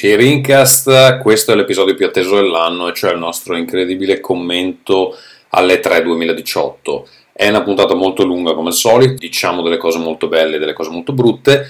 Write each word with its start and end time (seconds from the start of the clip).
Amici 0.00 0.14
Rincast, 0.14 1.18
questo 1.18 1.50
è 1.50 1.56
l'episodio 1.56 1.96
più 1.96 2.06
atteso 2.06 2.36
dell'anno, 2.36 2.92
cioè 2.92 3.10
il 3.10 3.18
nostro 3.18 3.56
incredibile 3.56 4.20
commento 4.20 5.16
alle 5.48 5.80
3 5.80 6.04
2018. 6.04 7.08
È 7.32 7.48
una 7.48 7.62
puntata 7.62 7.94
molto 7.94 8.24
lunga 8.24 8.54
come 8.54 8.68
al 8.68 8.74
solito, 8.74 9.14
diciamo 9.14 9.60
delle 9.60 9.76
cose 9.76 9.98
molto 9.98 10.28
belle 10.28 10.54
e 10.54 10.58
delle 10.60 10.72
cose 10.72 10.90
molto 10.90 11.12
brutte. 11.12 11.66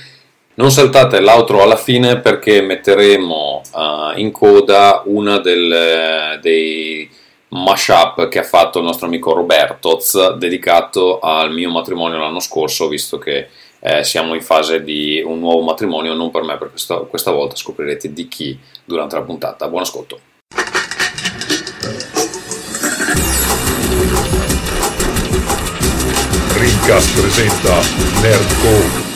Non 0.57 0.71
saltate 0.71 1.21
l'outro 1.21 1.63
alla 1.63 1.77
fine 1.77 2.21
perché 2.21 2.61
metteremo 2.61 3.63
uh, 3.73 4.19
in 4.19 4.31
coda 4.31 5.05
una 5.07 5.39
del, 5.39 6.39
dei 6.43 7.09
mashup 7.49 8.29
che 8.29 8.41
ha 8.41 8.45
fatto 8.45 8.79
il 8.79 8.85
nostro 8.85 9.07
amico 9.07 9.33
Robertoz 9.33 10.35
dedicato 10.35 11.19
al 11.21 11.51
mio 11.51 11.71
matrimonio 11.71 12.19
l'anno 12.19 12.41
scorso, 12.41 12.89
visto 12.89 13.17
che 13.17 13.49
eh, 13.81 14.03
siamo 14.03 14.35
in 14.35 14.43
fase 14.43 14.83
di 14.83 15.23
un 15.25 15.39
nuovo 15.39 15.63
matrimonio, 15.63 16.15
non 16.15 16.31
per 16.31 16.43
me, 16.43 16.59
per 16.59 16.71
questa, 16.71 16.97
questa 16.97 17.31
volta 17.31 17.55
scoprirete 17.55 18.13
di 18.13 18.27
chi 18.29 18.59
durante 18.85 19.15
la 19.15 19.23
puntata. 19.23 19.69
Buon 19.69 19.83
ascolto. 19.83 20.21
Rincast 26.59 27.21
presenta 27.21 27.75
Nerdcore. 28.21 29.07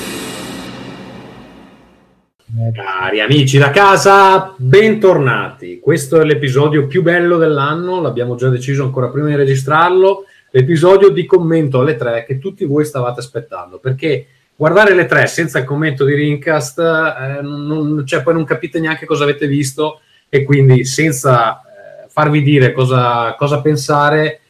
Cari 2.74 3.20
amici 3.20 3.58
da 3.58 3.70
casa, 3.70 4.54
bentornati. 4.56 5.80
Questo 5.80 6.20
è 6.20 6.24
l'episodio 6.24 6.86
più 6.86 7.02
bello 7.02 7.38
dell'anno, 7.38 8.00
l'abbiamo 8.00 8.36
già 8.36 8.50
deciso 8.50 8.84
ancora 8.84 9.08
prima 9.08 9.28
di 9.28 9.34
registrarlo, 9.34 10.26
l'episodio 10.50 11.08
di 11.08 11.24
commento 11.24 11.80
alle 11.80 11.96
tre 11.96 12.24
che 12.24 12.38
tutti 12.38 12.64
voi 12.64 12.84
stavate 12.84 13.20
aspettando, 13.20 13.78
perché 13.78 14.26
guardare 14.56 14.94
le 14.94 15.06
tre 15.06 15.26
senza 15.26 15.58
il 15.58 15.64
commento 15.64 16.04
di 16.04 16.14
Rincast, 16.14 16.78
eh, 16.78 17.42
non, 17.42 18.04
cioè, 18.06 18.22
poi 18.22 18.34
non 18.34 18.44
capite 18.44 18.80
neanche 18.80 19.06
cosa 19.06 19.24
avete 19.24 19.46
visto 19.46 20.00
e 20.28 20.44
quindi 20.44 20.84
senza 20.84 21.60
eh, 21.60 22.08
farvi 22.08 22.42
dire 22.42 22.72
cosa, 22.72 23.34
cosa, 23.36 23.60
pensare, 23.60 24.40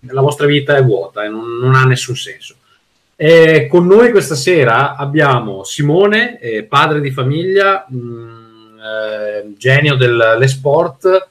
la 0.00 0.20
vostra 0.20 0.46
vita 0.46 0.76
è 0.76 0.82
vuota 0.82 1.24
e 1.24 1.28
non, 1.28 1.58
non 1.58 1.74
ha 1.74 1.84
nessun 1.84 2.16
senso. 2.16 2.54
E 3.16 3.66
con 3.68 3.86
noi 3.86 4.10
questa 4.10 4.36
sera 4.36 4.94
abbiamo 4.94 5.64
Simone, 5.64 6.38
eh, 6.38 6.62
padre 6.62 7.00
di 7.00 7.10
famiglia, 7.10 7.84
mh, 7.88 7.96
mm, 7.96 8.78
eh, 8.78 9.54
genio 9.56 9.96
dell'esport, 9.96 11.30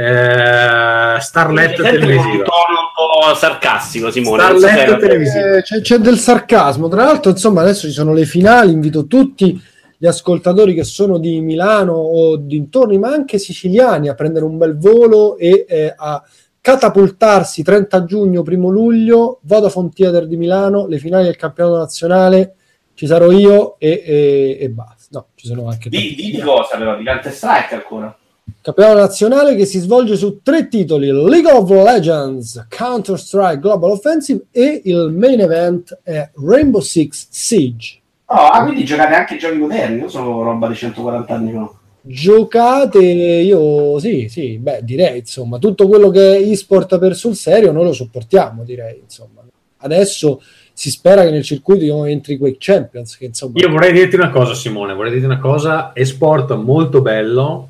eh, 0.00 1.20
Starlet 1.20 1.74
televisiva. 1.74 2.20
Un 2.20 2.44
tono 2.44 2.78
un 2.78 2.92
po' 2.94 3.34
sarcastico, 3.34 4.12
Simone. 4.12 4.56
Starlet 4.56 4.98
televisiva. 4.98 5.56
Eh, 5.56 5.62
c'è, 5.62 5.80
c'è, 5.80 5.98
del 5.98 6.18
sarcasmo. 6.18 6.86
Tra 6.86 7.02
l'altro, 7.02 7.32
insomma, 7.32 7.62
adesso 7.62 7.88
ci 7.88 7.92
sono 7.92 8.12
le 8.12 8.24
finali. 8.24 8.70
Invito 8.70 9.08
tutti 9.08 9.60
gli 9.96 10.06
ascoltatori 10.06 10.74
che 10.74 10.84
sono 10.84 11.18
di 11.18 11.40
Milano 11.40 11.94
o 11.94 12.36
dintorni, 12.36 12.96
ma 12.96 13.08
anche 13.08 13.38
siciliani, 13.38 14.08
a 14.08 14.14
prendere 14.14 14.44
un 14.44 14.56
bel 14.56 14.78
volo 14.78 15.36
e 15.36 15.66
eh, 15.68 15.92
a 15.96 16.22
catapultarsi 16.60 17.64
30 17.64 18.04
giugno, 18.04 18.42
primo 18.42 18.68
luglio, 18.68 19.40
Vodafone 19.42 19.90
Theater 19.92 20.28
di 20.28 20.36
Milano, 20.36 20.86
le 20.86 20.98
finali 20.98 21.24
del 21.24 21.36
campionato 21.36 21.76
nazionale. 21.76 22.54
Ci 22.94 23.06
sarò 23.06 23.32
io 23.32 23.76
e, 23.80 24.02
e, 24.06 24.58
e 24.60 24.68
basta. 24.70 25.18
No, 25.18 25.26
ci 25.34 25.48
sono 25.48 25.66
anche. 25.66 25.88
Di, 25.88 26.14
di 26.14 26.38
cosa 26.38 26.76
però? 26.76 26.96
Di 26.96 27.04
Counter 27.04 27.32
Strike 27.32 27.74
ancora? 27.74 28.16
Campionato 28.60 28.98
nazionale 28.98 29.54
che 29.54 29.64
si 29.64 29.78
svolge 29.78 30.16
su 30.16 30.40
tre 30.42 30.68
titoli: 30.68 31.10
League 31.10 31.50
of 31.50 31.70
Legends, 31.70 32.66
Counter-Strike 32.68 33.60
Global 33.60 33.90
Offensive 33.90 34.46
e 34.50 34.82
il 34.84 35.12
main 35.16 35.40
event 35.40 35.98
è 36.02 36.30
Rainbow 36.34 36.80
Six 36.80 37.28
Siege. 37.30 38.00
Oh, 38.26 38.34
ah, 38.34 38.62
quindi 38.64 38.84
giocate 38.84 39.14
anche 39.14 39.36
giochi 39.38 39.56
moderni, 39.56 40.00
non 40.00 40.10
sono 40.10 40.42
roba 40.42 40.68
di 40.68 40.74
140 40.74 41.34
anni 41.34 41.52
fa. 41.52 41.70
Giocate, 42.00 42.98
io 42.98 43.98
sì, 43.98 44.28
sì, 44.28 44.58
beh, 44.58 44.80
direi 44.82 45.18
insomma, 45.18 45.58
tutto 45.58 45.88
quello 45.88 46.10
che 46.10 46.36
è 46.36 46.40
e-sport 46.40 46.98
per 46.98 47.14
sul 47.14 47.34
serio 47.34 47.72
noi 47.72 47.84
lo 47.84 47.92
sopportiamo, 47.92 48.64
direi 48.64 49.00
insomma. 49.02 49.42
Adesso 49.78 50.42
si 50.72 50.90
spera 50.90 51.24
che 51.24 51.30
nel 51.30 51.42
circuito 51.42 52.04
entri 52.04 52.38
quei 52.38 52.56
Champions. 52.58 53.16
Che, 53.16 53.24
insomma... 53.24 53.52
Io 53.56 53.68
vorrei 53.68 53.92
dirti 53.92 54.14
una 54.14 54.30
cosa, 54.30 54.54
Simone, 54.54 54.94
vorrei 54.94 55.10
dirti 55.10 55.26
una 55.26 55.38
cosa, 55.38 55.92
e-sport 55.92 56.54
molto 56.54 57.00
bello, 57.00 57.68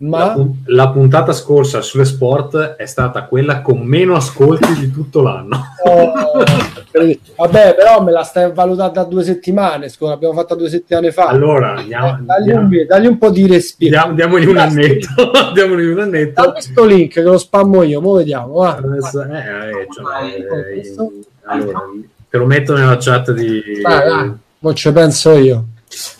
ma 0.00 0.36
la, 0.36 0.46
la, 0.66 0.90
puntata 0.90 1.32
scorsa 1.32 1.80
sulle 1.80 2.04
sport 2.04 2.76
è 2.76 2.86
stata 2.86 3.24
quella 3.24 3.62
con 3.62 3.80
meno 3.80 4.14
ascolti 4.14 4.72
di 4.74 4.92
tutto 4.92 5.22
l'anno. 5.22 5.60
Oh, 5.84 6.12
vabbè, 7.36 7.74
però 7.74 8.02
me 8.04 8.12
la 8.12 8.22
stai 8.22 8.52
valutando 8.52 8.92
da 8.92 9.02
due 9.02 9.24
settimane. 9.24 9.88
Scusa, 9.88 10.12
l'abbiamo 10.12 10.34
fatta 10.34 10.54
due 10.54 10.68
settimane 10.68 11.10
fa. 11.10 11.26
Allora, 11.26 11.74
andiamo, 11.74 12.10
eh, 12.10 12.22
dagli, 12.22 12.50
un, 12.50 12.86
dagli, 12.86 13.06
un, 13.06 13.18
po' 13.18 13.30
di 13.30 13.48
respiro. 13.48 13.90
Diamo, 13.90 14.14
diamogli 14.14 14.46
un 14.46 14.56
annetto. 14.58 15.08
diamogli 15.52 15.86
un 15.86 15.98
annetto. 15.98 16.42
Da 16.42 16.52
questo 16.52 16.84
link 16.84 17.14
che 17.14 17.22
lo 17.22 17.36
spammo 17.36 17.82
io, 17.82 18.00
mo 18.00 18.12
vediamo. 18.12 18.52
Va. 18.52 18.76
Adesso, 18.76 19.22
eh, 19.24 19.36
eh, 19.36 19.86
cioè, 19.90 20.24
eh, 20.76 21.24
allora, 21.46 21.80
te 22.30 22.38
lo 22.38 22.46
metto 22.46 22.72
nella 22.72 22.98
chat 23.00 23.32
di. 23.32 23.80
Vai, 23.82 24.08
vai. 24.08 24.32
Mo 24.60 24.74
ci 24.74 24.92
penso 24.92 25.36
io. 25.36 25.64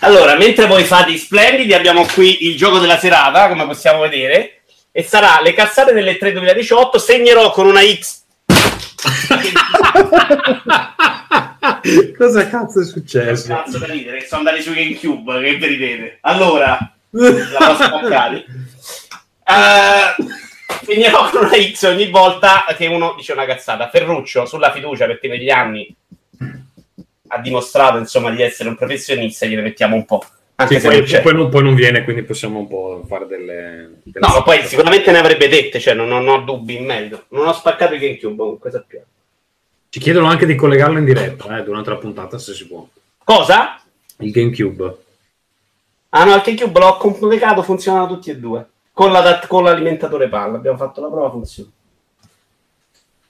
Allora, 0.00 0.36
mentre 0.36 0.66
voi 0.66 0.84
fate 0.84 1.12
i 1.12 1.18
splendidi, 1.18 1.72
abbiamo 1.74 2.04
qui 2.04 2.46
il 2.46 2.56
gioco 2.56 2.78
della 2.78 2.98
serata, 2.98 3.48
come 3.48 3.66
possiamo 3.66 4.00
vedere, 4.00 4.62
e 4.90 5.02
sarà 5.02 5.40
le 5.42 5.52
cazzate 5.52 5.92
delle 5.92 6.16
3 6.16 6.32
2018, 6.32 6.98
segnerò 6.98 7.50
con 7.50 7.66
una 7.66 7.82
X. 7.82 8.22
Cosa 12.16 12.48
cazzo 12.48 12.80
è 12.80 12.84
successo? 12.84 13.48
Cazzo 13.48 13.78
da 13.78 13.86
ridere, 13.86 14.26
sono 14.26 14.40
andati 14.40 14.62
su 14.62 14.72
GameCube, 14.72 15.40
che 15.40 15.54
vi 15.56 15.66
ridete. 15.66 16.18
Allora, 16.22 16.78
la 17.10 17.58
posso 17.58 17.90
uh, 19.44 19.46
segnerò 20.84 21.30
con 21.30 21.44
una 21.44 21.56
X 21.56 21.84
ogni 21.84 22.10
volta 22.10 22.64
che 22.76 22.86
uno 22.86 23.14
dice 23.16 23.32
una 23.32 23.46
cazzata. 23.46 23.88
Ferruccio, 23.88 24.44
sulla 24.46 24.72
fiducia, 24.72 25.06
perché 25.06 25.28
negli 25.28 25.50
anni 25.50 25.94
ha 27.28 27.38
dimostrato 27.40 27.98
insomma 27.98 28.30
di 28.30 28.42
essere 28.42 28.68
un 28.68 28.76
professionista, 28.76 29.46
gliene 29.46 29.62
mettiamo 29.62 29.96
un 29.96 30.04
po'. 30.04 30.24
Anche 30.60 30.80
sì, 30.80 30.88
poi, 30.88 31.20
poi, 31.22 31.34
non, 31.34 31.48
poi, 31.50 31.62
non, 31.62 31.74
viene, 31.76 32.02
quindi 32.02 32.24
possiamo 32.24 32.58
un 32.58 32.66
po' 32.66 33.04
fare 33.06 33.26
delle. 33.26 34.00
delle 34.02 34.26
no, 34.26 34.34
ma 34.34 34.42
poi 34.42 34.64
sicuramente 34.64 35.12
ne 35.12 35.18
avrebbe 35.18 35.46
dette, 35.46 35.78
cioè 35.78 35.94
non, 35.94 36.08
non, 36.08 36.26
ho 36.26 36.40
dubbi 36.40 36.76
in 36.76 36.84
merito. 36.84 37.26
Non 37.28 37.46
ho 37.46 37.52
spaccato 37.52 37.94
il 37.94 38.00
GameCube 38.00 38.36
comunque 38.36 38.70
sappiamo. 38.72 39.04
Ci 39.88 40.00
chiedono 40.00 40.26
anche 40.26 40.46
di 40.46 40.56
collegarlo 40.56 40.98
in 40.98 41.04
diretta 41.04 41.58
eh, 41.58 41.62
durante 41.62 41.90
la 41.90 41.96
puntata 41.96 42.38
se 42.38 42.54
si 42.54 42.66
può. 42.66 42.84
Cosa? 43.22 43.80
Il 44.18 44.32
GameCube. 44.32 44.96
Ah 46.08 46.24
no, 46.24 46.34
il 46.34 46.42
GameCube 46.42 46.80
l'ho 46.80 46.96
complicato, 46.96 47.62
funzionano 47.62 48.08
tutti 48.08 48.30
e 48.30 48.38
due. 48.38 48.66
Con, 48.92 49.12
la, 49.12 49.40
con 49.46 49.62
l'alimentatore 49.62 50.28
palla, 50.28 50.56
abbiamo 50.56 50.76
fatto 50.76 51.00
la 51.00 51.08
prova, 51.08 51.30
funziona. 51.30 51.70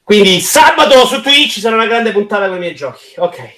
Quindi 0.03 0.41
sabato 0.41 1.04
su 1.04 1.20
Twitch 1.20 1.59
sarà 1.59 1.75
una 1.75 1.86
grande 1.86 2.10
puntata 2.12 2.47
con 2.47 2.56
i 2.56 2.60
miei 2.60 2.75
giochi. 2.75 3.12
Ok 3.19 3.58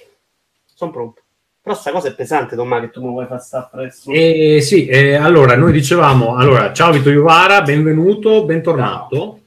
sono 0.81 0.91
pronto. 0.93 1.23
Però 1.63 1.77
sta 1.77 1.91
cosa 1.91 2.09
è 2.09 2.15
pesante, 2.15 2.57
Tommaso, 2.57 2.87
che 2.87 2.91
tu 2.91 3.03
mi 3.03 3.11
vuoi 3.11 3.27
far 3.27 3.43
stare 3.43 3.69
presso. 3.71 4.11
Eh, 4.11 4.61
sì, 4.63 4.87
eh, 4.87 5.15
allora, 5.15 5.55
noi 5.57 5.73
dicevamo, 5.73 6.37
allora, 6.37 6.73
ciao 6.73 6.91
Vito 6.91 7.11
Iuvara, 7.11 7.61
benvenuto, 7.61 8.47
bentornato. 8.47 9.41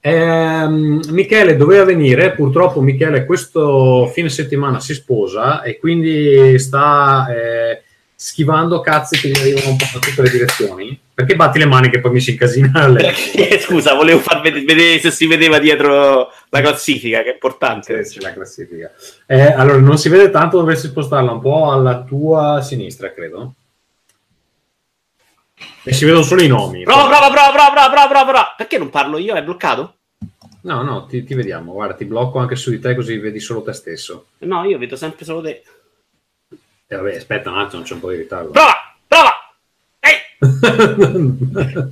Eh, 0.00 0.66
Michele 0.68 1.56
doveva 1.56 1.82
venire, 1.82 2.30
purtroppo 2.30 2.80
Michele 2.80 3.24
questo 3.24 4.06
fine 4.06 4.28
settimana 4.28 4.78
si 4.78 4.94
sposa 4.94 5.62
e 5.62 5.78
quindi 5.78 6.56
sta 6.60 7.26
eh, 7.28 7.82
schivando 8.20 8.80
cazzi 8.80 9.16
che 9.16 9.28
gli 9.28 9.38
arrivano 9.38 9.70
un 9.70 9.76
po' 9.76 9.86
da 9.92 10.00
tutte 10.00 10.22
le 10.22 10.30
direzioni. 10.30 11.00
Perché 11.14 11.36
batti 11.36 11.60
le 11.60 11.66
mani 11.66 11.88
che 11.88 12.00
poi 12.00 12.10
mi 12.10 12.20
si 12.20 12.32
incasina? 12.32 12.90
Perché, 12.90 13.60
scusa, 13.62 13.94
volevo 13.94 14.18
far 14.18 14.40
vedere 14.40 14.98
se 14.98 15.12
si 15.12 15.28
vedeva 15.28 15.60
dietro 15.60 16.32
la 16.48 16.60
classifica, 16.60 17.22
che 17.22 17.30
è 17.30 17.32
importante. 17.34 18.04
Sì, 18.04 18.20
la 18.20 18.32
classifica. 18.32 18.90
Eh, 19.24 19.52
allora, 19.52 19.78
non 19.78 19.98
si 19.98 20.08
vede 20.08 20.30
tanto, 20.30 20.58
dovresti 20.58 20.88
spostarla 20.88 21.30
un 21.30 21.40
po' 21.40 21.70
alla 21.70 22.02
tua 22.02 22.60
sinistra, 22.60 23.12
credo. 23.12 23.54
E 25.84 25.92
si 25.92 26.04
vedono 26.04 26.24
solo 26.24 26.42
i 26.42 26.48
nomi. 26.48 26.82
Prova, 26.82 27.06
prova, 27.06 27.30
prova, 27.30 27.50
prova, 27.52 27.70
prova, 27.70 27.90
prova, 27.90 28.08
prova, 28.08 28.24
prova. 28.24 28.54
Perché 28.56 28.78
non 28.78 28.90
parlo 28.90 29.18
io? 29.18 29.34
È 29.36 29.44
bloccato? 29.44 29.94
No, 30.62 30.82
no, 30.82 31.06
ti, 31.06 31.22
ti, 31.22 31.34
vediamo. 31.34 31.72
Guarda, 31.72 31.94
ti 31.94 32.04
blocco 32.04 32.40
anche 32.40 32.56
su 32.56 32.70
di 32.70 32.80
te 32.80 32.96
così 32.96 33.16
vedi 33.18 33.38
solo 33.38 33.62
te 33.62 33.72
stesso. 33.72 34.26
No, 34.38 34.64
io 34.64 34.76
vedo 34.76 34.96
sempre 34.96 35.24
solo 35.24 35.40
te. 35.40 35.62
E 36.90 36.94
eh, 36.94 36.96
vabbè, 36.96 37.16
aspetta 37.16 37.50
un 37.50 37.58
attimo, 37.58 37.82
c'è 37.82 37.92
un 37.92 38.00
po' 38.00 38.10
di 38.10 38.16
ritardo. 38.16 38.50
Prova, 38.50 38.94
prova! 39.06 39.30
Ehi! 40.00 40.16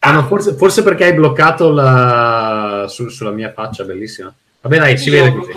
ah, 0.00 0.10
no, 0.10 0.24
forse, 0.24 0.54
forse, 0.54 0.82
perché 0.82 1.04
hai 1.04 1.14
bloccato 1.14 1.70
la... 1.70 2.86
Su, 2.88 3.08
sulla 3.08 3.30
mia 3.30 3.52
faccia, 3.52 3.84
bellissima. 3.84 4.34
Vabbè, 4.62 4.78
dai, 4.78 4.98
si 4.98 5.10
vede 5.10 5.32
così. 5.32 5.52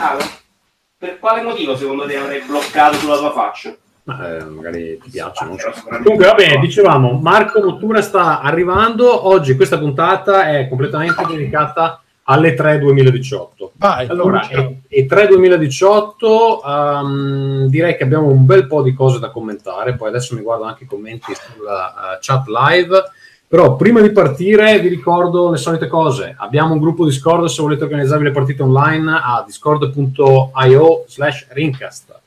Per 0.99 1.17
quale 1.17 1.41
motivo 1.41 1.75
secondo 1.75 2.05
te 2.05 2.15
avrei 2.15 2.41
bloccato 2.41 2.97
sulla 2.97 3.17
tua 3.17 3.31
faccia? 3.31 3.75
Ma, 4.03 4.37
eh, 4.37 4.43
magari 4.43 4.99
ti 5.01 5.09
piacciono. 5.09 5.57
So. 5.57 5.73
Comunque, 6.03 6.27
va 6.27 6.35
bene, 6.35 6.59
dicevamo, 6.59 7.13
Marco 7.13 7.63
Mottura 7.63 8.03
sta 8.03 8.39
arrivando. 8.39 9.27
Oggi 9.27 9.55
questa 9.55 9.79
puntata 9.79 10.47
è 10.47 10.67
completamente 10.69 11.25
dedicata 11.25 12.03
alle 12.27 12.53
3 12.53 12.79
2018. 12.79 13.71
Vai, 13.75 14.07
Allora, 14.07 14.47
e, 14.47 14.81
e 14.87 15.05
3 15.05 15.27
2018 15.27 16.63
ehm, 16.63 17.65
direi 17.67 17.95
che 17.95 18.03
abbiamo 18.03 18.27
un 18.27 18.45
bel 18.45 18.67
po' 18.67 18.81
di 18.81 18.93
cose 18.93 19.19
da 19.19 19.29
commentare, 19.29 19.95
poi 19.95 20.09
adesso 20.09 20.35
mi 20.35 20.41
guardo 20.41 20.63
anche 20.63 20.85
i 20.85 20.87
commenti 20.87 21.33
sulla 21.35 22.15
eh, 22.15 22.17
chat 22.21 22.47
live, 22.47 23.03
però 23.47 23.75
prima 23.75 24.01
di 24.01 24.11
partire 24.11 24.79
vi 24.79 24.87
ricordo 24.87 25.51
le 25.51 25.57
solite 25.57 25.87
cose, 25.87 26.35
abbiamo 26.37 26.73
un 26.73 26.79
gruppo 26.79 27.05
Discord 27.05 27.45
se 27.45 27.61
volete 27.61 27.83
organizzarvi 27.83 28.23
le 28.23 28.31
partite 28.31 28.63
online 28.63 29.19
a 29.23 29.43
discord.io 29.45 31.03
slash 31.07 31.47
rincast. 31.49 32.19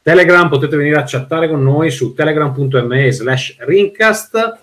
Telegram 0.00 0.48
potete 0.48 0.76
venire 0.76 0.98
a 0.98 1.04
chattare 1.06 1.48
con 1.48 1.62
noi 1.62 1.90
su 1.90 2.14
telegram.me 2.14 3.12
slash 3.12 3.56
rincast. 3.60 4.58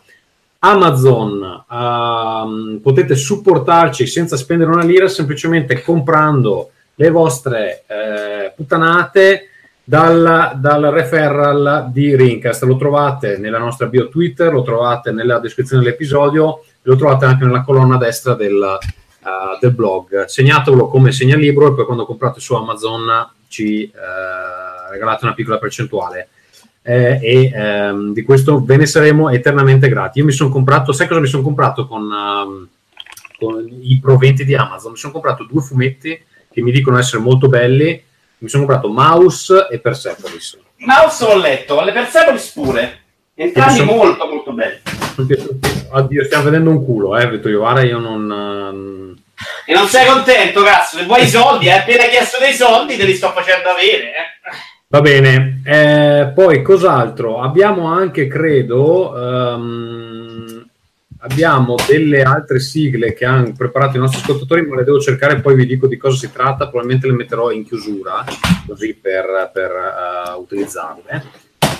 Amazon 0.59 1.65
ehm, 1.71 2.79
potete 2.81 3.15
supportarci 3.15 4.05
senza 4.05 4.35
spendere 4.35 4.71
una 4.71 4.83
lira 4.83 5.07
semplicemente 5.07 5.81
comprando 5.81 6.71
le 6.95 7.09
vostre 7.09 7.83
eh, 7.87 8.51
puttanate 8.55 9.49
dal, 9.83 10.53
dal 10.55 10.81
referral 10.83 11.89
di 11.91 12.15
Rincast. 12.15 12.63
Lo 12.63 12.75
trovate 12.75 13.37
nella 13.37 13.57
nostra 13.57 13.87
bio 13.87 14.09
Twitter, 14.09 14.51
lo 14.51 14.61
trovate 14.61 15.11
nella 15.11 15.39
descrizione 15.39 15.81
dell'episodio, 15.81 16.63
lo 16.81 16.95
trovate 16.95 17.25
anche 17.25 17.45
nella 17.45 17.63
colonna 17.63 17.97
destra 17.97 18.33
del, 18.33 18.61
eh, 18.61 19.57
del 19.61 19.71
blog. 19.71 20.25
Segnatelo 20.25 20.89
come 20.89 21.13
segnalibro 21.13 21.67
e 21.67 21.73
poi 21.73 21.85
quando 21.85 22.05
comprate 22.05 22.41
su 22.41 22.53
Amazon 22.53 23.31
ci 23.47 23.83
eh, 23.85 24.91
regalate 24.91 25.23
una 25.23 25.33
piccola 25.33 25.57
percentuale. 25.57 26.27
Eh, 26.89 27.19
e 27.21 27.51
ehm, 27.53 28.13
di 28.13 28.23
questo 28.23 28.63
ve 28.65 28.75
ne 28.77 28.87
saremo 28.87 29.29
eternamente 29.29 29.89
grati. 29.89 30.17
Io 30.17 30.25
mi 30.25 30.31
sono 30.31 30.49
comprato, 30.49 30.91
sai 30.91 31.07
cosa 31.07 31.19
mi 31.19 31.27
sono 31.27 31.43
comprato 31.43 31.85
con, 31.87 32.01
ehm, 32.11 32.67
con 33.37 33.67
i 33.83 33.99
proventi 34.01 34.43
di 34.43 34.55
Amazon? 34.55 34.93
Mi 34.93 34.97
sono 34.97 35.13
comprato 35.13 35.43
due 35.43 35.61
fumetti 35.61 36.19
che 36.51 36.61
mi 36.63 36.71
dicono 36.71 36.97
essere 36.97 37.21
molto 37.21 37.47
belli. 37.47 38.03
Mi 38.39 38.49
sono 38.49 38.65
comprato 38.65 38.91
Mouse 38.91 39.67
e 39.69 39.77
Persepolis. 39.79 40.57
Mouse 40.77 41.25
ho 41.25 41.37
letto, 41.37 41.79
le 41.83 41.91
Persepolis 41.91 42.47
pure. 42.47 42.99
Entrambi 43.35 43.77
Sono- 43.77 43.91
molto 43.91 44.25
molto 44.25 44.51
belli. 44.51 44.79
Addio, 45.91 46.23
stiamo 46.25 46.45
vedendo 46.45 46.71
un 46.71 46.83
culo, 46.83 47.15
eh, 47.17 47.29
Vittorio 47.29 47.59
Guarda, 47.59 47.83
io 47.83 47.99
non... 47.99 48.31
ehm, 48.31 49.15
E 49.65 49.73
non 49.73 49.87
sei 49.87 50.07
contento, 50.07 50.63
cazzo? 50.63 50.97
Se 50.97 51.05
vuoi 51.05 51.23
i 51.23 51.27
soldi, 51.27 51.69
hai 51.69 51.77
appena 51.79 52.05
chiesto 52.05 52.37
dei 52.39 52.53
soldi, 52.53 52.97
te 52.97 53.03
li 53.05 53.13
sto 53.13 53.31
facendo 53.31 53.69
avere. 53.69 54.05
Eh. 54.07 54.68
Va 54.91 55.01
bene, 55.01 55.61
Eh, 55.65 56.31
poi 56.33 56.63
cos'altro? 56.63 57.41
Abbiamo 57.41 57.85
anche, 57.85 58.25
credo, 58.25 59.15
ehm, 59.15 60.67
abbiamo 61.19 61.75
delle 61.87 62.23
altre 62.23 62.59
sigle 62.59 63.13
che 63.13 63.23
hanno 63.23 63.53
preparato 63.55 63.97
i 63.97 63.99
nostri 63.99 64.21
ascoltatori, 64.21 64.65
ma 64.65 64.77
le 64.77 64.83
devo 64.85 64.99
cercare 64.99 65.41
poi 65.41 65.53
vi 65.53 65.67
dico 65.67 65.85
di 65.85 65.95
cosa 65.95 66.17
si 66.17 66.31
tratta, 66.31 66.69
probabilmente 66.69 67.05
le 67.05 67.13
metterò 67.13 67.51
in 67.51 67.65
chiusura, 67.65 68.25
così 68.65 68.95
per, 68.95 69.51
per, 69.53 69.69
eh, 69.69 70.31
utilizzarle. 70.39 71.23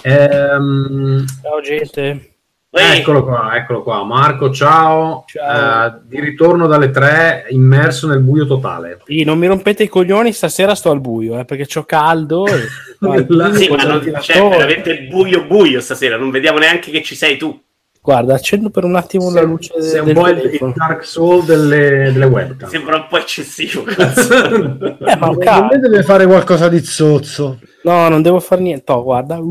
Ehm, 0.04 1.26
Ciao 1.42 1.62
gente. 1.62 2.34
Eccolo 2.72 3.24
qua, 3.24 3.56
eccolo 3.56 3.82
qua. 3.82 4.04
Marco, 4.04 4.52
ciao. 4.52 5.24
Ciao. 5.28 5.88
Eh, 5.88 6.00
di 6.06 6.20
ritorno 6.20 6.68
dalle 6.68 6.92
tre, 6.92 7.48
immerso 7.50 8.08
nel 8.08 8.20
buio 8.20 8.46
totale. 8.46 9.00
Sì, 9.06 9.24
non 9.24 9.40
mi 9.40 9.48
rompete 9.48 9.84
i 9.84 9.88
coglioni, 9.88 10.32
stasera 10.32 10.76
sto 10.76 10.92
al 10.92 11.02
buio, 11.02 11.40
eh, 11.40 11.46
perché 11.46 11.66
c'ho 11.66 11.84
caldo. 11.84 12.46
e- 12.46 12.68
La- 13.28 13.54
Sì, 13.54 13.70
ma 13.70 13.84
non 13.84 14.02
c'è 14.20 14.48
veramente 14.48 15.08
buio 15.10 15.46
buio 15.46 15.80
stasera, 15.82 16.18
non 16.18 16.30
vediamo 16.30 16.60
neanche 16.60 16.92
che 16.92 17.02
ci 17.02 17.16
sei 17.16 17.38
tu. 17.38 17.60
Guarda, 18.02 18.36
accendo 18.36 18.70
per 18.70 18.86
un 18.86 18.96
attimo 18.96 19.30
la 19.32 19.42
luce 19.42 19.82
Sei 19.82 20.00
un 20.00 20.06
del 20.06 20.14
po' 20.16 20.28
il, 20.30 20.74
Dark 20.74 21.06
Soul 21.06 21.44
delle, 21.44 22.12
delle 22.14 22.26
webcam. 22.26 22.70
Sembra 22.70 22.96
un 22.98 23.06
po' 23.10 23.18
eccessivo. 23.18 23.84
cazzo. 23.84 24.28
Eh, 25.10 25.16
ma 25.18 25.32
me 25.70 25.80
deve 25.80 26.04
fare 26.04 26.26
qualcosa 26.26 26.70
di 26.70 26.84
zozzo. 26.84 27.60
No, 27.84 28.10
non 28.10 28.22
devo 28.22 28.40
fare 28.40 28.62
niente. 28.62 28.92
Oh, 28.92 29.04
guarda. 29.04 29.40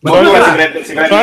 Ma 0.00 0.12
Ho 0.12 0.22
si 0.22 0.28
anche- 0.36 0.52
prende, 0.54 0.84
si 0.84 0.92
prende 0.94 1.14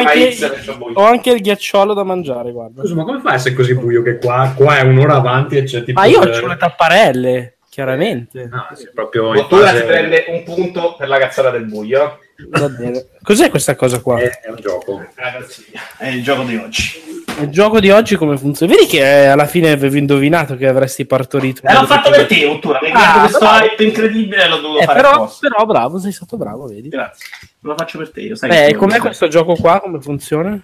ho 0.93 1.03
anche-. 1.03 1.29
Ho 1.31 1.33
il 1.33 1.41
ghiacciolo 1.41 1.93
da 1.93 2.03
mangiare, 2.03 2.51
guarda. 2.51 2.81
Scusa, 2.81 2.95
ma 2.95 3.03
come 3.05 3.19
fai 3.21 3.31
a 3.31 3.35
essere 3.35 3.55
così 3.55 3.73
buio 3.73 4.01
che 4.01 4.17
qua, 4.17 4.51
qua 4.55 4.77
è 4.79 4.81
un'ora 4.81 5.15
avanti 5.15 5.55
e 5.57 5.63
c'è 5.63 5.83
tipo... 5.83 5.97
Ma 5.99 6.05
io 6.07 6.19
ho 6.19 6.25
le 6.47 6.57
tapparelle, 6.57 7.54
chiaramente. 7.75 8.47
No, 8.49 8.67
sì, 8.73 8.89
proprio 8.93 9.31
Bottura 9.33 9.65
fase- 9.67 9.79
si 9.79 9.83
prende 9.85 10.25
un 10.29 10.43
punto 10.43 10.95
per 10.97 11.09
la 11.09 11.17
cazzata 11.17 11.49
del 11.49 11.65
buio. 11.65 12.19
Va 12.47 12.69
bene. 12.69 13.05
Cos'è 13.21 13.49
questa 13.49 13.75
cosa 13.75 13.99
qua? 13.99 14.17
È, 14.17 14.39
è 14.39 14.49
un 14.49 14.55
gioco. 14.61 15.05
Ragazzi, 15.13 15.65
è 15.97 16.07
il 16.07 16.23
gioco 16.23 16.43
di 16.43 16.55
oggi. 16.55 17.03
Il 17.41 17.49
gioco 17.49 17.81
di 17.81 17.91
oggi 17.91 18.15
come 18.15 18.37
funziona? 18.37 18.73
Vedi 18.73 18.87
che 18.87 18.99
eh, 18.99 19.25
alla 19.25 19.45
fine 19.45 19.71
avevi 19.71 19.99
indovinato 19.99 20.55
che 20.55 20.67
avresti 20.67 21.05
partorito. 21.05 21.67
E 21.67 21.73
l'ho 21.73 21.85
fatto 21.85 22.09
per 22.11 22.25
te, 22.27 22.47
Bottura. 22.47 22.79
Mi 22.81 22.91
Ah, 22.91 23.15
ah, 23.15 23.19
questo 23.19 23.39
bravo. 23.39 23.65
hype 23.65 23.83
incredibile 23.83 24.47
l'ho 24.47 24.59
dovuto 24.61 24.79
Eh, 24.79 24.85
fare 24.85 25.01
però, 25.01 25.29
però 25.37 25.65
bravo, 25.65 25.99
sei 25.99 26.13
stato 26.13 26.37
bravo, 26.37 26.67
vedi. 26.67 26.87
Grazie. 26.87 27.25
Lo 27.59 27.75
faccio 27.77 27.97
per 27.97 28.11
te, 28.11 28.21
io 28.21 28.35
sai. 28.37 28.47
Beh, 28.49 28.75
com'è 28.75 28.99
questo 28.99 29.27
gioco 29.27 29.55
qua? 29.55 29.81
Come 29.81 29.99
funziona? 29.99 30.57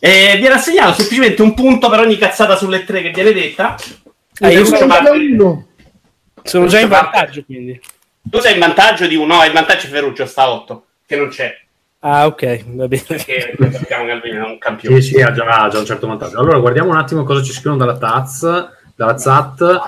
Eh, 0.00 0.36
viene 0.38 0.54
assegnato 0.54 0.94
semplicemente 0.94 1.42
un 1.42 1.52
punto 1.52 1.90
per 1.90 1.98
ogni 2.00 2.16
cazzata 2.16 2.56
sulle 2.56 2.84
tre 2.86 3.02
che 3.02 3.10
viene 3.10 3.34
detta. 3.34 3.76
Eh, 4.40 4.52
io 4.52 4.64
sono. 4.64 5.66
Sono 6.42 6.66
già 6.66 6.80
in 6.80 6.88
vantaggio, 6.88 7.44
quindi. 7.44 7.80
tu 8.22 8.38
sei 8.38 8.54
in 8.54 8.60
vantaggio 8.60 9.06
di 9.06 9.16
uno, 9.16 9.36
no, 9.36 9.44
il 9.44 9.52
vantaggio 9.52 9.86
è 9.86 9.90
Ferruccio, 9.90 10.26
sta 10.26 10.42
a 10.42 10.50
8, 10.50 10.84
che 11.06 11.16
non 11.16 11.28
c'è. 11.28 11.58
Ah, 12.02 12.26
ok, 12.26 12.64
va 12.68 12.88
bene. 12.88 13.04
Perché 13.06 13.54
sappiamo 13.72 14.06
che 14.06 14.10
Alvino 14.10 14.46
è 14.46 14.48
un 14.48 14.58
campione. 14.58 15.00
Sì, 15.00 15.14
sì, 15.14 15.20
ha 15.20 15.32
già, 15.32 15.44
ha 15.44 15.68
già 15.68 15.78
un 15.78 15.84
certo 15.84 16.06
vantaggio. 16.06 16.38
Allora, 16.38 16.58
guardiamo 16.58 16.90
un 16.90 16.96
attimo 16.96 17.24
cosa 17.24 17.42
ci 17.42 17.52
scrivono 17.52 17.76
dalla 17.76 17.98
Taz, 17.98 18.68
dalla 18.94 19.18
Zat, 19.18 19.80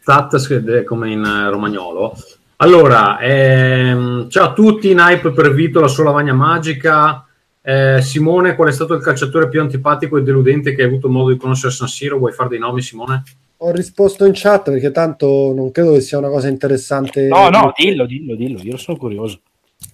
Zat 0.00 0.38
scrive 0.38 0.84
come 0.84 1.10
in 1.10 1.48
romagnolo. 1.50 2.16
Allora, 2.56 3.18
ehm, 3.20 4.30
ciao 4.30 4.46
a 4.46 4.52
tutti, 4.52 4.94
Nipe 4.94 5.30
per 5.32 5.52
Vito, 5.52 5.80
la 5.80 5.88
sua 5.88 6.04
lavagna 6.04 6.32
magica. 6.32 7.26
Eh, 7.60 8.00
Simone, 8.00 8.54
qual 8.54 8.70
è 8.70 8.72
stato 8.72 8.94
il 8.94 9.02
calciatore 9.02 9.48
più 9.50 9.60
antipatico 9.60 10.16
e 10.16 10.22
deludente 10.22 10.74
che 10.74 10.82
hai 10.82 10.88
avuto 10.88 11.10
modo 11.10 11.30
di 11.30 11.36
conoscere 11.36 11.70
a 11.70 11.76
San 11.76 11.86
Siro? 11.86 12.16
Vuoi 12.16 12.32
fare 12.32 12.48
dei 12.48 12.58
nomi, 12.58 12.80
Simone? 12.80 13.22
Ho 13.58 13.72
risposto 13.72 14.24
in 14.24 14.32
chat 14.34 14.70
perché 14.70 14.90
tanto 14.90 15.52
non 15.54 15.70
credo 15.72 15.92
che 15.92 16.00
sia 16.00 16.18
una 16.18 16.28
cosa 16.28 16.48
interessante. 16.48 17.26
No, 17.26 17.48
no, 17.48 17.72
dillo, 17.76 18.06
dillo, 18.06 18.34
dillo, 18.36 18.60
io 18.62 18.76
sono 18.76 18.96
curioso. 18.96 19.40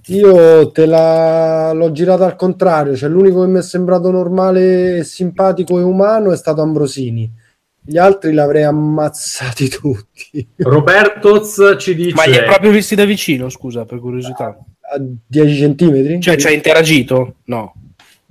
Io 0.08 0.70
te 0.70 0.86
la 0.86 1.72
l'ho 1.72 1.92
girata 1.92 2.24
al 2.24 2.36
contrario, 2.36 2.96
cioè 2.96 3.08
l'unico 3.08 3.42
che 3.42 3.48
mi 3.48 3.58
è 3.58 3.62
sembrato 3.62 4.10
normale, 4.10 5.02
simpatico 5.04 5.78
e 5.78 5.82
umano 5.82 6.32
è 6.32 6.36
stato 6.36 6.60
Ambrosini. 6.60 7.30
Gli 7.86 7.98
altri 7.98 8.32
l'avrei 8.32 8.62
ammazzati 8.62 9.68
tutti 9.68 10.46
Robertoz 10.56 11.76
ci 11.78 11.94
dice... 11.94 12.14
Ma 12.14 12.24
li 12.24 12.36
hai 12.36 12.44
proprio 12.44 12.70
visti 12.70 12.94
da 12.94 13.04
vicino, 13.04 13.50
scusa, 13.50 13.84
per 13.84 13.98
curiosità. 13.98 14.56
a 14.92 14.98
10 14.98 15.54
centimetri. 15.54 16.20
Cioè, 16.20 16.36
ci 16.36 16.46
hai 16.46 16.54
interagito? 16.54 17.36
No. 17.44 17.74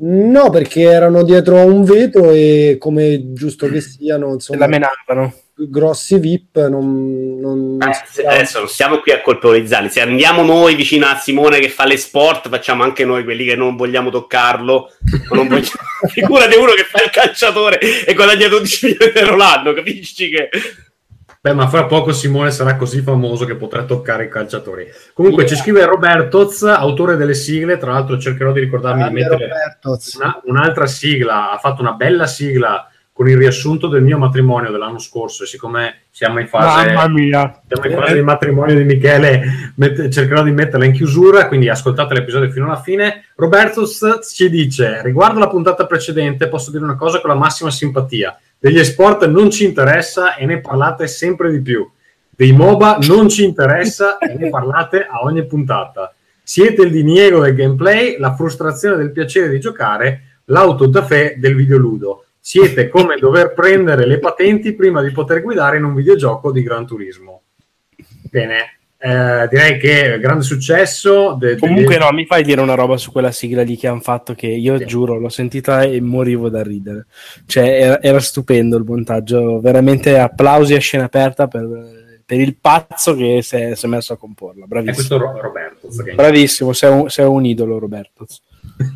No, 0.05 0.50
perché 0.50 0.81
erano 0.81 1.24
dietro 1.24 1.57
a 1.60 1.63
un 1.65 1.83
vetro 1.83 2.31
e 2.31 2.75
come 2.79 3.31
giusto 3.33 3.69
che 3.69 3.79
siano, 3.79 4.33
insomma, 4.33 4.60
la 4.60 4.67
menavano. 4.67 5.33
grossi 5.55 6.17
VIP 6.19 6.67
non, 6.67 7.38
non- 7.39 7.77
non 7.77 7.89
Eh, 7.89 7.93
sperava. 8.05 8.36
adesso 8.36 8.57
non 8.60 8.67
stiamo 8.67 8.98
qui 9.00 9.12
a 9.13 9.22
colpevolizzarli. 9.22 9.89
Se 9.89 10.01
andiamo 10.01 10.43
noi 10.43 10.75
vicino 10.75 11.05
a 11.05 11.15
Simone 11.15 11.60
che 11.60 11.69
fa 11.69 11.86
le 11.86 11.95
sport, 11.98 12.50
facciamo 12.50 12.83
anche 12.83 13.05
noi 13.05 13.24
quelli 13.24 13.45
che 13.45 13.55
non 13.55 13.75
vogliamo 13.77 14.10
toccarlo. 14.10 14.89
non 15.31 15.48
vogliamo... 15.48 15.62
Figurati 16.12 16.57
uno 16.57 16.72
che 16.74 16.83
fa 16.83 17.01
il 17.03 17.10
calciatore 17.12 17.79
e 18.05 18.13
guadagna 18.13 18.48
12 18.50 18.86
milioni 18.88 19.12
di 19.13 19.19
euro 19.19 19.36
l'anno, 19.38 19.74
capisci 19.74 20.29
che. 20.29 20.50
Beh, 21.46 21.52
ma 21.54 21.68
fra 21.68 21.84
poco 21.88 22.14
Simone 22.14 22.52
sarà 22.52 22.78
così 22.78 23.02
famoso 23.02 23.44
che 23.44 23.56
potrà 23.56 23.84
toccare 23.84 24.24
i 24.24 24.30
calciatori. 24.30 24.88
Comunque 25.12 25.46
ci 25.46 25.58
scrive 25.58 25.84
Robertoz, 25.84 26.64
autore 26.64 27.18
delle 27.18 27.34
sigle, 27.34 27.76
tra 27.78 27.92
l'altro 27.92 28.18
cercherò 28.18 28.54
di 28.54 28.62
ricordarmi 28.62 29.04
di 29.04 29.10
Grande 29.10 29.36
mettere 29.36 29.50
Robertoz. 29.50 30.14
una- 30.14 30.42
un'altra 30.46 30.86
sigla, 30.86 31.52
ha 31.52 31.58
fatto 31.58 31.82
una 31.82 31.92
bella 31.96 32.28
sigla 32.28 32.88
con 33.12 33.28
il 33.28 33.36
riassunto 33.36 33.90
del 33.90 34.04
mio 34.04 34.18
matrimonio 34.18 34.72
dell'anno 34.72 35.00
scorso 35.00 35.44
e 35.44 35.48
siccome 35.48 36.04
siamo 36.12 36.40
in 36.40 36.48
fase, 36.48 36.66
mia. 37.10 37.62
siamo 37.68 37.90
in 37.90 38.00
fase 38.02 38.14
di 38.14 38.22
matrimonio 38.22 38.76
di 38.76 38.84
Michele, 38.86 39.74
met- 39.76 40.08
cercherò 40.08 40.44
di 40.44 40.52
metterla 40.52 40.86
in 40.86 40.94
chiusura, 40.94 41.50
quindi 41.50 41.68
ascoltate 41.68 42.14
l'episodio 42.14 42.50
fino 42.52 42.68
alla 42.68 42.80
fine. 42.82 43.26
Roberto 43.36 43.86
ci 43.86 44.50
dice, 44.50 45.02
riguardo 45.04 45.40
la 45.40 45.50
puntata 45.50 45.86
precedente, 45.86 46.48
posso 46.48 46.72
dire 46.72 46.86
una 46.86 46.96
cosa 46.96 47.20
con 47.20 47.30
la 47.32 47.36
massima 47.36 47.70
simpatia. 47.70 48.34
Degli 48.63 48.82
sport 48.86 49.25
non 49.25 49.51
ci 49.51 49.65
interessa 49.65 50.36
e 50.36 50.46
ne 50.46 50.62
parlate 50.62 51.05
sempre 51.08 51.51
di 51.51 51.60
più. 51.60 51.86
Dei 52.29 52.53
MOBA 52.53 53.00
non 53.10 53.27
ci 53.27 53.43
interessa 53.43 54.17
e 54.20 54.36
ne 54.36 54.48
parlate 54.48 55.05
a 55.05 55.22
ogni 55.24 55.46
puntata. 55.46 56.15
Siete 56.41 56.84
il 56.84 56.91
diniego 56.91 57.41
del 57.41 57.55
gameplay, 57.55 58.17
la 58.20 58.34
frustrazione 58.34 58.96
del 58.96 59.12
piacere 59.12 59.50
di 59.50 59.60
giocare, 59.60 60.39
l'autodafè 60.46 61.36
del 61.39 61.55
videoludo. 61.55 62.24
Siete 62.39 62.88
come 62.88 63.17
dover 63.17 63.51
prendere 63.51 64.05
le 64.05 64.20
patenti 64.20 64.72
prima 64.72 65.01
di 65.01 65.12
poter 65.12 65.41
guidare 65.41 65.75
in 65.75 65.84
un 65.84 65.93
videogioco 65.93 66.50
di 66.53 66.63
Gran 66.63 66.88
Turismo. 66.88 67.41
Bene, 68.32 68.73
eh, 69.05 69.48
direi 69.50 69.77
che 69.79 70.17
grande 70.19 70.43
successo. 70.43 71.36
de- 71.38 71.55
de- 71.55 71.60
Comunque 71.60 71.98
no, 71.98 72.10
mi 72.13 72.25
fai 72.25 72.41
dire 72.43 72.62
una 72.62 72.75
roba 72.75 72.95
su 72.95 73.12
quella 73.12 73.31
sigla 73.31 73.62
lì 73.63 73.75
che 73.75 73.88
hanno 73.88 74.00
fatto 74.00 74.33
che 74.33 74.48
io 74.48 74.77
Sì. 74.77 74.86
giuro, 74.86 75.17
l'ho 75.19 75.27
sentita 75.29 75.81
e 75.83 76.00
morivo 76.00 76.48
da 76.50 76.63
ridere. 76.63 77.07
Cioè 77.45 77.63
era, 77.81 78.01
era 78.01 78.19
stupendo 78.19 78.77
il 78.77 78.86
montaggio, 78.86 79.60
veramente 79.60 80.17
applausi 80.17 80.74
a 80.74 80.79
scena 80.79 81.03
aperta 81.03 81.48
per, 81.48 81.67
per 82.25 82.39
il 82.39 82.55
pazzo 82.60 83.13
che 83.15 83.41
si 83.41 83.57
è, 83.57 83.75
si 83.75 83.86
è 83.86 83.89
messo 83.89 84.13
a 84.13 84.17
comporla. 84.17 84.63
È 84.63 84.67
Bravissimo. 84.67 84.95
questo 84.95 85.17
Ro- 85.17 85.41
Roberto. 85.41 85.88
che- 86.03 86.13
Bravissimo, 86.13 86.72
sei 86.72 86.91
un, 86.91 87.10
sei 87.10 87.25
un 87.25 87.43
idolo 87.45 87.79
Roberto. 87.79 88.25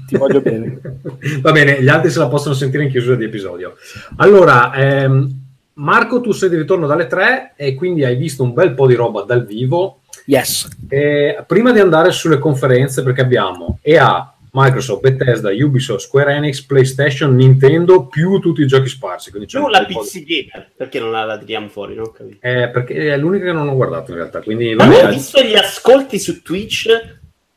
Ti 0.08 0.16
voglio 0.18 0.40
bene. 0.42 0.80
Va 1.42 1.52
bene, 1.52 1.82
gli 1.84 1.90
altri 1.90 2.10
se 2.10 2.20
la 2.20 2.30
possono 2.30 2.56
sentire 2.56 2.84
in 2.84 2.90
chiusura 2.90 3.16
di 3.18 3.26
episodio. 3.26 3.76
Allora, 4.16 4.74
ehm, 4.74 5.46
Marco, 5.78 6.22
tu 6.22 6.32
sei 6.32 6.50
di 6.50 6.56
ritorno 6.56 6.88
dalle 6.88 7.08
tre 7.08 7.54
e 7.56 7.76
quindi 7.76 8.04
hai 8.04 8.16
visto 8.16 8.44
un 8.44 8.54
bel 8.54 8.74
po' 8.74 8.88
di 8.88 8.96
roba 8.96 9.24
dal 9.24 9.46
vivo. 9.46 10.02
Yes. 10.26 10.68
E 10.90 11.44
prima 11.46 11.72
di 11.72 11.80
andare 11.80 12.12
sulle 12.12 12.40
conferenze, 12.40 13.04
perché 13.04 13.22
abbiamo 13.22 13.80
EA, 13.82 14.34
Microsoft, 14.52 15.02
Bethesda, 15.02 15.52
Ubisoft, 15.52 16.00
Square 16.02 16.34
Enix, 16.34 16.62
PlayStation, 16.62 17.36
Nintendo, 17.36 18.08
più 18.08 18.40
tutti 18.40 18.62
i 18.62 18.68
giochi 18.68 18.90
sparsi. 18.90 19.30
Quindi 19.30 19.48
c'è 19.48 19.60
Più 19.60 19.68
la 19.68 19.86
PC 19.86 20.24
Gamer, 20.24 20.72
perché 20.76 21.00
non 21.00 21.12
la, 21.12 21.26
la 21.26 21.38
tiriamo 21.38 21.70
fuori? 21.70 21.94
Non 21.94 22.06
ho 22.06 22.12
capito. 22.12 22.38
Eh, 22.42 22.70
perché 22.70 23.14
è 23.14 23.18
l'unica 23.18 23.46
che 23.46 23.52
non 23.52 23.68
ho 23.68 23.76
guardato 23.76 24.12
in 24.12 24.18
realtà. 24.18 24.42
Quindi 24.42 24.74
Ma 24.74 24.88
ho 24.88 25.10
visto 25.10 25.42
gli 25.44 25.56
ascolti 25.56 26.18
su 26.18 26.42
Twitch, 26.42 26.88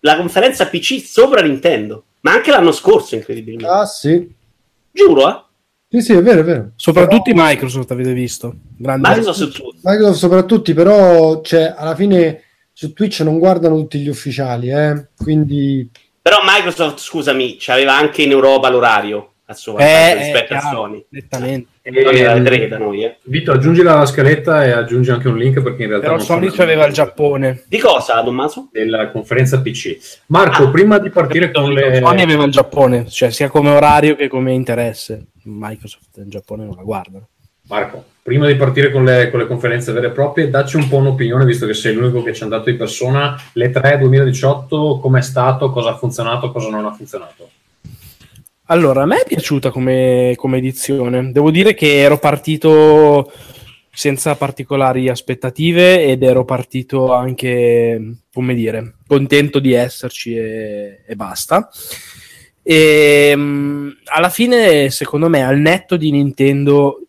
la 0.00 0.17
conferenza 0.17 0.67
PC 0.67 1.00
sopra 1.00 1.41
Nintendo, 1.41 2.05
ma 2.21 2.33
anche 2.33 2.50
l'anno 2.50 2.73
scorso, 2.73 3.15
incredibilmente. 3.15 3.73
Ah, 3.73 3.87
sì. 3.87 4.31
Giuro, 4.93 5.29
eh? 5.31 5.49
Sì, 5.93 6.01
sì, 6.03 6.13
è 6.13 6.23
vero, 6.23 6.41
è 6.41 6.45
vero. 6.45 6.71
Soprattutto 6.77 7.33
Microsoft 7.35 7.91
avete 7.91 8.13
visto. 8.13 8.55
Grande. 8.77 9.09
Microsoft. 9.09 9.61
Microsoft 9.83 10.19
soprattutto, 10.19 10.73
però, 10.73 11.41
cioè, 11.43 11.75
alla 11.77 11.97
fine 11.97 12.43
su 12.73 12.93
Twitch 12.93 13.21
non 13.23 13.39
guardano 13.41 13.75
tutti 13.77 13.99
gli 13.99 14.09
ufficiali, 14.09 14.71
eh? 14.71 15.09
quindi 15.17 15.91
Però 16.23 16.39
Microsoft, 16.45 16.99
scusami, 17.01 17.57
c'aveva 17.59 17.97
anche 17.97 18.23
in 18.23 18.31
Europa 18.31 18.69
l'orario 18.71 19.33
a 19.47 19.55
suo 19.55 19.73
vantaggio 19.73 19.93
Eh, 19.93 20.15
rispetto 20.23 20.53
eh, 20.53 20.57
a 20.57 20.61
chiaro, 20.61 20.77
Sony. 20.77 21.05
nettamente. 21.09 21.69
Ehm, 21.93 22.45
tre 22.45 22.69
eh. 22.69 23.17
Vito, 23.25 23.53
aggiungi 23.53 23.83
la 23.83 24.05
scaletta 24.07 24.65
e 24.65 24.71
aggiungi 24.71 25.11
anche 25.11 25.29
un 25.29 25.37
link 25.37 25.61
perché 25.63 25.83
in 25.83 25.89
realtà 25.89 26.07
Però 26.07 26.17
non 26.19 26.27
Sony 26.27 26.49
so- 26.49 26.57
c'aveva 26.57 26.87
il 26.87 26.93
Giappone. 26.93 27.65
Di 27.69 27.79
cosa, 27.79 28.23
Tommaso? 28.23 28.69
della 28.73 29.11
conferenza 29.11 29.61
PC. 29.61 29.99
Marco, 30.27 30.65
Ah. 30.65 30.71
prima 30.71 30.99
di 30.99 31.11
partire 31.11 31.51
con 31.51 31.73
le 31.73 32.01
Sony 32.03 32.23
aveva 32.23 32.45
il 32.45 32.53
Giappone, 32.53 33.09
cioè 33.09 33.31
sia 33.31 33.49
come 33.49 33.71
orario 33.71 34.17
che 34.17 34.29
come 34.29 34.53
interesse. 34.53 35.27
Microsoft 35.45 36.17
in 36.19 36.29
Giappone 36.29 36.65
non 36.65 36.75
la 36.77 36.83
guardano. 36.83 37.29
Marco, 37.69 38.05
prima 38.23 38.47
di 38.49 38.57
partire 38.57 38.91
con 38.91 39.05
le, 39.05 39.31
con 39.31 39.39
le 39.39 39.47
conferenze 39.47 39.93
vere 39.93 40.09
e 40.09 40.11
proprie, 40.11 40.51
dacci 40.51 40.77
un 40.77 40.89
po' 40.89 40.97
un'opinione, 40.97 41.45
visto 41.45 41.67
che 41.67 41.75
sei 41.75 41.95
l'unico 41.95 42.23
che 42.23 42.33
ci 42.35 42.41
è 42.41 42.45
andato 42.45 42.69
di 42.69 42.77
persona. 42.77 43.41
Le 43.53 43.71
3 43.71 43.97
2018, 43.99 44.99
com'è 45.01 45.21
stato, 45.23 45.71
cosa 45.71 45.91
ha 45.91 45.97
funzionato, 45.97 46.51
cosa 46.51 46.69
non 46.69 46.85
ha 46.85 46.93
funzionato? 46.93 47.49
Allora, 48.71 49.03
a 49.03 49.07
me 49.07 49.23
è 49.23 49.27
piaciuta 49.27 49.73
come, 49.73 50.35
come 50.37 50.59
edizione. 50.59 51.33
Devo 51.33 51.50
dire 51.50 51.75
che 51.75 51.99
ero 51.99 52.19
partito 52.19 53.33
senza 53.91 54.37
particolari 54.37 55.09
aspettative 55.09 56.05
ed 56.05 56.23
ero 56.23 56.45
partito 56.45 57.12
anche, 57.12 58.19
come 58.33 58.55
dire, 58.55 58.95
contento 59.09 59.59
di 59.59 59.73
esserci 59.73 60.37
e, 60.37 61.03
e 61.05 61.17
basta. 61.17 61.69
E 62.62 63.35
mh, 63.35 63.97
alla 64.05 64.29
fine, 64.29 64.89
secondo 64.91 65.29
me, 65.29 65.45
al 65.45 65.59
netto 65.59 65.97
di 65.97 66.12
Nintendo 66.12 67.07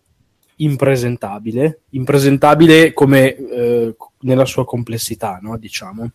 impresentabile, 0.55 1.81
impresentabile 1.89 2.91
come 2.91 3.35
eh, 3.35 3.95
nella 4.21 4.45
sua 4.45 4.65
complessità, 4.65 5.37
no? 5.39 5.59
diciamo. 5.59 6.11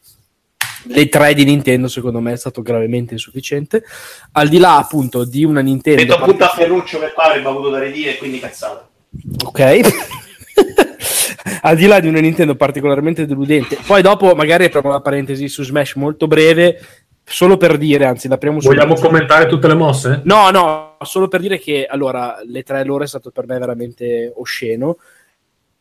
Le 0.85 1.09
tre 1.09 1.35
di 1.35 1.45
Nintendo, 1.45 1.89
secondo 1.89 2.21
me, 2.21 2.33
è 2.33 2.37
stato 2.37 2.63
gravemente 2.63 3.15
insufficiente. 3.15 3.85
Al 4.33 4.49
di 4.49 4.59
là, 4.59 4.77
appunto, 4.77 5.25
di 5.25 5.45
una 5.45 5.61
Nintendo. 5.61 6.03
Detto 6.03 6.17
appunto 6.17 6.45
a 6.45 6.49
Ferruccio 6.49 6.99
che 6.99 7.13
qua 7.13 7.25
avrebbe 7.25 7.49
avuto 7.49 7.71
da 7.71 7.81
ridire 7.81 8.13
e 8.13 8.17
quindi 8.19 8.39
cazzata. 8.39 8.89
Ok. 9.45 9.81
Al 11.63 11.77
di 11.77 11.87
là 11.87 12.01
di 12.01 12.09
una 12.09 12.21
Nintendo 12.21 12.55
particolarmente 12.55 13.27
deludente, 13.27 13.79
poi 13.87 14.03
dopo 14.03 14.35
magari 14.35 14.65
apriamo 14.65 14.91
la 14.91 15.01
parentesi 15.01 15.49
su 15.49 15.65
Smash 15.65 15.95
molto 15.95 16.27
breve, 16.27 16.81
solo 17.25 17.57
per 17.57 17.77
dire, 17.77 18.05
anzi, 18.05 18.29
l'apriamo 18.29 18.61
su 18.61 18.69
Vogliamo 18.69 18.95
commentare 18.95 19.47
tutte 19.47 19.67
le 19.67 19.75
mosse? 19.75 20.21
No, 20.25 20.51
no, 20.51 20.97
solo 21.03 21.29
per 21.29 21.41
dire 21.41 21.59
che 21.59 21.87
allora 21.89 22.39
le 22.45 22.63
tre 22.63 22.85
loro 22.85 23.05
è 23.05 23.07
stato 23.07 23.31
per 23.31 23.47
me 23.47 23.59
veramente 23.59 24.33
osceno. 24.37 24.99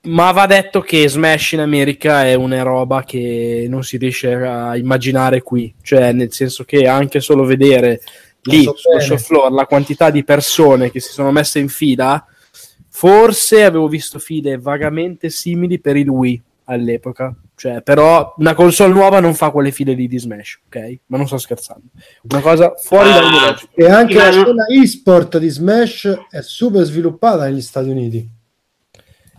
Ma 0.06 0.32
va 0.32 0.46
detto 0.46 0.82
che 0.82 1.08
Smash 1.08 1.54
in 1.54 1.60
America 1.60 2.26
è 2.26 2.34
una 2.36 2.62
roba 2.62 3.04
che 3.04 3.66
non 3.70 3.84
si 3.84 3.98
riesce 3.98 4.34
a 4.34 4.76
immaginare 4.78 5.42
qui. 5.42 5.74
Cioè, 5.82 6.12
nel 6.12 6.32
senso 6.32 6.64
che 6.64 6.88
anche 6.88 7.20
solo 7.20 7.44
vedere 7.44 8.02
lì 8.44 8.64
so 8.64 8.76
sul 8.76 8.94
bene. 8.94 9.04
show 9.06 9.18
floor 9.18 9.52
la 9.52 9.66
quantità 9.66 10.10
di 10.12 10.24
persone 10.24 10.92
che 10.92 11.00
si 11.00 11.12
sono 11.12 11.32
messe 11.32 11.60
in 11.60 11.70
fila, 11.70 12.24
forse 12.90 13.64
avevo 13.64 13.88
visto 13.88 14.20
file 14.20 14.58
vagamente 14.58 15.30
simili 15.30 15.80
per 15.80 15.96
il 15.98 16.08
Wii 16.10 16.44
all'epoca. 16.66 17.36
Cioè, 17.58 17.82
però 17.82 18.34
una 18.38 18.54
console 18.54 18.92
nuova 18.94 19.20
non 19.22 19.34
fa 19.34 19.50
quelle 19.50 19.72
file 19.72 19.94
lì 19.94 20.08
di 20.08 20.20
Smash, 20.20 20.60
ok? 20.68 21.00
Ma 21.08 21.18
non 21.18 21.26
sto 21.26 21.38
scherzando. 21.38 21.86
Una 22.30 22.42
cosa 22.42 22.74
fuori 22.76 23.10
Ah. 23.10 23.14
dal 23.14 23.32
logico. 23.32 23.72
e 23.76 23.90
anche 23.90 24.14
la 24.16 24.32
scena 24.32 24.66
e-sport 24.68 25.38
di 25.38 25.48
Smash 25.50 26.18
è 26.30 26.42
super 26.42 26.84
sviluppata 26.84 27.46
negli 27.46 27.62
Stati 27.62 27.90
Uniti. 27.90 28.30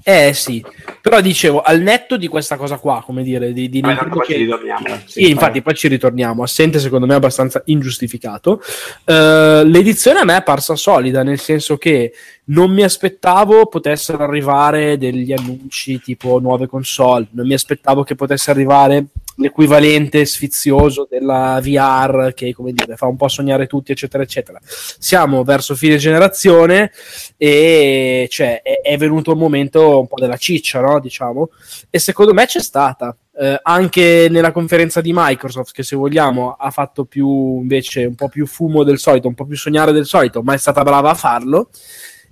Eh 0.08 0.34
sì, 0.34 0.64
però 1.00 1.20
dicevo, 1.20 1.62
al 1.62 1.80
netto 1.80 2.16
di 2.16 2.28
questa 2.28 2.56
cosa 2.56 2.78
qua, 2.78 3.02
come 3.04 3.24
dire, 3.24 3.52
di, 3.52 3.68
di 3.68 3.80
Nintendo 3.80 4.14
poi 4.14 4.26
ci 4.26 4.32
che- 4.34 4.38
ritorniamo. 4.38 4.86
eh. 4.86 5.00
Sì, 5.04 5.30
infatti 5.30 5.62
poi 5.62 5.74
ci 5.74 5.88
ritorniamo, 5.88 6.44
assente 6.44 6.78
secondo 6.78 7.06
me 7.06 7.14
abbastanza 7.14 7.60
ingiustificato. 7.64 8.62
Eh, 9.04 9.62
l'edizione 9.64 10.20
a 10.20 10.24
me 10.24 10.36
è 10.36 10.42
parsa 10.44 10.76
solida, 10.76 11.24
nel 11.24 11.40
senso 11.40 11.76
che 11.76 12.12
non 12.44 12.70
mi 12.70 12.84
aspettavo 12.84 13.66
potessero 13.66 14.22
arrivare 14.22 14.96
degli 14.96 15.32
annunci 15.32 16.00
tipo 16.00 16.38
nuove 16.38 16.68
console, 16.68 17.26
non 17.32 17.44
mi 17.44 17.54
aspettavo 17.54 18.04
che 18.04 18.14
potesse 18.14 18.52
arrivare 18.52 19.06
l'equivalente 19.36 20.24
sfizioso 20.24 21.06
della 21.10 21.60
VR 21.62 22.32
che 22.34 22.54
come 22.54 22.72
dire 22.72 22.96
fa 22.96 23.06
un 23.06 23.16
po' 23.16 23.28
sognare 23.28 23.66
tutti 23.66 23.92
eccetera 23.92 24.22
eccetera 24.22 24.58
siamo 24.62 25.44
verso 25.44 25.74
fine 25.74 25.96
generazione 25.96 26.90
e 27.36 28.28
cioè, 28.30 28.62
è, 28.62 28.80
è 28.82 28.96
venuto 28.96 29.32
il 29.32 29.38
momento 29.38 30.00
un 30.00 30.06
po' 30.06 30.20
della 30.20 30.36
ciccia 30.36 30.80
no? 30.80 31.00
diciamo 31.00 31.50
e 31.90 31.98
secondo 31.98 32.32
me 32.32 32.46
c'è 32.46 32.60
stata 32.60 33.16
eh, 33.38 33.60
anche 33.62 34.28
nella 34.30 34.52
conferenza 34.52 35.00
di 35.00 35.12
Microsoft 35.14 35.72
che 35.72 35.82
se 35.82 35.96
vogliamo 35.96 36.52
ha 36.52 36.70
fatto 36.70 37.04
più 37.04 37.60
invece 37.60 38.04
un 38.04 38.14
po' 38.14 38.28
più 38.28 38.46
fumo 38.46 38.84
del 38.84 38.98
solito 38.98 39.28
un 39.28 39.34
po' 39.34 39.44
più 39.44 39.56
sognare 39.56 39.92
del 39.92 40.06
solito 40.06 40.42
ma 40.42 40.54
è 40.54 40.58
stata 40.58 40.82
brava 40.82 41.10
a 41.10 41.14
farlo 41.14 41.70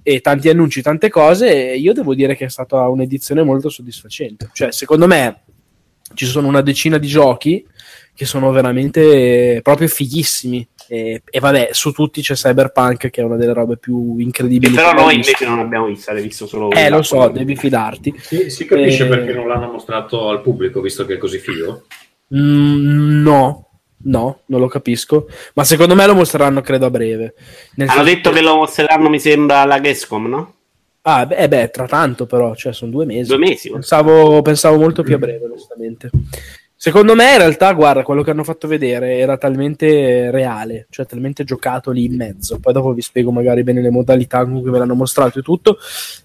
e 0.06 0.20
tanti 0.20 0.50
annunci, 0.50 0.82
tante 0.82 1.08
cose, 1.08 1.73
e 1.73 1.78
io 1.78 1.94
devo 1.94 2.14
dire 2.14 2.37
che 2.37 2.44
è 2.44 2.50
stata 2.50 2.87
un'edizione 2.88 3.42
molto 3.42 3.70
soddisfacente. 3.70 4.50
Cioè, 4.52 4.70
secondo 4.70 5.06
me 5.06 5.43
ci 6.12 6.26
sono 6.26 6.46
una 6.49 6.61
decina 6.61 6.99
di 6.99 7.06
giochi 7.06 7.66
che 8.14 8.25
sono 8.26 8.50
veramente 8.52 9.61
proprio 9.62 9.88
fighissimi. 9.88 10.66
E, 10.87 11.23
e 11.25 11.40
vabbè, 11.40 11.70
su 11.73 11.92
tutti 11.92 12.20
c'è 12.20 12.34
Cyberpunk, 12.34 13.08
che 13.11 13.20
è 13.23 13.25
una 13.25 13.37
delle 13.37 13.54
robe 13.54 13.78
più 13.78 14.18
incredibili. 14.18 14.75
Però 14.75 14.90
che 14.92 15.00
ho 15.00 15.04
noi 15.04 15.16
visto. 15.16 15.30
invece 15.32 15.46
non 15.46 15.58
abbiamo 15.64 15.87
visto, 15.87 16.11
avete 16.11 16.26
visto 16.26 16.46
solo 16.46 16.70
Eh, 16.70 16.90
lo 16.90 17.02
so, 17.02 17.28
devi 17.28 17.56
fidarti. 17.56 18.14
Si, 18.20 18.50
si 18.50 18.66
capisce 18.66 19.04
Eh. 19.04 19.08
perché 19.08 19.32
non 19.32 19.49
l'hanno 19.49 19.70
mostrato 19.73 20.28
al 20.28 20.42
pubblico, 20.42 20.80
visto 20.82 21.06
che 21.06 21.14
è 21.14 21.18
così 21.18 21.38
figo. 21.38 21.84
Mm, 22.37 23.23
no, 23.23 23.68
no, 24.04 24.40
non 24.46 24.61
lo 24.61 24.68
capisco. 24.68 25.26
Ma 25.54 25.64
secondo 25.64 25.94
me 25.94 26.06
lo 26.06 26.14
mostreranno, 26.14 26.61
credo, 26.61 26.87
a 26.87 26.90
breve. 26.90 27.34
Nel 27.76 27.88
Hanno 27.88 28.02
detto 28.02 28.30
che- 28.30 28.37
che 28.37 28.42
lo 28.42 28.56
mostreranno, 28.56 29.08
mi 29.08 29.18
sembra, 29.20 29.61
alla 29.61 29.78
Gamescom, 29.78 30.26
no? 30.28 30.53
Ah, 31.06 31.26
beh, 31.26 31.49
beh, 31.49 31.68
tra 31.68 31.87
tanto 31.87 32.25
però, 32.25 32.54
cioè 32.54 32.73
sono 32.73 32.90
due 32.90 33.04
mesi. 33.04 33.28
Due 33.28 33.38
mesi. 33.38 33.70
Pensavo, 33.70 34.40
pensavo 34.40 34.78
molto 34.78 35.02
più 35.02 35.16
a 35.16 35.18
breve, 35.18 35.44
onestamente. 35.44 36.11
Secondo 36.75 37.14
me, 37.14 37.32
in 37.32 37.38
realtà, 37.38 37.73
guarda, 37.75 38.02
quello 38.02 38.23
che 38.23 38.30
hanno 38.30 38.42
fatto 38.42 38.66
vedere 38.66 39.18
era 39.18 39.37
talmente 39.37 40.30
reale, 40.30 40.87
cioè 40.88 41.04
talmente 41.04 41.44
giocato 41.44 41.90
lì 41.90 42.04
in 42.04 42.16
mezzo. 42.16 42.58
Poi 42.58 42.73
dopo 42.73 42.94
vi 42.94 43.02
spiego 43.02 43.30
magari 43.30 43.62
bene 43.62 43.82
le 43.82 43.90
modalità 43.90 44.44
con 44.44 44.62
cui 44.62 44.70
me 44.70 44.78
l'hanno 44.78 44.94
mostrato 44.94 45.38
e 45.38 45.42
tutto, 45.42 45.76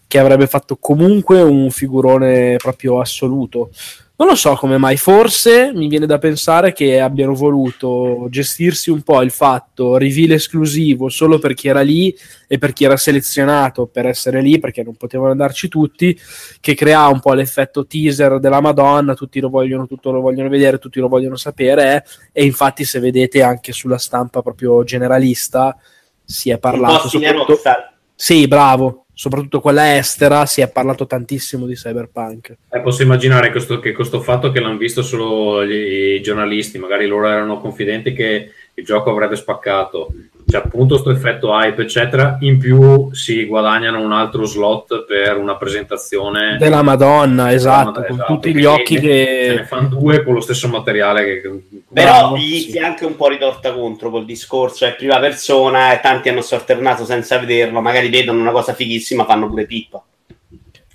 che 0.07 0.17
avrebbe 0.17 0.47
fatto 0.47 0.77
comunque 0.77 1.41
un 1.41 1.69
figurone 1.71 2.55
proprio 2.55 3.01
assoluto. 3.01 3.71
Non 4.19 4.27
lo 4.27 4.35
so 4.35 4.53
come 4.55 4.77
mai, 4.77 4.97
forse 4.97 5.71
mi 5.73 5.87
viene 5.87 6.05
da 6.05 6.17
pensare 6.17 6.73
che 6.73 6.99
abbiano 6.99 7.33
voluto 7.33 8.27
gestirsi 8.29 8.89
un 8.89 9.01
po' 9.01 9.21
il 9.21 9.31
fatto 9.31 9.95
reveal 9.95 10.31
esclusivo 10.31 11.07
solo 11.07 11.39
per 11.39 11.53
chi 11.53 11.69
era 11.69 11.79
lì 11.79 12.13
e 12.45 12.57
per 12.57 12.73
chi 12.73 12.83
era 12.83 12.97
selezionato 12.97 13.85
per 13.87 14.07
essere 14.07 14.41
lì, 14.41 14.59
perché 14.59 14.83
non 14.83 14.97
potevano 14.97 15.31
andarci 15.31 15.69
tutti, 15.69 16.19
che 16.59 16.75
crea 16.75 17.07
un 17.07 17.21
po' 17.21 17.33
l'effetto 17.33 17.87
teaser 17.87 18.41
della 18.41 18.59
Madonna, 18.59 19.13
tutti 19.13 19.39
lo 19.39 19.47
vogliono, 19.47 19.87
tutto 19.87 20.11
lo 20.11 20.19
vogliono 20.19 20.49
vedere, 20.49 20.79
tutti 20.79 20.99
lo 20.99 21.07
vogliono 21.07 21.37
sapere, 21.37 21.95
eh, 21.95 22.03
e 22.33 22.43
infatti 22.43 22.83
se 22.83 22.99
vedete 22.99 23.41
anche 23.41 23.71
sulla 23.71 23.97
stampa 23.97 24.41
proprio 24.41 24.83
generalista 24.83 25.77
si 26.25 26.49
è 26.49 26.55
Un 26.55 26.59
parlato 26.59 27.03
po' 27.03 27.07
stile 27.07 27.27
soprattutto... 27.27 27.51
Rockstar. 27.53 27.93
Sì, 28.13 28.49
bravo, 28.49 29.05
soprattutto 29.19 29.59
quella 29.59 29.97
estera, 29.97 30.45
si 30.45 30.61
è 30.61 30.71
parlato 30.71 31.05
tantissimo 31.05 31.65
di 31.65 31.73
Cyberpunk. 31.73 32.55
Eh, 32.69 32.79
posso 32.79 33.01
immaginare 33.01 33.51
questo, 33.51 33.79
che 33.79 33.91
questo 33.91 34.21
fatto 34.21 34.49
che 34.49 34.61
l'hanno 34.61 34.77
visto 34.77 35.01
solo 35.01 35.61
i 35.61 36.21
giornalisti, 36.21 36.77
magari 36.77 37.05
loro 37.05 37.27
erano 37.27 37.59
confidenti 37.59 38.13
che 38.13 38.49
il 38.75 38.85
gioco 38.85 39.09
avrebbe 39.09 39.35
spaccato. 39.35 40.13
C'è 40.49 40.57
appunto 40.57 40.95
questo 40.95 41.11
effetto 41.11 41.51
hype, 41.51 41.83
eccetera. 41.83 42.37
In 42.39 42.57
più 42.57 43.13
si 43.13 43.45
guadagnano 43.45 44.01
un 44.01 44.11
altro 44.11 44.45
slot 44.45 45.05
per 45.05 45.37
una 45.37 45.55
presentazione 45.57 46.57
Della 46.57 46.81
Madonna, 46.81 47.53
esatto, 47.53 47.99
Madonna, 47.99 48.07
con 48.07 48.15
esatto, 48.15 48.33
tutti 48.33 48.55
gli 48.55 48.65
occhi 48.65 48.95
Se 48.95 49.01
ne 49.01 49.55
che... 49.57 49.65
fanno 49.67 49.89
due 49.89 50.23
con 50.23 50.33
lo 50.33 50.41
stesso 50.41 50.67
materiale. 50.67 51.41
Che, 51.41 51.63
Però 51.93 52.35
gli 52.35 52.61
sì. 52.61 52.71
si 52.71 52.77
è 52.79 52.81
anche 52.81 53.05
un 53.05 53.15
po' 53.15 53.27
ritorta 53.27 53.73
contro 53.73 54.09
col 54.09 54.25
discorso, 54.25 54.85
è 54.85 54.95
prima 54.95 55.19
persona 55.19 55.93
e 55.93 55.99
tanti 55.99 56.29
hanno 56.29 56.41
sorternato 56.41 57.05
senza 57.05 57.37
vederlo, 57.37 57.79
magari 57.79 58.09
vedono 58.09 58.41
una 58.41 58.51
cosa 58.51 58.73
fighissima, 58.73 59.25
fanno 59.25 59.47
pure 59.47 59.65
pippa. 59.65 60.03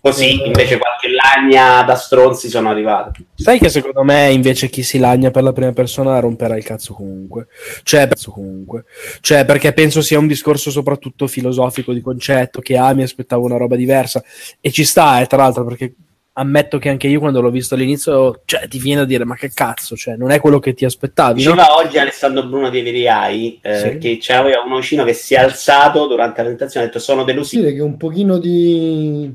Così 0.04 0.44
invece 0.44 0.76
qualche 0.76 1.08
lagna 1.08 1.82
da 1.82 1.94
stronzi 1.94 2.50
sono 2.50 2.68
arrivate. 2.68 3.24
Sai 3.36 3.58
che 3.58 3.70
secondo 3.70 4.02
me 4.04 4.30
invece 4.30 4.68
chi 4.68 4.82
si 4.82 4.98
lagna 4.98 5.30
per 5.30 5.42
la 5.42 5.54
prima 5.54 5.72
persona 5.72 6.18
romperà 6.18 6.58
il 6.58 6.62
cazzo 6.62 6.92
comunque. 6.92 7.46
Cioè, 7.82 8.08
cazzo 8.08 8.30
comunque. 8.30 8.84
Cioè, 9.22 9.46
perché 9.46 9.72
penso 9.72 10.02
sia 10.02 10.18
un 10.18 10.26
discorso 10.26 10.70
soprattutto 10.70 11.26
filosofico 11.26 11.94
di 11.94 12.02
concetto 12.02 12.60
che 12.60 12.76
ah, 12.76 12.92
mi 12.92 13.02
aspettavo 13.02 13.46
una 13.46 13.56
roba 13.56 13.76
diversa 13.76 14.22
e 14.60 14.70
ci 14.70 14.84
sta, 14.84 15.22
eh, 15.22 15.26
tra 15.26 15.38
l'altro, 15.38 15.64
perché 15.64 15.94
ammetto 16.34 16.76
che 16.78 16.90
anche 16.90 17.06
io 17.06 17.20
quando 17.20 17.40
l'ho 17.40 17.50
visto 17.50 17.74
all'inizio, 17.74 18.42
cioè, 18.44 18.68
ti 18.68 18.78
viene 18.78 19.00
a 19.00 19.04
dire 19.06 19.24
ma 19.24 19.36
che 19.36 19.52
cazzo, 19.54 19.96
cioè, 19.96 20.16
non 20.16 20.32
è 20.32 20.38
quello 20.38 20.58
che 20.58 20.74
ti 20.74 20.84
aspettavi, 20.84 21.42
no? 21.42 21.52
Diceva 21.52 21.76
oggi 21.76 21.96
Alessandro 21.96 22.44
Bruno 22.44 22.68
di 22.68 22.82
Veriai 22.82 23.58
eh, 23.62 23.78
Sì. 23.78 23.98
che 23.98 24.18
c'era 24.18 24.42
uno 24.62 24.76
vicino 24.76 25.02
che 25.04 25.14
si 25.14 25.32
è 25.32 25.38
alzato 25.38 26.06
durante 26.06 26.36
la 26.42 26.48
presentazione 26.48 26.84
e 26.84 26.88
ha 26.88 26.92
detto 26.92 27.02
sono 27.02 27.24
delusito. 27.24 27.62
dire 27.62 27.74
che 27.74 27.80
un 27.80 27.96
pochino 27.96 28.36
di 28.36 29.32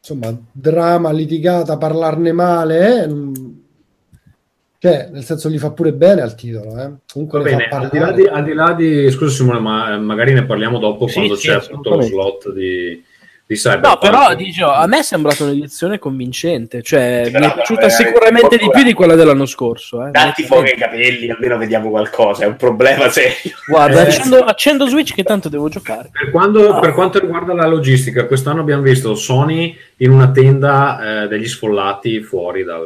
insomma 0.00 0.36
drama, 0.52 1.10
litigata, 1.12 1.76
parlarne 1.76 2.32
male, 2.32 3.04
eh, 3.04 3.08
cioè 4.80 5.08
nel 5.12 5.24
senso 5.24 5.48
gli 5.50 5.58
fa 5.58 5.72
pure 5.72 5.92
bene 5.92 6.20
al 6.20 6.34
titolo, 6.36 6.78
eh. 6.80 6.90
comunque 7.12 7.40
Va 7.40 7.44
ne 7.50 7.56
bene, 7.56 7.68
al 7.68 7.88
di, 7.90 7.98
là 7.98 8.12
di, 8.12 8.22
al 8.26 8.44
di 8.44 8.52
là 8.54 8.72
di- 8.74 9.10
Scusa 9.10 9.34
Simone, 9.34 9.58
ma 9.58 9.94
eh, 9.94 9.98
magari 9.98 10.32
ne 10.32 10.44
parliamo 10.46 10.78
dopo 10.78 11.08
Sì, 11.08 11.14
quando 11.14 11.34
sì, 11.34 11.48
c'è 11.48 11.54
appunto 11.54 11.90
lo 11.96 12.00
slot 12.02 12.52
di, 12.52 13.02
di 13.48 13.54
Cyberpunk. 13.54 14.02
No, 14.04 14.10
però 14.10 14.34
dicevo, 14.34 14.72
a 14.72 14.86
me 14.86 14.98
è 14.98 15.02
sembrata 15.02 15.42
un'edizione 15.44 15.98
convincente, 15.98 16.82
cioè 16.82 17.22
Sì, 17.24 17.30
mi 17.30 17.36
è 17.36 17.40
però, 17.40 17.54
piaciuta 17.54 17.86
eh, 17.86 17.90
sicuramente 17.90 18.58
di 18.58 18.68
più 18.70 18.82
di 18.82 18.92
quella 18.92 19.14
dell'anno 19.14 19.46
scorso. 19.46 20.06
Eh. 20.06 20.10
Datti 20.10 20.42
fuori 20.44 20.72
i 20.74 20.76
capelli, 20.76 21.30
almeno 21.30 21.56
vediamo 21.56 21.88
qualcosa, 21.88 22.44
è 22.44 22.46
un 22.46 22.56
problema 22.56 23.08
serio. 23.08 23.54
Guarda, 23.66 24.00
Eh, 24.04 24.08
accendo, 24.08 24.38
accendo 24.40 24.86
Switch 24.86 25.14
che 25.14 25.22
tanto 25.22 25.48
devo 25.48 25.70
giocare. 25.70 26.10
Per, 26.12 26.30
quando- 26.30 26.78
per 26.78 26.92
quanto 26.92 27.18
riguarda 27.18 27.54
la 27.54 27.66
logistica, 27.66 28.26
quest'anno 28.26 28.60
abbiamo 28.60 28.82
visto 28.82 29.14
Sony 29.14 29.74
in 29.96 30.10
una 30.10 30.30
tenda 30.30 31.22
eh, 31.22 31.28
degli 31.28 31.48
sfollati 31.48 32.20
fuori 32.20 32.64
dal... 32.64 32.84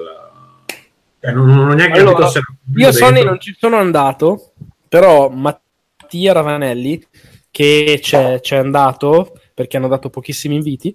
eh, 1.19 1.33
non, 1.33 1.47
non 1.49 1.71
ho 1.71 1.75
neanche 1.75 1.99
Allora, 1.99 2.19
capito 2.27 2.31
se 2.31 2.41
Io 2.77 2.89
a 2.89 2.93
Sony 2.93 3.13
dentro. 3.15 3.31
non 3.31 3.41
ci 3.41 3.57
sono 3.59 3.77
andato, 3.79 4.53
però 4.89 5.29
Mattia 5.29 6.33
Ravanelli, 6.33 7.05
che 7.51 7.99
c'è, 8.01 8.39
c'è 8.41 8.57
andato, 8.57 9.41
perché 9.55 9.77
hanno 9.77 9.89
dato 9.89 10.11
pochissimi 10.11 10.55
inviti, 10.57 10.95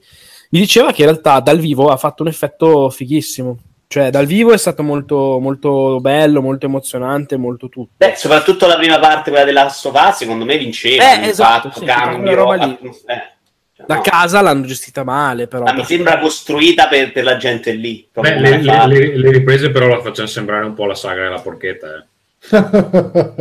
mi 0.52 0.60
diceva 0.60 0.92
che 0.92 1.02
in 1.04 1.10
realtà 1.10 1.40
dal 1.40 1.60
vivo 1.60 1.90
ha 1.90 1.98
fatto 1.98 2.24
un 2.24 2.30
effetto 2.30 2.90
fighissimo. 2.90 3.58
Cioè, 3.90 4.10
dal 4.10 4.26
vivo 4.26 4.52
è 4.52 4.58
stato 4.58 4.84
molto, 4.84 5.40
molto 5.40 6.00
bello, 6.02 6.42
molto 6.42 6.66
emozionante, 6.66 7.38
molto 7.38 7.70
tutto. 7.70 7.92
Beh, 7.96 8.16
soprattutto 8.18 8.68
la 8.68 8.76
prima 8.76 9.00
parte, 9.00 9.30
quella 9.30 9.46
della 9.46 9.70
sofà, 9.70 10.12
secondo 10.12 10.44
me 10.44 10.58
vinceva. 10.58 11.22
Eh, 11.22 11.28
esatto, 11.30 11.70
fatto, 11.70 11.80
sì, 11.80 11.86
cambio, 11.86 12.18
quella 12.20 12.34
roba 12.36 12.56
lì. 12.56 12.64
atmosfera. 12.74 13.32
Cioè, 13.74 13.86
Da 13.86 13.96
no. 13.96 14.02
casa 14.02 14.42
l'hanno 14.42 14.66
gestita 14.66 15.06
male, 15.06 15.48
però. 15.48 15.64
Ma 15.64 15.72
mi 15.72 15.86
sembra 15.86 16.18
costruita 16.20 16.88
per, 16.90 17.14
per 17.14 17.24
la 17.24 17.38
gente 17.38 17.72
lì. 17.72 18.06
Beh, 18.12 18.40
le, 18.40 18.62
le- 18.62 18.88
le- 18.88 19.18
le 19.18 19.32
riprese 19.32 19.70
però 19.70 19.88
la 19.88 20.02
facciano 20.02 20.28
sembrare 20.28 20.66
un 20.66 20.74
po' 20.74 20.86
la 20.86 20.96
saga 20.96 21.22
della 21.24 21.40
porchetta. 21.40 21.88
eh. 21.96 22.06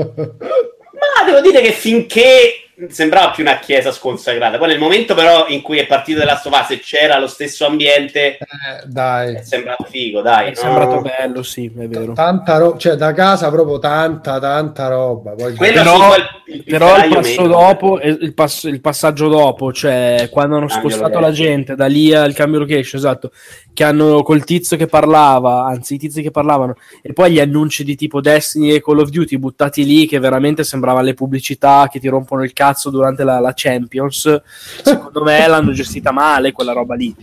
Ma 0.09 1.25
devo 1.25 1.41
dire 1.43 1.61
che 1.61 1.73
finché 1.73 2.66
sembrava 2.89 3.31
più 3.31 3.43
una 3.43 3.59
chiesa 3.59 3.91
sconsacrata. 3.91 4.59
Poi 4.59 4.69
nel 4.69 4.79
momento 4.79 5.15
però 5.15 5.47
in 5.49 5.63
cui 5.63 5.79
è 5.79 5.87
partito 5.87 6.19
della 6.19 6.37
Stovase 6.37 6.75
e 6.75 6.81
c'era 6.81 7.19
lo 7.19 7.27
stesso 7.27 7.65
ambiente, 7.67 8.37
Eh, 8.39 8.87
dai, 8.87 9.37
è 9.37 9.43
sembrato 9.43 9.85
figo, 9.85 10.21
dai. 10.21 10.51
È 10.51 10.55
sembrato 10.55 10.95
no? 10.97 11.03
bello, 11.03 11.43
sì, 11.43 11.67
è 11.67 11.89
vero. 11.89 12.13
tanta 12.13 12.59
roba, 12.59 12.77
cioè 12.79 12.95
da 12.97 13.13
casa 13.13 13.51
proprio 13.51 13.79
tanta, 13.79 14.39
tanta 14.39 14.89
roba. 14.89 15.33
Poi 15.33 15.55
Quello 15.55 15.73
Però- 15.83 15.93
sì, 15.95 15.99
poi 16.09 16.19
il, 16.49 16.55
il 16.57 16.65
Però 16.65 17.05
il 17.05 17.09
passo 17.15 17.47
dopo, 17.47 18.01
il, 18.01 18.35
pass- 18.35 18.65
il 18.65 18.81
passaggio 18.81 19.29
dopo, 19.29 19.73
cioè 19.73 20.29
quando 20.31 20.57
hanno 20.57 20.67
Cambio 20.67 20.91
spostato 20.91 21.19
location. 21.19 21.31
la 21.31 21.37
gente 21.37 21.75
da 21.75 21.87
lì 21.87 22.13
al 22.15 22.35
cambio 22.35 22.59
location, 22.61 23.01
esatto, 23.01 23.33
che 23.73 23.85
hanno 23.85 24.23
col 24.23 24.45
tizio 24.45 24.77
che 24.77 24.87
parlava, 24.87 25.65
anzi 25.65 25.95
i 25.95 25.99
tizi 25.99 26.23
che 26.23 26.31
parlavano, 26.31 26.75
e 27.03 27.13
poi 27.13 27.33
gli 27.33 27.41
annunci 27.41 27.85
di 27.85 27.97
tipo 27.97 28.21
Destiny 28.21 28.75
e 28.75 28.83
Call 28.83 28.99
of 28.99 29.09
Duty 29.09 29.39
buttati 29.39 29.85
lì, 29.85 30.07
che 30.07 30.19
veramente 30.19 30.63
sembravano 30.63 31.05
le 31.07 31.15
pubblicità 31.15 31.89
che 31.91 31.99
ti 31.99 32.09
rompono 32.09 32.43
il 32.43 32.53
cazzo 32.53 32.65
durante 32.91 33.25
la, 33.25 33.39
la 33.41 33.53
Champions, 33.55 34.43
secondo 34.83 35.23
me 35.23 35.47
l'hanno 35.47 35.73
gestita 35.73 36.13
male 36.13 36.53
quella 36.53 36.73
roba 36.73 36.95
lì. 36.95 37.15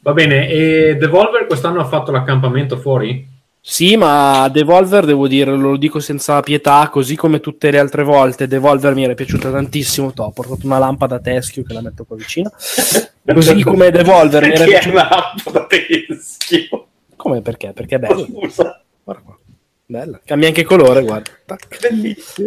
Va 0.00 0.12
bene, 0.12 0.48
e 0.48 0.96
Devolver 0.96 1.46
quest'anno 1.46 1.80
ha 1.80 1.84
fatto 1.86 2.10
l'accampamento 2.10 2.78
fuori? 2.78 3.26
Sì, 3.60 3.96
ma 3.96 4.48
Devolver, 4.50 5.04
devo 5.04 5.28
dire, 5.28 5.54
lo 5.54 5.76
dico 5.76 6.00
senza 6.00 6.40
pietà, 6.40 6.88
così 6.90 7.16
come 7.16 7.40
tutte 7.40 7.70
le 7.70 7.78
altre 7.78 8.02
volte, 8.02 8.46
Devolver 8.46 8.94
mi 8.94 9.04
era 9.04 9.12
piaciuta 9.14 9.50
tantissimo. 9.50 10.12
T'ho 10.12 10.30
portato 10.30 10.64
una 10.64 10.78
lampada 10.78 11.16
a 11.16 11.20
teschio 11.20 11.64
che 11.64 11.74
la 11.74 11.82
metto 11.82 12.04
qua 12.04 12.16
vicino. 12.16 12.50
Così 13.24 13.62
come 13.64 13.90
Devolver 13.90 14.42
mi 14.46 14.52
era 14.52 14.64
piaciuta. 14.64 14.94
una 14.94 15.08
lampada 15.10 15.66
teschio. 15.66 16.86
Come 17.16 17.42
perché? 17.42 17.72
Perché 17.74 17.96
è 17.96 17.98
bello. 17.98 18.24
Scusa, 18.24 18.82
Guarda 19.04 19.22
qua. 19.22 19.37
Bella. 19.90 20.20
Cambia 20.22 20.48
anche 20.48 20.64
colore, 20.64 21.02
guarda. 21.02 21.30
Bellissimo. 21.80 22.46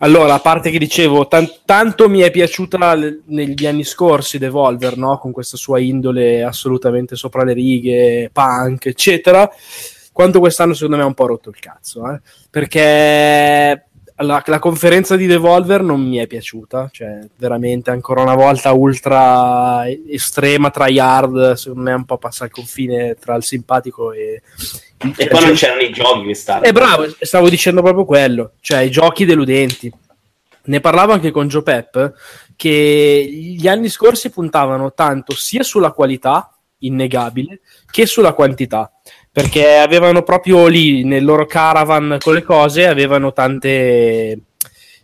Allora, 0.00 0.34
a 0.34 0.38
parte 0.38 0.68
che 0.68 0.76
dicevo, 0.76 1.28
tan- 1.28 1.50
tanto 1.64 2.10
mi 2.10 2.20
è 2.20 2.30
piaciuta 2.30 2.94
le- 2.94 3.20
negli 3.28 3.64
anni 3.64 3.84
scorsi 3.84 4.36
Devolver, 4.36 4.98
no? 4.98 5.16
Con 5.16 5.32
questa 5.32 5.56
sua 5.56 5.80
indole 5.80 6.42
assolutamente 6.42 7.16
sopra 7.16 7.42
le 7.42 7.54
righe, 7.54 8.28
punk, 8.30 8.84
eccetera. 8.84 9.50
Quanto 10.12 10.38
quest'anno 10.38 10.74
secondo 10.74 10.96
me 10.96 11.04
ha 11.04 11.06
un 11.06 11.14
po' 11.14 11.24
rotto 11.24 11.48
il 11.48 11.58
cazzo, 11.58 12.06
eh? 12.10 12.20
Perché 12.50 13.86
la, 14.16 14.42
la 14.44 14.58
conferenza 14.58 15.16
di 15.16 15.24
Devolver 15.24 15.80
non 15.80 16.06
mi 16.06 16.18
è 16.18 16.26
piaciuta, 16.26 16.90
cioè 16.92 17.20
veramente 17.36 17.90
ancora 17.90 18.20
una 18.20 18.34
volta 18.34 18.72
ultra 18.72 19.84
estrema, 19.88 20.68
tryhard, 20.68 21.52
secondo 21.52 21.82
me 21.82 21.94
un 21.94 22.04
po' 22.04 22.18
passa 22.18 22.44
il 22.44 22.50
confine 22.50 23.14
tra 23.14 23.34
il 23.36 23.42
simpatico 23.42 24.12
e... 24.12 24.42
E 24.98 25.28
poi 25.28 25.44
non 25.44 25.54
c'erano 25.54 25.80
i 25.80 25.90
giochi 25.90 26.24
quest'anno. 26.24 26.64
Eh, 26.64 26.72
bravo, 26.72 27.06
stavo 27.20 27.48
dicendo 27.48 27.82
proprio 27.82 28.04
quello, 28.04 28.52
cioè 28.60 28.80
i 28.80 28.90
giochi 28.90 29.24
deludenti. 29.24 29.92
Ne 30.64 30.80
parlavo 30.80 31.12
anche 31.12 31.30
con 31.30 31.48
Joe 31.48 31.62
Pep 31.62 32.14
che 32.56 33.28
gli 33.30 33.68
anni 33.68 33.88
scorsi 33.88 34.30
puntavano 34.30 34.92
tanto 34.94 35.34
sia 35.34 35.62
sulla 35.62 35.92
qualità 35.92 36.50
innegabile 36.78 37.60
che 37.90 38.06
sulla 38.06 38.32
quantità 38.32 38.90
perché 39.30 39.76
avevano 39.76 40.22
proprio 40.22 40.66
lì 40.66 41.04
nel 41.04 41.24
loro 41.24 41.46
caravan 41.46 42.18
con 42.20 42.34
le 42.34 42.42
cose 42.42 42.86
avevano 42.86 43.32
tante 43.32 44.38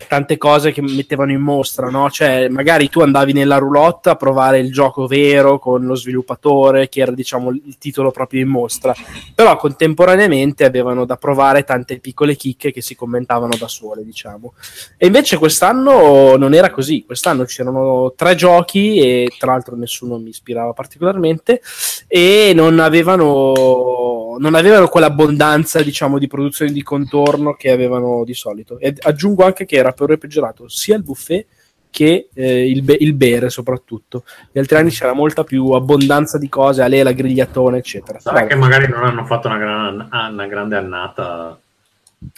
tante 0.08 0.36
cose 0.36 0.72
che 0.72 0.82
mettevano 0.82 1.32
in 1.32 1.40
mostra, 1.40 1.88
no? 1.88 2.10
Cioè, 2.10 2.48
magari 2.48 2.88
tu 2.88 3.00
andavi 3.00 3.32
nella 3.32 3.58
roulotte 3.58 4.10
a 4.10 4.16
provare 4.16 4.58
il 4.58 4.72
gioco 4.72 5.06
vero 5.06 5.58
con 5.58 5.84
lo 5.84 5.94
sviluppatore, 5.94 6.88
che 6.88 7.00
era, 7.00 7.12
diciamo, 7.12 7.50
il 7.50 7.76
titolo 7.78 8.10
proprio 8.10 8.40
in 8.40 8.48
mostra, 8.48 8.94
però 9.34 9.56
contemporaneamente 9.56 10.64
avevano 10.64 11.04
da 11.04 11.16
provare 11.16 11.64
tante 11.64 11.98
piccole 11.98 12.36
chicche 12.36 12.72
che 12.72 12.80
si 12.80 12.94
commentavano 12.94 13.56
da 13.58 13.68
sole, 13.68 14.04
diciamo. 14.04 14.54
E 14.96 15.06
invece 15.06 15.38
quest'anno 15.38 16.36
non 16.36 16.54
era 16.54 16.70
così, 16.70 17.04
quest'anno 17.04 17.44
c'erano 17.44 18.12
tre 18.16 18.34
giochi 18.34 18.98
e 18.98 19.28
tra 19.38 19.52
l'altro 19.52 19.76
nessuno 19.76 20.18
mi 20.18 20.28
ispirava 20.28 20.72
particolarmente 20.72 21.60
e 22.06 22.52
non 22.54 22.78
avevano, 22.78 24.31
non 24.38 24.54
avevano 24.54 24.88
quell'abbondanza, 24.88 25.82
diciamo, 25.82 26.18
di 26.18 26.26
produzione 26.26 26.72
di 26.72 26.82
contorno 26.82 27.54
che 27.54 27.70
avevano 27.70 28.24
di 28.24 28.34
solito. 28.34 28.78
E 28.78 28.94
aggiungo 29.00 29.44
anche 29.44 29.64
che 29.64 29.76
era 29.76 29.92
per 29.92 30.04
ora 30.04 30.16
peggiorato 30.16 30.68
sia 30.68 30.96
il 30.96 31.02
buffet 31.02 31.46
che 31.92 32.28
eh, 32.32 32.70
il, 32.70 32.82
be- 32.82 32.96
il 32.98 33.12
bere 33.12 33.50
soprattutto. 33.50 34.24
Gli 34.50 34.58
altri 34.58 34.76
anni 34.76 34.90
c'era 34.90 35.12
molta 35.12 35.44
più 35.44 35.68
abbondanza 35.70 36.38
di 36.38 36.48
cose, 36.48 36.82
alela, 36.82 37.12
grigliatone, 37.12 37.78
eccetera. 37.78 38.18
Sarà 38.18 38.40
Vabbè. 38.40 38.48
che 38.48 38.56
magari 38.56 38.88
non 38.88 39.04
hanno 39.04 39.26
fatto 39.26 39.48
una, 39.48 39.58
gran- 39.58 40.08
una 40.10 40.46
grande 40.46 40.76
annata. 40.76 41.58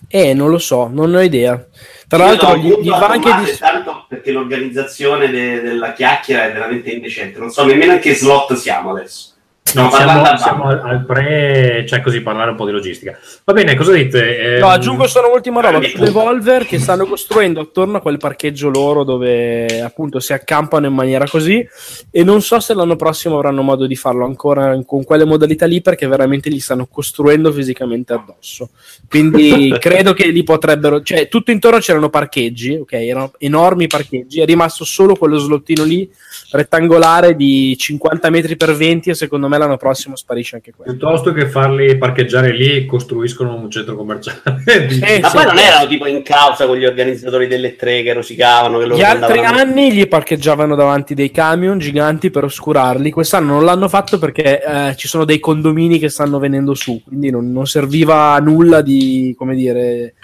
Eh, 0.08 0.34
non 0.34 0.50
lo 0.50 0.58
so, 0.58 0.88
non 0.90 1.14
ho 1.14 1.20
idea. 1.20 1.64
Tra 2.08 2.18
Io 2.18 2.24
l'altro, 2.24 2.48
do 2.48 2.56
gli, 2.56 2.82
gli 2.82 2.88
va 2.88 3.06
anche 3.06 3.32
di... 3.44 3.56
tanto 3.58 4.06
perché 4.08 4.32
l'organizzazione 4.32 5.30
de- 5.30 5.60
della 5.60 5.92
chiacchiera 5.92 6.46
è 6.46 6.52
veramente 6.52 6.90
indecente. 6.90 7.38
Non 7.38 7.50
so 7.50 7.64
nemmeno 7.64 7.92
in 7.92 8.00
che 8.00 8.14
slot 8.14 8.54
siamo 8.54 8.90
adesso. 8.90 9.33
No, 9.74 9.90
siamo, 9.90 10.36
siamo 10.36 10.64
al, 10.64 10.80
al 10.82 11.04
pre, 11.04 11.84
cioè 11.86 12.00
così 12.00 12.20
parlare 12.20 12.50
un 12.50 12.56
po' 12.56 12.66
di 12.66 12.72
logistica. 12.72 13.18
Va 13.44 13.52
bene, 13.52 13.74
cosa 13.74 13.92
dite? 13.92 14.58
No, 14.60 14.66
Ehm, 14.66 14.72
aggiungo 14.72 15.06
solo 15.06 15.28
un'ultima 15.28 15.60
roba 15.60 15.78
Eh, 15.84 15.90
su 15.90 15.98
Devolver 15.98 16.66
che 16.66 16.78
stanno 16.78 17.06
costruendo 17.06 17.60
attorno 17.60 17.98
a 17.98 18.00
quel 18.00 18.18
parcheggio 18.18 18.68
loro 18.68 19.04
dove 19.04 19.80
appunto 19.80 20.20
si 20.20 20.32
accampano 20.32 20.86
in 20.86 20.94
maniera 20.94 21.26
così 21.28 21.66
e 22.10 22.24
non 22.24 22.42
so 22.42 22.60
se 22.60 22.74
l'anno 22.74 22.96
prossimo 22.96 23.36
avranno 23.36 23.62
modo 23.62 23.86
di 23.86 23.96
farlo 23.96 24.24
ancora 24.24 24.78
con 24.84 25.04
quelle 25.04 25.24
modalità 25.24 25.66
lì 25.66 25.80
perché 25.80 26.06
veramente 26.06 26.48
li 26.48 26.60
stanno 26.60 26.86
costruendo 26.86 27.52
fisicamente 27.52 28.12
addosso. 28.12 28.70
Quindi 29.08 29.74
credo 29.80 30.12
che 30.12 30.28
li 30.28 30.42
potrebbero, 30.42 31.02
cioè 31.02 31.28
tutto 31.28 31.50
intorno 31.50 31.78
c'erano 31.78 32.10
parcheggi, 32.10 32.74
ok, 32.74 32.92
erano 32.92 33.32
enormi 33.38 33.86
parcheggi, 33.86 34.40
è 34.40 34.44
rimasto 34.44 34.84
solo 34.84 35.16
quello 35.16 35.38
slottino 35.38 35.84
lì 35.84 36.08
rettangolare 36.50 37.34
di 37.34 37.76
50 37.76 38.30
metri 38.30 38.56
per 38.56 38.74
20 38.74 39.10
e 39.10 39.14
secondo 39.14 39.48
me 39.48 39.58
l'anno 39.64 39.76
prossimo 39.76 40.16
sparisce 40.16 40.56
anche 40.56 40.72
quello. 40.72 40.90
Piuttosto 40.92 41.32
che 41.32 41.46
farli 41.46 41.96
parcheggiare 41.98 42.52
lì, 42.52 42.86
costruiscono 42.86 43.54
un 43.54 43.70
centro 43.70 43.96
commerciale. 43.96 44.40
Eh, 44.66 45.20
Ma 45.20 45.28
sì. 45.28 45.36
poi 45.36 45.44
non 45.46 45.58
erano 45.58 45.86
tipo 45.86 46.06
in 46.06 46.22
causa 46.22 46.66
con 46.66 46.76
gli 46.76 46.84
organizzatori 46.84 47.46
delle 47.46 47.76
tre 47.76 48.02
che 48.02 48.12
rosicavano. 48.12 48.78
Che 48.78 48.84
loro 48.86 48.96
Gli 48.98 49.02
altri 49.02 49.38
andavano- 49.38 49.58
anni 49.70 49.92
gli 49.92 50.06
parcheggiavano 50.08 50.74
davanti 50.74 51.14
dei 51.14 51.30
camion 51.30 51.78
giganti 51.78 52.30
per 52.30 52.44
oscurarli. 52.44 53.10
Quest'anno 53.10 53.52
non 53.54 53.64
l'hanno 53.64 53.88
fatto 53.88 54.18
perché 54.18 54.62
eh, 54.62 54.96
ci 54.96 55.08
sono 55.08 55.24
dei 55.24 55.38
condomini 55.40 55.98
che 55.98 56.08
stanno 56.08 56.38
venendo 56.38 56.74
su, 56.74 57.02
quindi 57.04 57.30
non, 57.30 57.50
non 57.52 57.66
serviva 57.66 58.32
a 58.32 58.38
nulla 58.38 58.80
di, 58.80 59.34
come 59.36 59.54
dire, 59.54 60.14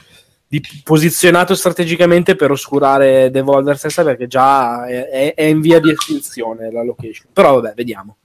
di 0.48 0.60
posizionato 0.82 1.54
strategicamente 1.54 2.34
per 2.34 2.50
oscurare 2.50 3.30
Devolver 3.30 3.78
stessa 3.78 4.02
perché 4.02 4.26
già 4.26 4.84
è, 4.86 5.08
è- 5.08 5.34
è 5.34 5.42
in 5.44 5.60
via 5.60 5.78
di 5.80 5.90
estinzione 5.90 6.72
la 6.72 6.82
location. 6.82 7.26
Però 7.32 7.60
vabbè, 7.60 7.74
vediamo. 7.76 8.16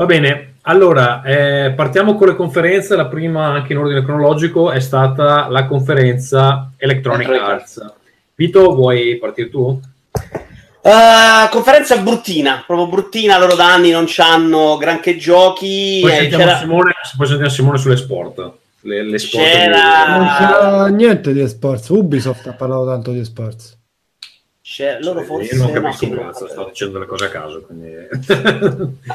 Va 0.00 0.06
bene, 0.06 0.54
allora 0.62 1.22
eh, 1.22 1.72
partiamo 1.76 2.14
con 2.14 2.28
le 2.28 2.34
conferenze. 2.34 2.96
La 2.96 3.04
prima, 3.04 3.48
anche 3.48 3.74
in 3.74 3.80
ordine 3.80 4.02
cronologico, 4.02 4.70
è 4.70 4.80
stata 4.80 5.46
la 5.50 5.66
conferenza 5.66 6.70
Electronic 6.78 7.28
Electronic 7.28 7.60
Arts. 7.60 7.92
Vito, 8.34 8.74
vuoi 8.74 9.18
partire 9.20 9.50
tu? 9.50 9.78
Eh, 10.80 11.48
conferenza 11.50 11.98
bruttina, 11.98 12.64
proprio 12.66 12.88
bruttina. 12.88 13.36
Loro 13.36 13.54
da 13.54 13.74
anni 13.74 13.90
non 13.90 14.06
hanno 14.16 14.78
granché 14.78 15.18
giochi. 15.18 15.98
Poi 16.00 16.12
eh, 16.12 16.16
sentiamo, 16.30 16.56
Simone, 16.56 16.92
poi 17.18 17.26
sentiamo 17.26 17.50
Simone 17.50 17.76
sulle 17.76 17.96
sport. 17.98 18.52
Le, 18.80 19.02
le 19.02 19.18
sport 19.18 19.44
C'era- 19.44 20.16
Non 20.16 20.26
c'era 20.38 20.86
niente 20.86 21.34
di 21.34 21.42
esports. 21.42 21.90
Ubisoft 21.90 22.46
ha 22.46 22.52
parlato 22.54 22.86
tanto 22.86 23.10
di 23.10 23.18
esports. 23.18 23.76
C'era- 24.70 25.00
loro 25.00 25.20
Io 25.20 25.26
forse 25.26 25.56
non 25.56 25.66
no, 25.66 25.80
capisco 25.80 26.04
sì, 26.04 26.10
un 26.10 26.14
no. 26.14 26.22
cazzo, 26.22 26.48
sto 26.48 26.64
dicendo 26.68 26.92
delle 26.94 27.06
cose 27.06 27.24
a 27.24 27.28
caso. 27.28 27.62
Quindi... 27.62 27.92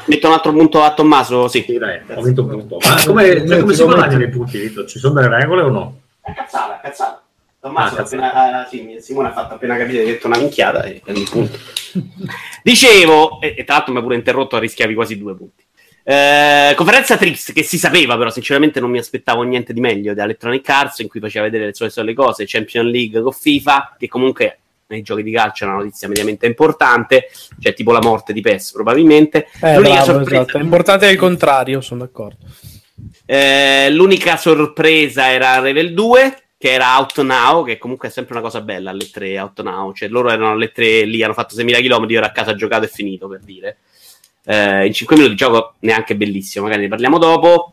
Metto 0.04 0.26
un 0.26 0.32
altro 0.34 0.52
punto 0.52 0.82
a 0.82 0.92
Tommaso. 0.92 1.48
Sì, 1.48 1.64
Sì, 1.66 1.78
dai, 1.78 2.00
ho 2.14 2.20
vinto 2.20 2.42
un 2.42 2.48
punto. 2.48 2.78
Ma 2.84 3.02
come, 3.06 3.46
cioè, 3.46 3.60
come 3.60 3.72
si 3.72 3.82
guadagnano 3.82 4.22
i 4.22 4.28
punti, 4.28 4.58
Vito? 4.58 4.84
Ci 4.84 4.98
sono 4.98 5.14
delle 5.14 5.34
regole 5.34 5.62
o 5.62 5.70
no? 5.70 6.00
È 6.20 6.32
cazzata, 6.34 6.80
è 6.80 6.82
cazzata. 6.82 7.22
Tommaso 7.58 7.96
Ah, 7.96 8.00
appena, 8.02 8.32
ah, 8.60 8.66
sì, 8.66 8.96
Simone 9.00 9.28
ha 9.28 9.32
fatto 9.32 9.54
appena 9.54 9.78
capire 9.78 10.02
che 10.04 10.10
ha 10.10 10.12
detto 10.12 10.26
una 10.26 10.36
minchiata 10.36 10.82
e 10.82 11.00
punto. 11.30 11.58
Dicevo, 12.62 13.40
e, 13.40 13.54
e 13.56 13.64
tra 13.64 13.76
l'altro 13.76 13.92
mi 13.94 13.98
ha 13.98 14.02
pure 14.02 14.14
interrotto, 14.14 14.58
rischiavi 14.58 14.94
quasi 14.94 15.16
due 15.16 15.34
punti. 15.34 15.64
Eh, 16.04 16.74
conferenza 16.76 17.16
triste 17.16 17.52
che 17.54 17.62
si 17.62 17.78
sapeva, 17.78 18.16
però 18.18 18.30
sinceramente 18.30 18.78
non 18.78 18.90
mi 18.90 18.98
aspettavo 18.98 19.42
niente 19.42 19.72
di 19.72 19.80
meglio 19.80 20.12
da 20.12 20.24
Electronic 20.24 20.68
Arts 20.68 20.98
in 20.98 21.08
cui 21.08 21.18
faceva 21.18 21.46
vedere 21.46 21.64
le 21.64 21.74
sue 21.74 21.88
solite 21.88 22.22
cose, 22.22 22.44
Champion 22.46 22.86
League 22.86 23.20
con 23.22 23.32
FIFA, 23.32 23.96
che 23.98 24.06
comunque 24.06 24.58
nei 24.88 25.02
giochi 25.02 25.22
di 25.22 25.32
calcio 25.32 25.64
è 25.64 25.68
una 25.68 25.78
notizia 25.78 26.08
mediamente 26.08 26.46
importante, 26.46 27.28
cioè 27.60 27.74
tipo 27.74 27.92
la 27.92 28.00
morte 28.00 28.32
di 28.32 28.40
PES 28.40 28.72
probabilmente. 28.72 29.48
Eh, 29.60 29.74
L'unica 29.74 29.94
bravo, 29.94 30.04
sorpresa- 30.04 30.42
esatto. 30.42 30.58
È 30.58 30.62
importante 30.62 31.06
il 31.08 31.16
contrario, 31.16 31.80
sono 31.80 32.00
d'accordo. 32.00 32.44
Eh, 33.24 33.90
l'unica 33.90 34.36
sorpresa 34.36 35.30
era 35.30 35.58
Revel 35.58 35.92
2, 35.92 36.42
che 36.58 36.72
era 36.72 36.96
Out 36.98 37.20
Now, 37.22 37.64
che 37.64 37.78
comunque 37.78 38.08
è 38.08 38.10
sempre 38.10 38.34
una 38.34 38.42
cosa 38.42 38.60
bella 38.60 38.90
alle 38.90 39.10
3 39.10 39.38
Out 39.38 39.62
Now. 39.62 39.92
Cioè, 39.92 40.08
loro 40.08 40.30
erano 40.30 40.52
alle 40.52 40.70
3 40.72 41.04
lì, 41.04 41.22
hanno 41.22 41.34
fatto 41.34 41.56
6.000 41.56 41.82
km, 41.82 42.08
io 42.08 42.18
ero 42.18 42.26
a 42.26 42.30
casa 42.30 42.54
giocato 42.54 42.84
e 42.84 42.88
finito 42.88 43.28
per 43.28 43.40
dire. 43.40 43.78
Eh, 44.44 44.86
in 44.86 44.92
5 44.92 45.16
minuti 45.16 45.34
di 45.34 45.40
gioco 45.40 45.74
neanche 45.80 46.14
bellissimo, 46.14 46.64
magari 46.66 46.82
ne 46.82 46.88
parliamo 46.88 47.18
dopo. 47.18 47.70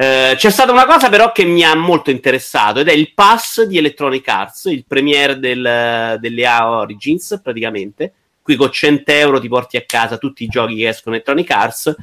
Eh, 0.00 0.34
c'è 0.36 0.50
stata 0.50 0.70
una 0.70 0.86
cosa 0.86 1.08
però 1.08 1.32
che 1.32 1.42
mi 1.44 1.64
ha 1.64 1.74
molto 1.74 2.12
interessato 2.12 2.78
ed 2.78 2.86
è 2.86 2.92
il 2.92 3.14
pass 3.14 3.62
di 3.62 3.78
Electronic 3.78 4.28
Arts, 4.28 4.66
il 4.66 4.84
premiere 4.86 5.40
del, 5.40 6.16
delle 6.20 6.46
A 6.46 6.70
Origins 6.70 7.40
praticamente. 7.42 8.12
Qui 8.40 8.54
con 8.54 8.70
100 8.70 9.10
euro 9.10 9.40
ti 9.40 9.48
porti 9.48 9.76
a 9.76 9.82
casa 9.84 10.16
tutti 10.16 10.44
i 10.44 10.46
giochi 10.46 10.76
che 10.76 10.86
escono 10.86 11.16
Electronic 11.16 11.50
Arts 11.50 11.96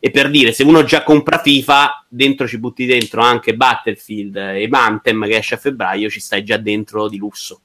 e 0.00 0.10
per 0.10 0.30
dire, 0.30 0.52
se 0.52 0.62
uno 0.62 0.84
già 0.84 1.02
compra 1.02 1.38
FIFA, 1.38 2.06
dentro 2.08 2.48
ci 2.48 2.56
butti 2.56 2.86
dentro 2.86 3.20
anche 3.20 3.54
Battlefield 3.54 4.34
e 4.34 4.66
Anthem 4.70 5.26
che 5.26 5.36
esce 5.36 5.56
a 5.56 5.58
febbraio, 5.58 6.08
ci 6.08 6.20
stai 6.20 6.42
già 6.42 6.56
dentro 6.56 7.08
di 7.08 7.18
lusso, 7.18 7.60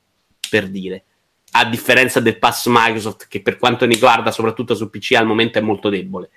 per 0.49 0.67
dire. 0.67 1.06
A 1.52 1.63
differenza 1.63 2.19
del 2.19 2.38
pass 2.38 2.65
Microsoft, 2.67 3.28
che 3.30 3.41
per 3.41 3.56
quanto 3.56 3.86
riguarda, 3.86 4.30
soprattutto 4.30 4.76
su 4.76 4.89
PC 4.89 5.13
al 5.13 5.26
momento 5.26 5.58
è 5.58 5.62
molto 5.62 5.88
debole. 5.88 6.32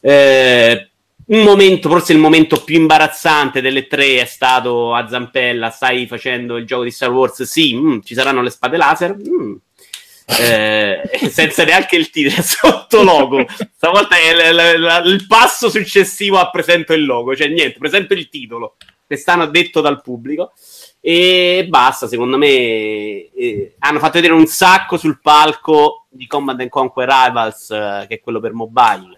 Eh, 0.00 0.90
un 1.26 1.42
momento, 1.42 1.88
forse 1.88 2.12
il 2.12 2.18
momento 2.18 2.62
più 2.62 2.76
imbarazzante 2.76 3.60
delle 3.60 3.86
tre 3.86 4.20
è 4.20 4.24
stato 4.26 4.94
a 4.94 5.08
Zampella, 5.08 5.70
stai 5.70 6.06
facendo 6.06 6.56
il 6.56 6.66
gioco 6.66 6.84
di 6.84 6.90
Star 6.90 7.10
Wars? 7.10 7.42
Sì, 7.42 7.74
mm, 7.74 7.98
ci 8.04 8.14
saranno 8.14 8.42
le 8.42 8.50
spade 8.50 8.76
laser? 8.76 9.16
Mm. 9.16 9.54
Eh, 10.28 11.02
senza 11.30 11.64
neanche 11.64 11.96
il 11.96 12.10
titolo 12.10 12.42
sotto 12.42 13.02
logo. 13.02 13.44
Stavolta 13.74 14.16
è 14.16 14.52
l- 14.52 14.80
l- 14.80 15.06
il 15.06 15.26
passo 15.26 15.68
successivo 15.68 16.38
a 16.38 16.50
presento 16.50 16.92
il 16.92 17.04
logo, 17.04 17.34
cioè 17.34 17.48
niente, 17.48 17.78
presento 17.78 18.12
il 18.14 18.28
titolo. 18.28 18.76
Quest'anno 19.04 19.46
detto 19.46 19.80
dal 19.80 20.02
pubblico 20.02 20.52
e 21.00 21.66
basta. 21.68 22.06
Secondo 22.06 22.36
me 22.38 22.46
eh, 22.48 23.74
hanno 23.80 23.98
fatto 23.98 24.14
vedere 24.14 24.32
un 24.32 24.46
sacco 24.46 24.96
sul 24.96 25.20
palco 25.20 26.06
di 26.08 26.26
Command 26.26 26.60
and 26.60 26.70
Conquer 26.70 27.08
Rivals, 27.08 27.70
eh, 27.70 28.06
che 28.08 28.14
è 28.16 28.20
quello 28.20 28.40
per 28.40 28.52
mobile. 28.52 29.15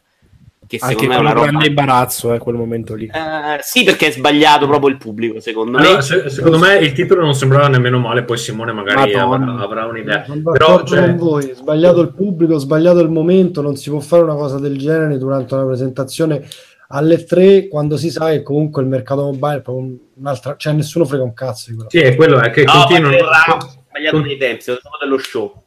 Che 0.69 0.77
Anche 0.83 0.95
secondo 0.99 1.11
me 1.13 1.17
è 1.17 1.21
una 1.21 1.29
un 1.31 1.35
roba. 1.35 1.47
grande 1.49 1.67
imbarazzo, 1.67 2.35
eh, 2.35 2.39
quel 2.39 2.55
momento 2.57 2.95
lì. 2.95 3.07
Eh, 3.07 3.59
sì, 3.63 3.85
perché 3.85 4.09
è 4.09 4.11
sbagliato 4.13 4.67
proprio 4.67 4.91
il 4.91 4.99
pubblico, 4.99 5.41
secondo 5.41 5.79
Allora, 5.79 5.97
me. 5.97 6.03
se- 6.03 6.29
secondo 6.29 6.59
me 6.59 6.75
il 6.77 6.93
titolo 6.93 7.23
non 7.23 7.35
sembrava 7.35 7.69
nemmeno 7.69 7.99
male, 7.99 8.23
poi 8.23 8.37
Simone 8.37 8.73
magari 8.73 9.15
avrà, 9.15 9.55
avrà 9.59 9.87
un'idea. 9.87 10.25
Sono 10.27 10.53
Però 10.53 10.85
cioè, 10.85 11.01
con 11.07 11.17
voi, 11.17 11.53
sbagliato 11.55 12.01
il 12.03 12.13
pubblico, 12.13 12.59
sbagliato 12.59 13.01
il 13.01 13.09
momento, 13.11 13.63
non 13.63 13.77
si 13.77 13.89
può 13.89 14.01
fare 14.01 14.23
una 14.25 14.35
cosa 14.35 14.59
del 14.59 14.77
genere 14.77 15.17
durante 15.17 15.55
una 15.55 15.65
presentazione 15.65 16.47
alle 16.91 17.25
3 17.25 17.69
quando 17.69 17.97
si 17.97 18.11
sa 18.11 18.29
che 18.31 18.43
comunque 18.43 18.83
il 18.83 18.89
mercato 18.89 19.23
mobile 19.23 19.57
è 19.57 19.61
proprio 19.63 19.97
un'altra, 20.17 20.55
cioè 20.59 20.75
nessuno 20.75 21.05
frega 21.07 21.23
un 21.23 21.33
cazzo 21.35 21.71
di 21.71 21.77
quello. 21.77 21.91
sì, 21.91 21.99
è 21.99 22.15
quello 22.15 22.41
è 22.41 22.51
che 22.51 22.65
No, 22.65 22.73
continuano, 22.73 23.17
sbagliato 23.17 24.17
con- 24.17 24.21
nei 24.27 24.37
tempi, 24.37 24.65
dopo 24.67 24.97
dello 25.01 25.19
show. 25.19 25.63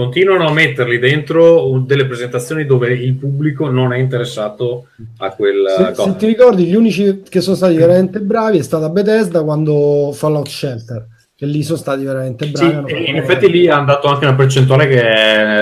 Continuano 0.00 0.48
a 0.48 0.52
metterli 0.52 0.98
dentro 0.98 1.82
delle 1.86 2.06
presentazioni 2.06 2.64
dove 2.66 2.92
il 2.92 3.14
pubblico 3.14 3.68
non 3.70 3.92
è 3.92 3.98
interessato 3.98 4.86
a 5.18 5.30
quel 5.30 5.64
Se, 5.76 5.84
cosa. 5.92 6.10
se 6.12 6.16
ti 6.16 6.26
ricordi, 6.26 6.64
gli 6.64 6.74
unici 6.74 7.22
che 7.28 7.40
sono 7.40 7.56
stati 7.56 7.76
veramente 7.76 8.20
bravi 8.20 8.58
è 8.58 8.62
stata 8.62 8.88
Bethesda 8.88 9.42
quando 9.42 10.10
Fallout 10.14 10.48
Shelter, 10.48 11.06
che 11.36 11.46
lì 11.46 11.62
sono 11.62 11.78
stati 11.78 12.04
veramente 12.04 12.44
Sì, 12.46 12.50
bravi. 12.52 12.92
e 12.92 12.96
fatto- 12.96 13.10
in 13.10 13.16
effetti 13.16 13.50
lì 13.50 13.68
hanno 13.68 13.86
dato 13.86 14.08
anche 14.08 14.24
una 14.26 14.34
percentuale 14.34 14.88
che 14.88 15.02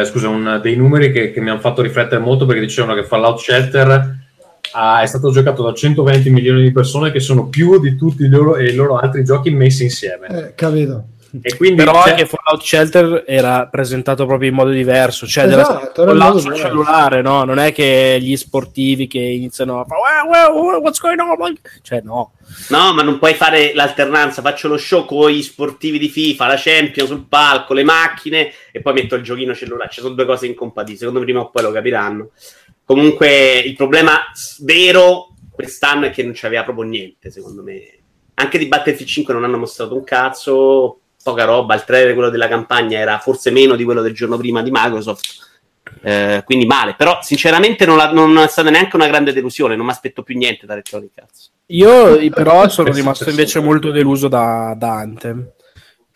è, 0.01 0.05
scusa, 0.05 0.29
un- 0.29 0.61
dei 0.63 0.77
numeri 0.77 1.13
che, 1.13 1.31
che 1.31 1.41
mi 1.41 1.51
hanno 1.51 1.61
fatto 1.61 1.83
riflettere 1.83 2.21
molto 2.21 2.47
perché 2.47 2.61
dicevano 2.63 2.95
che 2.95 3.05
Fallout 3.07 3.39
Shelter 3.39 4.17
ha- 4.73 5.01
è 5.03 5.07
stato 5.07 5.31
giocato 5.31 5.63
da 5.63 5.73
120 5.73 6.31
milioni 6.31 6.63
di 6.63 6.73
persone 6.73 7.11
che 7.11 7.21
sono 7.21 7.49
più 7.49 7.81
di 7.81 7.97
tutti 7.97 8.25
i 8.25 8.29
loro, 8.29 8.59
i 8.59 8.75
loro 8.75 8.97
altri 8.97 9.25
giochi 9.25 9.51
messi 9.51 9.85
insieme. 9.85 10.27
Eh, 10.29 10.55
capito? 10.55 11.05
E 11.43 11.57
quindi 11.57 11.77
Però 11.83 12.03
c'è- 12.03 12.11
anche 12.11 12.27
Fallout 12.27 12.63
Shelter 12.65 13.25
era 13.27 13.67
presentato 13.67 14.25
proprio 14.25 14.49
in 14.49 14.55
modo 14.55 14.71
diverso, 14.71 15.27
cioè 15.27 15.45
Esatto, 15.45 16.05
l'auto 16.13 16.39
sul 16.39 16.55
cellulare, 16.55 17.21
no? 17.21 17.45
Non 17.45 17.59
è 17.59 17.73
che 17.73 18.17
gli 18.21 18.35
sportivi 18.37 19.07
che 19.07 19.19
iniziano 19.19 19.81
a 19.81 19.85
fare 19.85 20.01
"Well, 20.27 20.53
well, 20.55 20.81
what's 20.81 21.01
going 21.01 21.21
on? 21.21 21.55
Cioè, 21.83 22.01
no. 22.03 22.33
No, 22.71 22.95
ma 22.95 23.03
non 23.03 23.19
puoi 23.19 23.35
fare 23.35 23.75
l'alternanza. 23.75 24.41
Faccio 24.41 24.69
lo 24.69 24.79
show 24.79 25.05
con 25.05 25.31
gli 25.31 25.43
sportivi 25.43 25.99
di 25.99 26.09
FIFA, 26.09 26.47
la 26.47 26.57
Champion 26.57 27.07
sul 27.07 27.27
palco, 27.29 27.75
le 27.75 27.85
macchine 27.85 28.51
e 28.73 28.81
poi 28.81 28.95
metto 28.95 29.15
il 29.15 29.23
giochino 29.23 29.55
cellulare. 29.55 29.91
Ci 29.91 30.01
sono 30.01 30.15
due 30.15 30.25
cose 30.25 30.47
incompatibili. 30.47 30.97
Secondo 30.99 31.19
me 31.19 31.25
prima 31.27 31.41
o 31.41 31.51
poi 31.51 31.63
lo 31.63 31.73
capiranno. 31.73 32.31
Comunque, 32.85 33.59
il 33.59 33.75
problema 33.75 34.19
vero 34.61 35.29
quest'anno 35.53 36.07
è 36.07 36.11
che 36.11 36.23
non 36.23 36.33
c'aveva 36.35 36.65
proprio 36.65 36.85
niente, 36.89 37.31
secondo 37.31 37.63
me. 37.63 37.83
Anche 38.35 38.57
di 38.57 38.67
Battlefield 38.67 39.11
5 39.11 39.35
non 39.35 39.45
hanno 39.45 39.59
mostrato 39.59 39.95
un 39.97 40.05
cazzo, 40.05 41.01
poca 41.23 41.45
roba. 41.45 41.75
Il 41.75 41.85
trailer, 41.85 42.15
quello 42.15 42.31
della 42.31 42.49
campagna, 42.49 42.99
era 42.99 43.19
forse 43.19 43.51
meno 43.51 43.77
di 43.77 43.85
quello 43.85 44.03
del 44.03 44.15
giorno 44.15 44.37
prima 44.37 44.63
di 44.63 44.71
Microsoft. 44.73 45.47
Eh, 46.03 46.43
quindi 46.45 46.67
male, 46.67 46.95
però 46.97 47.19
sinceramente 47.23 47.87
non, 47.87 47.97
la- 47.97 48.13
non 48.13 48.37
è 48.39 48.49
stata 48.49 48.71
neanche 48.71 48.97
una 48.97 49.09
grande 49.09 49.33
delusione. 49.33 49.77
Non 49.77 49.87
mi 49.87 49.93
aspetto 49.93 50.23
più 50.23 50.37
niente 50.37 50.67
da 50.67 50.75
Electronic 50.75 51.11
Arts. 51.17 51.53
Io 51.67 52.31
però 52.31 52.69
sono 52.69 52.93
rimasto 52.93 53.29
invece 53.29 53.61
molto 53.61 53.91
deluso 53.91 54.29
da, 54.29 54.75
da 54.77 54.95
Anthem. 54.95 55.51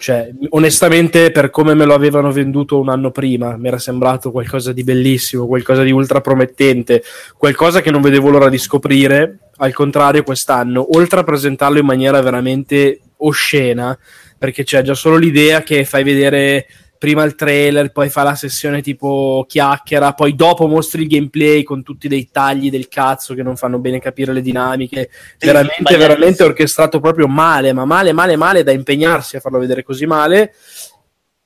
Cioè, 0.03 0.33
onestamente, 0.49 1.31
per 1.31 1.51
come 1.51 1.75
me 1.75 1.85
lo 1.85 1.95
avevano 1.95 2.33
venduto 2.33 2.81
un 2.81 2.89
anno 2.89 3.13
prima, 3.13 3.57
mi 3.57 3.69
era 3.69 3.79
sembrato 3.79 4.33
qualcosa 4.33 4.73
di 4.73 4.83
bellissimo, 4.83 5.47
qualcosa 5.47 5.85
di 5.85 5.93
ultra 5.93 6.21
promettente, 6.21 7.05
qualcosa 7.37 7.81
che 7.81 7.93
non 7.93 8.01
vedevo 8.01 8.31
l'ora 8.31 8.49
di 8.49 8.59
scoprire. 8.59 9.51
Al 9.59 9.73
contrario, 9.73 10.25
quest'anno, 10.25 10.97
oltre 10.97 11.21
a 11.21 11.23
presentarlo 11.25 11.79
in 11.79 11.87
maniera 11.87 12.21
veramente 12.21 12.99
oscena, 13.19 13.97
perché 14.43 14.65
c'è 14.65 14.83
già 14.83 14.95
solo 14.95 15.19
l'idea 15.19 15.63
che 15.63 15.85
fai 15.85 16.03
vedere 16.03 16.67
prima 16.99 17.23
il 17.23 17.37
trailer, 17.37 17.93
poi 17.93 18.09
fa 18.09 18.25
la 18.25 18.35
sessione 18.35 18.83
tipo 18.83 19.45
chiacchiera, 19.47 20.15
poi 20.15 20.35
dopo 20.35 20.67
mostri 20.67 21.03
il 21.03 21.09
gameplay 21.09 21.63
con 21.63 21.85
tutti 21.85 22.09
dei 22.09 22.29
tagli 22.29 22.69
del 22.69 22.89
cazzo 22.89 23.35
che 23.35 23.45
non 23.45 23.55
fanno 23.55 23.79
bene 23.79 24.01
capire 24.01 24.33
le 24.33 24.41
dinamiche. 24.41 25.11
Sì, 25.37 25.47
veramente, 25.47 25.97
veramente 25.97 26.43
orchestrato 26.43 26.99
proprio 26.99 27.29
male, 27.29 27.73
ma 27.73 27.85
male, 27.85 28.13
male, 28.13 28.35
male 28.35 28.65
da 28.65 28.73
impegnarsi 28.73 29.37
a 29.37 29.41
farlo 29.41 29.61
vedere 29.61 29.85
così 29.85 30.07
male. 30.07 30.55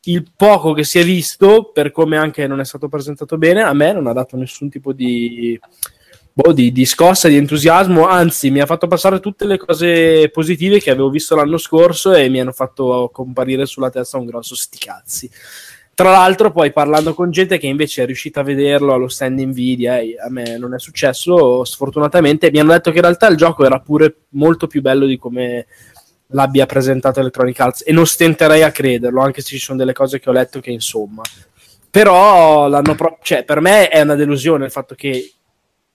Il 0.04 0.32
poco 0.34 0.72
che 0.72 0.84
si 0.84 0.98
è 0.98 1.04
visto, 1.04 1.72
per 1.74 1.90
come 1.90 2.16
anche 2.16 2.46
non 2.46 2.60
è 2.60 2.64
stato 2.64 2.88
presentato 2.88 3.36
bene, 3.36 3.60
a 3.60 3.74
me 3.74 3.92
non 3.92 4.06
ha 4.06 4.14
dato 4.14 4.38
nessun 4.38 4.70
tipo 4.70 4.94
di, 4.94 5.60
boh, 6.36 6.52
di, 6.52 6.70
di 6.70 6.84
scossa, 6.84 7.28
di 7.28 7.36
entusiasmo, 7.36 8.06
anzi 8.06 8.50
mi 8.50 8.60
ha 8.60 8.66
fatto 8.66 8.86
passare 8.86 9.20
tutte 9.20 9.46
le 9.46 9.56
cose 9.56 10.28
positive 10.28 10.80
che 10.80 10.90
avevo 10.90 11.08
visto 11.08 11.34
l'anno 11.34 11.56
scorso 11.56 12.12
e 12.12 12.28
mi 12.28 12.38
hanno 12.40 12.52
fatto 12.52 13.08
comparire 13.10 13.64
sulla 13.64 13.88
testa 13.88 14.18
un 14.18 14.26
grosso 14.26 14.54
sticazzi. 14.54 15.30
Tra 15.94 16.10
l'altro, 16.10 16.52
poi 16.52 16.72
parlando 16.72 17.14
con 17.14 17.30
gente 17.30 17.56
che 17.56 17.66
invece 17.66 18.02
è 18.02 18.06
riuscita 18.06 18.40
a 18.40 18.42
vederlo 18.44 18.92
allo 18.92 19.08
stand 19.08 19.40
Nvidia, 19.40 19.98
e 19.98 20.16
a 20.22 20.28
me 20.28 20.58
non 20.58 20.74
è 20.74 20.78
successo, 20.78 21.64
sfortunatamente, 21.64 22.50
mi 22.50 22.58
hanno 22.58 22.72
detto 22.72 22.90
che 22.90 22.96
in 22.96 23.04
realtà 23.04 23.28
il 23.28 23.38
gioco 23.38 23.64
era 23.64 23.80
pure 23.80 24.24
molto 24.30 24.66
più 24.66 24.82
bello 24.82 25.06
di 25.06 25.16
come 25.16 25.66
l'abbia 26.30 26.66
presentato 26.66 27.20
Electronic 27.20 27.58
Arts 27.58 27.82
e 27.86 27.92
non 27.92 28.04
stenterei 28.04 28.62
a 28.62 28.72
crederlo, 28.72 29.22
anche 29.22 29.40
se 29.40 29.48
ci 29.48 29.58
sono 29.58 29.78
delle 29.78 29.94
cose 29.94 30.20
che 30.20 30.28
ho 30.28 30.34
letto 30.34 30.60
che 30.60 30.70
insomma. 30.70 31.22
Però 31.90 32.68
l'hanno 32.68 32.94
pro- 32.94 33.18
cioè, 33.22 33.44
per 33.44 33.62
me 33.62 33.88
è 33.88 34.02
una 34.02 34.16
delusione 34.16 34.66
il 34.66 34.70
fatto 34.70 34.94
che 34.94 35.35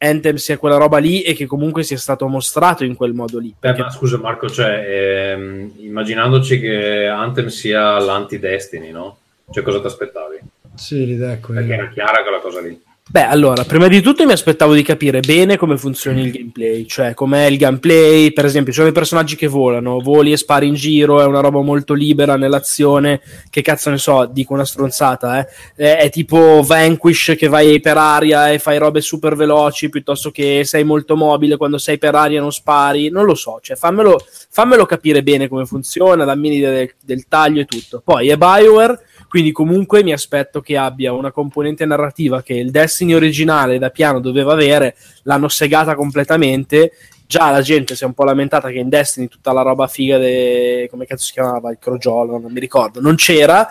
Anthem 0.04 0.36
sia 0.36 0.58
quella 0.58 0.78
roba 0.78 0.98
lì 0.98 1.22
e 1.22 1.34
che 1.34 1.46
comunque 1.46 1.84
sia 1.84 1.98
stato 1.98 2.28
mostrato 2.28 2.84
in 2.84 2.96
quel 2.96 3.14
modo 3.14 3.38
lì. 3.38 3.50
Beh, 3.50 3.56
Perché 3.60 3.82
ma 3.84 3.90
scusa 3.92 4.18
Marco, 4.18 4.50
cioè, 4.50 5.34
ehm, 5.34 5.74
immaginandoci 5.78 6.60
che 6.60 7.06
Anthem 7.08 7.48
sia 7.48 8.00
l'anti-Destiny, 8.00 8.90
no? 8.92 9.18
Cioè 9.52 9.64
cosa 9.64 9.80
ti 9.80 9.86
aspettavi? 9.88 10.40
Sì, 10.76 11.06
l'idea 11.06 11.34
è 11.34 11.38
Perché 11.38 11.46
quella. 11.54 11.74
era 11.74 11.90
chiara 11.90 12.22
quella 12.24 12.40
cosa 12.40 12.62
lì. 12.62 12.82
Beh, 13.12 13.26
allora, 13.26 13.66
prima 13.66 13.90
di 13.90 14.00
tutto 14.00 14.26
mi 14.26 14.32
aspettavo 14.32 14.74
di 14.74 14.84
capire 14.84 15.20
bene 15.20 15.58
come 15.58 15.76
funziona 15.76 16.22
il 16.22 16.32
gameplay, 16.32 16.86
cioè 16.86 17.14
com'è 17.14 17.44
il 17.44 17.58
gameplay, 17.58 18.32
per 18.32 18.46
esempio, 18.46 18.72
ci 18.72 18.78
sono 18.78 18.90
i 18.90 18.94
personaggi 18.94 19.36
che 19.36 19.48
volano, 19.48 20.00
voli 20.00 20.32
e 20.32 20.38
spari 20.38 20.68
in 20.68 20.76
giro, 20.76 21.20
è 21.20 21.26
una 21.26 21.42
roba 21.42 21.60
molto 21.60 21.94
libera 21.94 22.38
nell'azione, 22.38 23.20
che 23.50 23.62
cazzo 23.62 23.90
ne 23.90 23.98
so, 23.98 24.30
dico 24.32 24.54
una 24.54 24.64
stronzata, 24.64 25.40
eh. 25.40 25.48
È, 25.76 25.98
è 26.04 26.10
tipo 26.10 26.62
Vanquish 26.64 27.36
che 27.38 27.50
vai 27.50 27.82
per 27.82 27.98
aria 27.98 28.50
e 28.50 28.60
fai 28.60 28.78
robe 28.78 29.02
super 29.02 29.36
veloci, 29.36 29.90
piuttosto 29.90 30.32
che 30.32 30.62
sei 30.64 30.86
molto 30.86 31.18
mobile, 31.18 31.58
quando 31.58 31.80
sei 31.80 31.98
per 31.98 32.16
aria 32.16 32.40
non 32.40 32.54
spari, 32.54 33.10
non 33.10 33.26
lo 33.26 33.36
so, 33.36 33.60
cioè 33.62 33.76
fammelo, 33.76 34.26
fammelo 34.50 34.86
capire 34.86 35.22
bene 35.22 35.50
come 35.50 35.66
funziona, 35.66 36.24
dammi 36.24 36.50
l'idea 36.50 36.72
del, 36.72 36.94
del 37.04 37.26
taglio 37.28 37.60
e 37.60 37.66
tutto. 37.66 38.02
Poi 38.02 38.30
è 38.30 38.38
Bioware, 38.38 38.98
quindi 39.32 39.54
comunque 39.54 40.04
mi 40.04 40.12
aspetto 40.12 40.60
che 40.60 40.76
abbia 40.76 41.14
una 41.14 41.32
componente 41.32 41.86
narrativa 41.86 42.44
che 42.44 42.54
il 42.56 42.70
Destiny 42.70 43.14
originale 43.14 43.80
da 43.80 43.90
piano 43.90 44.20
doveva 44.20 44.52
avere, 44.52 44.98
l'hanno 45.24 45.48
segata 45.48 45.96
completamente. 45.96 46.92
Già 47.28 47.50
la 47.50 47.62
gente 47.62 47.96
si 47.96 48.04
è 48.04 48.08
un 48.08 48.14
po' 48.14 48.26
lamentata 48.26 48.68
che 48.68 48.80
in 48.80 48.90
Destiny 48.90 49.30
tutta 49.30 49.54
la 49.54 49.62
roba 49.62 49.88
figa 49.88 50.18
de... 50.18 50.90
come 50.92 51.06
cazzo 51.06 51.24
si 51.24 51.32
chiamava 51.32 51.72
il 51.72 51.78
crogiolo, 51.80 52.40
non 52.40 52.52
mi 52.52 52.60
ricordo, 52.60 53.00
non 53.00 53.16
c'era 53.16 53.70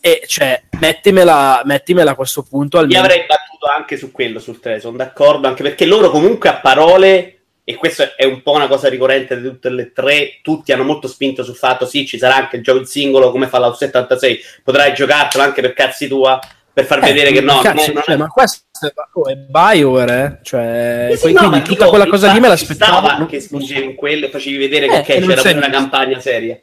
e 0.00 0.24
cioè 0.26 0.60
mettimela, 0.80 1.62
mettimela 1.64 2.10
a 2.10 2.14
questo 2.16 2.42
punto 2.42 2.78
almeno. 2.78 2.98
avrei 2.98 3.26
battuto 3.28 3.66
anche 3.72 3.96
su 3.96 4.10
quello, 4.10 4.40
sul 4.40 4.58
3, 4.58 4.80
sono 4.80 4.96
d'accordo, 4.96 5.46
anche 5.46 5.62
perché 5.62 5.86
loro 5.86 6.10
comunque 6.10 6.48
a 6.48 6.56
parole, 6.56 7.35
e 7.68 7.74
questo 7.74 8.14
è 8.16 8.24
un 8.24 8.42
po' 8.42 8.52
una 8.52 8.68
cosa 8.68 8.88
ricorrente 8.88 9.40
di 9.40 9.48
tutte 9.48 9.70
le 9.70 9.90
tre, 9.92 10.38
tutti 10.40 10.70
hanno 10.70 10.84
molto 10.84 11.08
spinto 11.08 11.42
sul 11.42 11.56
fatto, 11.56 11.84
sì, 11.84 12.06
ci 12.06 12.16
sarà 12.16 12.36
anche 12.36 12.56
il 12.58 12.62
gioco 12.62 12.78
in 12.78 12.84
singolo 12.86 13.32
come 13.32 13.48
Fallout 13.48 13.74
76, 13.74 14.38
potrai 14.62 14.94
giocartelo 14.94 15.42
anche 15.42 15.62
per 15.62 15.72
cazzi 15.72 16.06
tua, 16.06 16.38
per 16.72 16.84
far 16.84 17.00
vedere 17.00 17.32
che 17.32 17.40
no, 17.40 17.58
cazzo, 17.58 17.74
non 17.74 17.84
è- 17.84 17.92
non 17.94 18.02
cioè, 18.04 18.14
è- 18.14 18.18
ma 18.18 18.28
questo 18.28 18.60
è, 18.80 18.92
oh, 19.14 19.26
è 19.28 19.34
Bioware, 19.34 20.24
eh? 20.40 20.44
cioè, 20.44 21.08
Sì, 21.10 21.16
sì, 21.16 21.22
quindi 21.22 21.40
no, 21.42 21.48
ma 21.50 21.58
tutta 21.60 21.70
dico, 21.78 21.88
quella 21.88 22.06
cosa 22.06 22.32
lì 22.32 22.38
me 22.38 22.48
l'aspettavo. 22.48 23.06
stava 23.08 23.26
che 23.26 23.40
spingevi 23.40 23.84
in 23.84 23.94
quello 23.96 24.26
e 24.26 24.30
facevi 24.30 24.56
vedere 24.58 24.86
Eh, 24.86 25.02
che 25.02 25.14
e 25.14 25.18
non 25.18 25.34
c'era 25.34 25.56
una 25.58 25.70
campagna 25.70 26.20
seria. 26.20 26.60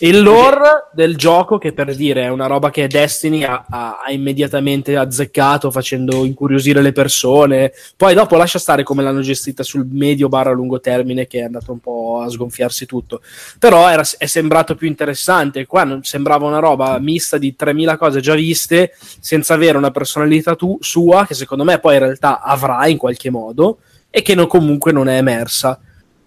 Il 0.00 0.22
lore 0.22 0.88
del 0.92 1.16
gioco, 1.16 1.56
che 1.56 1.72
per 1.72 1.94
dire 1.94 2.24
è 2.24 2.28
una 2.28 2.46
roba 2.46 2.68
che 2.70 2.88
Destiny 2.88 3.44
ha, 3.44 3.64
ha- 3.70 4.00
ha 4.04 4.10
immediatamente 4.10 4.96
azzeccato 4.96 5.70
facendo 5.70 6.24
incuriosire 6.24 6.82
le 6.82 6.90
persone. 6.90 7.72
Poi 7.96 8.12
dopo 8.12 8.34
lascia 8.36 8.58
stare 8.58 8.82
come 8.82 9.04
l'hanno 9.04 9.20
gestita 9.20 9.62
sul 9.62 9.86
medio 9.88 10.28
barra 10.28 10.50
lungo 10.50 10.80
termine, 10.80 11.28
che 11.28 11.38
è 11.38 11.42
andato 11.44 11.70
un 11.70 11.78
po' 11.78 12.20
a 12.20 12.28
sgonfiarsi 12.28 12.86
tutto. 12.86 13.20
Però 13.60 13.88
era- 13.88 14.02
è 14.18 14.26
sembrato 14.26 14.74
più 14.74 14.88
interessante. 14.88 15.64
Qua 15.64 15.84
non- 15.84 16.02
sembrava 16.02 16.44
una 16.44 16.58
roba 16.58 16.98
mista 16.98 17.38
di 17.38 17.54
3000 17.54 17.96
cose 17.96 18.18
già 18.20 18.34
viste, 18.34 18.96
senza 19.20 19.54
avere 19.54 19.78
una 19.78 19.92
personalità 19.92 20.56
tu- 20.56 20.76
sua, 20.80 21.24
che 21.24 21.34
secondo 21.34 21.62
me 21.62 21.78
poi 21.78 21.94
in 21.94 22.00
realtà 22.00 22.40
avrà 22.40 22.84
in 22.88 22.96
qualche 22.98 23.30
modo, 23.30 23.78
e 24.10 24.22
che 24.22 24.34
no- 24.34 24.48
comunque 24.48 24.90
non 24.90 25.06
è 25.08 25.18
emersa. 25.18 25.78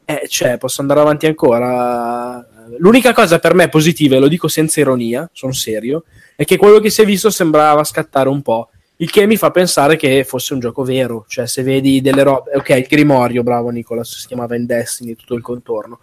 Eh, 0.05 0.25
cioè, 0.29 0.57
posso 0.57 0.79
andare 0.79 1.01
avanti 1.01 1.25
ancora. 1.25 2.46
L'unica 2.77 3.13
cosa 3.13 3.39
per 3.39 3.53
me 3.53 3.69
positiva, 3.69 4.15
e 4.15 4.19
lo 4.19 4.27
dico 4.27 4.47
senza 4.47 4.79
ironia, 4.79 5.29
sono 5.33 5.53
serio, 5.53 6.03
è 6.35 6.45
che 6.45 6.57
quello 6.57 6.79
che 6.79 6.89
si 6.89 7.01
è 7.01 7.05
visto 7.05 7.29
sembrava 7.29 7.83
scattare 7.83 8.29
un 8.29 8.41
po'. 8.41 8.69
Il 8.99 9.11
che 9.11 9.27
mi 9.27 9.37
fa 9.37 9.51
pensare 9.51 9.95
che 9.95 10.23
fosse 10.23 10.53
un 10.53 10.59
gioco 10.59 10.83
vero. 10.83 11.25
Cioè, 11.27 11.47
se 11.47 11.61
vedi 11.61 12.01
delle 12.01 12.23
robe. 12.23 12.51
Ok, 12.55 12.69
il 12.69 12.87
Grimorio, 12.89 13.43
bravo 13.43 13.69
Nicolas, 13.69 14.17
si 14.17 14.25
chiamava 14.25 14.55
in 14.55 14.65
Destiny, 14.65 15.15
tutto 15.15 15.35
il 15.35 15.41
contorno. 15.41 15.99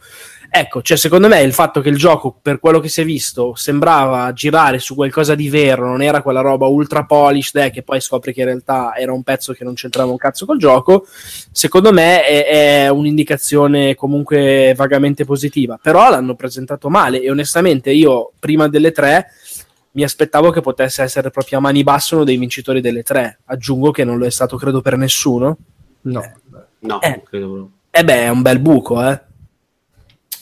Ecco, 0.57 0.83
cioè, 0.83 0.97
secondo 0.97 1.27
me 1.27 1.43
il 1.43 1.53
fatto 1.53 1.81
che 1.81 1.89
il 1.89 1.97
gioco, 1.97 2.33
per 2.41 2.61
quello 2.61 2.79
che 2.79 2.89
si 2.89 3.01
è 3.01 3.05
visto, 3.05 3.57
sembrava 3.57 4.33
girare 4.33 4.79
su 4.79 4.95
qualcosa 4.95 5.35
di 5.35 5.49
vero, 5.49 5.89
non 5.89 6.01
era 6.01 6.23
quella 6.23 6.43
roba 6.43 6.67
ultra 6.67 7.05
polished, 7.05 7.61
eh, 7.61 7.71
che 7.71 7.83
poi 7.83 8.01
scopri 8.01 8.33
che 8.33 8.43
in 8.43 8.47
realtà 8.47 8.95
era 8.95 9.13
un 9.13 9.25
pezzo 9.25 9.53
che 9.53 9.65
non 9.65 9.75
c'entrava 9.75 10.13
un 10.13 10.17
cazzo 10.17 10.47
col 10.47 10.59
gioco, 10.59 11.09
secondo 11.51 11.93
me 11.93 12.25
è, 12.25 12.47
è 12.85 12.89
un'indicazione 12.89 13.97
comunque 13.97 14.75
vagamente 14.77 15.25
positiva. 15.25 15.77
Però 15.83 16.09
l'hanno 16.09 16.37
presentato 16.37 16.89
male 16.89 17.21
e 17.21 17.33
onestamente 17.33 17.91
io, 17.91 18.31
prima 18.39 18.69
delle 18.69 18.93
tre, 18.93 19.27
mi 19.95 20.05
aspettavo 20.05 20.51
che 20.53 20.61
potesse 20.61 21.03
essere 21.03 21.31
proprio 21.31 21.59
a 21.59 21.63
mani 21.63 21.83
basse 21.83 22.15
uno 22.15 22.23
dei 22.23 22.37
vincitori 22.37 22.81
delle 22.81 23.03
tre. 23.03 23.41
Aggiungo 23.47 23.91
che 23.91 24.05
non 24.05 24.19
lo 24.19 24.25
è 24.25 24.31
stato, 24.31 24.57
credo, 24.57 24.81
per 24.81 24.97
nessuno. 24.99 25.57
No. 26.03 26.23
No, 26.79 27.01
Eh. 27.01 27.23
credo 27.29 27.47
proprio. 27.47 27.71
E 27.91 28.05
beh, 28.05 28.23
è 28.23 28.29
un 28.29 28.43
bel 28.43 28.61
buco, 28.61 29.05
eh. 29.05 29.21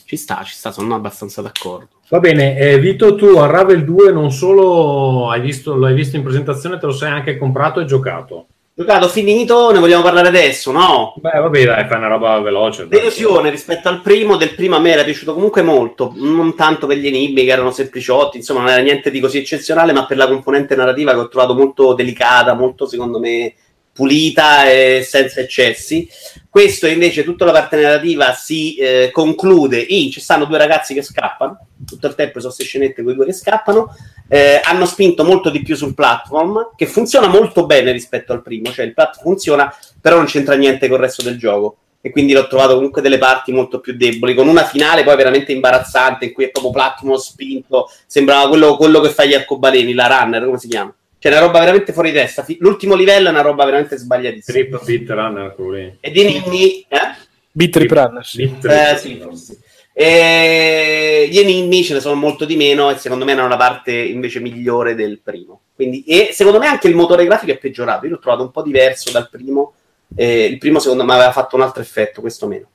Ci 0.05 0.17
sta, 0.17 0.43
ci 0.43 0.53
sta, 0.53 0.71
sono 0.71 0.95
abbastanza 0.95 1.41
d'accordo. 1.41 1.87
Va 2.09 2.19
bene, 2.19 2.57
eh, 2.57 2.79
Vito, 2.79 3.15
tu 3.15 3.37
a 3.37 3.47
Ravel 3.47 3.83
2 3.83 4.11
non 4.11 4.31
solo 4.31 5.29
hai 5.29 5.41
visto, 5.41 5.75
lo 5.75 5.87
hai 5.87 5.93
visto 5.93 6.15
in 6.15 6.23
presentazione, 6.23 6.77
te 6.77 6.85
lo 6.85 6.91
sei 6.91 7.09
anche 7.09 7.37
comprato 7.37 7.79
e 7.79 7.85
giocato. 7.85 8.47
Giocato 8.75 9.07
finito, 9.07 9.71
ne 9.71 9.77
vogliamo 9.77 10.01
parlare 10.01 10.29
adesso, 10.29 10.71
no? 10.71 11.13
Beh, 11.17 11.39
vabbè, 11.39 11.63
dai, 11.63 11.87
fai 11.87 11.97
una 11.97 12.07
roba 12.07 12.39
veloce. 12.39 12.87
Delusione 12.87 13.51
rispetto 13.51 13.87
al 13.87 14.01
primo, 14.01 14.35
del 14.35 14.55
primo 14.55 14.75
a 14.75 14.79
me 14.79 14.91
era 14.91 15.03
piaciuto 15.03 15.35
comunque 15.35 15.61
molto, 15.61 16.11
non 16.15 16.55
tanto 16.55 16.87
per 16.87 16.97
gli 16.97 17.05
enigmi 17.05 17.45
che 17.45 17.51
erano 17.51 17.69
sempliciotti, 17.69 18.37
insomma 18.37 18.61
non 18.61 18.69
era 18.69 18.81
niente 18.81 19.11
di 19.11 19.19
così 19.19 19.37
eccezionale, 19.37 19.93
ma 19.93 20.07
per 20.07 20.17
la 20.17 20.27
componente 20.27 20.75
narrativa 20.75 21.13
che 21.13 21.19
ho 21.19 21.27
trovato 21.27 21.53
molto 21.53 21.93
delicata, 21.93 22.55
molto 22.55 22.87
secondo 22.87 23.19
me 23.19 23.53
pulita 23.93 24.69
e 24.69 25.05
senza 25.07 25.39
eccessi. 25.39 26.09
Questo 26.49 26.87
invece 26.87 27.23
tutta 27.23 27.45
la 27.45 27.51
parte 27.51 27.77
narrativa 27.79 28.33
si 28.33 28.75
eh, 28.75 29.09
conclude 29.11 29.79
in 29.79 30.11
ci 30.11 30.19
stanno 30.19 30.45
due 30.45 30.57
ragazzi 30.57 30.93
che 30.93 31.01
scappano, 31.01 31.67
tutto 31.85 32.07
il 32.07 32.15
tempo 32.15 32.39
sono 32.39 32.53
queste 32.53 32.65
scenette 32.65 33.01
quei 33.01 33.15
due 33.15 33.25
che 33.25 33.33
scappano, 33.33 33.95
eh, 34.27 34.61
hanno 34.63 34.85
spinto 34.85 35.23
molto 35.23 35.49
di 35.49 35.63
più 35.63 35.75
sul 35.75 35.93
platform, 35.93 36.71
che 36.75 36.85
funziona 36.85 37.27
molto 37.27 37.65
bene 37.65 37.91
rispetto 37.91 38.33
al 38.33 38.43
primo, 38.43 38.71
cioè 38.71 38.85
il 38.85 38.93
platform 38.93 39.29
funziona, 39.29 39.75
però 39.99 40.17
non 40.17 40.25
c'entra 40.25 40.55
niente 40.55 40.87
col 40.87 40.99
resto 40.99 41.23
del 41.23 41.37
gioco. 41.37 41.77
E 42.05 42.11
quindi 42.11 42.33
l'ho 42.33 42.47
trovato 42.47 42.75
comunque 42.75 43.01
delle 43.01 43.17
parti 43.17 43.53
molto 43.53 43.79
più 43.79 43.95
deboli, 43.95 44.35
con 44.35 44.47
una 44.47 44.65
finale 44.65 45.03
poi 45.03 45.15
veramente 45.15 45.53
imbarazzante, 45.53 46.25
in 46.25 46.33
cui 46.33 46.43
è 46.43 46.51
proprio 46.51 46.73
platform 46.73 47.15
spinto, 47.15 47.89
sembrava 48.05 48.49
quello, 48.49 48.75
quello 48.75 48.99
che 48.99 49.09
fa 49.09 49.23
gli 49.23 49.33
arcobaleni, 49.33 49.93
la 49.93 50.07
runner, 50.07 50.43
come 50.43 50.59
si 50.59 50.67
chiama? 50.67 50.93
Cioè, 51.23 51.31
una 51.31 51.39
roba 51.39 51.59
veramente 51.59 51.93
fuori 51.93 52.11
testa. 52.11 52.45
L'ultimo 52.59 52.95
livello 52.95 53.29
è 53.29 53.31
una 53.31 53.39
roba 53.39 53.63
veramente 53.63 53.95
sbagliatissima. 53.95 54.57
Trip 54.57 54.83
Beat 54.83 55.09
Runner, 55.09 55.55
quello 55.55 55.71
lì. 55.71 55.97
E 56.01 56.11
di 56.11 56.19
enigmi, 56.19 56.85
eh? 56.89 57.15
Beat 57.49 57.71
Trip 57.71 57.91
Runner, 57.91 58.25
sì. 58.25 58.45
Beat 58.45 58.65
Eh, 58.65 58.97
sì, 58.97 59.19
forse. 59.23 59.59
E 59.93 61.29
gli 61.31 61.37
enigmi 61.37 61.81
ce 61.85 61.93
ne 61.93 62.01
sono 62.01 62.15
molto 62.15 62.43
di 62.43 62.57
meno 62.57 62.91
e 62.91 62.97
secondo 62.97 63.23
me 63.23 63.31
erano 63.31 63.47
la 63.47 63.55
parte 63.55 63.93
invece 63.93 64.41
migliore 64.41 64.95
del 64.95 65.21
primo. 65.23 65.61
Quindi, 65.73 66.03
e 66.03 66.31
secondo 66.33 66.59
me 66.59 66.67
anche 66.67 66.89
il 66.89 66.95
motore 66.95 67.23
grafico 67.23 67.53
è 67.53 67.57
peggiorato. 67.57 68.05
Io 68.05 68.11
l'ho 68.11 68.19
trovato 68.19 68.43
un 68.43 68.51
po' 68.51 68.61
diverso 68.61 69.09
dal 69.09 69.29
primo. 69.29 69.75
Eh, 70.13 70.43
il 70.43 70.57
primo 70.57 70.79
secondo 70.79 71.05
me 71.05 71.13
aveva 71.13 71.31
fatto 71.31 71.55
un 71.55 71.61
altro 71.61 71.81
effetto, 71.81 72.19
questo 72.19 72.47
meno. 72.47 72.67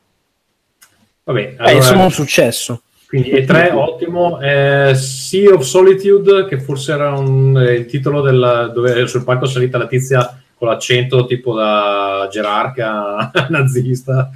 Vabbè, 1.24 1.40
Eh, 1.40 1.54
allora, 1.58 1.72
insomma, 1.72 2.04
un 2.04 2.12
successo. 2.12 2.80
Quindi 3.08 3.30
E3 3.32 3.72
ottimo, 3.72 4.38
eh, 4.38 4.94
Sea 4.94 5.54
of 5.54 5.62
Solitude 5.62 6.44
che 6.44 6.60
forse 6.60 6.92
era 6.92 7.16
un, 7.16 7.56
eh, 7.58 7.72
il 7.72 7.86
titolo 7.86 8.20
del, 8.20 8.70
dove 8.74 9.06
sul 9.06 9.24
palco 9.24 9.46
è 9.46 9.48
salita 9.48 9.78
la 9.78 9.86
tizia 9.86 10.42
con 10.54 10.68
l'accento 10.68 11.24
tipo 11.24 11.54
da 11.54 12.28
gerarca 12.30 13.30
nazista. 13.48 14.30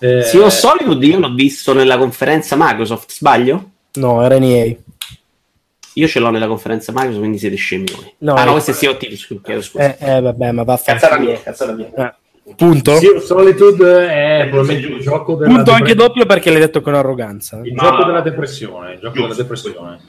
Eh, 0.00 0.22
Sea 0.22 0.44
of 0.44 0.52
Solitude 0.52 1.06
io 1.06 1.20
l'ho 1.20 1.32
visto 1.32 1.72
nella 1.74 1.96
conferenza 1.96 2.56
Microsoft, 2.58 3.12
sbaglio? 3.12 3.70
No, 3.92 4.24
era 4.24 4.36
NEA. 4.36 4.74
Io 5.94 6.08
ce 6.08 6.18
l'ho 6.18 6.30
nella 6.30 6.48
conferenza 6.48 6.90
Microsoft, 6.90 7.20
quindi 7.20 7.38
siete 7.38 7.54
scemi 7.54 7.84
voi. 7.94 8.14
No, 8.18 8.34
ah 8.34 8.42
no, 8.42 8.50
eh, 8.50 8.52
questo 8.54 8.72
è 8.72 8.74
Sea 8.74 8.90
of 8.90 8.96
Thieves, 8.96 9.28
chiedo 9.44 9.62
scusa. 9.62 9.96
Eh, 9.96 10.16
eh, 10.16 10.20
vabbè, 10.20 10.50
ma 10.50 10.64
va 10.64 10.72
a 10.72 10.76
fare. 10.76 10.98
Cazzata 10.98 11.20
mia, 11.20 11.40
cazzata 11.40 11.72
mia. 11.72 11.92
Eh, 11.94 12.14
punto. 12.56 12.92
Of 12.92 13.18
Solitude 13.24 14.08
è 14.08 14.48
probabilmente 14.48 14.94
il 14.96 15.00
gioco 15.00 15.34
della 15.36 15.54
Punto 15.54 15.70
anche 15.70 15.94
depre- 15.94 16.06
doppio 16.06 16.26
perché 16.26 16.50
l'hai 16.50 16.60
detto 16.60 16.80
con 16.80 16.94
arroganza. 16.94 17.60
Il 17.62 17.72
No. 17.74 17.82
gioco 17.82 18.04
della 18.04 18.20
depressione, 18.20 18.92
il 18.94 18.98
gioco 19.00 19.12
Giusto. 19.14 19.28
della 19.28 19.42
depressione. 19.42 20.00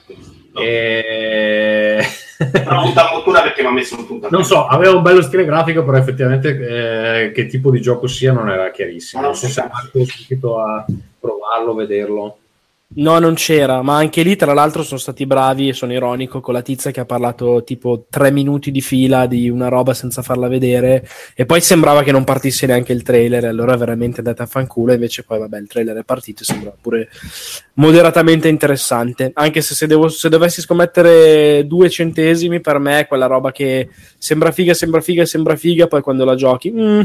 No. 0.54 0.62
E... 0.62 2.04
Però 2.52 2.82
punta 2.82 3.06
fortuna 3.08 3.42
perché 3.42 3.62
mi 3.62 3.68
ha 3.68 3.72
messo 3.72 3.98
un 3.98 4.06
punto. 4.06 4.28
non 4.30 4.44
so, 4.44 4.66
aveva 4.68 4.96
un 4.96 5.02
bello 5.02 5.22
stile 5.22 5.46
grafico, 5.46 5.84
però 5.86 5.98
effettivamente 5.98 7.26
eh, 7.28 7.32
che 7.32 7.46
tipo 7.46 7.72
di 7.72 7.80
gioco 7.80 8.06
sia 8.08 8.34
non 8.34 8.50
era 8.50 8.70
chiarissimo. 8.72 9.22
Ah, 9.22 9.26
Non 9.26 9.36
so 9.36 9.48
se 9.48 9.62
Marco 9.62 9.90
è 9.94 10.02
riuscito 10.02 10.60
a 10.60 10.86
provarlo, 11.20 11.74
vederlo. 11.74 12.38
No, 12.96 13.18
non 13.18 13.34
c'era, 13.34 13.82
ma 13.82 13.96
anche 13.96 14.22
lì, 14.22 14.36
tra 14.36 14.54
l'altro, 14.54 14.84
sono 14.84 15.00
stati 15.00 15.26
bravi 15.26 15.70
e 15.70 15.74
sono 15.74 15.94
ironico 15.94 16.42
con 16.42 16.54
la 16.54 16.62
tizia 16.62 16.92
che 16.92 17.00
ha 17.00 17.06
parlato 17.06 17.64
tipo 17.64 18.06
tre 18.08 18.30
minuti 18.30 18.70
di 18.70 18.82
fila 18.82 19.26
di 19.26 19.50
una 19.50 19.68
roba 19.68 19.96
senza 19.96 20.22
farla 20.22 20.48
vedere. 20.48 21.08
E 21.34 21.46
poi 21.46 21.60
sembrava 21.62 22.04
che 22.04 22.12
non 22.12 22.24
partisse 22.24 22.68
neanche 22.68 22.94
il 22.94 23.02
trailer, 23.02 23.46
e 23.46 23.48
allora 23.48 23.76
veramente 23.78 24.20
andate 24.20 24.44
a 24.44 24.46
fanculo. 24.46 24.94
Invece, 24.94 25.24
poi, 25.24 25.40
vabbè, 25.40 25.58
il 25.58 25.68
trailer 25.68 25.98
è 25.98 26.04
partito 26.04 26.44
e 26.44 26.46
sembrava 26.46 26.76
pure 26.80 27.10
moderatamente 27.76 28.48
interessante. 28.48 29.32
Anche 29.34 29.62
se, 29.62 29.74
se, 29.74 29.88
devo- 29.88 30.10
se 30.10 30.30
dovessi 30.30 30.62
scommettere 30.62 31.66
due 31.66 31.90
centesimi, 31.90 32.62
per 32.62 32.78
me 32.78 33.00
è 33.00 33.08
quella 33.08 33.26
roba 33.26 33.52
che 33.52 33.90
sembra 34.20 34.52
figa, 34.52 34.74
sembra 34.76 35.02
figa, 35.02 35.26
sembra 35.26 35.56
figa. 35.56 35.88
Poi 35.88 36.02
quando 36.02 36.26
la 36.26 36.36
giochi, 36.36 36.72
mm, 36.72 37.02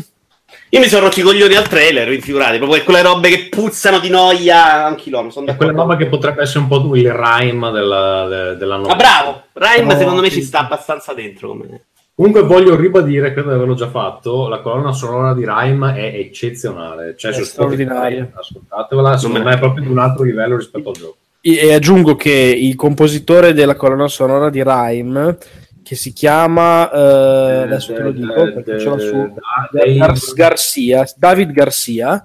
Io 0.70 0.80
mi 0.80 0.86
sono 0.86 1.04
rotti 1.06 1.20
i 1.20 1.22
coglioni 1.22 1.54
al 1.54 1.68
trailer, 1.68 2.12
infigurate, 2.12 2.58
proprio 2.58 2.82
quelle 2.84 3.02
robe 3.02 3.28
che 3.30 3.48
puzzano 3.48 3.98
di 3.98 4.08
noia, 4.10 4.84
anche 4.84 5.10
loro, 5.10 5.30
sono 5.30 5.46
È 5.46 5.56
quella 5.56 5.72
d'accordo. 5.72 5.92
roba 5.94 6.04
che 6.04 6.10
potrebbe 6.10 6.42
essere 6.42 6.60
un 6.60 6.68
po' 6.68 6.94
il 6.94 7.10
rhyme 7.12 7.70
della, 7.70 8.26
de- 8.28 8.56
dell'anno 8.56 8.86
Ma 8.88 8.94
bravo, 8.96 9.42
Rhyme 9.54 9.92
No, 9.92 9.98
secondo 9.98 10.20
me 10.20 10.30
ci 10.30 10.42
sta 10.42 10.60
abbastanza 10.60 11.12
dentro 11.14 11.48
come... 11.48 11.82
Comunque 12.14 12.42
voglio 12.42 12.74
ribadire, 12.74 13.32
credo 13.32 13.50
di 13.50 13.54
averlo 13.54 13.74
già 13.74 13.88
fatto, 13.88 14.48
la 14.48 14.58
colonna 14.58 14.90
sonora 14.92 15.32
di 15.34 15.44
Rhyme 15.46 15.94
è 15.94 16.18
eccezionale. 16.18 17.14
Cioè, 17.16 17.30
È 17.30 17.34
su 17.34 17.44
Spotify, 17.44 17.84
straordinaria. 17.84 18.32
ascoltatevela, 18.34 19.16
secondo 19.16 19.38
me- 19.38 19.44
me 19.44 19.54
è 19.54 19.58
proprio 19.58 19.84
di 19.84 19.90
un 19.90 19.98
altro 19.98 20.24
livello 20.24 20.56
rispetto 20.56 20.88
al 20.90 20.96
gioco. 20.96 21.16
E 21.40 21.72
aggiungo 21.72 22.16
che 22.16 22.30
il 22.30 22.74
compositore 22.74 23.52
della 23.54 23.76
colonna 23.76 24.08
sonora 24.08 24.50
di 24.50 24.60
Rhyme, 24.64 25.38
che 25.88 25.96
si 25.96 26.12
chiama, 26.12 26.90
eh, 26.90 27.62
adesso 27.62 27.94
te 27.94 28.02
lo 28.02 28.10
dico 28.10 28.52
perché 28.52 28.78
ce 28.78 28.88
l'ho 28.90 28.98
su, 28.98 29.34
Gar- 29.72 30.34
Garcia, 30.34 31.10
David 31.16 31.50
Garcia, 31.50 32.22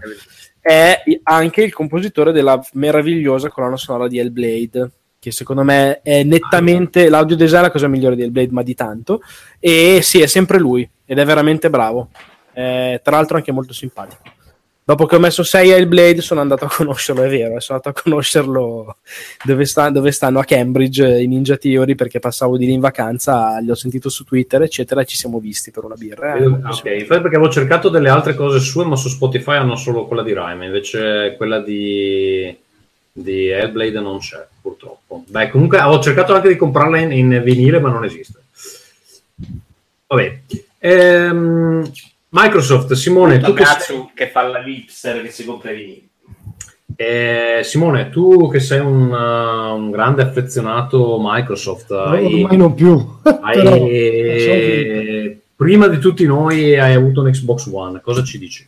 è 0.60 1.02
anche 1.24 1.64
il 1.64 1.72
compositore 1.72 2.34
della 2.34 2.62
meravigliosa 2.74 3.48
colonna 3.48 3.78
sonora 3.78 4.10
di 4.10 4.20
Hellblade, 4.20 4.92
che 5.18 5.32
secondo 5.32 5.64
me 5.64 6.02
è 6.02 6.24
nettamente 6.24 7.08
l'audio 7.08 7.38
design 7.38 7.60
è 7.60 7.62
la 7.62 7.72
cosa 7.72 7.88
migliore 7.88 8.18
di 8.18 8.24
Hellblade, 8.24 8.52
ma 8.52 8.64
di 8.64 8.76
tanto. 8.76 9.22
E 9.62 10.02
sì, 10.02 10.20
è 10.20 10.28
sempre 10.28 10.60
lui 10.60 10.90
ed 11.06 11.18
è 11.18 11.24
veramente 11.24 11.70
bravo. 11.70 12.10
Eh, 12.52 13.00
tra 13.02 13.16
l'altro 13.16 13.38
anche 13.38 13.54
molto 13.54 13.72
simpatico. 13.72 14.24
Dopo 14.86 15.06
che 15.06 15.16
ho 15.16 15.20
messo 15.20 15.44
6 15.44 15.72
a 15.72 15.78
Hellblade 15.78 16.20
sono 16.20 16.42
andato 16.42 16.66
a 16.66 16.70
conoscerlo, 16.70 17.24
è 17.24 17.30
vero, 17.30 17.58
sono 17.62 17.80
andato 17.82 17.98
a 17.98 18.02
conoscerlo 18.02 18.98
dove, 19.46 19.66
sta- 19.66 19.90
dove 19.90 20.12
stanno 20.12 20.40
a 20.40 20.44
Cambridge 20.44 21.06
eh, 21.06 21.22
i 21.22 21.28
Ninja 21.28 21.56
Theory 21.56 21.96
perché 21.96 22.20
passavo 22.20 22.58
di 22.58 22.66
lì 22.66 22.74
in 22.74 22.82
vacanza, 22.82 23.60
li 23.60 23.72
ho 23.72 23.76
sentito 23.76 24.10
su 24.10 24.26
Twitter 24.26 24.62
eccetera 24.62 25.00
e 25.02 25.06
ci 25.06 25.16
siamo 25.16 25.40
visti 25.40 25.72
per 25.72 25.86
una 25.86 25.96
birra. 25.96 26.36
Eh, 26.36 26.46
Ok, 26.46 26.86
infatti 26.86 27.22
perché 27.22 27.36
avevo 27.38 27.50
cercato 27.50 27.88
delle 27.88 28.10
altre 28.10 28.36
cose 28.36 28.60
sue, 28.60 28.84
ma 28.84 28.98
su 28.98 29.08
Spotify 29.08 29.56
hanno 29.56 29.78
solo 29.78 30.06
quella 30.06 30.22
di 30.24 30.34
Rhyme, 30.34 30.66
invece 30.66 31.36
quella 31.38 31.60
di, 31.62 32.54
di 33.12 33.48
Hellblade 33.48 34.02
non 34.02 34.20
c'è, 34.20 34.46
purtroppo. 34.62 35.24
Beh, 35.28 35.50
comunque 35.50 35.78
avevo 35.78 36.02
cercato 36.02 36.34
anche 36.34 36.50
di 36.50 36.58
comprarla 36.58 37.00
in, 37.00 37.12
in 37.14 37.42
vinile, 37.42 37.80
ma 37.80 37.90
non 37.90 38.04
esiste. 38.04 38.42
Vabbè. 40.08 40.40
Ehm, 40.80 41.90
Microsoft, 42.36 42.94
Simone, 42.94 43.38
tu 43.38 43.54
che 43.54 43.64
sei... 43.64 43.76
cazzo 43.76 44.12
che 44.16 44.28
fa 44.28 44.48
la 44.48 44.66
hipster 44.66 45.22
che 45.22 45.30
si 45.30 45.46
compra 45.46 45.70
i 45.70 45.76
vinili. 45.76 46.10
Eh, 46.96 47.62
Simone, 47.64 48.10
tu 48.10 48.50
che 48.50 48.60
sei 48.60 48.80
un, 48.80 49.12
uh, 49.12 49.76
un 49.76 49.92
grande 49.92 50.24
affezionato 50.24 51.20
Microsoft, 51.22 51.92
hai, 51.92 52.42
ormai 52.42 52.58
non 52.58 52.74
più. 52.74 53.00
hai- 53.22 53.62
Però, 53.62 55.40
prima 55.56 55.88
di 55.88 56.00
tutti 56.00 56.26
noi 56.26 56.80
hai 56.80 56.96
avuto 56.96 57.22
un 57.22 57.30
Xbox 57.30 57.70
One, 57.72 58.02
cosa 58.02 58.24
ci 58.24 58.40
dici? 58.40 58.68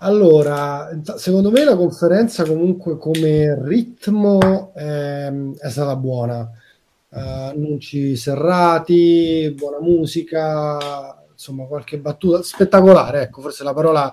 Allora, 0.00 0.88
secondo 1.16 1.50
me 1.50 1.64
la 1.64 1.76
conferenza 1.76 2.44
comunque 2.44 2.96
come 2.96 3.58
ritmo 3.64 4.72
ehm, 4.74 5.56
è 5.58 5.68
stata 5.68 5.94
buona. 5.94 6.50
Eh, 7.10 7.20
annunci 7.20 8.16
serrati, 8.16 9.52
buona 9.54 9.80
musica, 9.80 11.17
insomma 11.38 11.64
qualche 11.66 11.98
battuta 11.98 12.42
spettacolare, 12.42 13.22
ecco, 13.22 13.40
forse 13.42 13.62
la 13.62 13.72
parola 13.72 14.12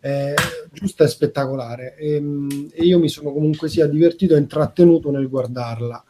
eh, 0.00 0.34
giusta 0.72 1.04
è 1.04 1.08
spettacolare. 1.08 1.96
Ehm, 1.96 2.68
E, 2.72 2.84
io 2.84 2.98
mi 2.98 3.08
sono 3.08 3.32
comunque 3.32 3.68
sia 3.68 3.86
divertito 3.86 4.34
e 4.34 4.38
intrattenuto 4.38 5.10
nel 5.12 5.28
guardarla. 5.28 6.04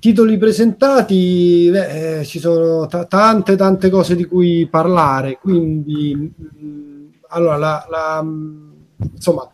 Titoli 0.00 0.36
presentati, 0.38 1.68
beh, 1.70 2.18
eh, 2.20 2.24
ci 2.24 2.40
sono 2.40 2.86
ta- 2.86 3.04
tante 3.06 3.54
tante 3.54 3.90
cose 3.90 4.16
di 4.16 4.24
cui 4.24 4.66
parlare, 4.68 5.38
quindi 5.40 6.14
mh, 6.14 7.10
allora 7.28 7.56
la, 7.56 7.86
la- 7.88 8.22
mh, 8.22 8.72
insomma 9.14 9.48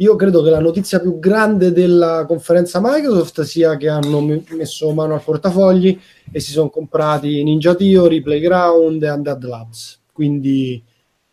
io 0.00 0.14
credo 0.16 0.42
che 0.42 0.50
la 0.50 0.60
notizia 0.60 1.00
più 1.00 1.18
grande 1.18 1.72
della 1.72 2.24
conferenza 2.26 2.80
Microsoft 2.82 3.42
sia 3.42 3.76
che 3.76 3.88
hanno 3.88 4.20
me- 4.20 4.44
messo 4.50 4.92
mano 4.92 5.14
al 5.14 5.22
portafogli 5.22 5.98
e 6.30 6.38
si 6.40 6.52
sono 6.52 6.70
comprati 6.70 7.42
Ninja 7.42 7.74
Theory, 7.74 8.20
Playground 8.20 9.02
e 9.02 9.10
Undead 9.10 9.42
Labs. 9.44 10.00
Quindi 10.12 10.82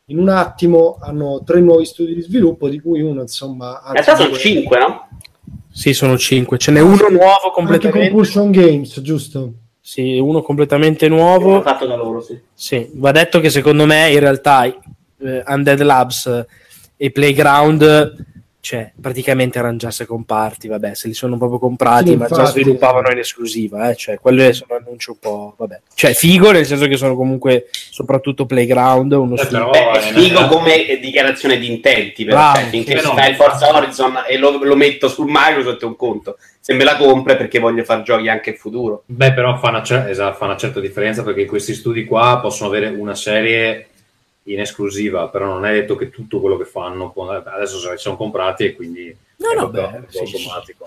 in 0.05 0.19
un 0.19 0.29
attimo 0.29 0.97
hanno 0.99 1.43
tre 1.43 1.59
nuovi 1.61 1.85
studi 1.85 2.15
di 2.15 2.21
sviluppo, 2.21 2.67
di 2.67 2.79
cui 2.79 3.01
uno 3.01 3.21
insomma. 3.21 3.81
In 3.87 3.93
realtà 3.93 4.15
sono 4.15 4.35
5, 4.35 4.79
no? 4.79 5.07
Sì, 5.71 5.93
sono 5.93 6.17
cinque. 6.17 6.57
Ce 6.57 6.71
n'è 6.71 6.79
uno 6.79 7.09
nuovo 7.09 7.27
Anche 7.33 7.51
completamente. 7.53 8.07
Compulsion 8.07 8.49
Games, 8.49 9.01
giusto? 9.01 9.53
Sì, 9.79 10.17
uno 10.17 10.41
completamente 10.41 11.07
nuovo. 11.07 11.61
fatto 11.61 11.85
da 11.85 11.95
loro, 11.95 12.21
sì. 12.21 12.39
Sì, 12.53 12.89
va 12.93 13.11
detto 13.11 13.39
che 13.39 13.49
secondo 13.49 13.85
me 13.85 14.09
in 14.09 14.19
realtà 14.19 14.65
eh, 14.65 15.43
Undead 15.45 15.81
Labs 15.81 16.45
e 16.95 17.11
Playground, 17.11 18.15
cioè 18.65 18.91
praticamente 18.99 19.59
erano 19.59 19.77
già 19.77 19.91
second 19.91 20.25
party, 20.25 20.67
vabbè, 20.69 20.95
se 20.95 21.07
li 21.07 21.13
sono 21.13 21.37
proprio 21.37 21.59
comprati, 21.59 22.09
Sì, 22.09 22.15
ma 22.15 22.25
già 22.25 22.39
infatti. 22.39 22.61
sviluppavano 22.61 23.11
in 23.11 23.19
esclusiva, 23.19 23.91
eh, 23.91 23.95
cioè 23.95 24.17
quelle 24.17 24.53
sono 24.53 24.75
annunci 24.79 25.11
un 25.11 25.17
po', 25.19 25.53
vabbè. 25.55 25.81
Cioè 25.93 26.15
figo 26.15 26.49
nel 26.51 26.65
senso 26.65 26.87
che 26.87 26.97
sono 26.97 27.15
comunque 27.15 27.67
soprattutto 27.71 28.47
Playground, 28.47 29.11
uno 29.11 29.35
Eh, 29.35 29.37
studio- 29.37 29.69
però- 29.69 29.91
Beh, 29.91 29.99
è 29.99 30.01
figo 30.13 30.39
no. 30.39 30.47
come 30.47 30.97
dichiarazione 30.99 31.59
di 31.59 31.69
intenti, 31.71 32.25
però, 32.25 32.37
Bravo, 32.37 32.57
cioè, 32.57 32.69
finché 32.69 32.95
no. 32.95 33.01
sta 33.01 33.27
il 33.27 33.35
Forza 33.35 33.75
Horizon 33.75 34.13
e 34.27 34.37
lo, 34.39 34.57
lo 34.63 34.75
metto 34.75 35.09
sul 35.09 35.27
Microsoft 35.29 35.81
è 35.83 35.85
un 35.85 35.95
conto. 35.95 36.37
Se 36.59 36.73
me 36.73 36.83
la 36.83 36.95
compro 36.97 37.33
è 37.33 37.37
perché 37.37 37.59
voglio 37.59 37.83
fare 37.83 38.01
giochi 38.01 38.27
anche 38.27 38.49
in 38.49 38.55
futuro. 38.55 39.03
Beh, 39.05 39.33
però 39.33 39.55
fa 39.59 39.69
una, 39.69 39.83
cer- 39.83 40.09
esatto, 40.09 40.37
fa 40.37 40.45
una 40.45 40.57
certa 40.57 40.79
differenza 40.79 41.21
perché 41.21 41.45
questi 41.45 41.75
studi 41.75 42.05
qua 42.05 42.39
possono 42.41 42.69
avere 42.69 42.87
una 42.87 43.13
serie 43.13 43.89
in 44.45 44.59
esclusiva, 44.59 45.29
però 45.29 45.45
non 45.47 45.65
è 45.65 45.73
detto 45.73 45.95
che 45.95 46.09
tutto 46.09 46.39
quello 46.39 46.57
che 46.57 46.65
fanno 46.65 47.13
adesso 47.45 47.77
se 47.77 47.91
li 47.91 47.97
sono 47.97 48.17
comprati 48.17 48.65
e 48.65 48.75
quindi 48.75 49.15
No, 49.37 49.51
è 49.51 49.55
no, 49.55 49.67
beh, 49.67 50.03
sì, 50.07 50.25
sì, 50.25 50.35
automatico. 50.37 50.85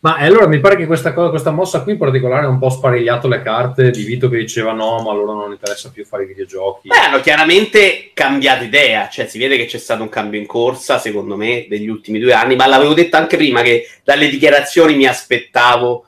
Ma 0.00 0.18
eh, 0.18 0.26
allora 0.26 0.46
mi 0.46 0.60
pare 0.60 0.76
che 0.76 0.86
questa, 0.86 1.12
cosa, 1.12 1.30
questa 1.30 1.50
mossa 1.50 1.82
qui 1.82 1.92
in 1.92 1.98
particolare 1.98 2.46
ha 2.46 2.48
un 2.48 2.58
po' 2.58 2.70
sparigliato 2.70 3.26
le 3.26 3.42
carte 3.42 3.90
di 3.90 4.04
Vito 4.04 4.28
che 4.28 4.38
diceva 4.38 4.72
no, 4.72 5.02
ma 5.02 5.10
allora 5.10 5.32
non 5.32 5.50
interessa 5.50 5.90
più 5.90 6.04
fare 6.04 6.22
i 6.22 6.26
videogiochi. 6.26 6.88
Beh, 6.88 6.96
hanno 6.96 7.20
chiaramente 7.20 8.10
cambiato 8.14 8.62
idea, 8.62 9.08
cioè 9.08 9.26
si 9.26 9.38
vede 9.38 9.56
che 9.56 9.66
c'è 9.66 9.78
stato 9.78 10.02
un 10.02 10.08
cambio 10.08 10.38
in 10.38 10.46
corsa, 10.46 10.98
secondo 10.98 11.36
me, 11.36 11.66
degli 11.68 11.88
ultimi 11.88 12.20
due 12.20 12.32
anni, 12.34 12.54
ma 12.54 12.66
l'avevo 12.66 12.94
detto 12.94 13.16
anche 13.16 13.36
prima 13.36 13.62
che 13.62 13.88
dalle 14.04 14.28
dichiarazioni 14.28 14.94
mi 14.94 15.06
aspettavo 15.06 16.04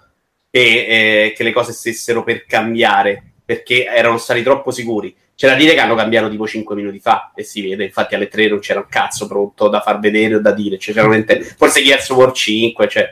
che, 0.49 1.25
eh, 1.25 1.33
che 1.37 1.43
le 1.43 1.53
cose 1.53 1.73
stessero 1.73 2.23
per 2.23 2.47
cambiare, 2.47 3.33
perché 3.45 3.85
erano 3.87 4.19
stati 4.19 4.43
troppo 4.45 4.71
sicuri. 4.71 5.15
C'è 5.41 5.49
da 5.49 5.55
dire 5.55 5.73
che 5.73 5.81
hanno 5.81 5.95
cambiato 5.95 6.29
tipo 6.29 6.47
5 6.47 6.75
minuti 6.75 6.99
fa 7.01 7.33
e 7.35 7.45
si 7.45 7.63
vede, 7.67 7.85
infatti 7.85 8.15
alle 8.15 8.29
3 8.29 8.49
non 8.51 8.59
c'era 8.59 8.81
un 8.81 8.87
cazzo 8.91 9.27
pronto 9.27 9.69
da 9.69 9.81
far 9.81 9.99
vedere 9.99 10.35
o 10.35 10.41
da 10.43 10.53
dire, 10.53 10.77
cioè, 10.77 10.93
c'era 10.93 11.09
veramente- 11.09 11.43
forse 11.57 11.83
Gears 11.83 12.11
of 12.11 12.19
War 12.19 12.33
5, 12.33 12.89
cioè, 12.91 13.11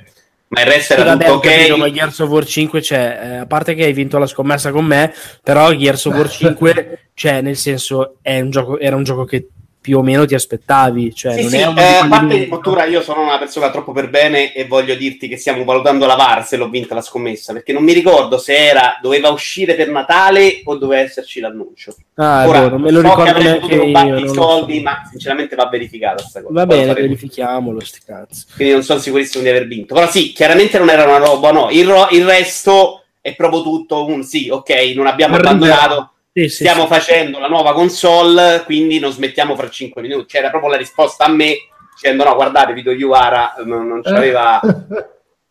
ma 0.49 0.61
il 0.61 0.67
resto 0.67 0.93
Sì, 0.93 1.01
era 1.01 1.11
vabbè, 1.13 1.25
tutto 1.25 1.39
capito, 1.41 1.73
ok. 1.73 1.79
ma 1.79 1.91
Gears 1.91 2.19
of 2.19 2.29
War 2.29 2.45
5 2.45 2.81
c'è, 2.83 3.19
eh, 3.23 3.37
a 3.37 3.47
parte 3.47 3.75
che 3.75 3.85
hai 3.85 3.95
vinto 3.95 4.19
la 4.19 4.27
scommessa 4.27 4.71
con 4.73 4.85
me, 4.85 5.11
però 5.43 5.73
Gears 5.73 6.05
of 6.05 6.15
War 6.17 6.29
5, 6.31 7.09
cioè, 7.15 7.41
nel 7.41 7.57
senso, 7.57 8.17
è 8.21 8.39
un 8.41 8.51
gioco, 8.51 8.79
era 8.79 8.95
un 8.95 9.05
gioco 9.05 9.25
che 9.25 9.49
più 9.89 9.97
o 10.01 10.03
meno 10.03 10.27
ti 10.27 10.35
aspettavi. 10.35 11.15
Cioè, 11.15 11.33
Sì, 11.33 11.41
non 11.41 11.49
sì, 11.51 11.57
è 11.57 11.61
eh, 11.61 11.65
uno 11.67 11.75
di 11.75 11.81
a 11.81 12.07
parte 12.09 12.35
lì- 12.37 12.47
Mottura, 12.47 12.85
io 12.85 13.01
sono 13.01 13.23
una 13.23 13.39
persona 13.39 13.71
troppo 13.71 13.93
per 13.93 14.11
bene 14.11 14.53
e 14.53 14.67
voglio 14.67 14.95
dirti 14.95 15.29
che 15.29 15.39
stiamo 15.39 15.65
valutando 15.65 16.05
la 16.05 16.15
VAR 16.15 16.45
se 16.47 16.59
l'ho 16.59 16.69
vinta 16.69 16.95
la 16.95 17.01
scommessa, 17.01 17.55
perché 17.55 17.73
non 17.73 17.83
mi 17.85 17.95
ricordo 17.95 18.37
se 18.37 18.55
era 18.55 18.99
doveva 19.01 19.31
uscire 19.31 19.75
per 19.77 19.89
Natale 19.89 20.61
o 20.65 20.77
doveva 20.77 21.01
esserci 21.01 21.41
l'annuncio. 21.41 21.97
Ah, 22.17 22.47
Ora, 22.47 22.59
vero, 22.61 22.71
non 22.73 22.83
me 22.83 22.91
lo 22.91 22.97
so 23.01 23.03
che 23.03 23.09
ricordo 23.09 23.31
avrei 23.31 23.43
neanche 23.45 23.61
potuto 23.61 23.83
rubarti 23.87 24.23
i 24.25 24.29
soldi, 24.29 24.77
so. 24.77 24.83
ma 24.83 25.03
sinceramente 25.11 25.57
va 25.57 25.69
verificata 25.71 26.23
sta 26.23 26.43
cosa. 26.43 26.53
Va 26.53 26.67
Poi 26.67 26.79
bene, 26.79 26.93
verifichiamolo, 26.93 27.81
sti 27.81 28.01
cazzi. 28.05 28.45
Quindi 28.55 28.75
non 28.75 28.83
sono 28.83 29.01
sicurissimo 29.01 29.43
di 29.43 29.49
aver 29.49 29.67
vinto. 29.67 29.95
Però 29.95 30.07
sì, 30.11 30.33
chiaramente 30.33 30.79
non 30.79 30.91
era 30.91 31.05
una 31.05 31.17
roba, 31.17 31.51
no. 31.51 31.71
Il, 31.71 31.87
ro- 31.89 32.09
il 32.11 32.27
resto 32.27 33.05
è 33.23 33.35
proprio 33.35 33.63
tutto 33.63 34.05
un 34.05 34.23
sì, 34.23 34.49
ok, 34.51 34.71
non 34.95 35.07
abbiamo 35.07 35.37
Arriverà. 35.37 35.55
abbandonato, 35.57 36.13
Sì, 36.33 36.49
sì, 36.49 36.57
stiamo 36.57 36.83
sì. 36.83 36.89
facendo 36.89 37.39
la 37.39 37.49
nuova 37.49 37.73
console, 37.73 38.63
quindi 38.65 38.99
non 38.99 39.11
smettiamo 39.13 39.57
fra 39.57 39.69
5 39.69 40.01
minuti. 40.03 40.27
C'era 40.27 40.51
proprio 40.51 40.71
la 40.71 40.77
risposta 40.77 41.25
a 41.25 41.29
me 41.29 41.57
dicendo 41.95 42.25
no, 42.25 42.35
guardate, 42.35 42.73
Vito 42.75 42.91
Iuvara 42.91 43.55
non, 43.65 43.89
non 43.89 44.03
c'aveva... 44.03 44.61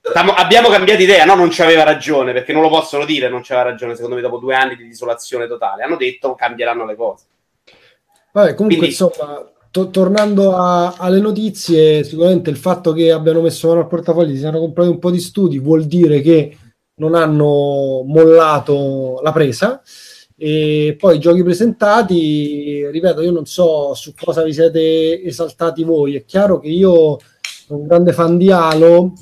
Stiamo- 0.01 0.31
abbiamo 0.37 0.69
cambiato 0.69 1.01
idea, 1.01 1.25
no, 1.25 1.35
non 1.35 1.49
c'aveva 1.51 1.83
ragione, 1.83 2.31
perché 2.31 2.53
non 2.53 2.61
lo 2.61 2.69
possono 2.69 3.03
dire, 3.03 3.27
non 3.27 3.41
c'aveva 3.43 3.69
ragione, 3.69 3.95
secondo 3.95 4.15
me, 4.15 4.21
dopo 4.21 4.37
due 4.37 4.55
anni 4.55 4.75
di 4.77 4.85
isolazione 4.85 5.47
totale. 5.47 5.83
Hanno 5.83 5.97
detto 5.97 6.35
cambieranno 6.35 6.85
le 6.85 6.95
cose. 6.95 7.25
Vabbè, 8.31 8.53
comunque, 8.53 8.77
Quindi- 8.77 8.85
insomma, 8.87 9.43
to- 9.71 9.89
tornando 9.89 10.55
a- 10.55 10.95
alle 10.97 11.19
notizie, 11.19 12.03
sicuramente 12.05 12.49
il 12.49 12.57
fatto 12.57 12.93
che 12.93 13.11
abbiano 13.11 13.41
messo 13.41 13.67
mano 13.67 13.81
al 13.81 13.87
portafoglio, 13.87 14.31
si 14.31 14.37
siano 14.39 14.59
comprati 14.59 14.89
un 14.89 14.99
po' 14.99 15.11
di 15.11 15.19
studi, 15.19 15.59
vuol 15.59 15.85
dire 15.85 16.21
che 16.21 16.55
non 17.01 17.13
hanno 17.13 18.03
mollato 18.05 19.19
la 19.21 19.31
presa. 19.33 19.81
E 20.39 20.95
poi 20.99 21.15
i 21.15 21.19
giochi 21.19 21.41
presentati, 21.43 22.87
ripeto, 22.89 23.21
io 23.21 23.31
non 23.31 23.45
so 23.45 23.95
su 23.95 24.13
cosa 24.13 24.43
vi 24.43 24.53
siete 24.53 25.23
esaltati 25.23 25.83
voi. 25.83 26.15
È 26.15 26.25
chiaro 26.25 26.59
che 26.59 26.67
io 26.67 27.17
sono 27.65 27.79
un 27.79 27.87
grande 27.87 28.13
fan 28.13 28.37
di 28.37 28.51
Halo 28.51 29.13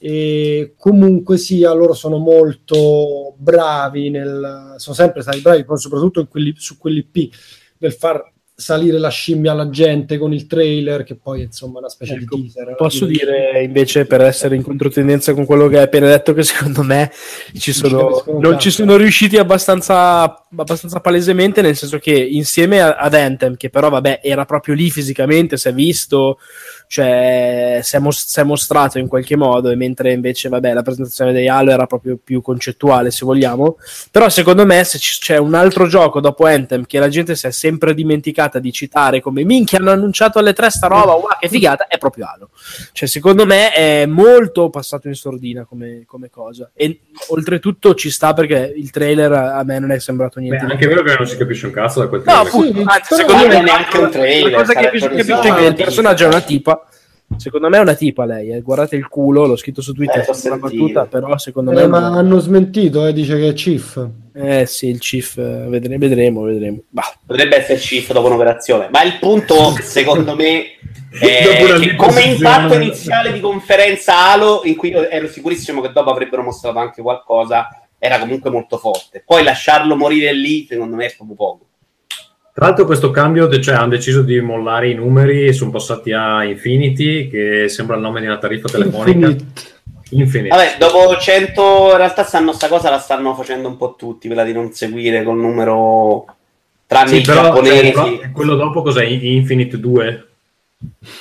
e 0.00 0.74
comunque 0.76 1.38
sia 1.38 1.72
loro 1.72 1.94
sono 1.94 2.18
molto 2.18 3.34
bravi 3.38 4.10
nel, 4.10 4.74
sono 4.76 4.94
sempre 4.94 5.22
stati 5.22 5.40
bravi 5.40 5.64
poi 5.64 5.78
soprattutto 5.78 6.20
in 6.20 6.28
quelli, 6.28 6.52
su 6.58 6.76
quell'IP 6.76 7.34
nel 7.78 7.92
far 7.94 8.32
salire 8.56 8.98
la 8.98 9.08
scimmia 9.08 9.52
alla 9.52 9.68
gente 9.68 10.16
con 10.16 10.32
il 10.32 10.46
trailer 10.46 11.02
che 11.02 11.16
poi 11.16 11.42
insomma 11.42 11.76
è 11.76 11.78
una 11.78 11.88
specie 11.88 12.14
Ecco, 12.14 12.36
di 12.36 12.42
teaser 12.52 12.74
Posso 12.76 13.04
dire 13.04 13.62
invece 13.62 14.04
per 14.04 14.20
essere 14.20 14.54
in 14.54 14.62
controtendenza 14.62 15.34
con 15.34 15.44
quello 15.44 15.66
che 15.68 15.78
hai 15.78 15.84
appena 15.84 16.06
detto 16.06 16.34
che 16.34 16.42
secondo 16.44 16.82
me 16.82 17.10
ci 17.56 17.72
sono, 17.72 18.22
non 18.26 18.40
tanto. 18.42 18.58
ci 18.58 18.70
sono 18.70 18.96
riusciti 18.96 19.38
abbastanza, 19.38 20.43
abbastanza 20.56 21.00
palesemente 21.00 21.62
nel 21.62 21.76
senso 21.76 21.98
che 21.98 22.12
insieme 22.12 22.80
a- 22.80 22.96
ad 22.96 23.14
Anthem 23.14 23.56
che 23.56 23.70
però 23.70 23.88
vabbè 23.88 24.20
era 24.22 24.44
proprio 24.44 24.74
lì 24.74 24.90
fisicamente 24.90 25.56
si 25.56 25.68
è 25.68 25.74
visto 25.74 26.38
cioè 26.86 27.80
si 27.82 27.96
è, 27.96 27.98
mos- 27.98 28.26
si 28.26 28.40
è 28.40 28.44
mostrato 28.44 28.98
in 28.98 29.08
qualche 29.08 29.36
modo 29.36 29.70
e 29.70 29.74
mentre 29.74 30.12
invece 30.12 30.48
vabbè 30.48 30.72
la 30.72 30.82
presentazione 30.82 31.32
dei 31.32 31.48
Halo 31.48 31.70
era 31.70 31.86
proprio 31.86 32.18
più 32.22 32.40
concettuale 32.40 33.10
se 33.10 33.24
vogliamo. 33.24 33.78
Però 34.10 34.28
secondo 34.28 34.64
me 34.64 34.84
se 34.84 34.98
c- 34.98 35.18
c'è 35.20 35.36
un 35.38 35.54
altro 35.54 35.86
gioco 35.88 36.20
dopo 36.20 36.44
Anthem 36.46 36.84
che 36.86 36.98
la 36.98 37.08
gente 37.08 37.34
si 37.34 37.46
è 37.46 37.50
sempre 37.50 37.94
dimenticata 37.94 38.58
di 38.58 38.70
citare 38.70 39.20
come 39.20 39.44
minchia 39.44 39.78
hanno 39.78 39.90
annunciato 39.90 40.38
alle 40.38 40.52
tre 40.52 40.70
sta 40.70 40.86
roba 40.86 41.14
wow 41.14 41.28
che 41.40 41.48
figata 41.48 41.86
è 41.88 41.98
proprio 41.98 42.26
Halo. 42.26 42.50
Cioè 42.92 43.08
secondo 43.08 43.46
me 43.46 43.72
è 43.72 44.06
molto 44.06 44.70
passato 44.70 45.08
in 45.08 45.14
sordina 45.14 45.64
come, 45.64 46.04
come 46.06 46.30
cosa. 46.30 46.70
E 46.74 47.00
oltretutto 47.28 47.94
ci 47.94 48.10
sta 48.10 48.34
perché 48.34 48.72
il 48.76 48.90
trailer 48.90 49.32
a 49.32 49.62
me 49.64 49.78
non 49.78 49.90
è 49.90 49.98
sembrato 49.98 50.38
Beh, 50.38 50.43
niente 50.48 50.66
di- 50.66 50.72
anche 50.72 50.84
è 50.84 50.88
vero 50.88 51.02
che 51.02 51.14
non 51.16 51.26
si 51.26 51.36
capisce 51.36 51.66
un 51.66 51.72
cazzo 51.72 52.00
da 52.00 52.08
quel 52.08 52.22
No, 52.24 52.32
trailer. 52.32 52.46
appunto, 52.48 52.78
Sì, 52.78 52.84
anzi, 52.86 53.14
secondo 53.14 53.46
me 53.46 53.54
è 53.58 53.62
neanche 53.62 53.98
un 53.98 54.10
trailer, 54.10 54.50
La 54.50 54.58
cosa 54.58 54.72
che 54.72 54.80
proprio 54.88 55.00
capisce 55.08 55.48
è 55.48 55.54
che 55.54 55.64
il 55.66 55.74
personaggio 55.74 56.24
è 56.24 56.26
una 56.28 56.40
tipa. 56.40 56.86
Secondo 57.36 57.68
me 57.70 57.78
è 57.78 57.80
una 57.80 57.94
tipa 57.94 58.24
lei. 58.26 58.50
eh. 58.50 58.60
Guardate 58.60 58.96
il 58.96 59.08
culo, 59.08 59.46
l'ho 59.46 59.56
scritto 59.56 59.80
su 59.80 59.92
Twitter. 59.92 60.20
Eh, 60.20 60.46
una 60.48 60.56
battuta, 60.58 61.06
però 61.06 61.36
secondo 61.38 61.72
me. 61.72 61.80
Eh, 61.80 61.84
è 61.84 61.86
ma 61.86 61.98
una- 62.08 62.18
hanno 62.18 62.38
smentito 62.38 63.06
eh, 63.06 63.12
dice 63.14 63.36
che 63.38 63.48
è 63.48 63.52
Chief 63.54 64.08
Eh 64.34 64.66
sì, 64.66 64.88
il 64.90 64.98
Chief. 65.00 65.36
eh, 65.38 65.66
vedremo, 65.68 65.98
vedremo. 65.98 66.42
vedremo. 66.42 66.78
Bah. 66.90 67.12
Potrebbe 67.26 67.56
essere 67.56 67.78
CIF 67.78 68.12
dopo 68.12 68.26
un'operazione, 68.26 68.88
ma 68.92 69.02
il 69.02 69.16
punto, 69.18 69.74
secondo 69.80 70.34
me, 70.36 70.64
è 71.18 71.74
che 71.80 71.94
come 71.96 72.20
impatto 72.22 72.74
iniziale 72.74 73.32
di 73.32 73.40
conferenza 73.40 74.30
Halo, 74.32 74.60
in 74.64 74.76
cui 74.76 74.92
ero 74.92 75.26
sicurissimo 75.26 75.80
che 75.80 75.90
dopo 75.92 76.10
avrebbero 76.10 76.42
mostrato 76.42 76.78
anche 76.78 77.00
qualcosa, 77.00 77.68
era 78.04 78.18
comunque 78.18 78.50
molto 78.50 78.76
forte. 78.76 79.22
Poi 79.24 79.42
lasciarlo 79.42 79.96
morire 79.96 80.34
lì, 80.34 80.66
secondo 80.68 80.94
me, 80.94 81.06
è 81.06 81.14
proprio 81.16 81.36
poco. 81.36 81.66
Tra 82.52 82.66
l'altro 82.66 82.84
questo 82.84 83.10
cambio, 83.10 83.48
cioè 83.60 83.76
hanno 83.76 83.88
deciso 83.88 84.20
di 84.20 84.38
mollare 84.40 84.90
i 84.90 84.94
numeri 84.94 85.46
e 85.46 85.54
sono 85.54 85.70
passati 85.70 86.12
a 86.12 86.44
Infinity, 86.44 87.28
che 87.28 87.68
sembra 87.70 87.96
il 87.96 88.02
nome 88.02 88.20
di 88.20 88.26
una 88.26 88.36
tariffa 88.36 88.68
telefonica. 88.68 89.26
Infinite. 89.26 89.72
Infinity. 90.10 90.54
Vabbè, 90.54 90.76
dopo 90.78 91.16
100, 91.16 91.88
in 91.92 91.96
realtà 91.96 92.24
stanno 92.24 92.52
sta 92.52 92.68
cosa 92.68 92.90
la 92.90 92.98
stanno 92.98 93.34
facendo 93.34 93.66
un 93.68 93.78
po' 93.78 93.94
tutti, 93.96 94.26
quella 94.26 94.44
di 94.44 94.52
non 94.52 94.70
seguire 94.72 95.22
col 95.24 95.38
numero 95.38 96.26
tranne 96.86 97.08
Sì, 97.08 97.16
i 97.16 97.22
però 97.22 97.42
giapponesi. 97.42 97.92
cioè, 97.92 97.92
però 97.92 98.30
quello 98.32 98.54
dopo 98.54 98.82
cos'è? 98.82 99.02
Infinite 99.04 99.80
2? 99.80 100.28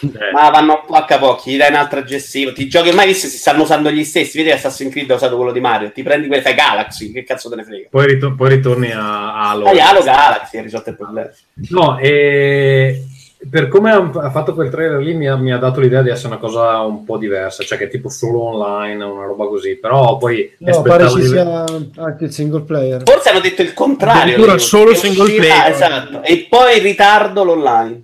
Eh, 0.02 0.32
Ma 0.34 0.50
vanno 0.50 0.74
a 0.74 0.78
poco 0.86 1.14
a 1.14 1.18
pochi, 1.20 1.52
gli 1.52 1.58
dai 1.58 1.70
un'altra 1.70 2.04
gestiva. 2.04 2.52
Ti 2.52 2.68
giochi 2.68 2.90
ormai 2.90 3.08
visto 3.08 3.28
si 3.28 3.38
stanno 3.38 3.64
usando 3.64 3.90
gli 3.92 4.04
stessi. 4.04 4.38
Vedi 4.38 4.52
Assassin's 4.52 4.92
Creed 4.92 5.10
ha 5.12 5.16
usato 5.16 5.36
quello 5.36 5.52
di 5.52 5.60
Mario. 5.60 5.92
Ti 5.92 6.04
prendi 6.04 6.28
quello, 6.28 6.42
fai 6.42 6.54
Galaxy, 6.56 7.12
che 7.12 7.24
cazzo 7.24 7.50
te 7.50 7.56
ne 7.56 7.64
frega? 7.64 7.88
poi, 7.90 8.06
ritor- 8.08 8.36
poi 8.36 8.50
ritorni 8.50 8.92
a 8.92 9.50
Halo. 9.50 9.66
Fai 9.66 9.80
Halo 9.80 10.04
Galaxy, 10.04 10.58
hai 10.58 10.64
risolto 10.64 10.90
il 10.90 10.96
problema. 10.96 11.30
No, 11.70 11.98
e 12.00 13.04
per 13.50 13.68
come 13.68 13.92
ha 13.92 13.98
ha 14.22 14.32
fatto 14.32 14.54
quel 14.54 14.70
trailer 14.70 15.00
lì 15.02 15.14
mi 15.14 15.28
ha, 15.28 15.36
mi 15.36 15.52
ha 15.52 15.58
dato 15.58 15.82
l'idea 15.82 16.02
di 16.02 16.10
essere 16.10 16.28
una 16.28 16.38
cosa 16.38 16.80
un 16.80 17.04
po' 17.04 17.18
diversa, 17.18 17.64
cioè 17.64 17.78
che 17.78 17.86
è 17.86 17.90
tipo 17.90 18.08
solo 18.08 18.42
online, 18.44 19.04
una 19.04 19.26
roba 19.26 19.48
così, 19.48 19.76
però 19.76 20.18
poi 20.18 20.50
no, 20.60 20.82
pare 20.82 21.10
ci 21.10 21.24
sia 21.24 21.64
anche 21.98 22.24
il 22.24 22.32
single 22.32 22.62
player 22.62 23.02
Forse 23.04 23.30
hanno 23.30 23.42
detto 23.42 23.62
il 23.62 23.74
contrario. 23.74 24.22
Addirittura 24.22 24.58
solo 24.58 24.92
che 24.92 24.96
single 24.98 25.24
uscirà- 25.24 25.44
player. 25.46 25.72
Esatto. 25.72 26.24
E 26.24 26.48
poi 26.50 26.78
in 26.78 26.84
ritardo 26.84 27.44
l'online. 27.44 28.04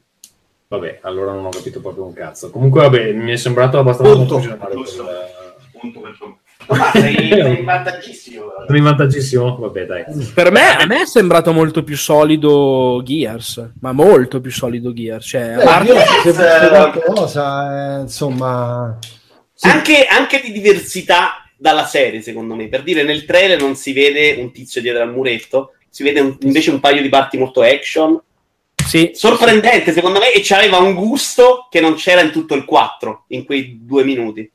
Vabbè, 0.71 0.99
allora 1.01 1.31
non 1.33 1.45
ho 1.45 1.49
capito 1.49 1.81
proprio 1.81 2.05
un 2.05 2.13
cazzo. 2.13 2.51
Comunque, 2.51 2.81
vabbè, 2.81 3.11
mi 3.13 3.31
è 3.31 3.37
sembrato 3.37 3.79
abbastanza 3.79 4.13
Punto. 4.13 4.33
confusionario 4.35 4.75
Giusto. 4.75 5.03
quel- 5.03 6.37
Ma 6.77 6.91
sei, 6.93 7.15
sei 7.41 7.57
in 7.57 7.65
vantaggissimo. 7.65 8.43
Sono 8.67 8.77
in 8.77 8.83
vantaggissimo? 8.83 9.57
Vabbè, 9.57 9.85
dai. 9.87 10.03
Per 10.31 10.51
me, 10.51 10.75
a 10.77 10.85
me 10.85 11.01
è 11.01 11.05
sembrato 11.07 11.53
molto 11.53 11.83
più 11.83 11.97
solido 11.97 13.01
Gears, 13.03 13.71
ma 13.81 13.93
molto 13.93 14.39
più 14.41 14.51
solido 14.51 14.93
Gears. 14.93 15.25
Cioè, 15.27 15.41
a 15.53 15.57
Beh, 15.57 15.63
parte- 15.63 15.91
io 15.91 15.95
se 15.97 16.27
Yes! 16.27 16.35
fosse 16.35 16.67
qualcosa 16.69 17.97
eh, 17.97 18.01
insomma 18.01 18.99
Anche, 19.61 20.05
anche 20.05 20.39
di 20.41 20.51
diversità 20.51 21.49
dalla 21.57 21.85
serie, 21.85 22.21
secondo 22.21 22.53
me. 22.53 22.67
Per 22.67 22.83
dire, 22.83 23.01
nel 23.01 23.25
trailer 23.25 23.59
non 23.59 23.73
si 23.75 23.91
vede 23.91 24.39
un 24.39 24.51
tizio 24.51 24.81
dietro 24.81 25.01
al 25.01 25.11
muretto, 25.11 25.73
si 25.89 26.03
vede 26.03 26.19
un- 26.19 26.37
invece 26.41 26.69
un 26.69 26.79
paio 26.79 27.01
di 27.01 27.09
parti 27.09 27.39
molto 27.39 27.61
action. 27.63 28.21
Sì, 28.89 29.11
Sorprendente, 29.13 29.91
secondo 29.91 30.17
me, 30.17 30.33
e 30.33 30.41
c'aveva 30.43 30.79
un 30.79 30.95
gusto 30.95 31.67
che 31.69 31.79
non 31.79 31.93
c'era 31.93 32.21
in 32.21 32.31
tutto 32.31 32.55
il 32.55 32.65
4, 32.65 33.25
in 33.27 33.45
quei 33.45 33.77
due 33.83 34.03
minuti. 34.03 34.51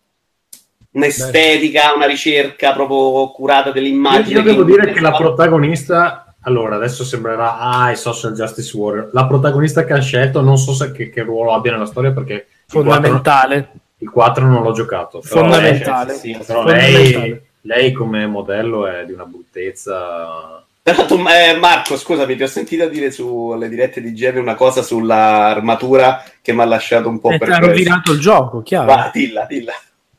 Un'estetica, 0.90 1.94
una 1.94 2.06
ricerca 2.06 2.72
proprio 2.72 3.30
curata 3.30 3.70
dell'immagine. 3.70 4.40
io 4.40 4.42
devo 4.42 4.64
dire 4.64 4.92
che 4.92 4.98
la 4.98 5.12
protagonista, 5.12 6.34
allora 6.40 6.74
adesso 6.74 7.04
sembrerà 7.04 7.58
ah, 7.60 7.92
i 7.92 7.96
social 7.96 8.32
justice 8.32 8.76
warrior. 8.76 9.10
La 9.12 9.26
protagonista 9.28 9.84
che 9.84 9.92
ha 9.92 10.00
scelto, 10.00 10.40
non 10.40 10.58
so 10.58 10.74
se 10.74 10.90
che, 10.90 11.10
che 11.10 11.22
ruolo 11.22 11.54
abbia 11.54 11.70
nella 11.70 11.86
storia 11.86 12.10
perché 12.10 12.32
il 12.34 12.72
4, 12.72 12.90
fondamentale. 12.90 13.70
il 13.98 14.10
4 14.10 14.46
non 14.46 14.62
l'ho 14.64 14.72
giocato. 14.72 15.20
Però, 15.20 15.42
Fondamentale. 15.42 16.14
Sì, 16.14 16.32
sì, 16.32 16.44
però 16.44 16.62
fondamentale. 16.62 17.18
lei, 17.18 17.40
lei 17.60 17.92
come 17.92 18.26
modello 18.26 18.88
è 18.88 19.04
di 19.04 19.12
una 19.12 19.26
bruttezza. 19.26 20.63
Però 20.84 21.06
tu, 21.06 21.14
eh, 21.14 21.56
Marco, 21.58 21.96
scusami, 21.96 22.36
ti 22.36 22.42
ho 22.42 22.46
sentito 22.46 22.86
dire 22.90 23.10
sulle 23.10 23.70
dirette 23.70 24.02
di 24.02 24.12
Gene 24.12 24.38
una 24.38 24.54
cosa 24.54 24.82
sull'armatura 24.82 26.22
che 26.42 26.52
mi 26.52 26.60
ha 26.60 26.66
lasciato 26.66 27.08
un 27.08 27.18
po' 27.20 27.30
Eh, 27.30 27.38
per 27.38 27.48
ti 27.48 27.54
ha 27.54 27.58
rovinato 27.58 28.12
il 28.12 28.20
gioco, 28.20 28.60
chiaro. 28.60 28.86
Va, 28.94 29.10
dilla, 29.10 29.46
dilla. 29.48 29.72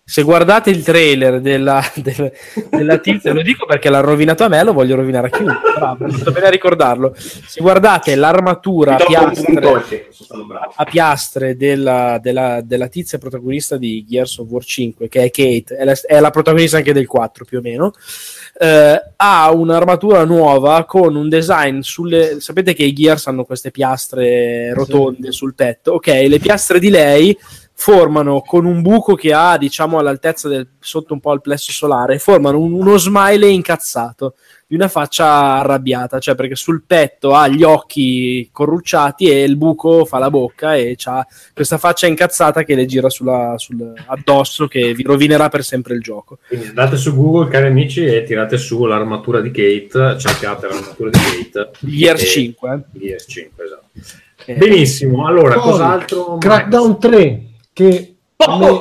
Se 0.07 0.21
guardate 0.23 0.71
il 0.71 0.83
trailer 0.83 1.39
della, 1.39 1.83
del- 1.95 2.31
della 2.71 2.97
tizia, 3.01 3.31
lo 3.33 3.43
dico 3.43 3.67
perché 3.67 3.89
l'ha 3.89 3.99
rovinato 3.99 4.43
a 4.43 4.47
me, 4.47 4.63
lo 4.63 4.73
voglio 4.73 4.95
rovinare 4.95 5.27
a 5.27 5.29
chiunque. 5.29 5.71
Bravo, 5.75 6.11
sto 6.11 6.31
bene 6.31 6.47
a 6.47 6.49
ricordarlo. 6.51 7.13
Se 7.15 7.59
guardate 7.61 8.15
l'armatura 8.15 8.95
a 8.95 9.03
piastre, 9.05 10.07
a 10.75 10.83
piastre 10.85 11.55
della, 11.57 12.17
della- 12.19 12.61
della 12.61 12.87
tizia 12.87 13.19
protagonista 13.19 13.77
di 13.77 14.03
Gears 14.07 14.37
of 14.39 14.47
War 14.49 14.63
5, 14.63 15.07
che 15.09 15.23
è 15.23 15.29
Kate, 15.31 15.75
è 15.75 15.83
la, 15.83 15.93
è 16.05 16.19
la 16.19 16.31
protagonista 16.31 16.77
anche 16.77 16.93
del 16.93 17.05
4 17.07 17.45
più 17.45 17.59
o 17.59 17.61
meno. 17.61 17.91
Eh, 18.57 19.03
ha 19.15 19.51
un'armatura 19.51 20.23
nuova 20.23 20.85
con 20.85 21.15
un 21.15 21.27
design 21.27 21.79
sulle. 21.79 22.39
Sapete 22.39 22.73
che 22.73 22.83
i 22.83 22.93
Gears 22.93 23.27
hanno 23.27 23.43
queste 23.43 23.71
piastre 23.71 24.73
rotonde 24.73 25.31
sul 25.31 25.55
petto? 25.55 25.93
Ok, 25.93 26.07
le 26.07 26.39
piastre 26.39 26.79
di 26.79 26.89
lei 26.89 27.37
formano 27.77 28.39
con 28.41 28.65
un 28.65 28.81
buco 28.81 29.15
che 29.15 29.33
ha, 29.33 29.57
diciamo, 29.57 29.97
all'altezza 29.99 30.47
del 30.47 30.65
sotto 30.79 31.13
un 31.13 31.19
po' 31.19 31.31
al 31.31 31.41
plesso 31.41 31.71
solare, 31.73 32.19
formano 32.19 32.57
un- 32.59 32.71
uno 32.71 32.97
smile 32.97 33.47
incazzato 33.49 34.35
di 34.65 34.75
una 34.75 34.87
faccia 34.87 35.27
arrabbiata, 35.59 36.17
cioè 36.19 36.33
perché 36.35 36.55
sul 36.55 36.83
petto 36.87 37.35
ha 37.35 37.47
gli 37.47 37.61
occhi 37.63 38.49
corrucciati 38.51 39.29
e 39.29 39.43
il 39.43 39.57
buco 39.57 40.05
fa 40.05 40.17
la 40.19 40.29
bocca 40.31 40.75
e 40.75 40.95
ha 41.03 41.23
questa 41.53 41.77
faccia 41.77 42.07
incazzata 42.07 42.63
che 42.63 42.73
le 42.75 42.85
gira 42.85 43.09
sulla, 43.09 43.53
sul 43.57 43.93
addosso 44.07 44.67
che 44.67 44.93
vi 44.93 45.03
rovinerà 45.03 45.49
per 45.49 45.63
sempre 45.63 45.93
il 45.95 46.01
gioco. 46.01 46.39
Quindi 46.47 46.67
andate 46.67 46.95
su 46.97 47.13
Google, 47.15 47.49
cari 47.51 47.67
amici, 47.67 48.03
e 48.05 48.23
tirate 48.23 48.57
su 48.57 48.85
l'armatura 48.85 49.41
di 49.41 49.51
Kate, 49.51 50.17
cercate 50.17 50.67
l'armatura 50.67 51.09
di 51.11 51.19
Kate. 51.51 51.71
Gears 51.81 52.21
E- 52.23 52.25
5. 52.25 52.73
eh. 52.93 52.99
Gears 52.99 53.25
5, 53.27 53.63
esatto. 53.65 53.83
Eh, 54.47 54.53
Benissimo, 54.55 55.27
allora, 55.27 55.55
Poi, 55.55 55.71
cos'altro? 55.71 56.37
Crackdown 56.37 56.99
3 56.99 57.44
che 57.75 58.09
a 58.37 58.57
me- 58.57 58.77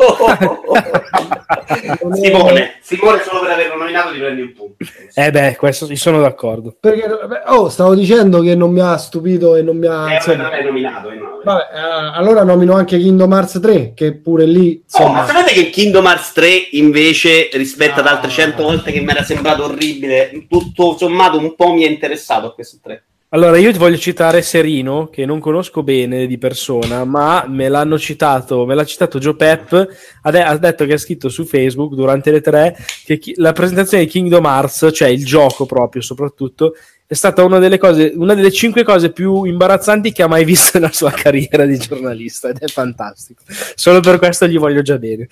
Simone, 2.12 2.74
Simone, 2.80 3.22
solo 3.22 3.40
per 3.40 3.50
averlo 3.50 3.76
nominato 3.76 4.12
ti 4.12 4.18
prendi 4.18 4.42
un 4.42 4.52
punto. 4.52 4.76
Eh 5.14 5.30
beh, 5.30 5.56
questo 5.56 5.86
io 5.86 5.96
sono 5.96 6.20
d'accordo. 6.20 6.76
perché 6.78 7.06
beh, 7.06 7.42
oh, 7.46 7.68
stavo 7.68 7.94
dicendo 7.94 8.40
che 8.40 8.54
non 8.54 8.70
mi 8.72 8.80
ha 8.80 8.96
stupito 8.96 9.56
e 9.56 9.62
non 9.62 9.76
mi 9.78 9.86
ha 9.86 10.12
Eh, 10.12 10.14
insomma, 10.16 10.42
non 10.42 10.50
l'hai 10.50 10.64
nominato, 10.64 11.10
eh, 11.10 11.14
no. 11.16 11.40
vabbè, 11.42 11.62
eh, 11.72 12.16
allora 12.18 12.42
nomino 12.44 12.74
anche 12.74 12.98
Kingdom 12.98 13.32
Hearts 13.32 13.58
3 13.60 13.94
che 13.94 14.14
pure 14.14 14.44
lì 14.46 14.76
Oh, 14.76 14.82
insomma, 14.84 15.20
ma 15.20 15.26
sapete 15.26 15.52
che 15.52 15.70
Kingdom 15.70 16.04
Hearts 16.04 16.32
3 16.32 16.48
invece 16.72 17.48
rispetto 17.52 18.00
ad 18.00 18.06
Ah. 18.06 18.10
altre 18.12 18.30
100 18.30 18.62
volte 18.62 18.92
che 18.92 19.00
mi 19.00 19.10
era 19.10 19.22
sembrato 19.22 19.64
orribile, 19.64 20.46
tutto 20.48 20.96
sommato 20.96 21.38
un 21.38 21.54
po' 21.54 21.72
mi 21.72 21.84
è 21.84 21.88
interessato 21.88 22.46
a 22.48 22.54
questo 22.54 22.78
3. 22.82 23.04
Allora, 23.34 23.58
io 23.58 23.72
ti 23.72 23.78
voglio 23.78 23.96
citare 23.96 24.42
Serino, 24.42 25.08
che 25.08 25.26
non 25.26 25.40
conosco 25.40 25.82
bene 25.82 26.28
di 26.28 26.38
persona, 26.38 27.04
ma 27.04 27.44
me 27.48 27.68
l'hanno 27.68 27.98
citato, 27.98 28.64
me 28.64 28.76
l'ha 28.76 28.84
citato 28.84 29.18
Joe 29.18 29.34
Pep, 29.34 29.88
ha, 30.22 30.30
de- 30.30 30.40
ha 30.40 30.56
detto 30.56 30.86
che 30.86 30.92
ha 30.92 30.98
scritto 30.98 31.28
su 31.28 31.44
Facebook 31.44 31.94
durante 31.94 32.30
le 32.30 32.40
tre 32.40 32.76
che 33.04 33.18
chi- 33.18 33.34
la 33.38 33.50
presentazione 33.50 34.04
di 34.04 34.10
Kingdom 34.10 34.44
Hearts, 34.44 34.88
cioè 34.92 35.08
il 35.08 35.24
gioco 35.24 35.66
proprio 35.66 36.00
soprattutto, 36.00 36.74
è 37.06 37.12
stata 37.12 37.44
una 37.44 37.58
delle 37.58 37.76
cose, 37.76 38.12
una 38.16 38.34
delle 38.34 38.50
cinque 38.50 38.82
cose 38.82 39.12
più 39.12 39.44
imbarazzanti 39.44 40.10
che 40.10 40.22
ha 40.22 40.26
mai 40.26 40.44
visto 40.44 40.78
nella 40.78 40.92
sua 40.92 41.10
carriera 41.14 41.66
di 41.66 41.76
giornalista 41.76 42.48
ed 42.48 42.58
è 42.58 42.66
fantastico. 42.66 43.42
Solo 43.74 44.00
per 44.00 44.18
questo 44.18 44.46
gli 44.46 44.58
voglio 44.58 44.80
già 44.80 44.96
bene. 44.96 45.28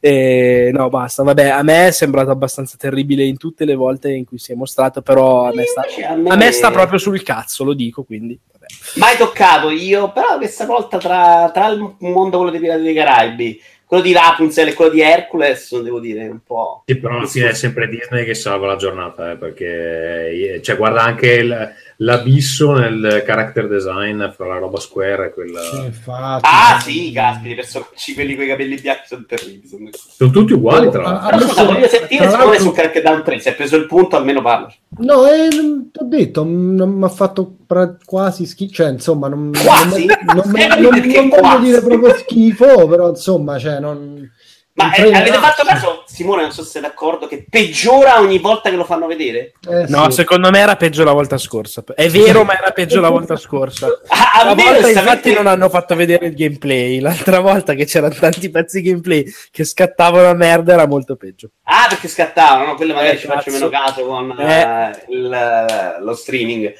E, 0.00 0.70
no, 0.72 0.88
basta. 0.88 1.22
Vabbè, 1.22 1.48
a 1.48 1.62
me 1.62 1.88
è 1.88 1.90
sembrato 1.92 2.30
abbastanza 2.30 2.76
terribile 2.76 3.24
in 3.24 3.36
tutte 3.36 3.64
le 3.64 3.76
volte 3.76 4.10
in 4.12 4.24
cui 4.24 4.38
si 4.38 4.50
è 4.50 4.54
mostrato, 4.56 5.00
però 5.00 5.46
a 5.46 5.52
me 5.54 5.64
sta, 5.64 5.84
a 6.08 6.36
me 6.36 6.50
sta 6.50 6.70
proprio 6.72 6.98
sul 6.98 7.22
cazzo, 7.22 7.62
lo 7.62 7.74
dico, 7.74 8.02
quindi. 8.02 8.38
Vabbè. 8.52 8.66
Mai 8.96 9.16
toccato 9.16 9.70
io, 9.70 10.10
però 10.10 10.36
questa 10.38 10.66
volta 10.66 10.98
tra, 10.98 11.50
tra 11.54 11.68
il 11.68 11.94
mondo 12.00 12.38
quello 12.38 12.50
dei 12.50 12.60
Pirati 12.60 12.82
dei 12.82 12.94
Caraibi, 12.94 13.60
quello 13.86 14.02
di 14.02 14.12
Rapunzel 14.12 14.68
e 14.68 14.74
quello 14.74 14.90
di 14.90 15.00
Hercules, 15.00 15.80
devo 15.80 16.00
dire, 16.00 16.26
un 16.26 16.40
po'... 16.44 16.82
Sì, 16.84 16.96
però 16.96 17.18
alla 17.18 17.26
fine 17.26 17.50
è 17.50 17.54
sempre 17.54 17.88
Disney 17.88 18.24
che 18.24 18.34
salva 18.34 18.66
la 18.66 18.76
giornata, 18.76 19.30
eh, 19.30 19.36
perché 19.36 20.54
eh, 20.54 20.62
cioè, 20.62 20.76
guarda 20.76 21.02
anche 21.02 21.32
il- 21.32 21.74
l'abisso 21.98 22.72
nel 22.74 23.22
character 23.24 23.68
design 23.68 24.28
fra 24.30 24.46
la 24.46 24.58
roba 24.58 24.78
square 24.78 25.26
e 25.26 25.32
quella... 25.32 25.60
sì, 25.62 25.84
infatti, 25.84 26.46
Ah 26.48 26.78
sì, 26.80 27.12
caspita, 27.12 27.48
i 27.52 27.54
personaggi 27.54 28.14
quelli 28.14 28.34
con 28.34 28.44
i 28.44 28.48
capelli 28.48 28.80
bianchi 28.80 29.02
sono 29.06 29.24
terribili. 29.26 29.66
Sono... 29.66 29.88
Sono 29.92 30.30
tutti 30.30 30.52
uguali, 30.52 30.90
tra 30.90 31.04
Ah, 31.04 31.12
l'altro. 31.12 31.36
Adesso- 31.36 31.48
scusa, 31.52 31.64
voglio 31.64 31.88
sentire 31.88 32.28
Simone 32.28 32.44
l'altro- 32.44 32.62
su 32.64 32.72
Crackdown 32.72 33.22
3, 33.22 33.38
se 33.40 33.48
hai 33.48 33.54
preso 33.54 33.76
il 33.76 33.86
punto 33.86 34.16
almeno 34.16 34.42
parla. 34.42 34.72
no 34.98 35.26
eh, 35.26 35.48
ti 35.48 35.98
ho 35.98 36.04
detto 36.04 36.44
non 36.44 36.90
mi 36.90 37.04
ha 37.04 37.08
fatto 37.08 37.54
pra- 37.66 37.96
quasi 38.04 38.46
schifo 38.46 38.72
cioè 38.72 38.90
insomma 38.90 39.28
non, 39.28 39.50
Quasi? 39.52 40.06
non, 40.06 40.16
non, 40.44 40.56
Eh, 40.56 40.66
non- 40.68 41.28
non 41.28 41.28
voglio 41.28 41.58
dire 41.60 41.80
proprio 41.82 42.14
schifo 42.16 42.86
però 42.88 43.08
insomma 43.10 43.58
cioè 43.58 43.78
non 43.80 44.30
Ma 44.76 44.92
eh, 44.92 45.10
avete 45.14 45.38
fatto 45.38 45.64
caso, 45.64 46.04
Simone, 46.06 46.42
non 46.42 46.52
so 46.52 46.62
se 46.62 46.68
sei 46.72 46.82
d'accordo, 46.82 47.26
che 47.26 47.46
peggiora 47.48 48.20
ogni 48.20 48.38
volta 48.38 48.68
che 48.68 48.76
lo 48.76 48.84
fanno 48.84 49.06
vedere? 49.06 49.54
eh, 49.70 49.86
No, 49.88 50.04
sì. 50.10 50.16
secondo 50.18 50.50
me 50.50 50.58
era 50.58 50.76
peggio 50.76 51.02
la 51.02 51.12
volta 51.12 51.38
scorsa. 51.38 51.82
È 51.94 52.08
vero, 52.10 52.44
ma 52.44 52.58
era 52.58 52.72
peggio 52.72 53.00
la 53.00 53.08
volta 53.08 53.36
scorsa. 53.36 53.88
Ah, 54.38 54.44
La 54.44 54.54
volta 54.54 54.74
sapete- 54.82 54.90
infatti 55.00 55.32
non 55.32 55.46
hanno 55.46 55.70
fatto 55.70 55.94
vedere 55.94 56.26
il 56.26 56.34
gameplay. 56.34 57.00
L'altra 57.00 57.40
volta 57.40 57.72
che 57.72 57.86
c'erano 57.86 58.12
tanti 58.12 58.50
pezzi 58.50 58.82
di 58.82 58.88
gameplay 58.90 59.24
che 59.50 59.64
scattavano 59.64 60.28
a 60.28 60.34
merda 60.34 60.74
era 60.74 60.86
molto 60.86 61.16
peggio. 61.16 61.52
Ah, 61.64 61.86
perché 61.88 62.06
scattavano, 62.06 62.66
no? 62.66 62.74
Quello 62.74 62.92
magari 62.92 63.16
Eh, 63.16 63.18
ci 63.18 63.26
faccio 63.26 63.50
meno 63.50 63.70
caso 63.70 64.04
con 64.04 64.36
Eh. 64.38 64.60
eh, 64.60 65.04
il- 65.08 65.96
lo 66.02 66.14
streaming. 66.14 66.70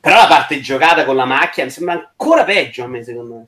Però 0.00 0.16
la 0.16 0.26
parte 0.26 0.60
giocata 0.60 1.04
con 1.04 1.14
la 1.16 1.26
macchina 1.26 1.66
mi 1.66 1.72
sembra 1.72 1.92
ancora 1.94 2.44
peggio 2.44 2.84
a 2.84 2.86
me, 2.86 3.04
secondo 3.04 3.34
me. 3.34 3.46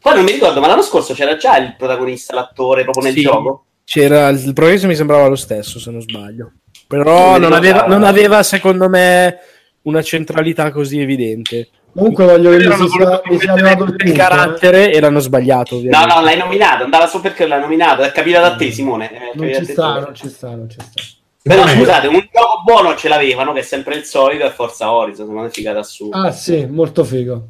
Poi 0.00 0.14
non 0.14 0.24
mi 0.24 0.32
ricordo, 0.32 0.60
ma 0.60 0.66
l'anno 0.66 0.82
scorso 0.82 1.12
c'era 1.14 1.36
già 1.36 1.56
il 1.58 1.74
protagonista, 1.76 2.34
l'attore, 2.34 2.84
proprio 2.84 3.04
nel 3.04 3.12
Sì. 3.14 3.20
gioco. 3.22 3.64
C'era 3.84 4.28
il 4.28 4.52
progresso 4.52 4.86
mi 4.86 4.94
sembrava 4.94 5.26
lo 5.26 5.36
stesso, 5.36 5.78
se 5.78 5.90
non 5.90 6.00
sbaglio. 6.00 6.52
Però 6.86 7.32
Non 7.32 7.40
non 7.42 7.52
aveva, 7.52 7.86
non 7.86 8.04
aveva, 8.04 8.42
secondo 8.42 8.88
me, 8.88 9.38
una 9.82 10.02
centralità 10.02 10.70
così 10.70 11.00
evidente. 11.00 11.68
comunque 11.92 12.24
voglio 12.24 12.50
che 12.50 12.60
si 12.72 12.88
sia, 12.88 13.20
mi 13.24 13.38
sia 13.40 13.52
il 13.54 13.76
punto, 13.76 14.04
eh. 14.04 14.12
carattere 14.12 14.92
e 14.92 15.00
l'hanno 15.00 15.18
sbagliato. 15.18 15.74
No, 15.74 15.80
ovviamente. 15.80 16.14
no, 16.14 16.20
l'hai 16.22 16.36
nominato, 16.38 16.84
andava 16.84 17.06
su 17.08 17.20
perché 17.20 17.46
l'hai 17.48 17.60
nominato, 17.60 18.02
è 18.02 18.12
capita 18.12 18.40
da 18.40 18.54
te, 18.54 18.70
Simone. 18.70 19.10
eh, 19.12 19.18
non 19.34 19.48
capita 19.48 19.58
ci 19.58 19.66
te 19.66 19.72
sta 19.72 19.98
non 19.98 20.14
ci 20.14 20.28
sta 20.28 20.48
non 20.50 20.70
ci 20.70 20.78
sta 20.80 21.02
Però 21.42 21.62
Simone, 21.66 21.76
scusate, 21.80 22.06
un 22.06 22.28
gioco 22.32 22.62
buono 22.64 22.94
ce 22.94 23.08
l'avevano, 23.08 23.52
che 23.52 23.58
è 23.60 23.62
sempre 23.62 23.96
il 23.96 24.04
solito, 24.04 24.44
è 24.44 24.50
Forza 24.50 24.92
Horizon, 24.92 25.44
è 25.46 25.50
figata 25.50 25.80
assurda. 25.80 26.16
ah 26.22 26.30
sì 26.30 26.64
molto 26.66 27.02
figo 27.02 27.48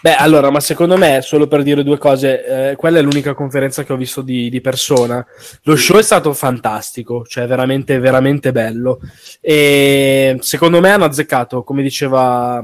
Beh, 0.00 0.14
allora, 0.14 0.50
ma 0.50 0.60
secondo 0.60 0.96
me, 0.96 1.20
solo 1.22 1.48
per 1.48 1.62
dire 1.62 1.82
due 1.82 1.98
cose, 1.98 2.70
eh, 2.70 2.76
quella 2.76 2.98
è 2.98 3.02
l'unica 3.02 3.34
conferenza 3.34 3.82
che 3.82 3.92
ho 3.92 3.96
visto 3.96 4.22
di, 4.22 4.48
di 4.48 4.60
persona. 4.60 5.26
Lo 5.62 5.74
show 5.74 5.98
è 5.98 6.02
stato 6.02 6.32
fantastico, 6.34 7.24
cioè 7.24 7.46
veramente, 7.46 7.98
veramente 7.98 8.52
bello. 8.52 9.00
E 9.40 10.36
secondo 10.40 10.80
me 10.80 10.90
hanno 10.90 11.04
azzeccato, 11.04 11.64
come 11.64 11.82
diceva, 11.82 12.62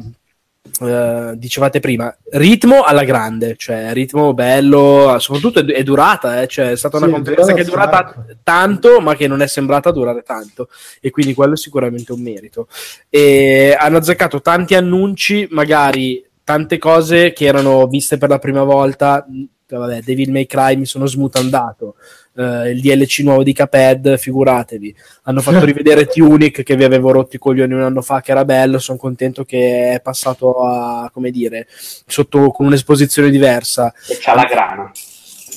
eh, 0.81 1.33
dicevate 1.35 1.81
prima, 1.81 2.17
ritmo 2.31 2.83
alla 2.83 3.03
grande, 3.03 3.57
cioè 3.57 3.93
ritmo 3.93 4.33
bello, 4.33 5.17
soprattutto 5.19 5.59
è, 5.59 5.65
è 5.65 5.83
durata, 5.83 6.41
eh, 6.41 6.47
cioè 6.47 6.71
è 6.71 6.77
stata 6.77 6.99
una 6.99 7.07
Sì, 7.07 7.13
è 7.13 7.15
conferenza 7.17 7.53
che 7.53 7.61
è 7.63 7.65
durata 7.65 8.15
durata 8.15 8.37
tanto, 8.45 9.01
ma 9.01 9.17
che 9.17 9.27
non 9.27 9.43
è 9.43 9.49
sembrata 9.49 9.91
durare 9.91 10.23
tanto, 10.23 10.69
e 11.01 11.11
quindi 11.11 11.35
quello 11.35 11.55
è 11.55 11.57
sicuramente 11.57 12.13
un 12.13 12.23
merito. 12.23 12.69
E 13.09 13.77
hanno 13.77 13.97
azzeccato 13.97 14.41
tanti 14.41 14.77
annunci, 14.77 15.49
magari 15.51 16.25
tante 16.45 16.79
cose 16.79 17.33
che 17.33 17.47
erano 17.47 17.87
viste 17.87 18.19
per 18.19 18.29
la 18.29 18.39
prima 18.39 18.63
volta. 18.63 19.27
Vabbè, 19.67 20.03
Devil 20.03 20.31
May 20.31 20.47
Cry 20.47 20.77
mi 20.77 20.87
sono 20.87 21.07
smutandato. 21.07 21.97
Eh, 22.37 22.71
il 22.71 22.81
DLC 22.81 23.21
nuovo 23.21 23.43
di 23.43 23.53
Caped, 23.53 24.19
figuratevi. 24.19 24.95
Hanno 25.25 25.41
fatto 25.41 25.65
rivedere 25.65 26.07
Tunic 26.07 26.63
che 26.63 26.77
vi 26.77 26.85
avevo 26.85 27.11
rotto 27.11 27.37
i 27.37 27.39
coglioni 27.39 27.73
un 27.73 27.83
anno 27.83 28.03
fa, 28.03 28.21
che 28.21 28.31
era 28.31 28.45
bello. 28.45 28.79
Sono 28.79 28.99
contento 28.99 29.45
che 29.45 29.95
è 29.95 30.01
passato 30.01 30.65
a, 30.65 31.11
come 31.13 31.31
dire, 31.31 31.67
sotto 32.07 32.51
con 32.51 32.67
un'esposizione 32.67 33.31
diversa. 33.31 33.93
E 34.09 34.19
c'ha 34.21 34.35
la 34.35 34.45
grana. 34.45 34.93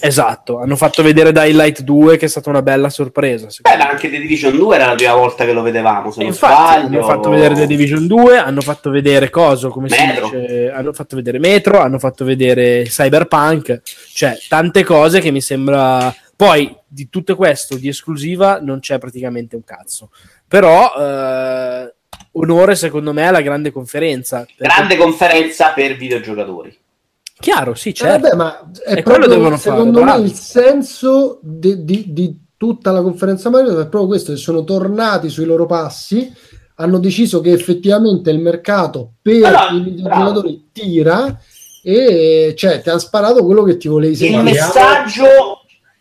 Esatto, 0.01 0.59
hanno 0.59 0.75
fatto 0.75 1.03
vedere 1.03 1.31
Daylight 1.31 1.81
2 1.81 2.17
che 2.17 2.25
è 2.25 2.29
stata 2.29 2.49
una 2.49 2.61
bella 2.61 2.89
sorpresa. 2.89 3.47
Beh, 3.61 3.69
me. 3.69 3.77
ma 3.77 3.89
anche 3.89 4.09
The 4.09 4.19
Division 4.19 4.55
2 4.57 4.75
era 4.75 4.85
la 4.87 4.95
prima 4.95 5.13
volta 5.15 5.45
che 5.45 5.53
lo 5.53 5.61
vedevamo, 5.61 6.11
se 6.11 6.19
non 6.19 6.29
infatti 6.29 6.53
sbaglio. 6.79 6.97
hanno 6.99 7.07
fatto 7.07 7.29
vedere 7.29 7.55
The 7.55 7.67
Division 7.67 8.07
2, 8.07 8.37
hanno 8.37 8.61
fatto 8.61 8.89
vedere 8.89 9.29
coso, 9.29 9.69
come 9.69 9.87
Metro. 9.89 10.29
si 10.29 10.37
dice, 10.39 10.71
hanno 10.71 10.93
fatto 10.93 11.15
vedere 11.15 11.39
Metro, 11.39 11.79
hanno 11.79 11.99
fatto 11.99 12.25
vedere 12.25 12.83
Cyberpunk, 12.83 13.81
cioè 14.13 14.37
tante 14.47 14.83
cose 14.83 15.19
che 15.19 15.31
mi 15.31 15.41
sembra 15.41 16.13
poi 16.37 16.75
di 16.87 17.09
tutto 17.09 17.35
questo 17.35 17.77
di 17.77 17.87
esclusiva 17.87 18.59
non 18.61 18.79
c'è 18.79 18.99
praticamente 18.99 19.55
un 19.55 19.63
cazzo. 19.63 20.11
Però 20.47 20.93
eh, 20.95 21.93
onore 22.33 22.75
secondo 22.75 23.11
me 23.11 23.27
alla 23.27 23.41
grande 23.41 23.71
conferenza. 23.71 24.45
perché- 24.45 24.55
Grande 24.63 24.97
conferenza 24.97 25.71
per 25.73 25.95
videogiocatori. 25.95 26.77
Chiaro, 27.39 27.73
sì, 27.75 27.89
Eh, 27.89 27.93
certo. 27.93 28.21
vabbè, 28.21 28.35
ma 28.35 28.69
è 28.83 28.97
E 28.97 29.03
quello 29.03 29.19
proprio, 29.19 29.27
devono 29.29 29.57
fare, 29.57 29.75
secondo 29.77 29.99
me 29.99 30.05
bravi. 30.05 30.23
il 30.23 30.33
senso 30.33 31.39
di, 31.41 31.83
di- 31.83 32.05
di 32.07 32.39
tutta 32.57 32.91
la 32.91 33.01
conferenza 33.03 33.49
Mario 33.49 33.71
è 33.71 33.87
proprio 33.87 34.07
questo, 34.07 34.31
che 34.31 34.37
sono 34.39 34.63
tornati 34.63 35.29
sui 35.29 35.45
loro 35.45 35.65
passi, 35.67 36.33
hanno 36.79 36.97
deciso 36.99 37.39
che 37.41 37.51
effettivamente 37.51 38.31
il 38.31 38.39
mercato 38.39 39.13
per 39.21 39.43
Allora, 39.45 39.69
i 39.71 39.81
videogiocatori 39.81 40.69
tira 40.71 41.39
e 41.83 42.53
cioè 42.57 42.81
ti 42.81 42.89
hanno 42.89 42.99
sparato 42.99 43.45
quello 43.45 43.63
che 43.63 43.77
ti 43.77 43.87
volevi 43.87 44.13
Il 44.13 44.17
sentire. 44.17 44.41
messaggio 44.43 45.25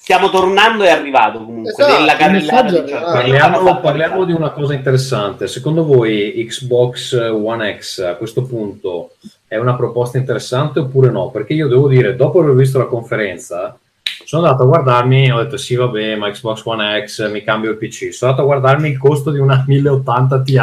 stiamo 0.06 0.30
tornando 0.30 0.84
è 0.84 0.90
arrivato 0.90 1.44
comunque 1.44 1.72
Esatto, 1.72 1.98
nella 1.98 2.14
carrellata 2.14 2.78
di 2.78 2.92
Parliamo, 2.92 3.80
parliamo 3.80 4.24
di 4.24 4.30
una 4.30 4.50
cosa 4.50 4.72
interessante. 4.72 5.48
Secondo 5.48 5.84
voi 5.84 6.32
Xbox 6.46 7.12
One 7.12 7.76
X 7.76 8.04
a 8.04 8.14
questo 8.14 8.44
punto 8.44 9.14
è 9.48 9.56
una 9.56 9.74
proposta 9.74 10.16
interessante 10.16 10.78
oppure 10.78 11.10
no? 11.10 11.30
Perché 11.30 11.54
io 11.54 11.66
devo 11.66 11.88
dire, 11.88 12.14
dopo 12.14 12.38
aver 12.38 12.54
visto 12.54 12.78
la 12.78 12.84
conferenza, 12.84 13.76
sono 14.24 14.44
andato 14.44 14.62
a 14.62 14.66
guardarmi, 14.66 15.32
ho 15.32 15.42
detto 15.42 15.56
sì 15.56 15.74
vabbè, 15.74 16.14
ma 16.14 16.30
Xbox 16.30 16.64
One 16.64 17.04
X 17.04 17.28
mi 17.28 17.42
cambio 17.42 17.72
il 17.72 17.76
PC. 17.76 18.14
Sono 18.14 18.30
andato 18.30 18.48
a 18.48 18.56
guardarmi 18.56 18.90
il 18.90 18.98
costo 18.98 19.32
di 19.32 19.40
una 19.40 19.64
1080 19.66 20.42
Ti 20.42 20.56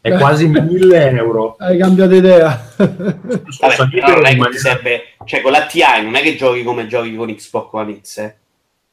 è 0.00 0.16
quasi 0.16 0.46
1000 0.54 1.10
euro. 1.16 1.56
Hai 1.58 1.78
cambiato 1.78 2.14
idea. 2.14 2.70
Vabbè, 2.76 2.94
non 4.12 4.24
è 4.24 4.36
che 4.36 4.50
ti 4.50 4.58
serve, 4.58 5.02
cioè 5.24 5.40
con 5.40 5.50
la 5.50 5.66
TI 5.66 5.82
non 6.04 6.14
è 6.14 6.20
che 6.20 6.36
giochi 6.36 6.62
come 6.62 6.86
giochi 6.86 7.16
con 7.16 7.34
Xbox 7.34 7.68
One 7.72 7.98
X, 8.00 8.18
eh. 8.18 8.34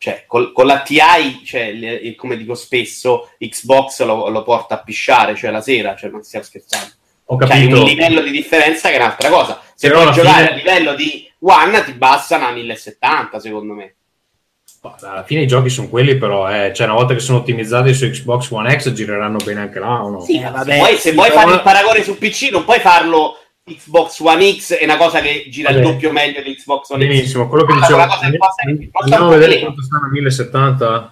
Cioè, 0.05 0.25
col- 0.27 0.51
con 0.51 0.67
la 0.67 0.81
TI, 0.81 1.41
cioè, 1.43 1.71
le- 1.73 2.13
come 2.15 2.37
dico 2.37 2.53
spesso, 2.53 3.31
Xbox 3.39 4.03
lo, 4.03 4.29
lo 4.29 4.43
porta 4.43 4.75
a 4.75 4.83
pisciare, 4.83 5.33
cioè 5.35 5.49
la 5.49 5.61
sera, 5.61 5.95
cioè 5.95 6.11
non 6.11 6.21
stiamo 6.21 6.45
scherzando. 6.45 6.91
Ho 7.29 7.39
Cioè, 7.39 7.47
capito. 7.47 7.79
un 7.79 7.87
livello 7.87 8.21
di 8.21 8.29
differenza 8.29 8.89
che 8.89 8.95
è 8.95 8.99
un'altra 8.99 9.29
cosa. 9.29 9.59
Se 9.73 9.87
Però 9.87 10.01
vuoi 10.03 10.13
giocare 10.13 10.45
fine- 10.45 10.49
a 10.51 10.55
livello 10.57 10.93
di 10.93 11.27
One 11.39 11.83
ti 11.83 11.93
bastano 11.93 12.45
a 12.45 12.51
1070, 12.51 13.39
secondo 13.39 13.73
me. 13.73 13.95
Alla 15.01 15.23
fine 15.23 15.41
i 15.41 15.47
giochi 15.47 15.69
sono 15.69 15.89
quelli, 15.89 16.15
però, 16.19 16.47
eh. 16.51 16.71
cioè, 16.71 16.85
una 16.85 16.97
volta 16.97 17.15
che 17.15 17.19
sono 17.19 17.39
ottimizzati 17.39 17.91
su 17.95 18.07
Xbox 18.07 18.51
One 18.51 18.77
X, 18.77 18.91
gireranno 18.91 19.37
bene 19.43 19.61
anche 19.61 19.79
là 19.79 20.03
o 20.03 20.09
no? 20.11 20.21
Sì, 20.21 20.37
Eh, 20.37 20.41
ma 20.43 20.51
vabbè, 20.51 20.71
se 20.71 20.77
vuoi, 20.77 20.93
se 20.97 21.09
sì, 21.09 21.15
vuoi 21.15 21.29
però- 21.29 21.41
fare 21.41 21.53
il 21.55 21.61
paragone 21.63 22.03
su 22.03 22.15
PC, 22.19 22.49
non 22.51 22.63
puoi 22.63 22.79
farlo 22.79 23.39
Xbox 23.75 24.19
One 24.19 24.53
X, 24.59 24.75
è 24.75 24.83
una 24.83 24.95
cosa 24.97 25.21
che 25.21 25.47
gira 25.49 25.71
il 25.71 25.77
Vabbè. 25.77 25.87
doppio 25.91 26.11
meglio 26.11 26.39
di 26.43 26.53
Xbox 26.55 26.87
One 26.91 27.03
X. 27.03 27.07
Benissimo, 27.07 27.47
quello 27.47 27.65
che 27.65 27.73
Ah, 27.73 27.75
dicevo. 27.77 27.99
Andiamo 29.01 29.25
a 29.25 29.29
vedere 29.29 29.59
quanto 29.59 29.81
stanno 29.81 30.05
a 30.05 30.09
1070. 30.11 31.11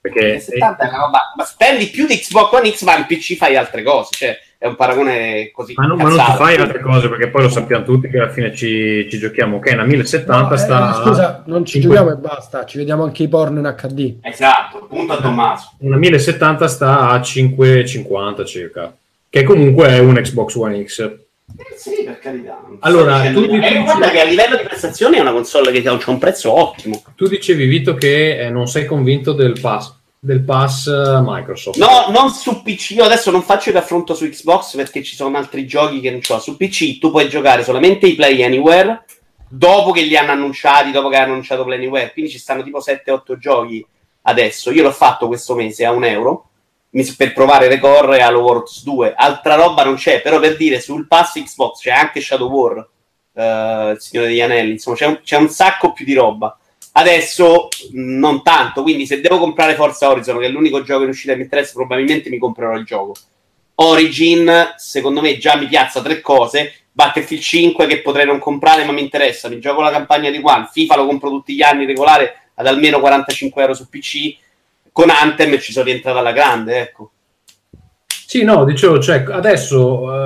Perché 0.00 0.40
70 0.40 0.82
è 0.84 0.88
una 0.88 0.96
roba, 0.98 1.20
ma 1.36 1.44
spendi 1.44 1.86
più 1.86 2.06
di 2.08 2.18
Xbox 2.18 2.52
One 2.52 2.72
X, 2.72 2.82
ma 2.82 2.96
in 2.96 3.06
PC 3.06 3.36
fai 3.36 3.54
altre 3.56 3.84
cose. 3.84 4.08
Cioè, 4.10 4.36
è 4.58 4.66
un 4.66 4.74
paragone 4.74 5.52
così. 5.52 5.74
Ma, 5.76 5.86
non- 5.86 5.98
ma 5.98 6.08
non 6.08 6.16
ti 6.18 6.32
fai 6.36 6.56
altre 6.56 6.80
cose 6.80 7.08
perché 7.08 7.28
poi 7.28 7.42
lo 7.42 7.48
sappiamo 7.48 7.84
tutti 7.84 8.08
che 8.08 8.18
alla 8.18 8.32
fine 8.32 8.52
ci, 8.56 9.06
ci 9.08 9.18
giochiamo. 9.18 9.58
Ok, 9.58 9.70
una 9.72 9.84
1070 9.84 10.48
No, 10.48 10.52
eh, 10.54 10.58
sta. 10.58 10.92
scusa, 11.04 11.42
non 11.46 11.64
ci 11.64 11.80
cinque- 11.80 11.96
giochiamo 11.96 12.18
e 12.18 12.20
basta, 12.20 12.64
ci 12.66 12.78
vediamo 12.78 13.04
anche 13.04 13.22
i 13.22 13.28
porno 13.28 13.60
in 13.60 13.72
HD. 13.78 14.16
Esatto, 14.22 14.86
punto 14.88 15.12
a 15.12 15.20
Tommaso. 15.20 15.74
Una 15.78 15.96
1070 15.96 16.66
sta 16.66 17.08
a 17.10 17.22
550 17.22 18.44
circa. 18.44 18.92
Che 19.30 19.42
comunque 19.44 19.86
è 19.86 19.98
un 20.00 20.14
Xbox 20.16 20.56
One 20.56 20.84
X. 20.84 21.10
Eh, 21.58 21.76
Sì, 21.76 22.02
per 22.04 22.18
carità. 22.18 22.62
Allora, 22.80 23.20
tu 23.32 23.46
di- 23.46 23.58
dici- 23.58 23.74
eh, 23.74 23.82
guarda 23.82 24.10
che 24.10 24.20
a 24.20 24.24
livello 24.24 24.56
di 24.56 24.62
prestazioni 24.64 25.16
è 25.16 25.20
una 25.20 25.32
console 25.32 25.72
che 25.72 25.86
ha 25.88 25.98
un 26.06 26.18
prezzo 26.18 26.52
ottimo. 26.52 27.02
Tu 27.16 27.26
dicevi, 27.26 27.66
Vito, 27.66 27.94
che 27.94 28.38
eh, 28.38 28.50
non 28.50 28.66
sei 28.68 28.86
convinto 28.86 29.32
del 29.32 29.58
pass, 29.60 29.92
del 30.18 30.42
pass 30.42 30.86
eh, 30.86 31.20
Microsoft. 31.22 31.78
No, 31.78 32.06
non 32.10 32.30
su 32.30 32.62
PC. 32.62 32.90
Io 32.92 33.04
adesso 33.04 33.30
non 33.30 33.42
faccio 33.42 33.70
il 33.70 33.74
raffronto 33.74 34.14
su 34.14 34.28
Xbox 34.28 34.76
perché 34.76 35.02
ci 35.02 35.14
sono 35.16 35.36
altri 35.36 35.66
giochi 35.66 36.00
che 36.00 36.10
non 36.10 36.20
ho. 36.28 36.38
Su 36.38 36.56
PC 36.56 36.98
tu 36.98 37.10
puoi 37.10 37.28
giocare 37.28 37.64
solamente 37.64 38.06
i 38.06 38.14
Play 38.14 38.42
Anywhere 38.42 39.04
dopo 39.48 39.90
che 39.90 40.02
li 40.02 40.16
hanno 40.16 40.30
annunciati, 40.32 40.92
dopo 40.92 41.08
che 41.08 41.16
hanno 41.16 41.32
annunciato 41.32 41.64
Play 41.64 41.76
Anywhere. 41.78 42.12
Quindi 42.12 42.30
ci 42.30 42.38
stanno 42.38 42.62
tipo 42.62 42.78
7-8 42.80 43.36
giochi 43.36 43.84
adesso. 44.22 44.70
Io 44.70 44.82
l'ho 44.84 44.92
fatto 44.92 45.26
questo 45.26 45.54
mese 45.54 45.84
a 45.84 45.90
un 45.90 46.04
euro 46.04 46.46
per 47.16 47.32
provare 47.32 47.68
Record 47.68 48.12
e 48.12 48.20
Halo 48.20 48.40
Wars 48.40 48.82
2. 48.82 49.14
Altra 49.16 49.54
roba 49.54 49.82
non 49.82 49.94
c'è, 49.94 50.20
però 50.20 50.38
per 50.38 50.56
dire 50.56 50.78
sul 50.80 51.06
pass 51.06 51.42
Xbox 51.42 51.80
c'è 51.80 51.90
anche 51.90 52.20
Shadow 52.20 52.50
War, 52.50 52.86
eh, 53.34 53.92
il 53.92 54.00
Signore 54.00 54.28
degli 54.28 54.42
Anelli. 54.42 54.72
Insomma, 54.72 54.96
c'è 54.96 55.06
un, 55.06 55.20
c'è 55.22 55.36
un 55.36 55.48
sacco 55.48 55.92
più 55.92 56.04
di 56.04 56.12
roba. 56.12 56.56
Adesso 56.92 57.68
mh, 57.92 58.18
non 58.18 58.42
tanto, 58.42 58.82
quindi 58.82 59.06
se 59.06 59.22
devo 59.22 59.38
comprare 59.38 59.74
Forza 59.74 60.10
Horizon, 60.10 60.38
che 60.38 60.46
è 60.46 60.50
l'unico 60.50 60.82
gioco 60.82 61.04
in 61.04 61.08
uscita 61.08 61.32
che 61.32 61.38
mi 61.38 61.44
interessa, 61.44 61.72
probabilmente 61.72 62.28
mi 62.28 62.38
comprerò 62.38 62.76
il 62.76 62.84
gioco. 62.84 63.14
Origin, 63.76 64.74
secondo 64.76 65.22
me, 65.22 65.38
già 65.38 65.56
mi 65.56 65.66
piazza 65.66 66.02
tre 66.02 66.20
cose. 66.20 66.74
Battlefield 66.92 67.42
5 67.42 67.86
che 67.86 68.02
potrei 68.02 68.26
non 68.26 68.38
comprare, 68.38 68.84
ma 68.84 68.92
mi 68.92 69.00
interessa. 69.00 69.48
Mi 69.48 69.60
gioco 69.60 69.80
la 69.80 69.90
campagna 69.90 70.30
di 70.30 70.40
One. 70.42 70.68
FIFA 70.70 70.96
lo 70.96 71.06
compro 71.06 71.30
tutti 71.30 71.54
gli 71.54 71.62
anni 71.62 71.86
regolare 71.86 72.50
ad 72.54 72.66
almeno 72.66 73.00
45 73.00 73.62
euro 73.62 73.72
su 73.72 73.88
PC. 73.88 74.36
Con 74.92 75.08
Anthem 75.10 75.58
ci 75.58 75.72
sono 75.72 75.86
rientrato 75.86 76.18
alla 76.18 76.32
grande, 76.32 76.78
ecco. 76.80 77.10
Sì, 78.06 78.44
no, 78.44 78.64
dicevo, 78.64 78.98
cioè, 78.98 79.24
adesso, 79.28 80.10
eh, 80.12 80.16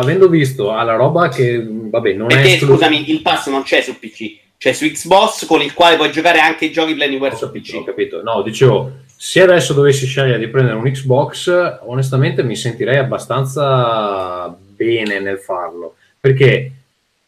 avendo 0.00 0.28
visto 0.28 0.72
alla 0.72 0.94
roba 0.94 1.28
che, 1.28 1.64
vabbè, 1.66 2.12
non 2.12 2.30
è... 2.30 2.34
Perché, 2.34 2.58
scusami, 2.58 3.10
il 3.10 3.22
pass 3.22 3.48
non 3.48 3.62
c'è 3.62 3.80
su 3.82 3.98
PC, 3.98 4.38
c'è 4.56 4.72
su 4.72 4.86
Xbox 4.86 5.46
con 5.46 5.60
il 5.62 5.72
quale 5.74 5.96
puoi 5.96 6.12
giocare 6.12 6.38
anche 6.38 6.66
i 6.66 6.70
giochi 6.72 6.94
Planeware 6.94 7.34
Ho 7.34 7.36
su 7.36 7.46
capito, 7.46 7.76
ho 7.76 7.80
PC. 7.80 7.86
capito. 7.86 8.22
No, 8.22 8.42
dicevo, 8.42 8.98
se 9.16 9.42
adesso 9.42 9.72
dovessi 9.72 10.06
scegliere 10.06 10.38
di 10.38 10.46
prendere 10.48 10.76
un 10.76 10.84
Xbox, 10.90 11.78
onestamente 11.86 12.44
mi 12.44 12.54
sentirei 12.54 12.98
abbastanza 12.98 14.54
bene 14.58 15.18
nel 15.18 15.38
farlo, 15.38 15.96
perché 16.20 16.70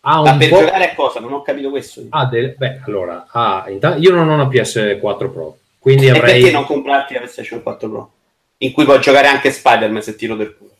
ha 0.02 0.22
Ma 0.22 0.32
un 0.32 0.38
per 0.38 0.48
po'... 0.50 0.60
giocare 0.60 0.90
a 0.90 0.94
cosa? 0.94 1.18
Non 1.18 1.32
ho 1.32 1.42
capito 1.42 1.70
questo. 1.70 2.02
ha 2.10 2.26
del- 2.26 2.54
Beh, 2.56 2.80
allora, 2.86 3.26
ha- 3.28 3.64
inta- 3.68 3.96
io 3.96 4.12
non 4.14 4.28
ho 4.28 4.34
una 4.34 4.46
PS4 4.48 5.00
Pro, 5.32 5.58
quindi 5.88 6.06
E 6.06 6.10
avrei... 6.10 6.40
perché 6.40 6.50
non 6.50 6.64
comprarti 6.64 7.12
la 7.14 7.20
PlayStation 7.20 7.62
4 7.62 7.88
Pro? 7.88 8.10
In 8.58 8.72
cui 8.72 8.84
puoi 8.84 9.00
giocare 9.00 9.28
anche 9.28 9.50
Spider-Man 9.50 10.02
se 10.02 10.16
tiro 10.16 10.34
del 10.36 10.54
culo. 10.56 10.70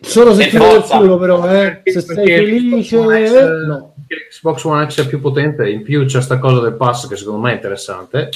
Solo 0.00 0.34
se 0.34 0.42
Per 0.42 0.50
ti 0.50 0.56
do 0.58 0.64
il 0.66 0.70
forza. 0.82 0.98
culo, 0.98 1.16
però, 1.18 1.48
eh. 1.50 1.80
Se 1.84 2.00
sei 2.00 2.26
felice, 2.26 2.96
Xbox 2.96 3.06
One 3.06 3.26
X, 3.26 3.32
eh, 3.32 3.66
no. 3.66 3.94
Xbox 4.30 4.64
One 4.64 4.88
X 4.90 5.00
è 5.04 5.08
più 5.08 5.20
potente, 5.20 5.70
in 5.70 5.82
più 5.82 6.04
c'è 6.04 6.20
sta 6.20 6.38
cosa 6.38 6.60
del 6.60 6.74
pass 6.74 7.08
che 7.08 7.16
secondo 7.16 7.40
me 7.40 7.52
è 7.52 7.54
interessante, 7.54 8.28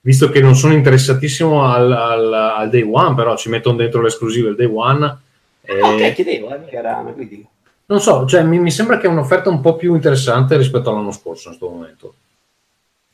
visto 0.00 0.28
che 0.28 0.40
non 0.40 0.54
sono 0.56 0.72
interessatissimo 0.74 1.64
al, 1.64 1.92
al- 1.92 2.32
al 2.32 2.68
day 2.70 2.82
one, 2.90 3.14
però 3.14 3.36
ci 3.36 3.48
mettono 3.48 3.76
dentro 3.76 4.02
l'esclusiva 4.02 4.48
il 4.48 4.56
day 4.56 4.70
one. 4.72 5.18
e- 5.62 5.78
No, 5.78 5.86
ok, 5.88 6.12
chiedevo, 6.14 6.52
eh, 6.54 6.60
era 6.76 6.96
una 6.96 7.14
critica. 7.14 7.46
Non 7.86 8.00
so, 8.00 8.26
cioè, 8.26 8.42
mi, 8.42 8.58
mi 8.58 8.70
sembra 8.70 8.98
che 8.98 9.06
è 9.06 9.10
un'offerta 9.10 9.48
un 9.48 9.60
po' 9.60 9.76
più 9.76 9.94
interessante 9.94 10.56
rispetto 10.56 10.90
all'anno 10.90 11.12
scorso 11.12 11.50
in 11.50 11.56
questo 11.56 11.74
momento. 11.74 12.14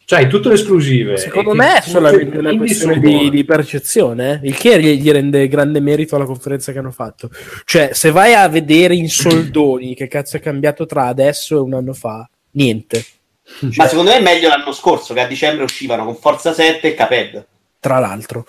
Cioè, 0.06 0.20
hai 0.20 0.28
tutte 0.28 0.48
le 0.48 0.54
esclusive. 0.54 1.16
Secondo 1.16 1.54
me 1.54 1.78
è 1.78 1.80
solamente 1.80 2.36
una 2.38 2.54
questione 2.56 2.98
di, 2.98 3.30
di 3.30 3.44
percezione, 3.44 4.40
eh. 4.42 4.48
il 4.48 4.56
che 4.56 4.78
gli, 4.80 5.00
gli 5.00 5.10
rende 5.10 5.48
grande 5.48 5.80
merito 5.80 6.16
alla 6.16 6.26
conferenza 6.26 6.72
che 6.72 6.78
hanno 6.78 6.90
fatto. 6.90 7.30
Cioè, 7.64 7.90
se 7.92 8.10
vai 8.10 8.34
a 8.34 8.46
vedere 8.48 8.94
in 8.94 9.08
soldoni 9.08 9.94
che 9.94 10.06
cazzo 10.08 10.36
è 10.36 10.40
cambiato 10.40 10.84
tra 10.84 11.06
adesso 11.06 11.56
e 11.56 11.60
un 11.60 11.74
anno 11.74 11.94
fa, 11.94 12.28
niente. 12.52 13.04
Ma 13.76 13.86
secondo 13.86 14.10
me 14.10 14.18
è 14.18 14.22
meglio 14.22 14.48
l'anno 14.48 14.72
scorso 14.72 15.14
che 15.14 15.20
a 15.20 15.26
dicembre 15.26 15.64
uscivano 15.64 16.04
con 16.04 16.16
Forza 16.16 16.52
7 16.52 16.88
e 16.88 16.94
Caped. 16.94 17.46
tra 17.80 17.98
l'altro. 17.98 18.46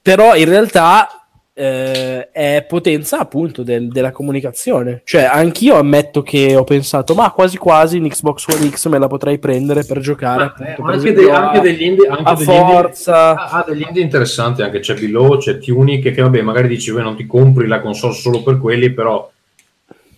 Però 0.00 0.34
in 0.34 0.48
realtà 0.48 1.17
eh, 1.58 2.30
è 2.30 2.64
potenza 2.68 3.18
appunto 3.18 3.62
del- 3.62 3.88
della 3.88 4.12
comunicazione. 4.12 5.00
Cioè, 5.04 5.22
anch'io 5.24 5.74
ammetto 5.76 6.22
che 6.22 6.54
ho 6.54 6.62
pensato, 6.64 7.14
ma 7.14 7.30
quasi 7.32 7.56
quasi 7.56 7.96
in 7.96 8.08
Xbox 8.08 8.46
One 8.46 8.68
X 8.70 8.86
me 8.88 8.98
la 8.98 9.08
potrei 9.08 9.38
prendere 9.38 9.84
per 9.84 9.98
giocare. 9.98 10.52
Ma, 10.58 10.66
eh, 10.66 10.70
appunto, 10.72 10.82
per 10.90 10.94
anche, 11.00 11.12
de- 11.12 11.30
a- 11.30 11.46
anche 11.50 11.60
degli 11.60 11.82
indie, 11.82 12.06
anche 12.08 12.22
a 12.24 12.34
degli 12.34 12.48
indie- 12.48 12.64
Forza. 12.74 13.34
ha, 13.34 13.48
ha 13.58 13.64
degli 13.66 13.82
indie 13.86 14.02
interessanti, 14.02 14.62
anche 14.62 14.78
c'è 14.80 14.94
Below, 14.94 15.36
c'è 15.38 15.58
Tunic, 15.58 16.12
che 16.12 16.22
vabbè, 16.22 16.40
magari 16.42 16.68
dici, 16.68 16.92
"Beh, 16.92 17.02
non 17.02 17.16
ti 17.16 17.26
compri 17.26 17.66
la 17.66 17.80
console 17.80 18.14
solo 18.14 18.42
per 18.42 18.58
quelli, 18.58 18.90
però 18.92 19.28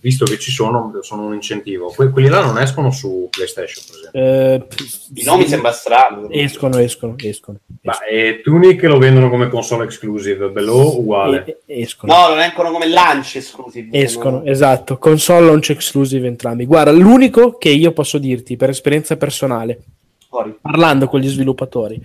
visto 0.01 0.25
che 0.25 0.37
ci 0.39 0.51
sono, 0.51 0.91
sono 1.01 1.25
un 1.27 1.33
incentivo. 1.35 1.93
Que- 1.95 2.09
quelli 2.09 2.27
là 2.27 2.41
non 2.43 2.57
escono 2.57 2.91
su 2.91 3.27
PlayStation, 3.29 3.83
per 3.85 3.95
esempio. 3.95 4.19
eh, 4.21 4.67
Il 5.13 5.23
nome 5.25 5.43
mi 5.43 5.47
sembra 5.49 5.71
strano. 5.71 6.27
escono, 6.31 6.77
escono, 6.79 7.13
escono. 7.17 7.59
Ma, 7.83 8.03
e 8.03 8.41
Tunic 8.43 8.81
lo 8.83 8.97
vendono 8.97 9.29
come 9.29 9.47
console 9.47 9.85
exclusive, 9.85 10.49
Below 10.49 10.99
uguale. 10.99 11.59
E- 11.65 11.81
escono. 11.81 12.13
No, 12.13 12.29
lo 12.29 12.35
vengono 12.35 12.71
come 12.71 12.87
lanci 12.87 13.37
esclusivi. 13.37 13.89
Escono, 13.91 14.39
No. 14.39 14.45
esatto, 14.45 14.97
console 14.97 15.45
launch 15.45 15.69
exclusive 15.69 16.27
entrambi. 16.27 16.65
Guarda, 16.65 16.91
l'unico 16.91 17.57
che 17.57 17.69
io 17.69 17.91
posso 17.91 18.17
dirti 18.17 18.57
per 18.57 18.69
esperienza 18.69 19.15
personale, 19.17 19.79
Fuori. 20.27 20.55
parlando 20.59 21.07
con 21.07 21.19
gli 21.19 21.27
sviluppatori, 21.29 22.01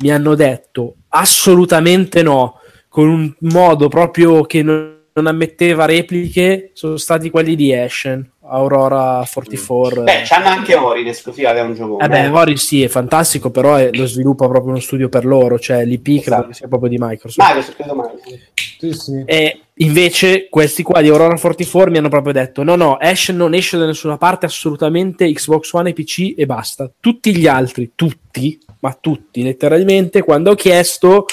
mi 0.00 0.10
hanno 0.12 0.34
detto 0.34 0.96
assolutamente 1.08 2.22
no, 2.22 2.60
con 2.88 3.08
un 3.08 3.32
modo 3.50 3.88
proprio 3.88 4.42
che 4.42 4.62
non, 4.62 4.98
non 5.20 5.26
ammetteva 5.32 5.84
repliche, 5.84 6.70
sono 6.74 6.96
stati 6.96 7.30
quelli 7.30 7.54
di 7.54 7.74
Ashen, 7.74 8.28
Aurora 8.48 9.24
44. 9.30 10.02
Beh, 10.02 10.22
c'hanno 10.24 10.48
anche 10.48 10.74
Ori 10.74 11.02
in 11.02 11.08
esclusiva 11.08 11.52
che 11.52 11.58
è 11.58 11.62
un 11.62 11.74
gioco. 11.74 11.98
Eh 12.00 12.08
beh, 12.08 12.28
Ori 12.28 12.56
sì, 12.56 12.82
è 12.82 12.88
fantastico, 12.88 13.50
però 13.50 13.76
è- 13.76 13.90
lo 13.92 14.06
sviluppa 14.06 14.48
proprio 14.48 14.70
uno 14.72 14.80
studio 14.80 15.08
per 15.08 15.24
loro, 15.24 15.58
cioè 15.58 15.84
l'IP 15.84 16.02
credo 16.04 16.20
Esatto. 16.20 16.46
che 16.48 16.54
sia 16.54 16.68
proprio 16.68 16.88
di 16.90 16.96
Microsoft. 16.98 17.46
Microsoft 17.48 17.76
credo 17.76 17.94
mai. 17.94 18.08
sì. 18.24 18.92
Sì. 18.92 19.22
E 19.26 19.60
invece 19.74 20.48
questi 20.48 20.82
qua 20.82 21.02
di 21.02 21.08
Aurora 21.08 21.38
44 21.38 21.90
mi 21.90 21.98
hanno 21.98 22.08
proprio 22.08 22.32
detto: 22.32 22.62
no, 22.62 22.76
no, 22.76 22.96
Ash 22.96 23.28
non 23.28 23.52
esce 23.52 23.76
da 23.76 23.84
nessuna 23.84 24.16
parte, 24.16 24.46
assolutamente 24.46 25.30
Xbox 25.30 25.70
One 25.72 25.90
e 25.90 25.92
PC 25.92 26.32
e 26.36 26.46
basta. 26.46 26.90
Tutti 26.98 27.36
gli 27.36 27.46
altri, 27.46 27.92
tutti, 27.94 28.58
ma 28.80 28.96
tutti 28.98 29.42
letteralmente, 29.42 30.22
quando 30.22 30.52
ho 30.52 30.54
chiesto, 30.54 31.26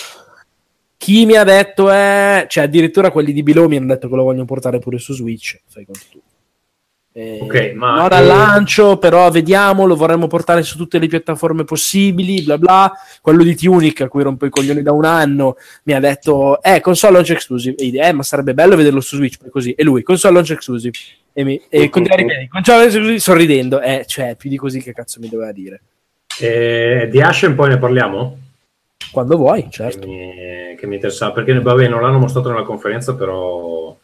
chi 1.07 1.25
mi 1.25 1.37
ha 1.37 1.45
detto, 1.45 1.89
eh, 1.89 2.47
cioè 2.49 2.65
addirittura 2.65 3.11
quelli 3.11 3.31
di 3.31 3.41
Below 3.41 3.69
mi 3.69 3.77
hanno 3.77 3.87
detto 3.87 4.09
che 4.09 4.15
lo 4.17 4.23
vogliono 4.23 4.43
portare 4.43 4.79
pure 4.79 4.97
su 4.97 5.13
Switch. 5.13 5.57
Fai 5.65 5.85
conto 5.85 6.01
tu. 6.11 6.21
Eh, 7.13 7.39
Ok, 7.41 7.71
ma- 7.75 8.01
no 8.01 8.09
dal 8.09 8.25
lancio, 8.25 8.97
però 8.97 9.31
vediamo, 9.31 9.85
lo 9.85 9.95
vorremmo 9.95 10.27
portare 10.27 10.63
su 10.63 10.75
tutte 10.75 10.99
le 10.99 11.07
piattaforme 11.07 11.63
possibili, 11.63 12.43
bla 12.43 12.57
bla. 12.57 12.91
Quello 13.21 13.43
di 13.43 13.55
Tunic, 13.55 14.01
a 14.01 14.09
cui 14.09 14.21
rompo 14.21 14.45
i 14.47 14.49
coglioni 14.49 14.81
da 14.81 14.91
un 14.91 15.05
anno, 15.05 15.55
mi 15.83 15.93
ha 15.93 16.01
detto, 16.01 16.61
eh, 16.61 16.81
console 16.81 17.13
launch 17.13 17.29
exclusive. 17.29 17.77
E 17.77 17.85
io, 17.85 18.03
eh, 18.03 18.11
ma 18.11 18.23
sarebbe 18.23 18.53
bello 18.53 18.75
vederlo 18.75 18.99
su 18.99 19.15
Switch, 19.15 19.37
così. 19.49 19.71
E 19.71 19.85
lui, 19.85 20.03
console 20.03 20.33
launch 20.33 20.51
exclusive. 20.51 20.97
E, 21.31 21.43
mi, 21.45 21.61
e 21.69 21.87
continua 21.87 22.17
a 22.17 22.21
ripetere, 22.21 22.47
console 22.49 22.77
launch 22.79 22.93
exclusive, 22.95 23.19
sorridendo. 23.19 23.79
Eh, 23.79 24.03
cioè, 24.05 24.35
più 24.35 24.49
di 24.49 24.57
così 24.57 24.81
che 24.81 24.91
cazzo 24.91 25.21
mi 25.21 25.29
doveva 25.29 25.53
dire. 25.53 25.81
E 26.37 27.07
di 27.09 27.21
Ashen 27.21 27.55
poi 27.55 27.69
ne 27.69 27.77
parliamo? 27.77 28.39
Quando 29.11 29.37
vuoi, 29.37 29.63
che 29.63 29.69
certo. 29.71 30.07
mi, 30.07 30.75
che 30.77 30.87
mi 30.87 30.95
interessa, 30.95 31.31
perché 31.31 31.59
vabbè, 31.59 31.87
non 31.87 32.01
l'hanno 32.01 32.19
mostrato 32.19 32.49
nella 32.49 32.63
conferenza, 32.63 33.15
però 33.15 33.95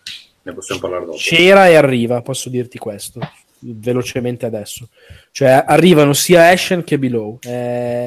ne 0.42 0.54
possiamo 0.54 0.82
parlare 0.82 1.06
dopo. 1.06 1.18
C'era 1.18 1.68
e 1.68 1.76
arriva, 1.76 2.22
posso 2.22 2.50
dirti 2.50 2.78
questo 2.78 3.20
velocemente 3.66 4.46
adesso. 4.46 4.90
Cioè, 5.32 5.64
arrivano 5.66 6.14
sia 6.14 6.50
Ashen 6.50 6.84
che 6.84 7.00
Below. 7.00 7.40
È, 7.40 7.50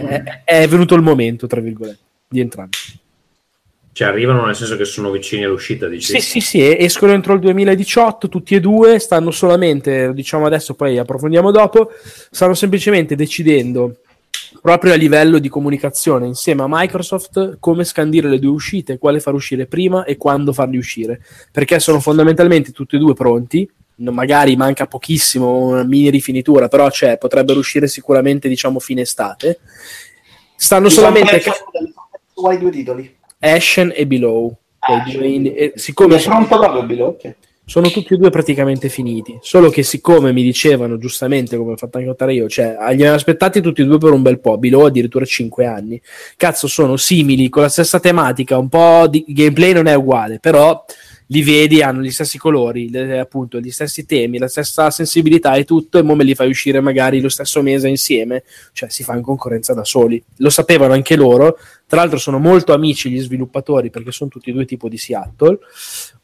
è- 0.04 0.42
è 0.44 0.68
venuto 0.68 0.94
il 0.94 1.02
momento, 1.02 1.46
tra 1.46 1.60
virgolette, 1.60 1.98
di 2.28 2.40
entrambi. 2.40 2.76
Cioè, 3.92 4.08
arrivano 4.08 4.44
nel 4.44 4.54
senso 4.54 4.76
che 4.76 4.84
sono 4.84 5.10
vicini 5.10 5.44
all'uscita, 5.44 5.88
dici? 5.88 6.12
Sì, 6.12 6.20
sì, 6.20 6.40
sì, 6.40 6.76
escono 6.76 7.12
entro 7.12 7.32
il 7.32 7.40
2018, 7.40 8.28
tutti 8.28 8.54
e 8.54 8.60
due, 8.60 8.98
stanno 8.98 9.30
solamente, 9.30 10.12
diciamo 10.12 10.44
adesso, 10.44 10.74
poi 10.74 10.98
approfondiamo 10.98 11.50
dopo, 11.50 11.90
stanno 12.30 12.52
semplicemente 12.52 13.14
decidendo 13.14 14.00
proprio 14.60 14.92
a 14.92 14.96
livello 14.96 15.38
di 15.38 15.48
comunicazione 15.48 16.26
insieme 16.26 16.62
a 16.62 16.66
Microsoft 16.68 17.58
come 17.60 17.84
scandire 17.84 18.28
le 18.28 18.38
due 18.38 18.50
uscite, 18.50 18.98
quale 18.98 19.20
far 19.20 19.34
uscire 19.34 19.66
prima 19.66 20.04
e 20.04 20.16
quando 20.16 20.52
farli 20.52 20.76
uscire, 20.76 21.20
perché 21.52 21.78
sono 21.78 22.00
fondamentalmente 22.00 22.72
tutti 22.72 22.96
e 22.96 22.98
due 22.98 23.14
pronti, 23.14 23.68
magari 23.96 24.56
manca 24.56 24.86
pochissimo, 24.86 25.56
una 25.56 25.84
mini 25.84 26.10
rifinitura, 26.10 26.68
però 26.68 26.88
c'è, 26.88 27.18
potrebbero 27.18 27.58
uscire 27.58 27.88
sicuramente 27.88 28.48
diciamo 28.48 28.78
fine 28.78 29.02
estate. 29.02 29.60
Stanno 30.54 30.88
sono 30.88 31.06
solamente 31.06 31.42
quali 32.32 32.58
due 32.58 32.70
titoli? 32.70 33.16
Ashen 33.38 33.92
e 33.94 34.06
Below. 34.06 34.56
Ah, 34.78 35.04
e 35.08 35.72
siccome 35.74 36.16
Come 36.16 36.20
è 36.20 36.24
pronto 36.24 36.58
proprio 36.58 36.82
Bilo? 36.84 37.06
Ok. 37.06 37.34
Sono 37.68 37.90
tutti 37.90 38.14
e 38.14 38.16
due 38.16 38.30
praticamente 38.30 38.88
finiti. 38.88 39.36
Solo 39.42 39.70
che, 39.70 39.82
siccome 39.82 40.32
mi 40.32 40.44
dicevano 40.44 40.98
giustamente, 40.98 41.56
come 41.56 41.72
ho 41.72 41.76
fatto 41.76 41.96
anche 41.96 42.08
notare 42.08 42.32
io, 42.32 42.48
cioè 42.48 42.76
li 42.78 42.94
avevano 42.94 43.16
aspettati 43.16 43.60
tutti 43.60 43.82
e 43.82 43.84
due 43.84 43.98
per 43.98 44.12
un 44.12 44.22
bel 44.22 44.38
po', 44.38 44.56
Below 44.56 44.86
addirittura 44.86 45.24
5 45.24 45.66
anni. 45.66 46.00
Cazzo, 46.36 46.68
sono 46.68 46.96
simili, 46.96 47.48
con 47.48 47.62
la 47.62 47.68
stessa 47.68 47.98
tematica, 47.98 48.56
un 48.56 48.68
po' 48.68 49.08
di 49.08 49.24
gameplay 49.26 49.72
non 49.72 49.86
è 49.86 49.94
uguale, 49.94 50.38
però 50.38 50.84
li 51.28 51.42
vedi, 51.42 51.82
hanno 51.82 52.02
gli 52.02 52.10
stessi 52.10 52.38
colori, 52.38 52.88
le- 52.88 53.18
appunto, 53.18 53.58
gli 53.58 53.70
stessi 53.70 54.06
temi, 54.06 54.38
la 54.38 54.46
stessa 54.46 54.90
sensibilità 54.90 55.54
e 55.54 55.64
tutto, 55.64 55.98
e 55.98 56.02
mo 56.02 56.14
me 56.14 56.22
li 56.22 56.36
fai 56.36 56.48
uscire 56.48 56.80
magari 56.80 57.20
lo 57.20 57.28
stesso 57.28 57.62
mese 57.62 57.88
insieme, 57.88 58.44
cioè 58.72 58.88
si 58.90 59.02
fa 59.02 59.16
in 59.16 59.22
concorrenza 59.22 59.74
da 59.74 59.84
soli. 59.84 60.22
Lo 60.36 60.50
sapevano 60.50 60.92
anche 60.92 61.16
loro, 61.16 61.58
tra 61.88 62.00
l'altro 62.00 62.18
sono 62.18 62.38
molto 62.38 62.72
amici 62.72 63.10
gli 63.10 63.20
sviluppatori 63.20 63.90
perché 63.90 64.10
sono 64.10 64.28
tutti 64.28 64.50
due 64.50 64.64
tipo 64.64 64.88
di 64.88 64.98
Seattle 64.98 65.58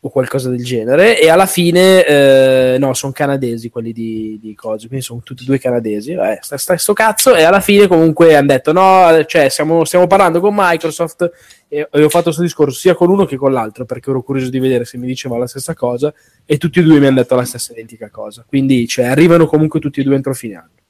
o 0.00 0.10
qualcosa 0.10 0.50
del 0.50 0.64
genere 0.64 1.20
e 1.20 1.28
alla 1.28 1.46
fine 1.46 2.04
eh, 2.04 2.76
no 2.80 2.92
sono 2.94 3.12
canadesi 3.12 3.70
quelli 3.70 3.92
di, 3.92 4.38
di 4.42 4.54
cose 4.56 4.88
quindi 4.88 5.04
sono 5.04 5.20
tutti 5.22 5.44
e 5.44 5.46
due 5.46 5.60
canadesi 5.60 6.12
eh, 6.12 6.38
sta, 6.40 6.56
sta 6.56 6.76
sto 6.76 6.92
cazzo 6.92 7.36
e 7.36 7.44
alla 7.44 7.60
fine 7.60 7.86
comunque 7.86 8.34
hanno 8.34 8.48
detto 8.48 8.72
no 8.72 9.24
cioè 9.26 9.48
stiamo, 9.48 9.84
stiamo 9.84 10.08
parlando 10.08 10.40
con 10.40 10.52
Microsoft 10.56 11.30
e, 11.68 11.88
e 11.90 12.02
ho 12.02 12.08
fatto 12.08 12.24
questo 12.24 12.42
discorso 12.42 12.78
sia 12.78 12.96
con 12.96 13.08
uno 13.08 13.24
che 13.24 13.36
con 13.36 13.52
l'altro 13.52 13.84
perché 13.84 14.10
ero 14.10 14.22
curioso 14.22 14.50
di 14.50 14.58
vedere 14.58 14.84
se 14.84 14.98
mi 14.98 15.06
diceva 15.06 15.38
la 15.38 15.46
stessa 15.46 15.74
cosa 15.74 16.12
e 16.44 16.58
tutti 16.58 16.80
e 16.80 16.82
due 16.82 16.98
mi 16.98 17.06
hanno 17.06 17.20
detto 17.20 17.36
la 17.36 17.44
stessa 17.44 17.72
identica 17.72 18.10
cosa 18.10 18.44
quindi 18.46 18.88
cioè, 18.88 19.04
arrivano 19.04 19.46
comunque 19.46 19.78
tutti 19.78 20.00
e 20.00 20.02
due 20.02 20.16
entro 20.16 20.34
fine 20.34 20.56
anno. 20.56 20.82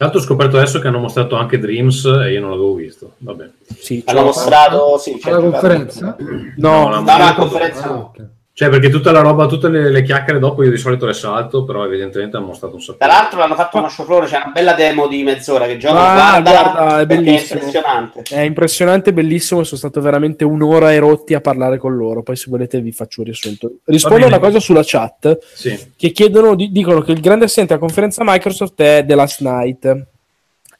Tanto 0.00 0.16
ho 0.16 0.20
scoperto 0.22 0.56
adesso 0.56 0.78
che 0.78 0.88
hanno 0.88 0.98
mostrato 0.98 1.36
anche 1.36 1.58
Dreams 1.58 2.06
e 2.06 2.32
io 2.32 2.40
non 2.40 2.48
l'avevo 2.52 2.72
visto. 2.72 3.12
Vabbè. 3.18 3.50
sì, 3.78 4.02
Hanno 4.06 4.22
mostrato, 4.22 4.96
sì, 4.96 5.18
c'è 5.18 5.28
alla 5.28 5.40
conferenza? 5.40 6.16
no, 6.56 6.70
No, 6.70 6.88
no, 6.88 6.88
No, 6.88 7.00
no, 7.00 7.18
la 7.18 7.34
conferenza 7.34 7.84
Ah, 7.84 7.88
no. 7.92 8.12
ok. 8.16 8.26
Cioè, 8.60 8.68
perché 8.68 8.90
tutta 8.90 9.10
la 9.10 9.22
roba, 9.22 9.46
tutte 9.46 9.70
le, 9.70 9.88
le 9.88 10.02
chiacchiere 10.02 10.38
dopo 10.38 10.62
io 10.62 10.70
di 10.70 10.76
solito 10.76 11.06
le 11.06 11.14
salto, 11.14 11.64
però 11.64 11.82
evidentemente 11.86 12.36
hanno 12.36 12.44
mostrato 12.44 12.74
un 12.74 12.82
sacco. 12.82 12.98
Tra 12.98 13.06
l'altro 13.06 13.38
l'hanno 13.38 13.54
fatto 13.54 13.78
uno 13.78 13.88
show 13.88 14.04
floor, 14.04 14.26
c'è 14.26 14.36
una 14.36 14.50
bella 14.52 14.74
demo 14.74 15.06
di 15.06 15.22
mezz'ora 15.22 15.64
che 15.64 15.78
gioca, 15.78 16.34
Ah, 16.34 16.40
guarda, 16.42 17.00
è 17.00 17.06
bellissimo. 17.06 17.58
impressionante. 17.58 18.22
È 18.28 18.40
impressionante, 18.40 19.12
bellissimo. 19.14 19.64
Sono 19.64 19.78
stato 19.78 20.02
veramente 20.02 20.44
un'ora 20.44 20.92
e 20.92 20.98
rotti 20.98 21.32
a 21.32 21.40
parlare 21.40 21.78
con 21.78 21.96
loro. 21.96 22.22
Poi, 22.22 22.36
se 22.36 22.50
volete, 22.50 22.82
vi 22.82 22.92
faccio 22.92 23.20
un 23.20 23.26
riassunto. 23.28 23.76
Rispondo 23.86 24.26
a 24.26 24.28
una 24.28 24.38
cosa 24.38 24.60
sulla 24.60 24.82
chat 24.84 25.38
Sì. 25.54 25.92
che 25.96 26.10
chiedono, 26.10 26.54
di- 26.54 26.70
dicono 26.70 27.00
che 27.00 27.12
il 27.12 27.20
grande 27.20 27.46
assente 27.46 27.72
a 27.72 27.78
conferenza 27.78 28.22
Microsoft 28.26 28.78
è 28.82 29.02
The 29.06 29.14
Last 29.14 29.40
Night. 29.40 30.06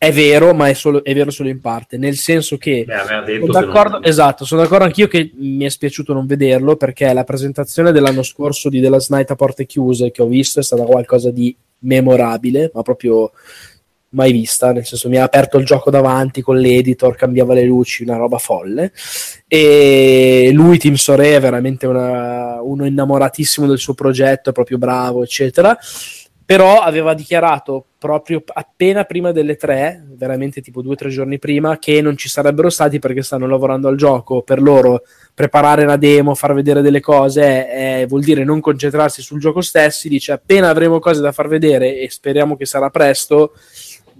È 0.03 0.13
vero, 0.13 0.55
ma 0.55 0.67
è, 0.71 0.73
solo, 0.73 1.05
è 1.05 1.13
vero 1.13 1.31
solo 1.31 1.51
in 1.51 1.61
parte, 1.61 1.99
nel 1.99 2.17
senso 2.17 2.57
che 2.57 2.85
Beh, 2.87 2.95
sono 3.05 3.23
che 3.23 3.39
d'accordo, 3.51 3.99
non- 3.99 4.07
esatto, 4.07 4.47
sono 4.47 4.63
d'accordo 4.63 4.85
anch'io 4.85 5.09
che 5.09 5.31
mi 5.35 5.67
è 5.67 5.69
spiaciuto 5.69 6.15
non 6.15 6.25
vederlo 6.25 6.77
perché 6.77 7.13
la 7.13 7.23
presentazione 7.23 7.93
dell'anno 7.93 8.23
scorso 8.23 8.71
di 8.71 8.81
The 8.81 8.89
Last 8.89 9.11
Night 9.11 9.31
a 9.31 9.35
porte 9.35 9.67
chiuse 9.67 10.11
che 10.11 10.23
ho 10.23 10.27
visto 10.27 10.59
è 10.59 10.63
stata 10.63 10.85
qualcosa 10.85 11.31
di 11.31 11.55
memorabile, 11.81 12.71
ma 12.73 12.81
proprio 12.81 13.31
mai 14.13 14.33
vista, 14.33 14.73
nel 14.73 14.87
senso 14.87 15.11
mi 15.11 15.19
ha 15.19 15.23
aperto 15.23 15.59
il 15.59 15.67
gioco 15.67 15.91
davanti 15.91 16.41
con 16.41 16.57
l'editor, 16.57 17.15
cambiava 17.15 17.53
le 17.53 17.65
luci, 17.65 18.03
una 18.03 18.17
roba 18.17 18.39
folle. 18.39 18.93
E 19.47 20.49
lui, 20.55 20.79
Tim 20.79 20.95
Sore, 20.95 21.37
è 21.37 21.41
veramente 21.41 21.87
una- 21.87 22.63
uno 22.63 22.87
innamoratissimo 22.87 23.67
del 23.67 23.77
suo 23.79 23.93
progetto, 23.93 24.49
è 24.49 24.53
proprio 24.55 24.79
bravo, 24.79 25.23
eccetera. 25.23 25.77
Però 26.51 26.81
aveva 26.81 27.15
dichiarato 27.15 27.85
proprio 27.97 28.43
appena 28.45 29.05
prima 29.05 29.31
delle 29.31 29.55
tre, 29.55 30.05
veramente 30.17 30.61
tipo 30.61 30.83
due 30.83 30.95
o 30.95 30.97
tre 30.97 31.09
giorni 31.09 31.39
prima, 31.39 31.79
che 31.79 32.03
non 32.03 32.17
ci 32.17 32.29
sarebbero 32.29 32.71
stati 32.71 32.99
perché 32.99 33.23
stanno 33.23 33.47
lavorando 33.47 33.87
al 33.87 33.95
gioco. 33.95 34.43
Per 34.43 34.61
loro 34.61 35.05
preparare 35.33 35.85
una 35.85 35.97
demo, 35.97 36.35
far 36.35 36.53
vedere 36.53 36.83
delle 36.83 36.99
cose, 36.99 38.01
eh, 38.01 38.07
vuol 38.09 38.25
dire 38.25 38.43
non 38.43 38.59
concentrarsi 38.59 39.23
sul 39.23 39.39
gioco 39.39 39.61
stesso. 39.61 40.09
Dice 40.09 40.33
appena 40.33 40.71
avremo 40.71 40.99
cose 40.99 41.21
da 41.21 41.31
far 41.31 41.47
vedere 41.47 42.01
e 42.01 42.11
speriamo 42.11 42.57
che 42.57 42.67
sarà 42.67 42.91
presto, 42.91 43.53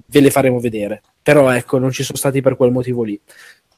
ve 0.07 0.21
le 0.21 0.31
faremo 0.31 0.61
vedere. 0.61 1.03
Però 1.21 1.51
ecco, 1.51 1.79
non 1.79 1.91
ci 1.91 2.05
sono 2.05 2.17
stati 2.17 2.41
per 2.41 2.55
quel 2.55 2.71
motivo 2.71 3.03
lì. 3.03 3.21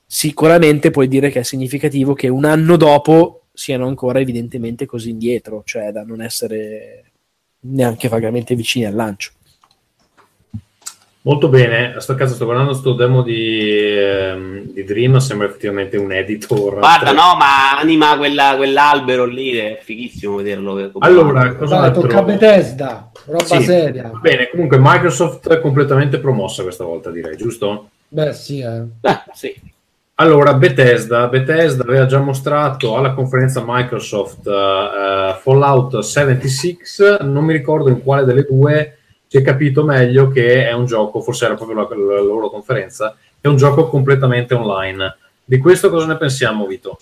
Sicuramente 0.05 0.91
puoi 0.91 1.09
dire 1.09 1.31
che 1.31 1.41
è 1.41 1.43
significativo 1.43 2.13
che 2.13 2.29
un 2.29 2.45
anno 2.45 2.77
dopo 2.77 3.45
siano 3.51 3.87
ancora 3.87 4.21
evidentemente 4.21 4.85
così 4.85 5.09
indietro, 5.09 5.63
cioè 5.65 5.91
da 5.91 6.03
non 6.03 6.21
essere 6.21 7.12
neanche 7.65 8.09
vagamente 8.09 8.55
vicini 8.55 8.87
al 8.87 8.95
lancio. 8.95 9.31
Molto 11.25 11.49
bene, 11.49 11.95
a 11.95 12.01
sto 12.01 12.17
cazzo 12.17 12.35
sto 12.35 12.47
guardando 12.47 12.73
sto 12.73 12.95
demo 12.95 13.23
di, 13.23 13.71
ehm, 13.71 14.73
di 14.73 14.83
Dream, 14.83 15.19
sembra 15.19 15.47
effettivamente 15.47 15.97
un 15.97 16.11
editor. 16.11 16.81
Guarda, 16.81 17.13
no, 17.13 17.37
ma 17.37 17.79
anima 17.79 18.17
quella- 18.17 18.57
quell'albero 18.57 19.25
lì, 19.25 19.53
è 19.53 19.79
fighissimo 19.81 20.37
vederlo. 20.37 20.91
Allora, 20.99 21.55
cosa 21.55 21.79
Dai, 21.79 21.93
tocca 21.93 22.19
a? 22.19 22.23
Bethesda, 22.23 23.11
roba 23.27 23.45
Sì. 23.45 23.63
seria. 23.63 24.09
Va 24.13 24.19
bene, 24.19 24.49
comunque 24.51 24.79
Microsoft 24.81 25.49
è 25.49 25.61
completamente 25.61 26.19
promossa 26.19 26.65
questa 26.65 26.83
volta, 26.83 27.13
direi, 27.13 27.37
giusto? 27.37 27.91
Beh, 28.09 28.33
sì, 28.33 28.59
eh. 28.59 28.83
Ah, 29.03 29.25
sì. 29.33 29.55
Allora, 30.23 30.55
Bethesda, 30.55 31.27
Bethesda 31.27 31.83
aveva 31.83 32.07
già 32.07 32.21
mostrato 32.21 32.97
alla 32.97 33.13
conferenza 33.13 33.65
Microsoft 33.67 34.47
eh, 34.47 35.37
Fallout 35.41 35.99
76, 35.99 37.17
non 37.23 37.45
mi 37.45 37.53
ricordo 37.53 37.89
in 37.89 38.01
quale 38.05 38.25
delle 38.25 38.45
due 38.45 38.99
si 39.27 39.39
è 39.39 39.43
capito 39.43 39.83
meglio 39.83 40.29
che 40.29 40.69
è 40.69 40.73
un 40.75 40.87
gioco, 40.87 41.21
forse 41.23 41.47
era 41.47 41.57
proprio 41.57 41.77
la, 41.77 41.89
la 42.15 42.21
loro 42.21 42.51
conferenza, 42.51 43.17
è 43.41 43.49
un 43.49 43.57
gioco 43.57 43.89
completamente 43.89 44.55
online. 44.55 45.17
Di 45.45 45.59
questo 45.59 45.91
cosa 45.91 46.07
ne 46.07 46.17
pensiamo, 46.17 46.67
Vito? 46.67 47.01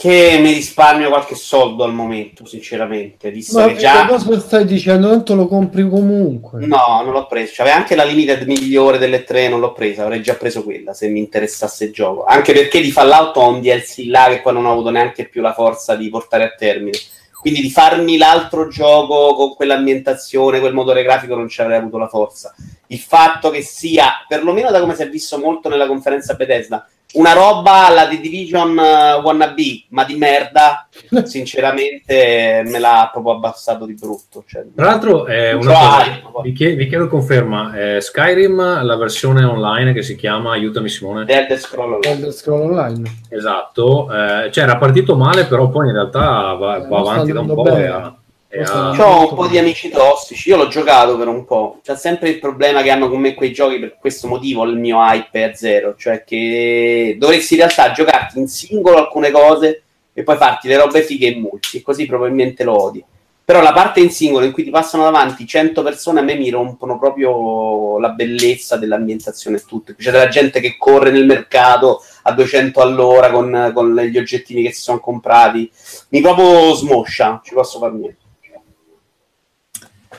Che 0.00 0.38
mi 0.40 0.52
risparmio 0.52 1.08
qualche 1.08 1.34
soldo 1.34 1.82
al 1.82 1.92
momento, 1.92 2.46
sinceramente. 2.46 3.32
Visto 3.32 3.58
Ma 3.58 3.66
che 3.66 3.78
già... 3.78 4.06
cosa 4.06 4.38
stai 4.38 4.64
dicendo? 4.64 5.08
Tanto 5.08 5.34
lo 5.34 5.48
compri 5.48 5.88
comunque. 5.88 6.64
No, 6.66 7.02
non 7.02 7.10
l'ho 7.10 7.26
preso. 7.26 7.54
C'aveva 7.56 7.74
anche 7.74 7.96
la 7.96 8.04
limited 8.04 8.46
migliore 8.46 8.98
delle 8.98 9.24
tre, 9.24 9.48
non 9.48 9.58
l'ho 9.58 9.72
presa. 9.72 10.04
Avrei 10.04 10.22
già 10.22 10.34
preso 10.34 10.62
quella 10.62 10.94
se 10.94 11.08
mi 11.08 11.18
interessasse 11.18 11.86
il 11.86 11.92
gioco. 11.92 12.24
Anche 12.26 12.52
perché 12.52 12.80
di 12.80 12.92
Fallout 12.92 13.36
ho 13.38 13.48
un 13.48 13.60
DLC 13.60 14.04
là 14.06 14.28
che 14.28 14.40
poi 14.40 14.52
non 14.52 14.66
ho 14.66 14.70
avuto 14.70 14.90
neanche 14.90 15.26
più 15.26 15.42
la 15.42 15.52
forza 15.52 15.96
di 15.96 16.08
portare 16.10 16.44
a 16.44 16.54
termine. 16.56 16.96
Quindi 17.40 17.60
di 17.60 17.70
farmi 17.70 18.16
l'altro 18.18 18.68
gioco 18.68 19.34
con 19.34 19.56
quell'ambientazione, 19.56 20.60
quel 20.60 20.74
motore 20.74 21.02
grafico, 21.02 21.34
non 21.34 21.48
ci 21.48 21.60
avrei 21.60 21.78
avuto 21.78 21.98
la 21.98 22.06
forza. 22.06 22.54
Il 22.86 23.00
fatto 23.00 23.50
che 23.50 23.62
sia, 23.62 24.24
perlomeno 24.28 24.70
da 24.70 24.78
come 24.78 24.94
si 24.94 25.02
è 25.02 25.08
visto 25.08 25.38
molto 25.38 25.68
nella 25.68 25.88
conferenza 25.88 26.34
Bethesda, 26.34 26.88
una 27.14 27.32
roba 27.32 27.86
alla 27.86 28.06
The 28.06 28.20
Division 28.20 28.76
uh, 28.76 29.20
wannabe, 29.22 29.84
ma 29.90 30.04
di 30.04 30.16
merda, 30.16 30.86
sinceramente 31.24 32.62
me 32.66 32.78
l'ha 32.78 33.08
proprio 33.10 33.34
abbassato 33.34 33.86
di 33.86 33.94
brutto. 33.94 34.44
Cioè, 34.46 34.64
Tra 34.74 34.84
l'altro, 34.86 35.24
è 35.26 35.52
una 35.52 35.62
Cioè, 35.72 36.20
cosa, 36.22 36.42
vi, 36.42 36.52
chie- 36.52 36.74
vi 36.74 36.86
chiedo 36.86 37.08
conferma, 37.08 37.72
è 37.72 38.00
Skyrim, 38.00 38.82
la 38.84 38.96
versione 38.96 39.44
online 39.44 39.92
che 39.94 40.02
si 40.02 40.16
chiama, 40.16 40.52
aiutami 40.52 40.88
Simone, 40.88 41.24
The 41.24 41.32
Elder 41.32 41.58
Scroll 41.58 41.92
Online. 41.94 42.08
Elder 42.14 42.32
Scroll 42.32 42.60
Online. 42.70 43.10
esatto, 43.30 44.08
eh, 44.12 44.50
cioè 44.52 44.64
era 44.64 44.76
partito 44.76 45.16
male, 45.16 45.46
però 45.46 45.68
poi 45.70 45.86
in 45.88 45.94
realtà 45.94 46.52
va, 46.54 46.76
Eh, 46.76 46.88
va 46.88 46.98
avanti 46.98 47.32
da 47.32 47.40
un 47.40 47.46
po' 47.54 47.62
bene. 47.62 47.82
e 47.84 47.86
ha- 47.86 48.14
e 48.50 48.62
andando 48.62 49.02
Ho 49.02 49.28
un 49.28 49.34
po' 49.34 49.46
di 49.46 49.58
amici 49.58 49.90
tossici, 49.90 50.48
io 50.48 50.56
l'ho 50.56 50.68
giocato 50.68 51.18
per 51.18 51.28
un 51.28 51.44
po'. 51.44 51.80
C'è 51.82 51.96
sempre 51.96 52.30
il 52.30 52.38
problema 52.38 52.82
che 52.82 52.90
hanno 52.90 53.10
con 53.10 53.20
me 53.20 53.34
quei 53.34 53.52
giochi 53.52 53.78
per 53.78 53.98
questo 53.98 54.26
motivo 54.26 54.64
il 54.64 54.78
mio 54.78 54.98
hype 54.98 55.38
è 55.38 55.42
a 55.50 55.54
zero, 55.54 55.94
cioè 55.96 56.24
che 56.24 57.16
dovresti 57.18 57.54
in 57.54 57.60
realtà 57.60 57.92
giocarti 57.92 58.38
in 58.38 58.48
singolo 58.48 58.96
alcune 58.96 59.30
cose 59.30 59.82
e 60.14 60.22
poi 60.22 60.36
farti 60.36 60.66
le 60.66 60.78
robe 60.78 61.02
fighe 61.02 61.28
in 61.28 61.40
multi, 61.40 61.76
e 61.76 61.82
così 61.82 62.06
probabilmente 62.06 62.64
lo 62.64 62.82
odi. 62.82 63.04
Però 63.44 63.62
la 63.62 63.72
parte 63.72 64.00
in 64.00 64.10
singolo 64.10 64.44
in 64.44 64.52
cui 64.52 64.64
ti 64.64 64.70
passano 64.70 65.04
davanti 65.04 65.46
100 65.46 65.82
persone 65.82 66.20
a 66.20 66.22
me 66.22 66.34
mi 66.34 66.50
rompono 66.50 66.98
proprio 66.98 67.98
la 67.98 68.10
bellezza 68.10 68.76
dell'ambientazione 68.76 69.56
e 69.56 69.64
tutto. 69.66 69.94
C'è 69.96 70.10
della 70.10 70.28
gente 70.28 70.60
che 70.60 70.76
corre 70.76 71.10
nel 71.10 71.24
mercato 71.24 72.02
a 72.24 72.32
200 72.32 72.80
all'ora 72.80 73.30
con, 73.30 73.70
con 73.72 73.94
gli 73.94 74.18
oggettini 74.18 74.62
che 74.62 74.72
si 74.72 74.82
sono 74.82 75.00
comprati. 75.00 75.70
Mi 76.10 76.20
proprio 76.20 76.74
smoscia, 76.74 77.40
ci 77.42 77.54
posso 77.54 77.78
far 77.78 77.92
niente. 77.92 78.27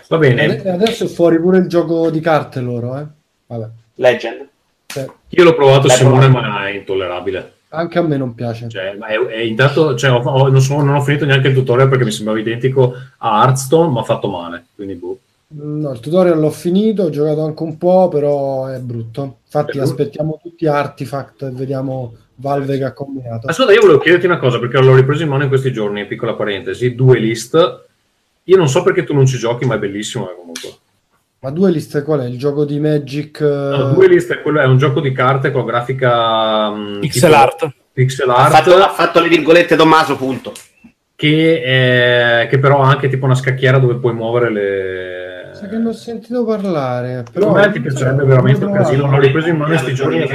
Va 0.09 0.17
bene, 0.17 0.59
Adesso 0.69 1.03
è 1.03 1.07
fuori 1.07 1.39
pure 1.39 1.59
il 1.59 1.67
gioco 1.67 2.09
di 2.09 2.19
carte 2.19 2.61
loro, 2.61 2.97
eh. 2.97 3.05
Vabbè. 3.45 3.67
Legend. 3.95 4.47
Cioè, 4.87 5.05
io 5.29 5.43
l'ho 5.43 5.53
provato 5.53 5.85
L'hai 5.87 5.97
Simone, 5.97 6.29
provato? 6.29 6.47
ma 6.51 6.67
è 6.67 6.71
intollerabile. 6.71 7.53
anche 7.69 7.99
a 7.99 8.01
me 8.01 8.17
non 8.17 8.33
piace. 8.33 8.67
Cioè, 8.69 8.95
ma 8.97 9.05
è, 9.05 9.19
è 9.19 9.39
intanto, 9.41 9.95
cioè, 9.95 10.09
ho- 10.11 10.23
ho- 10.23 10.47
non, 10.49 10.61
sono- 10.61 10.83
non 10.83 10.95
ho 10.95 11.01
finito 11.01 11.25
neanche 11.25 11.49
il 11.49 11.53
tutorial 11.53 11.87
perché 11.89 12.05
mi 12.05 12.11
sembrava 12.11 12.39
identico 12.39 12.95
a 13.19 13.43
Hearthstone, 13.43 13.91
ma 13.91 14.01
fatto 14.01 14.27
male. 14.29 14.65
Quindi, 14.73 14.95
boh. 14.95 15.19
No, 15.51 15.91
il 15.91 15.99
tutorial 15.99 16.39
l'ho 16.39 16.49
finito, 16.49 17.03
ho 17.03 17.09
giocato 17.11 17.43
anche 17.43 17.61
un 17.61 17.77
po', 17.77 18.07
però 18.07 18.65
è 18.65 18.79
brutto. 18.79 19.37
Infatti 19.45 19.71
È 19.71 19.73
brutto. 19.75 19.89
aspettiamo 19.89 20.39
tutti 20.41 20.65
Artifact 20.65 21.43
e 21.43 21.49
vediamo 21.51 22.15
Valve 22.35 22.77
che 22.79 22.83
ha 22.83 22.93
combinato. 22.93 23.45
Ascolta, 23.47 23.73
io 23.73 23.81
volevo 23.81 23.99
chiederti 23.99 24.25
una 24.25 24.39
cosa 24.39 24.57
perché 24.59 24.79
l'ho 24.81 24.95
ripreso 24.95 25.21
in 25.21 25.29
mano 25.29 25.43
in 25.43 25.49
questi 25.49 25.71
giorni, 25.71 26.05
piccola 26.07 26.33
parentesi, 26.33 26.95
due 26.95 27.19
list. 27.19 27.85
Io 28.49 28.57
non 28.57 28.67
so 28.67 28.81
perché 28.81 29.03
tu 29.03 29.13
non 29.13 29.27
ci 29.27 29.37
giochi, 29.37 29.65
ma 29.65 29.75
è 29.75 29.79
bellissimo 29.79 30.29
eh, 30.29 30.35
comunque. 30.35 30.69
Ma 31.41 31.51
due 31.51 31.69
liste 31.71 32.01
qual 32.01 32.21
è? 32.21 32.25
Il 32.25 32.37
gioco 32.37 32.65
di 32.65 32.79
Magic? 32.79 33.39
No, 33.41 33.91
eh, 33.91 33.93
due 33.93 34.07
list 34.07 34.33
è, 34.33 34.41
quello, 34.41 34.59
è 34.59 34.65
un 34.65 34.77
gioco 34.77 34.99
di 34.99 35.11
carte 35.11 35.51
con 35.51 35.65
grafica 35.65 36.69
mm, 36.71 36.99
Pixel 36.99 37.29
tipo 37.29 37.41
art. 37.41 37.69
Pixel 37.93 38.29
Ha 38.29 38.35
art 38.35 38.51
fatto, 38.51 38.75
ha 38.75 38.89
fatto 38.89 39.21
le 39.21 39.27
virgolette 39.29 39.75
Tommaso, 39.75 40.17
punto. 40.17 40.51
che, 41.15 41.61
è- 41.61 42.47
che 42.49 42.57
però 42.59 42.81
ha 42.81 42.89
anche 42.89 43.07
tipo 43.07 43.25
una 43.25 43.35
scacchiera 43.35 43.77
dove 43.77 43.95
puoi 43.95 44.13
muovere 44.13 44.51
le. 44.51 45.49
Sai 45.53 45.69
che 45.69 45.77
non 45.77 45.87
ho 45.87 45.93
sentito 45.93 46.43
parlare. 46.43 47.23
Però 47.31 47.45
Secondo 47.47 47.67
me 47.67 47.71
ti 47.71 47.81
piacerebbe 47.81 48.23
veramente 48.25 48.65
un 48.65 48.73
casino. 48.73 49.09
L'ho 49.11 49.19
ripreso 49.19 49.47
in 49.49 49.57
mano 49.57 49.69
questi 49.73 49.93
giorni. 49.93 50.19
È, 50.19 50.27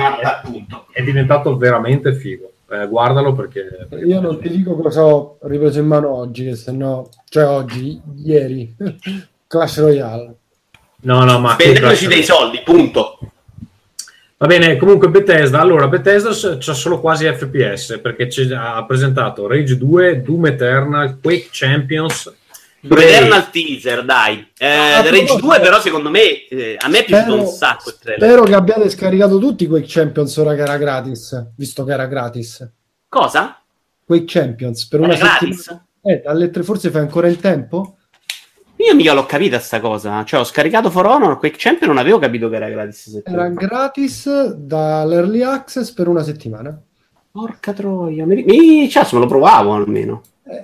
punto. 0.45 0.87
è 0.93 1.03
diventato 1.03 1.57
veramente 1.57 2.15
figo. 2.15 2.53
Eh, 2.71 2.87
guardalo 2.89 3.33
perché. 3.35 3.87
perché 3.89 4.05
Io 4.05 4.21
non 4.21 4.41
ti 4.41 4.49
dico 4.49 4.77
cosa 4.77 5.05
ho 5.05 5.39
ripreso 5.43 5.81
in 5.81 5.87
mano 5.87 6.11
oggi, 6.11 6.45
che 6.45 6.57
se 6.57 6.73
no, 6.73 7.09
cioè 7.29 7.47
oggi, 7.47 8.01
ieri, 8.17 8.75
Clash 9.47 9.81
Royale. 9.81 10.35
No, 11.03 11.25
no, 11.25 11.39
ma. 11.39 11.53
Spendendoci 11.53 12.07
dei 12.07 12.23
soldi, 12.23 12.61
punto. 12.65 13.19
Va 14.37 14.47
bene, 14.47 14.77
comunque 14.77 15.09
Bethesda, 15.09 15.61
allora 15.61 15.89
Bethesda 15.89 16.31
c'ha 16.59 16.75
solo 16.75 17.01
quasi 17.01 17.25
FPS 17.25 18.01
perché 18.03 18.29
ha 18.53 18.85
presentato 18.85 19.47
Rage 19.47 19.79
2, 19.79 20.23
Doom 20.23 20.47
Eternal, 20.47 21.19
Quake 21.21 21.49
Champions, 21.51 22.31
Eternal 22.89 23.51
teaser, 23.51 24.05
dai. 24.05 24.47
Eh, 24.59 24.67
Ah, 24.67 25.03
Rage 25.03 25.25
però- 25.25 25.37
2 25.39 25.61
però 25.61 25.81
secondo 25.81 26.11
me, 26.11 26.47
eh, 26.49 26.77
a 26.79 26.89
me 26.89 26.99
è 26.99 27.05
piaciuto 27.05 27.41
un 27.41 27.47
sacco. 27.47 27.91
Spero 27.91 28.43
che 28.43 28.55
abbiate 28.55 28.89
scaricato 28.91 29.39
tutti 29.39 29.67
Quake 29.67 29.87
Champions 29.89 30.37
ora 30.37 30.55
che 30.55 30.61
era 30.63 30.77
gratis, 30.77 31.53
visto 31.57 31.85
che 31.85 31.93
era 31.93 32.07
gratis. 32.07 32.69
Cosa? 33.09 33.61
Quake 34.05 34.25
Champions 34.27 34.87
per 34.87 35.01
una 35.01 35.15
Era 35.15 35.25
gratis? 35.25 35.57
settimana. 35.63 35.87
Eh, 36.03 36.23
alle 36.27 36.51
tre 36.51 36.63
forse 36.63 36.91
fai 36.91 37.01
ancora 37.01 37.29
il 37.29 37.39
tempo? 37.41 37.97
Io 38.77 38.95
mica 38.95 39.15
l'ho 39.15 39.25
capita 39.25 39.59
sta 39.61 39.81
cosa. 39.81 40.23
Cioè, 40.25 40.41
ho 40.41 40.45
scaricato 40.45 40.91
For 40.91 41.07
Honor, 41.07 41.39
Quake 41.39 41.57
Champion, 41.59 41.89
non 41.91 41.99
avevo 41.99 42.19
capito 42.19 42.51
che 42.51 42.57
era 42.57 42.69
gratis. 42.69 43.23
Era 43.25 43.49
gratis 43.49 44.53
dall'early 44.53 45.41
access 45.43 45.91
per 45.93 46.09
una 46.09 46.23
settimana. 46.23 46.79
Porca 47.31 47.73
troia. 47.73 48.27
Mi, 48.27 48.43
mi 48.45 48.91
cioè, 48.91 49.07
me 49.13 49.21
lo 49.21 49.27
provavo 49.27 49.73
almeno. 49.75 50.23
Eh, 50.47 50.63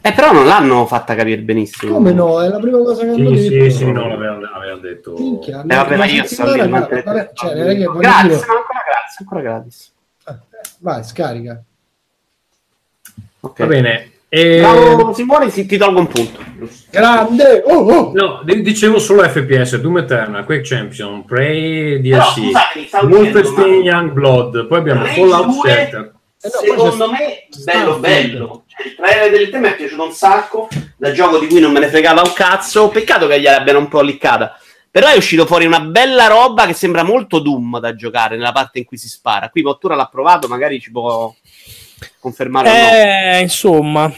però 0.00 0.32
non 0.32 0.46
l'hanno 0.46 0.86
fatta 0.86 1.14
capire 1.14 1.40
benissimo. 1.40 1.94
Come 1.94 2.12
no? 2.12 2.40
È 2.40 2.48
la 2.48 2.58
prima 2.60 2.78
cosa 2.78 3.02
che 3.02 3.10
hanno 3.10 3.34
Sì, 3.36 3.48
detto. 3.48 3.64
sì, 3.64 3.70
sì, 3.76 3.90
no, 3.92 4.06
l'avevano, 4.08 4.46
avevano 4.52 4.80
detto. 4.80 5.14
Minchia, 5.18 5.62
Eh, 5.62 5.66
vabbè, 5.74 5.96
ma 5.96 6.04
io 6.06 6.24
non- 6.38 6.70
vabbè, 6.70 7.30
cioè, 7.34 7.54
non 7.54 7.68
è 7.70 7.76
che 7.76 7.84
voglio 7.86 7.98
Grazie, 7.98 8.28
dire- 8.28 8.46
no, 8.46 8.52
ancora 8.52 8.82
grazie, 8.88 9.16
ancora 9.18 9.40
gratis. 9.40 9.92
Eh, 10.28 10.34
Vai, 10.78 11.04
scarica. 11.04 11.62
Ok. 13.40 13.58
Va 13.58 13.66
bene. 13.66 14.10
E... 14.28 14.58
Bravo 14.60 15.12
Simone, 15.14 15.50
sì, 15.50 15.66
ti 15.66 15.76
tolgo 15.78 16.00
un 16.00 16.08
punto. 16.08 16.40
Grande! 16.90 17.62
Oh, 17.64 17.74
oh! 17.78 18.12
No, 18.12 18.42
dicevo 18.44 18.98
solo 18.98 19.22
FPS, 19.22 19.76
Doom 19.78 19.98
Eternal, 19.98 20.44
Quake 20.44 20.62
Champion, 20.64 21.24
Prey 21.24 22.00
DLC, 22.00 22.50
Wolfenstein 23.04 23.82
Young 23.82 24.10
Blood, 24.10 24.66
poi 24.66 24.78
abbiamo 24.78 25.04
Fallout 25.04 25.44
2 25.46 25.70
Shelter. 25.70 26.14
Eh 26.42 26.50
no, 26.52 26.76
Secondo 26.76 27.10
me, 27.10 27.46
bello, 27.64 27.98
bello. 27.98 28.64
Cioè, 28.66 28.86
il 28.86 28.94
trailer 28.94 29.30
del 29.30 29.50
tema 29.50 29.68
mi 29.68 29.72
è 29.72 29.76
piaciuto 29.76 30.04
un 30.04 30.12
sacco. 30.12 30.68
Da 30.96 31.12
gioco 31.12 31.38
di 31.38 31.46
cui 31.46 31.60
non 31.60 31.72
me 31.72 31.80
ne 31.80 31.88
fregava 31.88 32.22
un 32.22 32.32
cazzo. 32.32 32.88
Peccato 32.88 33.26
che 33.26 33.40
gliel'abbiano 33.40 33.78
un 33.78 33.88
po' 33.88 34.02
liccata. 34.02 34.58
Però 34.90 35.08
è 35.08 35.16
uscito 35.16 35.44
fuori 35.44 35.66
una 35.66 35.80
bella 35.80 36.26
roba 36.26 36.64
che 36.66 36.72
sembra 36.72 37.02
molto 37.02 37.38
Doom 37.38 37.80
da 37.80 37.94
giocare 37.94 38.36
nella 38.36 38.52
parte 38.52 38.78
in 38.78 38.84
cui 38.84 38.96
si 38.96 39.08
spara. 39.08 39.50
Qui 39.50 39.62
Mottura 39.62 39.94
l'ha 39.94 40.06
provato, 40.06 40.48
magari 40.48 40.80
ci 40.80 40.90
può 40.90 41.34
confermare 42.18 42.68
o 42.68 42.72
no. 42.72 42.78
Eh, 42.78 43.40
insomma. 43.40 44.12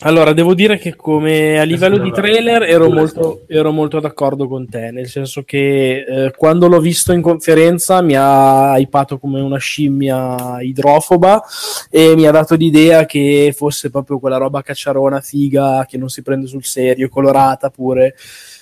Allora, 0.00 0.34
devo 0.34 0.52
dire 0.52 0.76
che 0.76 0.94
come 0.94 1.58
a 1.58 1.62
livello 1.62 1.96
di 1.96 2.10
trailer 2.12 2.64
ero 2.64 2.90
molto, 2.90 3.44
ero 3.46 3.72
molto 3.72 3.98
d'accordo 3.98 4.46
con 4.46 4.68
te, 4.68 4.90
nel 4.90 5.08
senso 5.08 5.42
che 5.42 6.04
eh, 6.06 6.32
quando 6.36 6.68
l'ho 6.68 6.80
visto 6.80 7.14
in 7.14 7.22
conferenza 7.22 8.02
mi 8.02 8.14
ha 8.14 8.76
hypato 8.76 9.18
come 9.18 9.40
una 9.40 9.56
scimmia 9.56 10.60
idrofoba 10.60 11.42
e 11.88 12.14
mi 12.14 12.26
ha 12.26 12.30
dato 12.30 12.56
l'idea 12.56 13.06
che 13.06 13.54
fosse 13.56 13.88
proprio 13.88 14.18
quella 14.18 14.36
roba 14.36 14.60
cacciarona 14.60 15.22
figa 15.22 15.86
che 15.88 15.96
non 15.96 16.10
si 16.10 16.20
prende 16.20 16.46
sul 16.46 16.64
serio, 16.64 17.08
colorata 17.08 17.70
pure, 17.70 18.16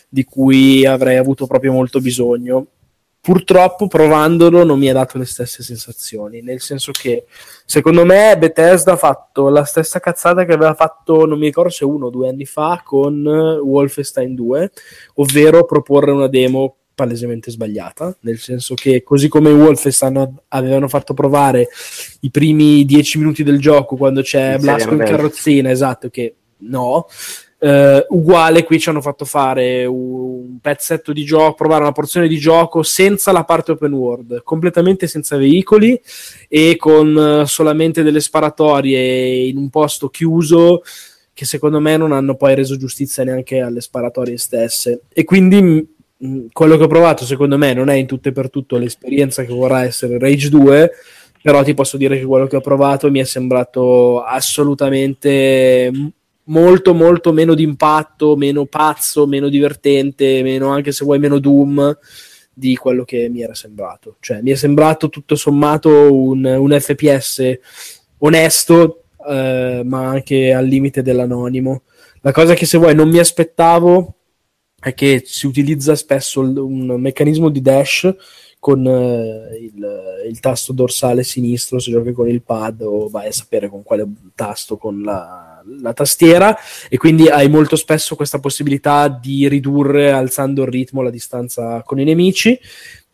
di 0.08 0.22
cui 0.22 0.86
avrei 0.86 1.16
avuto 1.16 1.48
proprio 1.48 1.72
molto 1.72 2.00
bisogno. 2.00 2.66
Purtroppo 3.24 3.86
provandolo 3.86 4.64
non 4.64 4.78
mi 4.78 4.90
ha 4.90 4.92
dato 4.92 5.16
le 5.16 5.24
stesse 5.24 5.62
sensazioni, 5.62 6.42
nel 6.42 6.60
senso 6.60 6.92
che 6.92 7.24
secondo 7.64 8.04
me 8.04 8.36
Bethesda 8.36 8.92
ha 8.92 8.96
fatto 8.96 9.48
la 9.48 9.64
stessa 9.64 9.98
cazzata 9.98 10.44
che 10.44 10.52
aveva 10.52 10.74
fatto, 10.74 11.24
non 11.24 11.38
mi 11.38 11.46
ricordo 11.46 11.70
se 11.70 11.86
uno 11.86 12.08
o 12.08 12.10
due 12.10 12.28
anni 12.28 12.44
fa, 12.44 12.82
con 12.84 13.26
eh, 13.26 13.58
Wolfenstein 13.60 14.34
2, 14.34 14.70
ovvero 15.14 15.64
proporre 15.64 16.10
una 16.10 16.26
demo 16.26 16.76
palesemente 16.94 17.50
sbagliata, 17.50 18.14
nel 18.20 18.38
senso 18.38 18.74
che 18.74 19.02
così 19.02 19.28
come 19.28 19.48
in 19.48 19.58
Wolfenstein 19.58 20.42
avevano 20.48 20.88
fatto 20.88 21.14
provare 21.14 21.68
i 22.20 22.30
primi 22.30 22.84
dieci 22.84 23.16
minuti 23.16 23.42
del 23.42 23.58
gioco 23.58 23.96
quando 23.96 24.20
c'è 24.20 24.58
Blasco 24.58 24.92
in 24.92 24.98
carrozzina, 24.98 25.70
esatto, 25.70 26.10
che 26.10 26.34
no, 26.58 27.06
eh, 27.64 28.04
uguale 28.10 28.62
qui 28.62 28.78
ci 28.78 28.90
hanno 28.90 29.00
fatto 29.00 29.24
fare 29.24 29.86
un 29.86 30.58
pezzetto 30.60 31.14
di 31.14 31.24
gioco, 31.24 31.54
provare 31.54 31.80
una 31.80 31.92
porzione 31.92 32.28
di 32.28 32.36
gioco 32.36 32.82
senza 32.82 33.32
la 33.32 33.44
parte 33.44 33.72
open 33.72 33.92
world, 33.94 34.42
completamente 34.42 35.06
senza 35.06 35.38
veicoli 35.38 35.98
e 36.46 36.76
con 36.76 37.16
eh, 37.16 37.46
solamente 37.46 38.02
delle 38.02 38.20
sparatorie 38.20 39.46
in 39.46 39.56
un 39.56 39.70
posto 39.70 40.10
chiuso 40.10 40.82
che 41.32 41.46
secondo 41.46 41.80
me 41.80 41.96
non 41.96 42.12
hanno 42.12 42.34
poi 42.34 42.54
reso 42.54 42.76
giustizia 42.76 43.24
neanche 43.24 43.60
alle 43.60 43.80
sparatorie 43.80 44.36
stesse. 44.36 45.04
E 45.10 45.24
quindi 45.24 45.62
mh, 45.62 45.86
mh, 46.18 46.46
quello 46.52 46.76
che 46.76 46.82
ho 46.82 46.88
provato 46.88 47.24
secondo 47.24 47.56
me 47.56 47.72
non 47.72 47.88
è 47.88 47.94
in 47.94 48.06
tutto 48.06 48.28
e 48.28 48.32
per 48.32 48.50
tutto 48.50 48.76
l'esperienza 48.76 49.42
che 49.42 49.54
vorrà 49.54 49.84
essere 49.84 50.18
Rage 50.18 50.50
2 50.50 50.90
però 51.40 51.62
ti 51.62 51.74
posso 51.74 51.98
dire 51.98 52.18
che 52.18 52.24
quello 52.24 52.46
che 52.46 52.56
ho 52.56 52.62
provato 52.62 53.10
mi 53.10 53.20
è 53.20 53.24
sembrato 53.24 54.22
assolutamente 54.22 55.90
m- 55.92 56.08
molto 56.44 56.94
molto 56.94 57.32
meno 57.32 57.54
d'impatto, 57.54 58.36
meno 58.36 58.66
pazzo, 58.66 59.26
meno 59.26 59.48
divertente, 59.48 60.42
meno 60.42 60.68
anche 60.68 60.92
se 60.92 61.04
vuoi 61.04 61.18
meno 61.18 61.38
Doom 61.38 61.98
di 62.52 62.76
quello 62.76 63.04
che 63.04 63.28
mi 63.28 63.42
era 63.42 63.54
sembrato. 63.54 64.16
Cioè 64.20 64.40
mi 64.42 64.50
è 64.50 64.54
sembrato 64.54 65.08
tutto 65.08 65.36
sommato 65.36 66.12
un, 66.12 66.44
un 66.44 66.76
FPS 66.78 67.58
onesto, 68.18 69.04
eh, 69.28 69.82
ma 69.84 70.06
anche 70.06 70.52
al 70.52 70.66
limite 70.66 71.02
dell'anonimo. 71.02 71.82
La 72.20 72.32
cosa 72.32 72.54
che 72.54 72.66
se 72.66 72.78
vuoi 72.78 72.94
non 72.94 73.08
mi 73.08 73.18
aspettavo 73.18 74.14
è 74.80 74.94
che 74.94 75.22
si 75.24 75.46
utilizza 75.46 75.94
spesso 75.94 76.42
il- 76.42 76.56
un 76.56 76.86
meccanismo 77.00 77.48
di 77.48 77.60
dash 77.60 78.14
con 78.58 78.86
eh, 78.86 79.58
il, 79.60 79.86
il 80.28 80.40
tasto 80.40 80.72
dorsale 80.72 81.22
sinistro 81.22 81.78
se 81.78 81.90
giochi 81.90 82.12
con 82.12 82.28
il 82.28 82.42
pad 82.42 82.80
o 82.80 83.08
vai 83.08 83.28
a 83.28 83.32
sapere 83.32 83.68
con 83.68 83.82
quale 83.82 84.06
tasto 84.34 84.78
con 84.78 85.02
la, 85.02 85.53
la 85.80 85.92
tastiera 85.92 86.56
e 86.88 86.96
quindi 86.96 87.28
hai 87.28 87.48
molto 87.48 87.76
spesso 87.76 88.16
questa 88.16 88.38
possibilità 88.38 89.08
di 89.08 89.48
ridurre 89.48 90.10
alzando 90.10 90.62
il 90.62 90.68
ritmo 90.68 91.02
la 91.02 91.10
distanza 91.10 91.82
con 91.84 91.98
i 92.00 92.04
nemici. 92.04 92.58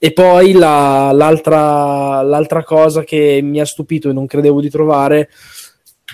E 0.03 0.13
poi 0.13 0.53
la- 0.53 1.11
l'altra, 1.13 2.23
l'altra 2.23 2.65
cosa 2.65 3.05
che 3.05 3.41
mi 3.43 3.61
ha 3.61 3.67
stupito 3.67 4.09
e 4.09 4.13
non 4.15 4.27
credevo 4.27 4.61
di 4.61 4.71
trovare 4.71 5.29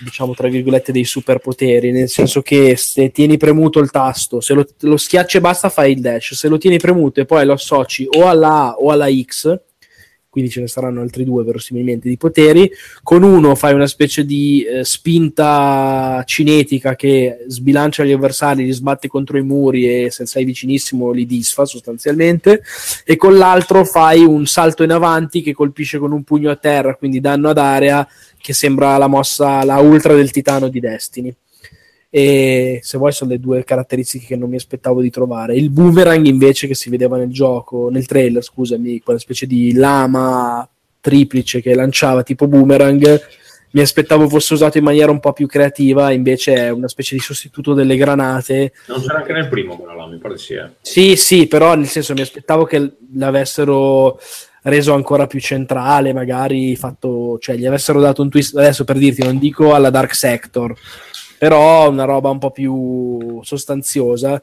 diciamo 0.02 0.34
tra 0.34 0.48
virgolette 0.48 0.92
dei 0.92 1.04
superpoteri 1.04 1.90
nel 1.90 2.10
senso 2.10 2.42
che 2.42 2.76
se 2.76 3.10
tieni 3.12 3.38
premuto 3.38 3.78
il 3.78 3.90
tasto 3.90 4.42
se 4.42 4.52
lo, 4.52 4.66
lo 4.80 4.98
schiacci 4.98 5.38
e 5.38 5.40
basta 5.40 5.68
fai 5.68 5.92
il 5.92 6.00
dash. 6.00 6.34
Se 6.34 6.48
lo 6.48 6.58
tieni 6.58 6.78
premuto 6.78 7.20
e 7.20 7.24
poi 7.24 7.46
lo 7.46 7.54
associ 7.54 8.06
o 8.10 8.26
alla 8.26 8.48
A 8.48 8.74
o 8.74 8.90
alla 8.90 9.08
X 9.08 9.60
quindi 10.36 10.52
ce 10.52 10.60
ne 10.60 10.68
saranno 10.68 11.00
altri 11.00 11.24
due 11.24 11.44
verosimilmente 11.44 12.10
di 12.10 12.18
poteri. 12.18 12.70
Con 13.02 13.22
uno 13.22 13.54
fai 13.54 13.72
una 13.72 13.86
specie 13.86 14.26
di 14.26 14.62
eh, 14.64 14.84
spinta 14.84 16.22
cinetica 16.26 16.94
che 16.94 17.46
sbilancia 17.46 18.04
gli 18.04 18.12
avversari, 18.12 18.66
li 18.66 18.72
sbatte 18.72 19.08
contro 19.08 19.38
i 19.38 19.42
muri 19.42 20.04
e 20.04 20.10
se 20.10 20.26
sei 20.26 20.44
vicinissimo 20.44 21.10
li 21.10 21.24
disfa 21.24 21.64
sostanzialmente. 21.64 22.62
E 23.06 23.16
con 23.16 23.38
l'altro 23.38 23.86
fai 23.86 24.26
un 24.26 24.44
salto 24.44 24.82
in 24.82 24.90
avanti 24.90 25.40
che 25.40 25.54
colpisce 25.54 25.96
con 25.96 26.12
un 26.12 26.22
pugno 26.22 26.50
a 26.50 26.56
terra, 26.56 26.96
quindi 26.96 27.18
danno 27.18 27.48
ad 27.48 27.56
area 27.56 28.06
che 28.36 28.52
sembra 28.52 28.98
la 28.98 29.06
mossa, 29.06 29.64
la 29.64 29.78
ultra 29.78 30.12
del 30.12 30.30
titano 30.30 30.68
di 30.68 30.80
Destiny 30.80 31.34
e 32.08 32.80
se 32.82 32.98
vuoi 32.98 33.12
sono 33.12 33.30
le 33.30 33.40
due 33.40 33.64
caratteristiche 33.64 34.26
che 34.26 34.36
non 34.36 34.48
mi 34.48 34.56
aspettavo 34.56 35.00
di 35.00 35.10
trovare. 35.10 35.56
Il 35.56 35.70
boomerang 35.70 36.26
invece 36.26 36.66
che 36.66 36.74
si 36.74 36.90
vedeva 36.90 37.16
nel 37.16 37.30
gioco, 37.30 37.88
nel 37.90 38.06
trailer, 38.06 38.42
scusami, 38.42 39.00
quella 39.00 39.18
specie 39.18 39.46
di 39.46 39.72
lama 39.72 40.68
triplice 41.00 41.60
che 41.60 41.74
lanciava 41.74 42.22
tipo 42.22 42.48
boomerang, 42.48 43.20
mi 43.70 43.80
aspettavo 43.80 44.28
fosse 44.28 44.54
usato 44.54 44.78
in 44.78 44.84
maniera 44.84 45.10
un 45.10 45.20
po' 45.20 45.32
più 45.32 45.46
creativa, 45.46 46.10
invece 46.10 46.54
è 46.54 46.70
una 46.70 46.88
specie 46.88 47.14
di 47.14 47.20
sostituto 47.20 47.74
delle 47.74 47.96
granate. 47.96 48.72
Non 48.86 49.00
c'era 49.00 49.18
anche 49.18 49.32
nel 49.32 49.48
primo 49.48 49.76
quella 49.76 49.94
lama, 49.94 50.12
mi 50.12 50.18
pare. 50.18 50.34
Eh. 50.34 50.70
Sì, 50.80 51.14
sì, 51.16 51.46
però 51.46 51.74
nel 51.74 51.86
senso 51.86 52.14
mi 52.14 52.22
aspettavo 52.22 52.64
che 52.64 52.92
l'avessero 53.14 54.18
reso 54.62 54.94
ancora 54.94 55.26
più 55.26 55.40
centrale, 55.40 56.12
magari 56.12 56.74
fatto, 56.74 57.38
cioè 57.38 57.56
gli 57.56 57.66
avessero 57.66 58.00
dato 58.00 58.22
un 58.22 58.30
twist, 58.30 58.56
adesso 58.56 58.84
per 58.84 58.96
dirti, 58.96 59.22
non 59.22 59.38
dico 59.38 59.74
alla 59.74 59.90
Dark 59.90 60.14
Sector, 60.14 60.74
però 61.38 61.88
una 61.88 62.04
roba 62.04 62.30
un 62.30 62.38
po' 62.38 62.50
più 62.50 63.42
sostanziosa 63.42 64.42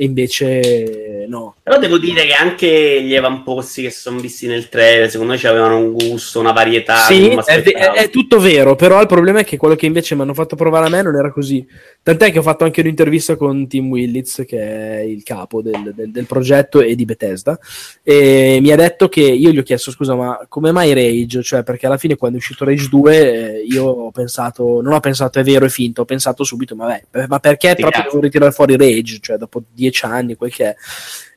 e 0.00 0.04
invece 0.04 1.26
no. 1.26 1.56
Però 1.60 1.76
devo 1.76 1.98
dire 1.98 2.24
che 2.24 2.32
anche 2.32 3.02
gli 3.02 3.16
avamposti 3.16 3.82
che 3.82 3.90
sono 3.90 4.20
visti 4.20 4.46
nel 4.46 4.68
trailer, 4.68 5.10
secondo 5.10 5.32
me 5.32 5.40
avevano 5.42 5.76
un 5.76 5.92
gusto, 5.92 6.38
una 6.38 6.52
varietà. 6.52 6.98
Sì, 6.98 7.30
è, 7.30 7.62
è, 7.62 7.92
è, 7.92 8.08
tutto 8.08 8.38
vero, 8.38 8.76
però 8.76 9.00
il 9.00 9.08
problema 9.08 9.40
è 9.40 9.44
che 9.44 9.56
quello 9.56 9.74
che 9.74 9.86
invece 9.86 10.14
mi 10.14 10.20
hanno 10.20 10.34
fatto 10.34 10.54
provare 10.54 10.86
a 10.86 10.88
me 10.88 11.02
non 11.02 11.16
era 11.16 11.32
così. 11.32 11.66
Tant'è 12.00 12.30
che 12.30 12.38
ho 12.38 12.42
fatto 12.42 12.62
anche 12.62 12.80
un'intervista 12.80 13.34
con 13.34 13.66
Tim 13.66 13.88
Willits, 13.88 14.44
che 14.46 14.60
è 14.60 15.00
il 15.00 15.24
capo 15.24 15.62
del, 15.62 15.92
del, 15.92 16.12
del 16.12 16.26
progetto 16.26 16.80
e 16.80 16.94
di 16.94 17.04
Bethesda, 17.04 17.58
e 18.04 18.58
mi 18.62 18.70
ha 18.70 18.76
detto 18.76 19.08
che 19.08 19.22
io 19.22 19.50
gli 19.50 19.58
ho 19.58 19.64
chiesto, 19.64 19.90
scusa, 19.90 20.14
ma 20.14 20.46
come 20.48 20.70
mai 20.70 20.94
Rage? 20.94 21.42
Cioè, 21.42 21.64
perché 21.64 21.86
alla 21.86 21.98
fine 21.98 22.14
quando 22.14 22.36
è 22.36 22.40
uscito 22.40 22.64
Rage 22.64 22.88
2 22.88 23.16
eh, 23.16 23.64
io 23.68 23.84
ho 23.84 24.10
pensato, 24.12 24.80
non 24.80 24.92
ho 24.92 25.00
pensato 25.00 25.40
è 25.40 25.42
vero 25.42 25.64
e 25.64 25.70
finto, 25.70 26.02
ho 26.02 26.04
pensato 26.04 26.44
subito, 26.44 26.76
ma, 26.76 26.86
beh, 27.10 27.26
ma 27.26 27.40
perché 27.40 27.74
Ti 27.74 27.82
proprio 27.82 28.04
devo 28.04 28.20
ritirare 28.20 28.52
fuori 28.52 28.76
Rage? 28.76 29.18
Cioè, 29.20 29.36
dopo 29.36 29.64
10 29.74 29.87
dieci 29.88 30.04
anni, 30.04 30.36
quel 30.36 30.52
che 30.52 30.64
è. 30.64 30.76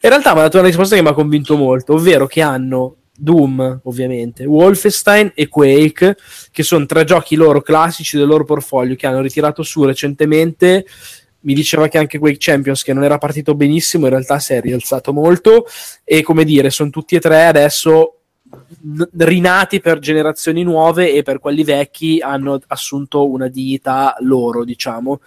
In 0.01 0.09
realtà 0.09 0.33
mi 0.33 0.39
ha 0.39 0.43
dato 0.43 0.57
una 0.57 0.67
risposta 0.67 0.95
che 0.95 1.01
mi 1.01 1.09
ha 1.09 1.13
convinto 1.13 1.57
molto, 1.57 1.93
ovvero 1.93 2.27
che 2.27 2.41
hanno 2.41 2.95
Doom, 3.21 3.81
ovviamente, 3.83 4.45
Wolfenstein 4.45 5.31
e 5.35 5.47
Quake, 5.47 6.17
che 6.51 6.63
sono 6.63 6.85
tre 6.85 7.03
giochi 7.03 7.35
loro 7.35 7.61
classici 7.61 8.17
del 8.17 8.25
loro 8.25 8.45
portfolio 8.45 8.95
che 8.95 9.05
hanno 9.05 9.21
ritirato 9.21 9.61
su 9.61 9.83
recentemente. 9.83 10.85
Mi 11.41 11.53
diceva 11.53 11.87
che 11.87 11.97
anche 11.97 12.17
Quake 12.17 12.37
Champions, 12.39 12.83
che 12.83 12.93
non 12.93 13.03
era 13.03 13.17
partito 13.19 13.53
benissimo, 13.53 14.05
in 14.05 14.11
realtà 14.11 14.39
si 14.39 14.53
è 14.53 14.61
rialzato 14.61 15.13
molto. 15.13 15.65
E 16.03 16.23
come 16.23 16.43
dire, 16.43 16.71
sono 16.71 16.89
tutti 16.89 17.15
e 17.15 17.19
tre 17.19 17.45
adesso 17.45 18.15
rinati 19.13 19.79
per 19.79 19.99
generazioni 19.99 20.63
nuove 20.63 21.13
e 21.13 21.23
per 21.23 21.39
quelli 21.39 21.63
vecchi 21.63 22.19
hanno 22.19 22.59
assunto 22.67 23.29
una 23.29 23.47
dignità 23.47 24.15
loro, 24.19 24.63
diciamo. 24.63 25.21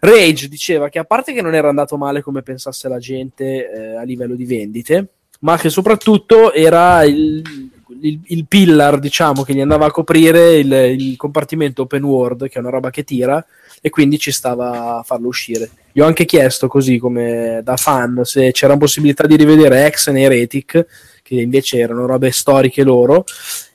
Rage 0.00 0.48
diceva 0.48 0.88
che 0.88 0.98
a 0.98 1.04
parte 1.04 1.32
che 1.32 1.42
non 1.42 1.54
era 1.54 1.68
andato 1.68 1.96
male 1.96 2.22
come 2.22 2.42
pensasse 2.42 2.88
la 2.88 2.98
gente 2.98 3.70
eh, 3.70 3.96
a 3.96 4.02
livello 4.02 4.34
di 4.34 4.46
vendite, 4.46 5.08
ma 5.40 5.58
che 5.58 5.68
soprattutto 5.68 6.52
era 6.52 7.04
il, 7.04 7.42
il, 8.00 8.20
il, 8.24 8.46
pillar, 8.46 8.98
diciamo, 8.98 9.42
che 9.42 9.54
gli 9.54 9.60
andava 9.60 9.86
a 9.86 9.90
coprire 9.90 10.56
il, 10.56 10.72
il, 10.72 11.16
compartimento 11.16 11.82
open 11.82 12.02
world, 12.02 12.48
che 12.48 12.54
è 12.54 12.60
una 12.60 12.70
roba 12.70 12.90
che 12.90 13.04
tira, 13.04 13.44
e 13.80 13.90
quindi 13.90 14.18
ci 14.18 14.32
stava 14.32 14.98
a 14.98 15.02
farlo 15.02 15.28
uscire. 15.28 15.70
Gli 15.92 16.00
ho 16.00 16.06
anche 16.06 16.24
chiesto, 16.24 16.66
così 16.66 16.98
come 16.98 17.60
da 17.62 17.76
fan, 17.76 18.24
se 18.24 18.52
c'era 18.52 18.76
possibilità 18.76 19.26
di 19.26 19.36
rivedere 19.36 19.84
Exen 19.84 20.16
e 20.16 20.22
Heretic, 20.22 20.86
che 21.22 21.34
invece 21.34 21.78
erano 21.78 22.06
robe 22.06 22.30
storiche 22.30 22.82
loro, 22.82 23.24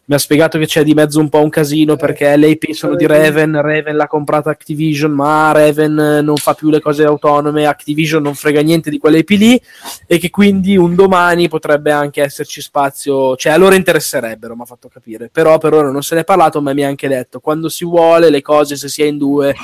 mi 0.08 0.16
ha 0.16 0.20
spiegato 0.20 0.60
che 0.60 0.68
c'è 0.68 0.84
di 0.84 0.94
mezzo 0.94 1.20
un 1.20 1.30
po' 1.30 1.42
un 1.42 1.50
casino 1.50 1.94
eh, 1.94 1.98
perché 1.98 2.36
le 2.38 2.50
IP 2.50 2.72
sono 2.72 2.96
di 2.96 3.08
Raven, 3.08 3.60
Raven 3.60 3.96
l'ha 3.96 4.08
comprata 4.08 4.52
Activision, 4.52 5.12
ma 5.12 5.52
Raven 5.52 6.22
non 6.24 6.36
fa 6.36 6.54
più 6.54 6.70
le 6.70 6.80
cose 6.80 7.04
autonome, 7.04 7.66
Activision 7.66 8.22
non 8.22 8.36
frega 8.36 8.62
niente 8.62 8.90
di 8.90 9.00
quelle 9.00 9.20
IP 9.20 9.30
lì 9.32 9.60
e 10.06 10.18
che 10.20 10.30
quindi 10.30 10.78
un 10.78 10.94
domani 10.94 11.48
potrebbe 11.48 11.92
anche 11.92 12.22
esserci 12.22 12.62
spazio, 12.62 13.36
cioè 13.36 13.54
a 13.54 13.58
loro 13.58 13.74
interesserebbero, 13.74 14.56
mi 14.56 14.62
ha 14.62 14.66
fatto 14.66 14.90
capire, 14.90 15.30
però 15.32 15.58
per 15.58 15.74
ora 15.74 15.90
non 15.90 16.04
se 16.04 16.16
ne 16.16 16.22
è 16.22 16.26
parlato, 16.26 16.62
ma 16.62 16.74
mi 16.74 16.84
ha 16.84 16.88
anche 16.88 17.08
detto 17.08 17.40
quando 17.40 17.68
si 17.68 17.84
vuole 17.84 18.30
le 18.30 18.42
cose 18.42 18.76
se 18.76 18.88
si 18.88 19.02
è 19.02 19.06
in 19.06 19.18
due 19.18 19.56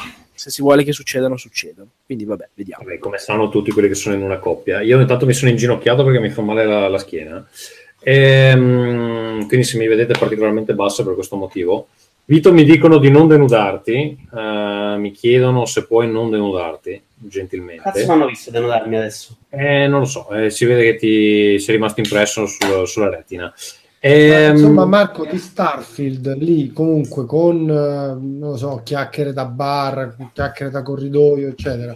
se 0.42 0.50
si 0.50 0.64
vuole 0.64 0.84
che 0.84 0.92
succedano, 0.92 1.38
succedono. 1.38 1.88
Quindi 2.04 2.26
vabbè, 2.26 2.50
vediamo. 2.56 2.84
Vabbè, 2.84 2.98
come 2.98 3.20
sanno 3.20 3.50
tutti 3.50 3.70
quelli 3.70 3.88
che 3.88 3.94
sono 3.94 4.16
in 4.16 4.24
una 4.24 4.40
coppia. 4.40 4.82
Io 4.82 5.00
intanto 5.00 5.28
mi 5.28 5.34
sono 5.34 5.52
inginocchiato 5.52 6.04
perché 6.04 6.20
mi 6.20 6.32
fa 6.32 6.42
male 6.42 6.66
la, 6.66 6.88
la 6.88 6.98
schiena. 6.98 7.48
E, 8.04 8.54
um, 8.54 9.48
quindi 9.48 9.66
se 9.66 9.78
mi 9.78 9.88
vedete 9.88 10.18
particolarmente 10.18 10.74
basso 10.74 11.04
per 11.04 11.14
questo 11.14 11.36
motivo. 11.36 11.88
Vito 12.26 12.54
mi 12.54 12.64
dicono 12.64 12.98
di 12.98 13.10
non 13.10 13.28
denudarti, 13.28 14.28
uh, 14.32 14.98
mi 14.98 15.12
chiedono 15.12 15.66
se 15.66 15.86
puoi 15.86 16.10
non 16.10 16.30
denudarti, 16.30 17.02
gentilmente. 17.16 17.82
Cazzo 17.82 18.06
mi 18.06 18.12
hanno 18.12 18.26
visto 18.28 18.52
denudarmi 18.52 18.96
adesso? 18.96 19.36
Eh, 19.50 19.88
non 19.88 20.02
lo 20.02 20.06
so, 20.06 20.30
eh, 20.30 20.50
si 20.50 20.64
vede 20.66 20.84
che 20.84 20.96
ti 20.96 21.60
sei 21.60 21.76
rimasto 21.76 22.00
impresso 22.00 22.46
sul, 22.46 22.88
sulla 22.88 23.10
retina. 23.10 23.54
E, 24.00 24.48
insomma, 24.50 24.86
Marco 24.86 25.26
di 25.26 25.38
Starfield 25.38 26.36
lì 26.38 26.72
comunque 26.72 27.26
con 27.26 27.66
non 27.66 28.40
lo 28.40 28.58
so, 28.58 28.82
chiacchiere 28.84 29.34
da 29.34 29.46
bar, 29.46 30.16
chiacchiere 30.34 30.72
da 30.72 30.82
corridoio, 30.82 31.50
eccetera. 31.50 31.94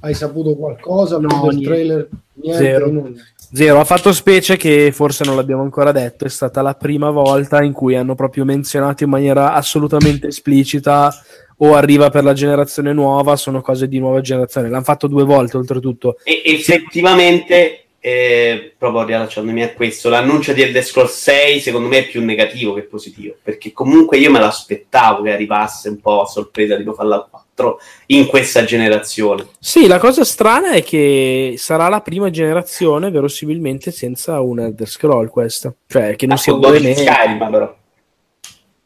Hai 0.00 0.14
saputo 0.14 0.54
qualcosa 0.54 1.18
no, 1.18 1.48
del 1.48 1.62
trailer? 1.62 2.08
Niente, 2.34 2.62
Zero. 2.62 2.90
Nulla. 2.90 3.20
Zero, 3.50 3.80
ha 3.80 3.84
fatto 3.84 4.12
specie 4.12 4.58
che 4.58 4.92
forse 4.92 5.24
non 5.24 5.34
l'abbiamo 5.34 5.62
ancora 5.62 5.90
detto, 5.90 6.26
è 6.26 6.28
stata 6.28 6.60
la 6.60 6.74
prima 6.74 7.10
volta 7.10 7.62
in 7.62 7.72
cui 7.72 7.96
hanno 7.96 8.14
proprio 8.14 8.44
menzionato 8.44 9.04
in 9.04 9.10
maniera 9.10 9.54
assolutamente 9.54 10.26
esplicita 10.26 11.10
o 11.56 11.74
arriva 11.74 12.10
per 12.10 12.24
la 12.24 12.34
generazione 12.34 12.92
nuova, 12.92 13.36
sono 13.36 13.62
cose 13.62 13.88
di 13.88 13.98
nuova 13.98 14.20
generazione. 14.20 14.68
L'hanno 14.68 14.84
fatto 14.84 15.06
due 15.06 15.24
volte 15.24 15.56
oltretutto. 15.56 16.18
E 16.24 16.42
effettivamente, 16.44 17.86
eh, 17.98 18.74
proprio 18.76 19.04
riallacciandomi 19.04 19.62
a 19.62 19.72
questo, 19.72 20.10
l'annuncio 20.10 20.52
di 20.52 20.60
Elder 20.60 20.84
Scrolls 20.84 21.18
6 21.18 21.60
secondo 21.60 21.88
me 21.88 22.00
è 22.00 22.06
più 22.06 22.22
negativo 22.22 22.74
che 22.74 22.82
positivo, 22.82 23.34
perché 23.42 23.72
comunque 23.72 24.18
io 24.18 24.30
me 24.30 24.40
l'aspettavo 24.40 25.22
che 25.22 25.32
arrivasse 25.32 25.88
un 25.88 26.00
po' 26.00 26.20
a 26.20 26.26
sorpresa 26.26 26.76
di 26.76 26.84
Fallout 26.84 27.30
4 27.30 27.47
4 27.58 27.80
in 28.06 28.26
questa 28.26 28.64
generazione. 28.64 29.48
Sì, 29.58 29.86
la 29.88 29.98
cosa 29.98 30.24
strana 30.24 30.70
è 30.70 30.82
che 30.82 31.54
sarà 31.58 31.88
la 31.88 32.00
prima 32.00 32.30
generazione 32.30 33.10
verosimilmente 33.10 33.90
senza 33.90 34.40
un 34.40 34.60
Elder 34.60 34.88
Scroll 34.88 35.28
questa. 35.28 35.74
Cioè, 35.86 36.14
che 36.14 36.26
non 36.26 36.36
ah, 36.36 36.38
sia 36.38 36.54
un 36.54 36.60
12 36.60 36.94
Skyrim 36.94 37.50
però. 37.50 37.76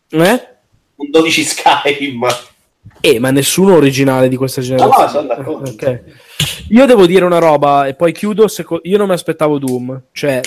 Eh? 0.09 0.47
Un 0.97 1.11
12 1.11 1.45
Skyrim. 1.45 2.27
Eh, 3.01 3.19
ma 3.21 3.31
nessuno 3.31 3.75
originale 3.75 4.29
di 4.29 4.37
questa 4.37 4.61
generazione. 4.61 5.05
No, 5.05 5.09
sono 5.09 5.27
d'accordo. 5.27 5.71
Okay. 5.71 6.03
Io 6.71 6.87
devo 6.87 7.07
dire 7.07 7.25
una 7.25 7.39
roba 7.39 7.87
e 7.87 7.95
poi 7.95 8.13
chiudo. 8.13 8.49
Seco- 8.49 8.81
io 8.83 8.99
non 8.99 9.09
mi 9.09 9.13
aspettavo 9.13 9.59
Doom, 9.59 10.03
cioè 10.13 10.41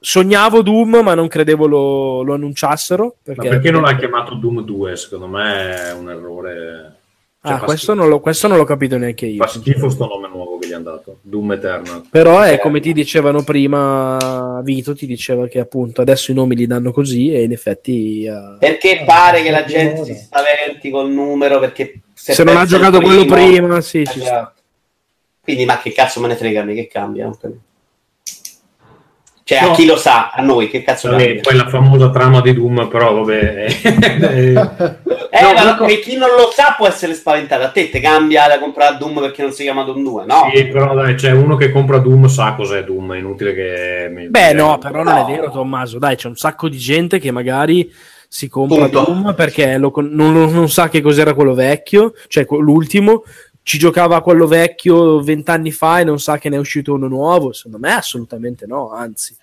sognavo 0.00 0.62
Doom, 0.62 1.00
ma 1.02 1.14
non 1.14 1.28
credevo 1.28 1.66
lo, 1.66 2.22
lo 2.22 2.34
annunciassero. 2.34 3.16
Perché, 3.22 3.48
ma 3.48 3.54
perché 3.54 3.70
non 3.70 3.82
l'ha 3.82 3.96
chiamato 3.96 4.34
Doom 4.34 4.62
2? 4.62 4.96
Secondo 4.96 5.26
me 5.26 5.88
è 5.88 5.92
un 5.92 6.10
errore. 6.10 7.01
Cioè, 7.44 7.54
ah, 7.54 7.58
questo 7.58 7.92
non, 7.94 8.08
lo, 8.08 8.20
questo 8.20 8.46
non, 8.46 8.56
l'ho, 8.56 8.62
capito 8.62 8.96
neanche 8.96 9.26
io. 9.26 9.42
Fa 9.42 9.48
schifo 9.48 9.90
sto 9.90 10.06
nome 10.06 10.28
nuovo 10.28 10.58
che 10.58 10.68
gli 10.68 10.72
hanno 10.72 10.84
dato, 10.84 11.18
Doom 11.22 11.50
Eternal. 11.50 12.06
Però 12.08 12.40
è 12.40 12.60
come 12.60 12.78
ti 12.78 12.92
dicevano 12.92 13.42
prima, 13.42 14.60
Vito 14.62 14.94
ti 14.94 15.06
diceva 15.06 15.48
che 15.48 15.58
appunto 15.58 16.02
adesso 16.02 16.30
i 16.30 16.34
nomi 16.34 16.54
li 16.54 16.68
danno 16.68 16.92
così 16.92 17.32
e 17.32 17.42
in 17.42 17.50
effetti... 17.50 18.28
Uh... 18.28 18.58
Perché 18.58 19.02
pare 19.04 19.42
che 19.42 19.50
la 19.50 19.64
gente 19.64 20.04
si 20.04 20.14
spaventi 20.14 20.88
col 20.90 21.10
numero 21.10 21.58
perché... 21.58 22.02
Se, 22.14 22.32
se 22.32 22.44
non 22.44 22.56
ha 22.56 22.64
giocato 22.64 22.98
primo, 22.98 23.24
quello 23.24 23.34
prima, 23.34 23.80
sì, 23.80 24.06
ci 24.06 24.20
sta. 24.20 24.54
Quindi 25.40 25.64
ma 25.64 25.80
che 25.80 25.90
cazzo 25.90 26.20
me 26.20 26.28
ne 26.28 26.36
frega 26.36 26.60
a 26.60 26.64
me 26.64 26.74
che 26.74 26.86
cambia? 26.86 27.28
Cioè, 29.44 29.60
no. 29.60 29.70
a 29.70 29.74
chi 29.74 29.86
lo 29.86 29.96
sa, 29.96 30.30
a 30.30 30.40
noi, 30.40 30.68
che 30.68 30.82
cazzo 30.82 31.10
vabbè, 31.10 31.40
Poi 31.40 31.56
la 31.56 31.66
famosa 31.68 32.10
trama 32.10 32.40
di 32.40 32.54
Doom, 32.54 32.86
però, 32.88 33.14
vabbè. 33.14 33.66
eh, 33.82 34.52
no, 35.42 35.52
ma 35.54 35.76
no, 35.76 35.86
e 35.86 35.98
chi 35.98 36.16
non 36.16 36.28
lo 36.30 36.50
sa 36.52 36.74
può 36.76 36.86
essere 36.86 37.14
spaventato. 37.14 37.64
A 37.64 37.70
te 37.70 37.90
te 37.90 38.00
cambia 38.00 38.46
da 38.46 38.60
comprare 38.60 38.98
Doom 38.98 39.20
perché 39.20 39.42
non 39.42 39.50
si 39.50 39.64
chiama 39.64 39.82
Doom 39.82 40.02
2, 40.02 40.24
no? 40.26 40.50
Sì, 40.54 40.66
però 40.66 40.94
dai, 40.94 41.14
c'è 41.16 41.32
uno 41.32 41.56
che 41.56 41.70
compra 41.72 41.98
Doom 41.98 42.28
sa 42.28 42.54
cos'è 42.54 42.84
Doom, 42.84 43.14
è 43.14 43.18
inutile 43.18 43.54
che... 43.54 44.28
Beh, 44.28 44.52
no, 44.52 44.78
però 44.78 45.02
non 45.02 45.16
è 45.16 45.24
vero, 45.24 45.50
Tommaso. 45.50 45.98
Dai, 45.98 46.14
c'è 46.14 46.28
un 46.28 46.36
sacco 46.36 46.68
di 46.68 46.78
gente 46.78 47.18
che 47.18 47.32
magari 47.32 47.92
si 48.28 48.48
compra 48.48 48.88
Punto. 48.88 49.04
Doom 49.04 49.34
perché 49.34 49.76
lo, 49.76 49.92
non, 49.96 50.50
non, 50.50 50.68
sa 50.70 50.88
che 50.88 51.02
cos'era 51.02 51.34
quello 51.34 51.52
vecchio, 51.52 52.14
cioè 52.28 52.46
l'ultimo, 52.48 53.24
ci 53.62 53.78
giocava 53.78 54.20
quello 54.22 54.46
vecchio 54.46 55.20
vent'anni 55.20 55.70
fa 55.70 56.00
e 56.00 56.04
non 56.04 56.18
sa 56.18 56.38
che 56.38 56.48
ne 56.48 56.56
è 56.56 56.58
uscito 56.58 56.94
uno 56.94 57.08
nuovo? 57.08 57.52
Secondo 57.52 57.78
me 57.78 57.92
assolutamente 57.92 58.66
no, 58.66 58.90
anzi. 58.92 59.36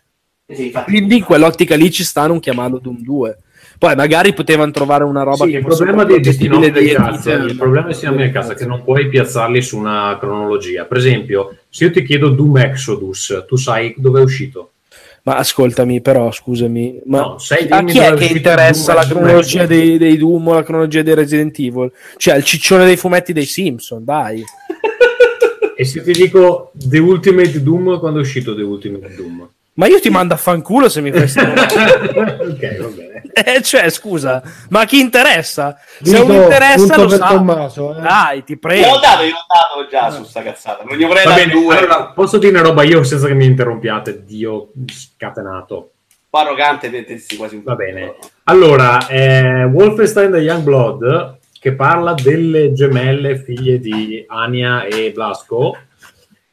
Sì, 0.47 0.65
infatti. 0.67 0.91
Quindi 0.91 1.17
in 1.17 1.23
quell'ottica 1.23 1.75
lì 1.75 1.91
ci 1.91 2.03
sta 2.03 2.23
a 2.23 2.27
non 2.27 2.39
chiamarlo 2.39 2.79
Doom 2.79 3.01
2. 3.01 3.37
Poi 3.77 3.95
magari 3.95 4.33
potevano 4.33 4.71
trovare 4.71 5.05
una 5.05 5.23
roba 5.23 5.45
Sì, 5.45 5.51
che 5.51 5.57
il 5.57 5.63
problema 5.63 6.03
nomi 6.03 6.21
gestibile 6.21 6.69
cazzo, 6.69 7.29
Ethan. 7.29 7.47
il 7.47 7.55
problema 7.55 7.89
nomi 8.01 8.17
del 8.17 8.31
cazzo 8.31 8.51
è 8.51 8.55
che 8.55 8.65
non 8.65 8.83
puoi 8.83 9.07
piazzarli 9.07 9.61
su 9.61 9.77
una 9.77 10.17
cronologia. 10.19 10.83
Per 10.83 10.97
esempio, 10.97 11.55
se 11.69 11.85
io 11.85 11.91
ti 11.91 12.03
chiedo 12.03 12.29
Doom 12.29 12.57
Exodus, 12.57 13.45
tu 13.47 13.55
sai 13.55 13.93
dove 13.95 14.19
è 14.19 14.23
uscito? 14.23 14.71
Ma 15.23 15.35
ascoltami, 15.35 16.01
però, 16.01 16.31
scusami, 16.31 17.01
ma 17.05 17.19
No, 17.19 17.35
a 17.69 17.83
chi 17.83 17.99
è 17.99 18.13
che 18.13 18.25
interessa 18.25 18.93
la 18.93 19.05
cronologia 19.05 19.65
dei, 19.65 19.97
dei 19.97 20.17
Doom 20.17 20.47
o 20.47 20.53
la 20.53 20.63
cronologia 20.63 21.01
dei 21.01 21.13
Resident 21.13 21.57
Evil? 21.59 21.91
Cioè, 22.17 22.35
il 22.35 22.43
ciccione 22.43 22.85
dei 22.85 22.97
fumetti 22.97 23.33
dei 23.33 23.45
Simpson, 23.45 24.03
dai. 24.03 24.43
E 25.75 25.85
se 25.85 26.01
ti 26.03 26.11
dico 26.11 26.71
The 26.73 26.99
Ultimate 26.99 27.63
Doom, 27.63 27.99
quando 27.99 28.19
è 28.19 28.21
uscito 28.21 28.55
The 28.55 28.63
Ultimate 28.63 29.15
Doom? 29.15 29.47
Ma 29.73 29.87
io 29.87 29.99
ti 30.01 30.09
mando 30.09 30.33
a 30.33 30.37
fanculo 30.37 30.89
se 30.89 30.99
mi 30.99 31.09
fai 31.09 31.21
ok, 31.23 32.77
va 32.81 32.87
bene. 32.87 33.08
Eh, 33.45 33.61
cioè, 33.61 33.89
scusa, 33.89 34.41
ma 34.69 34.85
chi 34.85 34.99
interessa? 34.99 35.77
Se 36.01 36.17
non 36.23 36.31
interessa, 36.35 36.75
punto 36.95 37.03
lo 37.03 37.09
sa. 37.09 37.27
Tommaso, 37.27 37.97
eh. 37.97 38.01
Dai, 38.01 38.43
ti 38.43 38.51
Io 38.53 38.59
prego. 38.59 38.87
ho 38.91 38.99
dato, 38.99 39.23
io 39.23 39.33
ho 39.35 39.45
dato 39.47 39.87
già 39.89 40.09
su 40.09 40.23
sta 40.23 40.41
cazzata. 40.41 40.83
Non 40.83 40.97
gli 40.97 41.05
vorrei 41.05 41.23
Va 41.23 41.31
dare 41.31 41.45
bene, 41.47 41.59
due. 41.61 41.77
allora, 41.77 42.05
posso 42.07 42.37
dire 42.37 42.51
una 42.51 42.61
roba 42.67 42.83
io 42.83 43.03
senza 43.03 43.27
che 43.27 43.33
mi 43.33 43.45
interrompiate, 43.45 44.23
Dio 44.25 44.71
scatenato. 44.87 45.91
Po' 46.29 46.37
arrogante, 46.37 46.89
mettersi 46.89 47.35
quasi 47.37 47.55
un 47.55 47.63
Va 47.63 47.75
bene. 47.75 48.15
Allora, 48.45 49.07
eh, 49.07 49.63
Wolfenstein 49.65 50.31
The 50.31 50.37
Young 50.39 50.63
Blood, 50.63 51.37
che 51.59 51.73
parla 51.73 52.13
delle 52.13 52.71
gemelle 52.73 53.37
figlie 53.37 53.79
di 53.79 54.23
Anya 54.27 54.83
e 54.85 55.11
Blasco, 55.11 55.75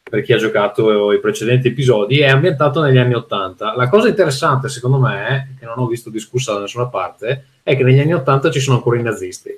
per 0.08 0.22
chi 0.22 0.32
ha 0.32 0.36
giocato 0.36 1.10
i 1.12 1.18
precedenti 1.18 1.66
episodi, 1.68 2.20
è 2.20 2.28
ambientato 2.28 2.80
negli 2.80 2.96
anni 2.96 3.14
Ottanta. 3.14 3.74
La 3.74 3.88
cosa 3.88 4.06
interessante, 4.08 4.68
secondo 4.68 4.98
me, 4.98 5.56
che 5.58 5.64
non 5.64 5.78
ho 5.78 5.86
visto 5.86 6.10
discussa 6.10 6.52
da 6.52 6.60
nessuna 6.60 6.86
parte, 6.86 7.46
è 7.64 7.76
che 7.76 7.82
negli 7.82 7.98
anni 7.98 8.14
Ottanta 8.14 8.48
ci 8.50 8.60
sono 8.60 8.76
ancora 8.76 8.98
i 8.98 9.02
nazisti. 9.02 9.50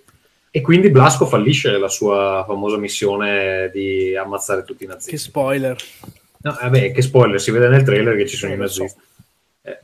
E 0.51 0.61
quindi 0.63 0.89
Blasco 0.89 1.27
fallisce 1.27 1.77
la 1.77 1.89
sua 1.91 2.45
famosa 2.47 2.79
missione 2.79 3.71
di 3.75 4.17
ammazzare 4.17 4.65
tutti 4.65 4.85
i 4.85 4.87
nazisti. 4.87 5.11
Che 5.11 5.19
spoiler. 5.19 5.77
No, 6.41 6.57
vabbè, 6.59 6.93
che 6.93 7.03
spoiler, 7.03 7.39
si 7.39 7.51
vede 7.51 7.69
nel 7.69 7.83
trailer 7.83 8.17
che 8.17 8.27
ci 8.27 8.37
sono 8.37 8.53
Eh, 8.53 8.55
i 8.55 8.59
lo 8.59 8.69
so. 8.69 8.83
nazisti. 8.85 9.03
Eh, 9.65 9.79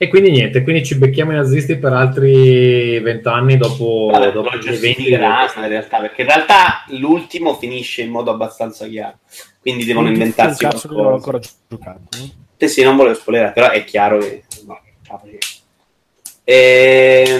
E 0.00 0.08
quindi 0.08 0.30
niente, 0.30 0.62
quindi 0.62 0.86
ci 0.86 0.94
becchiamo 0.96 1.32
i 1.32 1.36
nazisti 1.36 1.76
per 1.76 1.92
altri 1.92 2.98
vent'anni 3.00 3.58
dopo, 3.58 4.08
Vabbè, 4.12 4.32
dopo 4.32 4.48
gli 4.56 4.60
eventi. 4.68 4.70
giustificheranno 4.70 5.62
in 5.64 5.68
realtà, 5.68 5.98
perché 6.00 6.22
in 6.22 6.28
realtà 6.28 6.84
l'ultimo 6.98 7.54
finisce 7.56 8.00
in 8.02 8.10
modo 8.10 8.30
abbastanza 8.30 8.86
chiaro. 8.86 9.18
Quindi 9.68 9.84
devono 9.84 10.08
inventarsi 10.08 10.64
Un 10.64 10.70
cazzo 10.70 10.88
che 10.88 10.94
non 10.94 11.04
qualcosa. 11.04 11.36
ancora 11.36 11.52
giocato. 11.68 12.00
no? 12.18 12.30
Sì, 12.56 12.68
sì, 12.68 12.82
non 12.82 12.96
volevo 12.96 13.14
spoilerare, 13.14 13.52
però 13.52 13.70
è 13.70 13.84
chiaro 13.84 14.18
che... 14.18 14.44
no. 14.66 14.80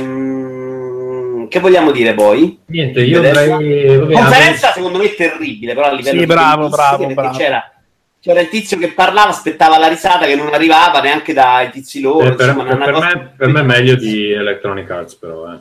Ehm, 0.08 1.48
Che 1.48 1.60
vogliamo 1.60 1.90
dire 1.90 2.12
poi? 2.14 2.58
Niente, 2.66 3.00
io 3.02 3.18
avrei... 3.20 3.48
vabbè, 3.48 4.12
Conferenza 4.12 4.72
secondo 4.72 4.98
me 4.98 5.14
terribile, 5.14 5.72
però 5.74 5.86
a 5.86 5.92
livello 5.92 6.12
Sì, 6.12 6.18
di 6.18 6.26
bravo, 6.26 6.68
bravo, 6.68 6.98
perché 6.98 7.14
bravo. 7.14 7.38
C'era, 7.38 7.72
c'era 8.20 8.40
il 8.40 8.48
tizio 8.50 8.76
che 8.76 8.88
parlava, 8.88 9.30
aspettava 9.30 9.78
la 9.78 9.88
risata 9.88 10.26
che 10.26 10.34
non 10.34 10.52
arrivava 10.52 11.00
neanche 11.00 11.32
dai 11.32 11.70
tizi 11.70 12.00
loro. 12.02 12.26
eh, 12.26 12.34
per, 12.34 12.48
insomma, 12.50 12.64
per- 12.68 12.78
per 12.84 12.92
cosa- 12.92 13.06
me, 13.06 13.32
per 13.36 13.48
me 13.48 13.60
è 13.60 13.62
meglio 13.62 13.94
di 13.96 14.30
Electronic 14.30 14.90
Arts, 14.90 15.14
però. 15.14 15.50
Eh. 15.54 15.58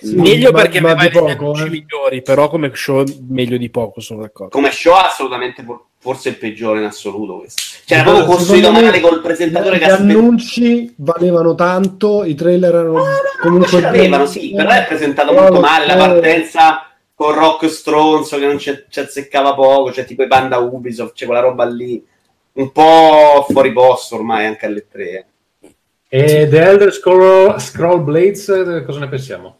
Sì, 0.00 0.14
meglio 0.14 0.50
ma- 0.50 0.60
perché 0.62 0.80
ma 0.80 0.90
aveva 0.90 1.02
degli 1.02 1.36
poco, 1.36 1.52
annunci 1.52 1.62
eh. 1.62 1.70
migliori, 1.70 2.22
però 2.22 2.48
come 2.48 2.70
show 2.74 3.04
meglio 3.28 3.56
di 3.56 3.70
poco, 3.70 4.00
sono 4.00 4.22
d'accordo. 4.22 4.50
Come 4.52 4.70
show 4.70 4.94
assolutamente 4.94 5.62
for- 5.62 5.84
forse 5.98 6.30
il 6.30 6.36
peggiore 6.36 6.78
in 6.78 6.86
assoluto 6.86 7.38
questo. 7.38 7.62
Cioè, 7.84 7.98
era 7.98 8.08
proprio 8.10 8.34
costruito 8.34 8.70
male 8.70 9.00
col 9.00 9.20
presentatore 9.20 9.76
gli 9.76 9.78
che 9.80 9.84
aspetta. 9.84 10.02
annunci 10.02 10.94
valevano 10.96 11.54
tanto, 11.54 12.24
i 12.24 12.34
trailer 12.34 12.74
erano 12.74 13.02
comunque 13.40 13.68
ce 13.68 13.80
l'avevano, 13.80 14.26
sì, 14.26 14.54
però 14.54 14.70
è 14.70 14.84
presentato 14.86 15.30
Però 15.32 15.42
molto 15.42 15.60
male 15.60 15.86
la 15.86 15.94
eh, 15.94 15.98
partenza 15.98 16.86
con 17.14 17.34
Rock 17.34 17.68
Stronzo 17.68 18.38
che 18.38 18.46
non 18.46 18.58
ci 18.58 18.84
ci 18.88 19.00
azzeccava 19.00 19.54
poco, 19.54 19.92
cioè 19.92 20.06
tipo 20.06 20.22
i 20.22 20.26
Panda 20.28 20.58
Ubisoft, 20.58 21.14
c'è 21.14 21.26
quella 21.26 21.40
roba 21.40 21.64
lì 21.64 22.02
un 22.52 22.72
po' 22.72 23.44
fuori 23.48 23.72
posto 23.72 24.14
ormai 24.16 24.46
anche 24.46 24.66
alle 24.66 24.86
tre. 24.90 25.26
E 26.08 26.48
The 26.48 26.60
Elder 26.60 26.92
Scroll, 26.92 27.56
Scroll 27.58 28.02
Blades, 28.02 28.48
eh, 28.48 28.84
cosa 28.84 28.98
ne 29.00 29.08
pensiamo? 29.08 29.59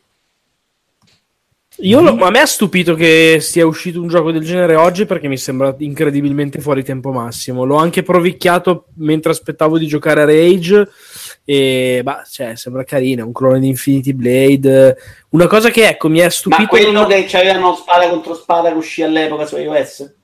Io 1.82 2.00
lo- 2.02 2.16
a 2.24 2.30
me 2.30 2.40
ha 2.40 2.46
stupito 2.46 2.94
che 2.94 3.38
sia 3.40 3.64
uscito 3.66 4.00
un 4.02 4.08
gioco 4.08 4.30
del 4.32 4.42
genere 4.44 4.74
oggi 4.74 5.06
perché 5.06 5.28
mi 5.28 5.38
sembra 5.38 5.74
incredibilmente 5.78 6.60
fuori 6.60 6.82
tempo 6.84 7.10
massimo. 7.10 7.64
L'ho 7.64 7.76
anche 7.76 8.02
provicchiato 8.02 8.86
mentre 8.96 9.30
aspettavo 9.32 9.78
di 9.78 9.86
giocare 9.86 10.22
a 10.22 10.24
Rage 10.26 10.88
e 11.44 12.00
bah, 12.04 12.22
cioè, 12.30 12.54
sembra 12.56 12.84
carino, 12.84 13.24
un 13.24 13.32
clone 13.32 13.60
di 13.60 13.68
Infinity 13.68 14.12
Blade. 14.12 14.96
Una 15.30 15.46
cosa 15.46 15.70
che 15.70 15.88
ecco 15.88 16.08
mi 16.08 16.18
è 16.18 16.28
stupito 16.28 16.60
Ma 16.62 16.68
quello 16.68 16.90
non- 16.92 17.06
che 17.08 17.24
c'avevano 17.26 17.74
spada 17.74 18.08
contro 18.10 18.34
spada 18.34 18.70
che 18.70 18.76
uscì 18.76 19.02
all'epoca 19.02 19.46
su 19.46 19.56
iOS? 19.56 20.14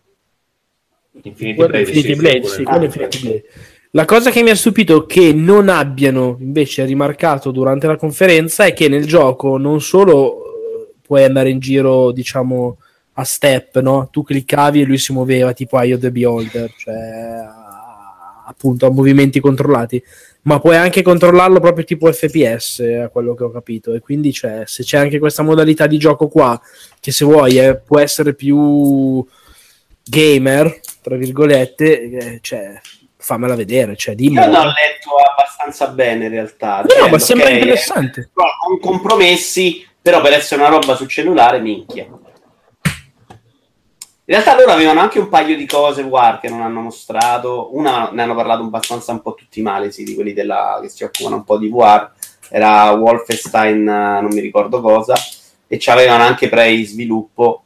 Infinity 1.22 1.54
Quello 1.57 1.70
Blade, 1.70 1.84
Infinity 1.88 2.09
sì, 2.12 2.16
Blade, 2.20 2.42
sì, 2.46 2.62
quello- 2.62 2.68
quello 2.70 2.84
Infinity 2.84 3.20
Blade. 3.22 3.44
La 3.92 4.04
cosa 4.04 4.30
che 4.30 4.42
mi 4.42 4.50
ha 4.50 4.54
stupito 4.57 5.07
che 5.07 5.32
non 5.32 5.70
abbiano 5.70 6.36
invece 6.40 6.84
rimarcato 6.84 7.50
durante 7.50 7.86
la 7.86 7.96
conferenza 7.96 8.66
è 8.66 8.74
che 8.74 8.88
nel 8.88 9.07
gioco 9.07 9.57
non 9.57 9.80
solo 9.80 10.45
puoi 11.07 11.24
andare 11.24 11.50
in 11.50 11.59
giro, 11.59 12.12
diciamo, 12.12 12.78
a 13.14 13.24
step, 13.24 13.80
no? 13.80 14.09
Tu 14.11 14.22
cliccavi 14.22 14.82
e 14.82 14.84
lui 14.84 14.98
si 14.98 15.12
muoveva 15.12 15.52
tipo 15.52 15.76
of 15.78 15.98
the 15.98 16.11
Beholder, 16.11 16.72
cioè 16.76 17.64
appunto 18.48 18.86
a 18.86 18.90
movimenti 18.90 19.40
controllati, 19.40 20.02
ma 20.42 20.61
puoi 20.61 20.76
anche 20.76 21.02
controllarlo 21.02 21.59
proprio 21.61 21.84
tipo 21.84 22.11
FPS, 22.12 22.80
a 23.02 23.09
quello 23.09 23.34
che 23.34 23.44
ho 23.44 23.50
capito. 23.50 23.92
E 23.94 24.00
quindi 24.00 24.32
cioè, 24.32 24.62
se 24.66 24.82
c'è 24.82 24.98
anche 24.98 25.18
questa 25.18 25.42
modalità 25.42 25.86
di 25.86 25.98
gioco 25.98 26.28
qua, 26.28 26.61
che 27.00 27.11
se 27.11 27.24
vuoi 27.24 27.59
eh, 27.59 27.76
può 27.76 27.98
essere 27.98 28.34
più 28.34 29.24
gamer, 30.04 30.80
tra 31.02 31.16
virgolette, 31.16 32.00
eh, 32.00 32.38
cioè, 32.40 32.80
fammela 33.16 33.57
vedere, 33.57 33.96
cioè, 33.96 34.14
Io 34.14 34.28
dimmelo. 34.28 34.52
non 34.52 34.66
ho 34.66 34.72
letto 34.72 35.16
abbastanza 35.16 35.88
bene 35.88 36.26
in 36.26 36.30
realtà. 36.30 36.84
No, 37.00 37.09
ma 37.09 37.18
sembra 37.18 37.48
ok, 37.48 37.54
interessante. 37.54 38.30
Con 38.32 38.78
compromessi, 38.78 39.84
però 40.07 40.20
per 40.20 40.34
essere 40.34 40.61
una 40.61 40.70
roba 40.70 40.94
su 40.94 41.04
cellulare, 41.07 41.59
minchia. 41.59 42.04
In 42.04 42.14
realtà 44.24 44.54
loro 44.54 44.70
avevano 44.70 45.00
anche 45.00 45.18
un 45.18 45.28
paio 45.28 45.57
di 45.57 45.66
cose 45.66 46.02
War 46.02 46.38
che 46.38 46.48
non 46.48 46.61
hanno 46.61 46.80
mostrato. 46.80 47.70
Una 47.72 48.11
ne 48.12 48.22
hanno 48.22 48.36
parlato 48.36 48.62
abbastanza 48.62 49.11
un 49.11 49.20
po' 49.20 49.34
tutti 49.34 49.62
male, 49.62 49.90
sì, 49.90 50.04
di 50.04 50.14
quelli 50.14 50.32
della, 50.32 50.78
che 50.80 50.90
si 50.90 51.02
occupano 51.02 51.34
un 51.34 51.42
po' 51.42 51.59
di 51.59 51.68
VR. 51.68 52.09
Era 52.48 52.92
Wolfenstein, 52.92 53.80
eh, 53.80 54.20
non 54.20 54.28
mi 54.30 54.38
ricordo 54.38 54.80
cosa, 54.80 55.16
e 55.66 55.76
c'avevano 55.76 56.22
anche 56.22 56.48
pre-sviluppo. 56.48 57.64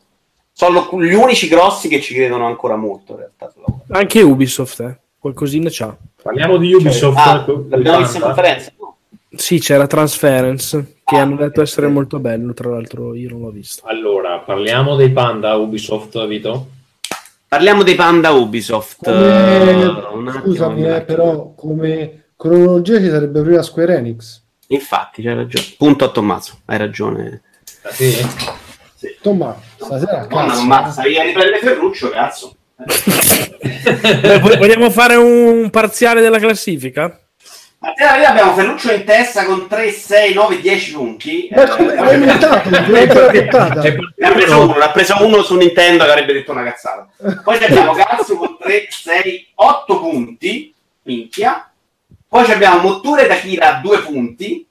Sono 0.50 0.88
gli 0.98 1.12
unici 1.12 1.46
grossi 1.46 1.88
che 1.88 2.00
ci 2.00 2.14
credono 2.14 2.46
ancora 2.46 2.76
molto 2.76 3.12
in 3.12 3.18
realtà. 3.18 3.52
Anche 3.90 4.22
Ubisoft, 4.22 4.80
eh. 4.80 4.98
qualcosina 5.18 5.68
c'ha. 5.70 5.94
Parliamo 6.22 6.56
di 6.56 6.72
Ubisoft. 6.72 7.18
Ah, 7.18 7.44
co- 7.44 7.66
l'abbiamo 7.68 7.98
visto 7.98 8.16
in 8.16 8.22
80. 8.22 8.34
conferenza? 8.34 8.72
No. 8.78 8.96
Sì, 9.36 9.60
c'era 9.60 9.86
Transference, 9.86 10.99
che 11.10 11.16
Ah, 11.18 11.22
hanno 11.22 11.36
detto 11.36 11.60
essere 11.60 11.88
molto 11.88 12.20
bello, 12.20 12.52
tra 12.54 12.70
l'altro 12.70 13.14
io 13.16 13.30
non 13.30 13.40
l'ho 13.40 13.50
visto. 13.50 13.82
Allora, 13.86 14.38
parliamo 14.38 14.94
dei 14.94 15.10
panda 15.10 15.56
Ubisoft, 15.56 16.24
Vito? 16.26 16.68
Parliamo 17.48 17.82
dei 17.82 17.96
panda 17.96 18.30
Ubisoft. 18.30 18.98
Come- 19.02 20.28
Eh, 20.28 20.40
scusami, 20.40 20.84
eh, 20.86 21.00
però 21.02 21.52
come 21.56 22.26
cronologia 22.36 22.98
ci 22.98 23.08
sarebbe 23.08 23.42
prima 23.42 23.62
Square 23.62 23.96
Enix. 23.96 24.42
Infatti, 24.68 25.20
c'hai 25.22 25.34
ragione. 25.34 25.64
Punto 25.76 26.04
a 26.04 26.10
Tommaso, 26.10 26.60
hai 26.66 26.78
ragione. 26.78 27.42
Ah, 27.82 27.90
sì? 27.90 28.14
Insomma, 29.16 29.58
stasera 29.76 30.18
Madonna, 30.30 30.46
cazzo, 30.46 30.60
ammazza, 30.60 31.06
io 31.06 31.22
riprende 31.22 31.58
Ferruccio, 31.58 32.10
cazzo. 32.10 32.54
Eh, 33.62 34.38
vo- 34.38 34.56
Vogliamo 34.56 34.88
fare 34.90 35.16
un 35.16 35.68
parziale 35.70 36.20
della 36.22 36.38
classifica? 36.38 37.18
Ma 37.82 37.92
te 37.94 38.04
la 38.04 38.10
verità 38.10 38.30
abbiamo 38.30 38.52
Ferruccio 38.52 38.92
in 38.92 39.04
testa 39.04 39.46
con 39.46 39.66
3, 39.66 39.90
6, 39.90 40.34
9, 40.34 40.60
10 40.60 40.92
punti. 40.92 41.48
Ma 41.50 41.66
come- 41.66 41.94
Eh, 41.94 41.98
hai 41.98 42.14
aumentato 42.14 42.68
durante 42.68 43.14
la 43.14 43.30
puntata? 43.30 43.80
È 43.80 43.96
ne 44.16 44.26
ha 44.26 44.32
preso 44.32 44.60
uno, 44.62 44.76
ne 44.76 44.84
ha 44.84 44.90
preso 44.90 45.24
uno 45.24 45.42
su 45.42 45.56
Nintendo 45.56 46.04
che 46.04 46.10
avrebbe 46.10 46.32
detto 46.34 46.52
una 46.52 46.62
cazzata. 46.64 47.08
Poi 47.42 47.64
abbiamo 47.64 47.92
Cazzo 47.94 48.36
con 48.36 48.56
3, 48.60 48.86
6, 48.90 49.46
8 49.54 49.98
punti, 49.98 50.74
minchia. 51.04 51.70
Poi 52.28 52.50
abbiamo 52.52 52.80
Motture 52.82 53.26
Takira 53.26 53.78
a 53.78 53.80
2 53.80 53.98
punti, 54.00 54.66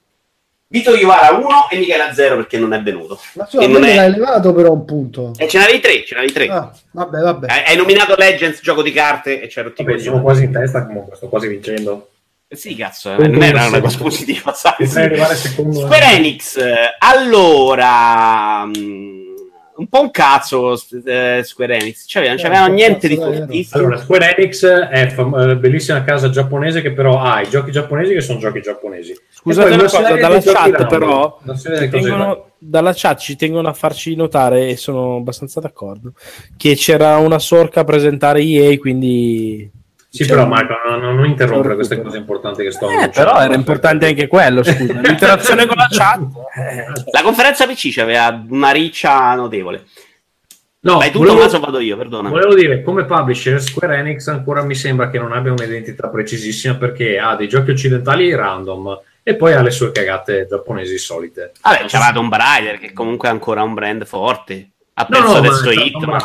Vito 0.68 0.94
Iovara 0.94 1.32
1 1.36 1.68
e 1.68 1.78
Michele 1.78 2.04
a 2.04 2.14
0 2.14 2.36
perché 2.36 2.58
non 2.58 2.72
è 2.72 2.80
venuto. 2.80 3.18
Ma 3.32 3.42
E 3.44 3.48
scusa, 3.50 3.66
non 3.66 3.82
è- 3.84 3.94
l'hai 3.96 4.06
elevato 4.06 4.54
però 4.54 4.70
un 4.70 4.84
punto. 4.84 5.32
E 5.36 5.48
ce 5.48 5.58
n'avevi 5.58 5.80
3, 5.80 6.04
ce 6.04 6.14
n'avevi 6.14 6.32
3. 6.32 6.46
Ah, 6.46 6.72
vabbè, 6.92 7.18
vabbè. 7.22 7.46
Hai 7.50 7.62
hai 7.66 7.76
nominato 7.76 8.14
Legends, 8.14 8.60
gioco 8.62 8.82
di 8.82 8.92
carte 8.92 9.40
e 9.42 9.48
c'ero 9.48 9.72
tipo 9.72 9.90
Vabbè, 9.90 10.00
siamo 10.00 10.20
quasi 10.22 10.44
in 10.44 10.52
testa 10.52 10.86
comunque, 10.86 11.16
sto 11.16 11.26
quasi 11.28 11.48
vincendo. 11.48 12.10
Sì, 12.52 12.74
cazzo, 12.74 13.14
eh, 13.14 13.28
non 13.28 13.42
era 13.44 13.66
una 13.68 13.80
cosa 13.80 13.98
positiva, 13.98 14.52
sai? 14.52 14.84
Square 14.84 16.04
Enix, 16.16 16.56
eh, 16.56 16.74
allora, 16.98 18.66
mm, 18.66 19.18
un 19.76 19.86
po' 19.88 20.00
un 20.00 20.10
cazzo 20.10 20.72
eh, 21.06 21.42
Square 21.44 21.78
Enix. 21.78 22.04
Cioè, 22.08 22.26
non 22.26 22.38
Eh, 22.38 22.42
c'avevano 22.42 22.74
niente 22.74 23.06
di 23.06 23.14
fortissimo. 23.14 23.80
Allora, 23.80 23.98
Square 23.98 24.36
Enix 24.36 24.66
è 24.66 25.08
fam- 25.10 25.34
eh, 25.38 25.56
bellissima 25.58 26.02
casa 26.02 26.28
giapponese 26.30 26.82
che 26.82 26.92
però 26.92 27.20
ha 27.20 27.40
i 27.40 27.48
giochi 27.48 27.70
giapponesi 27.70 28.14
che 28.14 28.20
sono 28.20 28.40
giochi 28.40 28.60
giapponesi. 28.60 29.16
Scusate 29.30 29.68
poi 29.68 29.78
una 29.78 29.88
cosa, 29.88 30.14
dalla 30.16 30.40
chat 30.40 30.86
però 30.88 31.38
tengono- 31.88 32.44
dalla 32.58 32.92
chat 32.94 33.18
ci 33.20 33.36
tengono 33.36 33.68
a 33.68 33.72
farci 33.72 34.16
notare 34.16 34.68
e 34.68 34.76
sono 34.76 35.16
abbastanza 35.16 35.60
d'accordo 35.60 36.12
che 36.58 36.74
c'era 36.74 37.16
una 37.16 37.38
sorca 37.38 37.80
a 37.80 37.84
presentare 37.84 38.42
EA 38.42 38.76
quindi 38.78 39.70
Sì, 40.12 40.26
però 40.26 40.44
Marco, 40.44 40.74
non, 40.88 41.14
non- 41.14 41.24
interrompere 41.24 41.76
queste 41.76 42.02
cose 42.02 42.16
importanti 42.16 42.64
che 42.64 42.72
sto 42.72 42.90
eh, 42.90 43.10
però 43.10 43.38
era 43.40 43.54
importante 43.54 44.06
anche 44.06 44.26
quello 44.26 44.64
scusa 44.64 44.92
l'interazione 45.00 45.66
con 45.66 45.76
la 45.76 45.86
chat 45.88 46.20
eh, 46.58 46.84
La 47.12 47.22
conferenza 47.22 47.64
PC 47.64 47.98
aveva 47.98 48.44
una 48.48 48.72
riccia 48.72 49.32
notevole. 49.34 49.84
No, 50.82 50.96
Vai 50.96 51.10
tu, 51.12 51.18
volevo- 51.18 51.36
Tommaso, 51.36 51.56
o 51.58 51.60
vado 51.60 51.78
io, 51.78 51.96
perdona. 51.96 52.28
Volevo 52.30 52.54
dire, 52.54 52.82
come 52.82 53.04
publisher, 53.04 53.60
Square 53.62 53.98
Enix 53.98 54.26
ancora 54.28 54.62
mi 54.64 54.74
sembra 54.74 55.10
che 55.10 55.18
non 55.18 55.32
abbia 55.32 55.52
un'identità 55.52 56.08
precisissima 56.08 56.74
perché 56.74 57.18
ha 57.18 57.36
dei 57.36 57.48
giochi 57.48 57.70
occidentali 57.70 58.34
random 58.34 58.98
e 59.22 59.36
poi 59.36 59.52
ha 59.52 59.60
le 59.62 59.70
sue 59.70 59.92
cagate 59.92 60.46
giapponesi 60.48 60.96
solite. 60.98 61.52
Vabbè, 61.62 61.84
c'era 61.84 62.10
Tomb 62.12 62.34
Raider, 62.34 62.78
che 62.78 62.92
comunque 62.94 63.28
è 63.28 63.30
ancora 63.30 63.62
un 63.62 63.74
brand 63.74 64.04
forte. 64.06 64.70
Ha 65.00 65.06
No, 65.08 65.16
perso 65.18 65.32
no, 65.32 65.38
adesso 65.38 65.70
Hitman. 65.70 66.20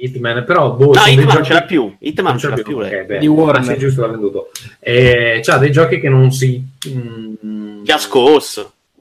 Hitman, 0.00 0.44
però 0.44 0.70
boh, 0.72 0.92
No, 0.94 1.00
Hitman 1.04 1.24
non 1.24 1.34
giochi- 1.34 1.44
ce 1.46 1.52
l'ha 1.54 1.62
più. 1.62 1.96
Hitman 1.98 2.30
non 2.32 2.38
ce 2.38 2.48
l'ha 2.48 2.54
più. 2.56 2.76
ok, 2.78 2.82
lei. 2.90 3.04
beh. 3.04 3.18
Di 3.18 3.26
Warner. 3.26 3.60
Ah, 3.70 3.72
sì, 3.74 3.78
giusto, 3.78 4.00
l'ha 4.02 4.08
venduto. 4.08 4.50
E 4.78 5.40
c'ha 5.42 5.58
dei 5.58 5.72
giochi 5.72 5.98
che 5.98 6.08
non 6.08 6.30
si... 6.30 6.62
mm, 6.88 7.82
Just 7.82 8.12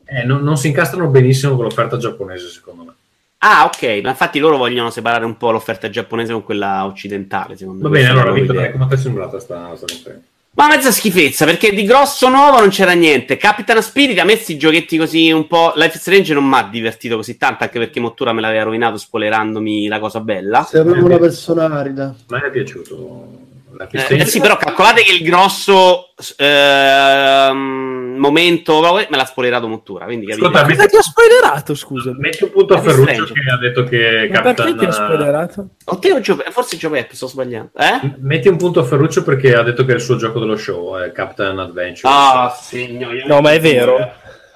eh, 0.08 0.24
non, 0.24 0.42
non 0.42 0.58
si 0.58 0.68
incastrano 0.68 1.08
benissimo 1.08 1.56
con 1.56 1.66
l'offerta 1.66 1.98
giapponese, 1.98 2.48
secondo 2.50 2.84
me. 2.84 2.92
Ah, 3.40 3.66
ok, 3.66 4.02
ma 4.04 4.10
infatti 4.10 4.40
loro 4.40 4.58
vogliono 4.58 4.90
separare 4.90 5.24
un 5.26 5.38
po' 5.38 5.52
l'offerta 5.52 5.90
giapponese 5.90 6.32
con 6.34 6.44
quella 6.44 6.86
occidentale, 6.86 7.56
secondo 7.56 7.84
Va 7.84 7.90
me. 7.90 7.98
bene, 8.00 8.10
allora, 8.10 8.32
Questa 8.32 8.40
è 8.40 8.42
Vittor, 8.42 8.56
la 8.56 8.62
loro 8.62 8.68
idea. 8.70 8.80
come 8.80 8.88
ti 8.88 8.94
è 8.96 9.04
sembrata 9.04 9.40
sta, 9.40 9.76
sta 9.76 9.86
conferenza? 9.88 10.28
Ma 10.56 10.68
mezza 10.68 10.90
schifezza, 10.90 11.44
perché 11.44 11.74
di 11.74 11.84
grosso 11.84 12.30
nuovo 12.30 12.60
non 12.60 12.70
c'era 12.70 12.94
niente. 12.94 13.36
Capitan 13.36 13.82
Spirit, 13.82 14.18
a 14.20 14.24
me 14.24 14.38
sti 14.38 14.56
giochetti 14.56 14.98
così 14.98 15.30
un 15.30 15.48
po'... 15.48 15.74
Life 15.76 15.98
Strange 15.98 16.34
non 16.34 16.48
mi 16.48 16.56
ha 16.56 16.64
divertito 16.72 17.18
così 17.18 17.36
tanto, 17.36 17.64
anche 17.64 17.78
perché 17.78 18.00
Mottura 18.00 18.32
me 18.32 18.40
l'aveva 18.40 18.64
rovinato 18.64 18.96
spoilerandomi 18.96 19.88
la 19.90 20.00
cosa 20.00 20.22
bella. 20.22 20.64
Sei 20.64 20.82
proprio 20.82 21.06
una 21.06 21.18
persona 21.18 21.66
arida. 21.66 22.06
A 22.06 22.16
me 22.28 22.48
è 22.48 22.52
piaciuto. 22.52 23.44
La 23.78 23.88
Eh, 23.92 24.20
eh 24.22 24.26
sì, 24.26 24.40
però 24.40 24.58
calcolate 24.58 25.02
che 25.02 25.14
il 25.14 25.24
grosso 25.24 26.14
ehm, 26.38 28.16
momento 28.18 28.82
me 28.82 29.08
l'ha 29.10 29.26
spoilerato 29.26 29.68
Mottura, 29.68 30.06
quindi 30.06 30.26
capite? 30.26 30.46
Ascolta, 30.48 30.68
cosa 30.68 30.86
ti 30.88 30.96
ha 30.96 31.02
spoilerato 31.02 31.76
scusa 31.76 32.12
Metti 32.18 32.44
un 32.44 32.52
punto 32.52 32.74
a 32.74 32.80
Ferruccio 32.82 33.12
Strange. 33.26 33.34
che 33.34 33.50
ha 33.52 33.58
detto 33.58 33.84
che 33.84 34.30
ma 34.32 34.42
perché 34.42 34.64
ti 34.64 34.70
ha 34.70 34.74
Capitan... 34.74 34.92
spoilerato? 34.92 35.68
O 35.86 36.00
te 36.00 36.12
o 36.14 36.20
Gio- 36.22 36.44
forse 36.52 36.78
Gio 36.78 36.90
Peppe, 36.90 37.16
sto 37.16 37.28
sbagliando. 37.28 37.72
Eh? 37.78 38.16
Metti 38.20 38.48
un 38.48 38.58
punto 38.58 38.80
a 38.80 38.84
Ferruccio 38.84 39.24
perché 39.24 39.54
ha 39.56 39.64
detto 39.64 39.84
che 39.84 39.92
è 39.92 39.96
il 39.96 40.02
suo 40.02 40.16
gioco 40.16 40.40
dello 40.40 40.56
show, 40.56 40.98
è 40.98 41.12
Captain 41.12 41.58
Adventure. 41.58 42.14
Ah, 42.14 42.58
signore. 42.58 43.26
no 43.26 43.42
ma 43.42 43.52
è 43.52 43.60
vero 43.60 43.98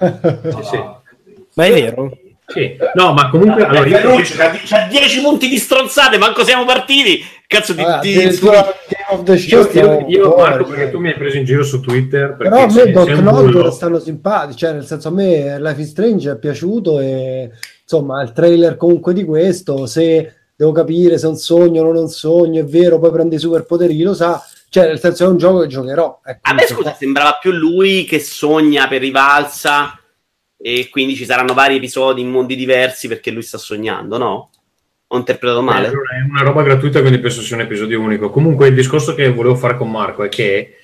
Sì, 0.00 0.62
sì. 0.62 0.82
ma 1.54 1.64
è 1.66 1.72
vero 1.72 2.10
Sì. 2.52 2.76
No, 2.94 3.12
ma 3.12 3.28
comunque... 3.30 3.64
Allora, 3.64 3.86
io- 3.86 3.96
Ferruccio 3.96 4.34
c'ha, 4.36 4.50
c'ha 4.64 4.86
10 4.88 5.20
punti 5.20 5.48
di 5.48 5.56
stronzate, 5.58 6.18
manco 6.18 6.44
siamo 6.44 6.64
partiti. 6.64 7.24
Cazzo 7.46 7.72
di. 7.72 7.82
Vabbè, 7.82 8.00
di- 8.00 8.16
addirittura 8.16 8.62
Game 8.88 9.20
of 9.20 9.22
the 9.24 9.36
Show 9.38 9.68
Io, 9.72 9.82
io, 9.82 10.04
io, 10.08 10.34
Marco, 10.36 10.64
cioè. 10.64 10.74
perché 10.74 10.90
tu 10.90 10.98
mi 10.98 11.08
hai 11.08 11.14
preso 11.14 11.36
in 11.36 11.44
giro 11.44 11.62
su 11.64 11.80
Twitter. 11.80 12.36
Però 12.36 12.56
a 12.62 12.66
me 12.66 12.90
Doc 12.92 13.06
sei 13.06 13.18
un 13.18 13.24
Nod 13.24 13.44
bullo. 13.50 13.70
stanno 13.70 13.98
simpatici, 13.98 14.58
cioè 14.58 14.72
nel 14.72 14.84
senso 14.84 15.08
a 15.08 15.10
me 15.12 15.60
Life 15.60 15.80
is 15.80 15.88
Strange 15.90 16.30
è 16.30 16.38
piaciuto 16.38 17.00
e 17.00 17.50
insomma 17.82 18.22
il 18.22 18.32
trailer 18.32 18.76
comunque 18.76 19.12
di 19.12 19.24
questo, 19.24 19.86
se 19.86 20.34
devo 20.54 20.70
capire 20.72 21.18
se 21.18 21.26
è 21.26 21.28
un 21.28 21.36
sogno 21.36 21.80
o 21.80 21.84
non 21.84 21.96
è 21.96 22.00
un 22.00 22.08
sogno, 22.08 22.60
è 22.60 22.64
vero, 22.64 22.98
poi 23.00 23.10
prende 23.10 23.34
i 23.36 23.38
superpoteri, 23.40 23.96
chi 23.96 24.02
lo 24.02 24.14
sa, 24.14 24.40
cioè 24.68 24.86
nel 24.86 25.00
senso 25.00 25.24
è 25.24 25.28
un 25.28 25.36
gioco 25.38 25.60
che 25.60 25.66
giocherò. 25.66 26.20
ecco. 26.24 26.38
A 26.42 26.52
me, 26.54 26.66
scusa, 26.66 26.94
sembrava 26.96 27.38
più 27.40 27.50
lui 27.50 28.04
che 28.04 28.20
sogna 28.20 28.86
per 28.86 29.00
rivalsa. 29.00 29.99
E 30.62 30.88
quindi 30.90 31.14
ci 31.14 31.24
saranno 31.24 31.54
vari 31.54 31.76
episodi 31.76 32.20
in 32.20 32.28
mondi 32.30 32.54
diversi 32.56 33.08
perché 33.08 33.30
lui 33.30 33.42
sta 33.42 33.56
sognando, 33.58 34.18
no? 34.18 34.50
Ho 35.08 35.16
interpretato 35.16 35.60
Eh, 35.60 35.64
male? 35.64 35.86
allora, 35.88 36.16
È 36.16 36.28
una 36.30 36.42
roba 36.42 36.62
gratuita, 36.62 37.00
quindi 37.00 37.18
penso 37.18 37.40
sia 37.40 37.56
un 37.56 37.62
episodio 37.62 38.00
unico. 38.00 38.30
Comunque, 38.30 38.68
il 38.68 38.74
discorso 38.74 39.14
che 39.14 39.30
volevo 39.32 39.56
fare 39.56 39.76
con 39.76 39.90
Marco 39.90 40.22
è 40.22 40.28
che, 40.28 40.76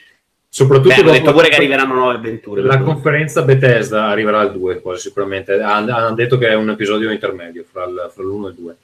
soprattutto 0.48 0.88
Beh, 0.94 1.02
dopo 1.02 1.10
detto 1.10 1.32
pure 1.32 1.48
che 1.48 1.56
arriveranno 1.56 1.94
nuove 1.94 2.14
avventure. 2.14 2.62
la 2.62 2.78
conferenza 2.78 3.42
Bethesda 3.42 4.06
arriverà 4.06 4.40
al 4.40 4.52
2, 4.52 4.80
quasi 4.80 5.02
sicuramente. 5.02 5.52
Han- 5.60 5.90
Hanno 5.90 6.14
detto 6.14 6.38
che 6.38 6.48
è 6.48 6.54
un 6.54 6.70
episodio 6.70 7.10
intermedio 7.10 7.64
fra, 7.70 7.84
il- 7.84 8.10
fra 8.12 8.22
l'1 8.24 8.46
e 8.46 8.48
il 8.50 8.54
2. 8.56 8.76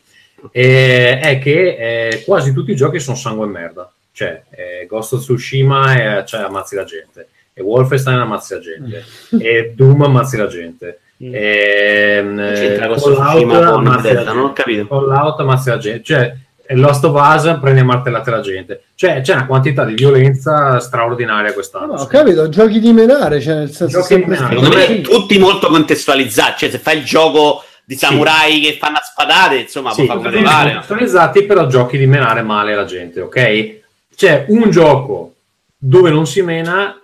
E 0.53 1.19
è 1.21 1.39
che 1.39 2.09
eh, 2.11 2.23
quasi 2.25 2.53
tutti 2.53 2.71
i 2.73 2.77
giochi 2.77 2.99
sono 3.01 3.17
sangue 3.17 3.47
e 3.47 3.51
merda. 3.51 3.91
Cioè, 4.13 4.43
eh, 4.51 4.87
Ghost 4.87 5.15
of 5.15 5.21
Tsushima 5.23 6.19
e, 6.21 6.27
cioè, 6.27 6.43
ammazzi 6.43 6.75
la 6.75 6.85
gente, 6.85 7.29
e 7.53 7.63
Wolfenstein 7.63 8.19
ammazzi 8.19 8.55
la 8.55 8.61
gente, 8.61 9.05
e 9.39 9.73
Doom 9.75 10.03
ammazzi 10.03 10.37
la 10.37 10.47
gente. 10.47 11.01
Mm. 11.23 11.31
Ehm, 11.35 12.39
eh, 12.41 12.77
Fallout 12.99 13.63
ammazzi 13.65 14.07
la 14.07 14.11
Bethesda? 14.13 14.33
Non 14.33 14.39
ho 14.39 14.47
gente. 14.47 14.63
capito. 14.63 14.87
Fallout 14.87 15.41
ammazzi 15.41 15.69
la 15.69 15.79
gente, 15.79 16.03
cioè 16.03 16.37
e 16.65 16.77
Lost 16.77 17.05
of 17.05 17.21
Us 17.21 17.59
prendi 17.61 17.81
a 17.81 17.85
martellate 17.85 18.31
la 18.31 18.41
gente. 18.41 18.85
Cioè 18.95 19.21
c'è 19.21 19.35
una 19.35 19.47
quantità 19.47 19.85
di 19.85 19.95
violenza 19.95 20.79
straordinaria 20.79 21.49
No, 21.49 21.53
quest'anno. 21.53 21.95
no, 21.95 22.01
ho 22.01 22.07
capito, 22.07 22.49
giochi 22.49 22.81
di 22.81 22.93
menare, 22.93 23.41
cioè 23.41 23.57
nel 23.57 23.71
senso 23.71 23.99
Giochi 24.01 24.15
di 24.15 24.21
sempre 24.23 24.31
menare. 24.31 24.55
Secondo 24.55 24.77
me 24.77 24.87
sì. 24.87 25.01
tutti 25.03 25.39
molto 25.39 25.69
contestualizzati. 25.69 26.59
Cioè, 26.59 26.71
se 26.71 26.79
fai 26.79 26.99
il 26.99 27.05
gioco 27.05 27.63
di 27.85 27.95
samurai 27.95 28.61
che 28.61 28.79
fanno 28.81 28.97
a 28.97 29.03
spadate, 29.03 29.57
insomma, 29.57 29.93
Sì, 29.93 30.07
può 30.07 30.19
far 30.19 30.31
personalizzati, 30.31 31.45
però 31.45 31.67
giochi 31.67 31.99
di 31.99 32.07
menare 32.07 32.41
male 32.43 32.75
la 32.75 32.85
gente, 32.85 33.21
ok? 33.21 33.81
C'è 34.17 34.47
un 34.49 34.71
gioco 34.71 35.35
dove 35.77 36.11
non 36.11 36.27
si 36.27 36.41
mena 36.43 37.02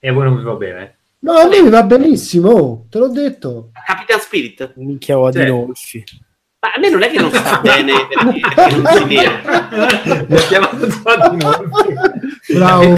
e 0.00 0.08
a 0.08 0.12
voi 0.12 0.24
non 0.24 0.36
vi 0.36 0.42
va 0.42 0.54
bene. 0.54 0.96
No, 1.20 1.32
a 1.34 1.46
me 1.46 1.60
mi 1.60 1.68
va 1.68 1.82
benissimo, 1.82 2.86
te 2.88 2.98
l'ho 2.98 3.08
detto. 3.08 3.70
Capitan 3.86 4.20
Spirit. 4.20 4.72
minchia 4.76 5.18
ho 5.18 5.30
Sì. 5.30 5.38
Adinolfi 5.38 6.04
Ma 6.60 6.72
a 6.74 6.78
me 6.78 6.88
non 6.88 7.02
è 7.02 7.10
che 7.10 7.20
non 7.20 7.30
sta 7.30 7.60
bene 7.60 7.92
perché, 8.08 8.40
perché 8.40 8.76
non 8.76 8.86
si 8.86 9.04
vede. 9.04 10.26
Mi 10.28 10.36
ha 10.36 10.40
chiamato 10.40 10.86
nuovo. 11.36 11.68
Bravo. 12.48 12.82
È 12.82 12.94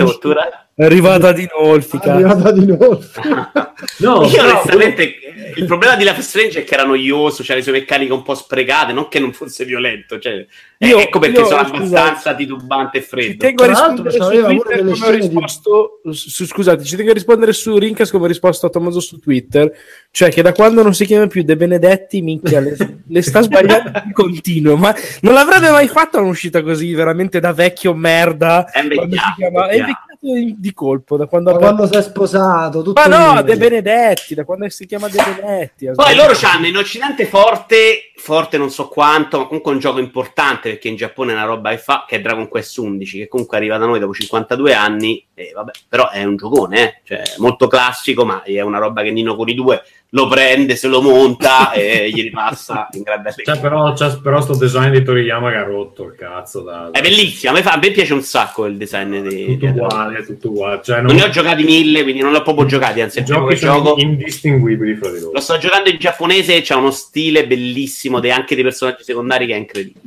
arrivata 0.77 1.29
Adinolfi 1.29 1.97
È 1.97 2.01
cazzo. 2.01 2.11
arrivata 2.11 2.53
di 2.53 2.67
nuovo. 2.67 3.01
No, 3.99 4.25
Io 4.27 4.41
onestamente 4.43 5.17
il 5.57 5.65
problema 5.65 5.97
di 5.97 6.05
Life 6.05 6.23
Strange 6.23 6.61
è 6.61 6.65
che 6.65 6.75
era 6.75 6.85
noioso, 6.85 7.43
c'era 7.43 7.57
le 7.59 7.65
sue 7.65 7.73
meccaniche 7.73 8.13
un 8.13 8.23
po' 8.23 8.35
sprecate, 8.37 8.93
non 8.93 9.09
che 9.09 9.19
non 9.19 9.33
fosse 9.33 9.65
violento, 9.65 10.21
cioè, 10.21 10.47
Io- 10.79 10.99
ecco 11.01 11.19
perché 11.19 11.41
io, 11.41 11.47
sono 11.47 11.61
abbastanza 11.63 12.33
titubante 12.37 12.99
e 12.99 13.01
Ci 13.01 13.07
freddo. 13.09 13.37
tengo 13.39 13.65
a 13.65 13.67
rispondere 13.67 14.11
su 14.13 14.19
Twitter 14.19 14.79
come 14.79 14.91
ho 14.91 14.95
scene 14.95 15.17
di- 15.19 15.27
risposto 15.27 16.01
su, 16.13 16.47
scusate, 16.47 16.85
ci 16.85 16.95
tengo 16.95 17.11
a 17.11 17.15
rispondere 17.15 17.53
su 17.53 17.77
Rincas 17.77 18.11
come 18.13 18.25
ho 18.25 18.29
risposto 18.29 18.67
a 18.67 18.71
Tommaso 18.71 19.01
su 19.01 19.19
Twitter 19.19 19.73
cioè 20.13 20.31
che 20.31 20.43
da 20.43 20.53
quando 20.53 20.83
non 20.85 20.95
si 20.95 21.05
chiama 21.05 21.27
più 21.27 21.43
De 21.43 21.57
Benedetti 21.57 22.23
minchia 22.23 22.61
le, 22.61 22.77
le 23.05 23.23
sta 23.23 23.41
sbagliando 23.41 23.91
di 24.07 24.13
continuo 24.13 24.77
ma 24.77 24.95
non 25.23 25.35
l'avrebbe 25.35 25.71
mai 25.71 25.89
fatto 25.89 26.19
un'uscita 26.21 26.63
così 26.63 26.93
veramente 26.95 27.41
da 27.41 27.53
vecchio 27.53 27.95
merda 27.95 28.65
invecchiato, 28.75 29.67
è 29.67 29.75
invecchiato. 29.75 30.12
Di, 30.23 30.55
di 30.57 30.73
colpo 30.73 31.17
da 31.17 31.27
quando 31.27 31.51
Da 31.51 31.59
quando 31.59 31.87
si 31.87 31.95
è 31.95 32.03
sposato, 32.03 32.83
tutto 32.83 33.01
ma 33.01 33.07
no 33.07 33.41
lì. 33.41 33.43
De 33.45 33.57
Benedetti 33.57 34.35
da 34.35 34.45
quando 34.45 34.69
si 34.69 34.87
chiama 34.87 35.09
De 35.09 35.17
Benedetti 35.17 35.91
Poi 35.93 36.15
loro 36.15 36.33
hanno 36.43 36.67
in 36.67 36.77
Occidente 36.77 37.27
forte, 37.27 38.13
forte 38.15 38.57
non 38.57 38.71
so 38.71 38.87
quanto, 38.87 39.39
ma 39.39 39.47
comunque 39.47 39.73
un 39.73 39.81
gioco 39.81 39.99
importante 39.99 40.71
perché 40.71 40.87
in 40.87 40.97
Giappone 40.97 41.33
è 41.33 41.35
una 41.35 41.45
roba 41.45 41.71
che 41.71 41.79
fa, 41.79 42.05
che 42.07 42.17
è 42.17 42.21
Dragon 42.21 42.47
Quest 42.47 42.79
11, 42.79 43.19
che 43.19 43.29
comunque 43.29 43.57
arriva 43.57 43.79
da 43.79 43.87
noi 43.87 43.99
dopo 43.99 44.13
52 44.13 44.75
anni, 44.75 45.27
e 45.35 45.51
vabbè, 45.53 45.73
però 45.89 46.09
è 46.11 46.23
un 46.23 46.37
giocone, 46.37 46.83
eh? 46.83 47.01
cioè 47.03 47.23
molto 47.39 47.67
classico, 47.67 48.25
ma 48.25 48.43
è 48.45 48.61
una 48.61 48.79
roba 48.79 49.03
che 49.03 49.11
Nino 49.11 49.35
Curi 49.35 49.55
2 49.55 49.83
lo 50.15 50.29
prende, 50.29 50.77
se 50.77 50.89
lo 50.89 51.01
monta 51.01 51.73
e 51.75 52.11
gli 52.11 52.21
ripassa 52.21 52.89
in 52.93 53.03
grande 53.03 53.35
C'è 53.35 53.59
però, 53.59 53.93
c'è 53.95 54.19
però 54.21 54.43
sto 54.43 54.55
design 54.55 54.91
di 54.91 55.03
Toriyama 55.03 55.51
che 55.51 55.57
ha 55.57 55.63
rotto 55.65 56.05
il 56.05 56.15
cazzo. 56.15 56.61
Da, 56.61 56.91
È 56.91 57.01
bellissimo, 57.01 57.53
a 57.53 57.55
me, 57.55 57.63
fa- 57.63 57.73
a 57.73 57.79
me 57.79 57.91
piace 57.91 58.13
un 58.13 58.21
sacco 58.23 58.67
il 58.67 58.77
design 58.77 59.27
di... 59.27 59.47
Tutto 59.47 59.73
di- 59.73 59.79
uguale, 59.79 60.25
tutto 60.27 60.49
uguale. 60.51 60.81
Cioè, 60.83 61.01
Non 61.01 61.15
ne 61.15 61.23
ho 61.23 61.31
giocati 61.31 61.63
mille, 61.65 62.03
quindi 62.03 62.21
non 62.21 62.33
l'ho 62.33 62.43
proprio 62.43 62.67
giocati, 62.67 63.01
anzi 63.01 63.21
il 63.21 63.25
giochi 63.25 63.55
che 63.55 63.61
sono 63.61 63.83
gioco. 63.83 64.01
indistinguibili 64.01 64.97
fra 64.97 65.11
di 65.11 65.21
loro. 65.21 65.33
Lo 65.33 65.41
sto 65.41 65.57
giocando 65.57 65.89
in 65.89 65.97
giapponese, 65.99 66.61
c'è 66.61 66.75
uno 66.75 66.91
stile 66.91 67.47
bellissimo 67.47 68.21
de- 68.21 68.33
anche 68.33 68.55
dei 68.55 68.65
personaggi 68.65 69.05
secondari 69.05 69.47
che 69.47 69.55
è 69.55 69.59
incredibile. 69.59 70.01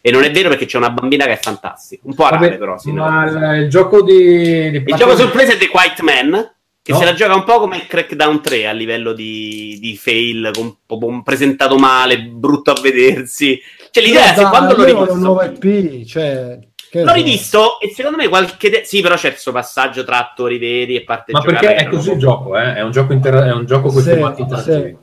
E 0.00 0.10
non 0.10 0.24
è 0.24 0.30
vero 0.30 0.48
perché 0.48 0.64
c'è 0.64 0.78
una 0.78 0.88
bambina 0.88 1.26
che 1.26 1.32
è 1.32 1.38
fantastica. 1.38 2.00
Un 2.06 2.14
po' 2.14 2.22
Vabbè, 2.30 2.56
però. 2.56 2.78
Sì, 2.78 2.90
ma 2.92 3.24
no. 3.26 3.56
il, 3.56 3.62
il 3.64 3.68
gioco 3.68 4.00
di, 4.02 4.70
di 4.70 4.82
Il 4.86 4.94
gioco 4.96 5.14
sorpresa 5.14 5.52
è 5.52 5.58
The 5.58 5.68
Quiet 5.68 6.00
Man, 6.00 6.50
che 6.82 6.92
No. 6.92 6.98
se 6.98 7.04
la 7.04 7.12
gioca 7.14 7.34
un 7.34 7.44
po' 7.44 7.60
come 7.60 7.86
Crackdown 7.86 8.40
3 8.40 8.66
a 8.66 8.72
livello 8.72 9.12
di, 9.12 9.78
di 9.80 9.96
fail, 9.96 10.50
con, 10.54 10.76
proprio 10.86 11.22
presentato 11.22 11.76
male, 11.76 12.20
brutto 12.22 12.70
a 12.70 12.80
vedersi. 12.80 13.60
Cioè 13.90 14.02
l'idea 14.04 14.32
è 14.32 14.34
se 14.34 14.40
Dai, 14.42 14.50
quando 14.50 14.76
l'ho 14.76 14.86
io 14.86 14.96
voglio 14.96 15.12
un 15.12 15.18
nuovo 15.20 15.40
rivisto... 15.40 15.66
IP, 15.68 16.04
cioè... 16.06 16.58
che 16.90 17.02
L'ho 17.04 17.12
rivisto 17.12 17.80
e 17.80 17.92
secondo 17.94 18.16
me 18.16 18.28
qualche... 18.28 18.70
de- 18.70 18.82
Sì, 18.84 19.00
però 19.02 19.14
c'è 19.16 19.30
questo 19.30 19.52
passaggio 19.52 20.04
tra 20.04 20.18
attori 20.18 20.58
veri 20.58 20.96
e 20.96 21.02
parte 21.04 21.32
Ma 21.32 21.40
perché 21.40 21.74
è 21.74 21.86
così 21.88 22.12
il 22.12 22.18
gioco, 22.18 22.56
eh? 22.56 22.74
È 22.74 22.80
un 22.82 22.90
gioco, 22.92 23.12
inter- 23.12 23.44
è 23.44 23.52
un 23.52 23.66
gioco 23.66 23.90
con 23.90 24.02
Sì, 24.02 24.08
formati 24.10 24.36
sì. 24.36 24.42
interattivi. 24.42 24.96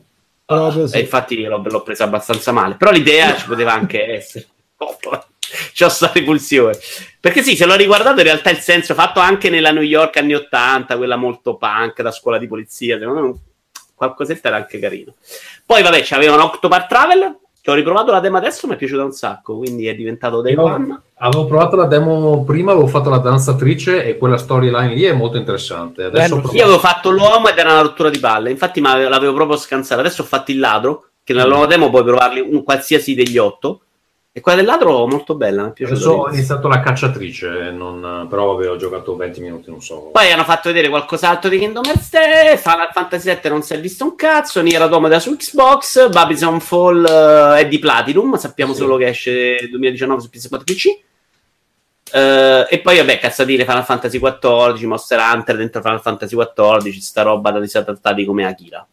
Sì. 0.88 0.96
E 0.96 1.00
infatti 1.02 1.44
l'ho, 1.44 1.62
l'ho 1.64 1.84
presa 1.84 2.06
abbastanza 2.06 2.52
male. 2.52 2.76
Però 2.76 2.90
l'idea 2.92 3.36
ci 3.36 3.46
poteva 3.48 3.74
anche 3.74 4.14
essere. 4.16 4.48
C'ho 5.78 5.90
sta 5.90 6.12
repulsione. 6.14 6.78
Perché 7.20 7.44
sì, 7.44 7.56
se 7.56 7.66
l'ho 7.66 7.76
riguardato, 7.76 8.20
in 8.20 8.26
realtà 8.26 8.50
il 8.50 8.60
senso 8.60 8.94
fatto 8.94 9.20
anche 9.20 9.50
nella 9.50 9.72
New 9.72 9.84
York 9.84 10.18
anni 10.18 10.34
80, 10.34 10.98
quella 10.98 11.16
molto 11.16 11.56
punk 11.56 12.02
da 12.02 12.12
scuola 12.12 12.38
di 12.38 12.48
polizia, 12.48 12.98
secondo 12.98 13.22
me 13.22 13.34
qualcosetta 13.96 14.50
era 14.50 14.58
anche 14.58 14.80
carino. 14.80 15.16
Poi, 15.66 15.82
vabbè, 15.82 16.02
c'avevano 16.04 16.44
Octopart 16.46 16.88
Travel, 16.88 17.38
che 17.68 17.72
ho 17.72 17.76
riprovato 17.76 18.12
la 18.12 18.22
demo 18.22 18.38
adesso, 18.38 18.66
mi 18.66 18.76
è 18.76 18.78
piaciuta 18.78 19.04
un 19.04 19.12
sacco, 19.12 19.58
quindi 19.58 19.88
è 19.88 19.96
diventato 19.96 20.40
Day 20.42 20.56
One. 20.56 21.02
avevo 21.16 21.46
provato 21.48 21.76
la 21.76 21.86
demo 21.86 22.46
prima, 22.46 22.72
avevo 22.72 22.88
fatto 22.88 23.10
la 23.10 23.18
danzatrice 23.18 24.06
e 24.06 24.18
quella 24.18 24.38
storyline 24.38 24.94
lì 24.94 25.04
è 25.04 25.12
molto 25.12 25.36
interessante. 25.36 26.04
Adesso 26.06 26.36
Bello. 26.38 26.54
Io 26.54 26.64
avevo 26.64 26.80
fatto 26.80 27.10
l'uomo 27.10 27.50
ed 27.50 27.58
era 27.58 27.72
una 27.72 27.82
rottura 27.82 28.10
di 28.10 28.20
palle, 28.20 28.52
infatti 28.52 28.80
ma 28.80 28.96
l'avevo 28.96 29.34
proprio 29.34 29.58
scansato. 29.58 30.00
Adesso 30.00 30.22
ho 30.22 30.26
fatto 30.26 30.52
il 30.52 30.60
ladro, 30.60 31.08
che 31.26 31.34
nella 31.34 31.48
nuova 31.48 31.66
demo 31.66 31.90
puoi 31.90 32.04
provarli 32.04 32.40
un 32.40 32.64
qualsiasi 32.64 33.16
degli 33.16 33.38
otto. 33.38 33.82
E 34.38 34.40
quella 34.40 34.58
del 34.60 34.68
ladro 34.68 35.08
molto 35.08 35.34
bella, 35.34 35.64
mi 35.64 35.70
è 35.70 35.74
piaciuta. 35.74 36.00
Adesso 36.00 36.12
ho 36.12 36.30
iniziato 36.32 36.68
la 36.68 36.80
cacciatrice, 36.80 37.72
non- 37.72 38.28
però 38.30 38.54
avevo 38.54 38.76
giocato 38.76 39.16
20 39.16 39.42
minuti, 39.42 39.72
non 39.72 39.82
so. 39.82 40.12
Poi 40.12 40.32
hanno 40.32 40.44
fatto 40.44 40.70
vedere 40.70 40.90
qualcos'altro 40.90 41.50
di 41.50 41.58
Kingdom 41.58 41.84
Hearts 41.86 42.10
3, 42.10 42.60
Final 42.62 42.90
Fantasy 42.94 43.34
VII 43.42 43.50
non 43.50 43.64
si 43.64 43.74
è 43.74 43.80
visto 43.80 44.04
un 44.04 44.16
cazzo, 44.16 44.62
Nier 44.62 44.80
Automata 44.84 45.18
su 45.18 45.36
Xbox, 45.36 46.10
Babylon 46.12 46.60
Fall 46.60 47.04
eh, 47.04 47.62
è 47.62 47.68
di 47.68 47.80
Platinum, 47.80 48.36
sappiamo 48.36 48.74
Sì. 48.74 48.80
solo 48.82 48.98
che 48.98 49.08
esce 49.08 49.68
2019 49.72 50.22
su 50.22 50.30
PS4 50.32 50.64
PC. 50.64 50.86
Eh, 52.14 52.68
e 52.70 52.80
poi 52.80 52.98
vabbè, 52.98 53.18
cazzatine 53.18 53.66
Final 53.66 53.86
Fantasy 53.86 54.20
XIV, 54.20 54.82
Monster 54.84 55.20
Hunter 55.20 55.58
dentro 55.58 55.82
Final 55.82 56.00
Fantasy 56.02 56.36
XIV, 56.38 57.00
sta 57.00 57.24
roba 57.24 57.50
da 57.50 57.58
risaltati 57.60 58.24
come 58.24 58.46
Akira. 58.46 58.86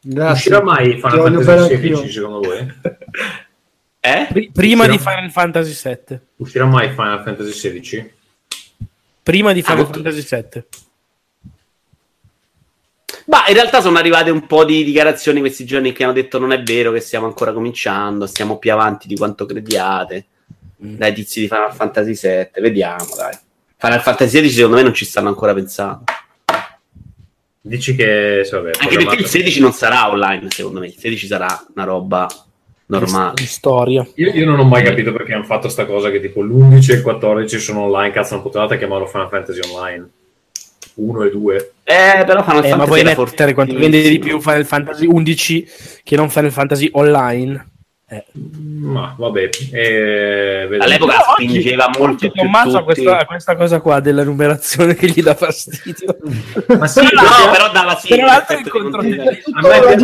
Grazie. 0.00 0.32
Uscirà 0.32 0.60
mai 0.60 0.94
Final 1.00 1.40
Fantasy. 1.44 1.76
XVI 1.92 2.10
secondo 2.10 2.40
voi? 2.40 2.72
Eh? 4.06 4.26
Pri- 4.30 4.50
prima 4.52 4.84
Sì, 4.84 4.90
di? 4.90 4.98
Final 4.98 5.30
Fantasy 5.30 5.72
VII. 6.06 6.18
Uscirà 6.36 6.66
mai 6.66 6.90
Final 6.90 7.22
Fantasy 7.22 7.50
XVI? 7.80 8.12
Prima 9.22 9.52
di 9.54 9.62
Final 9.62 9.80
Ah, 9.80 9.86
Fantasy 9.86 10.26
VII. 10.30 10.64
Ma 13.26 13.46
in 13.48 13.54
realtà 13.54 13.80
sono 13.80 13.96
arrivate 13.96 14.28
un 14.28 14.46
po' 14.46 14.64
di 14.66 14.84
dichiarazioni 14.84 15.40
questi 15.40 15.64
giorni 15.64 15.92
che 15.92 16.04
hanno 16.04 16.12
detto 16.12 16.38
non 16.38 16.52
è 16.52 16.62
vero 16.62 16.92
che 16.92 17.00
stiamo 17.00 17.24
ancora 17.24 17.54
cominciando, 17.54 18.26
stiamo 18.26 18.58
più 18.58 18.70
avanti 18.72 19.08
di 19.08 19.16
quanto 19.16 19.46
crediate. 19.46 20.26
Mm. 20.84 20.96
Dai 20.96 21.14
tizi 21.14 21.40
di 21.40 21.48
Final 21.48 21.72
Fantasy 21.74 22.12
VII, 22.12 22.60
vediamo 22.60 23.06
dai. 23.16 23.32
Final 23.78 24.02
Fantasy 24.02 24.38
XVI 24.40 24.50
secondo 24.50 24.76
me 24.76 24.82
non 24.82 24.92
ci 24.92 25.06
stanno 25.06 25.28
ancora 25.28 25.54
pensando. 25.54 26.04
Dici 27.62 27.94
che... 27.94 28.46
vabbè, 28.50 28.66
Anche 28.66 28.78
perché 28.78 28.92
il 28.92 28.96
programmato- 28.98 29.26
16 29.28 29.60
non 29.60 29.72
sarà 29.72 30.10
online, 30.10 30.50
secondo 30.50 30.80
me. 30.80 30.88
Il 30.88 30.96
16 30.98 31.26
sarà 31.26 31.66
una 31.74 31.84
roba 31.84 32.26
normale. 32.86 33.34
Di 33.34 33.46
storia. 33.46 34.06
Io, 34.14 34.30
io 34.32 34.46
non 34.46 34.58
ho 34.58 34.64
mai 34.64 34.82
capito 34.82 35.12
perché 35.12 35.32
hanno 35.32 35.44
fatto 35.44 35.68
sta 35.68 35.86
cosa 35.86 36.10
che 36.10 36.20
tipo 36.20 36.42
l'11 36.42 36.90
e 36.90 36.94
il 36.94 37.02
14 37.02 37.58
sono 37.58 37.82
online, 37.82 38.12
cazzo 38.12 38.34
non 38.34 38.42
potevate 38.42 38.78
chiamarlo 38.78 39.06
Final 39.06 39.28
Fantasy 39.28 39.60
Online 39.72 40.08
1 40.96 41.22
e 41.24 41.30
2 41.30 41.72
Eh, 41.82 42.24
però 42.24 42.42
Final 42.44 42.64
Eh, 42.64 42.68
ma 42.68 42.76
Fantasy 42.76 42.86
vuoi 42.86 43.00
era 43.00 43.14
mettere 43.16 43.54
quanto 43.54 43.74
vende 43.74 44.08
di 44.08 44.18
più 44.18 44.40
Final 44.40 44.64
Fantasy 44.64 45.06
11 45.06 45.66
che 46.04 46.16
non 46.16 46.30
Final 46.30 46.52
Fantasy 46.52 46.88
Online? 46.92 47.72
Eh. 48.16 48.24
ma 48.34 49.14
vabbè 49.18 49.48
eh, 49.72 50.68
All'epoca 50.78 51.12
Però 51.16 51.32
spingeva 51.32 51.86
oggi- 51.86 51.98
molto 51.98 52.30
più 52.30 52.42
Tommaso 52.42 52.70
tutti. 52.70 52.84
questa, 52.84 53.24
questa 53.24 53.56
cosa 53.56 53.80
qua 53.80 54.00
della 54.00 54.22
numerazione 54.24 54.94
che 54.94 55.06
gli 55.08 55.22
dà 55.22 55.34
fastidio. 55.34 56.16
ma 56.78 56.86
sì, 56.86 57.00
No, 57.00 57.08
perché- 57.08 57.50
però 57.50 57.70
dava 57.72 57.96
sì. 57.96 58.08
Però 58.08 58.26
l'altro 58.26 58.56
di. 58.56 58.62
Tutto 58.62 58.96
A 58.98 59.02
me 59.02 59.96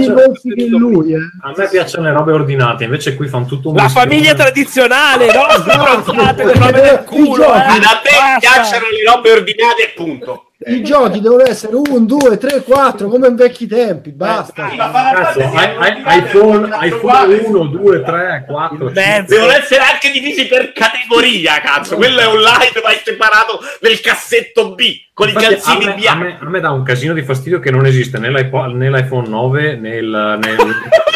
che 0.42 0.66
lui, 0.68 1.12
eh. 1.12 1.16
a 1.42 1.52
me 1.56 1.68
piacciono 1.68 2.06
le 2.06 2.12
robe 2.12 2.32
ordinate 2.32 2.84
invece 2.84 3.14
qui 3.16 3.28
fanno 3.28 3.46
tutto 3.46 3.68
un 3.70 3.76
La 3.76 3.88
famiglia 3.88 4.34
tradizionale, 4.34 5.26
no? 5.32 5.44
Stronzate, 5.50 6.44
le 6.44 6.52
robe 6.54 6.80
del 6.80 7.02
culo, 7.04 7.34
giochi. 7.44 7.58
eh. 7.58 7.60
A 7.60 8.00
me 8.02 8.38
piacciono 8.40 8.84
le 8.90 9.10
robe 9.12 9.30
ordinate 9.32 9.92
punto. 9.94 10.49
I 10.62 10.82
giochi 10.82 11.20
devono 11.22 11.42
essere 11.42 11.74
1, 11.74 12.00
2, 12.00 12.36
3, 12.36 12.62
4 12.64 13.08
come 13.08 13.28
in 13.28 13.34
vecchi 13.34 13.66
tempi, 13.66 14.10
basta. 14.10 14.68
Final 14.68 14.92
Cazzo, 14.92 15.38
i- 15.40 15.44
i- 15.44 16.18
iPhone, 16.18 16.68
iPhone 16.82 17.34
1, 17.34 17.64
2, 17.64 18.02
3, 18.02 18.44
4, 18.46 18.86
In 18.88 18.92
mezzo. 18.92 19.34
Devono 19.34 19.52
essere 19.52 19.80
anche 19.80 20.10
divisi 20.10 20.46
per 20.46 20.72
categoria, 20.74 21.60
cazzo. 21.62 21.96
Quello 21.96 22.20
è 22.20 22.26
online, 22.26 22.72
ma 22.84 22.90
è 22.90 23.00
separato 23.02 23.58
nel 23.80 24.00
cassetto 24.00 24.74
B 24.74 24.82
con 25.14 25.28
i 25.28 25.30
Infatti, 25.32 25.46
a, 25.46 25.56
calzini 25.56 25.84
me, 25.86 25.92
a, 25.92 25.94
bianchi. 25.94 26.22
me, 26.24 26.38
a 26.40 26.48
me 26.50 26.60
dà 26.60 26.70
un 26.72 26.82
casino 26.82 27.14
di 27.14 27.22
fastidio 27.22 27.58
che 27.58 27.70
non 27.70 27.86
esiste 27.86 28.18
nell'iPo- 28.18 28.66
nell'iPhone 28.66 29.28
9 29.28 29.76
nel, 29.76 30.04
nel, 30.06 30.56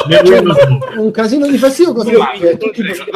nel 0.09 0.21
Windows 0.25 0.65
9. 0.67 0.97
Un 0.97 1.11
casino 1.11 1.47
di 1.47 1.59
fastidio 1.59 1.93
cosa 1.93 2.11
vuol 2.11 2.29
dire? 2.39 2.57
Tu 2.57 2.71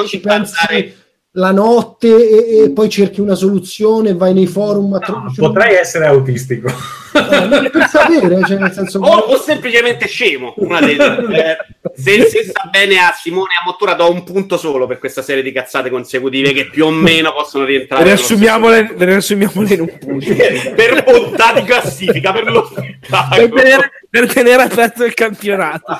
ci 0.06 0.20
pensi 0.20 0.59
parlare- 0.60 0.94
la 1.39 1.52
notte 1.52 2.09
e, 2.09 2.65
e 2.65 2.70
poi 2.70 2.89
cerchi 2.89 3.20
una 3.20 3.36
soluzione, 3.36 4.15
vai 4.15 4.35
nei 4.35 4.47
forum 4.47 4.94
a 4.94 4.98
trovare 4.98 5.32
Potrei 5.35 5.77
essere 5.77 6.06
autistico. 6.06 6.70
per 7.12 7.86
sapere, 7.89 8.44
cioè 8.44 8.59
nel 8.59 8.73
senso 8.73 8.98
O, 8.98 9.16
o 9.16 9.39
semplicemente 9.39 10.06
scemo. 10.06 10.55
Una 10.56 10.81
delle. 10.81 11.16
Eh, 11.28 11.56
se, 11.94 12.28
se 12.28 12.44
sta 12.44 12.69
bene 12.70 12.98
a 12.98 13.15
Simone 13.16 13.52
a 13.60 13.65
Mottura, 13.65 13.94
do 13.94 14.10
un 14.10 14.24
punto 14.24 14.56
solo 14.56 14.86
per 14.86 14.98
questa 14.98 15.23
serie 15.23 15.43
di 15.43 15.52
cazzate 15.52 15.90
consecutive 15.90 16.52
che 16.52 16.69
più 16.69 16.86
o 16.86 16.90
meno 16.90 17.32
possono 17.32 17.65
rientrare. 17.65 18.05
Riassumiamole, 18.05 18.94
riassumiamole 18.97 19.74
in 19.74 19.81
un 19.81 19.98
punto. 19.98 20.27
per 20.74 21.05
bontà 21.05 21.52
di 21.55 21.62
classifica, 21.62 22.32
per 22.32 22.51
lo 22.51 22.69
per, 22.69 23.48
tenere, 23.48 23.90
per 24.10 24.32
tenere 24.32 24.62
aperto 24.62 25.05
il 25.05 25.15
campionato. 25.15 25.97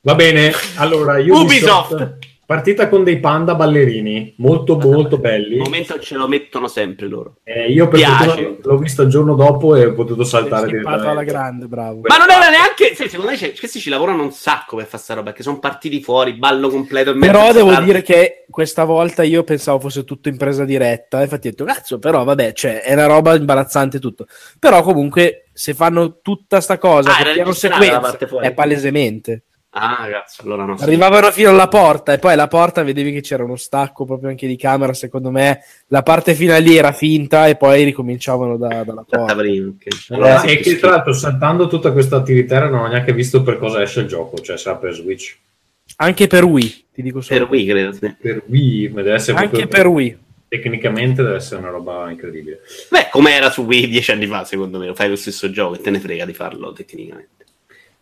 Va 0.00 0.14
bene, 0.14 0.52
allora 0.76 1.14
Ubisoft, 1.14 1.92
Ubisoft. 1.92 2.18
Partita 2.46 2.88
con 2.88 3.02
dei 3.04 3.18
panda 3.18 3.54
ballerini, 3.56 4.34
molto 4.38 4.78
molto 4.78 5.16
Al 5.16 5.20
belli. 5.20 5.56
momento 5.58 5.98
ce 5.98 6.14
lo 6.14 6.28
mettono 6.28 6.68
sempre 6.68 7.08
loro. 7.08 7.38
Eh, 7.42 7.70
io 7.72 7.88
per 7.88 7.98
Piace. 7.98 8.24
fortuna 8.24 8.56
l'ho 8.62 8.78
visto 8.78 9.02
il 9.02 9.08
giorno 9.08 9.34
dopo 9.34 9.74
e 9.74 9.84
ho 9.86 9.92
potuto 9.94 10.22
saltare 10.24 10.68
Schippato 10.68 10.88
alla 10.88 10.96
direttamente. 11.22 11.32
grande, 11.32 11.66
bravo. 11.66 12.00
Ma 12.04 12.16
non 12.16 12.30
era 12.30 12.48
neanche. 12.48 12.94
sì, 12.94 13.08
secondo 13.08 13.32
me 13.32 13.36
questi 13.58 13.80
ci 13.80 13.90
lavorano 13.90 14.22
un 14.22 14.30
sacco 14.32 14.76
per 14.76 14.86
fare 14.86 15.02
sta 15.02 15.14
roba. 15.14 15.24
Perché 15.26 15.42
sono 15.42 15.58
partiti 15.58 16.00
fuori, 16.02 16.34
ballo 16.34 16.68
completo. 16.68 17.14
Però 17.18 17.52
devo 17.52 17.72
sta- 17.72 17.80
dire 17.80 18.02
che 18.02 18.44
questa 18.48 18.84
volta 18.84 19.22
io 19.24 19.42
pensavo 19.42 19.80
fosse 19.80 20.04
tutto 20.04 20.28
in 20.28 20.36
presa 20.36 20.64
diretta. 20.64 21.20
Infatti 21.22 21.48
ho 21.48 21.50
detto, 21.50 21.64
cazzo, 21.64 21.98
però 21.98 22.22
vabbè, 22.22 22.52
cioè, 22.52 22.80
è 22.82 22.92
una 22.92 23.06
roba 23.06 23.34
imbarazzante 23.34 23.98
tutto. 23.98 24.26
Però 24.60 24.82
comunque, 24.82 25.48
se 25.52 25.74
fanno 25.74 26.20
tutta 26.22 26.60
sta 26.60 26.78
cosa, 26.78 27.10
Ah, 27.10 27.14
che 27.16 27.20
era 27.22 27.32
piano 27.32 27.48
registrata 27.48 27.76
la 27.78 27.82
sequenza, 27.84 28.08
parte 28.08 28.26
fuori. 28.28 28.46
è 28.46 28.52
palesemente. 28.54 29.42
Ah, 29.78 30.08
cazzo, 30.10 30.42
allora 30.42 30.64
no. 30.64 30.76
Arrivavano 30.78 31.30
fino 31.30 31.50
alla 31.50 31.68
porta 31.68 32.14
e 32.14 32.18
poi 32.18 32.32
alla 32.32 32.48
porta 32.48 32.82
vedevi 32.82 33.12
che 33.12 33.20
c'era 33.20 33.44
uno 33.44 33.56
stacco 33.56 34.06
proprio 34.06 34.30
anche 34.30 34.46
di 34.46 34.56
camera. 34.56 34.94
Secondo 34.94 35.30
me 35.30 35.60
la 35.88 36.02
parte 36.02 36.34
finale 36.34 36.60
lì 36.60 36.76
era 36.76 36.92
finta 36.92 37.46
e 37.46 37.56
poi 37.56 37.84
ricominciavano 37.84 38.56
da- 38.56 38.84
dalla 38.84 39.04
porta. 39.06 39.32
Allora, 39.32 40.38
sì, 40.38 40.46
e 40.48 40.56
che 40.58 40.78
tra 40.78 40.90
l'altro 40.90 41.12
saltando 41.12 41.68
tutta 41.68 41.92
questa 41.92 42.16
attività 42.16 42.66
non 42.68 42.80
ho 42.80 42.86
neanche 42.86 43.12
visto 43.12 43.42
per 43.42 43.58
cosa 43.58 43.82
esce 43.82 44.00
il 44.00 44.06
gioco, 44.06 44.38
cioè 44.38 44.56
sarà 44.56 44.76
per 44.76 44.94
Switch, 44.94 45.36
Anche 45.98 46.26
per 46.26 46.44
Wii, 46.44 46.84
ti 46.92 47.02
dico 47.02 47.20
solo. 47.20 47.40
Per 47.40 47.48
Wii, 47.50 47.66
credo. 47.66 47.92
sì. 47.92 48.14
per 48.18 48.42
Wii, 48.46 48.88
ma 48.88 49.02
deve 49.02 49.14
essere 49.16 49.36
Anche 49.38 49.66
per 49.66 49.86
Wii. 49.86 50.18
tecnicamente 50.48 51.22
deve 51.22 51.36
essere 51.36 51.60
una 51.60 51.70
roba 51.70 52.10
incredibile. 52.10 52.60
Beh, 52.90 53.08
come 53.10 53.32
era 53.34 53.50
su 53.50 53.62
Wii 53.62 53.88
dieci 53.88 54.10
anni 54.10 54.26
fa, 54.26 54.44
secondo 54.44 54.78
me. 54.78 54.94
Fai 54.94 55.08
lo 55.10 55.16
stesso 55.16 55.50
gioco 55.50 55.74
e 55.74 55.80
te 55.80 55.90
ne 55.90 56.00
frega 56.00 56.24
di 56.24 56.32
farlo 56.32 56.72
tecnicamente. 56.72 57.35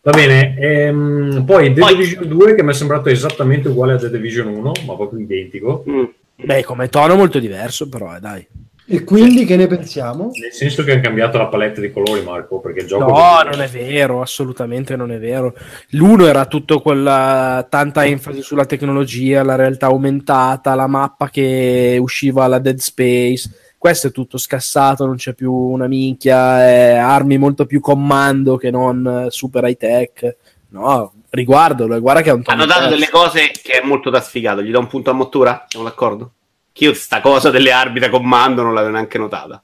Va 0.05 0.11
bene, 0.13 0.55
ehm, 0.59 1.45
poi 1.47 1.73
The 1.73 1.81
Poi- 1.81 1.95
Division 1.97 2.29
2 2.29 2.55
che 2.55 2.63
mi 2.63 2.71
è 2.71 2.75
sembrato 2.75 3.09
esattamente 3.09 3.69
uguale 3.69 3.95
a 3.95 3.97
The 3.97 4.11
Division 4.11 4.49
1, 4.49 4.73
ma 4.87 4.95
proprio 4.97 5.19
identico, 5.19 5.83
Mm. 5.89 6.05
Beh, 6.45 6.63
come 6.65 6.89
tono 6.89 7.15
molto 7.15 7.39
diverso, 7.39 7.89
però, 7.89 8.15
eh, 8.15 8.21
dai. 8.21 8.47
E 8.87 9.03
quindi 9.03 9.47
che 9.47 9.57
ne 9.57 9.67
pensiamo? 9.67 10.31
nel 10.39 10.53
senso 10.53 10.85
che 10.85 10.93
hanno 10.93 11.01
cambiato 11.01 11.39
la 11.39 11.47
palette 11.47 11.81
di 11.81 11.91
colori, 11.91 12.23
Marco, 12.23 12.61
perché 12.61 12.81
il 12.81 12.87
gioco... 12.87 13.07
No, 13.11 13.43
non 13.51 13.63
è 13.63 13.69
vero, 13.69 14.21
assolutamente 14.21 14.95
non 14.95 15.11
è 15.11 15.19
vero. 15.19 15.55
L'uno 15.91 16.27
era 16.27 16.45
tutto 16.45 16.81
quella 16.83 17.67
tanta 17.71 18.05
enfasi 18.05 18.43
sulla 18.43 18.67
tecnologia, 18.67 19.43
la 19.43 19.55
realtà 19.55 19.87
aumentata, 19.87 20.75
la 20.75 20.87
mappa 20.87 21.31
che 21.31 21.97
usciva 21.99 22.45
alla 22.45 22.59
Dead 22.59 22.77
Space. 22.77 23.49
Questo 23.85 24.07
è 24.07 24.13
tutto 24.13 24.39
scassato, 24.39 25.05
non 25.05 25.17
c'è 25.17 25.35
più 25.35 25.53
una 25.53 25.87
minchia, 25.87 26.67
è 26.67 26.95
armi 26.95 27.37
molto 27.37 27.67
più 27.67 27.81
comando 27.81 28.57
che 28.57 28.71
non 28.71 29.27
eh, 29.27 29.31
super 29.31 29.65
high 29.65 29.77
tech. 29.77 30.37
No, 30.71 31.13
riguardalo, 31.29 32.01
guarda 32.01 32.23
che 32.23 32.31
è 32.31 32.33
un 32.33 32.43
tono 32.43 32.63
Hanno 32.63 32.73
dato 32.73 32.89
delle 32.89 33.11
cose 33.11 33.51
che 33.51 33.83
è 33.83 33.85
molto 33.85 34.09
da 34.09 34.23
sfigato. 34.23 34.63
Gli 34.63 34.71
do 34.71 34.79
un 34.79 34.87
punto 34.87 35.11
a 35.11 35.13
Mottura? 35.13 35.67
Siamo 35.69 35.85
d'accordo? 35.85 36.33
Che 36.73 36.83
io 36.83 36.95
sta 36.95 37.21
cosa 37.21 37.51
delle 37.51 37.73
armi 37.73 38.01
da 38.01 38.09
comando 38.09 38.63
non 38.63 38.73
l'avevo 38.73 38.95
neanche 38.95 39.19
notata. 39.19 39.63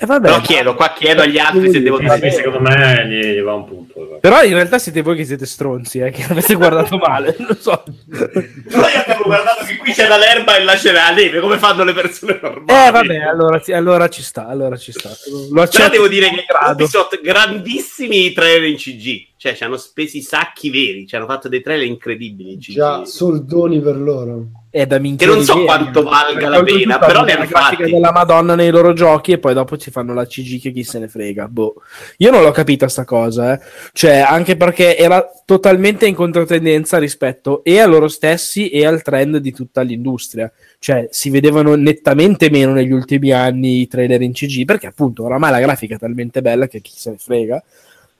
E 0.00 0.06
vabbè, 0.06 0.28
Però 0.28 0.40
chiedo, 0.40 0.74
qua 0.76 0.92
chiedo 0.92 1.22
agli 1.22 1.38
altri 1.38 1.72
se 1.72 1.82
devo 1.82 1.98
dire. 1.98 2.30
secondo 2.30 2.60
me 2.60 3.04
gli, 3.08 3.20
gli 3.34 3.40
va 3.40 3.54
un 3.54 3.64
punto. 3.64 4.00
esatto. 4.00 4.18
Però 4.20 4.42
in 4.44 4.54
realtà 4.54 4.78
siete 4.78 5.02
voi 5.02 5.16
che 5.16 5.24
siete 5.24 5.44
stronzi, 5.44 5.98
eh, 5.98 6.10
che 6.10 6.24
avete 6.28 6.54
guardato 6.54 6.96
male, 7.04 7.34
non 7.38 7.56
so. 7.58 7.82
Noi 8.06 8.92
abbiamo 8.94 9.24
guardato 9.24 9.64
che 9.64 9.76
qui 9.76 9.92
c'era 9.92 10.16
l'erba 10.16 10.56
e 10.56 10.62
là 10.62 10.74
c'era 10.76 11.08
la 11.08 11.14
neve, 11.16 11.40
come 11.40 11.58
fanno 11.58 11.82
le 11.82 11.92
persone 11.94 12.38
normali. 12.40 12.86
Eh 12.86 12.90
vabbè, 12.92 13.16
allora, 13.16 13.60
allora 13.74 14.08
ci 14.08 14.22
sta, 14.22 14.46
allora 14.46 14.76
ci 14.76 14.92
sta. 14.92 15.08
Lo 15.30 15.48
Però 15.50 15.62
accetto 15.62 15.90
devo 15.90 16.06
dire 16.08 16.30
che. 16.30 16.44
Ubisoft 16.70 17.20
grandissimi 17.20 18.32
trailer 18.32 18.68
in 18.68 18.76
CG. 18.76 19.26
Cioè, 19.36 19.54
ci 19.56 19.64
hanno 19.64 19.76
spesi 19.76 20.20
sacchi 20.20 20.70
veri, 20.70 21.06
ci 21.08 21.16
hanno 21.16 21.26
fatto 21.26 21.48
dei 21.48 21.60
trailer 21.60 21.86
incredibili. 21.86 22.52
in 22.52 22.58
CG. 22.60 22.72
Già, 22.74 23.04
soldoni 23.04 23.80
per 23.80 23.96
loro. 23.96 24.46
È 24.70 24.84
da 24.84 24.96
Che 24.96 25.02
minchia 25.02 25.26
non 25.26 25.42
so 25.42 25.64
quanto 25.64 26.02
valga 26.02 26.48
la 26.48 26.62
pena, 26.62 26.98
però 26.98 27.24
la 27.24 27.32
hanno 27.32 27.46
grafica 27.46 27.58
fatti. 27.58 27.90
della 27.90 28.12
Madonna 28.12 28.54
nei 28.54 28.70
loro 28.70 28.92
giochi 28.92 29.32
e 29.32 29.38
poi 29.38 29.54
dopo 29.54 29.78
ci 29.78 29.90
fanno 29.90 30.12
la 30.12 30.26
CG 30.26 30.60
che 30.60 30.72
chi 30.72 30.84
se 30.84 30.98
ne 30.98 31.08
frega. 31.08 31.48
Boh. 31.48 31.76
Io 32.18 32.30
non 32.30 32.42
l'ho 32.42 32.50
capita 32.50 32.86
sta 32.86 33.04
cosa, 33.06 33.54
eh. 33.54 33.60
Cioè, 33.92 34.18
anche 34.18 34.56
perché 34.58 34.96
era 34.96 35.26
totalmente 35.46 36.06
in 36.06 36.14
controtendenza 36.14 36.98
rispetto 36.98 37.64
e 37.64 37.80
a 37.80 37.86
loro 37.86 38.08
stessi 38.08 38.68
e 38.68 38.84
al 38.84 39.00
trend 39.00 39.38
di 39.38 39.52
tutta 39.52 39.80
l'industria. 39.80 40.52
Cioè, 40.78 41.08
si 41.10 41.30
vedevano 41.30 41.74
nettamente 41.74 42.50
meno 42.50 42.72
negli 42.72 42.92
ultimi 42.92 43.30
anni 43.32 43.80
i 43.80 43.86
trailer 43.88 44.20
in 44.20 44.32
CG 44.32 44.66
perché 44.66 44.86
appunto 44.86 45.24
oramai 45.24 45.50
la 45.50 45.60
grafica 45.60 45.94
è 45.94 45.98
talmente 45.98 46.42
bella 46.42 46.66
che 46.66 46.80
chi 46.82 46.92
se 46.94 47.10
ne 47.10 47.16
frega. 47.18 47.62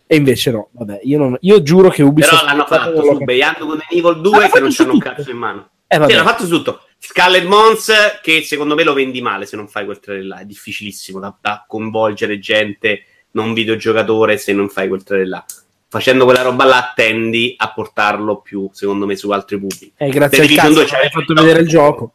E 0.07 0.17
invece 0.17 0.51
no, 0.51 0.69
vabbè, 0.71 1.01
io, 1.03 1.19
non- 1.19 1.37
io 1.41 1.63
giuro 1.63 1.91
che 1.91 2.03
Ubisoft 2.03 2.37
Però 2.41 2.47
l'hanno 2.47 2.65
fatto 2.65 3.03
su. 3.03 3.19
Beyond 3.23 3.59
Good 3.59 3.81
Evil 3.91 4.21
2 4.23 4.31
L'hanno 4.31 4.49
che 4.51 4.61
non 4.61 4.71
c'hanno 4.73 4.93
un 4.95 4.99
cazzo 4.99 5.31
in 5.31 5.37
mano. 5.37 5.69
Eh, 5.91 5.95
Sì, 5.95 5.99
vabbè. 6.01 6.13
l'hanno 6.13 6.29
fatto 6.29 6.47
tutto. 6.47 6.83
Scarlet 6.99 7.45
Mons, 7.45 7.93
che 8.23 8.43
secondo 8.43 8.75
me 8.75 8.85
lo 8.85 8.93
vendi 8.93 9.23
male 9.23 9.47
se 9.47 9.57
non 9.57 9.69
fai 9.69 9.85
quel 9.87 10.01
trailer 10.01 10.27
là. 10.27 10.39
È 10.39 10.45
difficilissimo 10.45 11.19
da, 11.19 11.35
da 11.41 11.65
coinvolgere 11.67 12.39
gente, 12.39 13.05
non 13.33 13.55
videogiocatore, 13.55 14.37
se 14.37 14.53
non 14.53 14.69
fai 14.69 14.89
quel 14.89 15.03
trailer 15.03 15.29
là. 15.29 15.45
Facendo 15.91 16.25
quella 16.25 16.43
roba 16.43 16.65
là 16.65 16.93
tendi 16.95 17.55
a 17.57 17.73
portarlo 17.73 18.41
più, 18.41 18.69
secondo 18.73 19.07
me, 19.07 19.17
su 19.17 19.31
altri 19.31 19.59
pubblici. 19.59 19.93
Eh, 19.97 20.11
grazie 20.11 20.47
cazzo 20.49 20.73
2 20.75 20.87
ci 20.87 20.95
hai 20.95 21.09
fatto 21.09 21.33
vedere 21.33 21.61
il 21.61 21.69
gioco. 21.69 22.13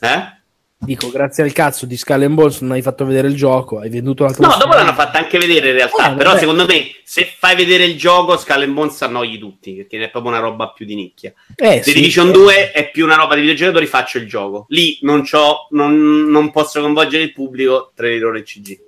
Eh? 0.00 0.37
Dico, 0.80 1.10
grazie 1.10 1.42
al 1.42 1.52
cazzo 1.52 1.86
di 1.86 1.96
Skull 1.96 2.22
and 2.22 2.34
Bones 2.34 2.60
non 2.60 2.70
hai 2.70 2.82
fatto 2.82 3.04
vedere 3.04 3.26
il 3.26 3.34
gioco, 3.34 3.80
hai 3.80 3.90
venduto 3.90 4.22
la 4.22 4.32
tua 4.32 4.46
No, 4.46 4.56
dopo 4.58 4.76
l'hanno 4.76 4.94
fatta 4.94 5.18
anche 5.18 5.36
vedere 5.36 5.70
in 5.70 5.74
realtà. 5.74 6.12
Eh, 6.12 6.14
però 6.14 6.30
vabbè. 6.30 6.40
secondo 6.40 6.66
me, 6.66 6.86
se 7.02 7.28
fai 7.36 7.56
vedere 7.56 7.84
il 7.84 7.98
gioco, 7.98 8.36
Skull 8.36 8.62
and 8.62 8.72
Bones 8.74 9.02
annoi 9.02 9.38
tutti, 9.38 9.74
perché 9.74 9.98
è 10.00 10.08
proprio 10.08 10.30
una 10.30 10.40
roba 10.40 10.70
più 10.70 10.86
di 10.86 10.94
nicchia. 10.94 11.34
Eh, 11.56 11.80
The 11.80 11.82
sì. 11.82 11.92
Division 11.94 12.30
2 12.30 12.70
è 12.70 12.90
più 12.90 13.04
una 13.04 13.16
roba 13.16 13.34
di 13.34 13.40
videogiocatori, 13.40 13.86
faccio 13.86 14.18
il 14.18 14.28
gioco. 14.28 14.66
Lì 14.68 14.98
non, 15.02 15.24
c'ho, 15.24 15.66
non, 15.70 16.30
non 16.30 16.52
posso 16.52 16.80
coinvolgere 16.80 17.24
il 17.24 17.32
pubblico, 17.32 17.90
3 17.96 18.22
ore 18.22 18.42
CG. 18.44 18.78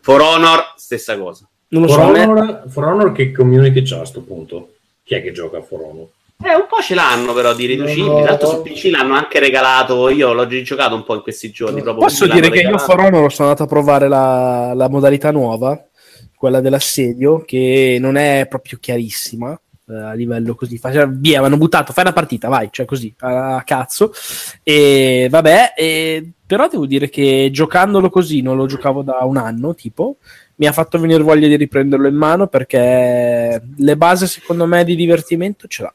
For 0.00 0.20
Honor, 0.20 0.74
stessa 0.76 1.16
cosa. 1.16 1.48
Non 1.68 1.82
lo 1.82 1.88
For 1.88 1.98
so, 1.98 2.06
a 2.06 2.10
me- 2.10 2.24
Honor, 2.24 2.64
For 2.68 2.84
Honor 2.84 3.12
che 3.12 3.30
community 3.30 3.82
c'ha 3.84 4.00
a 4.00 4.04
sto 4.04 4.22
punto? 4.22 4.74
Chi 5.04 5.14
è 5.14 5.22
che 5.22 5.30
gioca 5.30 5.58
a 5.58 5.62
For 5.62 5.80
Honor? 5.82 6.08
Eh, 6.42 6.54
un 6.54 6.66
po' 6.68 6.80
ce 6.80 6.94
l'hanno 6.94 7.34
però 7.34 7.54
di 7.54 7.66
riducibili. 7.66 8.22
L'altro 8.22 8.48
su 8.48 8.62
PC 8.62 8.90
l'hanno 8.90 9.14
anche 9.14 9.38
regalato. 9.38 10.08
Io 10.08 10.32
l'ho 10.32 10.44
rigiocato 10.44 10.94
un 10.94 11.04
po' 11.04 11.14
in 11.14 11.22
questi 11.22 11.50
giorni. 11.50 11.82
proprio 11.82 12.06
Posso 12.06 12.26
dire 12.26 12.48
che 12.48 12.60
io 12.60 12.70
regalato. 12.70 12.84
For 12.84 13.00
Honor 13.00 13.32
sono 13.32 13.48
andato 13.48 13.64
a 13.64 13.72
provare 13.72 14.08
la, 14.08 14.72
la 14.74 14.88
modalità 14.88 15.30
nuova, 15.30 15.86
quella 16.34 16.60
dell'assedio, 16.60 17.42
che 17.44 17.98
non 18.00 18.16
è 18.16 18.46
proprio 18.48 18.78
chiarissima 18.80 19.58
eh, 19.90 19.94
a 19.94 20.12
livello 20.14 20.54
così. 20.54 20.78
Fa- 20.78 20.92
cioè, 20.92 21.08
via, 21.08 21.42
hanno 21.42 21.58
buttato, 21.58 21.92
fai 21.92 22.04
una 22.04 22.14
partita, 22.14 22.48
vai, 22.48 22.68
cioè 22.70 22.86
così, 22.86 23.14
a, 23.18 23.56
a 23.56 23.62
cazzo. 23.62 24.12
E 24.62 25.26
vabbè, 25.30 25.74
e- 25.76 26.30
però 26.46 26.68
devo 26.68 26.86
dire 26.86 27.10
che 27.10 27.50
giocandolo 27.52 28.08
così, 28.08 28.40
non 28.40 28.56
lo 28.56 28.66
giocavo 28.66 29.02
da 29.02 29.18
un 29.24 29.36
anno, 29.36 29.74
tipo, 29.74 30.16
mi 30.56 30.66
ha 30.66 30.72
fatto 30.72 30.98
venire 30.98 31.22
voglia 31.22 31.48
di 31.48 31.56
riprenderlo 31.56 32.08
in 32.08 32.16
mano 32.16 32.46
perché 32.46 33.62
le 33.76 33.96
basi, 33.96 34.26
secondo 34.26 34.66
me, 34.66 34.84
di 34.84 34.96
divertimento 34.96 35.66
ce 35.66 35.82
l'ha. 35.82 35.94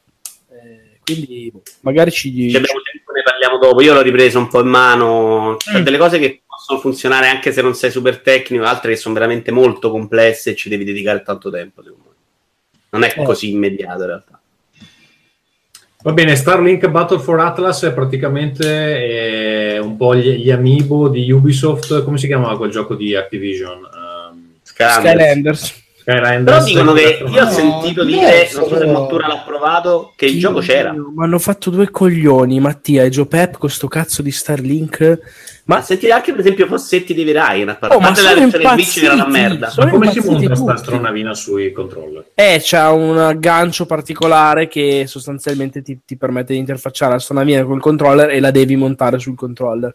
Quindi 1.06 1.52
magari 1.82 2.11
ci... 2.11 2.49
Se 2.49 2.57
abbiamo 2.57 2.82
tempo 2.82 3.11
ne 3.11 3.22
parliamo 3.23 3.57
dopo. 3.60 3.82
Io 3.82 3.94
l'ho 3.94 4.02
ripreso 4.02 4.40
un 4.40 4.48
po' 4.48 4.61
in 4.61 4.68
mano. 4.68 5.56
C'è 5.57 5.80
Mm. 5.80 5.84
delle 5.84 5.98
cose 5.99 6.18
che 6.19 6.41
possono 6.48 6.80
funzionare 6.80 7.27
anche 7.27 7.52
se 7.53 7.61
non 7.61 7.76
sei 7.76 7.91
super 7.91 8.19
tecnico, 8.22 8.64
altre 8.64 8.91
che 8.94 8.98
sono 8.98 9.14
veramente 9.14 9.52
molto 9.52 9.91
complesse 9.91 10.52
e 10.52 10.56
ci 10.56 10.68
devi 10.69 10.84
dedicare 10.84 11.22
tanto 11.22 11.49
tempo. 11.52 11.84
Secondo 11.84 12.06
me. 12.10 12.14
Non 12.90 13.03
è 13.03 13.14
Eh. 13.15 13.23
così 13.23 13.52
immediato 13.52 14.02
in 14.02 14.07
realtà. 14.07 14.40
Va 16.03 16.11
bene, 16.14 16.36
Starlink 16.36 16.88
Battle 16.88 17.19
for 17.19 17.40
Atlas 17.40 17.84
è 17.84 17.91
praticamente 17.94 19.73
eh, 19.73 19.80
un 19.80 19.98
po' 19.98 20.15
gli, 20.15 20.36
gli 20.36 20.52
amiibo 20.52 21.07
di 21.10 21.32
Ubisoft. 21.32 22.03
Come 22.03 22.18
si 22.19 22.27
chiamava 22.27 22.57
quel 22.57 22.69
gioco 22.69 22.94
di 22.95 23.15
Activision? 23.15 23.77
Um, 24.32 24.53
Skylanders. 24.61 24.99
Skylanders. 25.03 25.84
Skylanders. 26.06 26.44
Però 26.44 26.64
dicono 26.64 26.94
che 26.94 27.23
io 27.27 27.44
ho 27.44 27.49
sentito 27.49 28.03
no, 28.03 28.10
dire, 28.10 28.49
no, 28.53 28.60
non 28.60 28.69
so 28.69 28.77
se. 28.77 28.86
Mottura 28.86 29.27
l'ha 29.27 29.44
provato, 29.45 30.14
che 30.15 30.27
il 30.27 30.40
gioco 30.40 30.60
c'era. 30.60 30.94
Ma 30.94 31.23
hanno 31.23 31.40
fatto 31.40 31.72
due 31.72 31.90
coglioni, 31.90 32.60
Mattia 32.60 33.03
e 33.03 33.10
Joe 33.10 33.26
Pep, 33.26 33.57
con 33.57 33.69
sto 33.69 33.88
cazzo 33.88 34.22
di 34.22 34.32
Starlink. 34.32 35.19
Ma 35.65 35.82
sentite 35.82 36.11
anche 36.11 36.32
per 36.32 36.41
esempio 36.41 36.68
Fossetti 36.68 37.15
dei 37.15 37.23
Verai, 37.23 37.64
a 37.64 37.77
Oh, 37.90 37.99
ma 37.99 38.07
parte 38.07 38.22
la 38.22 38.30
sono 38.30 38.49
versione 38.49 38.84
Switch 38.84 39.03
era 39.03 39.14
una 39.15 39.27
merda. 39.27 39.73
Ma 39.77 39.90
come 39.90 40.11
si 40.11 40.19
monta 40.19 40.45
sta 40.45 40.56
tutti. 40.56 40.72
astronavina 40.72 41.34
sui 41.34 41.72
controller? 41.72 42.26
Eh, 42.36 42.61
c'ha 42.64 42.91
un 42.91 43.18
aggancio 43.18 43.88
particolare 43.88 44.68
che 44.68 45.06
sostanzialmente 45.07 45.82
ti, 45.82 45.99
ti 46.06 46.18
permette 46.18 46.53
di 46.53 46.60
interfacciare 46.60 47.14
la 47.14 47.19
sonavina 47.19 47.64
col 47.64 47.82
controller 47.82 48.30
e 48.30 48.40
la 48.40 48.52
devi 48.52 48.76
montare 48.76 49.18
sul 49.18 49.36
controller. 49.36 49.94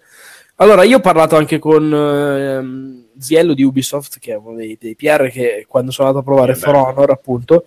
Allora, 0.57 0.82
io 0.82 0.97
ho 0.97 1.01
parlato 1.01 1.37
anche 1.37 1.59
con 1.59 1.91
ehm, 1.91 3.05
Ziello 3.21 3.55
di 3.55 3.63
Ubisoft, 3.63 4.19
che 4.19 4.33
è 4.33 4.37
uno 4.37 4.57
dei, 4.57 4.77
dei 4.81 4.97
PR 4.97 5.29
che 5.31 5.67
quando 5.69 5.91
sono 5.91 6.09
andato 6.09 6.25
a 6.25 6.29
provare 6.29 6.53
Eh, 6.53 6.57
For. 6.57 6.75
Honor, 6.75 7.11
appunto, 7.11 7.67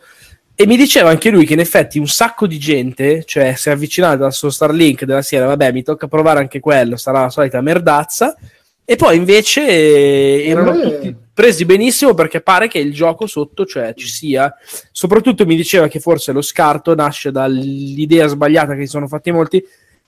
e 0.55 0.67
mi 0.67 0.77
diceva 0.77 1.09
anche 1.09 1.29
lui 1.29 1.45
che 1.45 1.53
in 1.53 1.59
effetti 1.59 1.97
un 1.97 2.07
sacco 2.07 2.45
di 2.45 2.59
gente, 2.59 3.23
cioè 3.25 3.55
si 3.55 3.69
è 3.69 3.71
avvicinata 3.71 4.25
al 4.25 4.33
suo 4.33 4.49
Starlink 4.49 5.03
della 5.03 5.21
sera, 5.21 5.45
vabbè, 5.47 5.71
mi 5.71 5.83
tocca 5.83 6.07
provare 6.07 6.39
anche 6.39 6.59
quello, 6.59 6.95
sarà 6.97 7.21
la 7.21 7.29
solita 7.29 7.61
merdazza. 7.61 8.37
E 8.85 8.97
poi 8.97 9.15
invece 9.15 9.65
eh, 9.65 10.43
erano 10.49 10.73
Eh. 10.75 10.81
tutti 10.81 11.15
presi 11.33 11.63
benissimo 11.65 12.13
perché 12.13 12.41
pare 12.41 12.67
che 12.67 12.79
il 12.79 12.93
gioco 12.93 13.25
sotto, 13.27 13.65
cioè 13.65 13.93
ci 13.95 14.07
sia. 14.07 14.53
Soprattutto 14.91 15.45
mi 15.45 15.55
diceva 15.55 15.87
che 15.87 15.99
forse 15.99 16.31
lo 16.33 16.41
scarto 16.41 16.93
nasce 16.93 17.31
dall'idea 17.31 18.27
sbagliata 18.27 18.75
che 18.75 18.81
si 18.81 18.87
sono 18.87 19.07
fatti 19.07 19.31
molti 19.31 19.63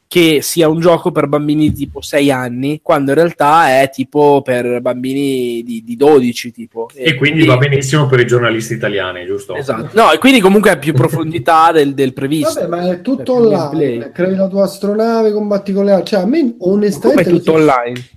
che 0.08 0.40
sia 0.42 0.70
un 0.70 0.80
gioco 0.80 1.12
per 1.12 1.28
bambini 1.28 1.70
di 1.70 1.74
tipo 1.74 2.00
6 2.02 2.32
anni, 2.32 2.80
quando 2.82 3.12
in 3.12 3.18
realtà 3.18 3.82
è 3.82 3.90
tipo 3.92 4.42
per 4.44 4.80
bambini 4.82 5.64
di, 5.64 5.84
di 5.84 5.96
12 5.96 6.52
tipo. 6.52 6.88
E 6.94 7.16
quindi 7.16 7.46
va 7.46 7.58
benissimo 7.58 8.06
per 8.06 8.20
i 8.20 8.26
giornalisti 8.28 8.74
italiani, 8.74 9.26
giusto? 9.26 9.56
Esatto. 9.56 9.90
No, 10.00 10.12
e 10.12 10.18
quindi 10.18 10.40
comunque 10.40 10.70
ha 10.70 10.78
più 10.78 10.94
profondità 10.96 11.72
del, 11.72 11.94
del 11.94 12.14
previsto. 12.14 12.60
Vabbè, 12.62 12.68
ma 12.68 12.92
è 12.92 13.02
tutto 13.02 13.24
Cioè, 13.26 13.36
online. 13.36 13.70
gameplay. 13.70 14.12
Crei 14.12 14.36
la 14.36 14.48
tua 14.48 14.64
astronave, 14.64 15.32
combatti 15.34 15.74
con 15.74 15.86
le 15.86 15.92
altre. 15.92 16.08
Cioè, 16.08 16.20
a 16.22 16.26
me 16.26 16.56
Come 16.58 16.74
onestamente. 16.74 17.30
è 17.30 17.34
tutto 17.34 17.54
online? 17.54 18.10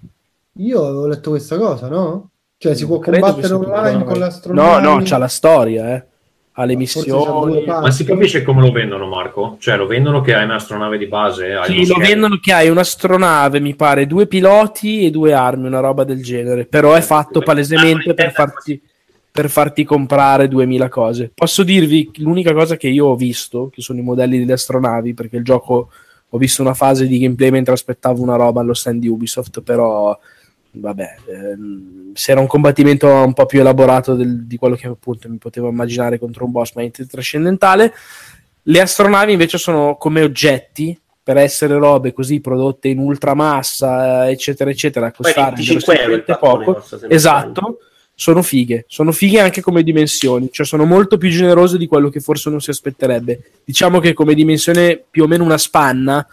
Io 0.58 0.84
avevo 0.84 1.06
letto 1.06 1.30
questa 1.30 1.56
cosa, 1.56 1.88
no? 1.88 2.30
Cioè, 2.58 2.74
si 2.74 2.86
può 2.86 2.98
Credo 2.98 3.16
che 3.24 3.32
combattere 3.32 3.54
tutto 3.54 3.72
online 3.72 4.04
con 4.04 4.12
No, 4.14 4.18
l'astronave. 4.18 4.82
no, 4.82 5.00
c'ha 5.04 5.18
la 5.18 5.28
storia, 5.28 5.94
eh. 5.94 6.04
Ha 6.60 6.64
le 6.64 6.74
Forse 6.74 7.04
c'ha 7.08 7.14
due 7.14 7.50
missioni. 7.52 7.80
Ma 7.80 7.90
si 7.92 8.04
capisce 8.04 8.42
come 8.42 8.62
lo 8.62 8.72
vendono, 8.72 9.06
Marco? 9.06 9.58
Cioè, 9.60 9.76
lo 9.76 9.86
vendono 9.86 10.20
che 10.20 10.34
hai 10.34 10.42
un'astronave 10.42 10.98
di 10.98 11.06
base? 11.06 11.56
Sì, 11.66 11.86
lo 11.86 11.94
vendono 11.94 12.38
che 12.42 12.52
hai 12.52 12.68
un'astronave, 12.68 13.60
mi 13.60 13.76
pare, 13.76 14.08
due 14.08 14.26
piloti 14.26 15.06
e 15.06 15.12
due 15.12 15.32
armi, 15.34 15.68
una 15.68 15.78
roba 15.78 16.02
del 16.02 16.20
genere. 16.20 16.66
Però 16.66 16.94
è 16.94 17.00
fatto 17.00 17.42
palesemente 17.42 18.12
per 18.12 18.32
farti, 18.32 18.82
per 19.30 19.48
farti 19.48 19.84
comprare 19.84 20.48
2000 20.48 20.88
cose. 20.88 21.30
Posso 21.32 21.62
dirvi 21.62 22.10
l'unica 22.16 22.52
cosa 22.52 22.76
che 22.76 22.88
io 22.88 23.06
ho 23.06 23.14
visto, 23.14 23.70
che 23.72 23.80
sono 23.80 24.00
i 24.00 24.02
modelli 24.02 24.40
delle 24.40 24.54
astronavi, 24.54 25.14
perché 25.14 25.36
il 25.36 25.44
gioco 25.44 25.90
ho 26.28 26.38
visto 26.38 26.60
una 26.60 26.74
fase 26.74 27.06
di 27.06 27.20
gameplay 27.20 27.50
mentre 27.50 27.74
aspettavo 27.74 28.20
una 28.20 28.34
roba 28.34 28.62
allo 28.62 28.74
stand 28.74 29.00
di 29.00 29.06
Ubisoft, 29.06 29.60
però 29.62 30.18
vabbè, 30.70 31.16
ehm, 31.26 32.12
se 32.14 32.30
era 32.32 32.40
un 32.40 32.46
combattimento 32.46 33.06
un 33.06 33.32
po' 33.32 33.46
più 33.46 33.60
elaborato 33.60 34.14
del- 34.14 34.44
di 34.44 34.56
quello 34.56 34.76
che 34.76 34.86
appunto 34.86 35.28
mi 35.28 35.36
potevo 35.38 35.68
immaginare 35.68 36.18
contro 36.18 36.44
un 36.44 36.52
boss 36.52 36.74
ma 36.74 36.82
trascendentale. 37.08 37.92
Le 38.62 38.80
astronavi 38.80 39.32
invece 39.32 39.58
sono 39.58 39.96
come 39.96 40.22
oggetti 40.22 40.98
per 41.22 41.36
essere 41.36 41.76
robe 41.76 42.12
così 42.12 42.40
prodotte 42.40 42.88
in 42.88 42.98
ultramassa, 42.98 44.26
eh, 44.26 44.30
eccetera, 44.30 44.70
eccetera, 44.70 45.12
costare 45.12 45.56
25 45.56 46.00
euro 46.00 46.38
poco. 46.38 46.84
Esatto, 47.08 47.78
sono 48.14 48.42
fighe, 48.42 48.84
sono 48.88 49.12
fighe 49.12 49.38
anche 49.38 49.60
come 49.60 49.82
dimensioni, 49.82 50.48
cioè 50.50 50.66
sono 50.66 50.84
molto 50.84 51.18
più 51.18 51.28
generose 51.28 51.78
di 51.78 51.86
quello 51.86 52.08
che 52.08 52.20
forse 52.20 52.50
non 52.50 52.60
si 52.60 52.70
aspetterebbe. 52.70 53.42
Diciamo 53.64 54.00
che 54.00 54.12
come 54.12 54.34
dimensione 54.34 55.00
più 55.10 55.24
o 55.24 55.26
meno 55.26 55.44
una 55.44 55.58
spanna, 55.58 56.26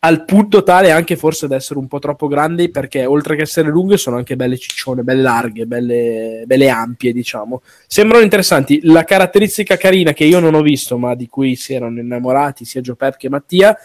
al 0.00 0.24
punto 0.24 0.62
tale 0.62 0.92
anche 0.92 1.16
forse 1.16 1.48
da 1.48 1.56
essere 1.56 1.80
un 1.80 1.88
po' 1.88 1.98
troppo 1.98 2.28
grandi 2.28 2.70
perché 2.70 3.04
oltre 3.04 3.34
che 3.34 3.42
essere 3.42 3.68
lunghe 3.68 3.96
sono 3.96 4.16
anche 4.16 4.36
belle 4.36 4.56
ciccione, 4.56 5.02
belle 5.02 5.22
larghe, 5.22 5.66
belle, 5.66 6.44
belle 6.46 6.68
ampie 6.68 7.12
diciamo. 7.12 7.62
Sembrano 7.86 8.22
interessanti. 8.22 8.80
La 8.84 9.02
caratteristica 9.02 9.76
carina 9.76 10.12
che 10.12 10.24
io 10.24 10.38
non 10.38 10.54
ho 10.54 10.62
visto 10.62 10.98
ma 10.98 11.14
di 11.14 11.26
cui 11.26 11.56
si 11.56 11.74
erano 11.74 11.98
innamorati 11.98 12.64
sia 12.64 12.80
Joe 12.80 12.94
Pep 12.94 13.16
che 13.16 13.28
Mattia 13.28 13.76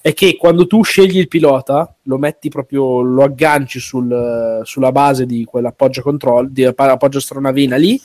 è 0.00 0.12
che 0.12 0.36
quando 0.36 0.66
tu 0.66 0.82
scegli 0.82 1.18
il 1.18 1.28
pilota 1.28 1.94
lo 2.04 2.18
metti 2.18 2.48
proprio, 2.48 3.00
lo 3.02 3.22
agganci 3.22 3.78
sul- 3.78 4.62
sulla 4.64 4.90
base 4.90 5.24
di 5.24 5.44
quell'appoggio 5.44 6.02
control, 6.02 6.50
di 6.50 6.64
appoggio 6.64 7.18
astronavina 7.18 7.76
lì 7.76 8.00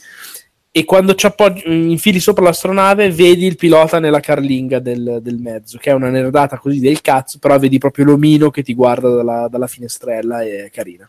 e 0.76 0.84
quando 0.84 1.14
ci 1.14 1.24
appoggi, 1.24 1.62
infili 1.66 2.20
sopra 2.20 2.44
l'astronave 2.44 3.10
vedi 3.10 3.46
il 3.46 3.56
pilota 3.56 3.98
nella 3.98 4.20
carlinga 4.20 4.78
del, 4.78 5.20
del 5.22 5.38
mezzo, 5.38 5.78
che 5.78 5.88
è 5.88 5.94
una 5.94 6.10
nerdata 6.10 6.58
così 6.58 6.80
del 6.80 7.00
cazzo, 7.00 7.38
però 7.38 7.58
vedi 7.58 7.78
proprio 7.78 8.04
l'omino 8.04 8.50
che 8.50 8.62
ti 8.62 8.74
guarda 8.74 9.08
dalla, 9.08 9.48
dalla 9.50 9.68
finestrella 9.68 10.42
e 10.42 10.66
è 10.66 10.70
carina. 10.70 11.08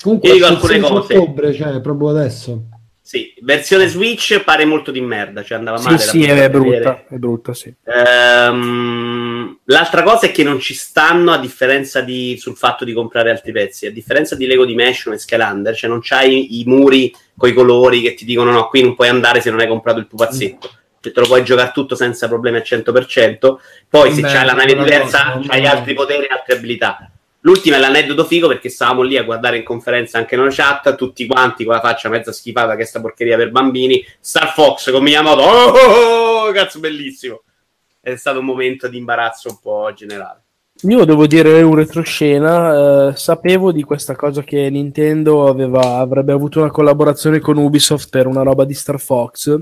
Comunque, 0.00 0.30
Io 0.30 0.34
dico 0.36 0.46
il 0.46 0.52
alcune 0.54 0.72
16 0.72 0.92
cose. 0.94 1.14
ottobre, 1.18 1.52
cioè 1.52 1.80
proprio 1.82 2.08
adesso. 2.08 2.62
Sì, 3.06 3.32
versione 3.42 3.86
Switch 3.86 4.42
pare 4.42 4.64
molto 4.64 4.90
di 4.90 5.00
merda, 5.00 5.44
cioè 5.44 5.58
andava 5.58 5.76
Sì, 5.76 5.84
male. 5.84 5.98
sì, 5.98 6.26
da 6.26 6.42
è 6.42 6.50
brutta, 6.50 7.04
è 7.08 7.14
brutta, 7.14 7.54
sì. 7.54 7.72
Ehm, 7.84 9.60
l'altra 9.66 10.02
cosa 10.02 10.26
è 10.26 10.32
che 10.32 10.42
non 10.42 10.58
ci 10.58 10.74
stanno 10.74 11.30
a 11.30 11.38
differenza 11.38 12.00
di 12.00 12.36
sul 12.36 12.56
fatto 12.56 12.84
di 12.84 12.92
comprare 12.92 13.30
altri 13.30 13.52
pezzi, 13.52 13.86
a 13.86 13.92
differenza 13.92 14.34
di 14.34 14.44
Lego 14.44 14.64
Dimension 14.64 15.14
e 15.14 15.18
Skylander, 15.18 15.76
cioè 15.76 15.88
non 15.88 16.00
c'hai 16.02 16.58
i 16.58 16.64
muri 16.66 17.14
con 17.36 17.48
i 17.48 17.52
colori 17.52 18.00
che 18.00 18.14
ti 18.14 18.24
dicono 18.24 18.50
no, 18.50 18.66
qui 18.66 18.82
non 18.82 18.96
puoi 18.96 19.06
andare 19.06 19.40
se 19.40 19.50
non 19.50 19.60
hai 19.60 19.68
comprato 19.68 20.00
il 20.00 20.08
pupazzetto. 20.08 20.68
Cioè, 20.98 21.12
te 21.12 21.20
lo 21.20 21.26
puoi 21.26 21.44
giocare 21.44 21.70
tutto 21.72 21.94
senza 21.94 22.26
problemi 22.26 22.56
al 22.56 22.64
100%. 22.66 23.56
Poi 23.88 24.12
se 24.14 24.22
Beh, 24.22 24.32
c'hai 24.32 24.44
la 24.44 24.52
nave 24.52 24.74
diversa, 24.74 25.34
cosa, 25.34 25.48
c'hai 25.48 25.64
altri 25.64 25.94
poteri 25.94 26.24
e 26.24 26.28
altre 26.28 26.56
abilità. 26.56 27.08
L'ultima 27.46 27.76
è 27.76 27.78
l'aneddoto 27.78 28.24
figo 28.24 28.48
perché 28.48 28.68
stavamo 28.68 29.02
lì 29.02 29.16
a 29.16 29.22
guardare 29.22 29.58
in 29.58 29.62
conferenza 29.62 30.18
anche 30.18 30.34
nella 30.34 30.50
chat, 30.50 30.96
tutti 30.96 31.28
quanti 31.28 31.64
con 31.64 31.74
la 31.74 31.80
faccia 31.80 32.08
mezza 32.08 32.32
schifata 32.32 32.74
che 32.74 32.82
è 32.82 32.84
sta 32.84 33.00
porcheria 33.00 33.36
per 33.36 33.52
bambini. 33.52 34.04
Star 34.18 34.52
Fox 34.52 34.90
con 34.90 35.04
Miyamoto, 35.04 35.42
oh, 35.42 35.70
oh, 35.70 36.48
oh, 36.48 36.52
cazzo 36.52 36.80
bellissimo. 36.80 37.44
È 38.00 38.16
stato 38.16 38.40
un 38.40 38.46
momento 38.46 38.88
di 38.88 38.98
imbarazzo 38.98 39.48
un 39.48 39.60
po' 39.60 39.92
generale. 39.94 40.42
Io 40.82 41.04
devo 41.04 41.28
dire 41.28 41.62
un 41.62 41.76
retroscena, 41.76 43.10
eh, 43.10 43.16
sapevo 43.16 43.70
di 43.70 43.84
questa 43.84 44.16
cosa 44.16 44.42
che 44.42 44.68
Nintendo 44.68 45.46
aveva- 45.46 45.98
avrebbe 45.98 46.32
avuto 46.32 46.58
una 46.58 46.72
collaborazione 46.72 47.38
con 47.38 47.58
Ubisoft 47.58 48.08
per 48.10 48.26
una 48.26 48.42
roba 48.42 48.64
di 48.64 48.74
Star 48.74 48.98
Fox, 48.98 49.56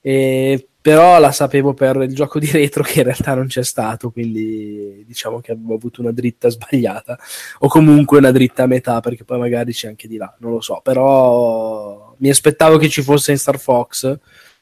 e- 0.00 0.69
però 0.80 1.18
la 1.18 1.30
sapevo 1.30 1.74
per 1.74 1.96
il 1.96 2.14
gioco 2.14 2.38
di 2.38 2.50
retro 2.50 2.82
che 2.82 3.00
in 3.00 3.04
realtà 3.04 3.34
non 3.34 3.46
c'è 3.46 3.62
stato, 3.62 4.10
quindi 4.10 5.04
diciamo 5.06 5.40
che 5.40 5.52
avevo 5.52 5.74
avuto 5.74 6.00
una 6.00 6.12
dritta 6.12 6.48
sbagliata, 6.48 7.18
o 7.58 7.68
comunque 7.68 8.18
una 8.18 8.32
dritta 8.32 8.62
a 8.62 8.66
metà, 8.66 9.00
perché 9.00 9.24
poi 9.24 9.38
magari 9.38 9.72
c'è 9.72 9.88
anche 9.88 10.08
di 10.08 10.16
là, 10.16 10.34
non 10.38 10.52
lo 10.52 10.60
so, 10.60 10.80
però 10.82 12.14
mi 12.18 12.30
aspettavo 12.30 12.78
che 12.78 12.88
ci 12.88 13.02
fosse 13.02 13.32
in 13.32 13.38
Star 13.38 13.58
Fox, 13.58 14.18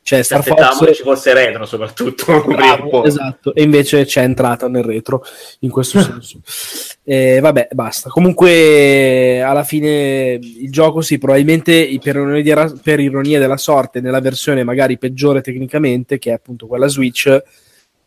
cioè 0.08 0.20
Ci 0.20 0.24
Star 0.24 0.42
Fox... 0.42 0.86
che 0.86 0.94
ci 0.94 1.02
fosse 1.02 1.34
retro 1.34 1.66
soprattutto. 1.66 2.42
Bravo, 2.46 3.04
esatto, 3.04 3.54
e 3.54 3.62
invece 3.62 4.06
c'è 4.06 4.22
entrata 4.22 4.66
nel 4.66 4.82
retro 4.82 5.22
in 5.60 5.70
questo 5.70 6.00
senso. 6.00 6.40
E 7.04 7.40
vabbè, 7.40 7.68
basta. 7.72 8.08
Comunque, 8.08 9.42
alla 9.42 9.64
fine 9.64 10.38
il 10.40 10.72
gioco, 10.72 11.02
sì, 11.02 11.18
probabilmente 11.18 11.86
per 12.02 12.16
ironia, 12.16 12.72
per 12.82 13.00
ironia 13.00 13.38
della 13.38 13.58
sorte, 13.58 14.00
nella 14.00 14.22
versione 14.22 14.64
magari 14.64 14.96
peggiore 14.96 15.42
tecnicamente, 15.42 16.18
che 16.18 16.30
è 16.30 16.34
appunto 16.34 16.66
quella 16.66 16.88
Switch, 16.88 17.42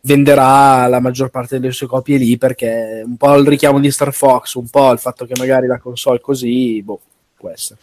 venderà 0.00 0.88
la 0.88 0.98
maggior 0.98 1.30
parte 1.30 1.60
delle 1.60 1.72
sue 1.72 1.86
copie 1.86 2.18
lì 2.18 2.36
perché 2.36 3.04
un 3.06 3.16
po' 3.16 3.36
il 3.36 3.46
richiamo 3.46 3.78
di 3.78 3.92
Star 3.92 4.12
Fox, 4.12 4.54
un 4.54 4.68
po' 4.68 4.90
il 4.90 4.98
fatto 4.98 5.24
che 5.24 5.34
magari 5.38 5.68
la 5.68 5.78
console 5.78 6.20
così, 6.20 6.82
boh, 6.82 7.00
può 7.36 7.48
essere. 7.48 7.78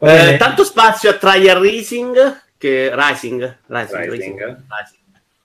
Eh, 0.00 0.36
tanto 0.38 0.64
spazio 0.64 1.10
a 1.10 1.14
Trial 1.14 1.60
Racing, 1.60 2.46
che 2.58 2.90
Rising, 2.92 3.58
Rising, 3.66 4.00
Rising, 4.00 4.10
Rising, 4.10 4.40
eh. 4.40 4.44
Rising. 4.44 4.96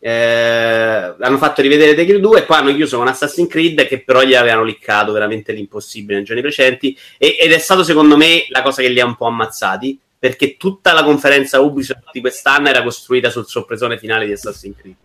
Eh, 0.06 1.16
hanno 1.18 1.38
fatto 1.38 1.62
rivedere 1.62 1.96
The 1.96 2.06
Crew 2.06 2.20
2 2.20 2.40
e 2.40 2.44
poi 2.44 2.58
hanno 2.58 2.76
chiuso 2.76 2.98
con 2.98 3.08
Assassin's 3.08 3.50
Creed 3.50 3.88
che 3.88 4.02
però 4.02 4.22
gli 4.24 4.36
avevano 4.36 4.66
liccato 4.66 5.14
veramente 5.14 5.54
l'impossibile 5.54 6.16
nei 6.16 6.26
giorni 6.26 6.42
precedenti 6.42 6.98
e- 7.18 7.38
ed 7.40 7.54
è 7.54 7.58
stato 7.58 7.84
secondo 7.84 8.18
me 8.18 8.46
la 8.50 8.62
cosa 8.62 8.82
che 8.82 8.90
li 8.90 9.00
ha 9.00 9.06
un 9.06 9.16
po' 9.16 9.28
ammazzati 9.28 9.98
perché 10.20 10.58
tutta 10.58 10.92
la 10.92 11.04
conferenza 11.04 11.62
Ubisoft 11.62 12.10
di 12.12 12.20
quest'anno 12.20 12.68
era 12.68 12.84
costruita 12.84 13.30
sul 13.30 13.48
sorpresone 13.48 13.98
finale 13.98 14.26
di 14.26 14.34
Assassin's 14.34 14.76
Creed 14.78 14.96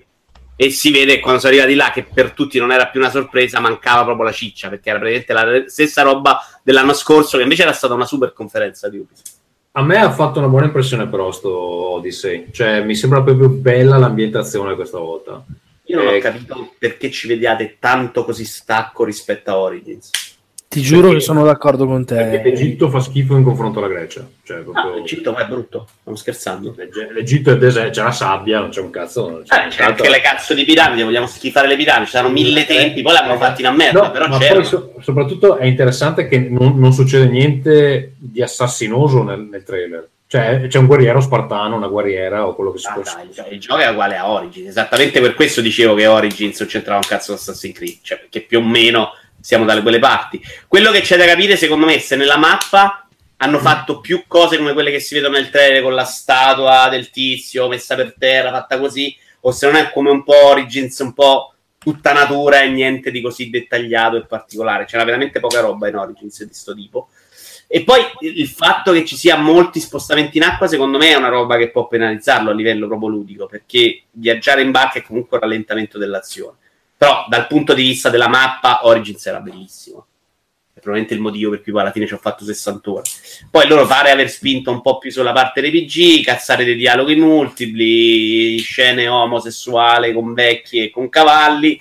e 0.57 0.71
si 0.71 0.91
vede 0.91 1.21
quando 1.21 1.39
sono 1.39 1.53
arrivati 1.53 1.77
là 1.77 1.93
che 1.93 2.03
per 2.03 2.33
tutti 2.33 2.59
non 2.59 2.73
era 2.73 2.89
più 2.89 2.99
una 2.99 3.11
sorpresa 3.11 3.61
mancava 3.61 4.03
proprio 4.03 4.25
la 4.25 4.33
ciccia 4.33 4.69
perché 4.69 4.91
era 4.91 4.99
praticamente 4.99 5.33
la 5.33 5.69
stessa 5.69 6.03
roba 6.03 6.41
dell'anno 6.65 6.93
scorso 6.93 7.37
che 7.37 7.45
invece 7.45 7.63
era 7.63 7.73
stata 7.73 7.95
una 7.95 8.05
super 8.05 8.33
conferenza 8.33 8.89
di 8.89 8.99
Ubisoft 8.99 9.38
A 9.79 9.83
me 9.85 9.97
ha 9.97 10.11
fatto 10.11 10.41
una 10.41 10.49
buona 10.49 10.67
impressione 10.67 11.07
però 11.07 11.31
sto 11.31 11.57
Odyssey, 11.57 12.49
cioè 12.51 12.83
mi 12.83 12.97
sembra 12.97 13.23
proprio 13.23 13.49
bella 13.49 13.97
l'ambientazione 13.97 14.75
questa 14.75 14.99
volta. 14.99 15.45
Io 15.85 15.97
non 15.99 16.09
ho 16.09 16.11
Eh, 16.11 16.19
capito 16.19 16.73
perché 16.77 17.13
ci 17.13 17.29
vediate 17.29 17.77
tanto 17.79 18.25
così 18.25 18.45
stacco 18.45 19.05
rispetto 19.05 19.53
a 19.53 19.57
Origins. 19.59 20.11
Ti 20.69 20.83
giuro 20.83 21.01
Perché- 21.05 21.17
che 21.17 21.23
sono 21.25 21.45
d'accordo 21.45 21.87
con 21.87 22.05
Perché 22.05 22.43
te. 22.43 22.51
l'Egitto 22.51 22.91
fa 22.91 23.01
schifo 23.01 23.35
in 23.37 23.43
confronto 23.43 23.79
alla 23.79 23.89
Grecia. 23.89 24.29
Cioè, 24.45 24.59
Ah, 24.59 24.61
proprio... 24.61 24.95
l'Egitto 24.97 25.33
ma 25.33 25.39
è 25.39 25.47
brutto, 25.49 25.89
stiamo 26.01 26.19
scherzando. 26.19 26.75
L'Eg- 26.77 27.11
L'Egitto 27.13 27.51
è 27.53 27.57
deserto, 27.57 27.91
c'è 27.93 28.03
la 28.03 28.13
sabbia, 28.13 28.61
non 28.61 28.69
c'è 28.69 28.81
un 28.83 28.91
cazzo. 28.91 29.31
Non 29.31 29.43
c'è 29.45 29.65
Eh, 29.65 29.69
c'è 29.69 29.83
anche 29.85 30.11
le 30.11 30.21
cazzo 30.21 30.53
di 30.53 30.65
piramidi, 30.65 31.03
vogliamo 31.03 31.27
schifare 31.27 31.69
le 31.69 31.77
piramidi, 31.77 32.05
ci 32.05 32.11
saranno 32.13 32.31
mille 32.35 32.67
tempi, 32.67 33.01
poi 33.01 33.15
l'hanno 33.15 33.39
fatti 33.39 33.63
una 33.63 33.71
merda, 33.73 34.03
No, 34.03 34.11
però 34.11 34.29
poi 34.29 34.65
so- 34.65 34.93
soprattutto 35.01 35.57
è 35.57 35.65
interessante 35.65 36.29
che 36.29 36.39
non, 36.39 36.79
non 36.79 36.93
succede 36.93 37.29
niente 37.29 38.13
di 38.19 38.43
assassinoso 38.43 39.23
nel, 39.23 39.41
nel 39.51 39.63
trailer. 39.63 40.07
Cioè, 40.27 40.67
c'è 40.69 40.77
un 40.79 40.85
guerriero 40.85 41.23
spartano, 41.23 41.77
una 41.77 41.89
guerriera 41.89 42.47
o 42.47 42.55
quello 42.55 42.73
che 42.73 42.79
si 42.79 42.87
Ah, 42.89 42.93
può 42.93 43.03
dai, 43.03 43.25
il 43.27 43.33
gio- 43.33 43.47
il 43.51 43.59
gioco 43.59 43.81
è 43.81 43.89
uguale 43.89 44.17
a 44.19 44.31
Origins, 44.31 44.69
esattamente 44.69 45.19
per 45.23 45.33
questo 45.33 45.63
dicevo 45.63 45.95
che 45.95 46.07
Origins 46.07 46.59
non 46.61 46.69
c'entrava 46.69 46.99
un 47.03 47.09
cazzo 47.09 47.33
Assassin's 47.33 47.75
Creed, 47.75 47.97
cioè 48.03 48.19
perché 48.19 48.43
più 48.43 48.59
o 48.59 48.63
meno 48.63 49.13
siamo 49.41 49.65
dalle 49.65 49.83
quelle 49.83 49.99
parti. 49.99 50.41
Quello 50.67 50.91
che 50.91 51.01
c'è 51.01 51.17
da 51.17 51.27
capire 51.27 51.57
secondo 51.57 51.87
me 51.87 51.95
è 51.95 51.99
se 51.99 52.17
nella 52.17 52.37
mappa 52.37 53.09
Mm. 53.39 53.47
hanno 53.49 53.59
fatto 53.59 54.01
più 54.01 54.25
cose 54.27 54.59
come 54.59 54.73
quelle 54.73 54.91
che 54.91 54.99
si 55.01 55.15
vedono 55.15 55.37
nel 55.37 55.51
trailer 55.51 55.83
con 55.83 55.95
la 55.95 56.05
statua 56.05 56.89
del 56.89 57.11
tizio 57.11 57.69
messa 57.69 57.95
per 57.95 58.15
terra, 58.19 58.51
fatta 58.51 58.79
così, 58.79 59.17
o 59.41 59.53
se 59.53 59.67
non 59.67 59.77
è 59.77 59.91
come 59.93 60.11
un 60.11 60.25
po' 60.25 60.47
Origins, 60.47 60.99
un 60.99 61.15
po' 61.15 61.55
tutta 61.79 62.13
natura 62.13 62.63
e 62.63 62.69
niente 62.69 63.11
di 63.13 63.21
così 63.21 63.49
dettagliato 63.49 64.17
e 64.17 64.27
particolare. 64.27 64.85
C'era 64.85 65.05
veramente 65.05 65.39
poca 65.39 65.61
roba 65.61 65.89
in 65.89 65.95
Origins 65.95 66.45
di 66.45 66.53
sto 66.53 66.75
tipo. 66.75 67.11
E 67.69 67.85
poi 67.85 68.01
il 68.21 68.49
fatto 68.49 68.93
che 68.93 69.05
ci 69.05 69.17
sia 69.17 69.37
molti 69.37 69.79
spostamenti 69.79 70.39
in 70.39 70.43
acqua, 70.43 70.67
secondo 70.67 70.99
me, 70.99 71.11
è 71.11 71.17
una 71.17 71.29
roba 71.29 71.57
che 71.57 71.71
può 71.71 71.87
penalizzarlo 71.87 72.51
a 72.51 72.55
livello 72.55 72.89
proprio 72.89 73.11
ludico, 73.11 73.47
perché 73.47 74.05
viaggiare 74.11 74.63
in 74.63 74.71
barca 74.73 74.99
è 74.99 75.03
comunque 75.03 75.37
un 75.37 75.43
rallentamento 75.43 75.99
dell'azione. 75.99 76.57
Però 76.99 77.27
dal 77.29 77.47
punto 77.47 77.75
di 77.75 77.83
vista 77.83 78.11
della 78.11 78.27
mappa, 78.29 78.81
Origins 78.83 79.25
era 79.25 79.39
bellissimo. 79.39 80.05
È 80.75 80.81
probabilmente 80.81 81.15
il 81.15 81.21
motivo 81.21 81.51
per 81.51 81.63
cui 81.63 81.71
poi 81.71 81.81
alla 81.81 81.93
fine 81.93 82.07
ci 82.09 82.15
ho 82.15 82.19
fatto 82.19 82.45
60 82.45 82.91
ore. 82.91 83.03
Poi 83.51 83.69
loro 83.69 83.87
pare 83.87 84.11
aver 84.11 84.29
spinto 84.29 84.73
un 84.73 84.81
po' 84.81 84.99
più 84.99 85.11
sulla 85.13 85.33
parte 85.33 85.61
RPG, 85.61 86.25
cazzare 86.25 86.65
dei 86.65 86.75
dialoghi 86.75 87.15
multipli, 87.15 88.59
scene 88.59 89.07
omosessuali 89.07 90.13
con 90.13 90.35
vecchi 90.35 90.83
e 90.83 90.91
con 90.91 91.09
cavalli. 91.09 91.79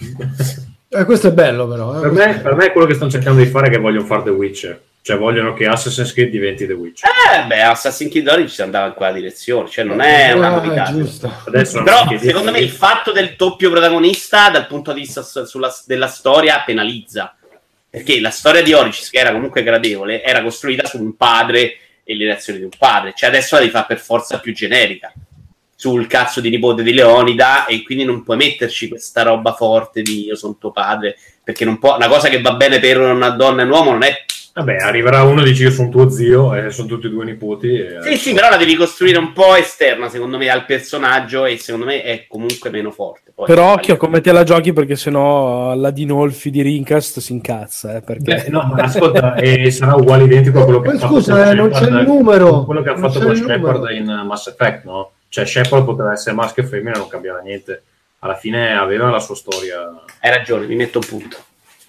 Eh, 0.90 1.04
questo 1.06 1.28
è 1.28 1.32
bello 1.32 1.68
però. 1.68 1.98
eh. 1.98 2.02
Per 2.02 2.12
me, 2.12 2.40
per 2.40 2.56
me 2.56 2.66
è 2.68 2.72
quello 2.72 2.88
che 2.88 2.94
stanno 2.94 3.12
cercando 3.12 3.42
di 3.44 3.50
fare 3.50 3.68
è 3.68 3.70
che 3.72 3.78
vogliono 3.78 4.06
fare 4.06 4.24
The 4.24 4.30
Witcher. 4.30 4.82
Cioè 5.08 5.16
vogliono 5.18 5.54
che 5.54 5.66
Assassin's 5.68 6.12
Creed 6.12 6.30
diventi 6.32 6.68
The 6.68 6.74
Witcher. 6.74 7.10
Eh, 7.10 7.46
beh, 7.46 7.62
Assassin's 7.62 8.12
Creed 8.12 8.28
Origins 8.28 8.60
andava 8.60 8.88
in 8.88 8.94
quella 8.94 9.14
direzione, 9.14 9.70
cioè 9.70 9.86
non 9.86 10.02
è 10.02 10.34
una 10.34 10.48
Ah, 10.48 10.50
novità. 10.50 10.84
giusto. 10.92 11.32
Adesso 11.46 11.82
Però 11.82 12.06
secondo 12.18 12.52
me 12.52 12.60
il 12.60 12.70
fatto 12.70 13.14
del 13.14 13.36
doppio 13.38 13.70
protagonista 13.70 14.50
dal 14.50 14.68
punto 14.68 14.92
di 14.92 15.00
vista 15.00 15.22
sulla- 15.24 15.74
della 15.86 16.08
storia 16.08 16.62
penalizza. 16.66 17.34
Perché 17.90 18.20
la 18.20 18.32
storia 18.32 18.62
di 18.62 18.74
Origins, 18.74 19.10
che 19.10 19.18
era 19.20 19.32
comunque 19.32 19.64
gradevole, 19.64 20.22
era 20.22 20.42
costruita 20.44 20.86
su 20.86 21.02
un 21.02 21.16
padre 21.16 21.78
e 22.04 22.14
le 22.14 22.26
reazioni 22.26 22.60
di 22.60 22.66
un 22.66 22.72
padre. 22.78 23.14
Cioè 23.16 23.30
adesso 23.30 23.56
la 23.56 23.62
devi 23.62 23.72
fare 23.72 23.86
per 23.88 24.00
forza 24.00 24.40
più 24.42 24.54
generica. 24.54 25.14
Sul 25.74 26.06
cazzo 26.08 26.42
di 26.42 26.50
nipote 26.50 26.84
di 26.84 26.92
Leonida 26.94 27.66
e 27.66 27.82
quindi 27.84 28.04
non 28.04 28.24
puoi 28.24 28.36
metterci 28.36 28.90
questa 28.90 29.22
roba 29.22 29.54
forte 29.54 30.02
di 30.02 30.26
io 30.26 30.36
sono 30.36 30.58
tuo 30.60 30.72
padre. 30.74 31.16
Perché 31.42 31.64
non 31.64 31.80
può, 31.80 31.96
una 31.96 32.10
cosa 32.10 32.28
che 32.28 32.42
va 32.42 32.56
bene 32.56 32.80
per 32.80 33.00
una 33.00 33.30
donna 33.30 33.62
e 33.62 33.64
un 33.66 33.72
uomo 33.72 33.92
non 33.92 34.04
è 34.04 34.26
Vabbè, 34.58 34.78
arriverà 34.78 35.22
uno 35.22 35.42
e 35.42 35.44
dice 35.44 35.66
io 35.66 35.70
sono 35.70 35.90
tuo 35.90 36.10
zio 36.10 36.56
e 36.56 36.72
sono 36.72 36.88
tutti 36.88 37.06
e 37.06 37.10
due 37.12 37.24
nipoti. 37.26 37.78
e- 37.78 37.98
Sì, 38.02 38.18
sì, 38.18 38.34
però 38.34 38.50
la 38.50 38.58
devi 38.58 38.74
costruire 38.74 39.20
un 39.20 39.32
po' 39.32 39.54
esterna, 39.56 40.10
secondo 40.10 40.40
me, 40.40 40.50
al 40.50 40.66
personaggio 40.66 41.46
e 41.46 41.58
secondo 41.60 41.86
me 41.86 42.02
è 42.02 42.26
comunque 42.28 42.72
meno 42.72 42.90
forte. 42.90 43.32
Poi, 43.36 43.46
Però 43.46 43.74
occhio 43.74 43.98
come 43.98 44.20
te 44.20 44.32
la 44.32 44.42
giochi 44.42 44.74
perché 44.74 44.96
sennò 44.96 45.76
la 45.76 45.92
Dinolfi 45.92 46.50
di 46.50 46.64
Rincast 46.64 47.20
si 47.20 47.34
incazza. 47.34 47.98
Eh, 47.98 48.02
perché... 48.02 48.34
Beh, 48.34 48.50
no, 48.50 48.64
ma 48.64 48.82
ascolta, 48.82 49.36
e 49.38 49.70
sarà 49.70 49.94
uguale 49.94 50.24
identico 50.24 50.62
a 50.62 50.64
quello 50.64 50.82
che 50.82 50.88
Poi 50.90 50.98
ha 50.98 51.00
fatto 51.02 51.14
scusa, 51.14 51.52
eh, 51.52 51.54
non 51.54 51.70
c'è 51.70 51.86
il 51.86 52.04
numero. 52.08 52.64
quello 52.66 52.82
che 52.82 52.90
ha 52.90 52.98
fatto 52.98 53.20
con 53.20 53.36
Shepard 53.36 53.92
in 53.92 54.08
uh, 54.10 54.26
Mass 54.26 54.48
Effect, 54.48 54.86
no? 54.86 55.12
Cioè 55.30 55.46
Shepard 55.46 55.86
poteva 55.86 56.14
essere 56.14 56.34
maschio 56.34 56.64
e 56.64 56.66
femmina, 56.66 56.98
non 56.98 57.08
cambiava 57.10 57.42
niente. 57.42 57.84
Alla 58.20 58.36
fine 58.36 58.76
aveva 58.76 59.12
la 59.12 59.20
sua 59.20 59.36
storia. 59.36 59.82
Hai 60.20 60.32
ragione, 60.32 60.66
mi 60.66 60.76
metto 60.76 60.98
un 60.98 61.06
punto. 61.06 61.38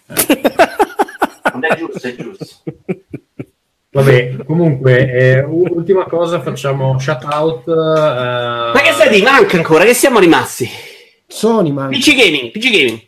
Non 0.08 0.18
è 1.66 1.76
giusto, 1.76 2.06
è 2.06 2.14
giusto. 2.16 2.46
Vabbè, 3.90 4.44
comunque, 4.44 5.10
eh, 5.12 5.40
ultima 5.42 6.04
cosa, 6.04 6.40
facciamo 6.40 6.98
shout 6.98 7.24
out. 7.24 7.68
eh, 7.68 8.72
Ma 8.72 8.80
che 8.82 8.92
sai 8.92 9.08
di 9.08 9.22
manca 9.22 9.56
ancora? 9.56 9.84
Che 9.84 9.94
siamo 9.94 10.18
rimasti? 10.18 10.68
Sony, 11.26 11.70
man. 11.72 11.88
PC 11.90 12.14
Gaming, 12.14 12.50
PC 12.50 12.70
Gaming. 12.70 13.00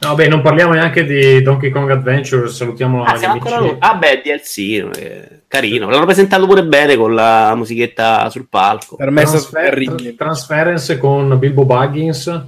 No, 0.00 0.14
beh, 0.14 0.28
non 0.28 0.40
parliamo 0.42 0.74
neanche 0.74 1.04
di 1.04 1.42
Donkey 1.42 1.70
Kong 1.70 1.90
Adventure. 1.90 2.48
Salutiamo 2.48 3.02
Ah, 3.02 3.14
gli 3.16 3.18
siamo 3.18 3.34
amici. 3.34 3.52
ancora. 3.52 3.76
Ah, 3.80 3.94
beh, 3.96 4.20
DLC, 4.24 4.58
eh, 4.96 5.42
carino. 5.48 5.90
L'hanno 5.90 6.04
presentato 6.04 6.46
pure 6.46 6.62
bene 6.64 6.94
con 6.96 7.14
la 7.16 7.52
musichetta 7.56 8.30
sul 8.30 8.46
palco. 8.48 8.94
Per 8.94 9.10
me 9.10 9.22
è 9.22 9.24
Transfer- 9.24 9.64
terribile. 9.64 10.14
Transference 10.14 10.96
con 10.98 11.36
Bilbo 11.36 11.64
Baggins. 11.64 12.42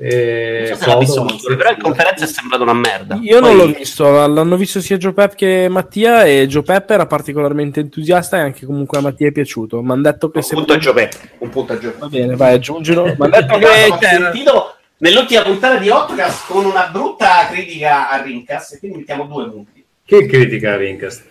E 0.00 0.66
Non 0.68 0.76
so 0.78 0.84
se 0.84 0.86
l'ha 0.90 0.96
visto 0.98 1.24
Mazzoli, 1.24 1.56
però 1.56 1.70
in 1.70 1.76
il- 1.76 1.82
conferenza 1.82 2.24
è 2.24 2.28
sembrato 2.28 2.62
una 2.62 2.72
merda. 2.72 3.18
Io 3.20 3.40
non 3.40 3.56
Poi- 3.56 3.66
l'ho 3.72 3.76
visto, 3.78 4.26
l'hanno 4.28 4.56
visto 4.56 4.80
sia 4.80 4.96
Joe 4.96 5.12
Pep 5.12 5.34
che 5.34 5.66
Mattia 5.68 6.22
e 6.24 6.46
Joe 6.46 6.62
Pep 6.62 6.88
era 6.90 7.06
particolarmente 7.06 7.80
entusiasta 7.80 8.36
e 8.36 8.40
anche 8.42 8.64
comunque 8.64 8.98
a 8.98 9.00
Mattia 9.00 9.26
è 9.26 9.32
piaciuto. 9.32 9.82
Mi 9.82 9.90
hanno 9.90 10.02
detto 10.02 10.30
che 10.30 10.38
Un 10.38 10.44
se... 10.44 10.54
punto 10.54 10.72
a 10.74 10.76
Giove. 10.76 11.10
Un 11.38 11.48
punto 11.48 11.72
a 11.72 11.78
Giove. 11.78 11.96
Va 11.98 12.06
bene, 12.06 12.36
vai, 12.36 12.54
aggiungilo. 12.54 13.02
Mi 13.06 13.10
hanno 13.18 13.28
detto 13.28 13.54
Ho 13.54 13.58
che 13.58 13.64
c'era... 13.98 13.98
sentito 14.30 14.74
nell'ultima 14.98 15.42
puntata 15.42 15.76
di 15.78 15.88
Outcast 15.90 16.46
con 16.46 16.64
una 16.64 16.86
brutta 16.92 17.48
critica 17.50 18.08
a 18.08 18.22
Rincas 18.22 18.74
e 18.74 18.78
quindi 18.78 18.98
mettiamo 18.98 19.24
due 19.24 19.50
punti. 19.50 19.84
Che 20.04 20.26
critica 20.26 20.74
a 20.74 20.76
Rincast? 20.76 21.24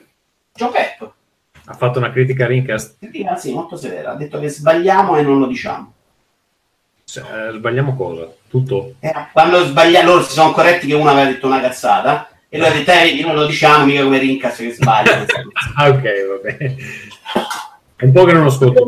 Joe 0.55 0.71
Pep, 0.71 1.09
Ha 1.67 1.73
fatto 1.73 1.99
una 1.99 2.11
critica 2.11 2.43
a 2.43 2.47
Rincast? 2.47 2.97
critica 2.99 3.37
sì, 3.37 3.53
molto 3.53 3.77
severa, 3.77 4.11
ha 4.11 4.15
detto 4.15 4.39
che 4.41 4.49
sbagliamo 4.49 5.15
e 5.15 5.21
non 5.21 5.39
lo 5.39 5.47
diciamo. 5.47 5.93
Se- 7.05 7.21
eh, 7.21 7.53
sbagliamo 7.53 7.95
cosa? 7.95 8.27
Tutto? 8.49 8.93
Eh, 8.99 9.13
quando 9.33 9.65
sbaglia 9.65 10.03
loro 10.03 10.23
si 10.23 10.31
sono 10.31 10.51
corretti 10.51 10.87
che 10.87 10.93
uno 10.93 11.09
aveva 11.09 11.27
detto 11.29 11.47
una 11.47 11.59
cazzata 11.59 12.29
e 12.49 12.57
lui 12.57 12.67
ha 12.67 12.71
detto 12.71 12.91
eh, 12.91 13.21
noi 13.21 13.35
lo 13.35 13.45
diciamo 13.45 13.85
mica 13.85 14.03
come 14.03 14.19
Rincas 14.19 14.57
che 14.57 14.71
sbaglia. 14.71 15.25
Ah, 15.75 15.89
ok, 15.89 16.01
va 16.01 16.39
bene. 16.41 16.75
È 17.97 18.05
un 18.05 18.11
po' 18.11 18.25
che 18.25 18.33
non 18.33 18.45
ascolto 18.45 18.85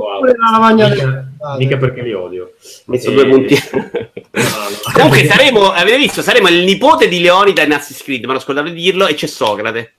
lavagna 0.52 0.88
Mica, 0.88 1.32
mica 1.58 1.78
perché 1.78 2.04
li 2.04 2.14
odio. 2.14 2.54
messo 2.86 3.10
Eh, 3.10 3.14
due 3.16 3.28
punti. 3.28 3.56
No, 3.74 3.82
no. 3.82 4.92
Comunque 4.94 5.26
saremo, 5.26 5.72
avete 5.72 5.98
visto, 5.98 6.22
saremo 6.22 6.48
il 6.48 6.64
nipote 6.64 7.08
di 7.08 7.20
Leonida 7.20 7.64
in 7.64 7.72
Assassin's 7.72 8.04
Creed, 8.04 8.26
me 8.26 8.34
lo 8.34 8.40
scordavo 8.40 8.70
di 8.70 8.76
dirlo, 8.76 9.08
e 9.08 9.16
c'è 9.16 9.26
Socrate. 9.26 9.94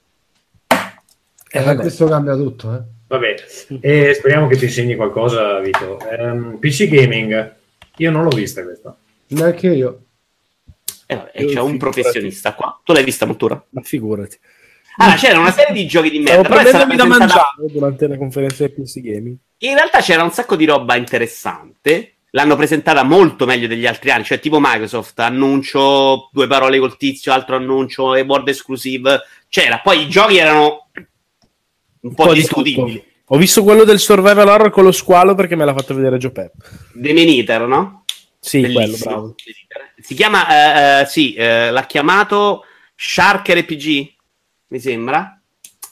Eh, 1.51 1.71
Eh, 1.71 1.75
questo 1.75 2.07
cambia 2.07 2.37
tutto, 2.37 2.73
eh. 2.73 2.81
Vabbè, 3.09 3.35
e 3.81 4.15
speriamo 4.15 4.47
che 4.47 4.57
ci 4.57 4.67
insegni 4.67 4.95
qualcosa, 4.95 5.59
Vito. 5.59 5.99
Ehm, 6.09 6.59
PC 6.61 6.87
Gaming, 6.87 7.55
io 7.97 8.11
non 8.13 8.23
l'ho 8.23 8.29
vista 8.31 8.63
questa. 8.63 8.97
Neanche 9.31 9.69
io. 9.69 10.03
Eh, 11.07 11.17
vabbè, 11.17 11.41
Io 11.41 11.49
c'è 11.49 11.61
un 11.61 11.73
figurati. 11.73 11.77
professionista 11.79 12.55
qua. 12.55 12.81
Tu 12.85 12.93
l'hai 12.93 13.05
vista, 13.05 13.27
Montura? 13.27 13.63
Ma 13.71 13.81
figurati. 13.83 14.39
Ah, 14.99 15.15
c'era 15.17 15.39
una 15.39 15.51
serie 15.51 15.73
di 15.75 15.87
giochi 15.87 16.11
di 16.11 16.19
merda. 16.19 16.43
Però 16.49 16.61
prendendomi 16.61 16.97
da 16.97 17.05
mangiare 17.05 17.67
durante 17.73 18.07
la 18.07 18.17
conferenza 18.17 18.65
del 18.65 18.73
PC 18.73 19.01
Gaming. 19.01 19.37
In 19.59 19.75
realtà 19.75 20.01
c'era 20.01 20.23
un 20.23 20.31
sacco 20.31 20.57
di 20.57 20.65
roba 20.67 20.97
interessante. 20.97 22.15
L'hanno 22.33 22.55
presentata 22.55 23.03
molto 23.03 23.45
meglio 23.45 23.67
degli 23.67 23.87
altri 23.87 24.11
anni, 24.11 24.23
cioè 24.25 24.39
tipo 24.39 24.59
Microsoft, 24.61 25.19
annuncio 25.19 26.29
due 26.33 26.47
parole 26.47 26.79
col 26.79 26.97
tizio, 26.97 27.33
altro 27.33 27.57
annuncio 27.57 28.15
e 28.15 28.25
board 28.25 28.47
exclusive. 28.47 29.21
C'era, 29.49 29.81
poi 29.83 30.03
i 30.03 30.09
giochi 30.09 30.37
erano 30.37 30.87
un 32.03 32.15
po', 32.15 32.33
di 32.33 32.41
discutibili. 32.41 33.03
Ho 33.33 33.37
visto 33.37 33.63
quello 33.63 33.85
del 33.85 33.99
survival 33.99 34.47
horror 34.49 34.71
con 34.71 34.85
lo 34.85 34.93
squalo 34.93 35.35
perché 35.35 35.57
me 35.57 35.65
l'ha 35.65 35.75
fatto 35.75 35.95
vedere 35.95 36.19
Joe 36.19 36.31
Pep. 36.31 36.53
The 36.95 37.13
Meniter, 37.13 37.63
no? 37.63 38.00
Sì, 38.41 38.73
quello, 38.73 38.97
bravo. 38.97 39.35
Si 39.99 40.15
chiama, 40.15 41.01
eh, 41.01 41.01
eh, 41.03 41.07
sì, 41.07 41.35
eh, 41.35 41.71
l'ha 41.71 41.85
chiamato 41.85 42.65
Shark 42.97 43.49
RPG, 43.49 44.13
mi 44.69 44.81
sembra. 44.81 45.35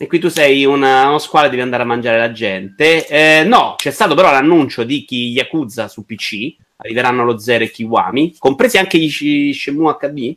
E 0.00 0.06
qui 0.06 0.18
tu 0.20 0.28
sei 0.28 0.64
una- 0.64 1.08
uno 1.08 1.18
squalo 1.18 1.46
e 1.46 1.50
devi 1.50 1.62
andare 1.62 1.82
a 1.82 1.86
mangiare 1.86 2.18
la 2.18 2.32
gente. 2.32 3.06
Eh, 3.08 3.44
no, 3.44 3.74
c'è 3.76 3.90
stato 3.90 4.14
però 4.14 4.30
l'annuncio 4.30 4.84
di 4.84 5.04
chi 5.04 5.30
Yakuza 5.30 5.88
su 5.88 6.04
PC. 6.06 6.54
Arriveranno 6.76 7.24
lo 7.24 7.38
Zero 7.38 7.64
e 7.64 7.70
Kiwami, 7.70 8.36
compresi 8.38 8.78
anche 8.78 8.98
gli 8.98 9.10
Sh- 9.10 9.52
Shenmue 9.58 9.96
HD. 9.98 10.36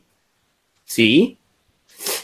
Sì. 0.83 1.35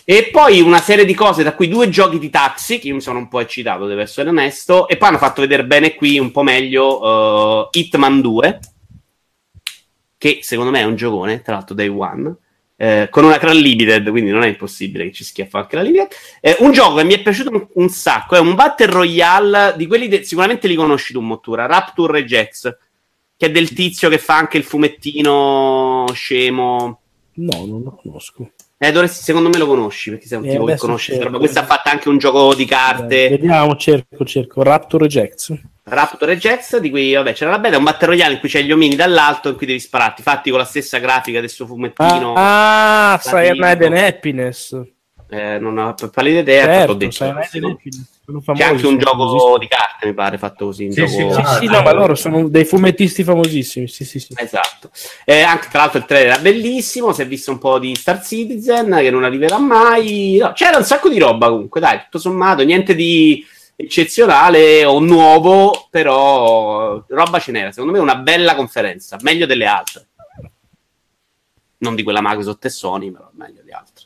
E 0.03 0.29
poi 0.31 0.61
una 0.61 0.79
serie 0.81 1.05
di 1.05 1.13
cose, 1.13 1.43
da 1.43 1.53
cui 1.53 1.67
due 1.67 1.89
giochi 1.89 2.17
di 2.17 2.29
taxi, 2.31 2.79
che 2.79 2.87
io 2.87 2.95
mi 2.95 3.01
sono 3.01 3.19
un 3.19 3.27
po' 3.27 3.39
eccitato, 3.39 3.85
devo 3.85 4.01
essere 4.01 4.29
onesto. 4.29 4.87
E 4.87 4.97
poi 4.97 5.09
hanno 5.09 5.17
fatto 5.19 5.41
vedere 5.41 5.65
bene 5.65 5.93
qui 5.93 6.17
un 6.17 6.31
po' 6.31 6.41
meglio 6.43 7.67
eh, 7.71 7.79
Hitman 7.79 8.21
2 8.21 8.59
che 10.17 10.39
secondo 10.41 10.71
me 10.71 10.79
è 10.79 10.83
un 10.83 10.95
giocone, 10.95 11.41
tra 11.41 11.53
l'altro 11.55 11.75
Day 11.75 11.87
One, 11.87 12.35
eh, 12.79 13.07
con 13.09 13.23
una 13.23 13.37
Cran 13.37 13.55
Limited, 13.57 14.09
quindi 14.09 14.29
non 14.31 14.43
è 14.43 14.47
impossibile 14.47 15.05
che 15.05 15.11
ci 15.11 15.23
schiaffa 15.23 15.59
anche 15.59 15.75
la 15.75 15.81
Limited. 15.81 16.07
Eh, 16.41 16.57
un 16.59 16.71
gioco 16.71 16.95
che 16.95 17.03
mi 17.03 17.13
è 17.13 17.21
piaciuto 17.21 17.49
un, 17.51 17.67
un 17.73 17.89
sacco, 17.89 18.35
è 18.35 18.39
un 18.39 18.55
Battle 18.55 18.85
Royale 18.87 19.73
di 19.77 19.87
quelli, 19.87 20.07
de- 20.07 20.23
sicuramente 20.23 20.67
li 20.67 20.75
conosci 20.75 21.13
tu, 21.13 21.21
Mottura, 21.21 21.65
Rapture 21.65 22.13
Regex, 22.13 22.77
che 23.35 23.45
è 23.45 23.51
del 23.51 23.73
tizio 23.73 24.09
che 24.09 24.17
fa 24.17 24.35
anche 24.37 24.57
il 24.57 24.63
fumettino 24.63 26.05
scemo. 26.13 27.01
No, 27.33 27.65
non 27.65 27.83
lo 27.83 27.99
conosco. 28.01 28.51
Eh, 28.79 28.91
dovresti, 28.91 29.23
secondo 29.23 29.49
me 29.49 29.57
lo 29.57 29.65
conosci, 29.65 30.11
perché 30.11 30.27
sei 30.27 30.37
un 30.39 30.45
Eh, 30.45 30.51
tipo 30.51 30.65
che 30.65 30.77
conosce 30.77 31.07
questa 31.07 31.23
cerco. 31.23 31.25
roba. 31.31 31.37
Questo 31.39 31.59
ha 31.59 31.65
fatto 31.65 31.89
anche 31.89 32.09
un 32.09 32.17
gioco 32.19 32.53
di 32.53 32.65
carte. 32.65 33.25
Eh, 33.25 33.29
Vediamo, 33.29 33.75
cerco, 33.75 34.23
cerco. 34.25 34.61
Raptor 34.63 35.01
Rejects. 35.01 35.53
Raptor 35.89 36.31
e 36.31 36.37
Jax, 36.37 36.79
di 36.79 36.89
cui 36.89 37.13
vabbè 37.13 37.31
c'era 37.33 37.51
la 37.51 37.59
bella, 37.59 37.75
è 37.75 37.77
un 37.77 37.85
battle 37.85 38.07
royale 38.07 38.33
in 38.33 38.39
cui 38.39 38.49
c'è 38.49 38.61
gli 38.61 38.71
omini 38.73 38.95
dall'alto 38.95 39.49
in 39.49 39.55
cui 39.55 39.65
devi 39.65 39.79
spararti, 39.79 40.21
fatti 40.21 40.49
con 40.49 40.59
la 40.59 40.65
stessa 40.65 40.97
grafica 40.97 41.39
del 41.39 41.49
suo 41.49 41.65
fumettino. 41.65 42.33
Ah, 42.35 43.13
ah 43.13 43.17
Cyanide 43.19 43.85
and 43.85 43.95
Happiness. 43.97 44.77
Eh, 45.29 45.59
non 45.59 45.77
ho 45.77 45.93
pallida 46.11 46.39
idea, 46.39 46.63
Certo, 46.65 46.93
detto. 46.93 47.23
Happiness. 47.23 47.49
Sono 48.25 48.41
C'è 48.41 48.63
anche 48.63 48.85
un 48.85 48.97
gioco 48.97 49.57
di 49.57 49.67
carte, 49.69 50.07
mi 50.07 50.13
pare, 50.13 50.37
fatto 50.37 50.65
così. 50.65 50.91
Sì, 50.91 51.07
sì, 51.07 51.17
gioco- 51.19 51.33
Sì, 51.33 51.39
Ah, 51.39 51.57
sì, 51.59 51.65
dai. 51.67 51.75
no, 51.77 51.81
ma 51.81 51.91
loro 51.93 52.15
sono 52.15 52.49
dei 52.49 52.65
fumettisti 52.65 53.23
famosissimi. 53.23 53.87
Sì, 53.87 54.03
sì, 54.03 54.19
sì. 54.19 54.33
Esatto. 54.35 54.89
Eh, 55.23 55.41
anche 55.41 55.69
tra 55.69 55.79
l'altro 55.79 55.99
il 55.99 56.05
trailer 56.05 56.31
era 56.33 56.41
bellissimo, 56.41 57.13
si 57.13 57.21
è 57.21 57.27
visto 57.27 57.51
un 57.51 57.57
po' 57.59 57.79
di 57.79 57.95
Star 57.95 58.21
Citizen 58.21 58.97
che 58.99 59.09
non 59.09 59.23
arriverà 59.23 59.57
mai. 59.57 60.37
No, 60.41 60.51
c'era 60.51 60.75
un 60.77 60.83
sacco 60.83 61.07
di 61.07 61.19
roba 61.19 61.47
comunque, 61.47 61.79
dai, 61.79 61.99
tutto 62.03 62.19
sommato, 62.19 62.63
niente 62.63 62.93
di 62.95 63.45
eccezionale 63.79 64.83
o 64.83 64.99
nuovo, 64.99 65.87
però 65.91 67.03
roba 67.07 67.39
ce 67.39 67.51
n'era. 67.51 67.71
Secondo 67.71 67.93
me 67.93 67.99
una 67.99 68.15
bella 68.15 68.55
conferenza, 68.55 69.17
meglio 69.21 69.45
delle 69.45 69.65
altre. 69.65 70.07
Non 71.77 71.93
di 71.93 72.01
quella 72.01 72.21
Microsoft 72.21 72.65
e 72.65 72.69
Sony, 72.69 73.11
però 73.11 73.29
meglio 73.33 73.61
di 73.63 73.71
altre. 73.71 74.05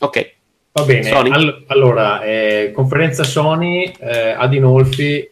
Ok. 0.00 0.34
Va 0.72 0.84
bene, 0.84 1.10
all- 1.10 1.64
allora, 1.68 2.22
eh, 2.22 2.72
conferenza 2.74 3.24
Sony, 3.24 3.92
eh, 4.00 4.30
Adinolfi 4.30 5.30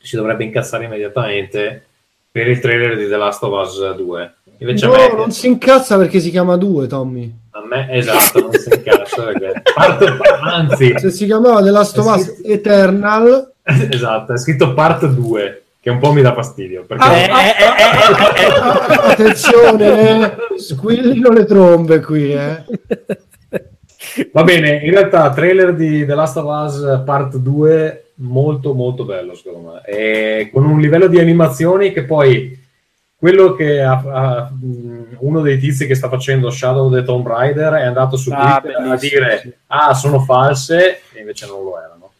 si 0.00 0.16
dovrebbe 0.16 0.44
incazzare 0.44 0.84
immediatamente 0.84 1.84
per 2.30 2.48
il 2.48 2.60
trailer 2.60 2.96
di 2.96 3.08
The 3.08 3.16
Last 3.16 3.42
of 3.42 3.66
Us 3.66 3.94
2. 3.94 4.34
Invece 4.60 4.86
No, 4.86 4.92
a 4.94 4.96
me, 4.98 5.14
non 5.14 5.30
si 5.32 5.46
incazza 5.46 5.96
perché 5.96 6.20
si 6.20 6.30
chiama 6.30 6.56
2, 6.56 6.86
Tommy. 6.86 7.32
a 7.52 7.62
me- 7.66 7.88
esatto, 7.92 8.40
non 8.40 8.52
si 8.52 8.68
incazza 8.72 9.22
perché 9.24 9.62
parte- 9.74 10.16
anzi, 10.42 10.94
Se 10.98 11.10
si 11.10 11.24
chiamava 11.26 11.62
The 11.62 11.70
Last 11.70 11.98
of 11.98 12.14
Us 12.14 12.40
Eternal, 12.44 13.52
esatto, 13.90 14.34
è 14.34 14.38
scritto 14.38 14.74
part 14.74 15.06
2, 15.06 15.62
che 15.80 15.88
un 15.90 15.98
po' 15.98 16.12
mi 16.12 16.20
dà 16.22 16.34
fastidio. 16.34 16.84
Perché 16.86 17.04
Ah, 17.04 17.16
Eh, 17.16 17.24
eh, 17.24 17.54
eh, 17.58 18.42
eh, 18.42 18.46
eh. 18.46 19.10
attenzione, 19.12 20.24
eh, 20.54 20.58
squillino 20.58 21.30
le 21.30 21.44
trombe 21.46 22.00
qui, 22.00 22.32
eh. 22.32 22.64
Va 24.32 24.42
bene, 24.42 24.80
in 24.82 24.90
realtà 24.90 25.30
trailer 25.30 25.74
di 25.74 26.04
The 26.04 26.14
Last 26.14 26.36
of 26.36 26.44
Us 26.46 27.02
Part 27.04 27.36
2 27.36 28.04
molto 28.16 28.74
molto 28.74 29.04
bello 29.04 29.34
secondo 29.34 29.72
me, 29.72 29.82
e 29.86 30.50
con 30.52 30.64
un 30.66 30.80
livello 30.80 31.06
di 31.06 31.18
animazioni 31.18 31.92
che 31.92 32.04
poi 32.04 32.58
quello 33.20 33.52
che 33.54 33.82
ha, 33.82 34.02
ha- 34.02 34.50
uno 35.18 35.40
dei 35.42 35.58
tizi 35.58 35.86
che 35.86 35.94
sta 35.94 36.08
facendo 36.08 36.48
Shadow 36.50 36.90
the 36.90 37.02
Tomb 37.02 37.26
Raider 37.26 37.74
è 37.74 37.84
andato 37.84 38.16
su 38.16 38.30
Ah, 38.32 38.58
Twitter 38.62 38.80
a 38.90 38.96
dire 38.96 39.40
sì. 39.42 39.52
ah 39.66 39.92
sono 39.92 40.20
false 40.20 41.02
e 41.12 41.20
invece 41.20 41.46
non 41.46 41.62
lo 41.62 41.78
erano. 41.78 42.12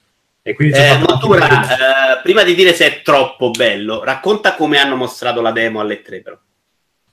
E 0.43 0.55
quindi 0.55 0.77
Eh, 0.77 0.99
questo. 0.99 1.47
eh, 1.47 2.21
prima 2.23 2.43
di 2.43 2.55
dire 2.55 2.75
se 2.75 2.87
è 2.87 3.03
troppo 3.03 3.51
bello, 3.51 4.05
racconta 4.05 4.55
come 4.55 4.79
hanno 4.79 4.97
mostrato 4.97 5.41
la 5.41 5.53
demo 5.53 5.81
alle 5.81 6.03
3 6.03 6.21
però. 6.21 6.37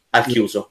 Al 0.10 0.26
chiuso. 0.26 0.70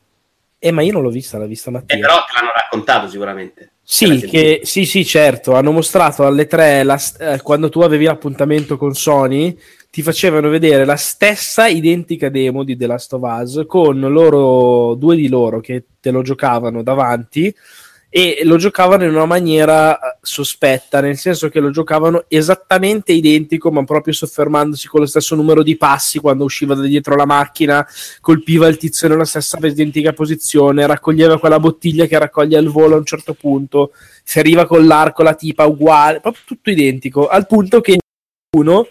Eh, 0.59 0.71
ma 0.71 0.83
io 0.83 0.93
non 0.93 1.03
l'ho 1.03 1.11
vista, 1.11 1.39
l'ha 1.39 1.47
vista 1.47 1.71
Eh, 1.71 1.73
Mattia. 1.73 1.99
però 1.99 2.17
te 2.25 2.33
l'hanno 2.35 2.53
raccontato 2.55 3.09
sicuramente. 3.09 3.71
Sì, 3.83 4.21
che, 4.21 4.61
sì, 4.65 4.85
sì, 4.85 5.05
certo. 5.07 5.55
Hanno 5.55 5.71
mostrato 5.71 6.27
alle 6.27 6.47
tre, 6.47 6.83
la 6.83 6.99
st- 6.99 7.21
eh, 7.23 7.41
quando 7.41 7.69
tu 7.69 7.81
avevi 7.83 8.05
l'appuntamento 8.05 8.77
con 8.77 8.95
Sony, 8.95 9.57
ti 9.97 10.03
facevano 10.03 10.51
vedere 10.51 10.85
la 10.85 10.97
stessa 10.97 11.69
identica 11.69 12.29
demo 12.29 12.65
di 12.65 12.77
The 12.77 12.87
Last 12.87 13.15
of 13.15 13.23
Us 13.23 13.65
con 13.67 13.99
loro, 13.99 14.95
due 14.95 15.17
di 15.17 15.27
loro 15.27 15.61
che 15.61 15.87
te 15.99 16.11
lo 16.11 16.21
giocavano 16.21 16.83
davanti 16.83 17.51
e 18.11 18.43
lo 18.45 18.59
giocavano 18.59 19.05
in 19.05 19.15
una 19.15 19.25
maniera 19.25 19.99
eh, 19.99 20.19
sospetta, 20.21 21.01
nel 21.01 21.17
senso 21.17 21.49
che 21.49 21.61
lo 21.61 21.71
giocavano 21.71 22.27
esattamente 22.29 23.13
identico, 23.13 23.71
ma 23.71 23.85
proprio 23.85 24.13
soffermandosi 24.13 24.87
con 24.87 25.01
lo 25.01 25.07
stesso 25.07 25.35
numero 25.35 25.63
di 25.63 25.79
passi 25.79 26.19
quando 26.19 26.45
usciva 26.45 26.75
da 26.75 26.83
dietro 26.83 27.17
la 27.17 27.25
macchina, 27.25 27.87
colpiva 28.21 28.67
il 28.67 28.77
tizio 28.77 29.09
nella 29.09 29.25
stessa 29.25 29.57
identica 29.63 30.13
posizione, 30.13 30.87
raccoglieva 30.87 31.39
quella 31.39 31.59
bottiglia 31.59 32.05
che 32.05 32.19
raccoglie 32.19 32.59
al 32.59 32.69
volo 32.69 32.97
a 32.97 32.99
un 32.99 33.07
certo 33.07 33.33
punto, 33.33 33.93
si 34.23 34.41
arriva 34.41 34.67
con 34.67 34.87
l'arco, 34.87 35.23
la 35.23 35.33
tipa 35.33 35.65
uguale, 35.65 36.21
proprio 36.21 36.43
tutto 36.45 36.69
identico, 36.69 37.29
al 37.29 37.47
punto 37.47 37.81
che 37.81 37.97
uno, 38.59 38.89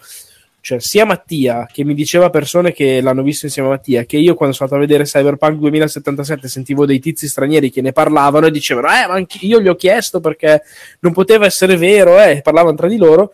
cioè 0.65 0.79
sia 0.79 1.05
Mattia, 1.05 1.67
che 1.71 1.83
mi 1.83 1.93
diceva 1.93 2.31
persone 2.31 2.73
che 2.73 2.99
l'hanno 2.99 3.21
visto 3.21 3.45
insieme 3.45 3.67
a 3.67 3.73
Mattia, 3.73 4.03
che 4.05 4.17
io 4.17 4.33
quando 4.33 4.55
sono 4.55 4.67
andato 4.67 4.83
a 4.83 4.87
vedere 4.87 5.07
Cyberpunk 5.07 5.59
2077 5.59 6.47
sentivo 6.47 6.87
dei 6.87 6.97
tizi 6.97 7.27
stranieri 7.27 7.69
che 7.69 7.81
ne 7.81 7.91
parlavano 7.91 8.47
e 8.47 8.51
dicevano, 8.51 8.87
eh, 8.87 9.05
ma 9.05 9.13
anche 9.13 9.37
io 9.45 9.61
gli 9.61 9.67
ho 9.67 9.75
chiesto 9.75 10.19
perché 10.19 10.63
non 11.01 11.13
poteva 11.13 11.45
essere 11.45 11.77
vero, 11.77 12.19
eh, 12.19 12.41
parlavano 12.41 12.75
tra 12.75 12.87
di 12.87 12.97
loro. 12.97 13.31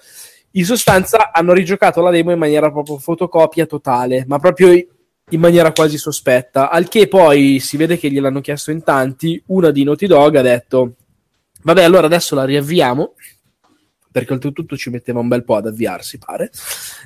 In 0.51 0.65
sostanza 0.65 1.31
hanno 1.31 1.53
rigiocato 1.53 2.01
la 2.01 2.09
demo 2.09 2.31
in 2.33 2.37
maniera 2.37 2.69
proprio 2.69 2.97
fotocopia 2.97 3.65
totale, 3.65 4.25
ma 4.27 4.37
proprio 4.37 4.67
in 4.73 5.39
maniera 5.39 5.71
quasi 5.71 5.97
sospetta, 5.97 6.69
al 6.69 6.89
che 6.89 7.07
poi 7.07 7.59
si 7.59 7.77
vede 7.77 7.97
che 7.97 8.11
gliel'hanno 8.11 8.41
chiesto 8.41 8.71
in 8.71 8.83
tanti, 8.83 9.41
una 9.45 9.71
di 9.71 9.85
Naughty 9.85 10.05
Dog 10.05 10.35
ha 10.35 10.41
detto 10.41 10.95
vabbè 11.63 11.83
allora 11.83 12.07
adesso 12.07 12.35
la 12.35 12.43
riavviamo 12.43 13.13
perché 14.11 14.33
oltretutto 14.33 14.75
ci 14.75 14.89
metteva 14.89 15.19
un 15.19 15.27
bel 15.27 15.43
po' 15.43 15.55
ad 15.55 15.67
avviarsi, 15.67 16.17
pare. 16.17 16.51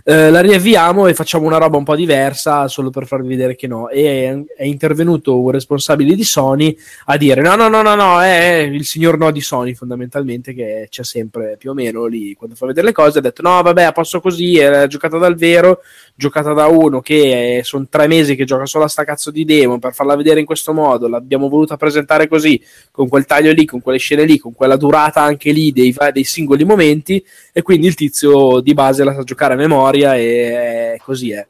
Eh, 0.03 0.31
la 0.31 0.41
riavviamo 0.41 1.07
e 1.07 1.13
facciamo 1.13 1.45
una 1.45 1.57
roba 1.57 1.77
un 1.77 1.83
po' 1.83 1.95
diversa 1.95 2.67
solo 2.67 2.89
per 2.89 3.05
farvi 3.05 3.27
vedere 3.27 3.55
che 3.55 3.67
no. 3.67 3.89
E 3.89 4.45
è, 4.57 4.63
intervenuto 4.63 5.39
un 5.39 5.51
responsabile 5.51 6.15
di 6.15 6.23
Sony 6.23 6.75
a 7.05 7.17
dire: 7.17 7.41
no, 7.41 7.55
no, 7.55 7.67
no, 7.67 7.81
no, 7.81 7.93
no, 7.95 8.21
è 8.21 8.67
il 8.71 8.85
signor 8.85 9.17
no 9.17 9.31
di 9.31 9.41
Sony, 9.41 9.75
fondamentalmente, 9.75 10.53
che 10.53 10.87
c'è 10.89 11.03
sempre 11.03 11.57
più 11.57 11.71
o 11.71 11.73
meno 11.73 12.05
lì 12.07 12.33
quando 12.33 12.55
fa 12.55 12.65
vedere 12.65 12.87
le 12.87 12.93
cose. 12.93 13.19
Ha 13.19 13.21
detto: 13.21 13.43
no, 13.43 13.61
vabbè, 13.61 13.83
a 13.83 13.91
posto 13.91 14.19
così, 14.19 14.57
è 14.57 14.87
giocata 14.87 15.17
dal 15.17 15.35
vero, 15.35 15.81
giocata 16.15 16.53
da 16.53 16.65
uno 16.65 17.01
che 17.01 17.61
sono 17.63 17.85
tre 17.87 18.07
mesi 18.07 18.35
che 18.35 18.45
gioca 18.45 18.65
solo 18.65 18.85
a 18.85 18.87
sta 18.87 19.03
cazzo 19.03 19.29
di 19.29 19.45
demo 19.45 19.77
per 19.77 19.93
farla 19.93 20.15
vedere 20.15 20.39
in 20.39 20.45
questo 20.45 20.73
modo. 20.73 21.07
L'abbiamo 21.07 21.49
voluta 21.49 21.77
presentare 21.77 22.27
così, 22.27 22.59
con 22.89 23.07
quel 23.07 23.25
taglio 23.25 23.51
lì, 23.51 23.65
con 23.65 23.81
quelle 23.81 23.99
scene 23.99 24.25
lì, 24.25 24.39
con 24.39 24.53
quella 24.53 24.75
durata 24.75 25.21
anche 25.21 25.51
lì 25.51 25.71
dei, 25.71 25.95
dei 26.11 26.23
singoli 26.23 26.63
momenti 26.63 26.93
e 27.03 27.61
quindi 27.61 27.87
il 27.87 27.95
tizio 27.95 28.59
di 28.59 28.73
base 28.73 29.03
la 29.03 29.13
sa 29.13 29.23
giocare 29.23 29.53
a 29.53 29.57
memoria 29.57 30.15
e 30.15 30.99
così 31.03 31.31
è. 31.31 31.45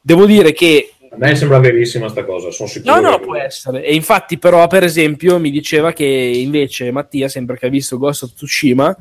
Devo 0.00 0.26
dire 0.26 0.52
che 0.52 0.92
a 1.10 1.16
me 1.16 1.34
sembra 1.34 1.58
verissima 1.58 2.08
sta 2.08 2.24
cosa, 2.24 2.50
sono 2.50 2.68
sicuro. 2.68 3.00
No, 3.00 3.10
no, 3.10 3.18
può 3.20 3.36
essere. 3.36 3.82
E 3.82 3.94
infatti, 3.94 4.38
però, 4.38 4.66
per 4.66 4.84
esempio, 4.84 5.38
mi 5.38 5.50
diceva 5.50 5.92
che 5.92 6.04
invece 6.04 6.90
Mattia, 6.90 7.28
sempre 7.28 7.56
che 7.58 7.66
ha 7.66 7.70
visto 7.70 7.98
Ghost 7.98 8.24
of 8.24 8.34
Tsushima, 8.34 8.96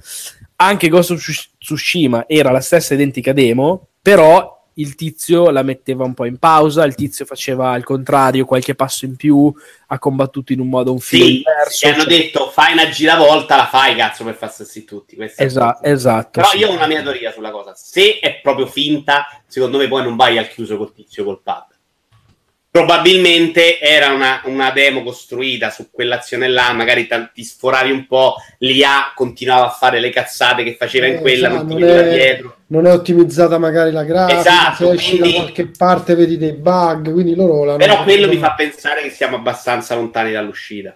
anche 0.56 0.88
Ghost 0.88 1.11
of 1.11 1.48
Tsushima 1.60 2.26
era 2.28 2.52
la 2.52 2.61
stessa 2.61 2.94
identica 2.94 3.34
demo, 3.34 3.90
però 4.02 4.56
il 4.77 4.95
tizio 4.95 5.49
la 5.49 5.61
metteva 5.61 6.03
un 6.03 6.13
po' 6.13 6.25
in 6.25 6.37
pausa, 6.37 6.83
il 6.85 6.95
tizio 6.95 7.25
faceva 7.25 7.71
al 7.71 7.83
contrario 7.83 8.45
qualche 8.45 8.75
passo 8.75 9.05
in 9.05 9.15
più, 9.15 9.53
ha 9.87 9.99
combattuto 9.99 10.53
in 10.53 10.59
un 10.59 10.69
modo 10.69 10.91
un 10.91 10.99
filo 10.99 11.25
sì, 11.25 11.31
diverso. 11.37 11.77
Ti 11.79 11.93
hanno 11.93 12.03
cioè... 12.03 12.17
detto 12.17 12.49
fai 12.49 12.73
una 12.73 12.89
giravolta, 12.89 13.55
la 13.55 13.67
fai 13.67 13.95
cazzo 13.95 14.23
per 14.23 14.35
farsi 14.35 14.83
tutti. 14.83 15.17
Esa- 15.35 15.79
esatto. 15.81 16.41
Però 16.41 16.49
sì. 16.49 16.57
io 16.57 16.69
ho 16.69 16.73
una 16.73 16.87
mia 16.87 17.01
teoria 17.01 17.31
sulla 17.31 17.51
cosa. 17.51 17.73
Se 17.75 18.19
è 18.19 18.39
proprio 18.41 18.67
finta, 18.67 19.41
secondo 19.47 19.77
me 19.77 19.87
poi 19.87 20.03
non 20.03 20.15
vai 20.15 20.37
al 20.37 20.47
chiuso 20.47 20.77
col 20.77 20.93
tizio 20.93 21.23
col 21.23 21.41
pad 21.41 21.75
probabilmente 22.77 23.79
era 23.79 24.13
una, 24.13 24.41
una, 24.45 24.69
demo 24.69 25.01
costruita 25.01 25.71
su 25.71 25.89
quell'azione 25.89 26.47
là, 26.47 26.71
magari 26.73 27.07
ti 27.33 27.43
sforavi 27.43 27.89
un 27.89 28.05
po', 28.05 28.35
l'IA 28.59 29.13
continuava 29.15 29.65
a 29.65 29.71
fare 29.71 29.99
le 29.99 30.11
cazzate 30.11 30.63
che 30.63 30.75
faceva 30.75 31.07
eh, 31.07 31.13
in 31.13 31.19
quella, 31.19 31.47
esatto, 31.47 31.63
non 31.63 31.67
ti 31.67 31.73
non 31.73 31.89
veniva 31.89 32.11
è, 32.11 32.13
dietro. 32.13 32.55
Non 32.67 32.85
è 32.85 32.93
ottimizzata 32.93 33.57
magari 33.57 33.91
la 33.91 34.03
grafica, 34.03 34.39
esatto, 34.39 34.89
se 34.89 34.93
esci 34.93 35.17
quindi, 35.17 35.31
da 35.31 35.41
qualche 35.41 35.71
parte 35.75 36.15
vedi 36.15 36.37
dei 36.37 36.53
bug, 36.53 37.11
quindi 37.11 37.33
loro 37.33 37.63
l'hanno 37.63 37.77
Però 37.77 38.03
quello 38.03 38.27
mi 38.27 38.37
fa 38.37 38.53
pensare 38.53 39.01
che 39.01 39.09
siamo 39.09 39.37
abbastanza 39.37 39.95
lontani 39.95 40.31
dall'uscita. 40.31 40.95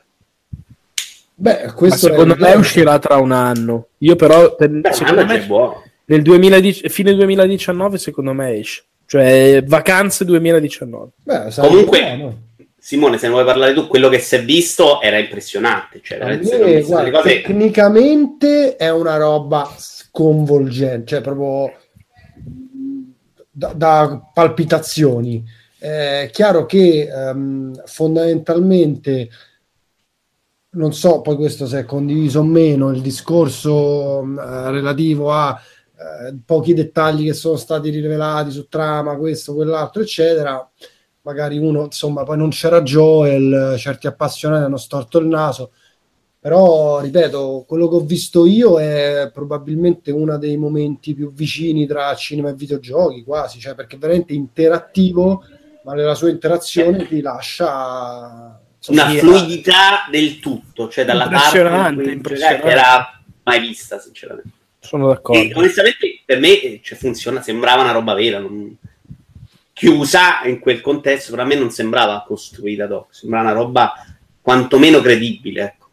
Beh, 1.33 1.71
questo 1.73 2.09
Ma 2.09 2.13
secondo 2.13 2.35
me 2.37 2.53
uscirà 2.53 2.99
tra 2.99 3.17
un 3.17 3.31
anno. 3.31 3.87
Io 3.99 4.15
però 4.15 4.55
per, 4.55 4.69
Beh, 4.69 4.93
secondo 4.93 5.25
me, 5.25 5.39
buono. 5.39 5.83
nel 6.05 6.21
2010, 6.21 6.87
fine 6.89 7.15
2019 7.15 7.97
secondo 7.97 8.33
me 8.33 8.59
esce. 8.59 8.83
Cioè 9.11 9.61
vacanze 9.65 10.23
2019. 10.23 11.09
Beh, 11.21 11.51
Comunque 11.57 12.15
buono. 12.15 12.43
Simone, 12.79 13.17
se 13.17 13.27
ne 13.27 13.33
vuoi 13.33 13.43
parlare 13.43 13.73
tu, 13.73 13.88
quello 13.88 14.07
che 14.07 14.19
si 14.19 14.35
è 14.35 14.45
visto 14.45 15.01
era 15.01 15.17
impressionante. 15.17 15.99
Cioè, 16.01 16.17
me, 16.38 16.81
guarda, 16.81 17.11
cose... 17.11 17.41
Tecnicamente 17.41 18.77
è 18.77 18.89
una 18.89 19.17
roba 19.17 19.69
sconvolgente, 19.77 21.07
cioè 21.07 21.19
proprio 21.19 21.73
da, 23.51 23.73
da 23.73 24.29
palpitazioni. 24.33 25.43
È 25.77 26.29
chiaro 26.31 26.65
che 26.65 27.09
um, 27.11 27.83
fondamentalmente 27.83 29.27
non 30.69 30.93
so 30.93 31.19
poi 31.19 31.35
questo 31.35 31.67
se 31.67 31.79
è 31.79 31.83
condiviso 31.83 32.39
o 32.39 32.43
meno 32.43 32.91
il 32.91 33.01
discorso 33.01 34.19
uh, 34.19 34.69
relativo 34.69 35.33
a 35.33 35.61
uh, 36.30 36.40
pochi 36.45 36.73
dettagli 36.73 37.26
che 37.26 37.34
sono 37.34 37.56
stati 37.56 37.90
rivelati 37.90 38.52
su 38.52 38.68
trama, 38.68 39.18
questo, 39.18 39.53
quell'altro, 39.53 40.02
eccetera 40.02 40.68
magari 41.23 41.57
uno, 41.57 41.84
insomma, 41.84 42.23
poi 42.23 42.38
non 42.38 42.49
c'era 42.49 42.82
Joel, 42.82 43.76
certi 43.78 44.07
appassionati 44.07 44.64
hanno 44.64 44.78
storto 44.78 45.19
il 45.19 45.28
naso, 45.28 45.72
però, 46.40 46.99
ripeto, 46.99 47.65
quello 47.68 47.88
che 47.88 47.95
ho 47.95 47.99
visto 47.99 48.45
io 48.48 48.80
è 48.80 49.30
probabilmente 49.32 50.10
uno 50.11 50.38
dei 50.38 50.57
momenti 50.57 51.14
più 51.14 51.32
vicini 51.32 51.86
tra 51.86 52.15
cinema 52.15 52.49
e 52.49 52.56
videogiochi, 52.56 53.23
quasi, 53.23 53.60
cioè 53.60 53.76
perché 53.76 53.95
è 53.95 53.99
veramente 53.99 54.34
interattivo, 54.34 55.44
ma 55.84 55.94
nella 55.94 56.15
sua 56.15 56.30
interazione 56.30 57.07
ti 57.07 57.22
lascia... 57.22 58.60
Insomma, 58.84 59.11
una 59.11 59.19
fluidità 59.19 60.07
del 60.10 60.40
tutto, 60.40 60.90
cioè 60.90 61.06
dalla 61.06 61.26
impressionante, 61.26 61.95
parte 61.95 62.11
impressionante. 62.11 62.64
che 62.64 62.72
era 62.72 63.22
mai 63.44 63.60
vista, 63.60 63.99
sinceramente. 63.99 64.49
Sono 64.81 65.07
d'accordo. 65.07 65.39
E 65.39 65.51
onestamente 65.53 66.21
per 66.25 66.39
me 66.39 66.79
cioè, 66.81 66.97
funziona, 66.97 67.41
sembrava 67.41 67.83
una 67.83 67.91
roba 67.91 68.15
vera, 68.15 68.39
non 68.39 68.75
chiusa 69.73 70.41
in 70.45 70.59
quel 70.59 70.81
contesto, 70.81 71.31
però 71.31 71.43
a 71.43 71.45
me 71.45 71.55
non 71.55 71.69
sembrava 71.69 72.23
costruita 72.27 72.87
doc, 72.87 73.13
sembrava 73.13 73.51
una 73.51 73.59
roba 73.59 73.93
quantomeno 74.41 74.99
credibile. 74.99 75.63
Ecco. 75.63 75.87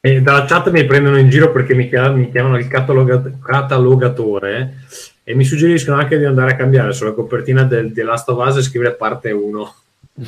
E 0.00 0.20
dalla 0.20 0.44
chat 0.44 0.70
mi 0.70 0.84
prendono 0.84 1.18
in 1.18 1.30
giro 1.30 1.52
perché 1.52 1.74
mi 1.74 1.88
chiamano, 1.88 2.16
mi 2.16 2.30
chiamano 2.30 2.58
il 2.58 2.66
cataloga- 2.66 3.22
catalogatore 3.42 4.74
e 5.22 5.34
mi 5.34 5.44
suggeriscono 5.44 5.96
anche 5.96 6.18
di 6.18 6.24
andare 6.24 6.52
a 6.52 6.56
cambiare 6.56 6.92
sulla 6.92 7.12
copertina 7.12 7.62
del 7.62 7.92
The 7.92 8.02
Last 8.02 8.28
of 8.28 8.44
Us 8.44 8.56
e 8.56 8.62
scrivere 8.62 8.94
parte 8.94 9.30
1. 9.30 9.74
è 10.16 10.24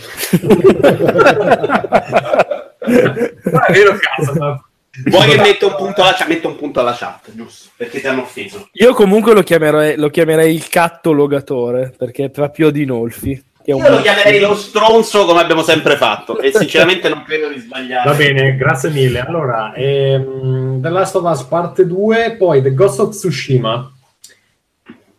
vero 3.73 3.99
cazzo, 3.99 4.68
Vuoi 5.05 5.29
che 5.29 5.37
metto 5.39 5.69
un, 5.69 5.75
punto 5.77 6.03
alla 6.03 6.15
chat? 6.15 6.27
Metto 6.27 6.49
un 6.49 6.57
punto 6.57 6.81
alla 6.81 6.95
chat, 6.95 7.31
giusto? 7.33 7.71
Perché 7.77 8.01
ti 8.01 8.07
hanno 8.07 8.23
offeso. 8.23 8.69
Io 8.73 8.95
comunque 8.95 9.33
lo 9.33 9.43
chiamerei, 9.43 9.97
lo 9.97 10.09
chiamerei 10.09 10.55
il 10.55 10.69
cattologatore, 10.69 11.95
perché 11.97 12.25
è 12.25 12.31
proprio 12.31 12.71
di 12.71 12.85
Nolfi. 12.85 13.43
Io 13.65 13.79
lo 13.87 14.01
chiamerei 14.01 14.41
lo 14.41 14.55
stronzo 14.55 15.27
come 15.27 15.41
abbiamo 15.41 15.63
sempre 15.63 15.97
fatto 15.97 16.41
e 16.41 16.53
sinceramente 16.55 17.11
non 17.11 17.23
credo 17.23 17.49
di 17.49 17.59
sbagliare. 17.59 18.09
Va 18.09 18.17
bene, 18.17 18.57
grazie 18.57 18.89
mille. 18.89 19.21
Allora, 19.21 19.75
ehm, 19.75 20.81
The 20.81 20.89
Last 20.89 21.17
of 21.17 21.31
Us 21.31 21.43
parte 21.43 21.87
2, 21.87 22.37
poi 22.39 22.63
The 22.63 22.73
Ghost 22.73 23.01
of 23.01 23.11
Tsushima. 23.11 23.93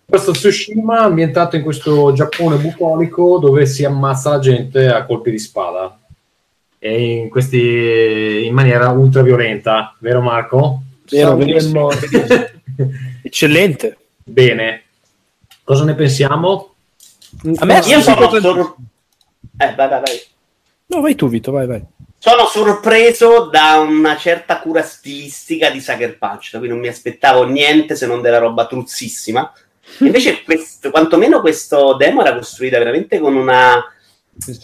Ghost 0.04 0.30
of 0.30 0.38
Tsushima 0.38 1.02
ambientato 1.02 1.58
in 1.58 1.62
questo 1.62 2.12
Giappone 2.12 2.56
bucolico 2.56 3.38
dove 3.38 3.68
si 3.68 3.86
ammazza 3.86 4.32
la 4.32 4.40
gente 4.40 4.88
a 4.88 5.06
colpi 5.06 5.30
di 5.30 5.38
spada 5.38 5.99
in, 6.80 7.30
questi, 7.30 8.46
in 8.46 8.54
maniera 8.54 8.90
ultra 8.90 9.22
violenta, 9.22 9.96
vero 10.00 10.22
Marco? 10.22 10.82
Vero, 11.10 11.38
Eccellente. 13.22 13.98
Bene. 14.24 14.84
Cosa 15.64 15.84
ne 15.84 15.96
pensiamo? 15.96 16.76
A 17.58 17.66
me 17.66 17.80
io 17.86 18.02
sono 18.02 18.30
sor... 18.40 18.76
eh, 19.58 19.74
vai, 19.76 19.88
vai, 19.88 20.02
vai. 20.02 20.22
No, 20.88 21.02
vai 21.02 21.16
tu, 21.16 21.28
Vito, 21.28 21.52
vai, 21.52 21.68
vai. 21.68 21.84
Sono 22.18 22.46
sorpreso 22.48 23.46
da 23.46 23.78
una 23.78 24.18
certa 24.18 24.60
cura 24.60 24.82
stilistica 24.82 25.70
di 25.70 25.80
Sucker 25.80 26.18
Punch, 26.18 26.50
da 26.52 26.60
cui 26.60 26.68
non 26.68 26.80
mi 26.80 26.88
aspettavo 26.88 27.46
niente 27.46 27.96
se 27.96 28.08
non 28.08 28.22
della 28.22 28.40
roba 28.40 28.66
truzzissima. 28.66 29.54
Invece, 30.00 30.44
questo, 30.44 30.92
quantomeno 30.92 31.40
questo 31.40 31.96
demo 31.96 32.22
era 32.22 32.36
costruita 32.36 32.78
veramente 32.78 33.20
con 33.20 33.36
una. 33.36 33.84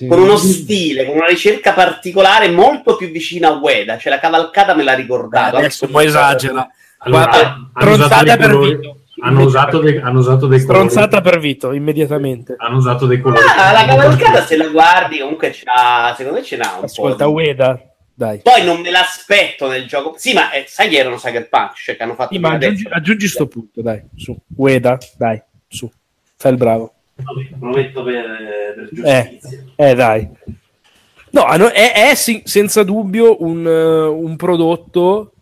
Con 0.08 0.20
uno 0.20 0.38
stile, 0.38 1.06
con 1.06 1.16
una 1.16 1.28
ricerca 1.28 1.74
particolare 1.74 2.50
molto 2.50 2.96
più 2.96 3.10
vicina 3.10 3.50
a 3.50 3.60
Ueda, 3.60 3.98
cioè 3.98 4.12
la 4.12 4.20
cavalcata 4.20 4.74
me 4.74 4.84
l'ha 4.84 4.94
ricordato. 4.94 5.58
Adesso 5.58 5.88
poi 5.88 6.06
esagera. 6.06 6.68
Allora, 7.00 7.70
stronzata 7.76 8.38
per 8.38 8.58
Vito. 8.58 9.00
Hanno 9.22 9.46
usato, 9.46 9.80
dei, 9.80 9.98
hanno 9.98 10.20
usato 10.20 10.46
dei 10.46 10.60
Stronzata 10.60 11.22
per 11.22 11.40
Vito, 11.40 11.72
immediatamente. 11.72 12.56
Hanno 12.58 12.78
usato 12.78 13.06
dei 13.06 13.22
colori. 13.22 13.42
Ah, 13.58 13.72
la 13.72 13.86
cavalcata, 13.86 14.46
se 14.46 14.58
la 14.58 14.68
guardi, 14.68 15.20
comunque 15.20 15.52
c'ha, 15.52 16.14
secondo 16.18 16.40
me 16.40 16.44
ce 16.44 16.58
n'ha 16.58 16.76
un 16.80 16.84
Ascolta, 16.84 17.24
po'. 17.24 17.32
Ueda, 17.32 17.80
dai. 18.14 18.42
Poi 18.44 18.66
non 18.66 18.82
me 18.82 18.92
l'aspetto 18.92 19.70
nel 19.70 19.88
gioco. 19.88 20.16
Sì, 20.18 20.34
ma 20.34 20.52
eh, 20.52 20.66
sai 20.68 20.90
che 20.90 20.98
erano 20.98 21.18
Sucker 21.18 21.48
Punch, 21.48 21.82
cioè 21.82 21.96
che 21.96 22.04
hanno 22.04 22.16
fatto... 22.16 22.34
Sì, 22.34 22.40
ma 22.40 22.52
aggiungi, 22.52 22.88
aggiungi 22.90 23.28
sto 23.28 23.48
punto, 23.48 23.82
dai, 23.82 24.04
su. 24.16 24.38
Ueda, 24.58 24.98
dai, 25.18 25.42
su. 25.68 25.90
Fai 26.36 26.52
il 26.52 26.58
bravo. 26.58 26.95
Lo 27.60 27.70
metto 27.70 28.04
per, 28.04 28.26
per 28.76 28.90
giustizia. 28.92 29.64
Eh, 29.76 29.90
eh, 29.90 29.96
dai. 29.96 30.30
No, 31.32 31.48
è, 31.48 32.12
è 32.12 32.16
senza 32.16 32.84
dubbio 32.84 33.44
un, 33.44 33.66
un, 33.66 34.36
prodotto, 34.38 35.34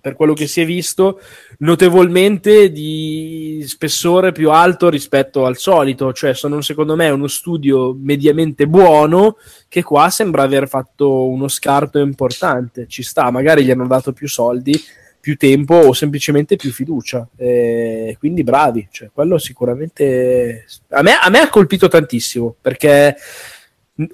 per 0.00 0.14
quello 0.14 0.32
che 0.32 0.46
si 0.46 0.62
è 0.62 0.66
visto, 0.66 1.20
notevolmente 1.58 2.70
di 2.70 3.62
spessore 3.66 4.32
più 4.32 4.50
alto 4.50 4.88
rispetto 4.88 5.44
al 5.44 5.56
solito. 5.56 6.12
Cioè, 6.12 6.34
sono 6.34 6.60
secondo 6.62 6.96
me 6.96 7.10
uno 7.10 7.28
studio 7.28 7.94
mediamente 7.98 8.66
buono 8.66 9.36
che 9.68 9.82
qua 9.82 10.08
sembra 10.10 10.42
aver 10.42 10.68
fatto 10.68 11.26
uno 11.26 11.48
scarto 11.48 11.98
importante. 11.98 12.86
Ci 12.88 13.02
sta, 13.02 13.30
magari 13.30 13.64
gli 13.64 13.70
hanno 13.70 13.86
dato 13.86 14.12
più 14.12 14.28
soldi, 14.28 14.72
più 15.22 15.36
tempo 15.36 15.76
o 15.76 15.92
semplicemente 15.92 16.56
più 16.56 16.72
fiducia. 16.72 17.28
Eh, 17.36 18.16
quindi 18.18 18.42
bravi, 18.42 18.88
cioè, 18.90 19.10
quello 19.12 19.38
sicuramente 19.38 20.66
a 20.88 21.02
me, 21.02 21.12
a 21.12 21.30
me 21.30 21.38
ha 21.38 21.48
colpito 21.48 21.86
tantissimo 21.86 22.56
perché 22.60 23.16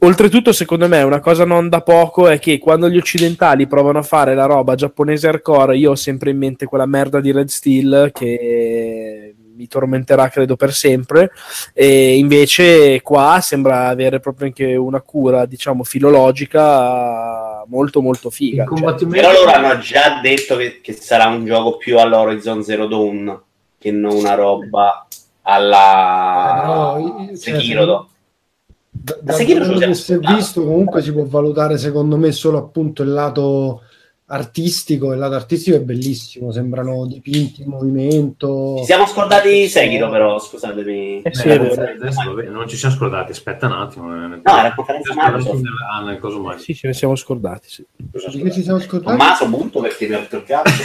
Oltretutto, 0.01 0.53
secondo 0.53 0.89
me, 0.89 1.03
una 1.03 1.21
cosa 1.21 1.45
non 1.45 1.69
da 1.69 1.83
poco 1.83 2.27
è 2.27 2.41
che 2.41 2.59
quando 2.59 2.91
gli 2.91 2.97
occidentali 2.97 3.69
provano 3.69 4.01
a 4.01 4.03
fare 4.03 4.35
la 4.35 4.45
roba 4.45 4.75
giapponese 4.75 5.29
hardcore, 5.29 5.77
io 5.79 5.93
ho 5.93 5.95
sempre 5.95 6.31
in 6.31 6.37
mente 6.37 6.67
quella 6.67 6.85
merda 6.85 7.21
di 7.21 7.31
Red 7.31 7.47
Steel 7.47 8.11
che 8.13 9.37
mi 9.59 9.67
tormenterà, 9.67 10.29
credo, 10.29 10.57
per 10.57 10.73
sempre. 10.73 11.33
E 11.75 12.17
invece 12.17 13.03
qua 13.03 13.41
sembra 13.43 13.89
avere 13.89 14.21
proprio 14.21 14.47
anche 14.47 14.77
una 14.77 15.01
cura, 15.01 15.45
diciamo, 15.45 15.83
filologica 15.83 17.65
molto, 17.67 18.01
molto 18.01 18.31
figa. 18.31 18.65
Cioè. 18.65 19.07
Però 19.07 19.33
loro 19.33 19.51
hanno 19.51 19.79
già 19.79 20.21
detto 20.23 20.57
che, 20.57 20.81
che 20.81 20.93
sarà 20.93 21.27
un 21.27 21.45
gioco 21.45 21.77
più 21.77 21.99
all'Horizon 21.99 22.63
Zero 22.63 22.87
Dawn 22.87 23.43
che 23.79 23.91
non 23.91 24.15
una 24.15 24.35
roba 24.35 25.07
alla 25.43 26.97
eh 26.99 27.07
no, 27.07 27.29
Sekiro. 27.35 27.87
Cioè, 27.87 28.07
da, 28.91 29.17
da 29.21 29.45
quello 29.45 29.79
che 29.79 29.95
si 29.95 30.13
è 30.13 30.19
visto 30.19 30.65
comunque 30.65 31.03
si 31.03 31.13
può 31.13 31.25
valutare 31.25 31.79
secondo 31.79 32.17
me 32.17 32.33
solo 32.33 32.59
appunto 32.59 33.03
il 33.03 33.13
lato 33.13 33.83
artistico 34.31 35.13
il 35.13 35.19
lato 35.19 35.35
artistico 35.35 35.77
è 35.77 35.81
bellissimo 35.81 36.53
sembrano 36.53 37.07
dipinti 37.07 37.63
in 37.63 37.69
movimento 37.69 38.77
ci 38.81 38.85
siamo 38.85 39.07
scordati 39.07 39.69
Sekiro 39.69 40.11
però 40.11 40.39
scusatemi 40.39 41.23
eh, 41.23 41.35
sì, 41.35 41.49
eh, 41.49 41.55
adesso, 41.55 42.35
vabbè, 42.35 42.49
non 42.49 42.69
ci 42.69 42.77
siamo 42.77 42.95
scordati 42.95 43.33
aspetta 43.33 43.67
un 43.67 43.73
attimo 43.73 44.15
eh, 44.15 44.29
no 44.29 44.41
era 44.45 44.75
conferenza 44.75 45.15
Microsoft 45.15 45.63
nel 46.05 46.19
coso 46.19 46.41
mai. 46.41 46.59
sì 46.59 46.75
ce 46.75 46.89
ne 46.89 46.93
siamo 46.93 47.17
scordati 47.17 47.69
sì. 47.71 47.87
di 47.97 48.43
che 48.43 48.51
ci 48.51 48.63
siamo 48.63 48.81
scordati? 48.81 49.17
Maso 49.17 49.49
butto 49.49 49.81
perché 49.81 50.09
mi 50.09 50.15
ha 50.15 50.27
cazzo 50.27 50.83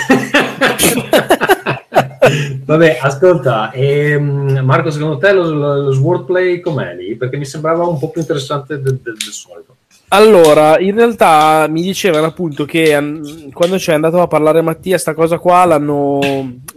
Vabbè, 2.63 2.99
ascolta, 3.01 3.71
ehm, 3.73 4.61
Marco, 4.63 4.89
secondo 4.89 5.17
te 5.17 5.33
lo, 5.33 5.49
lo 5.51 5.91
swordplay 5.91 6.61
com'è 6.61 6.95
lì? 6.95 7.15
Perché 7.15 7.35
mi 7.35 7.45
sembrava 7.45 7.85
un 7.85 7.99
po' 7.99 8.09
più 8.09 8.21
interessante 8.21 8.79
del, 8.79 8.99
del, 9.03 9.17
del 9.17 9.33
solito. 9.33 9.75
Allora, 10.13 10.79
in 10.79 10.93
realtà 10.93 11.65
mi 11.67 11.81
dicevano 11.81 12.27
appunto 12.27 12.65
che 12.65 12.95
um, 12.95 13.49
quando 13.49 13.77
c'è 13.77 13.93
andato 13.93 14.21
a 14.21 14.27
parlare 14.27 14.61
Mattia, 14.61 14.99
sta 14.99 15.15
cosa 15.15 15.39
qua 15.39 15.65
l'hanno 15.65 16.19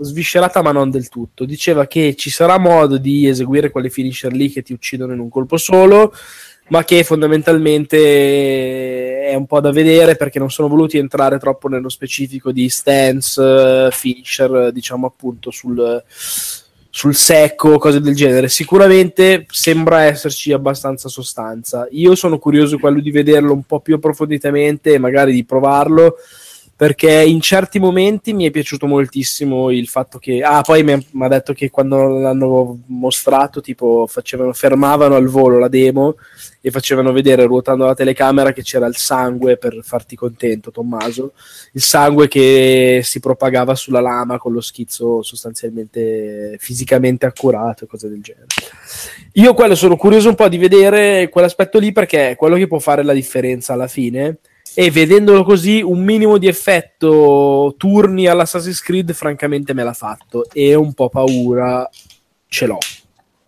sviscerata, 0.01 0.63
ma 0.63 0.73
non 0.73 0.89
del 0.89 1.11
tutto. 1.11 1.45
Diceva 1.45 1.87
che 1.87 2.15
ci 2.17 2.31
sarà 2.31 2.57
modo 2.57 2.97
di 2.97 3.29
eseguire 3.29 3.69
quelle 3.69 3.91
finisher 3.91 4.33
lì 4.33 4.51
che 4.51 4.63
ti 4.63 4.73
uccidono 4.73 5.13
in 5.13 5.19
un 5.19 5.29
colpo 5.29 5.59
solo, 5.59 6.15
ma 6.69 6.83
che 6.85 7.05
fondamentalmente 7.05 9.27
è 9.27 9.35
un 9.35 9.45
po' 9.45 9.61
da 9.61 9.71
vedere 9.71 10.17
perché 10.17 10.39
non 10.39 10.51
sono 10.51 10.69
voluti 10.69 10.97
entrare 10.97 11.39
troppo 11.39 11.69
nello 11.69 11.91
specifico 11.91 12.53
di 12.53 12.71
stance, 12.71 13.39
uh, 13.39 13.91
finisher, 13.91 14.73
diciamo 14.73 15.07
appunto 15.07 15.51
sul, 15.51 16.03
sul 16.97 17.15
secco, 17.15 17.77
cose 17.77 18.01
del 18.01 18.15
genere. 18.15 18.49
Sicuramente 18.49 19.45
sembra 19.51 20.05
esserci 20.05 20.51
abbastanza 20.55 21.11
sostanza. 21.11 21.87
Io 21.91 22.15
sono 22.15 22.39
curioso 22.39 22.79
quello 22.79 23.01
di 23.01 23.11
vederlo 23.11 23.53
un 23.53 23.65
po' 23.65 23.81
più 23.81 23.97
approfonditamente 23.97 24.95
e 24.95 24.99
magari 24.99 25.35
di 25.35 25.45
provarlo 25.45 26.15
perché 26.77 27.25
in 27.25 27.41
certi 27.41 27.79
momenti 27.79 28.35
mi 28.35 28.45
è 28.45 28.51
piaciuto 28.51 28.87
moltissimo 28.87 29.71
il 29.71 29.89
fatto 29.89 30.19
che 30.19 30.43
ah 30.43 30.61
poi 30.61 30.85
mi 30.85 30.93
ha 30.93 31.29
detto 31.29 31.55
che 31.55 31.71
quando 31.71 32.19
l'hanno 32.19 32.81
mostrato 32.89 33.63
tipo 33.63 34.07
facevano 34.07 34.53
fermavano 34.53 35.15
al 35.15 35.27
volo 35.27 35.59
la 35.59 35.69
demo 35.69 36.17
e 36.61 36.71
facevano 36.71 37.13
vedere 37.13 37.47
ruotando 37.47 37.87
la 37.87 37.95
telecamera 37.95 38.53
che 38.53 38.63
c'era 38.63 38.87
il 38.87 38.97
sangue 38.97 39.57
per 39.57 39.79
farti 39.85 40.17
contento 40.17 40.73
Tommaso. 40.73 41.33
Il 41.73 41.81
sangue 41.81 42.27
che 42.27 43.03
si 43.05 43.21
propagava 43.21 43.77
sulla 43.77 44.01
lama 44.01 44.37
con 44.37 44.53
lo 44.53 44.61
schizzo 44.61 45.23
sostanzialmente 45.23 46.57
fisicamente 46.59 47.25
accurato 47.25 47.85
e 47.85 47.87
cose 47.87 48.09
del 48.09 48.21
genere. 48.21 48.47
Io 49.35 49.55
quello 49.55 49.77
sono 49.77 49.97
curioso 49.97 50.29
un 50.29 50.35
po' 50.35 50.49
di 50.49 50.59
vedere 50.59 51.29
quell'aspetto 51.29 51.79
lì 51.79 51.93
perché 51.93 52.31
è 52.31 52.37
quello 52.37 52.57
che 52.57 52.67
può 52.67 52.81
fare 52.81 53.05
la 53.05 53.13
differenza 53.13 53.73
alla 53.73 53.87
fine 53.87 54.39
e 54.79 54.91
vedendolo 54.91 55.43
così 55.43 55.81
un 55.81 56.05
minimo 56.05 56.37
di 56.37 56.49
effetto 56.49 57.75
turni 57.79 58.27
all'Assassin's 58.27 58.83
Creed 58.83 59.15
francamente 59.15 59.73
me 59.73 59.83
l'ha 59.83 59.95
fatto. 59.95 60.45
E 60.53 60.75
un 60.75 60.93
po' 60.93 61.09
paura 61.09 61.89
ce 62.47 62.67
l'ho. 62.67 62.77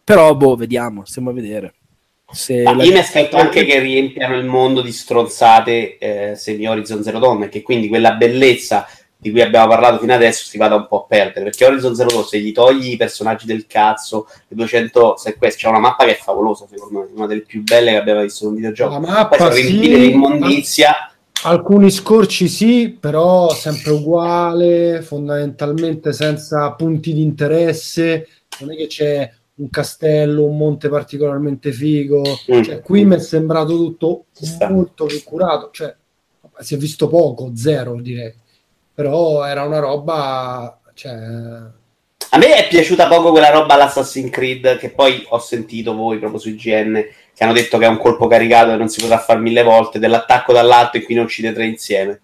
Però 0.02 0.34
boh 0.34 0.56
vediamo 0.56 1.04
stiamo 1.04 1.28
a 1.28 1.34
vedere. 1.34 1.74
Se 2.32 2.62
la... 2.62 2.70
io 2.82 2.92
mi 2.92 2.98
aspetto 2.98 3.36
anche 3.36 3.66
che 3.66 3.78
riempiano 3.78 4.38
il 4.38 4.46
mondo 4.46 4.80
di 4.80 4.90
stronzate 4.90 5.98
eh, 5.98 6.34
semi 6.34 6.66
Horizon 6.66 7.02
Zero 7.02 7.18
Dawn 7.18 7.42
e 7.42 7.48
che 7.50 7.60
quindi 7.60 7.88
quella 7.88 8.12
bellezza 8.12 8.88
di 9.14 9.30
cui 9.30 9.42
abbiamo 9.42 9.68
parlato 9.68 9.98
fino 9.98 10.14
adesso 10.14 10.46
si 10.46 10.56
vada 10.56 10.76
un 10.76 10.86
po' 10.88 11.02
a 11.02 11.06
perdere 11.06 11.44
perché 11.44 11.66
Horizon 11.66 11.94
Zero 11.94 12.08
Dawn 12.08 12.24
se 12.24 12.38
gli 12.38 12.52
togli 12.52 12.92
i 12.92 12.96
personaggi 12.96 13.44
del 13.44 13.66
cazzo 13.66 14.28
le 14.48 14.56
200 14.56 15.16
sequestri 15.18 15.64
c'è 15.64 15.68
una 15.68 15.78
mappa 15.78 16.06
che 16.06 16.12
è 16.12 16.18
favolosa 16.18 16.66
secondo 16.70 17.00
me 17.00 17.08
una 17.14 17.26
delle 17.26 17.42
più 17.42 17.62
belle 17.62 17.90
che 17.90 17.96
abbiamo 17.98 18.22
visto 18.22 18.44
in 18.44 18.50
un 18.50 18.56
videogioco. 18.56 18.92
La 18.94 18.98
mappa 18.98 19.36
poi 19.36 19.38
sono 19.38 19.52
sì, 19.52 19.78
di 19.78 20.10
immondizia 20.12 21.07
Alcuni 21.44 21.90
scorci 21.90 22.48
sì, 22.48 22.90
però 22.90 23.48
sempre 23.50 23.92
uguale, 23.92 25.02
fondamentalmente 25.02 26.12
senza 26.12 26.72
punti 26.72 27.12
di 27.12 27.22
interesse. 27.22 28.26
Non 28.60 28.72
è 28.72 28.76
che 28.76 28.88
c'è 28.88 29.32
un 29.54 29.70
castello, 29.70 30.44
un 30.44 30.56
monte 30.56 30.88
particolarmente 30.88 31.70
figo. 31.70 32.22
Mm. 32.52 32.62
Cioè, 32.62 32.80
qui 32.80 33.04
mi 33.04 33.14
è 33.14 33.18
sembrato 33.20 33.76
tutto 33.76 34.24
molto 34.68 35.06
più 35.06 35.22
curato. 35.22 35.70
Cioè, 35.72 35.94
si 36.58 36.74
è 36.74 36.76
visto 36.76 37.06
poco, 37.06 37.52
zero 37.54 38.00
direi. 38.00 38.34
Però 38.92 39.44
era 39.44 39.62
una 39.62 39.78
roba. 39.78 40.80
Cioè... 40.92 41.76
A 42.30 42.36
me 42.38 42.54
è 42.54 42.68
piaciuta 42.68 43.08
poco 43.08 43.30
quella 43.30 43.50
roba 43.50 43.74
all'Assassin's 43.74 44.30
Creed 44.30 44.76
che 44.78 44.90
poi 44.90 45.24
ho 45.28 45.38
sentito 45.38 45.94
voi 45.94 46.18
proprio 46.18 46.38
su 46.38 46.50
IGN 46.50 47.06
che 47.34 47.44
hanno 47.44 47.52
detto 47.52 47.78
che 47.78 47.84
è 47.84 47.88
un 47.88 47.98
colpo 47.98 48.26
caricato 48.26 48.72
e 48.72 48.76
non 48.76 48.88
si 48.88 49.00
potrà 49.00 49.18
fare 49.18 49.38
mille 49.38 49.62
volte, 49.62 49.98
dell'attacco 49.98 50.52
dall'alto 50.52 50.96
e 50.96 51.04
qui 51.04 51.14
ne 51.14 51.20
uccide 51.20 51.52
tre 51.52 51.66
insieme. 51.66 52.20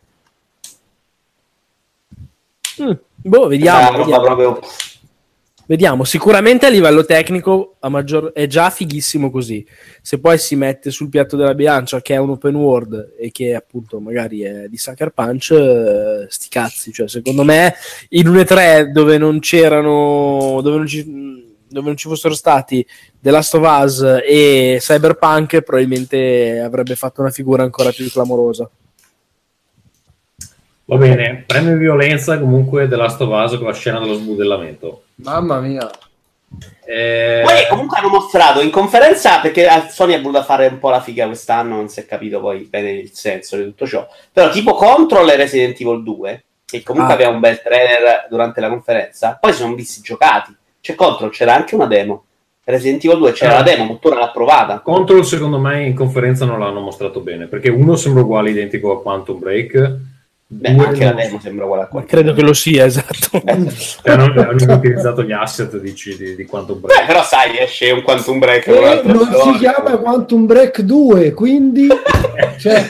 Mm, 2.83 2.93
boh, 3.15 3.47
vediamo. 3.47 3.99
Vediamo. 3.99 4.23
Proprio... 4.25 4.61
vediamo. 5.67 6.05
Sicuramente 6.05 6.67
a 6.67 6.69
livello 6.69 7.05
tecnico 7.05 7.77
a 7.81 7.89
maggior... 7.89 8.33
è 8.33 8.47
già 8.47 8.71
fighissimo 8.71 9.31
così. 9.31 9.67
Se 10.03 10.19
poi 10.19 10.39
si 10.39 10.57
mette 10.57 10.91
sul 10.91 11.09
piatto 11.09 11.37
della 11.37 11.55
bilancia 11.55 12.01
che 12.01 12.15
è 12.15 12.19
un 12.19 12.31
open 12.31 12.55
world 12.55 13.15
e 13.19 13.31
che 13.31 13.55
appunto 13.55 14.01
magari 14.01 14.43
è 14.43 14.67
di 14.69 14.77
Sucker 14.77 15.11
Punch, 15.11 15.51
eh, 15.51 16.27
sti 16.29 16.49
cazzi. 16.49 16.93
Cioè, 16.93 17.09
secondo 17.09 17.45
me 17.45 17.75
in 18.11 18.29
un 18.29 18.37
E3 18.37 18.91
dove 18.91 19.19
non 19.19 19.39
c'erano... 19.41 20.61
dove 20.63 20.77
non 20.77 20.87
ci 20.87 21.43
dove 21.75 21.89
non 21.89 21.97
ci 21.97 22.07
fossero 22.07 22.35
stati 22.35 22.87
The 23.21 23.33
Last 23.33 23.55
of 23.55 23.83
Us 23.83 24.21
e 24.25 24.77
Cyberpunk, 24.79 25.61
probabilmente 25.63 26.61
avrebbe 26.61 26.95
fatto 26.95 27.21
una 27.21 27.31
figura 27.31 27.65
ancora 27.65 27.91
più 27.91 28.09
clamorosa. 28.09 28.71
Va 30.87 30.97
bene, 30.97 31.45
premio 31.47 31.77
violenza 31.79 32.39
comunque 32.39 32.87
The 32.87 32.97
Last 32.97 33.21
of 33.23 33.31
Us 33.31 33.57
con 33.57 33.67
la 33.67 33.73
scena 33.73 33.99
dello 34.01 34.15
sbudellamento. 34.15 35.05
Mamma 35.17 35.59
mia. 35.61 35.91
Eh... 36.85 37.41
Poi 37.43 37.67
comunque 37.71 37.99
hanno 37.99 38.09
mostrato 38.09 38.61
in 38.61 38.71
conferenza 38.71 39.41
perché 39.41 39.67
Sony 39.89 40.13
ha 40.13 40.21
voluto 40.21 40.43
fare 40.43 40.67
un 40.67 40.79
po' 40.79 40.91
la 40.91 41.01
figa 41.01 41.25
quest'anno, 41.25 41.77
non 41.77 41.89
si 41.89 42.01
è 42.01 42.07
capito 42.07 42.39
poi 42.41 42.67
bene 42.69 42.91
il 42.91 43.11
senso 43.13 43.57
di 43.57 43.65
tutto 43.65 43.87
ciò. 43.87 44.07
Però 44.31 44.51
tipo 44.51 44.75
Control 44.75 45.31
e 45.31 45.37
Resident 45.37 45.81
Evil 45.81 46.03
2, 46.03 46.45
che 46.67 46.83
comunque 46.83 47.13
ah. 47.13 47.17
aveva 47.17 47.31
un 47.31 47.41
bel 47.41 47.63
trailer 47.63 48.27
durante 48.29 48.61
la 48.61 48.69
conferenza, 48.69 49.39
poi 49.41 49.53
si 49.53 49.61
sono 49.61 49.75
visti 49.75 50.03
giocati. 50.03 50.55
C'è 50.83 50.95
Control, 50.95 51.31
c'era 51.31 51.55
anche 51.55 51.75
una 51.75 51.87
demo. 51.87 52.25
Resident 52.65 53.03
Evil 53.05 53.19
2 53.19 53.33
c'era 53.33 53.55
eh. 53.55 53.57
la 53.57 53.63
demo, 53.63 53.85
Mottura 53.85 54.19
l'ha 54.19 54.31
provata. 54.31 54.81
Control 54.81 55.25
secondo 55.25 55.59
me 55.59 55.83
in 55.87 55.95
conferenza 55.95 56.45
non 56.45 56.59
l'hanno 56.59 56.81
mostrato 56.81 57.21
bene, 57.21 57.47
perché 57.47 57.71
uno 57.71 57.97
sembra 57.97 58.23
uguale 58.23 58.51
identico 58.51 58.93
a 58.93 59.01
Quantum 59.01 59.39
Break 59.39 60.13
Beh, 60.57 60.69
anche 60.69 61.05
la 61.05 61.13
demo 61.13 61.41
sembra 61.41 61.65
uguale 61.65 61.83
a 61.83 61.87
quello. 61.87 62.07
Credo 62.07 62.33
che 62.33 62.43
lo 62.43 62.53
sia, 62.53 62.85
esatto. 62.87 63.43
Eh, 63.45 63.53
hanno, 64.11 64.33
hanno 64.41 64.75
utilizzato 64.75 65.23
gli 65.23 65.33
asset 65.33 65.77
di, 65.79 65.93
di, 65.93 66.37
di, 66.37 66.45
Quantum 66.45 66.81
Break. 66.81 67.01
Beh, 67.01 67.07
però 67.07 67.25
sai, 67.25 67.59
esce 67.59 67.91
un 67.91 68.03
Quantum 68.03 68.39
Break. 68.39 68.67
E 68.69 69.01
non 69.05 69.27
storia. 69.27 69.53
si 69.53 69.59
chiama 69.59 69.97
Quantum 69.97 70.47
Break 70.47 70.81
2, 70.83 71.33
quindi 71.33 71.89
cioè, 72.59 72.89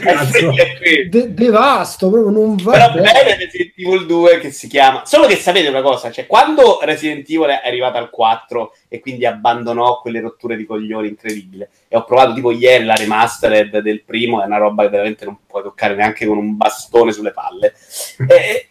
eh, 0.81 1.09
de- 1.09 1.33
devasto, 1.33 2.11
proprio 2.11 2.31
non 2.31 2.57
va 2.57 2.73
Però 2.73 2.93
bene. 2.93 3.13
bene 3.13 3.37
Resident 3.37 3.73
Evil 3.77 4.07
2 4.07 4.39
che 4.39 4.51
si 4.51 4.69
chiama... 4.69 5.03
Solo 5.05 5.27
che 5.27 5.37
sapete 5.37 5.69
una 5.69 5.83
cosa, 5.83 6.11
cioè 6.11 6.27
quando 6.27 6.81
Resident 6.83 7.29
Evil 7.29 7.49
è 7.49 7.67
arrivato 7.67 7.97
al 7.97 8.11
4 8.11 8.75
e 8.89 9.01
quindi 9.01 9.25
abbandonò 9.27 10.01
quelle 10.01 10.21
rotture 10.21 10.57
di 10.57 10.67
coglioni 10.67 11.09
incredibile, 11.09 11.71
e 11.89 11.97
ho 11.97 12.05
provato 12.05 12.35
tipo 12.35 12.51
ieri 12.51 12.85
la 12.85 12.95
remastered 12.95 13.79
del 13.79 14.03
primo, 14.03 14.43
è 14.43 14.47
una 14.47 14.59
roba 14.59 14.83
che 14.83 14.91
veramente 14.91 15.25
non 15.25 15.39
puoi 15.47 15.63
toccare 15.63 15.95
neanche 15.95 16.27
con 16.27 16.37
un 16.37 16.57
bastone 16.57 17.13
sulle 17.13 17.33
palle. 17.33 17.54
E, 17.61 17.75
e, 18.29 18.69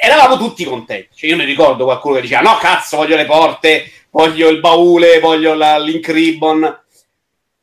eravamo 0.00 0.36
tutti 0.36 0.64
contenti. 0.64 1.08
Cioè, 1.14 1.30
io 1.30 1.36
mi 1.36 1.44
ricordo 1.44 1.84
qualcuno 1.84 2.16
che 2.16 2.22
diceva: 2.22 2.42
No, 2.42 2.56
cazzo, 2.58 2.96
voglio 2.96 3.16
le 3.16 3.24
porte, 3.24 3.90
voglio 4.10 4.48
il 4.48 4.60
baule, 4.60 5.20
voglio 5.20 5.54
la, 5.54 5.78
Link 5.78 6.08
Ribbon. 6.08 6.84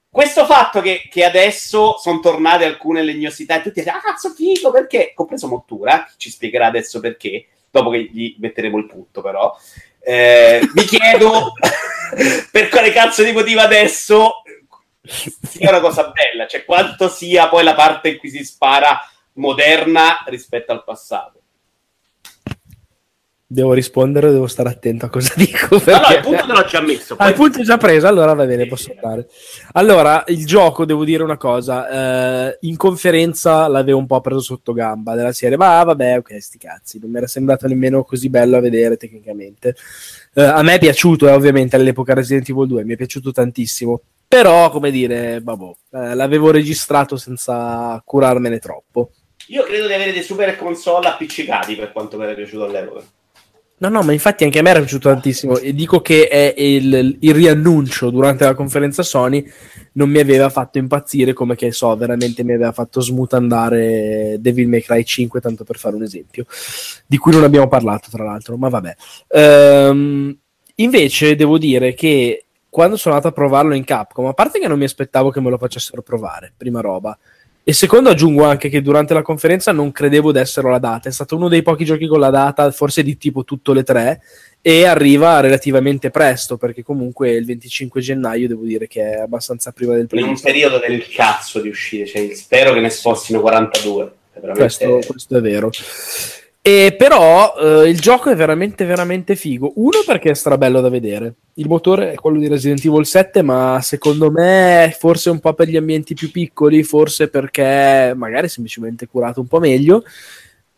Questo 0.09 0.45
fatto 0.45 0.81
che, 0.81 1.07
che 1.09 1.25
adesso 1.25 1.97
sono 1.97 2.19
tornate 2.19 2.65
alcune 2.65 3.03
legnosità 3.03 3.55
e 3.55 3.61
tutti 3.61 3.79
dicono: 3.79 3.97
Ah, 3.97 4.01
cazzo, 4.01 4.29
figo, 4.29 4.71
perché? 4.71 5.13
Compreso 5.15 5.47
Mottura, 5.47 6.07
ci 6.17 6.29
spiegherà 6.29 6.67
adesso 6.67 6.99
perché. 6.99 7.47
dopo 7.69 7.89
che 7.89 8.09
gli 8.11 8.35
metteremo 8.39 8.77
il 8.77 8.85
punto 8.85 9.21
però. 9.21 9.55
Eh, 10.05 10.59
mi 10.73 10.83
chiedo 10.83 11.53
per 12.51 12.67
quale 12.67 12.91
cazzo 12.91 13.23
di 13.23 13.31
motivo 13.31 13.61
adesso 13.61 14.43
sia 15.05 15.69
una 15.69 15.79
cosa 15.79 16.11
bella, 16.11 16.47
cioè 16.47 16.65
quanto 16.65 17.09
sia 17.09 17.47
poi 17.49 17.63
la 17.63 17.73
parte 17.73 18.09
in 18.09 18.17
cui 18.17 18.29
si 18.29 18.43
spara 18.43 18.99
moderna 19.33 20.23
rispetto 20.27 20.71
al 20.71 20.83
passato. 20.83 21.39
Devo 23.45 23.73
rispondere, 23.73 24.31
devo 24.31 24.47
stare 24.47 24.69
attento 24.69 25.05
a 25.05 25.09
cosa 25.09 25.31
dico. 25.37 25.75
No, 25.85 25.99
no, 25.99 26.15
il 26.15 26.21
punto 26.23 26.45
te 26.47 26.53
l'ho 26.53 26.65
già 26.65 26.81
messo. 26.81 27.13
Ah, 27.19 27.27
il 27.27 27.35
poi- 27.35 27.43
punto 27.43 27.61
è 27.61 27.65
già 27.65 27.77
preso, 27.77 28.07
allora 28.07 28.33
va 28.33 28.45
bene, 28.45 28.65
posso 28.65 28.91
andare. 28.95 29.27
Allora, 29.73 30.23
il 30.27 30.43
gioco, 30.43 30.85
devo 30.85 31.05
dire 31.05 31.21
una 31.21 31.37
cosa, 31.37 32.47
eh, 32.49 32.57
in 32.61 32.75
conferenza 32.77 33.67
l'avevo 33.67 33.99
un 33.99 34.07
po' 34.07 34.21
preso 34.21 34.39
sotto 34.39 34.73
gamba 34.73 35.13
della 35.13 35.33
serie, 35.33 35.55
ma 35.55 35.83
vabbè, 35.83 36.17
ok, 36.17 36.41
sti 36.41 36.57
cazzi, 36.57 36.97
non 36.99 37.11
mi 37.11 37.17
era 37.17 37.27
sembrato 37.27 37.67
nemmeno 37.67 38.03
così 38.03 38.27
bello 38.27 38.57
a 38.57 38.59
vedere 38.59 38.97
tecnicamente. 38.97 39.75
Eh, 40.33 40.41
a 40.41 40.63
me 40.63 40.73
è 40.73 40.79
piaciuto, 40.79 41.27
eh, 41.27 41.33
ovviamente, 41.33 41.75
all'epoca 41.75 42.15
Resident 42.15 42.49
Evil 42.49 42.65
2, 42.65 42.83
mi 42.85 42.93
è 42.93 42.97
piaciuto 42.97 43.31
tantissimo, 43.31 44.01
però, 44.27 44.71
come 44.71 44.89
dire, 44.89 45.41
vabbè, 45.43 45.65
eh, 45.91 46.15
l'avevo 46.15 46.49
registrato 46.49 47.17
senza 47.17 48.01
curarmene 48.03 48.57
troppo. 48.57 49.11
Io 49.47 49.63
credo 49.63 49.87
di 49.87 49.93
avere 49.93 50.13
dei 50.13 50.23
super 50.23 50.55
console 50.55 51.07
appiccicati 51.07 51.75
per 51.75 51.91
quanto 51.91 52.17
mi 52.17 52.23
era 52.23 52.33
piaciuto 52.33 52.65
all'epoca. 52.65 53.03
No, 53.83 53.89
no, 53.89 54.01
ma 54.01 54.13
infatti 54.13 54.45
anche 54.45 54.59
a 54.59 54.61
me 54.61 54.69
era 54.69 54.79
piaciuto 54.79 55.09
tantissimo 55.09 55.57
e 55.57 55.73
dico 55.73 55.99
che 55.99 56.29
è 56.29 56.53
il, 56.57 57.17
il 57.19 57.33
riannuncio 57.33 58.11
durante 58.11 58.45
la 58.45 58.53
conferenza 58.53 59.03
Sony 59.03 59.45
non 59.93 60.09
mi 60.09 60.19
aveva 60.19 60.49
fatto 60.49 60.77
impazzire 60.77 61.33
come 61.33 61.55
che 61.55 61.71
so, 61.73 61.93
veramente 61.97 62.45
mi 62.45 62.53
aveva 62.53 62.71
fatto 62.71 63.01
smutandare 63.01 64.37
Devil 64.39 64.69
May 64.69 64.81
Cry 64.81 65.03
5, 65.03 65.41
tanto 65.41 65.65
per 65.65 65.77
fare 65.77 65.95
un 65.95 66.03
esempio, 66.03 66.45
di 67.05 67.17
cui 67.17 67.33
non 67.33 67.43
abbiamo 67.43 67.67
parlato 67.67 68.07
tra 68.09 68.23
l'altro, 68.23 68.55
ma 68.55 68.69
vabbè. 68.69 68.95
Ehm, 69.27 70.37
invece 70.75 71.35
devo 71.35 71.57
dire 71.57 71.93
che 71.93 72.45
quando 72.69 72.95
sono 72.95 73.15
andato 73.15 73.33
a 73.33 73.37
provarlo 73.37 73.75
in 73.75 73.83
Capcom, 73.83 74.27
a 74.27 74.33
parte 74.33 74.59
che 74.59 74.67
non 74.67 74.79
mi 74.79 74.85
aspettavo 74.85 75.29
che 75.29 75.41
me 75.41 75.49
lo 75.49 75.57
facessero 75.57 76.01
provare, 76.01 76.53
prima 76.55 76.79
roba, 76.79 77.17
e 77.65 77.71
secondo 77.71 78.09
aggiungo 78.09 78.43
anche 78.43 78.67
che 78.67 78.81
durante 78.81 79.13
la 79.13 79.21
conferenza 79.21 79.71
non 79.71 79.91
credevo 79.91 80.33
d'essere 80.33 80.69
la 80.69 80.79
data, 80.79 81.07
è 81.07 81.11
stato 81.11 81.37
uno 81.37 81.47
dei 81.47 81.61
pochi 81.61 81.85
giochi 81.85 82.07
con 82.07 82.19
la 82.19 82.29
data, 82.29 82.69
forse 82.71 83.03
di 83.03 83.17
tipo 83.17 83.45
tutto 83.45 83.71
le 83.71 83.83
tre, 83.83 84.21
e 84.61 84.85
arriva 84.85 85.39
relativamente 85.39 86.09
presto, 86.09 86.57
perché 86.57 86.83
comunque 86.83 87.31
il 87.31 87.45
25 87.45 88.01
gennaio 88.01 88.47
devo 88.47 88.63
dire 88.63 88.87
che 88.87 89.11
è 89.11 89.19
abbastanza 89.19 89.71
prima 89.71 89.93
del 89.93 90.07
In 90.11 90.23
un 90.23 90.39
periodo 90.39 90.77
del 90.79 91.07
cazzo 91.07 91.61
di 91.61 91.69
uscire, 91.69 92.05
cioè, 92.05 92.33
spero 92.33 92.73
che 92.73 92.81
ne 92.81 92.89
spostino 92.89 93.39
42. 93.39 94.11
È 94.33 94.39
veramente... 94.39 94.85
Questo, 94.85 94.99
questo 95.07 95.37
è 95.37 95.41
vero. 95.41 95.69
E 96.65 96.95
però 96.97 97.55
eh, 97.57 97.89
il 97.89 97.99
gioco 97.99 98.29
è 98.29 98.35
veramente, 98.37 98.85
veramente 98.85 99.35
figo. 99.35 99.73
Uno 99.75 99.97
perché 100.05 100.29
è 100.29 100.33
strabello 100.33 100.79
da 100.79 100.87
vedere. 100.87 101.33
Il 101.55 101.67
motore 101.67 102.13
è 102.13 102.15
quello 102.15 102.39
di 102.39 102.47
Resident 102.47 102.85
Evil 102.85 103.05
7, 103.05 103.41
ma 103.41 103.79
secondo 103.81 104.31
me 104.31 104.95
forse 104.97 105.29
un 105.29 105.41
po' 105.41 105.53
per 105.55 105.67
gli 105.67 105.75
ambienti 105.75 106.13
più 106.13 106.31
piccoli, 106.31 106.83
forse 106.83 107.27
perché 107.27 108.13
magari 108.15 108.47
semplicemente 108.47 109.07
curato 109.07 109.41
un 109.41 109.47
po' 109.47 109.59
meglio. 109.59 110.05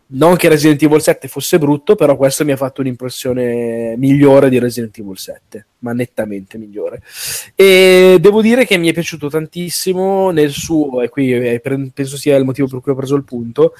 Non 0.07 0.36
che 0.36 0.49
Resident 0.49 0.82
Evil 0.84 1.02
7 1.02 1.27
fosse 1.27 1.57
brutto, 1.57 1.95
però 1.95 2.15
questo 2.15 2.45
mi 2.45 2.52
ha 2.52 2.57
fatto 2.57 2.82
un'impressione 2.82 3.95
migliore 3.98 4.49
di 4.49 4.60
Resident 4.60 4.95
Evil 4.99 5.18
7, 5.18 5.65
ma 5.80 5.94
nettamente 5.94 6.60
migliore. 6.60 7.02
E 7.56 8.18
devo 8.22 8.44
dire 8.44 8.65
che 8.65 8.77
mi 8.77 8.88
è 8.88 8.94
piaciuto 8.94 9.30
tantissimo 9.30 10.30
nel 10.30 10.52
suo, 10.52 11.02
e 11.02 11.10
qui 11.10 11.34
eh, 11.34 11.60
penso 11.60 12.18
sia 12.18 12.36
il 12.36 12.45
motivo 12.45 12.68
per 12.68 12.82
cui 12.82 12.91
ho 12.91 12.95
preso 12.95 13.15
il 13.15 13.23
punto, 13.23 13.73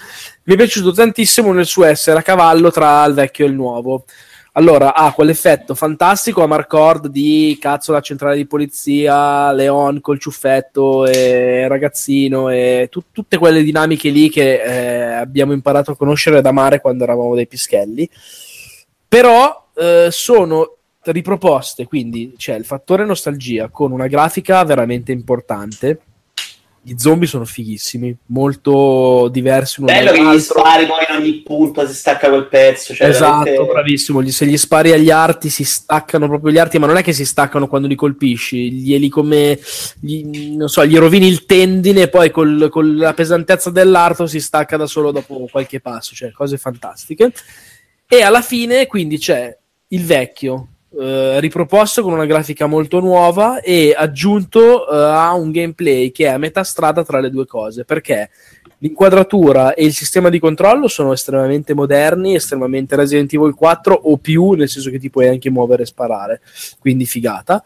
mi 0.46 0.56
è 0.56 0.58
piaciuto 0.58 0.92
tantissimo 0.92 1.54
nel 1.54 1.68
suo 1.68 1.86
essere 1.86 2.18
a 2.18 2.24
cavallo 2.24 2.72
tra 2.72 3.06
il 3.06 3.14
vecchio 3.14 3.46
e 3.46 3.50
il 3.50 3.54
nuovo. 3.54 4.06
Allora, 4.58 4.94
ha 4.94 5.12
quell'effetto 5.12 5.76
fantastico 5.76 6.42
a 6.42 6.48
Marcord 6.48 7.08
di 7.08 7.58
cazzo 7.60 7.92
la 7.92 8.00
centrale 8.00 8.38
di 8.38 8.46
polizia, 8.46 9.52
Leon 9.52 10.00
col 10.00 10.18
ciuffetto 10.18 11.06
e 11.06 11.68
ragazzino 11.68 12.48
e 12.48 12.88
tu- 12.90 13.04
tutte 13.12 13.38
quelle 13.38 13.64
dinamiche 13.64 14.10
lì 14.10 14.30
che 14.30 14.62
eh, 14.62 15.12
abbiamo 15.12 15.52
imparato 15.52 15.92
a 15.92 15.98
conoscere 15.98 16.38
ed 16.38 16.46
amare 16.46 16.80
quando 16.80 17.04
eravamo 17.04 17.36
dei 17.36 17.48
pischelli. 17.48 18.10
Però 19.10 19.68
eh, 19.76 20.08
sono 20.10 20.78
riproposte, 21.02 21.86
quindi 21.86 22.36
c'è 22.38 22.56
il 22.56 22.64
fattore 22.64 23.04
nostalgia 23.04 23.68
con 23.68 23.92
una 23.92 24.08
grafica 24.08 24.64
veramente 24.64 25.12
importante. 25.12 26.00
Gli 26.88 26.94
zombie 26.98 27.28
sono 27.28 27.46
fighissimi, 27.46 28.16
molto 28.28 29.28
diversi 29.32 29.80
uno 29.80 29.92
Bello 29.92 30.12
che 30.12 30.24
gli 30.24 30.40
spari 30.40 30.86
poi 30.86 30.98
in 31.10 31.16
ogni 31.20 31.34
punto 31.42 31.88
si 31.88 31.96
stacca 31.96 32.30
quel 32.30 32.46
pezzo. 32.48 32.94
Cioè 32.94 33.08
esatto, 33.08 33.44
veramente- 33.44 33.72
bravissimo. 33.74 34.22
Gli- 34.22 34.30
Se 34.30 34.46
gli 34.46 34.56
spari 34.56 34.92
agli 34.92 35.10
arti 35.10 35.50
si 35.50 35.64
staccano 35.64 36.28
proprio 36.28 36.52
gli 36.52 36.60
arti, 36.60 36.78
ma 36.78 36.86
non 36.86 36.98
è 36.98 37.02
che 37.02 37.12
si 37.12 37.26
staccano 37.26 37.68
quando 37.68 37.88
li 37.88 37.96
colpisci, 37.96 38.72
glieli 38.72 39.10
come 39.10 39.60
gli, 40.00 40.24
non 40.56 40.70
so, 40.70 40.86
gli 40.86 40.96
rovini 40.96 41.28
il 41.28 41.46
tendine 41.48 42.04
e 42.04 42.08
poi 42.08 42.30
col- 42.30 42.68
con 42.70 42.96
la 42.98 43.16
pesantezza 43.16 43.72
dell'arto 43.72 44.28
si 44.28 44.40
stacca 44.40 44.78
da 44.78 44.86
solo 44.86 45.12
dopo 45.12 45.48
qualche 45.50 45.80
passo, 45.80 46.14
cioè 46.14 46.32
cose 46.34 46.58
fantastiche. 46.58 47.34
E 48.08 48.22
alla 48.22 48.42
fine, 48.44 48.86
quindi 48.86 49.18
c'è 49.18 49.58
il 49.88 50.04
vecchio. 50.06 50.68
Eh, 50.98 51.40
riproposto 51.40 52.02
con 52.02 52.14
una 52.14 52.26
grafica 52.26 52.68
molto 52.68 53.00
nuova 53.00 53.60
e 53.60 53.94
aggiunto 53.96 54.90
eh, 54.90 54.96
a 54.96 55.34
un 55.34 55.52
gameplay 55.52 56.12
che 56.12 56.26
è 56.26 56.30
a 56.30 56.38
metà 56.38 56.64
strada 56.64 57.04
tra 57.04 57.20
le 57.20 57.30
due 57.30 57.46
cose 57.46 57.84
perché 57.84 58.30
l'inquadratura 58.78 59.74
e 59.74 59.86
il 59.86 59.94
sistema 59.94 60.30
di 60.30 60.40
controllo 60.40 60.88
sono 60.88 61.14
estremamente 61.14 61.74
moderni, 61.74 62.36
estremamente 62.36 62.96
Resident 62.96 63.34
Evil 63.34 63.54
4 63.54 63.94
o 63.94 64.18
più, 64.18 64.52
nel 64.52 64.70
senso 64.70 64.90
che 64.90 65.00
ti 65.00 65.10
puoi 65.10 65.28
anche 65.28 65.50
muovere 65.50 65.84
e 65.84 65.88
sparare, 65.88 66.42
quindi 66.80 67.06
figata. 67.06 67.64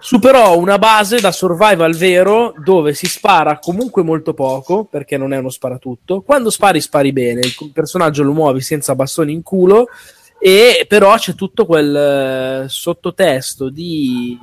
Superò 0.00 0.56
una 0.56 0.78
base 0.78 1.18
da 1.18 1.32
survival 1.32 1.96
vero 1.96 2.54
dove 2.56 2.94
si 2.94 3.06
spara 3.06 3.58
comunque 3.58 4.04
molto 4.04 4.32
poco 4.32 4.84
perché 4.84 5.16
non 5.16 5.32
è 5.32 5.38
uno 5.38 5.50
sparatutto. 5.50 6.20
Quando 6.20 6.50
spari, 6.50 6.80
spari 6.80 7.12
bene. 7.12 7.40
Il 7.40 7.72
personaggio 7.72 8.22
lo 8.22 8.32
muovi 8.32 8.60
senza 8.60 8.94
bastoni 8.94 9.32
in 9.32 9.42
culo. 9.42 9.88
E 10.40 10.86
però 10.88 11.16
c'è 11.16 11.34
tutto 11.34 11.66
quel 11.66 12.64
eh, 12.64 12.68
sottotesto 12.68 13.70
di 13.70 14.38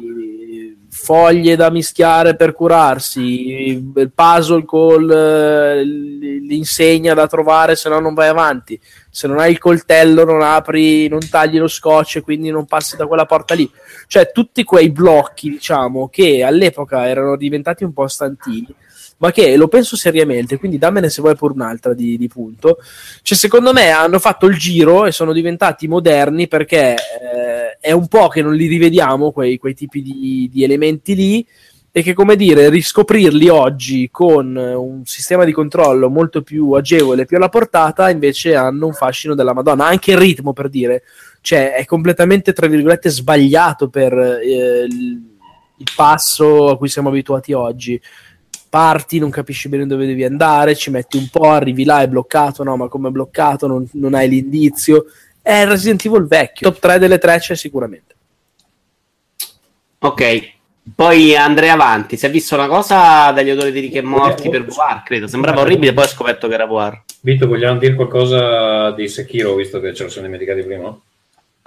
foglie 0.96 1.56
da 1.56 1.70
mischiare 1.70 2.36
per 2.36 2.54
curarsi, 2.54 3.68
il 3.68 4.12
puzzle 4.14 4.64
con 4.64 5.06
l'insegna 5.06 7.14
da 7.14 7.28
trovare, 7.28 7.76
se 7.76 7.90
no 7.90 8.00
non 8.00 8.14
vai 8.14 8.30
avanti. 8.30 8.80
Se 9.10 9.28
non 9.28 9.40
hai 9.40 9.52
il 9.52 9.60
coltello, 9.60 10.24
non 10.24 10.42
apri, 10.42 11.08
non 11.08 11.20
tagli 11.30 11.58
lo 11.58 11.68
scotch 11.68 12.18
e 12.18 12.22
quindi 12.22 12.50
non 12.50 12.66
passi 12.66 12.96
da 12.96 13.08
quella 13.08 13.26
porta 13.26 13.54
lì. 13.54 13.70
Cioè, 14.08 14.32
tutti 14.32 14.64
quei 14.64 14.90
blocchi, 14.90 15.50
diciamo, 15.50 16.10
che 16.10 16.44
all'epoca 16.44 17.08
erano 17.08 17.36
diventati 17.36 17.84
un 17.84 17.94
po' 17.94 18.08
stantini, 18.08 18.74
ma 19.18 19.32
che 19.32 19.56
lo 19.56 19.68
penso 19.68 19.96
seriamente, 19.96 20.58
quindi 20.58 20.78
dammene 20.78 21.10
se 21.10 21.22
vuoi 21.22 21.36
pure 21.36 21.54
un'altra 21.54 21.94
di, 21.94 22.18
di 22.18 22.28
punto. 22.28 22.78
Cioè, 23.22 23.38
secondo 23.38 23.74
me 23.74 23.90
hanno 23.90 24.20
fatto 24.20 24.46
il 24.46 24.58
giro 24.58 25.06
e 25.06 25.12
sono 25.12 25.34
diventati 25.34 25.88
moderni 25.88 26.48
perché 26.48 26.96
eh, 26.96 27.78
è 27.80 27.92
un 27.92 28.08
po' 28.08 28.28
che 28.28 28.42
non 28.42 28.56
li 28.56 28.68
rivediamo 28.68 29.32
quei, 29.32 29.58
quei 29.58 29.74
tipi 29.74 30.02
di, 30.02 30.50
di 30.52 30.64
elementi 30.64 31.16
lì 31.16 31.48
e 31.98 32.02
che 32.02 32.14
come 32.14 32.36
dire 32.36 32.68
riscoprirli 32.68 33.48
oggi 33.48 34.10
con 34.12 34.54
un 34.58 35.06
sistema 35.06 35.46
di 35.46 35.54
controllo 35.54 36.10
molto 36.10 36.42
più 36.42 36.74
agevole, 36.74 37.24
più 37.24 37.38
alla 37.38 37.48
portata, 37.48 38.10
invece 38.10 38.54
hanno 38.54 38.88
un 38.88 38.92
fascino 38.92 39.34
della 39.34 39.54
Madonna. 39.54 39.86
Anche 39.86 40.12
il 40.12 40.18
ritmo, 40.18 40.52
per 40.52 40.68
dire, 40.68 41.04
cioè 41.40 41.74
è 41.74 41.86
completamente, 41.86 42.52
tra 42.52 42.68
virgolette, 42.68 43.10
sbagliato 43.10 43.88
per 43.88 44.12
eh, 44.12 44.84
il, 44.84 45.22
passo 45.96 46.68
a 46.68 46.78
cui 46.78 46.90
siamo 46.90 47.08
abituati 47.08 47.54
oggi. 47.54 48.02
Parti, 48.76 49.20
non 49.20 49.30
capisci 49.30 49.70
bene 49.70 49.88
dove 49.88 50.06
devi 50.06 50.26
andare, 50.26 50.76
ci 50.76 50.90
metti 50.90 51.16
un 51.16 51.30
po', 51.30 51.50
arrivi 51.50 51.86
là, 51.86 52.02
è 52.02 52.10
bloccato, 52.10 52.62
no, 52.62 52.76
ma 52.76 52.90
come 52.90 53.08
è 53.08 53.12
bloccato, 53.12 53.68
non, 53.68 53.88
non 53.94 54.14
hai 54.14 54.28
l'indizio. 54.28 55.06
È 55.42 55.66
Resident 55.66 56.04
Evil 56.04 56.28
vecchio, 56.28 56.70
top 56.70 56.82
3 56.82 57.00
delle 57.00 57.18
3 57.18 57.40
c'è 57.40 57.56
sicuramente. 57.56 58.16
Ok, 60.00 60.52
poi 60.94 61.38
andrei 61.38 61.70
avanti. 61.70 62.18
Si 62.18 62.26
è 62.26 62.30
visto 62.30 62.56
una 62.56 62.68
cosa 62.68 63.32
dagli 63.32 63.52
odori 63.52 63.72
di 63.72 63.80
Rick 63.80 63.96
e 63.96 64.02
Morti 64.02 64.50
per 64.50 64.66
VR, 64.66 65.04
credo. 65.06 65.28
Sembrava 65.28 65.62
orribile, 65.62 65.94
poi 65.94 66.04
ho 66.04 66.08
scoperto 66.08 66.50
che 66.50 66.56
era 66.56 66.66
VR. 66.66 67.00
Vito, 67.22 67.48
vogliamo 67.48 67.80
dire 67.80 67.96
qualcosa 67.96 68.92
di 68.92 69.08
Sekiro, 69.08 69.56
visto 69.56 69.80
che 69.80 69.94
ce 69.94 70.04
lo 70.04 70.10
siamo 70.10 70.28
dimenticati 70.28 70.64
prima? 70.64 71.00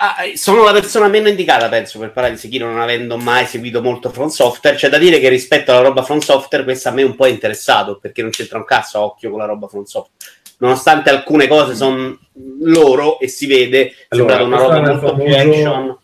Ah, 0.00 0.24
eh, 0.24 0.36
sono 0.36 0.62
la 0.62 0.70
persona 0.70 1.08
meno 1.08 1.26
indicata, 1.26 1.68
penso, 1.68 1.98
per 1.98 2.12
parlare 2.12 2.34
di 2.34 2.40
Sekiro, 2.40 2.68
non 2.68 2.80
avendo 2.80 3.16
mai 3.16 3.46
seguito 3.46 3.82
molto 3.82 4.10
From 4.10 4.28
Software. 4.28 4.76
C'è 4.76 4.88
da 4.88 4.96
dire 4.96 5.18
che 5.18 5.28
rispetto 5.28 5.72
alla 5.72 5.80
roba 5.80 6.04
From 6.04 6.20
Software, 6.20 6.62
questa 6.62 6.90
a 6.90 6.92
me 6.92 7.02
un 7.02 7.16
po' 7.16 7.26
è 7.26 7.30
interessato, 7.30 7.98
perché 8.00 8.22
non 8.22 8.30
c'entra 8.30 8.58
un 8.58 8.64
cazzo 8.64 8.98
a 8.98 9.02
occhio 9.02 9.30
con 9.30 9.40
la 9.40 9.46
roba 9.46 9.66
From 9.66 9.82
Software. 9.82 10.32
Nonostante 10.58 11.10
alcune 11.10 11.48
cose 11.48 11.74
sono 11.74 12.16
loro 12.60 13.18
e 13.18 13.26
si 13.26 13.46
vede, 13.46 13.88
è 13.88 13.94
Allora, 14.10 14.36
sembrata 14.36 14.44
una 14.44 14.56
roba 14.56 14.76
è 14.76 14.94
molto 14.94 15.14
più 15.16 15.34
action. 15.34 15.98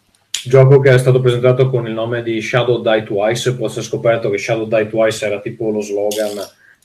Gioco 0.44 0.80
che 0.80 0.92
è 0.92 0.98
stato 0.98 1.20
presentato 1.20 1.70
con 1.70 1.86
il 1.86 1.92
nome 1.92 2.24
di 2.24 2.42
Shadow 2.42 2.82
Die 2.82 3.04
Twice, 3.04 3.54
poi 3.54 3.68
si 3.70 3.78
è 3.78 3.82
scoperto 3.82 4.28
che 4.28 4.38
Shadow 4.38 4.66
Die 4.66 4.88
Twice 4.88 5.24
era 5.24 5.38
tipo 5.38 5.70
lo 5.70 5.80
slogan 5.80 6.44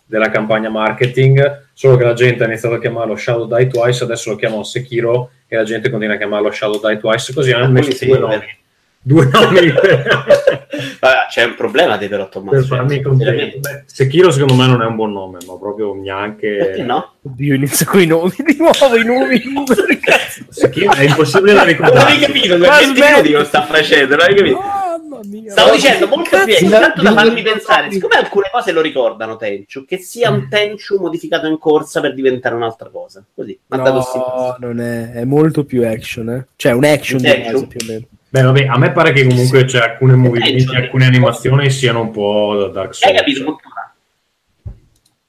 della 0.10 0.32
campagna 0.32 0.70
marketing, 0.70 1.66
solo 1.72 1.96
che 1.96 2.04
la 2.04 2.14
gente 2.14 2.44
ha 2.44 2.48
iniziato 2.48 2.76
a 2.76 2.80
chiamarlo 2.80 3.16
Shadow 3.16 3.48
Die 3.48 3.68
Twice, 3.68 4.04
adesso 4.04 4.32
lo 4.32 4.36
chiamano 4.38 4.64
Sekiro 4.64 5.30
e 5.48 5.56
la 5.56 5.64
gente 5.64 5.92
continua 5.92 6.16
a 6.16 6.18
chiamarlo 6.18 6.52
Shadow 6.52 6.80
Die 6.84 6.98
Twice, 6.98 7.32
così 7.32 7.52
hanno 7.52 7.70
messo 7.70 7.92
sì, 7.92 8.08
due 8.08 8.18
nomi. 8.18 8.58
Due 9.02 9.30
nomi 9.32 9.72
Vabbè, 9.72 11.16
c'è 11.30 11.44
un 11.44 11.54
problema 11.56 11.98
te 11.98 12.08
però 12.10 12.28
Tommaso. 12.28 12.76
per 12.76 12.86
cioè, 13.22 13.84
Sekiro 13.86 14.32
secondo 14.32 14.56
me 14.56 14.66
non 14.66 14.82
è 14.82 14.86
un 14.86 14.96
buon 14.96 15.12
nome, 15.14 15.38
ma 15.46 15.58
proprio 15.58 15.94
neanche... 15.94 16.56
Perché 16.58 16.82
no? 16.82 17.14
Oddio, 17.22 17.54
inizio 17.54 17.86
con 17.86 18.02
i 18.02 18.08
nomi 18.08 18.34
di 18.36 18.58
nuovo, 18.58 18.96
i 18.96 19.06
nomi. 19.06 19.42
Sekiro 20.50 20.92
è 20.94 21.04
impossibile 21.04 21.54
da 21.54 21.60
Non 21.60 21.68
ricordare. 21.68 22.12
hai 22.12 22.20
capito, 22.20 22.58
Ma 22.58 22.78
20 22.80 22.96
smetti. 22.96 23.12
minuti 23.12 23.32
non 23.32 23.46
sta 23.46 23.62
facendo, 23.62 24.16
non 24.16 24.26
hai 24.26 24.36
capito? 24.36 24.58
Mamma 24.58 24.89
mia. 25.26 25.52
Stavo 25.52 25.72
dicendo 25.72 26.08
molto 26.08 26.30
più 26.30 26.54
Cazzo, 26.54 26.64
intanto 26.64 27.02
da 27.02 27.14
farmi 27.14 27.42
pensare, 27.42 27.92
siccome 27.92 28.16
alcune 28.16 28.50
cose 28.52 28.72
lo 28.72 28.82
ricordano 28.82 29.36
Tenchu, 29.38 29.86
che 29.86 29.98
sia 29.98 30.30
un 30.30 30.48
Tenchu 30.50 30.98
modificato 31.00 31.48
in 31.48 31.58
corsa 31.58 32.02
per 32.02 32.14
diventare 32.14 32.56
un'altra 32.56 32.90
cosa. 32.90 33.24
Così. 33.34 33.58
No, 33.68 34.56
non 34.60 34.80
è, 34.80 35.12
è 35.12 35.24
molto 35.26 35.64
più 35.66 35.86
action, 35.86 36.30
eh. 36.30 36.48
Cioè 36.56 36.72
un 36.74 36.84
action 36.84 37.20
di 37.22 37.28
Action? 37.30 37.68
più 37.68 37.80
o 37.82 37.86
meno. 37.88 38.06
Beh, 38.32 38.42
vabbè, 38.44 38.66
a 38.68 38.78
me 38.78 38.92
pare 38.92 39.12
che 39.12 39.26
comunque 39.28 39.66
c'è 39.66 39.80
alcuni 39.80 40.14
movimenti, 40.16 40.64
cioè- 40.66 40.78
alcune 40.82 41.06
animazioni 41.06 41.70
siano 41.72 42.02
un 42.02 42.12
po' 42.12 42.56
da 42.60 42.68
Dark 42.68 42.90
Hai 42.90 42.94
Souls. 42.94 43.18
capito? 43.18 43.44
Cultura? 43.44 43.94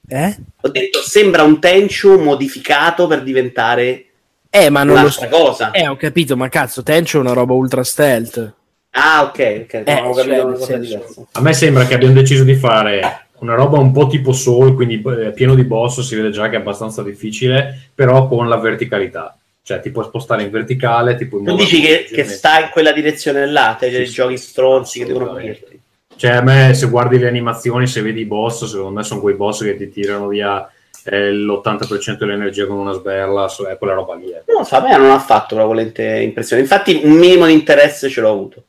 Eh? 0.07 0.37
Ho 0.61 0.67
detto, 0.69 0.99
sembra 1.01 1.41
un 1.43 1.59
Tenchu 1.59 2.19
modificato 2.19 3.07
per 3.07 3.23
diventare 3.23 4.05
Eh, 4.49 4.69
ma 4.69 4.83
non 4.83 5.01
lo 5.01 5.09
so. 5.09 5.21
un'altra 5.21 5.39
cosa. 5.39 5.71
Eh, 5.71 5.87
ho 5.87 5.95
capito, 5.95 6.35
ma 6.35 6.49
cazzo, 6.49 6.83
Tencho 6.83 7.17
è 7.17 7.21
una 7.21 7.33
roba 7.33 7.53
ultra 7.53 7.83
stealth. 7.83 8.53
Ah, 8.91 9.23
ok, 9.23 9.61
ok, 9.63 9.73
Eh, 9.85 10.01
no, 10.01 10.13
cioè. 10.13 10.99
A 11.33 11.41
me 11.41 11.53
sembra 11.53 11.85
che 11.85 11.93
abbiano 11.93 12.13
deciso 12.13 12.43
di 12.43 12.55
fare 12.55 13.25
una 13.39 13.55
roba 13.55 13.79
un 13.79 13.91
po' 13.91 14.07
tipo 14.07 14.33
Soul, 14.33 14.75
quindi 14.75 15.01
eh, 15.01 15.31
pieno 15.31 15.55
di 15.55 15.63
boss, 15.63 16.01
si 16.01 16.15
vede 16.15 16.29
già 16.29 16.49
che 16.49 16.57
è 16.57 16.59
abbastanza 16.59 17.01
difficile, 17.01 17.89
però 17.95 18.27
con 18.27 18.47
la 18.49 18.57
verticalità. 18.57 19.35
Cioè, 19.63 19.79
ti 19.79 19.91
puoi 19.91 20.05
spostare 20.05 20.43
in 20.43 20.49
verticale, 20.49 21.15
tipo 21.15 21.37
in 21.37 21.45
Tu 21.45 21.55
dici 21.55 21.79
che, 21.81 22.07
che 22.11 22.23
sta 22.25 22.59
in 22.59 22.69
quella 22.71 22.91
direzione 22.91 23.45
là, 23.45 23.75
te 23.79 23.89
dei 23.89 24.01
Sì, 24.05 24.07
sì. 24.07 24.13
giochi 24.13 24.37
stronzi 24.37 24.99
che 24.99 25.05
devono 25.05 25.31
morire. 25.31 25.59
Cioè, 26.15 26.31
a 26.31 26.41
me, 26.41 26.73
se 26.73 26.87
guardi 26.87 27.17
le 27.17 27.27
animazioni, 27.27 27.87
se 27.87 28.01
vedi 28.01 28.21
i 28.21 28.25
boss, 28.25 28.65
secondo 28.65 28.91
me 28.91 29.03
sono 29.03 29.21
quei 29.21 29.35
boss 29.35 29.63
che 29.63 29.77
ti 29.77 29.89
tirano 29.89 30.27
via 30.27 30.69
eh, 31.05 31.31
l'80% 31.31 32.17
dell'energia 32.17 32.67
con 32.67 32.77
una 32.77 32.91
sberla, 32.93 33.47
è 33.71 33.77
quella 33.77 33.93
roba 33.93 34.15
lì. 34.15 34.25
eh. 34.31 34.43
Non 34.47 34.57
lo 34.59 34.63
so, 34.63 34.75
a 34.75 34.81
me 34.81 34.97
non 34.97 35.09
ha 35.11 35.19
fatto 35.19 35.55
una 35.55 35.63
volente 35.65 36.03
impressione. 36.03 36.61
Infatti, 36.61 36.99
un 37.03 37.13
minimo 37.13 37.45
di 37.45 37.53
interesse 37.53 38.09
ce 38.09 38.21
l'ho 38.21 38.29
avuto. 38.29 38.63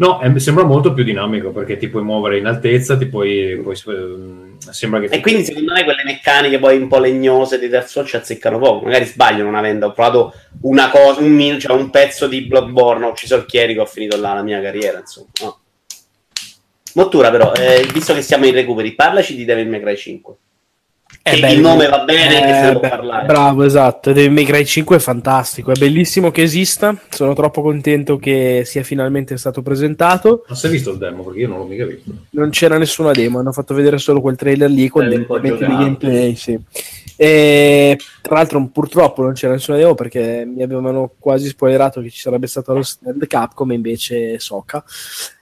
No, 0.00 0.20
eh, 0.20 0.38
sembra 0.38 0.62
molto 0.64 0.92
più 0.92 1.02
dinamico 1.02 1.50
perché 1.50 1.76
ti 1.76 1.88
puoi 1.88 2.04
muovere 2.04 2.38
in 2.38 2.46
altezza, 2.46 2.96
ti 2.96 3.06
puoi, 3.06 3.60
puoi- 3.60 3.76
ehm, 3.96 4.58
sembra 4.58 5.00
che 5.00 5.06
E 5.06 5.20
quindi, 5.20 5.44
secondo 5.44 5.72
me, 5.72 5.82
quelle 5.82 6.04
meccaniche 6.04 6.60
poi 6.60 6.76
un 6.76 6.86
po' 6.86 7.00
legnose 7.00 7.58
di 7.58 7.66
Dark 7.66 7.88
Souls 7.88 8.08
ci 8.08 8.14
azzeccano 8.14 8.58
poco. 8.60 8.84
Magari 8.84 9.06
sbaglio 9.06 9.42
non 9.42 9.56
avendo 9.56 9.86
ho 9.86 9.92
provato 9.92 10.34
una 10.62 10.88
cosa, 10.90 11.20
un, 11.20 11.58
cioè 11.58 11.76
un 11.76 11.90
pezzo 11.90 12.28
di 12.28 12.42
Bloodborne, 12.42 13.06
ho 13.06 13.10
ucciso 13.10 13.34
il 13.34 13.44
chierico, 13.46 13.82
ho 13.82 13.86
finito 13.86 14.16
là 14.20 14.34
la 14.34 14.42
mia 14.42 14.60
carriera, 14.60 15.00
insomma. 15.00 15.26
No. 15.42 15.58
Mottura, 16.94 17.30
però, 17.32 17.52
eh, 17.54 17.84
visto 17.92 18.14
che 18.14 18.22
siamo 18.22 18.46
in 18.46 18.54
recuperi, 18.54 18.94
parlaci 18.94 19.34
di 19.34 19.44
Devil 19.44 19.68
May 19.68 19.80
Cry 19.80 19.96
5. 19.96 20.36
Che 21.22 21.46
il 21.46 21.60
nome 21.60 21.88
va 21.88 22.04
bene, 22.04 22.40
che 22.40 22.54
se 22.54 22.60
ne 22.60 22.70
può 22.72 22.80
beh, 22.80 22.88
parlare. 22.88 23.26
Bravo, 23.26 23.62
esatto. 23.62 24.12
Devil 24.12 24.32
May 24.32 24.44
Cry 24.44 24.64
5 24.64 24.96
è 24.96 24.98
fantastico, 24.98 25.70
è 25.72 25.78
bellissimo 25.78 26.30
che 26.30 26.42
esista. 26.42 26.96
Sono 27.08 27.34
troppo 27.34 27.60
contento 27.60 28.16
che 28.18 28.62
sia 28.64 28.82
finalmente 28.82 29.36
stato 29.36 29.62
presentato. 29.62 30.44
Non 30.48 30.56
si 30.56 30.66
è 30.66 30.70
visto 30.70 30.92
il 30.92 30.98
demo 30.98 31.24
perché 31.24 31.40
io 31.40 31.48
non 31.48 31.58
l'ho 31.58 31.64
mica 31.64 31.84
visto. 31.84 32.10
Non 32.30 32.50
c'era 32.50 32.78
nessuna 32.78 33.12
demo, 33.12 33.38
hanno 33.38 33.52
fatto 33.52 33.74
vedere 33.74 33.98
solo 33.98 34.20
quel 34.20 34.36
trailer 34.36 34.70
lì 34.70 34.88
con 34.88 35.04
Eh, 35.04 35.08
dei 35.08 35.26
elementi 35.28 35.66
di 35.66 35.76
gameplay. 35.76 36.34
Sì. 36.34 36.58
E, 37.16 37.98
tra 38.22 38.36
l'altro, 38.36 38.66
purtroppo 38.72 39.22
non 39.22 39.32
c'era 39.32 39.52
nessuna 39.52 39.76
demo 39.76 39.94
perché 39.94 40.44
mi 40.46 40.62
avevano 40.62 41.12
quasi 41.18 41.48
spoilerato 41.48 42.00
che 42.00 42.10
ci 42.10 42.20
sarebbe 42.20 42.46
stato 42.46 42.72
lo 42.72 42.82
stand 42.82 43.26
Capcom, 43.26 43.70
invece 43.72 44.38
Soka. 44.38 44.84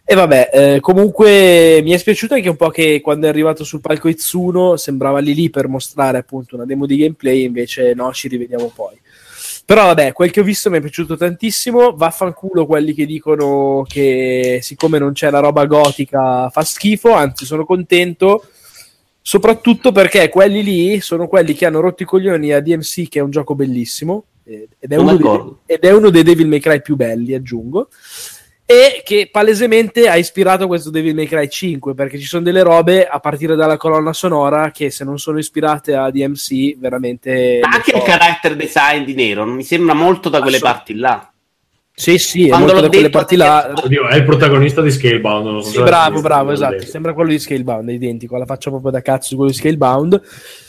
E 0.08 0.14
vabbè, 0.14 0.50
eh, 0.52 0.80
comunque 0.80 1.80
mi 1.82 1.90
è 1.90 1.96
spiaciuto 1.96 2.34
anche 2.34 2.48
un 2.48 2.54
po' 2.54 2.68
che 2.68 3.00
quando 3.00 3.26
è 3.26 3.28
arrivato 3.28 3.64
sul 3.64 3.80
palco 3.80 4.06
Itsuno 4.06 4.76
sembrava 4.76 5.18
lì 5.18 5.34
lì 5.34 5.50
per 5.50 5.66
mostrare 5.66 6.18
appunto 6.18 6.54
una 6.54 6.64
demo 6.64 6.86
di 6.86 6.96
gameplay, 6.96 7.42
invece 7.42 7.92
no, 7.92 8.12
ci 8.12 8.28
rivediamo 8.28 8.70
poi. 8.72 8.96
Però 9.64 9.86
vabbè, 9.86 10.12
quel 10.12 10.30
che 10.30 10.38
ho 10.38 10.44
visto 10.44 10.70
mi 10.70 10.78
è 10.78 10.80
piaciuto 10.80 11.16
tantissimo. 11.16 11.96
Vaffanculo 11.96 12.66
quelli 12.66 12.94
che 12.94 13.04
dicono 13.04 13.82
che 13.84 14.60
siccome 14.62 15.00
non 15.00 15.12
c'è 15.12 15.28
la 15.28 15.40
roba 15.40 15.66
gotica 15.66 16.48
fa 16.50 16.62
schifo, 16.62 17.12
anzi 17.12 17.44
sono 17.44 17.64
contento. 17.64 18.44
Soprattutto 19.20 19.90
perché 19.90 20.28
quelli 20.28 20.62
lì 20.62 21.00
sono 21.00 21.26
quelli 21.26 21.52
che 21.52 21.66
hanno 21.66 21.80
rotto 21.80 22.04
i 22.04 22.06
coglioni 22.06 22.52
a 22.52 22.60
DMC, 22.60 23.08
che 23.08 23.18
è 23.18 23.22
un 23.22 23.30
gioco 23.30 23.56
bellissimo, 23.56 24.26
ed 24.44 24.68
è, 24.78 24.86
dei, 24.86 25.56
ed 25.66 25.80
è 25.80 25.90
uno 25.90 26.10
dei 26.10 26.22
Devil 26.22 26.46
May 26.46 26.60
Cry 26.60 26.80
più 26.80 26.94
belli, 26.94 27.34
aggiungo. 27.34 27.88
E 28.68 29.02
che 29.04 29.28
palesemente 29.30 30.08
ha 30.08 30.16
ispirato 30.16 30.66
questo 30.66 30.90
Devil 30.90 31.14
May 31.14 31.26
Cry 31.26 31.48
5 31.48 31.94
perché 31.94 32.18
ci 32.18 32.26
sono 32.26 32.42
delle 32.42 32.64
robe 32.64 33.06
a 33.06 33.20
partire 33.20 33.54
dalla 33.54 33.76
colonna 33.76 34.12
sonora 34.12 34.72
che 34.72 34.90
se 34.90 35.04
non 35.04 35.20
sono 35.20 35.38
ispirate 35.38 35.94
a 35.94 36.10
DMC 36.10 36.76
veramente 36.76 37.60
Ma 37.62 37.76
anche 37.76 37.96
il 37.96 38.02
character 38.02 38.56
design 38.56 39.04
di 39.04 39.14
Nero 39.14 39.44
non 39.44 39.54
mi 39.54 39.62
sembra 39.62 39.94
molto 39.94 40.28
da 40.28 40.40
quelle 40.40 40.58
parti 40.58 40.96
là. 40.96 41.30
Sì, 41.98 42.18
sì, 42.18 42.44
è 42.44 42.48
Quando 42.48 42.66
molto 42.66 42.82
da 42.82 42.88
quelle 42.88 43.08
parti 43.08 43.36
là. 43.36 43.72
Oddio, 43.74 44.06
è 44.08 44.16
il 44.16 44.24
protagonista 44.24 44.82
di 44.82 44.90
Scalebound. 44.90 45.46
Non 45.46 45.62
so 45.62 45.70
Sì, 45.70 45.82
bravo, 45.82 46.20
bravo, 46.20 46.50
esatto. 46.50 46.74
detto. 46.74 46.86
Sembra 46.86 47.14
quello 47.14 47.30
di 47.30 47.38
Scalebound, 47.38 47.88
è 47.88 47.92
identico. 47.92 48.36
La 48.36 48.44
faccia 48.44 48.68
proprio 48.68 48.90
da 48.90 49.00
cazzo 49.00 49.28
di 49.30 49.36
quello 49.36 49.50
di 49.50 49.56
Scalebound. 49.56 50.22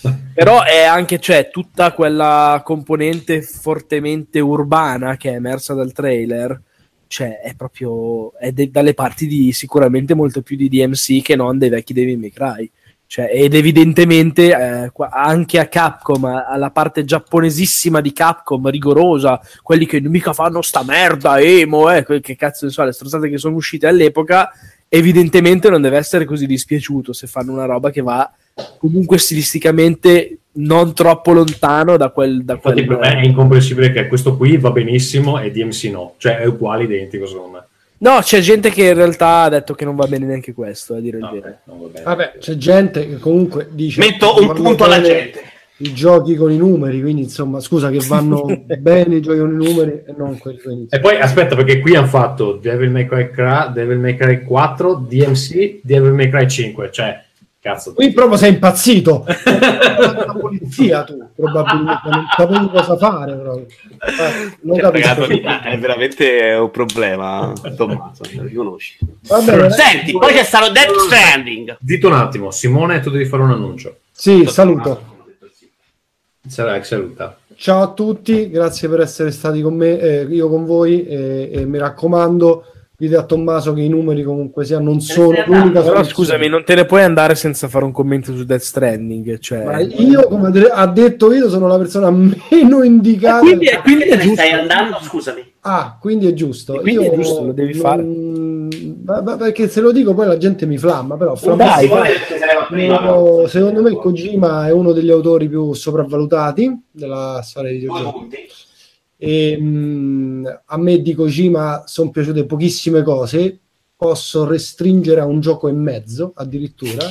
Però 0.34 0.64
è 0.64 0.84
anche, 0.84 1.20
cioè, 1.20 1.50
tutta 1.50 1.92
quella 1.92 2.62
componente 2.64 3.42
fortemente 3.42 4.40
urbana 4.40 5.18
che 5.18 5.32
è 5.32 5.34
emersa 5.34 5.74
dal 5.74 5.92
trailer. 5.92 6.62
Cioè, 7.08 7.40
è 7.40 7.56
proprio. 7.56 8.38
È 8.38 8.52
de- 8.52 8.70
dalle 8.70 8.94
parti 8.94 9.28
di 9.28 9.52
sicuramente 9.52 10.14
molto 10.14 10.42
più 10.42 10.56
di 10.56 10.70
DMC 10.70 11.22
che 11.22 11.36
non 11.36 11.58
dei 11.58 11.70
vecchi 11.70 11.94
Devil 11.94 12.20
May 12.20 12.32
Cry. 12.32 12.72
Cioè, 13.10 13.30
ed 13.32 13.54
evidentemente 13.54 14.52
eh, 14.52 14.92
anche 15.10 15.60
a 15.60 15.68
Capcom, 15.68 16.26
alla 16.26 16.72
parte 16.72 17.06
giapponesissima 17.06 18.02
di 18.02 18.12
Capcom, 18.12 18.70
rigorosa, 18.70 19.40
quelli 19.64 19.86
che 19.86 20.02
mica 20.02 20.34
fanno 20.34 20.62
sta 20.62 20.84
merda, 20.84 21.40
emo, 21.40 21.90
eh, 21.90 22.04
che 22.20 22.36
cazzo 22.36 22.66
ne 22.66 22.72
so, 22.72 22.84
le 22.84 22.92
strozzate 22.92 23.30
che 23.30 23.38
sono 23.38 23.56
uscite 23.56 23.88
all'epoca, 23.88 24.52
evidentemente 24.90 25.70
non 25.70 25.82
deve 25.82 25.98
essere 25.98 26.26
così 26.26 26.46
dispiaciuto 26.46 27.14
se 27.14 27.28
fanno 27.28 27.54
una 27.54 27.66
roba 27.66 27.92
che 27.92 28.02
va 28.02 28.30
comunque 28.78 29.18
stilisticamente 29.18 30.40
non 30.58 30.94
troppo 30.94 31.34
lontano 31.34 31.98
da 31.98 32.10
quel... 32.10 32.44
Da 32.44 32.54
Infatti, 32.54 32.86
quel 32.86 32.98
per 32.98 33.16
me 33.16 33.22
è 33.22 33.26
incomprensibile 33.26 33.92
che 33.92 34.08
questo 34.08 34.38
qui 34.38 34.58
va 34.58 34.72
benissimo 34.72 35.40
e 35.40 35.52
DMC 35.52 35.84
no. 35.86 36.14
Cioè, 36.18 36.38
è 36.38 36.46
uguale, 36.46 36.84
identico, 36.84 37.26
secondo 37.26 37.58
me. 37.58 37.66
No, 38.00 38.20
c'è 38.22 38.40
gente 38.42 38.70
che 38.70 38.90
in 38.90 38.94
realtà 38.94 39.44
ha 39.44 39.50
detto 39.50 39.74
che 39.74 39.84
non 39.84 39.96
va 39.96 40.06
bene 40.06 40.26
neanche 40.28 40.54
questo, 40.54 40.96
a 40.96 41.00
dire 41.00 41.18
il 41.18 41.30
vero. 41.32 42.04
Vabbè, 42.04 42.36
c'è 42.40 42.56
gente 42.56 43.08
che 43.08 43.18
comunque 43.18 43.70
dice 43.72 44.00
Metto 44.02 44.36
un 44.40 44.54
punto 44.54 44.84
alla 44.84 45.02
gente. 45.02 45.56
I 45.80 45.94
giochi 45.94 46.36
con 46.36 46.52
i 46.52 46.58
numeri, 46.58 47.02
quindi 47.02 47.24
insomma, 47.24 47.60
scusa 47.60 47.90
che 47.90 48.00
vanno 48.08 48.46
bene 48.80 49.16
i 49.16 49.22
giochi 49.22 49.40
con 49.40 49.52
i 49.52 49.66
numeri 49.66 50.04
e 50.06 50.14
non 50.16 50.38
quelli 50.38 50.60
con 50.60 50.74
i 50.74 50.88
E 50.90 51.00
poi 51.00 51.20
aspetta, 51.20 51.56
perché 51.56 51.80
qui 51.80 51.96
hanno 51.96 52.08
fatto 52.08 52.54
Devil 52.54 52.90
May 52.92 53.08
Cry, 53.08 53.74
Devil 53.74 53.98
May 53.98 54.16
Cry 54.16 54.44
4, 54.44 55.06
DMC, 55.08 55.80
Devil 55.82 56.14
May 56.14 56.30
Cry 56.30 56.48
5. 56.48 56.92
Cioè, 56.92 57.26
cazzo. 57.68 57.94
Qui 57.94 58.12
proprio 58.12 58.38
sei 58.38 58.54
impazzito. 58.54 59.26
la 59.28 60.38
polizia 60.40 61.04
tu, 61.04 61.18
probabilmente 61.36 62.10
non 62.10 62.26
sapevi 62.36 62.70
cosa 62.70 62.98
fare. 62.98 63.34
Proprio. 63.36 63.66
Eh, 63.66 64.58
non 64.62 64.80
Cioè, 64.80 64.92
ragazzi, 64.92 65.42
capisco. 65.42 65.68
è 65.70 65.80
veramente 65.80 66.58
un 66.60 66.72
problema, 66.72 67.54
Tommaso, 67.76 68.24
riconosci. 68.24 68.98
Va 69.28 69.40
bene, 69.42 69.70
Senti, 69.72 70.12
poi 70.14 70.34
c'è 70.34 70.44
stato 70.44 70.72
Death 70.72 70.96
Stranding. 70.96 71.78
Dito 71.80 72.08
un 72.08 72.14
attimo, 72.14 72.52
Simone, 72.52 73.00
tu 73.00 73.10
devi 73.10 73.26
fare 73.26 73.44
un 73.44 73.52
annuncio. 73.52 73.98
sì, 74.12 74.46
saluto. 74.48 75.16
Sarà 76.48 76.82
saluta. 76.84 77.38
Ciao 77.56 77.82
a 77.82 77.92
tutti, 77.92 78.50
grazie 78.50 78.88
per 78.88 79.02
essere 79.02 79.32
stati 79.32 79.62
con 79.62 79.74
me, 79.76 80.00
eh, 80.00 80.22
io 80.30 80.48
con 80.48 80.64
voi 80.64 81.06
e, 81.06 81.50
e 81.52 81.66
mi 81.66 81.78
raccomando, 81.80 82.64
dite 83.00 83.16
a 83.16 83.24
Tommaso 83.24 83.74
che 83.74 83.82
i 83.82 83.90
numeri 83.90 84.24
comunque 84.24 84.66
sia 84.66 84.80
non 84.80 85.00
sono 85.02 85.32
l'unica? 85.46 85.82
Però 85.82 86.04
scusami, 86.04 86.48
non 86.48 86.64
te 86.64 86.74
ne 86.74 86.86
puoi 86.86 87.04
andare 87.04 87.36
senza 87.36 87.68
fare 87.68 87.86
un 87.86 87.92
commento 87.92 88.36
su 88.36 88.44
Death 88.44 88.62
Stranding. 88.62 89.38
Cioè... 89.38 89.64
Ma 89.64 89.80
io, 89.80 90.28
come 90.28 90.48
ha 90.72 90.88
detto 90.88 91.32
io, 91.32 91.48
sono 91.48 91.68
la 91.68 91.78
persona 91.78 92.10
meno 92.10 92.82
indicata. 92.84 93.40
quindi 93.42 93.66
è- 93.68 93.80
quindi 93.82 94.06
Perché 94.06 94.18
te 94.18 94.24
ne 94.24 94.30
giusto. 94.30 94.42
stai 94.44 94.52
andando? 94.60 94.98
Scusami. 95.02 95.54
Ah, 95.62 95.98
quindi 96.00 96.28
è 96.28 96.34
giusto. 96.34 96.76
E 96.78 96.80
quindi 96.80 97.04
Io 97.06 97.12
è 97.12 97.16
giusto, 97.16 97.46
lo 97.46 97.52
devi 97.52 97.74
fare. 97.76 98.02
ma- 98.02 99.22
ma 99.22 99.36
perché 99.38 99.68
se 99.68 99.80
lo 99.82 99.92
dico 99.92 100.14
poi 100.16 100.26
la 100.26 100.38
gente 100.38 100.66
mi 100.66 100.78
flamma, 100.78 101.18
però 101.18 101.36
fra 101.36 101.54
Dai, 101.56 101.88
me- 101.88 101.94
vai. 102.70 102.86
Io- 102.86 103.48
secondo 103.48 103.82
me 103.82 103.92
Kojima 103.94 104.68
è 104.68 104.72
uno 104.72 104.92
degli 104.92 105.12
autori 105.12 105.48
più 105.48 105.74
sopravvalutati 105.74 106.82
della 106.92 107.42
storia 107.44 107.72
di 107.72 107.86
Due 107.86 107.96
videogiochi. 107.96 108.48
E, 109.18 109.58
mh, 109.58 110.62
a 110.66 110.78
me 110.78 111.02
di 111.02 111.14
Kojima 111.16 111.84
sono 111.88 112.12
piaciute 112.12 112.46
pochissime 112.46 113.02
cose, 113.02 113.60
posso 113.96 114.46
restringere 114.46 115.20
a 115.22 115.26
un 115.26 115.40
gioco 115.40 115.68
e 115.68 115.72
mezzo 115.72 116.32
addirittura, 116.36 117.04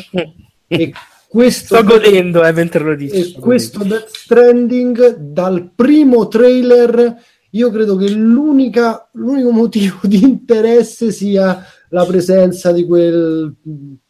e 0.68 0.92
questo 1.26 1.74
Sto 1.74 1.84
godendo 1.84 2.44
eh, 2.44 2.52
mentre 2.52 2.84
lo 2.84 2.94
dici. 2.94 3.16
e 3.16 3.24
sto 3.24 3.40
questo 3.40 3.82
Death 3.82 4.08
Stranding 4.14 5.16
dal 5.16 5.70
primo 5.74 6.28
trailer 6.28 7.16
io 7.50 7.70
credo 7.70 7.96
che 7.96 8.10
l'unica, 8.10 9.08
l'unico 9.14 9.50
motivo 9.50 9.98
di 10.04 10.22
interesse 10.22 11.10
sia 11.10 11.64
la 11.90 12.04
presenza 12.04 12.70
di 12.70 12.84
quel 12.84 13.54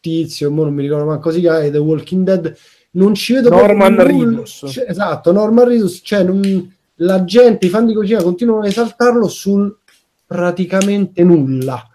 tizio, 0.01 0.51
non 0.51 0.75
mi 0.75 0.83
ricordo 0.83 1.05
manco 1.07 1.31
si 1.31 1.41
chiama, 1.41 1.61
The 1.71 1.79
Walking 1.79 2.25
Dead. 2.25 2.57
Non 2.93 3.15
ci 3.15 3.35
vedo 3.35 3.51
Norman 3.51 4.03
Reedus. 4.03 4.65
cioè, 4.69 4.87
esatto, 4.89 5.31
Norman 5.31 5.69
Reedus. 5.69 6.01
Cioè 6.03 6.23
non- 6.25 6.75
la 6.97 7.25
gente, 7.25 7.67
i 7.67 7.69
fan 7.69 7.87
di 7.87 7.95
Kojima 7.95 8.23
continuano 8.23 8.65
a 8.65 8.69
esaltarlo 8.69 9.29
sul 9.29 9.79
praticamente 10.27 11.23
nulla 11.23 11.89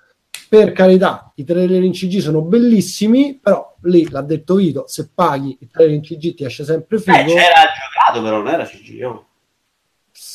per 0.51 0.73
carità, 0.73 1.31
i 1.35 1.45
trailer 1.45 1.81
in 1.81 1.93
CG 1.93 2.19
sono 2.19 2.41
bellissimi, 2.41 3.39
però 3.41 3.73
lì 3.83 4.09
l'ha 4.09 4.21
detto 4.21 4.55
Vito, 4.55 4.83
se 4.85 5.09
paghi 5.15 5.57
il 5.61 5.69
trailer 5.71 5.95
in 5.95 6.01
CG 6.01 6.33
ti 6.33 6.43
esce 6.43 6.65
sempre 6.65 6.99
figo. 6.99 7.17
Eh, 7.17 7.23
c'era 7.23 7.61
giocato, 7.71 8.21
però 8.21 8.41
non 8.41 8.49
era 8.49 8.65
CGO. 8.65 9.27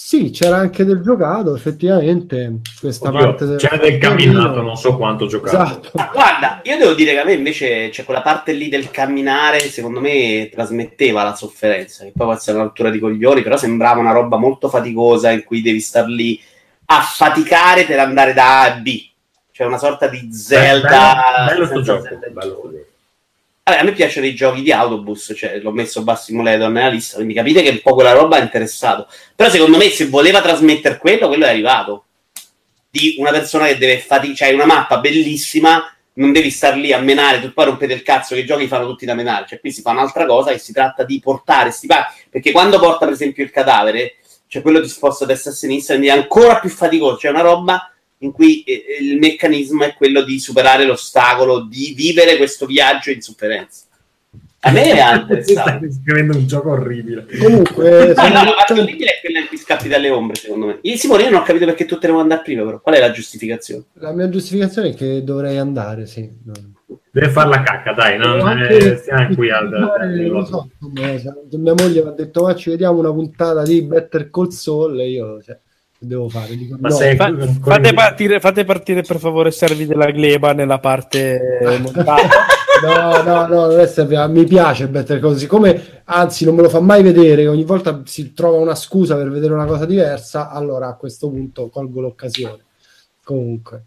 Sì, 0.06 0.30
c'era 0.30 0.58
anche 0.58 0.84
del 0.84 1.00
giocato, 1.00 1.56
effettivamente, 1.56 2.60
questa 2.78 3.08
Oddio, 3.08 3.18
parte 3.18 3.44
del... 3.44 3.58
c'era 3.58 3.76
del 3.76 3.98
camminato, 3.98 4.62
non 4.62 4.76
so 4.76 4.96
quanto 4.96 5.26
giocato. 5.26 5.56
Esatto. 5.56 5.90
Ma 5.94 6.10
guarda, 6.14 6.60
io 6.62 6.78
devo 6.78 6.92
dire 6.92 7.10
che 7.10 7.18
a 7.18 7.24
me 7.24 7.32
invece 7.32 7.88
c'è 7.88 8.04
quella 8.04 8.22
parte 8.22 8.52
lì 8.52 8.68
del 8.68 8.92
camminare, 8.92 9.58
secondo 9.58 9.98
me 9.98 10.48
trasmetteva 10.52 11.24
la 11.24 11.34
sofferenza, 11.34 12.04
che 12.04 12.12
poi 12.14 12.24
può 12.24 12.36
essere 12.36 12.56
una 12.56 12.66
rottura 12.66 12.90
di 12.90 13.00
coglioni, 13.00 13.42
però 13.42 13.56
sembrava 13.56 13.98
una 13.98 14.12
roba 14.12 14.36
molto 14.36 14.68
faticosa 14.68 15.32
in 15.32 15.42
cui 15.42 15.60
devi 15.60 15.80
star 15.80 16.06
lì 16.06 16.40
a 16.84 17.00
faticare 17.00 17.82
per 17.82 17.98
andare 17.98 18.32
da 18.32 18.60
A 18.60 18.74
a 18.74 18.76
B. 18.76 19.08
Cioè 19.50 19.66
una 19.66 19.78
sorta 19.78 20.06
di 20.06 20.28
Zelda. 20.32 21.46
Bello, 21.48 21.66
bello 21.66 21.66
sto 21.66 21.74
senza 21.74 21.92
gioco. 21.94 22.02
Zelda. 22.04 22.30
bello 22.30 22.54
sto 22.54 22.70
gioco. 22.70 22.85
Vabbè, 23.68 23.80
a 23.80 23.82
me 23.82 23.94
piacciono 23.94 24.26
i 24.26 24.34
giochi 24.36 24.62
di 24.62 24.70
autobus, 24.70 25.32
cioè 25.36 25.58
l'ho 25.58 25.72
messo 25.72 26.04
Bass 26.04 26.26
Simulator 26.26 26.70
nella 26.70 26.86
lista, 26.86 27.16
quindi 27.16 27.34
capite 27.34 27.62
che 27.62 27.70
un 27.70 27.80
po' 27.82 27.94
quella 27.94 28.12
roba 28.12 28.36
ha 28.36 28.40
interessato. 28.40 29.08
Però 29.34 29.50
secondo 29.50 29.76
me 29.76 29.90
se 29.90 30.06
voleva 30.06 30.40
trasmettere 30.40 30.98
quello, 30.98 31.26
quello 31.26 31.46
è 31.46 31.48
arrivato. 31.48 32.04
Di 32.88 33.16
una 33.18 33.32
persona 33.32 33.66
che 33.66 33.76
deve 33.76 33.98
faticare, 33.98 34.36
cioè 34.36 34.52
una 34.54 34.66
mappa 34.66 34.98
bellissima, 34.98 35.82
non 36.12 36.30
devi 36.30 36.48
star 36.48 36.76
lì 36.76 36.92
a 36.92 37.00
menare, 37.00 37.40
tu 37.40 37.52
poi 37.52 37.64
rompete 37.64 37.92
il 37.92 38.02
cazzo 38.02 38.36
che 38.36 38.42
i 38.42 38.46
giochi 38.46 38.68
fanno 38.68 38.86
tutti 38.86 39.04
da 39.04 39.14
menare, 39.14 39.46
cioè 39.48 39.58
qui 39.58 39.72
si 39.72 39.82
fa 39.82 39.90
un'altra 39.90 40.26
cosa 40.26 40.52
e 40.52 40.58
si 40.58 40.72
tratta 40.72 41.02
di 41.02 41.18
portare 41.18 41.72
sti 41.72 41.88
pa- 41.88 42.14
perché 42.30 42.52
quando 42.52 42.78
porta 42.78 43.04
per 43.04 43.14
esempio 43.14 43.42
il 43.42 43.50
cadavere, 43.50 44.18
cioè 44.46 44.62
quello 44.62 44.80
ti 44.80 44.88
sposta 44.88 45.24
a 45.24 45.26
destra 45.26 45.50
e 45.50 45.54
a 45.54 45.56
sinistra, 45.56 45.96
quindi 45.96 46.14
è 46.14 46.16
ancora 46.16 46.60
più 46.60 46.70
faticoso, 46.70 47.18
cioè 47.18 47.32
una 47.32 47.42
roba 47.42 47.90
in 48.18 48.32
cui 48.32 48.62
eh, 48.62 48.98
il 49.00 49.18
meccanismo 49.18 49.84
è 49.84 49.94
quello 49.94 50.22
di 50.22 50.38
superare 50.38 50.84
l'ostacolo, 50.84 51.60
di 51.64 51.92
vivere 51.94 52.36
questo 52.36 52.66
viaggio 52.66 53.10
in 53.10 53.20
sofferenza. 53.20 53.84
A 54.60 54.70
me 54.70 55.00
ha 55.00 55.14
interessato. 55.20 55.86
Scrivendo 55.90 56.36
un 56.36 56.46
gioco 56.46 56.70
orribile. 56.70 57.26
Comunque, 57.40 58.06
No, 58.08 58.14
sono 58.14 58.28
no, 58.28 58.44
la 58.44 58.54
parte 58.56 58.72
orribile 58.72 59.10
è 59.10 59.20
quella 59.20 59.38
in 59.40 59.46
cui 59.46 59.58
scappi 59.58 59.88
dalle 59.88 60.10
ombre, 60.10 60.36
secondo 60.36 60.66
me. 60.66 60.78
Io, 60.82 60.96
Simone, 60.96 61.22
io 61.24 61.30
non 61.30 61.40
ho 61.40 61.44
capito 61.44 61.66
perché 61.66 61.84
tu 61.84 61.98
te 61.98 62.06
ne 62.06 62.12
vuoi 62.12 62.22
andare 62.24 62.42
prima, 62.42 62.64
però. 62.64 62.80
Qual 62.80 62.94
è 62.94 63.00
la 63.00 63.10
giustificazione? 63.12 63.84
la 63.94 64.12
mia 64.12 64.28
giustificazione 64.28 64.88
è 64.90 64.94
che 64.94 65.22
dovrei 65.22 65.58
andare, 65.58 66.06
sì. 66.06 66.28
No. 66.44 66.52
Deve 67.10 67.30
far 67.30 67.48
la 67.48 67.62
cacca, 67.62 67.92
dai, 67.92 68.18
non 68.18 68.40
Anche- 68.40 68.96
stiamo 68.98 69.34
qui 69.34 69.50
al... 69.50 69.68
lo 70.28 70.44
so, 70.44 70.68
se 70.94 71.56
mia 71.56 71.74
moglie 71.74 72.02
mi 72.02 72.08
ha 72.08 72.12
detto 72.12 72.42
ma 72.42 72.54
ci 72.54 72.70
vediamo 72.70 72.98
una 72.98 73.10
puntata 73.12 73.62
di 73.62 73.82
Better 73.82 74.28
Call 74.30 74.48
Saul 74.48 75.00
e 75.00 75.08
io 75.08 75.42
cioè, 75.42 75.58
devo 75.98 76.28
fare? 76.28 76.56
Dico, 76.56 76.76
Ma 76.78 76.88
no. 76.88 76.94
sei- 76.94 77.16
Fa- 77.16 77.34
fate, 77.62 77.94
partire, 77.94 78.40
fate 78.40 78.64
partire 78.64 79.02
per 79.02 79.18
favore 79.18 79.50
servi 79.50 79.86
della 79.86 80.10
gleba 80.10 80.52
nella 80.52 80.78
parte 80.78 81.40
montata. 81.80 82.28
No, 82.82 83.22
no, 83.22 83.46
no, 83.46 83.66
non 83.68 83.80
è 83.80 83.86
sempre- 83.86 84.28
mi 84.28 84.44
piace 84.44 84.88
Better 84.88 85.18
Call 85.18 85.36
siccome 85.36 86.02
anzi 86.04 86.44
non 86.44 86.54
me 86.54 86.62
lo 86.62 86.68
fa 86.68 86.80
mai 86.80 87.02
vedere, 87.02 87.48
ogni 87.48 87.64
volta 87.64 88.02
si 88.04 88.34
trova 88.34 88.58
una 88.58 88.74
scusa 88.74 89.16
per 89.16 89.30
vedere 89.30 89.54
una 89.54 89.64
cosa 89.64 89.86
diversa, 89.86 90.50
allora 90.50 90.88
a 90.88 90.94
questo 90.96 91.28
punto 91.30 91.68
colgo 91.68 92.00
l'occasione. 92.02 92.58
Comunque, 93.24 93.84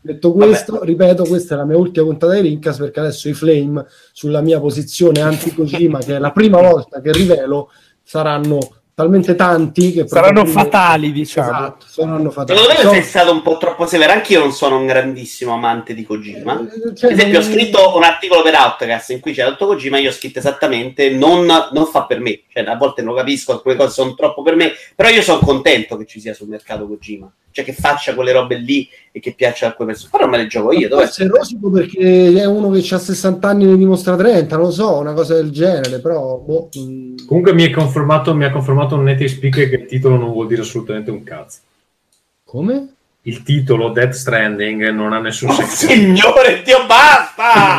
detto 0.00 0.32
questo, 0.32 0.82
ripeto, 0.82 1.24
questa 1.24 1.54
è 1.54 1.56
la 1.58 1.64
mia 1.64 1.76
ultima 1.78 2.06
puntata 2.06 2.34
di 2.34 2.40
Rincas 2.40 2.76
perché 2.76 3.00
adesso 3.00 3.28
i 3.28 3.34
Flame 3.34 3.86
sulla 4.12 4.40
mia 4.42 4.58
posizione 4.60 5.20
anti-Kojima, 5.22 6.00
che 6.00 6.16
è 6.16 6.18
la 6.18 6.32
prima 6.32 6.60
volta 6.60 7.00
che 7.00 7.12
rivelo, 7.12 7.70
saranno 8.02 8.58
talmente 8.94 9.34
tanti 9.34 9.92
che 9.92 10.06
Saranno 10.06 10.46
fatali, 10.46 11.10
diciamo. 11.12 11.48
Esatto, 11.48 11.86
saranno 11.88 12.30
fatali. 12.30 12.58
Secondo 12.58 12.78
me 12.80 12.84
So- 12.86 12.92
sei 12.94 13.02
stato 13.02 13.32
un 13.32 13.42
po' 13.42 13.58
troppo 13.58 13.86
severo. 13.86 14.12
Anch'io 14.12 14.38
non 14.38 14.52
sono 14.52 14.78
un 14.78 14.86
grandissimo 14.86 15.52
amante 15.52 15.94
di 15.94 16.04
Kojima. 16.04 16.60
Eh, 16.60 16.94
cioè, 16.94 17.10
Per 17.10 17.18
esempio, 17.18 17.38
ho 17.40 17.42
scritto 17.42 17.96
un 17.96 18.04
articolo 18.04 18.42
per 18.42 18.54
Outcast 18.54 19.10
in 19.10 19.20
cui 19.20 19.32
c'è 19.32 19.44
detto 19.44 19.66
Kojima. 19.66 19.98
Io 19.98 20.10
ho 20.10 20.12
scritto 20.12 20.38
esattamente: 20.38 21.10
non, 21.10 21.46
non 21.72 21.86
fa 21.86 22.04
per 22.04 22.20
me. 22.20 22.42
Cioè, 22.48 22.64
a 22.64 22.76
volte 22.76 23.02
non 23.02 23.12
lo 23.14 23.18
capisco, 23.18 23.52
alcune 23.52 23.74
cose 23.76 23.90
sono 23.90 24.14
troppo 24.14 24.42
per 24.42 24.54
me. 24.54 24.72
Però 24.94 25.08
io 25.08 25.22
sono 25.22 25.40
contento 25.40 25.96
che 25.96 26.06
ci 26.06 26.20
sia 26.20 26.32
sul 26.34 26.48
mercato 26.48 26.86
Kojima. 26.86 27.30
Cioè, 27.54 27.64
che 27.64 27.72
faccia 27.72 28.14
quelle 28.14 28.32
robe 28.32 28.56
lì 28.56 28.88
e 29.12 29.20
che 29.20 29.32
piaccia 29.32 29.66
a 29.66 29.68
alcune 29.68 29.92
persone. 29.92 30.10
Però 30.10 30.24
non 30.24 30.32
me 30.32 30.38
le 30.38 30.48
gioco 30.48 30.72
io. 30.72 30.88
Dov'è? 30.88 31.04
Forse 31.04 31.24
è 31.24 31.28
rosico 31.28 31.70
perché 31.70 32.32
è 32.34 32.44
uno 32.46 32.68
che 32.70 32.94
ha 32.94 32.98
60 32.98 33.48
anni 33.48 33.62
e 33.62 33.66
ne 33.68 33.76
dimostra 33.76 34.16
30, 34.16 34.56
non 34.56 34.64
lo 34.64 34.72
so, 34.72 34.98
una 34.98 35.12
cosa 35.12 35.34
del 35.34 35.52
genere, 35.52 36.00
però 36.00 36.38
boh, 36.38 36.68
mm, 36.76 37.18
Comunque 37.24 37.54
mi, 37.54 37.62
è 37.62 37.70
confermato, 37.70 38.34
mi 38.34 38.44
ha 38.44 38.50
confermato 38.50 38.96
un 38.96 39.04
native 39.04 39.28
speaker 39.28 39.68
che 39.68 39.76
il 39.76 39.86
titolo 39.86 40.16
non 40.16 40.32
vuol 40.32 40.48
dire 40.48 40.62
assolutamente 40.62 41.12
un 41.12 41.22
cazzo. 41.22 41.60
come? 42.42 42.93
Il 43.26 43.42
titolo 43.42 43.88
Death 43.88 44.12
Stranding 44.12 44.90
non 44.90 45.14
ha 45.14 45.18
nessun 45.18 45.48
Oh, 45.48 45.52
senso. 45.54 45.86
signore 45.88 46.60
Dio, 46.62 46.84
basta! 46.86 47.78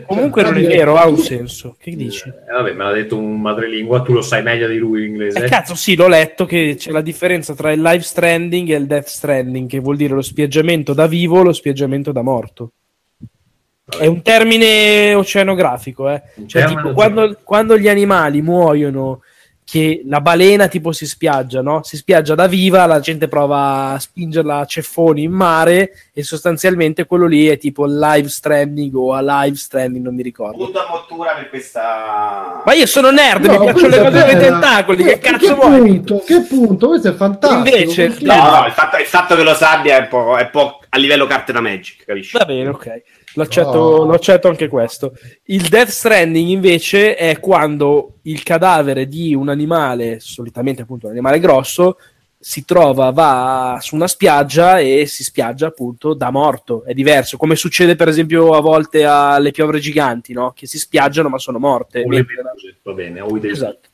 Comunque 0.06 0.42
non 0.42 0.56
è 0.56 0.62
vero, 0.66 0.96
ha 0.96 1.06
un 1.06 1.18
senso. 1.18 1.76
Che 1.78 1.94
dici? 1.94 2.26
Eh, 2.28 2.50
vabbè, 2.52 2.72
me 2.72 2.84
l'ha 2.84 2.92
detto 2.92 3.18
un 3.18 3.38
madrelingua, 3.38 4.00
tu 4.00 4.14
lo 4.14 4.22
sai 4.22 4.42
meglio 4.42 4.66
di 4.68 4.78
lui 4.78 5.02
l'inglese. 5.02 5.44
Eh, 5.44 5.48
cazzo, 5.48 5.74
sì, 5.74 5.96
l'ho 5.96 6.08
letto 6.08 6.46
che 6.46 6.76
c'è 6.78 6.92
la 6.92 7.02
differenza 7.02 7.54
tra 7.54 7.72
il 7.72 7.82
live 7.82 8.02
stranding 8.02 8.70
e 8.70 8.76
il 8.76 8.86
death 8.86 9.08
stranding, 9.08 9.68
che 9.68 9.80
vuol 9.80 9.96
dire 9.96 10.14
lo 10.14 10.22
spiaggiamento 10.22 10.94
da 10.94 11.06
vivo 11.06 11.40
e 11.40 11.44
lo 11.44 11.52
spiaggiamento 11.52 12.10
da 12.10 12.22
morto. 12.22 12.70
È 13.98 14.06
un 14.06 14.22
termine 14.22 15.12
oceanografico, 15.14 16.08
eh. 16.08 16.22
Cioè, 16.46 16.64
tipo, 16.64 16.92
quando, 16.92 17.38
quando 17.44 17.78
gli 17.78 17.86
animali 17.88 18.40
muoiono, 18.40 19.20
che 19.68 20.02
la 20.06 20.20
balena 20.20 20.68
tipo 20.68 20.92
si 20.92 21.06
spiaggia, 21.06 21.60
no? 21.60 21.82
Si 21.82 21.96
spiaggia 21.96 22.36
da 22.36 22.46
viva, 22.46 22.86
la 22.86 23.00
gente 23.00 23.26
prova 23.26 23.90
a 23.94 23.98
spingerla 23.98 24.58
a 24.58 24.64
ceffoni 24.64 25.24
in 25.24 25.32
mare 25.32 25.90
e 26.12 26.22
sostanzialmente 26.22 27.04
quello 27.04 27.26
lì 27.26 27.48
è 27.48 27.58
tipo 27.58 27.84
live 27.84 28.28
stranding 28.28 28.94
o 28.94 29.12
a 29.12 29.20
live 29.42 29.56
stranding, 29.56 30.04
non 30.04 30.14
mi 30.14 30.22
ricordo. 30.22 30.56
Punto 30.62 30.78
a 30.78 30.86
mottura 30.88 31.32
per 31.34 31.48
questa. 31.48 32.62
Ma 32.64 32.72
io 32.74 32.86
sono 32.86 33.10
nerd, 33.10 33.44
mi 33.46 33.56
No, 33.56 33.64
piacciono 33.64 33.88
le 33.88 33.98
cose 33.98 34.10
con 34.20 34.30
i 34.30 34.34
bella. 34.34 34.38
tentacoli, 34.38 35.02
che 35.02 35.18
Che- 35.18 35.18
cazzo 35.18 35.46
che 35.48 35.54
vuoi? 35.54 35.80
punto? 35.80 36.22
Che 36.24 36.40
punto? 36.42 36.86
Questo 36.88 37.08
è 37.08 37.14
fantastico. 37.14 37.76
Invece-. 37.76 38.16
No, 38.20 38.34
no, 38.60 38.66
il 38.66 38.72
fatto, 38.72 38.96
il 38.98 39.06
fatto 39.06 39.34
che 39.34 39.42
lo 39.42 39.54
sappia 39.54 39.96
è 39.96 40.00
un 40.02 40.08
po', 40.08 40.36
è 40.36 40.42
un 40.42 40.50
po' 40.52 40.80
a 40.88 40.96
livello 40.98 41.26
carte 41.26 41.52
da 41.52 41.60
Magic, 41.60 42.04
capisci? 42.04 42.38
Va 42.38 42.44
bene, 42.44 42.68
ok. 42.68 43.02
Lo 43.36 43.42
accetto, 43.42 43.70
No. 43.72 44.04
lo 44.04 44.12
accetto 44.14 44.48
anche 44.48 44.66
questo. 44.68 45.12
Il 45.44 45.68
Death 45.68 45.88
Stranding 45.88 46.48
invece 46.48 47.14
è 47.14 47.38
quando 47.38 48.14
il 48.22 48.42
cadavere 48.42 49.06
di 49.06 49.34
un 49.34 49.48
animale, 49.50 50.20
solitamente 50.20 50.82
appunto 50.82 51.06
un 51.06 51.12
animale 51.12 51.38
grosso, 51.38 51.98
si 52.38 52.64
trova, 52.64 53.10
va 53.10 53.78
su 53.80 53.94
una 53.94 54.06
spiaggia 54.06 54.78
e 54.78 55.04
si 55.06 55.22
spiaggia 55.24 55.66
appunto 55.66 56.14
da 56.14 56.30
morto. 56.30 56.84
È 56.84 56.94
diverso, 56.94 57.36
come 57.36 57.56
succede 57.56 57.96
per 57.96 58.08
esempio 58.08 58.54
a 58.54 58.60
volte 58.60 59.04
alle 59.04 59.50
piovre 59.50 59.80
giganti, 59.80 60.32
no? 60.32 60.52
Che 60.54 60.66
si 60.66 60.78
spiaggiano 60.78 61.28
ma 61.28 61.38
sono 61.38 61.58
morte. 61.58 62.04
O 62.04 62.08
le 62.10 62.24
meduse, 62.26 62.76
va 62.82 62.92
bene, 62.92 63.20
o 63.20 63.36
i 63.36 63.48
Esatto. 63.48 63.88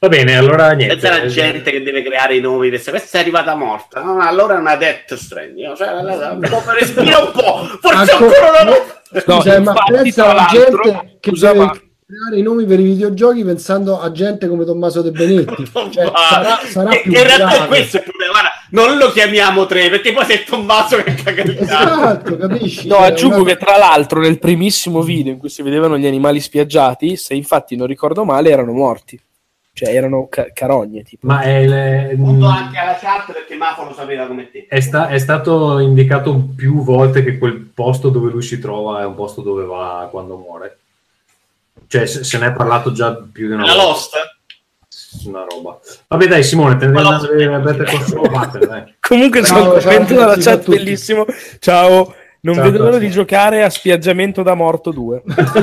Va 0.00 0.08
bene, 0.08 0.36
allora 0.36 0.70
niente. 0.72 0.96
Questa 0.96 1.16
è 1.18 1.22
la 1.24 1.26
gente 1.26 1.70
che 1.72 1.82
deve 1.82 2.02
creare 2.02 2.36
i 2.36 2.40
nomi. 2.40 2.68
Questa, 2.68 2.90
questa 2.90 3.18
è 3.18 3.20
arrivata 3.20 3.54
morta. 3.56 4.00
No, 4.00 4.14
no, 4.14 4.22
allora 4.22 4.54
è 4.54 4.58
una 4.58 4.76
Death 4.76 5.14
Stranding. 5.14 5.74
Cioè, 5.76 5.92
la- 6.02 6.02
la- 6.14 6.38
respira 6.78 7.18
un 7.18 7.30
po'. 7.32 7.64
Forse 7.80 8.12
Ecco, 8.12 8.24
ancora 8.24 8.62
non 8.62 8.72
ho. 8.74 8.86
No, 9.10 9.20
Scusa, 9.40 9.60
ma 9.60 9.72
pensa 9.88 10.30
alla 10.30 10.46
gente 10.50 11.16
che 11.18 11.30
usava- 11.30 11.64
deve 11.72 11.86
creare 12.06 12.36
i 12.38 12.42
nomi 12.42 12.64
per 12.64 12.78
i 12.78 12.84
videogiochi 12.84 13.42
pensando 13.42 13.98
a 14.00 14.12
gente 14.12 14.46
come 14.46 14.64
Tommaso 14.64 15.02
De 15.02 15.10
Benetti. 15.10 15.64
Cioè, 15.90 16.12
sarà, 16.14 16.60
sarà 16.64 16.90
che- 16.90 17.00
più 17.02 17.12
in 17.12 17.22
realtà 17.24 17.48
è 17.48 17.54
grave. 17.56 17.66
questo 17.66 17.96
il 17.96 18.02
problema. 18.04 18.30
Guarda, 18.32 18.50
non 18.70 18.98
lo 18.98 19.10
chiamiamo 19.10 19.66
tre 19.66 19.90
perché 19.90 20.12
poi 20.12 20.24
sei 20.26 20.44
Tommaso 20.44 20.96
che 21.02 21.14
caga 21.14 21.42
il. 21.42 21.56
Esatto, 21.58 22.36
capisci? 22.36 22.86
No, 22.86 22.94
Cioè, 22.98 23.06
aggiungo 23.06 23.36
una- 23.40 23.44
che 23.46 23.56
tra 23.56 23.76
l'altro 23.78 24.20
nel 24.20 24.38
primissimo 24.38 25.02
video 25.02 25.32
in 25.32 25.38
cui 25.38 25.48
si 25.48 25.62
vedevano 25.62 25.98
gli 25.98 26.06
animali 26.06 26.38
spiaggiati, 26.38 27.16
se 27.16 27.34
infatti 27.34 27.74
non 27.74 27.88
ricordo 27.88 28.24
male, 28.24 28.50
erano 28.50 28.72
morti. 28.72 29.20
Cioè 29.84 29.94
erano 29.94 30.26
ca- 30.28 30.48
carogne, 30.52 31.02
tipo. 31.02 31.26
Ma 31.26 31.40
è, 31.42 31.66
le- 31.66 32.14
Punto 32.16 32.46
anche 32.46 32.78
alla 32.78 32.96
chat 32.96 33.32
perché 33.32 33.54
Mafo 33.54 33.84
lo 33.84 33.94
sapeva 33.94 34.26
come 34.26 34.50
te. 34.50 34.66
è 34.68 34.80
sta- 34.80 35.08
è 35.08 35.18
stato 35.18 35.78
indicato 35.78 36.34
più 36.56 36.82
volte 36.82 37.22
che 37.22 37.38
quel 37.38 37.54
posto 37.72 38.08
dove 38.08 38.30
lui 38.30 38.42
si 38.42 38.58
trova 38.58 39.00
è 39.02 39.04
un 39.04 39.14
posto 39.14 39.40
dove 39.42 39.64
va 39.64 40.08
quando 40.10 40.36
muore. 40.36 40.78
Cioè, 41.86 42.06
se, 42.06 42.24
se 42.24 42.38
ne 42.38 42.48
è 42.48 42.52
parlato 42.52 42.92
già 42.92 43.14
più 43.14 43.46
di 43.46 43.52
una 43.54 43.64
La 43.64 43.74
volta. 43.74 43.88
Lost? 43.88 45.26
Una 45.26 45.44
roba. 45.48 45.78
Vabbè, 46.08 46.26
dai, 46.26 46.42
Simone, 46.42 46.76
te 46.76 46.86
ne 46.86 46.98
andare 47.00 47.44
a 47.54 47.58
Better 47.60 47.86
Call 47.86 48.02
Saul. 48.02 48.94
Comunque 49.00 49.42
Ciao, 49.44 49.58
sono 49.58 49.80
ciao, 49.80 49.96
contento 49.96 50.14
dalla 50.20 50.36
chat, 50.36 50.68
bellissimo. 50.68 51.24
Ciao. 51.60 52.14
Non 52.48 52.56
Ciao, 52.56 52.64
vedo 52.64 52.84
l'ora 52.84 52.96
di 52.96 53.10
giocare 53.10 53.62
a 53.62 53.68
Spiaggiamento 53.68 54.42
da 54.42 54.54
Morto 54.54 54.90
2. 54.90 55.22
Va 55.26 55.60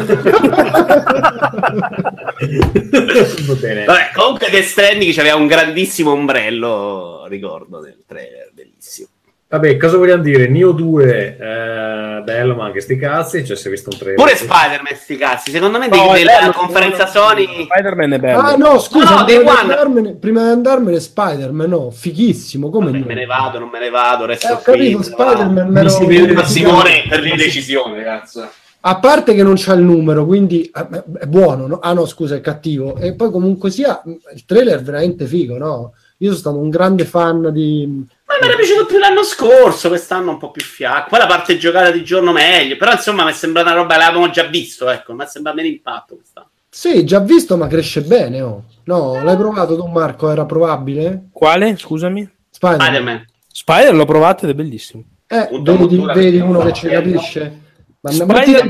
bene. 3.60 3.86
Vabbè, 3.86 4.12
comunque 4.14 4.52
Death 4.52 4.66
Stranding 4.66 5.18
aveva 5.18 5.36
un 5.36 5.48
grandissimo 5.48 6.12
ombrello, 6.12 7.26
ricordo 7.28 7.80
del 7.80 8.04
trailer, 8.06 8.52
bellissimo. 8.54 9.08
Vabbè, 9.56 9.78
cosa 9.78 9.96
vogliamo 9.96 10.22
dire? 10.22 10.50
Neo 10.50 10.74
2, 10.74 11.38
eh, 11.40 12.22
bello, 12.24 12.56
ma 12.56 12.66
anche 12.66 12.82
sti 12.82 12.98
cazzi. 12.98 13.46
Cioè, 13.46 13.56
si 13.56 13.68
è 13.68 13.72
visto 13.72 13.90
un 13.90 13.98
trailer. 13.98 14.18
Pure 14.22 14.36
Spider-Man, 14.36 14.96
sti 14.96 15.16
cazzi. 15.16 15.52
Secondo 15.52 15.80
me 15.80 15.88
No, 15.88 16.12
bello, 16.12 16.52
conferenza 16.52 17.06
no, 17.06 17.10
Sony... 17.10 17.64
Spider-Man 17.64 18.14
è 18.14 18.20
bello. 18.20 18.40
Ah 18.40 18.56
no, 18.56 18.80
scusa, 18.80 19.20
No, 19.20 19.24
prima, 19.24 19.42
di 19.42 19.48
andarmene, 19.62 20.16
prima 20.16 20.44
di 20.44 20.50
andarmene 20.50 21.00
Spider-Man, 21.00 21.70
no, 21.70 21.90
fighissimo, 21.90 22.70
come 22.70 22.88
Vabbè, 22.88 22.98
no? 22.98 23.06
me 23.06 23.14
ne 23.14 23.26
vado, 23.26 23.60
non 23.60 23.70
me 23.70 23.80
ne 23.80 23.90
vado, 23.90 24.26
resto 24.26 24.48
Eh, 24.48 24.52
ho 24.52 24.58
qui. 24.58 24.74
capito, 24.74 24.98
me 24.98 25.04
ne 25.06 25.16
vado. 25.16 25.32
Spider-Man 25.32 25.84
Mi 25.84 25.90
si 25.90 26.06
vede 26.06 26.46
Simone 26.46 27.04
per 27.08 27.20
l'indecisione, 27.22 28.04
cazzo. 28.04 28.50
A 28.82 29.00
parte 29.00 29.34
che 29.34 29.42
non 29.42 29.54
c'ha 29.56 29.74
il 29.74 29.82
numero, 29.84 30.26
quindi 30.26 30.64
eh, 30.64 31.04
è 31.22 31.26
buono, 31.28 31.66
no? 31.66 31.80
Ah 31.80 31.94
no, 31.94 32.06
scusa, 32.06 32.36
è 32.36 32.42
cattivo. 32.42 32.98
E 32.98 33.14
poi 33.14 33.32
comunque 33.32 33.72
sia, 33.72 34.02
il 34.34 34.44
trailer 34.46 34.80
è 34.80 34.84
veramente 34.84 35.26
figo, 35.26 35.58
no? 35.58 35.94
Io 36.18 36.28
sono 36.28 36.40
stato 36.40 36.58
un 36.58 36.70
grande 36.70 37.06
fan 37.06 37.52
di... 37.54 38.06
Ma 38.36 38.48
mi 38.48 38.52
era 38.52 38.58
piaciuto 38.58 38.86
più 38.86 38.98
l'anno 38.98 39.24
scorso, 39.24 39.88
quest'anno 39.88 40.32
un 40.32 40.38
po' 40.38 40.52
più 40.52 40.62
fiacco. 40.62 41.10
Poi 41.10 41.20
la 41.20 41.26
parte 41.26 41.58
giocata 41.58 41.90
di 41.90 42.04
giorno 42.04 42.32
meglio, 42.34 42.76
però 42.76 42.92
insomma 42.92 43.24
mi 43.24 43.32
sembra 43.32 43.62
una 43.62 43.74
roba 43.74 43.94
che 43.94 44.00
l'avevamo 44.00 44.30
già 44.30 44.44
visto, 44.44 44.90
ecco, 44.90 45.14
mi 45.14 45.26
sembra 45.28 45.54
meno 45.54 45.68
impatto 45.68 46.16
quest'anno. 46.16 46.50
Sì, 46.70 47.06
già 47.06 47.20
visto, 47.20 47.56
ma 47.56 47.68
cresce 47.68 48.02
bene, 48.02 48.42
oh. 48.42 48.64
No, 48.84 49.24
l'hai 49.24 49.38
provato 49.38 49.78
tu 49.78 49.86
Marco? 49.88 50.30
Era 50.30 50.46
provabile? 50.46 51.30
Quale? 51.32 51.78
Scusami. 51.78 52.30
Spider-Man. 52.50 52.86
Spider-Man. 52.86 53.26
Spider 53.48 53.96
l'ho 53.96 54.06
provato 54.06 54.44
ed 54.44 54.52
è 54.52 54.54
bellissimo. 54.54 55.04
Eh, 55.28 55.48
vedi, 55.62 56.06
vedi 56.14 56.38
uno 56.40 56.60
che 56.60 56.74
ci 56.74 56.88
capisce? 56.88 57.62
Ma 58.02 58.12
mettite, 58.26 58.68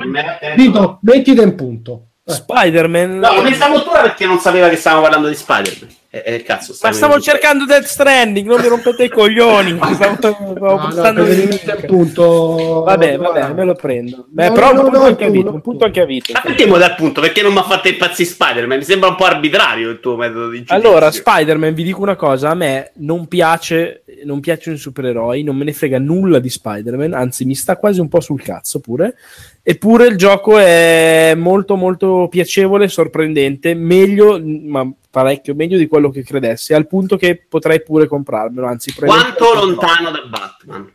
mettite 1.02 1.42
in 1.42 1.56
punto. 1.56 2.10
Eh. 2.24 2.32
Spider-Man. 2.32 3.18
No, 3.18 3.34
non 3.34 3.44
mi 3.44 3.54
sta 3.54 3.68
moltura 3.68 4.02
perché 4.02 4.26
non 4.26 4.40
sapeva 4.40 4.70
che 4.70 4.76
stavamo 4.76 5.02
parlando 5.02 5.28
di 5.28 5.36
Spider-Man. 5.36 5.90
E 6.16 6.36
eh, 6.36 6.44
cazzo, 6.44 6.74
Ma 6.82 6.94
stavo 6.94 7.20
cercando 7.20 7.66
Death 7.66 7.84
Stranding, 7.84 8.48
non 8.48 8.62
mi 8.62 8.70
rompete 8.70 9.04
i 9.04 9.10
coglioni. 9.10 9.78
Stavo, 9.96 10.16
stavo 10.16 10.96
No, 10.96 11.12
no, 11.12 11.28
il 11.28 11.84
punto. 11.86 12.84
Vabbè, 12.86 13.18
vabbè, 13.18 13.54
me 13.54 13.66
lo 13.66 13.76
prendo. 13.76 14.26
Beh, 14.30 14.48
No, 14.48 14.54
però 14.54 14.72
no, 14.72 14.80
un 14.80 14.84
punto 14.86 14.98
no, 15.00 15.06
anche 15.06 15.24
a 15.26 15.28
tu, 15.28 15.34
vita, 15.34 15.50
no, 15.50 15.56
un 15.56 15.62
punto 15.62 15.84
anche 15.84 16.00
a 16.00 16.06
vita. 16.06 16.32
Ma 16.34 16.42
partiamo 16.42 16.78
dal 16.78 16.96
punto, 16.96 17.20
perché 17.20 17.42
non 17.42 17.52
mi 17.52 17.60
ha 17.60 17.64
fatto 17.64 17.90
impazzire 17.90 18.30
Spider-Man? 18.30 18.78
Mi 18.78 18.84
sembra 18.86 19.10
un 19.10 19.16
po' 19.16 19.26
arbitrario 19.26 19.90
il 19.90 20.00
tuo 20.00 20.16
metodo 20.16 20.50
di 20.50 20.64
giudizio. 20.64 20.76
Allora, 20.76 21.12
Spider-Man, 21.12 21.74
vi 21.74 21.84
dico 21.84 22.02
una 22.02 22.16
cosa, 22.16 22.52
a 22.52 22.56
me 22.56 22.92
non 22.96 23.28
piace, 23.28 24.04
non 24.24 24.40
piacciono 24.40 24.78
i 24.78 24.80
supereroi, 24.80 25.44
non 25.44 25.58
me 25.58 25.66
ne 25.66 25.74
frega 25.74 26.00
nulla 26.00 26.40
di 26.40 26.50
Spider-Man, 26.50 27.14
anzi 27.14 27.44
mi 27.44 27.56
sta 27.56 27.76
quasi 27.76 28.00
un 28.00 28.08
po' 28.08 28.22
sul 28.22 28.42
cazzo 28.42 28.80
pure. 28.80 29.18
Eppure 29.62 30.06
il 30.08 30.16
gioco 30.16 30.60
è 30.60 31.34
molto 31.36 31.76
molto 31.76 32.28
piacevole, 32.30 32.88
sorprendente, 32.88 33.74
meglio, 33.74 34.40
ma 34.42 34.88
parecchio 35.16 35.56
meglio 35.56 35.78
di 35.78 35.88
quello 35.88 36.10
che 36.10 36.24
credessi, 36.24 36.74
al 36.74 36.88
punto 36.88 37.16
che 37.16 37.42
potrei 37.48 37.82
pure 37.82 38.06
comprarmelo, 38.06 38.68
anzi 38.68 38.94
Quanto 38.94 39.54
lontano 39.54 40.12
da 40.12 40.22
Batman? 40.28 40.92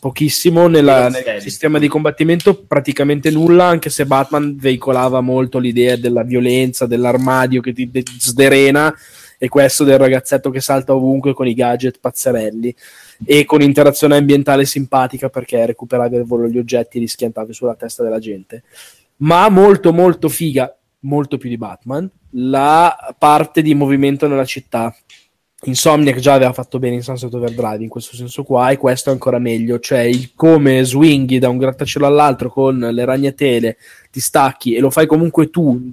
pochissimo 0.00 0.66
nella- 0.66 1.08
nel 1.10 1.40
sistema 1.42 1.78
di 1.78 1.86
combattimento 1.86 2.64
praticamente 2.64 3.30
nulla 3.30 3.66
anche 3.66 3.90
se 3.90 4.06
Batman 4.06 4.56
veicolava 4.58 5.20
molto 5.20 5.58
l'idea 5.58 5.94
della 5.96 6.22
violenza 6.22 6.86
dell'armadio 6.86 7.60
che 7.60 7.74
ti 7.74 7.90
de- 7.90 8.02
sderena 8.18 8.92
e 9.38 9.48
questo 9.48 9.84
del 9.84 9.98
ragazzetto 9.98 10.48
che 10.50 10.60
salta 10.62 10.94
ovunque 10.94 11.34
con 11.34 11.46
i 11.46 11.52
gadget 11.54 11.98
pazzerelli 12.00 12.74
e 13.26 13.44
con 13.44 13.60
interazione 13.60 14.16
ambientale 14.16 14.64
simpatica 14.64 15.28
perché 15.28 15.66
recuperavi 15.66 16.16
al 16.16 16.24
volo 16.24 16.48
gli 16.48 16.58
oggetti 16.58 16.96
e 16.96 17.00
li 17.00 17.06
schiantavi 17.06 17.52
sulla 17.52 17.74
testa 17.74 18.02
della 18.02 18.18
gente. 18.18 18.62
Ma 19.16 19.50
molto 19.50 19.92
molto 19.92 20.30
figa 20.30 20.74
molto 21.00 21.38
più 21.38 21.48
di 21.48 21.56
Batman 21.56 22.10
la 22.32 23.14
parte 23.18 23.62
di 23.62 23.74
movimento 23.74 24.28
nella 24.28 24.44
città 24.44 24.94
Insomniac 25.64 26.20
già 26.20 26.32
aveva 26.32 26.54
fatto 26.54 26.78
bene 26.78 26.94
in 26.94 27.02
Sunset 27.02 27.34
Overdrive 27.34 27.82
in 27.82 27.90
questo 27.90 28.16
senso 28.16 28.44
qua 28.44 28.70
e 28.70 28.78
questo 28.78 29.10
è 29.10 29.12
ancora 29.12 29.38
meglio, 29.38 29.78
cioè 29.78 29.98
il 30.00 30.30
come 30.34 30.82
swinghi 30.84 31.38
da 31.38 31.50
un 31.50 31.58
grattacielo 31.58 32.06
all'altro 32.06 32.48
con 32.48 32.78
le 32.78 33.04
ragnatele, 33.04 33.76
ti 34.10 34.20
stacchi 34.20 34.74
e 34.74 34.80
lo 34.80 34.88
fai 34.88 35.06
comunque 35.06 35.50
tu, 35.50 35.92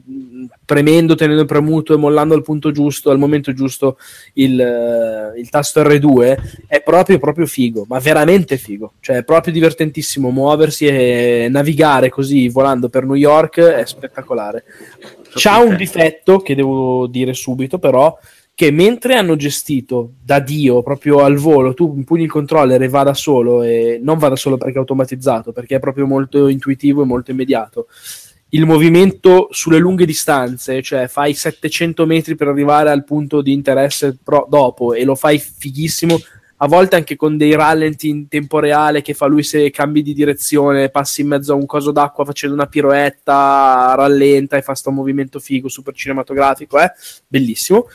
premendo, 0.63 1.15
tenendo 1.15 1.43
premuto 1.43 1.93
e 1.93 1.97
mollando 1.97 2.33
al 2.33 2.43
punto 2.43 2.71
giusto, 2.71 3.09
al 3.09 3.19
momento 3.19 3.51
giusto 3.51 3.97
il, 4.35 4.57
eh, 4.57 5.37
il 5.37 5.49
tasto 5.49 5.81
R2 5.81 6.65
è 6.65 6.81
proprio 6.81 7.19
proprio 7.19 7.45
figo, 7.45 7.85
ma 7.89 7.99
veramente 7.99 8.55
figo, 8.55 8.93
cioè 9.01 9.17
è 9.17 9.23
proprio 9.25 9.51
divertentissimo 9.51 10.29
muoversi 10.29 10.85
e 10.85 11.47
navigare 11.51 12.07
così 12.07 12.47
volando 12.47 12.87
per 12.87 13.03
New 13.03 13.15
York 13.15 13.59
è 13.59 13.85
spettacolare. 13.85 14.63
C'ha 15.33 15.57
un 15.59 15.75
difetto 15.75 16.39
che 16.39 16.55
devo 16.55 17.05
dire 17.07 17.33
subito 17.33 17.79
però 17.79 18.17
che 18.57 18.71
mentre 18.71 19.13
hanno 19.13 19.35
gestito 19.35 20.13
da 20.19 20.39
Dio 20.39 20.81
proprio 20.81 21.19
al 21.19 21.35
volo, 21.35 21.75
tu 21.75 21.93
impugni 21.95 22.23
il 22.23 22.31
controller 22.31 22.81
e 22.81 22.87
va 22.87 23.03
da 23.03 23.13
solo, 23.13 23.61
e 23.61 23.99
non 24.01 24.17
va 24.17 24.29
da 24.29 24.35
solo 24.35 24.57
perché 24.57 24.77
è 24.77 24.79
automatizzato, 24.79 25.51
perché 25.51 25.75
è 25.75 25.79
proprio 25.79 26.07
molto 26.07 26.47
intuitivo 26.47 27.03
e 27.03 27.05
molto 27.05 27.29
immediato. 27.29 27.85
Il 28.49 28.65
movimento 28.65 29.49
sulle 29.51 29.77
lunghe 29.77 30.07
distanze, 30.07 30.81
cioè 30.81 31.07
fai 31.07 31.35
700 31.35 32.07
metri 32.07 32.33
per 32.33 32.47
arrivare 32.47 32.89
al 32.89 33.03
punto 33.03 33.43
di 33.43 33.53
interesse 33.53 34.17
pro- 34.23 34.47
dopo 34.49 34.95
e 34.95 35.03
lo 35.03 35.13
fai 35.13 35.37
fighissimo, 35.37 36.17
a 36.55 36.67
volte 36.67 36.95
anche 36.95 37.15
con 37.15 37.37
dei 37.37 37.53
rallenti 37.53 38.09
in 38.09 38.27
tempo 38.27 38.57
reale 38.57 39.03
che 39.03 39.13
fa 39.13 39.27
lui 39.27 39.43
se 39.43 39.69
cambi 39.69 40.01
di 40.01 40.15
direzione, 40.15 40.89
passi 40.89 41.21
in 41.21 41.27
mezzo 41.27 41.53
a 41.53 41.55
un 41.55 41.67
coso 41.67 41.91
d'acqua 41.91 42.25
facendo 42.25 42.55
una 42.55 42.65
piroetta, 42.65 43.93
rallenta 43.95 44.57
e 44.57 44.63
fa 44.63 44.73
sto 44.73 44.89
movimento 44.89 45.37
figo, 45.37 45.69
super 45.69 45.93
cinematografico, 45.93 46.79
eh? 46.79 46.91
bellissimo. 47.27 47.85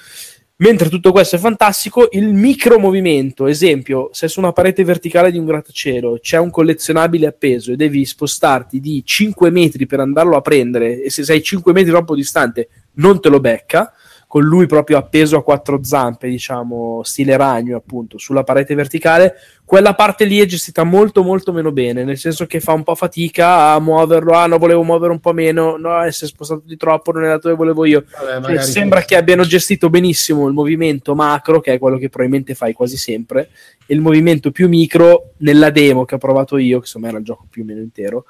Mentre 0.56 0.88
tutto 0.88 1.10
questo 1.10 1.36
è 1.36 1.38
fantastico, 1.38 2.08
il 2.12 2.32
micro 2.32 2.78
movimento, 2.78 3.46
esempio, 3.46 4.10
se 4.12 4.28
su 4.28 4.38
una 4.38 4.52
parete 4.52 4.84
verticale 4.84 5.32
di 5.32 5.38
un 5.38 5.44
grattacielo 5.44 6.18
c'è 6.20 6.38
un 6.38 6.50
collezionabile 6.50 7.26
appeso 7.26 7.72
e 7.72 7.76
devi 7.76 8.04
spostarti 8.04 8.78
di 8.78 9.02
5 9.04 9.50
metri 9.50 9.86
per 9.86 9.98
andarlo 9.98 10.36
a 10.36 10.40
prendere 10.40 11.02
e 11.02 11.10
se 11.10 11.24
sei 11.24 11.42
5 11.42 11.72
metri 11.72 11.90
troppo 11.90 12.14
distante 12.14 12.68
non 12.94 13.20
te 13.20 13.28
lo 13.28 13.40
becca, 13.40 13.92
con 14.32 14.44
lui 14.44 14.64
proprio 14.64 14.96
appeso 14.96 15.36
a 15.36 15.42
quattro 15.42 15.84
zampe, 15.84 16.26
diciamo, 16.26 17.02
stile 17.04 17.36
ragno 17.36 17.76
appunto, 17.76 18.16
sulla 18.16 18.44
parete 18.44 18.74
verticale, 18.74 19.34
quella 19.62 19.92
parte 19.92 20.24
lì 20.24 20.38
è 20.38 20.46
gestita 20.46 20.84
molto 20.84 21.22
molto 21.22 21.52
meno 21.52 21.70
bene, 21.70 22.02
nel 22.02 22.16
senso 22.16 22.46
che 22.46 22.58
fa 22.58 22.72
un 22.72 22.82
po' 22.82 22.94
fatica 22.94 23.72
a 23.72 23.78
muoverlo, 23.78 24.32
ah 24.32 24.46
no, 24.46 24.56
volevo 24.56 24.84
muovere 24.84 25.12
un 25.12 25.20
po' 25.20 25.34
meno, 25.34 25.76
no, 25.76 26.02
eh, 26.02 26.10
si 26.12 26.24
è 26.24 26.28
spostato 26.28 26.62
di 26.64 26.78
troppo, 26.78 27.12
non 27.12 27.24
è 27.24 27.26
andato 27.26 27.48
dove 27.48 27.58
volevo 27.58 27.84
io. 27.84 28.06
Vabbè, 28.10 28.54
Cioè, 28.54 28.62
sembra 28.62 29.02
che 29.02 29.16
abbiano 29.16 29.44
gestito 29.44 29.90
benissimo 29.90 30.46
il 30.46 30.54
movimento 30.54 31.14
macro, 31.14 31.60
che 31.60 31.74
è 31.74 31.78
quello 31.78 31.98
che 31.98 32.08
probabilmente 32.08 32.54
fai 32.54 32.72
quasi 32.72 32.96
sempre, 32.96 33.50
e 33.84 33.92
il 33.92 34.00
movimento 34.00 34.50
più 34.50 34.66
micro 34.66 35.32
nella 35.40 35.68
demo 35.68 36.06
che 36.06 36.14
ho 36.14 36.18
provato 36.18 36.56
io, 36.56 36.78
che 36.78 36.84
insomma 36.84 37.08
era 37.08 37.18
il 37.18 37.24
gioco 37.24 37.46
più 37.50 37.64
o 37.64 37.66
meno 37.66 37.80
intero, 37.80 38.24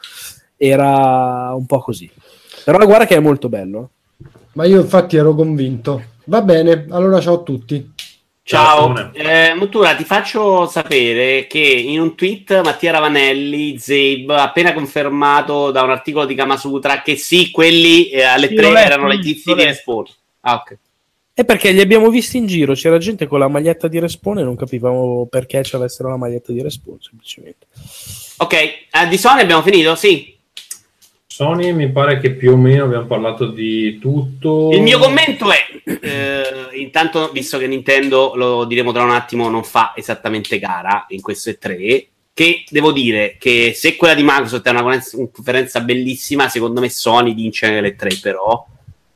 era 0.57 1.55
un 1.55 1.65
po' 1.65 1.79
così. 1.79 2.11
Però 2.65 2.77
guarda 2.85 3.07
che 3.07 3.15
è 3.15 3.21
molto 3.21 3.49
bello. 3.49 3.91
Ma 4.55 4.65
io 4.65 4.81
infatti 4.81 5.17
ero 5.17 5.35
convinto. 5.35 6.03
Va 6.25 6.43
bene, 6.43 6.87
allora 6.91 7.21
ciao 7.21 7.35
a 7.35 7.43
tutti. 7.43 7.93
Ciao, 8.45 8.95
Ciao, 8.95 9.13
eh, 9.15 9.55
Mottura, 9.55 9.95
ti 9.95 10.05
faccio 10.05 10.67
sapere 10.67 11.47
che 11.47 11.61
in 11.61 12.01
un 12.01 12.17
tweet 12.17 12.61
Mattia 12.63 12.91
Ravanelli, 12.91 13.79
ha 14.27 14.43
appena 14.43 14.73
confermato 14.73 15.71
da 15.71 15.83
un 15.83 15.91
articolo 15.91 16.27
di 16.27 16.35
Kamasutra 16.35 17.03
che 17.03 17.17
sì, 17.17 17.51
quelli 17.53 18.09
eh, 18.09 18.25
alle 18.25 18.49
Sì, 18.49 18.55
tre 18.55 18.73
letto, 18.73 18.87
erano 18.87 19.07
le 19.07 19.17
l'ho 19.17 19.23
tizi 19.23 19.55
di. 19.55 19.65
Respawn. 19.65 20.05
Ah, 20.41 20.55
ok. 20.55 20.79
E 21.35 21.45
perché 21.45 21.71
li 21.71 21.81
abbiamo 21.81 22.11
visti 22.11 22.37
in 22.37 22.47
giro, 22.47 22.75
c'era 22.75 22.99
gente 22.99 23.27
con 23.27 23.39
la 23.39 23.49
maglietta 23.49 23.89
di 23.89 23.99
Respawn 24.01 24.41
e 24.41 24.43
non 24.43 24.57
capivamo 24.57 25.27
perché 25.31 25.63
ci 25.63 25.77
avessero 25.77 26.11
la 26.11 26.17
maglietta 26.17 26.53
di 26.53 26.61
Respawn, 26.61 26.99
semplicemente. 27.01 27.67
Ok, 28.39 28.53
eh, 28.53 29.09
di 29.09 29.17
Sony 29.17 29.41
abbiamo 29.41 29.63
finito? 29.63 29.95
Sì. 29.95 30.37
Sony 31.33 31.73
mi 31.73 31.91
pare 31.91 32.21
che 32.21 32.33
più 32.33 32.53
o 32.53 32.57
meno 32.59 32.85
abbiamo 32.85 33.07
parlato 33.07 33.47
di 33.47 33.99
tutto. 33.99 34.69
Il 34.71 34.83
mio 34.83 34.99
commento 34.99 35.51
è, 35.51 35.67
eh, 36.03 36.43
intanto, 36.79 37.31
visto 37.33 37.57
che 37.57 37.67
Nintendo, 37.67 38.33
lo 38.35 38.65
diremo 38.67 38.93
tra 38.93 39.03
un 39.03 39.13
attimo, 39.13 39.49
non 39.49 39.65
fa 39.65 39.95
esattamente 39.97 40.59
gara 40.59 41.07
in 41.09 41.23
questo 41.23 41.49
E3, 41.49 42.07
che 42.35 42.65
devo 42.69 42.93
dire 42.93 43.37
che 43.39 43.73
se 43.75 43.97
quella 43.97 44.13
di 44.13 44.23
Microsoft 44.23 44.67
è 44.67 44.71
una 44.71 44.83
conferenza- 44.83 45.81
bellissima, 45.81 46.51
secondo 46.51 46.83
me 46.83 46.91
Sony 46.91 47.33
vince 47.33 47.81
le 47.81 47.97
tre 47.97 48.11
però, 48.21 48.67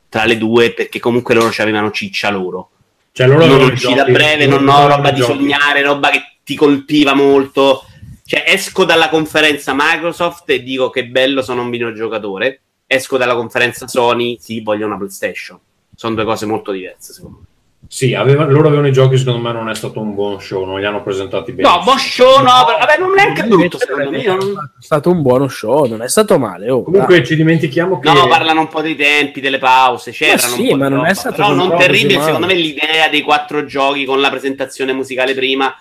tra 0.09 0.25
le 0.25 0.39
due, 0.39 0.71
perché 0.71 0.99
comunque 0.99 1.35
loro 1.35 1.51
ci 1.51 1.61
avevano 1.61 1.91
ciccia 1.91 2.31
loro. 2.31 2.71
Cioè, 3.11 3.27
loro 3.27 3.45
non 3.45 3.61
uscita 3.73 3.91
a 3.91 3.95
giochi- 3.97 4.11
breve, 4.11 4.47
non 4.47 4.67
ho 4.67 4.87
roba 4.87 5.11
di 5.11 5.19
giochi. 5.19 5.33
sognare, 5.33 5.83
roba 5.83 6.09
che 6.09 6.37
ti 6.43 6.55
colpiva 6.55 7.13
molto. 7.13 7.83
Cioè, 8.27 8.43
esco 8.45 8.83
dalla 8.83 9.07
conferenza 9.07 9.73
Microsoft 9.73 10.49
e 10.49 10.61
dico 10.61 10.89
che 10.89 11.07
bello 11.07 11.41
sono 11.41 11.61
un 11.61 11.69
videogiocatore. 11.69 12.59
Esco 12.85 13.15
dalla 13.17 13.35
conferenza 13.35 13.87
Sony, 13.87 14.37
sì, 14.37 14.59
voglio 14.61 14.85
una 14.85 14.97
PlayStation. 14.97 15.57
Sono 15.95 16.13
due 16.13 16.25
cose 16.25 16.45
molto 16.45 16.71
diverse, 16.73 17.13
secondo 17.13 17.37
me. 17.39 17.45
Sì, 17.89 18.13
aveva- 18.13 18.43
loro 18.45 18.67
avevano 18.67 18.87
i 18.87 18.91
giochi, 18.91 19.17
secondo 19.17 19.39
me 19.39 19.53
non 19.53 19.69
è 19.69 19.75
stato 19.75 20.01
un 20.01 20.13
buon 20.13 20.41
show, 20.41 20.65
non 20.65 20.77
li 20.79 20.85
hanno 20.85 21.01
presentati 21.03 21.53
bene. 21.53 21.69
No, 21.69 21.81
boh, 21.85 21.95
show 21.97 22.41
no, 22.41 22.65
però- 22.65 22.79
vabbè, 22.79 22.97
non 22.99 23.11
è 23.11 23.23
neanche 23.23 23.43
brutto, 23.43 23.77
secondo 23.77 24.09
me. 24.09 24.23
non- 24.23 24.73
È 24.77 24.83
stato 24.83 25.09
un 25.09 25.21
buono 25.21 25.47
show, 25.47 25.85
non 25.85 26.01
è 26.01 26.09
stato 26.09 26.37
male. 26.37 26.69
oh, 26.69 26.83
Comunque 26.83 27.23
ci 27.23 27.37
dimentichiamo 27.37 27.97
che... 27.99 28.11
No, 28.11 28.27
parlano 28.27 28.59
un 28.59 28.67
po' 28.67 28.81
dei 28.81 28.95
tempi, 28.97 29.39
delle 29.39 29.57
pause, 29.57 30.11
c'erano 30.11 30.53
sì, 30.55 30.61
un 30.63 30.67
po' 30.71 30.75
ma 30.75 30.89
non 30.89 30.99
è 30.99 31.01
roba. 31.03 31.13
stato 31.13 31.35
Però 31.37 31.53
non 31.53 31.77
terribile, 31.77 32.21
secondo 32.21 32.45
me, 32.47 32.55
l'idea 32.55 33.07
dei 33.09 33.21
quattro 33.21 33.63
giochi 33.63 34.03
con 34.03 34.19
la 34.19 34.29
presentazione 34.29 34.91
musicale 34.91 35.33
prima. 35.33 35.73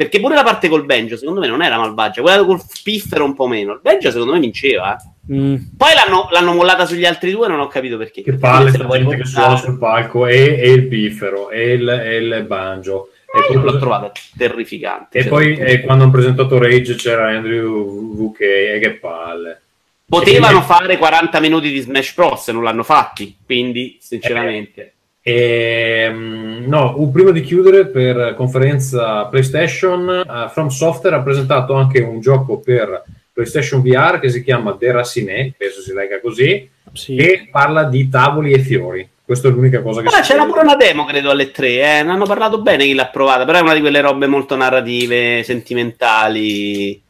Perché 0.00 0.18
pure 0.18 0.34
la 0.34 0.42
parte 0.42 0.70
col 0.70 0.86
Benjo, 0.86 1.18
secondo 1.18 1.40
me, 1.40 1.46
non 1.46 1.60
era 1.60 1.76
malvagia. 1.76 2.22
Quella 2.22 2.42
col 2.42 2.58
Piffero 2.82 3.22
un 3.26 3.34
po' 3.34 3.46
meno. 3.46 3.74
Il 3.74 3.80
Benjo, 3.82 4.10
secondo 4.10 4.32
me, 4.32 4.40
vinceva. 4.40 4.96
eh. 4.96 5.34
Mm. 5.34 5.54
Poi 5.76 5.90
l'hanno, 5.92 6.26
l'hanno 6.30 6.54
mollata 6.54 6.86
sugli 6.86 7.04
altri 7.04 7.32
due, 7.32 7.48
non 7.48 7.60
ho 7.60 7.66
capito 7.66 7.98
perché. 7.98 8.22
Che 8.22 8.32
palle 8.32 8.70
sta 8.70 8.86
gente 8.88 9.16
che 9.16 9.24
suona 9.26 9.56
sul 9.56 9.76
palco 9.76 10.26
e, 10.26 10.58
e 10.58 10.70
il 10.70 10.86
piffero 10.86 11.50
e 11.50 11.72
il, 11.74 11.86
e 11.86 12.16
il 12.16 12.44
banjo. 12.46 13.10
E, 13.26 13.38
Eh, 13.40 13.52
poi- 13.52 13.62
l'ho 13.62 13.78
trovata 13.78 14.10
terrificante. 14.38 15.18
e 15.18 15.26
poi 15.26 15.54
eh, 15.58 15.80
quando 15.82 16.04
hanno 16.04 16.12
presentato 16.12 16.56
Rage 16.58 16.94
c'era 16.94 17.28
Andrew 17.36 18.14
VK 18.30 18.40
e 18.40 18.78
che 18.80 18.92
palle. 18.92 19.60
Potevano 20.06 20.62
fare 20.62 20.96
40 20.96 21.38
minuti 21.40 21.70
di 21.70 21.78
Smash 21.80 22.14
Bros. 22.14 22.48
e 22.48 22.52
non 22.52 22.62
l'hanno 22.64 22.82
fatti. 22.84 23.36
Quindi, 23.44 23.98
sinceramente. 24.00 24.94
E, 25.22 26.08
mm, 26.10 26.66
no, 26.66 26.94
uh, 26.96 27.10
prima 27.10 27.30
di 27.30 27.42
chiudere 27.42 27.86
per 27.86 28.34
conferenza 28.36 29.24
PlayStation, 29.26 30.08
eh, 30.08 30.48
From 30.50 30.68
Software 30.68 31.16
ha 31.16 31.22
presentato 31.22 31.74
anche 31.74 32.00
un 32.00 32.20
gioco 32.20 32.58
per 32.58 33.04
PlayStation 33.32 33.82
VR 33.82 34.18
che 34.18 34.30
si 34.30 34.42
chiama 34.42 34.72
Deraciné, 34.78 35.52
penso 35.56 35.80
si 35.82 35.92
legga 35.92 36.20
così, 36.20 36.68
Sì. 36.92 37.14
che 37.16 37.48
parla 37.50 37.84
di 37.84 38.08
tavoli 38.08 38.52
e 38.52 38.58
fiori. 38.60 39.08
Questa 39.24 39.46
è 39.46 39.50
l'unica 39.52 39.80
cosa 39.80 40.00
che 40.02 40.08
Ah, 40.08 40.22
si 40.22 40.32
c'era 40.32 40.44
pure 40.44 40.62
una 40.62 40.74
demo, 40.74 41.04
credo, 41.04 41.30
alle 41.30 41.52
3. 41.52 41.68
Eh. 41.68 42.02
Ne 42.02 42.10
hanno 42.10 42.26
parlato 42.26 42.60
bene 42.62 42.84
chi 42.84 42.94
l'ha 42.94 43.06
provata. 43.06 43.44
Però 43.44 43.58
è 43.58 43.60
una 43.60 43.74
di 43.74 43.80
quelle 43.80 44.00
robe 44.00 44.26
molto 44.26 44.56
narrative, 44.56 45.44
sentimentali. 45.44 47.00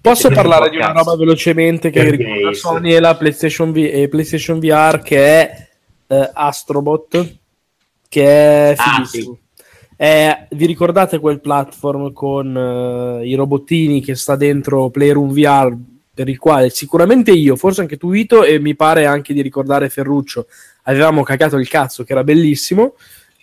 Posso 0.00 0.30
parlare 0.30 0.66
un 0.66 0.70
di 0.70 0.76
una 0.78 0.92
roba 0.92 1.16
velocemente 1.16 1.90
che 1.90 2.08
riguarda. 2.08 2.52
Sony 2.54 2.94
e 2.94 3.00
la 3.00 3.14
PlayStation, 3.14 3.72
V- 3.72 3.90
e 3.92 4.08
PlayStation 4.08 4.58
VR 4.58 5.02
che 5.02 5.18
è 5.18 5.68
eh, 6.06 6.30
Astrobot 6.32 7.34
che 8.16 8.24
è 8.70 8.74
Ah, 8.78 9.04
fighissimo. 9.04 9.38
È- 9.94 10.46
vi 10.52 10.64
ricordate 10.66 11.18
quel 11.18 11.40
platform 11.40 12.12
con 12.14 12.56
eh, 13.20 13.26
i 13.28 13.34
robottini 13.34 14.00
che 14.00 14.14
sta 14.14 14.36
dentro 14.36 14.88
Playroom 14.88 15.32
VR 15.32 15.76
per 16.14 16.28
il 16.30 16.38
quale 16.38 16.70
sicuramente 16.70 17.32
io, 17.32 17.56
forse 17.56 17.82
anche 17.82 17.98
tu 17.98 18.08
Vito 18.10 18.42
e 18.42 18.58
mi 18.58 18.74
pare 18.74 19.04
anche 19.04 19.34
di 19.34 19.42
ricordare 19.42 19.90
Ferruccio 19.90 20.46
avevamo 20.84 21.22
cagato 21.22 21.56
il 21.58 21.68
cazzo 21.68 22.04
che 22.04 22.12
era 22.12 22.24
bellissimo 22.24 22.94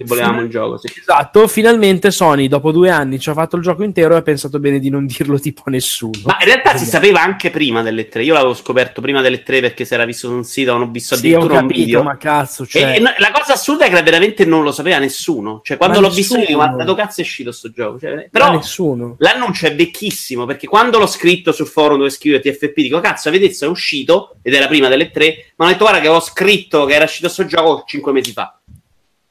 Che 0.03 0.07
volevamo 0.09 0.41
il 0.41 0.49
gioco, 0.49 0.77
sì. 0.77 0.91
Esatto, 0.99 1.47
finalmente 1.47 2.11
Sony 2.11 2.47
dopo 2.47 2.71
due 2.71 2.89
anni 2.89 3.19
ci 3.19 3.29
ha 3.29 3.33
fatto 3.33 3.55
il 3.55 3.61
gioco 3.61 3.83
intero 3.83 4.13
e 4.15 4.17
ha 4.17 4.21
pensato 4.21 4.59
bene 4.59 4.79
di 4.79 4.89
non 4.89 5.05
dirlo 5.07 5.39
tipo 5.39 5.63
a 5.65 5.71
nessuno. 5.71 6.11
Ma 6.25 6.37
in 6.39 6.45
realtà 6.45 6.77
si 6.77 6.85
sapeva 6.85 7.21
anche 7.21 7.49
prima 7.49 7.81
delle 7.81 8.07
3. 8.07 8.23
Io 8.23 8.33
l'avevo 8.33 8.53
scoperto 8.53 9.01
prima 9.01 9.21
delle 9.21 9.43
3 9.43 9.61
perché 9.61 9.85
si 9.85 9.93
era 9.93 10.05
visto 10.05 10.27
su 10.27 10.33
un 10.33 10.43
sito, 10.43 10.71
non 10.73 10.81
ho 10.83 10.91
visto 10.91 11.15
Sì, 11.15 11.27
ho 11.33 11.37
addirittura 11.37 11.59
un 11.61 11.67
capito, 11.67 11.85
video. 11.85 12.03
ma 12.03 12.17
cazzo, 12.17 12.63
E- 12.63 12.67
cioè, 12.67 12.95
e 12.95 12.99
no- 12.99 13.13
la 13.17 13.31
cosa 13.31 13.53
assurda 13.53 13.85
è 13.85 13.89
che 13.89 14.01
veramente 14.01 14.45
non 14.45 14.63
lo 14.63 14.71
sapeva 14.71 14.97
nessuno. 14.99 15.61
Cioè, 15.63 15.77
quando 15.77 15.99
Ma 15.99 16.07
l'ho 16.07 16.13
visto, 16.13 16.33
io 16.35 16.39
nessuno. 16.41 16.57
ma 16.57 16.67
da 16.75 16.83
dove 16.83 17.01
cazzo 17.01 17.21
è 17.21 17.23
uscito 17.23 17.51
sto 17.51 17.71
gioco? 17.71 17.99
Cioè, 17.99 18.27
però 18.31 18.51
nessuno. 18.51 19.15
l'annuncio 19.19 19.67
è 19.67 19.75
vecchissimo 19.75 20.45
perché 20.45 20.67
quando 20.67 20.97
l'ho 20.99 21.07
scritto 21.07 21.51
sul 21.51 21.67
forum 21.67 21.97
dove 21.97 22.09
scrivo 22.09 22.39
TFP 22.39 22.73
dico, 22.75 22.99
cazzo, 22.99 23.29
visto, 23.29 23.65
è 23.65 23.67
uscito 23.67 24.35
ed 24.41 24.53
era 24.53 24.67
prima 24.67 24.87
delle 24.87 25.11
3. 25.11 25.53
Ma 25.57 25.65
ho 25.65 25.67
detto, 25.69 25.83
guarda, 25.83 25.99
che 25.99 26.07
ho 26.07 26.19
scritto 26.19 26.85
che 26.85 26.93
era 26.95 27.05
uscito 27.05 27.27
sto 27.29 27.45
gioco 27.45 27.83
5 27.85 28.11
mesi 28.11 28.31
fa. 28.31 28.57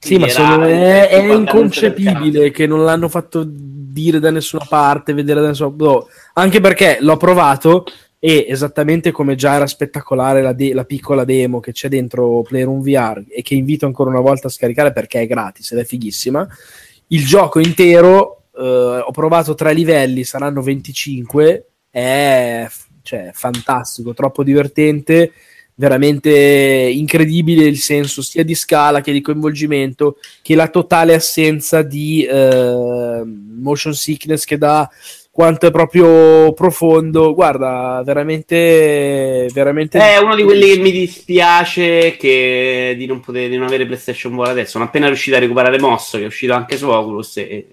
Sì, 0.02 0.18
ma 0.18 0.28
sono- 0.28 0.64
è, 0.64 1.08
è 1.08 1.32
inconcepibile 1.32 2.50
che 2.50 2.66
non 2.66 2.82
l'hanno 2.84 3.08
fatto 3.08 3.44
dire 3.46 4.18
da 4.18 4.30
nessuna 4.30 4.66
parte, 4.68 5.12
vedere 5.12 5.40
da 5.40 5.48
nessuna 5.48 5.70
boh. 5.70 6.08
Anche 6.34 6.60
perché 6.60 6.98
l'ho 7.00 7.16
provato 7.16 7.84
e 8.18 8.46
esattamente 8.48 9.12
come 9.12 9.36
già 9.36 9.54
era 9.54 9.66
spettacolare 9.66 10.42
la, 10.42 10.52
de- 10.52 10.74
la 10.74 10.84
piccola 10.84 11.24
demo 11.24 11.60
che 11.60 11.72
c'è 11.72 11.88
dentro 11.88 12.42
Playroom 12.42 12.80
VR 12.82 13.22
e 13.28 13.42
che 13.42 13.54
invito 13.54 13.86
ancora 13.86 14.10
una 14.10 14.20
volta 14.20 14.48
a 14.48 14.50
scaricare 14.50 14.92
perché 14.92 15.20
è 15.20 15.26
gratis 15.26 15.70
ed 15.72 15.78
è 15.78 15.84
fighissima. 15.84 16.48
Il 17.08 17.24
gioco 17.24 17.60
intero, 17.60 18.44
eh, 18.56 19.02
ho 19.06 19.10
provato 19.12 19.54
tre 19.54 19.72
livelli, 19.72 20.24
saranno 20.24 20.62
25, 20.62 21.66
è 21.90 22.66
f- 22.68 22.86
cioè, 23.02 23.30
fantastico, 23.32 24.14
troppo 24.14 24.42
divertente 24.42 25.32
veramente 25.74 26.30
incredibile 26.30 27.64
il 27.64 27.78
senso 27.78 28.22
sia 28.22 28.44
di 28.44 28.54
scala 28.54 29.00
che 29.00 29.12
di 29.12 29.20
coinvolgimento 29.20 30.18
che 30.42 30.54
la 30.54 30.68
totale 30.68 31.14
assenza 31.14 31.82
di 31.82 32.24
eh, 32.24 33.22
motion 33.24 33.94
sickness 33.94 34.44
che 34.44 34.58
dà 34.58 34.88
quanto 35.32 35.66
è 35.66 35.70
proprio 35.70 36.52
profondo 36.52 37.32
guarda 37.32 38.02
veramente 38.04 39.48
veramente 39.50 39.98
È 39.98 40.18
uno 40.18 40.34
di 40.34 40.42
quelli 40.42 40.74
che 40.74 40.78
mi 40.78 40.92
dispiace 40.92 42.16
che 42.18 42.94
di 42.98 43.06
non, 43.06 43.20
poter, 43.20 43.48
di 43.48 43.56
non 43.56 43.66
avere 43.66 43.86
PlayStation 43.86 44.36
VR 44.36 44.48
adesso. 44.48 44.72
Sono 44.72 44.84
appena 44.84 45.06
riuscito 45.06 45.34
a 45.36 45.40
recuperare 45.40 45.78
Mosso, 45.78 46.18
che 46.18 46.24
è 46.24 46.26
uscito 46.26 46.52
anche 46.52 46.76
su 46.76 46.86
Oculus, 46.86 47.38
e 47.38 47.66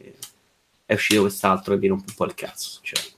è 0.86 0.94
uscito 0.94 1.22
quest'altro 1.22 1.74
che 1.74 1.80
mi 1.82 1.88
rompe 1.88 2.06
un 2.08 2.16
po' 2.16 2.26
il 2.26 2.34
cazzo. 2.34 2.70
sinceramente. 2.70 3.09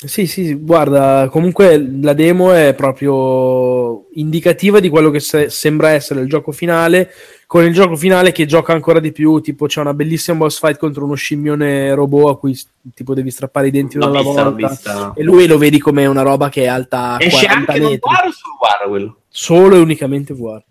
Sì, 0.00 0.28
sì, 0.28 0.54
guarda, 0.54 1.28
comunque 1.28 1.76
la 2.00 2.12
demo 2.12 2.52
è 2.52 2.72
proprio 2.74 4.06
indicativa 4.12 4.78
di 4.78 4.88
quello 4.88 5.10
che 5.10 5.18
se- 5.18 5.50
sembra 5.50 5.88
essere 5.90 6.20
il 6.20 6.28
gioco 6.28 6.52
finale, 6.52 7.10
con 7.48 7.64
il 7.64 7.72
gioco 7.72 7.96
finale 7.96 8.30
che 8.30 8.46
gioca 8.46 8.72
ancora 8.72 9.00
di 9.00 9.10
più, 9.10 9.40
tipo 9.40 9.66
c'è 9.66 9.80
una 9.80 9.94
bellissima 9.94 10.36
boss 10.38 10.60
fight 10.60 10.78
contro 10.78 11.04
uno 11.04 11.14
scimmione 11.16 11.92
robot 11.94 12.30
a 12.30 12.36
cui 12.36 12.56
tipo 12.94 13.12
devi 13.12 13.32
strappare 13.32 13.66
i 13.66 13.70
denti 13.72 13.96
una 13.96 14.08
vista, 14.10 14.22
volta 14.44 14.50
vista. 14.50 15.12
e 15.16 15.22
lui 15.24 15.48
lo 15.48 15.58
vedi 15.58 15.80
come 15.80 16.06
una 16.06 16.22
roba 16.22 16.48
che 16.48 16.62
è 16.62 16.66
alta 16.68 17.16
Esce 17.18 17.46
40 17.46 17.72
anche 17.72 17.82
metri, 17.84 17.98
VR 17.98 18.26
o 18.26 18.30
sul 18.30 18.52
VR 18.60 18.88
quello? 18.88 19.16
solo 19.28 19.74
e 19.74 19.78
unicamente. 19.80 20.32
Solo- 20.36 20.62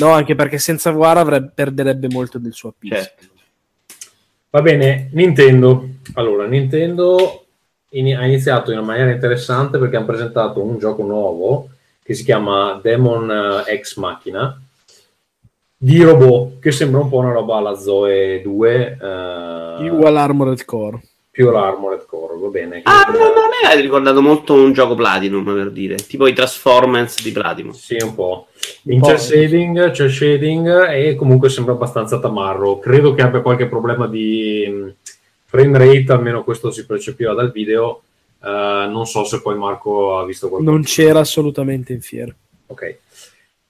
No, 0.00 0.08
anche 0.10 0.34
perché 0.34 0.58
senza 0.58 0.90
VR 0.90 1.16
avrebbe- 1.16 1.52
perderebbe 1.54 2.08
molto 2.10 2.38
del 2.38 2.52
suo 2.52 2.68
appeal. 2.68 2.98
Certo. 3.02 3.26
Va 4.50 4.60
bene, 4.60 5.08
Nintendo. 5.14 5.86
Allora, 6.14 6.46
Nintendo 6.46 7.46
in- 7.92 8.16
ha 8.16 8.26
iniziato 8.26 8.70
in 8.70 8.78
una 8.78 8.86
maniera 8.86 9.10
interessante 9.10 9.78
perché 9.78 9.96
hanno 9.96 10.06
presentato 10.06 10.62
un 10.62 10.78
gioco 10.78 11.02
nuovo 11.02 11.68
che 12.02 12.14
si 12.14 12.24
chiama 12.24 12.78
Demon 12.82 13.30
eh, 13.66 13.72
Ex 13.72 13.96
Machina 13.96 14.60
di 15.76 16.00
robot 16.02 16.58
che 16.60 16.70
sembra 16.70 17.00
un 17.00 17.08
po' 17.08 17.18
una 17.18 17.32
roba 17.32 17.56
alla 17.56 17.74
Zoe 17.74 18.40
2 18.42 18.98
eh, 19.00 19.90
Ugual 19.90 20.16
Armored 20.16 20.64
Core. 20.64 21.00
più 21.30 21.50
l'Armored 21.50 22.04
Core, 22.06 22.38
va 22.38 22.48
bene. 22.48 22.82
Ah, 22.84 23.04
no, 23.10 23.18
no, 23.18 23.24
a 23.24 23.48
me 23.64 23.68
ha 23.70 23.80
ricordato 23.80 24.20
molto 24.22 24.52
un 24.54 24.72
gioco 24.72 24.94
Platinum, 24.94 25.42
per 25.42 25.70
dire. 25.70 25.96
Tipo 25.96 26.26
i 26.28 26.34
Transformers 26.34 27.22
di 27.22 27.32
Platinum. 27.32 27.72
Sì, 27.72 27.96
un 28.00 28.14
po'. 28.14 28.46
In 28.84 29.02
cel 29.02 29.18
shading, 29.18 29.90
c'è 29.90 30.08
shading 30.08 30.88
e 30.90 31.14
comunque 31.16 31.48
sembra 31.48 31.72
abbastanza 31.72 32.20
tamarro. 32.20 32.78
Credo 32.78 33.14
che 33.14 33.22
abbia 33.22 33.40
qualche 33.40 33.66
problema 33.66 34.06
di 34.06 34.68
mh, 34.68 34.94
frame 35.52 35.76
rate, 35.76 36.12
almeno 36.12 36.44
questo 36.44 36.70
si 36.70 36.86
percepiva 36.86 37.34
dal 37.34 37.52
video. 37.52 38.04
Eh, 38.42 38.48
non 38.88 39.04
so 39.06 39.24
se 39.24 39.42
poi 39.42 39.54
Marco 39.54 40.18
ha 40.18 40.24
visto 40.24 40.48
qualcosa. 40.48 40.72
Non 40.72 40.82
c'era 40.82 41.20
assolutamente 41.20 41.92
in 41.92 42.00
fiera. 42.00 42.34
Ok. 42.68 42.96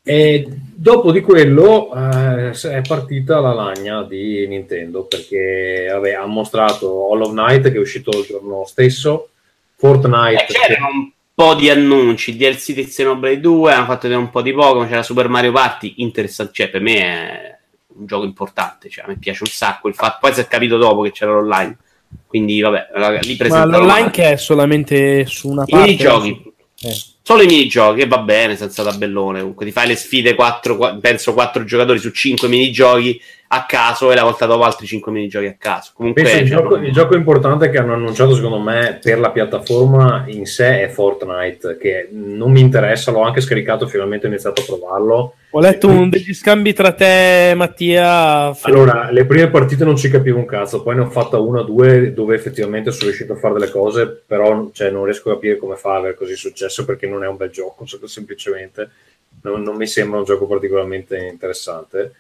E 0.05 0.47
dopo 0.49 1.11
di 1.11 1.21
quello 1.21 1.93
eh, 1.93 2.51
è 2.51 2.83
partita 2.87 3.41
la 3.41 3.53
lagna 3.53 4.03
di 4.05 4.47
Nintendo 4.47 5.05
perché 5.05 5.89
vabbè, 5.91 6.13
ha 6.13 6.27
mostrato 6.27 6.89
Hollow 6.89 7.31
Knight 7.31 7.71
che 7.71 7.77
è 7.77 7.81
uscito 7.81 8.17
il 8.17 8.25
giorno 8.27 8.65
stesso, 8.65 9.31
Fortnite. 9.75 10.47
Eh, 10.47 10.53
c'erano 10.53 10.87
un 10.87 11.11
po' 11.35 11.55
di 11.55 11.69
annunci, 11.69 12.37
DLC 12.37 12.75
di 12.75 12.85
Xenoblade 12.85 13.41
2, 13.41 13.73
hanno 13.73 13.87
fatto 13.87 14.03
vedere 14.03 14.21
un 14.21 14.31
po' 14.31 14.43
di 14.43 14.53
Pokémon, 14.53 14.87
c'era 14.89 15.03
Super 15.03 15.29
Mario 15.29 15.51
Party, 15.51 15.95
interessante, 15.97 16.53
cioè 16.53 16.69
per 16.69 16.81
me 16.81 16.97
è 16.97 17.59
un 17.97 18.07
gioco 18.07 18.25
importante, 18.25 18.89
cioè 18.89 19.05
a 19.05 19.09
me 19.09 19.19
piace 19.19 19.43
un 19.43 19.51
sacco 19.51 19.89
il 19.89 19.95
fatto, 19.95 20.19
poi 20.21 20.35
si 20.35 20.41
è 20.41 20.47
capito 20.47 20.77
dopo 20.77 21.03
che 21.03 21.13
c'era 21.13 21.33
l'online, 21.33 21.77
quindi 22.27 22.61
vabbè, 22.61 22.89
lì 23.23 23.31
Ma 23.31 23.37
presentano 23.37 23.71
l'online 23.79 24.01
male. 24.01 24.11
che 24.11 24.33
è 24.33 24.37
solamente 24.37 25.27
su 25.27 25.49
una 25.49 25.65
I 25.67 25.71
parte. 25.71 25.87
minigiochi. 25.87 26.53
Eh. 26.85 26.97
Solo 27.23 27.43
i 27.43 27.47
minigiochi, 27.47 28.01
e 28.01 28.07
va 28.09 28.19
bene, 28.19 28.57
senza 28.57 28.83
tabellone. 28.83 29.39
Comunque 29.39 29.65
ti 29.65 29.71
fai 29.73 29.87
le 29.87 29.95
sfide 29.95 30.35
4, 30.35 30.99
penso 31.01 31.33
4 31.33 31.65
giocatori 31.65 31.99
su 32.01 32.11
5 32.11 32.49
minigiochi 32.49 33.21
a 33.55 33.67
caso 33.67 34.11
e 34.11 34.15
la 34.15 34.23
volta 34.23 34.47
dopo 34.47 34.63
altri 34.63 34.87
5 34.87 35.13
minigiochi 35.13 35.45
a 35.45 35.55
caso. 35.59 35.91
Comunque 35.95 36.23
Penso 36.23 36.39
il, 36.39 36.49
cioè, 36.49 36.57
gioco, 36.57 36.77
non- 36.77 36.85
il 36.87 36.93
gioco 36.93 37.15
importante 37.17 37.69
che 37.69 37.77
hanno 37.77 37.93
annunciato 37.93 38.35
secondo 38.35 38.59
me 38.59 38.99
per 39.03 39.19
la 39.19 39.31
piattaforma 39.31 40.25
in 40.29 40.47
sé 40.47 40.83
è 40.83 40.89
Fortnite 40.89 41.77
che 41.77 42.09
non 42.13 42.51
mi 42.51 42.61
interessa, 42.61 43.11
l'ho 43.11 43.21
anche 43.21 43.43
scaricato 43.43 43.87
finalmente 43.87 44.25
ho 44.25 44.31
iniziato 44.31 44.63
a 44.63 44.65
provarlo 44.65 45.35
Ho 45.51 45.61
letto 45.61 45.87
un 45.89 46.09
degli 46.09 46.33
scambi 46.33 46.73
tra 46.73 46.93
te 46.93 47.51
e 47.51 47.55
Mattia. 47.55 48.57
Allora, 48.63 49.11
le 49.11 49.27
prime 49.27 49.51
partite 49.51 49.85
non 49.85 49.97
ci 49.97 50.09
capivo 50.09 50.39
un 50.39 50.47
cazzo, 50.47 50.83
poi 50.83 50.95
ne 50.95 51.03
ho 51.03 51.11
fatta 51.11 51.39
una 51.39 51.61
o 51.61 51.65
due 51.65 52.15
dove 52.15 52.35
effettivamente 52.35 52.91
sono 52.91 53.05
riuscito 53.11 53.35
a 53.35 53.37
fare 53.37 53.53
delle 53.53 53.71
cose, 53.71 54.23
però 54.27 54.71
cioè, 54.73 54.89
non 54.91 55.05
riesco 55.05 55.29
a 55.31 55.35
capire 55.35 55.59
come 55.59 55.77
fa 55.77 55.91
ad 55.91 55.99
aver 55.99 56.15
così 56.15 56.37
successo 56.37 56.87
perché 56.87 57.07
non 57.07 57.23
è 57.23 57.29
un 57.29 57.37
bel 57.37 57.51
gioco, 57.51 57.85
se- 57.85 57.99
semplicemente 58.05 58.89
non, 59.43 59.61
non 59.61 59.77
mi 59.77 59.87
sembra 59.87 60.21
un 60.21 60.25
gioco 60.25 60.47
particolarmente 60.47 61.19
interessante. 61.31 62.15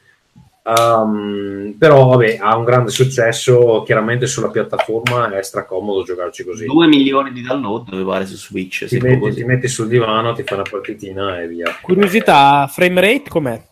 Um, 0.65 1.75
però 1.77 2.07
vabbè, 2.11 2.39
ha 2.41 2.57
un 2.57 2.65
grande 2.65 2.91
successo. 2.91 3.83
Chiaramente 3.85 4.27
sulla 4.27 4.51
piattaforma 4.51 5.37
è 5.37 5.43
stracomodo 5.43 6.05
giocarci 6.05 6.45
così. 6.45 6.67
2 6.67 6.87
milioni 6.87 7.33
di 7.33 7.43
download 7.43 7.93
mi 7.93 8.05
pare 8.05 8.27
su 8.27 8.37
Switch. 8.37 8.87
Ti 8.87 8.99
metti, 8.99 9.35
ti 9.35 9.45
metti, 9.45 9.69
sul 9.69 9.89
divano, 9.89 10.33
ti 10.33 10.45
fai 10.45 10.59
una 10.59 10.69
partitina 10.71 11.41
e 11.41 11.49
via. 11.49 11.67
Curiosità, 11.83 12.67
frame 12.69 13.01
rate 13.01 13.29
com'è? 13.29 13.63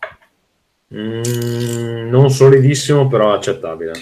Mm, 0.94 2.08
non 2.08 2.30
solidissimo, 2.30 3.06
però 3.06 3.32
accettabile. 3.32 3.92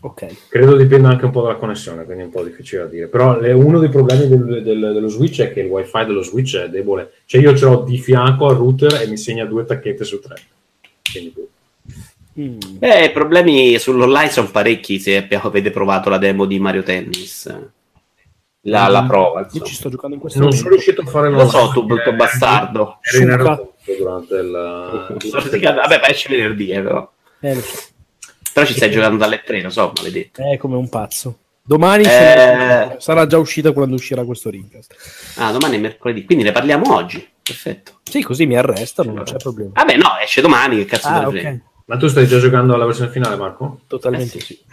Ok. 0.00 0.48
Credo 0.48 0.76
dipenda 0.76 1.08
anche 1.08 1.24
un 1.26 1.32
po' 1.32 1.42
dalla 1.42 1.56
connessione, 1.56 2.04
quindi 2.04 2.22
è 2.22 2.26
un 2.26 2.32
po' 2.32 2.44
difficile 2.44 2.82
da 2.82 2.88
dire. 2.88 3.06
Però 3.08 3.38
le, 3.38 3.52
uno 3.52 3.78
dei 3.78 3.90
problemi 3.90 4.28
del, 4.28 4.62
del, 4.62 4.90
dello 4.94 5.08
Switch 5.08 5.42
è 5.42 5.52
che 5.52 5.60
il 5.60 5.66
wifi 5.66 6.04
dello 6.06 6.22
Switch 6.22 6.56
è 6.56 6.70
debole. 6.70 7.12
Cioè 7.26 7.42
io 7.42 7.54
ce 7.54 7.64
l'ho 7.66 7.82
di 7.82 7.98
fianco 7.98 8.46
al 8.46 8.56
router 8.56 9.02
e 9.02 9.06
mi 9.08 9.18
segna 9.18 9.44
due 9.44 9.64
tacchette 9.64 10.04
su 10.04 10.18
tre. 10.20 10.36
Mm. 12.38 12.58
Eh, 12.80 13.10
problemi 13.12 13.78
sull'online 13.78 14.30
sono 14.30 14.50
parecchi 14.50 14.98
se 14.98 15.26
avete 15.28 15.70
provato 15.70 16.10
la 16.10 16.18
demo 16.18 16.44
di 16.44 16.58
Mario 16.58 16.82
Tennis. 16.82 17.46
La, 18.62 18.88
mm. 18.88 18.92
la 18.92 19.04
prova. 19.04 19.40
Insomma. 19.40 19.62
Io 19.62 19.68
ci 19.68 19.74
sto 19.74 19.88
giocando 19.88 20.14
in 20.16 20.20
questo 20.20 20.38
Non 20.40 20.52
sono 20.52 20.70
riuscito 20.70 21.00
a 21.00 21.06
fare 21.06 21.30
Lo 21.30 21.48
so, 21.48 21.70
tu 21.72 21.84
brutto 21.84 22.12
bastardo. 22.12 22.98
Ero 23.00 23.22
in 23.22 23.30
aeroporto 23.30 23.74
durante 23.96 24.34
il... 24.34 25.16
Durante... 25.30 25.58
Vabbè, 25.58 26.00
ma 26.00 26.08
esce 26.08 26.28
venerdì, 26.28 26.70
eh, 26.70 26.82
però. 26.82 27.10
Eh, 27.40 27.54
lo 27.54 27.60
so. 27.60 27.76
Però 28.52 28.66
ci 28.66 28.74
stai 28.74 28.90
giocando 28.90 29.18
dalle 29.18 29.42
3, 29.44 29.62
lo 29.62 29.70
so, 29.70 29.92
maledetto. 29.96 30.42
Eh, 30.42 30.56
come 30.56 30.76
un 30.76 30.88
pazzo. 30.88 31.38
Domani 31.62 32.04
Eh. 32.04 32.96
sarà 32.98 33.26
già 33.26 33.38
uscita 33.38 33.72
quando 33.72 33.96
uscirà 33.96 34.24
questo 34.24 34.50
Ringcast. 34.50 34.94
Ah, 35.36 35.50
domani 35.50 35.76
è 35.76 35.80
mercoledì, 35.80 36.24
quindi 36.24 36.44
ne 36.44 36.52
parliamo 36.52 36.94
oggi. 36.94 37.26
Perfetto. 37.46 38.00
Sì, 38.02 38.22
così 38.22 38.44
mi 38.46 38.56
arrestano, 38.56 39.12
non 39.12 39.24
c'è 39.24 39.36
problema. 39.36 39.70
Vabbè, 39.74 39.96
no, 39.96 40.18
esce 40.22 40.40
domani, 40.40 40.76
che 40.78 40.84
cazzo 40.84 41.06
Ah, 41.08 41.12
me 41.12 41.18
ne 41.20 41.26
ok. 41.26 41.30
frega. 41.32 41.58
Ma 41.86 41.96
tu 41.96 42.08
stai 42.08 42.26
già 42.26 42.38
giocando 42.40 42.74
alla 42.74 42.84
versione 42.86 43.10
finale, 43.10 43.36
Marco? 43.36 43.80
Totalmente 43.86 44.38
Eh, 44.38 44.40
sì. 44.40 44.46
sì. 44.46 44.64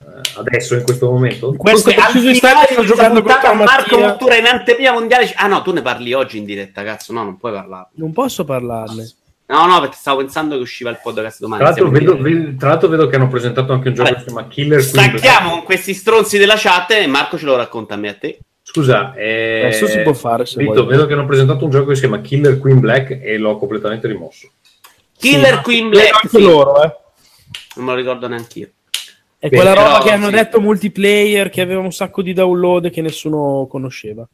Eh, 0.00 0.38
adesso, 0.38 0.74
in 0.74 0.82
questo 0.82 1.10
momento? 1.10 1.50
In 1.50 1.56
questo 1.58 1.92
preciso 1.92 2.28
istante 2.30 2.72
sto 2.72 2.84
giocando 2.84 3.22
con 3.22 3.32
puntata, 3.32 3.52
Marco 3.52 3.98
Mottura 3.98 4.36
in 4.36 4.46
anteprima 4.46 4.92
mondiale. 4.92 5.30
Ah, 5.36 5.46
no, 5.46 5.60
tu 5.62 5.72
ne 5.72 5.82
parli 5.82 6.12
oggi 6.14 6.38
in 6.38 6.44
diretta, 6.46 6.82
cazzo. 6.82 7.12
No, 7.12 7.22
non 7.22 7.36
puoi 7.36 7.52
parlare. 7.52 7.88
Non 7.96 8.12
posso 8.12 8.44
parlarne. 8.44 9.10
No, 9.46 9.66
no, 9.66 9.80
perché 9.80 9.96
stavo 9.96 10.18
pensando 10.18 10.54
che 10.56 10.62
usciva 10.62 10.88
il 10.88 10.98
podcast 11.02 11.38
domani. 11.40 11.60
Tra 11.62 11.70
l'altro, 11.70 11.90
vedo, 11.90 12.16
vedo- 12.16 12.56
tra 12.58 12.68
l'altro 12.70 12.88
vedo 12.88 13.06
che 13.08 13.16
hanno 13.16 13.28
presentato 13.28 13.72
anche 13.74 13.88
un 13.88 13.94
gioco 13.94 14.08
Vabbè. 14.08 14.22
che 14.22 14.24
si 14.28 14.34
chiama 14.34 14.48
Killer 14.48 14.90
Queen. 14.90 15.08
Stacchiamo 15.18 15.50
con 15.50 15.62
questi 15.64 15.92
stronzi 15.92 16.38
della 16.38 16.54
chat 16.56 16.92
e 16.92 17.06
Marco 17.06 17.36
ce 17.36 17.44
lo 17.44 17.56
racconta 17.56 17.92
a 17.94 17.96
me 17.98 18.06
e 18.06 18.10
a 18.10 18.14
te. 18.14 18.38
Scusa, 18.72 19.12
eh, 19.12 19.64
Adesso 19.66 19.86
si 19.86 20.00
può 20.00 20.14
fare 20.14 20.46
se 20.46 20.56
Vito, 20.56 20.86
vedo 20.86 21.04
che 21.04 21.12
hanno 21.12 21.26
presentato 21.26 21.64
un 21.64 21.70
gioco 21.70 21.88
che 21.88 21.94
si 21.94 22.00
chiama 22.00 22.22
Killer 22.22 22.56
Queen 22.56 22.80
Black 22.80 23.18
e 23.20 23.36
l'ho 23.36 23.58
completamente 23.58 24.06
rimosso. 24.06 24.50
Killer 25.18 25.60
Queen 25.60 25.90
Black. 25.90 26.14
Anche 26.14 26.28
sì. 26.28 26.40
loro, 26.40 26.82
eh. 26.82 26.96
Non 27.76 27.84
me 27.84 27.90
lo 27.90 27.96
ricordo 27.98 28.28
neanche 28.28 28.58
io. 28.60 28.70
È 29.38 29.48
Bene, 29.50 29.62
quella 29.62 29.74
roba 29.74 29.98
però, 29.98 30.04
che 30.04 30.10
hanno 30.12 30.28
sì. 30.28 30.32
detto 30.32 30.60
multiplayer, 30.62 31.50
che 31.50 31.60
aveva 31.60 31.82
un 31.82 31.92
sacco 31.92 32.22
di 32.22 32.32
download 32.32 32.88
che 32.88 33.02
nessuno 33.02 33.66
conosceva. 33.68 34.26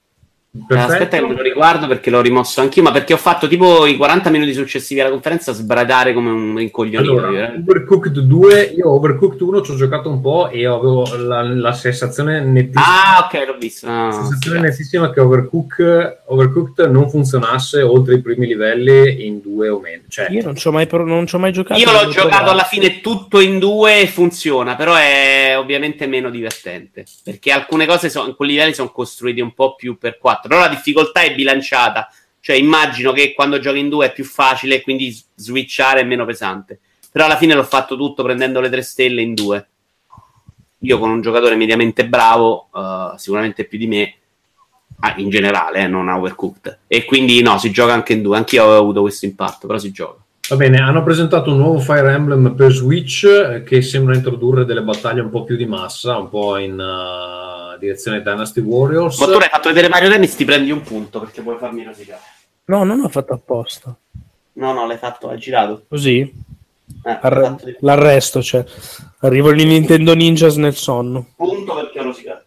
Perfetto. 0.50 0.92
Aspetta 0.92 1.18
che 1.18 1.26
me 1.26 1.34
lo 1.34 1.42
riguardo 1.42 1.86
perché 1.86 2.08
l'ho 2.10 2.22
rimosso 2.22 2.60
anch'io, 2.62 2.82
ma 2.82 2.90
perché 2.90 3.12
ho 3.12 3.18
fatto 3.18 3.46
tipo 3.48 3.86
i 3.86 3.96
40 3.96 4.30
minuti 4.30 4.54
successivi 4.54 5.00
alla 5.00 5.10
conferenza 5.10 5.52
sbradare 5.52 6.14
come 6.14 6.30
un 6.30 6.56
rincoglionito. 6.56 7.12
Allora, 7.12 7.52
eh. 7.52 7.58
Overcooked 7.58 8.18
2, 8.18 8.62
io 8.76 8.90
Overcooked 8.90 9.40
1 9.40 9.62
ci 9.62 9.70
ho 9.72 9.76
giocato 9.76 10.08
un 10.08 10.20
po' 10.20 10.48
e 10.48 10.66
avevo 10.66 11.06
la, 11.16 11.42
la 11.42 11.72
sensazione 11.72 12.40
nettissima, 12.40 12.82
Ah, 12.84 13.24
ok, 13.26 13.46
l'ho 13.46 13.56
visto. 13.58 13.86
No, 13.86 13.92
la 13.92 14.06
no, 14.06 14.12
sensazione 14.12 14.56
sì. 14.58 14.64
nettissima 14.64 15.10
che 15.12 15.20
Overcook, 15.20 16.22
Overcooked 16.26 16.86
non 16.90 17.08
funzionasse 17.10 17.82
oltre 17.82 18.14
i 18.14 18.20
primi 18.22 18.46
livelli 18.46 19.26
in 19.26 19.40
due 19.40 19.68
o 19.68 19.78
meno. 19.80 20.02
Cioè, 20.08 20.28
Io 20.30 20.42
non 20.42 20.56
ci 20.56 20.66
ho 20.66 20.72
mai, 20.72 20.88
mai 20.90 21.52
giocato. 21.52 21.78
Io 21.78 21.92
l'ho 21.92 22.08
giocato 22.08 22.28
provare. 22.28 22.50
alla 22.50 22.64
fine 22.64 23.00
tutto 23.00 23.40
in 23.40 23.58
due 23.58 24.00
e 24.00 24.06
funziona, 24.06 24.76
però 24.76 24.94
è 24.94 25.54
ovviamente 25.58 26.06
meno 26.06 26.30
divertente. 26.30 27.04
Perché 27.22 27.52
alcune 27.52 27.86
cose 27.86 28.08
sono, 28.08 28.34
quei 28.34 28.48
livelli 28.50 28.74
sono 28.74 28.90
costruiti 28.90 29.40
un 29.40 29.52
po' 29.54 29.74
più 29.74 29.98
per 29.98 30.18
quattro. 30.18 30.47
Però 30.48 30.60
la 30.60 30.68
difficoltà 30.68 31.20
è 31.20 31.34
bilanciata. 31.34 32.10
Cioè, 32.40 32.56
immagino 32.56 33.12
che 33.12 33.34
quando 33.34 33.58
giochi 33.58 33.78
in 33.78 33.88
due 33.88 34.06
è 34.06 34.12
più 34.12 34.24
facile 34.24 34.76
e 34.76 34.82
quindi 34.82 35.16
switchare 35.34 36.00
è 36.00 36.04
meno 36.04 36.24
pesante. 36.24 36.80
Però 37.12 37.24
alla 37.24 37.36
fine 37.36 37.54
l'ho 37.54 37.64
fatto 37.64 37.96
tutto 37.96 38.22
prendendo 38.22 38.60
le 38.60 38.70
tre 38.70 38.82
stelle 38.82 39.22
in 39.22 39.34
due. 39.34 39.68
Io 40.80 40.98
con 40.98 41.10
un 41.10 41.20
giocatore 41.20 41.56
mediamente 41.56 42.06
bravo, 42.06 42.68
eh, 42.74 43.18
sicuramente 43.18 43.64
più 43.64 43.78
di 43.78 43.86
me, 43.86 44.14
ah, 45.00 45.14
in 45.16 45.28
generale, 45.28 45.80
eh, 45.80 45.86
non 45.88 46.08
overcooked. 46.08 46.78
E 46.86 47.04
quindi 47.04 47.42
no, 47.42 47.58
si 47.58 47.70
gioca 47.70 47.92
anche 47.92 48.12
in 48.12 48.22
due. 48.22 48.36
Anch'io 48.36 48.64
ho 48.64 48.78
avuto 48.78 49.00
questo 49.02 49.26
impatto, 49.26 49.66
però 49.66 49.78
si 49.78 49.90
gioca. 49.90 50.22
Va 50.48 50.56
bene, 50.56 50.78
hanno 50.78 51.02
presentato 51.02 51.50
un 51.50 51.58
nuovo 51.58 51.78
Fire 51.78 52.10
Emblem 52.12 52.54
per 52.54 52.72
Switch 52.72 53.24
eh, 53.24 53.62
che 53.64 53.82
sembra 53.82 54.14
introdurre 54.14 54.64
delle 54.64 54.80
battaglie 54.82 55.20
un 55.20 55.28
po' 55.28 55.44
più 55.44 55.56
di 55.56 55.66
massa, 55.66 56.16
un 56.16 56.30
po' 56.30 56.56
in 56.56 56.78
eh, 56.80 57.78
direzione 57.78 58.22
Dynasty 58.22 58.60
Warriors. 58.62 59.18
Ma 59.20 59.26
tu 59.26 59.32
hai 59.32 59.48
fatto 59.50 59.68
vedere 59.68 59.88
Mario 59.88 60.08
Tennis, 60.08 60.34
ti 60.36 60.46
prendi 60.46 60.70
un 60.70 60.80
punto 60.80 61.20
perché 61.20 61.42
puoi 61.42 61.58
farmi 61.58 61.84
rosicare. 61.84 62.20
No, 62.64 62.82
non 62.84 63.00
ho 63.00 63.08
fatto 63.08 63.34
apposta. 63.34 63.94
No, 64.54 64.72
no, 64.72 64.86
l'hai 64.86 64.96
fatto, 64.96 65.28
hai 65.28 65.38
girato. 65.38 65.84
Così? 65.86 66.20
Eh, 66.20 67.18
fatto 67.20 67.64
di- 67.66 67.76
l'arresto, 67.80 68.42
cioè. 68.42 68.64
Arrivo 69.20 69.50
il 69.50 69.66
Nintendo 69.66 70.14
Ninjas 70.14 70.56
nel 70.56 70.74
sonno. 70.74 71.26
punto 71.36 71.74
perché 71.74 72.00
ho 72.00 72.04
rosicato. 72.04 72.44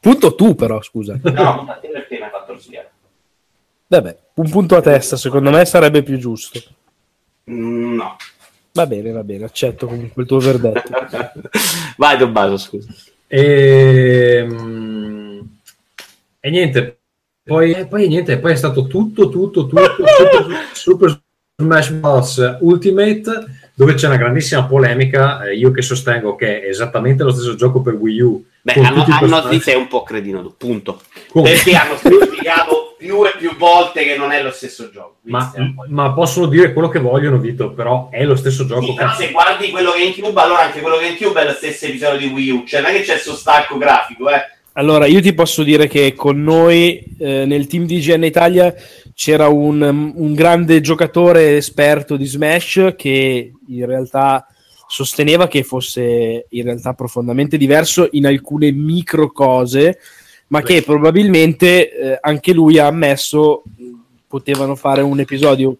Punto 0.00 0.34
tu, 0.34 0.54
però, 0.54 0.82
scusa. 0.82 1.18
No, 1.22 1.32
no, 1.32 1.78
perché 1.80 2.16
mi 2.18 2.22
hai 2.24 2.30
fatto 2.30 2.52
rosicare. 2.52 2.90
Vabbè, 3.86 4.18
un 4.40 4.50
punto 4.50 4.76
a 4.76 4.80
testa, 4.80 5.16
secondo 5.16 5.50
me 5.50 5.64
sarebbe 5.64 6.02
più 6.02 6.16
giusto. 6.18 6.60
Mm, 7.50 7.94
No. 7.96 8.16
Va 8.72 8.86
bene, 8.86 9.10
va 9.10 9.24
bene, 9.24 9.44
accetto 9.44 9.86
comunque 9.86 10.22
il 10.22 10.28
tuo 10.28 10.38
verdetto. 10.38 10.82
Vai, 11.96 12.16
Tommaso, 12.16 12.56
scusa. 12.58 12.88
E, 13.26 14.46
mm, 14.48 15.40
e 16.38 16.50
niente, 16.50 16.98
poi, 17.42 17.86
poi 17.88 18.06
niente, 18.06 18.38
poi 18.38 18.52
è 18.52 18.56
stato 18.56 18.86
tutto, 18.86 19.30
tutto, 19.30 19.66
tutto 19.66 19.82
Super, 20.06 20.46
Super 20.72 21.20
Smash 21.56 21.90
Bros. 21.90 22.56
Ultimate 22.60 23.70
dove 23.74 23.94
c'è 23.94 24.06
una 24.06 24.16
grandissima 24.16 24.64
polemica, 24.64 25.42
eh, 25.44 25.56
io 25.56 25.72
che 25.72 25.82
sostengo 25.82 26.36
che 26.36 26.60
è 26.62 26.68
esattamente 26.68 27.24
lo 27.24 27.32
stesso 27.32 27.56
gioco 27.56 27.80
per 27.80 27.94
Wii 27.94 28.20
U. 28.20 28.44
Beh, 28.62 28.74
hanno, 28.74 29.04
hanno 29.08 29.58
sei 29.60 29.74
un 29.76 29.88
po' 29.88 30.04
cretino 30.04 30.40
tu, 30.42 30.54
punto. 30.56 31.02
con- 31.30 31.42
Perché 31.42 31.74
hanno 31.74 31.96
specificato 31.96 32.87
più 32.98 33.24
e 33.24 33.32
più 33.38 33.56
volte 33.56 34.04
che 34.04 34.16
non 34.16 34.32
è 34.32 34.42
lo 34.42 34.50
stesso 34.50 34.90
gioco. 34.90 35.16
Ma, 35.22 35.52
ma 35.88 36.12
possono 36.12 36.46
dire 36.46 36.72
quello 36.72 36.88
che 36.88 36.98
vogliono, 36.98 37.38
Vito, 37.38 37.72
però 37.72 38.08
è 38.10 38.24
lo 38.24 38.36
stesso 38.36 38.66
gioco. 38.66 38.84
Sì, 38.84 38.94
però 38.94 39.12
se 39.14 39.30
guardi 39.30 39.70
quello 39.70 39.92
che 39.92 40.00
è 40.00 40.04
in 40.04 40.14
Cube, 40.14 40.40
allora 40.40 40.62
anche 40.62 40.80
quello 40.80 40.98
che 40.98 41.06
è 41.06 41.10
in 41.10 41.16
Cube 41.16 41.40
è 41.40 41.44
lo 41.46 41.52
stesso 41.52 41.86
episodio 41.86 42.18
di 42.18 42.34
Wii 42.34 42.50
U. 42.50 42.64
Cioè, 42.66 42.80
non 42.80 42.90
è 42.90 42.94
che 42.94 43.02
c'è 43.02 43.14
il 43.14 43.20
suo 43.20 43.34
stacco 43.34 43.78
grafico, 43.78 44.28
eh. 44.28 44.56
Allora, 44.72 45.06
io 45.06 45.20
ti 45.20 45.32
posso 45.34 45.62
dire 45.62 45.88
che 45.88 46.14
con 46.14 46.42
noi 46.42 47.02
eh, 47.18 47.44
nel 47.46 47.66
team 47.66 47.84
di 47.84 47.98
GN 47.98 48.22
Italia 48.22 48.72
c'era 49.12 49.48
un, 49.48 50.12
un 50.14 50.34
grande 50.34 50.80
giocatore 50.80 51.56
esperto 51.56 52.16
di 52.16 52.26
Smash 52.26 52.94
che 52.96 53.52
in 53.66 53.86
realtà 53.86 54.46
sosteneva 54.86 55.48
che 55.48 55.64
fosse 55.64 56.46
in 56.48 56.62
realtà 56.62 56.94
profondamente 56.94 57.56
diverso 57.56 58.08
in 58.12 58.26
alcune 58.26 58.70
micro 58.70 59.32
cose, 59.32 59.98
ma 60.48 60.62
che 60.62 60.82
probabilmente 60.82 61.90
eh, 61.90 62.18
anche 62.20 62.52
lui 62.52 62.78
ha 62.78 62.86
ammesso 62.86 63.62
potevano 64.26 64.74
fare 64.74 65.02
un 65.02 65.20
episodio 65.20 65.76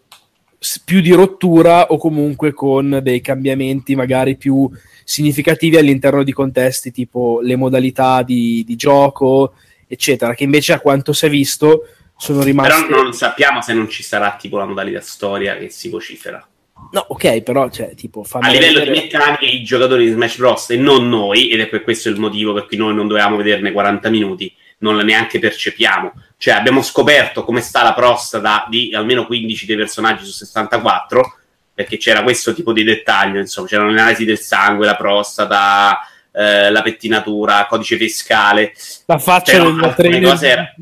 più 0.84 1.00
di 1.00 1.12
rottura 1.12 1.86
o 1.86 1.98
comunque 1.98 2.52
con 2.52 3.00
dei 3.02 3.20
cambiamenti 3.20 3.94
magari 3.94 4.36
più 4.36 4.68
significativi 5.04 5.76
all'interno 5.76 6.22
di 6.22 6.32
contesti 6.32 6.90
tipo 6.90 7.40
le 7.40 7.56
modalità 7.56 8.22
di, 8.22 8.64
di 8.66 8.76
gioco, 8.76 9.54
eccetera, 9.86 10.34
che 10.34 10.44
invece 10.44 10.72
a 10.72 10.80
quanto 10.80 11.12
si 11.12 11.26
è 11.26 11.30
visto 11.30 11.86
sono 12.16 12.42
rimasti... 12.42 12.86
Però 12.86 13.02
non 13.02 13.12
sappiamo 13.12 13.62
se 13.62 13.72
non 13.72 13.88
ci 13.88 14.02
sarà 14.02 14.36
tipo 14.38 14.58
la 14.58 14.66
modalità 14.66 15.00
storia 15.00 15.56
che 15.56 15.70
si 15.70 15.88
vocifera. 15.88 16.46
No, 16.90 17.04
ok, 17.08 17.42
però 17.42 17.68
cioè, 17.70 17.94
tipo, 17.94 18.24
A 18.32 18.48
livello 18.50 18.78
vedere- 18.80 18.92
di 18.92 18.98
meccaniche, 19.00 19.44
i 19.44 19.62
giocatori 19.62 20.04
di 20.06 20.12
Smash 20.12 20.36
Bros. 20.38 20.70
e 20.70 20.76
non 20.76 21.08
noi, 21.08 21.50
ed 21.50 21.60
è 21.60 21.66
per 21.68 21.82
questo 21.82 22.08
il 22.08 22.18
motivo 22.18 22.52
per 22.54 22.66
cui 22.66 22.76
noi 22.76 22.94
non 22.94 23.06
dovevamo 23.06 23.36
vederne 23.36 23.72
40 23.72 24.08
minuti, 24.10 24.52
non 24.78 24.96
la 24.96 25.02
neanche 25.02 25.38
percepiamo. 25.38 26.12
Cioè, 26.36 26.54
abbiamo 26.54 26.82
scoperto 26.82 27.44
come 27.44 27.60
sta 27.60 27.82
la 27.82 27.94
prostata 27.94 28.66
di 28.70 28.94
almeno 28.94 29.26
15 29.26 29.66
dei 29.66 29.76
personaggi 29.76 30.24
su 30.24 30.30
64, 30.30 31.36
perché 31.74 31.96
c'era 31.96 32.22
questo 32.22 32.54
tipo 32.54 32.72
di 32.72 32.82
dettaglio, 32.84 33.38
insomma, 33.38 33.66
c'erano 33.68 33.90
le 33.90 34.00
analisi 34.00 34.24
del 34.24 34.38
sangue, 34.38 34.86
la 34.86 34.96
prostata, 34.96 35.98
eh, 36.32 36.70
la 36.70 36.82
pettinatura, 36.82 37.66
codice 37.68 37.96
fiscale. 37.96 38.72
la 39.06 39.18
faccia 39.18 39.52
Però 39.52 39.64
del 39.64 39.72
alcune 39.74 39.94
trainer 39.94 40.22
cose 40.30 40.46
di 40.46 40.52
era-. 40.52 40.74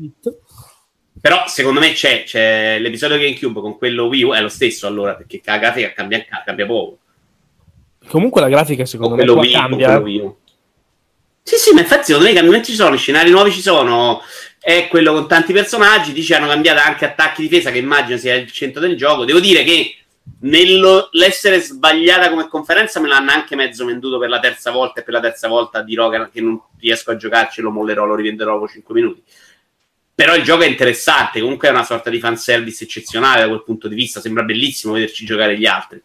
Però 1.19 1.43
secondo 1.47 1.79
me 1.79 1.93
c'è, 1.93 2.23
c'è 2.23 2.79
l'episodio 2.79 3.17
GameCube 3.17 3.59
con 3.59 3.77
quello 3.77 4.05
Wii 4.05 4.23
U 4.23 4.33
è 4.33 4.41
lo 4.41 4.49
stesso 4.49 4.87
allora, 4.87 5.15
perché 5.15 5.41
la 5.43 5.57
grafica 5.57 5.91
cambia, 5.93 6.25
cambia 6.45 6.65
poco. 6.65 6.99
Comunque 8.07 8.41
la 8.41 8.49
grafica 8.49 8.77
Con 8.77 8.87
secondo 8.87 9.15
me 9.15 9.23
quello 9.23 9.33
qua 9.33 9.43
Wii, 9.43 9.53
con 9.53 9.61
cambia. 9.61 9.87
quello 9.87 10.03
Wii 10.03 10.19
U. 10.19 10.37
Sì, 11.43 11.55
sì, 11.55 11.73
ma 11.73 11.79
infatti 11.81 12.05
secondo 12.05 12.25
me 12.25 12.31
i 12.31 12.35
cambiamenti 12.35 12.71
ci 12.71 12.77
sono, 12.77 12.95
i 12.95 12.97
scenari 12.97 13.29
nuovi 13.29 13.51
ci 13.51 13.61
sono, 13.61 14.21
è 14.59 14.87
quello 14.89 15.13
con 15.13 15.27
tanti 15.27 15.53
personaggi, 15.53 16.11
dice 16.11 16.35
hanno 16.35 16.47
cambiato 16.47 16.81
anche 16.85 17.05
attacchi 17.05 17.41
difesa 17.41 17.71
che 17.71 17.77
immagino 17.77 18.17
sia 18.17 18.35
il 18.35 18.51
centro 18.51 18.81
del 18.81 18.97
gioco. 18.97 19.25
Devo 19.25 19.39
dire 19.39 19.63
che 19.63 19.97
Nell'essere 20.39 21.59
sbagliata 21.59 22.29
come 22.29 22.47
conferenza 22.47 22.99
me 22.99 23.07
l'hanno 23.07 23.31
anche 23.31 23.55
mezzo 23.55 23.85
venduto 23.85 24.19
per 24.19 24.29
la 24.29 24.39
terza 24.39 24.69
volta 24.69 24.99
e 24.99 25.03
per 25.03 25.13
la 25.13 25.19
terza 25.19 25.47
volta 25.47 25.81
dirò 25.81 26.09
che 26.09 26.41
non 26.41 26.61
riesco 26.79 27.09
a 27.11 27.15
giocarci, 27.15 27.61
lo 27.61 27.71
mollerò, 27.71 28.05
lo 28.05 28.13
rivenderò 28.13 28.53
dopo 28.53 28.67
5 28.67 28.93
minuti. 28.93 29.23
Però 30.17 30.33
il 30.33 30.41
gioco 30.41 30.63
è 30.63 30.67
interessante, 30.67 31.41
comunque 31.41 31.67
è 31.67 31.71
una 31.71 31.83
sorta 31.83 32.09
di 32.09 32.19
fanservice 32.19 32.85
eccezionale 32.85 33.41
da 33.41 33.47
quel 33.49 33.63
punto 33.63 33.87
di 33.87 33.93
vista, 33.93 34.19
sembra 34.19 34.41
bellissimo 34.41 34.93
vederci 34.93 35.25
giocare 35.25 35.55
gli 35.55 35.67
altri. 35.67 36.01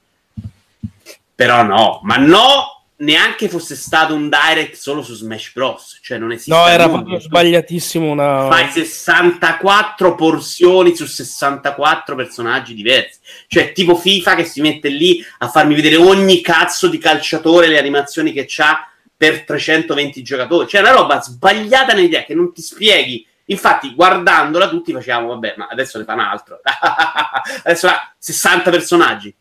Però 1.35 1.63
no, 1.63 2.01
ma 2.03 2.17
no 2.17 2.83
neanche 2.97 3.49
fosse 3.49 3.75
stato 3.75 4.15
un 4.15 4.29
direct 4.29 4.75
solo 4.75 5.03
su 5.03 5.15
Smash 5.15 5.53
Bros. 5.55 5.99
Cioè, 6.03 6.19
non 6.19 6.31
esiste. 6.31 6.53
No, 6.53 6.67
era 6.67 6.91
proprio 6.91 7.19
sbagliatissimo. 7.21 8.11
Una... 8.11 8.49
Fai 8.49 8.71
64 8.71 10.15
porzioni 10.15 10.95
su 10.95 11.07
64 11.07 12.15
personaggi 12.15 12.75
diversi. 12.75 13.19
Cioè, 13.47 13.73
tipo 13.73 13.97
FIFA 13.97 14.35
che 14.35 14.45
si 14.45 14.61
mette 14.61 14.91
lì 14.91 15.25
a 15.39 15.49
farmi 15.49 15.75
vedere 15.75 15.97
ogni 15.97 16.43
cazzo 16.43 16.89
di 16.89 16.99
calciatore, 16.99 17.69
le 17.69 17.79
animazioni 17.79 18.31
che 18.33 18.45
c'ha 18.47 18.87
per 19.17 19.45
320 19.45 20.23
giocatori. 20.23 20.69
Cioè, 20.69 20.83
una 20.83 20.93
roba 20.93 21.23
sbagliata 21.23 21.95
nell'idea 21.95 22.25
che 22.25 22.35
non 22.35 22.53
ti 22.53 22.61
spieghi. 22.61 23.27
Infatti, 23.47 23.95
guardandola, 23.95 24.69
tutti 24.69 24.93
facevamo, 24.93 25.29
vabbè, 25.29 25.55
ma 25.57 25.69
adesso 25.71 25.99
ne 25.99 26.05
fa 26.05 26.15
un 26.15 26.21
altro. 26.21 26.61
adesso 27.65 27.89
ha 27.89 28.15
60 28.19 28.71
personaggi. 28.71 29.35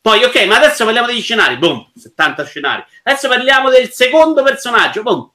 Poi, 0.00 0.22
ok, 0.22 0.44
ma 0.46 0.56
adesso 0.56 0.84
parliamo 0.84 1.06
degli 1.06 1.22
scenari. 1.22 1.56
Boom, 1.56 1.90
70 1.94 2.44
scenari. 2.44 2.84
Adesso 3.04 3.28
parliamo 3.28 3.70
del 3.70 3.90
secondo 3.90 4.42
personaggio. 4.42 5.02
Boom. 5.02 5.30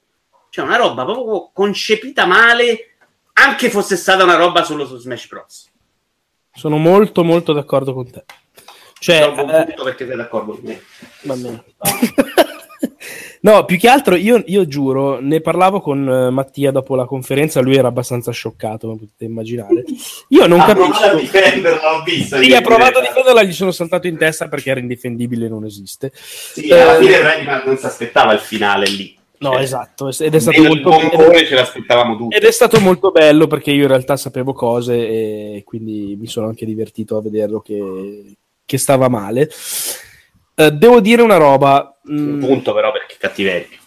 Cioè, 0.50 0.64
una 0.64 0.76
roba 0.76 1.04
proprio 1.04 1.50
concepita 1.52 2.26
male, 2.26 2.96
anche 3.34 3.70
fosse 3.70 3.96
stata 3.96 4.22
una 4.24 4.36
roba 4.36 4.62
solo 4.62 4.86
su 4.86 4.96
Smash 4.96 5.26
Bros. 5.28 5.70
Sono 6.52 6.76
molto, 6.76 7.24
molto 7.24 7.52
d'accordo 7.52 7.94
con 7.94 8.10
te. 8.10 8.24
Cioè, 8.98 9.32
eh, 9.34 9.74
perché 9.82 10.06
sei 10.06 10.16
d'accordo 10.16 10.52
con 10.52 10.60
me. 10.62 10.82
Va 11.22 11.34
bene. 11.34 11.64
No, 13.42 13.64
più 13.64 13.78
che 13.78 13.88
altro 13.88 14.16
io, 14.16 14.42
io 14.46 14.66
giuro, 14.66 15.18
ne 15.20 15.40
parlavo 15.40 15.80
con 15.80 16.06
uh, 16.06 16.30
Mattia 16.30 16.70
dopo 16.70 16.94
la 16.94 17.06
conferenza, 17.06 17.60
lui 17.60 17.76
era 17.76 17.88
abbastanza 17.88 18.32
scioccato, 18.32 18.86
come 18.88 18.98
potete 18.98 19.24
immaginare. 19.24 19.84
Io 20.28 20.46
non 20.46 20.60
ha 20.60 20.66
capisco... 20.66 20.90
provato 20.90 21.16
a 21.16 21.20
difenderla, 21.20 21.96
ho 21.96 22.02
visto. 22.02 22.36
Sì, 22.36 22.54
ha 22.54 22.60
provato 22.60 22.98
a 22.98 23.02
difenderla, 23.02 23.42
gli 23.42 23.52
sono 23.52 23.70
saltato 23.70 24.06
in 24.06 24.18
testa 24.18 24.48
perché 24.48 24.70
era 24.70 24.80
indifendibile 24.80 25.48
non 25.48 25.64
esiste. 25.64 26.12
Sì, 26.14 26.70
alla 26.70 26.96
fine 26.96 27.22
Redman 27.22 27.62
non 27.64 27.78
si 27.78 27.86
aspettava 27.86 28.34
il 28.34 28.40
finale 28.40 28.86
lì. 28.88 29.18
No, 29.38 29.52
Cioè, 29.52 29.62
esatto, 29.62 30.08
ed 30.18 30.34
è 30.34 30.38
stato 30.38 30.62
molto 30.62 30.90
bombone 30.90 31.46
ce 31.46 31.54
l'aspettavamo 31.54 32.14
tutti. 32.14 32.36
ed 32.36 32.44
è 32.44 32.50
stato 32.50 32.78
molto 32.78 33.10
bello 33.10 33.46
perché 33.46 33.70
io 33.70 33.84
in 33.84 33.88
realtà 33.88 34.18
sapevo 34.18 34.52
cose 34.52 34.94
e 34.94 35.62
quindi 35.64 36.14
mi 36.20 36.26
sono 36.26 36.46
anche 36.46 36.66
divertito 36.66 37.16
a 37.16 37.22
vederlo 37.22 37.60
che, 37.60 38.34
che 38.66 38.76
stava 38.76 39.08
male. 39.08 39.48
Eh, 40.60 40.72
devo 40.72 41.00
dire 41.00 41.22
una 41.22 41.38
roba. 41.38 41.98
Un 42.04 42.36
mm, 42.36 42.40
punto 42.40 42.74
però 42.74 42.92
perché 42.92 43.16
cattiveria. 43.18 43.78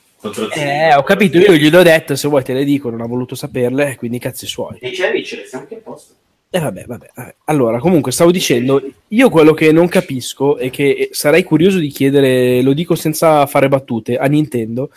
Eh, 0.56 0.95
ho 0.95 1.04
capito, 1.04 1.38
io 1.38 1.54
gliel'ho 1.54 1.84
detto, 1.84 2.16
se 2.16 2.30
vuoi 2.30 2.44
te 2.44 2.54
le 2.54 2.64
dico, 2.64 2.90
non 2.90 3.02
ha 3.02 3.06
voluto 3.06 3.36
saperle, 3.36 3.98
quindi 3.98 4.20
cazzi 4.20 4.48
suoi. 4.48 4.78
E 4.80 4.91
c'è 4.91 5.12
vincere, 5.12 5.45
siamo 5.45 5.66
anche 5.66 5.76
a 5.76 5.80
posto. 5.84 6.14
E 6.50 6.60
vabbè, 6.60 6.86
vabbè, 6.86 7.10
vabbè. 7.14 7.36
Allora, 7.45 7.80
comunque, 7.80 8.12
stavo 8.12 8.32
dicendo, 8.32 8.82
io 9.10 9.30
quello 9.30 9.54
che 9.54 9.72
non 9.72 9.88
capisco 9.90 10.58
e 10.58 10.70
che 10.70 11.10
sarei 11.12 11.44
curioso 11.44 11.78
di 11.78 11.90
chiedere, 11.90 12.62
lo 12.62 12.74
dico 12.74 12.95
senza 12.95 13.45
fare 13.48 13.68
battute, 13.68 14.18
a 14.18 14.26
Nintendo, 14.28 14.90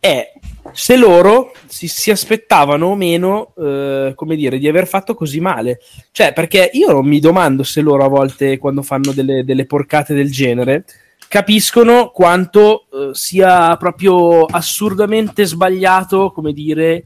è 0.00 0.32
se 0.72 0.96
loro 0.96 1.52
si, 1.66 1.88
si 1.88 2.10
aspettavano 2.10 2.86
o 2.86 2.96
meno, 2.96 3.52
eh, 3.56 4.12
come 4.14 4.36
dire, 4.36 4.58
di 4.58 4.68
aver 4.68 4.86
fatto 4.86 5.14
così 5.14 5.40
male. 5.40 5.80
Cioè, 6.10 6.32
perché 6.32 6.70
io 6.72 7.02
mi 7.02 7.20
domando 7.20 7.62
se 7.62 7.80
loro 7.80 8.04
a 8.04 8.08
volte, 8.08 8.58
quando 8.58 8.82
fanno 8.82 9.12
delle, 9.12 9.44
delle 9.44 9.66
porcate 9.66 10.14
del 10.14 10.30
genere, 10.30 10.84
capiscono 11.28 12.10
quanto 12.10 12.86
eh, 12.92 13.10
sia 13.12 13.76
proprio 13.76 14.44
assurdamente 14.44 15.44
sbagliato, 15.44 16.30
come 16.32 16.52
dire, 16.52 17.04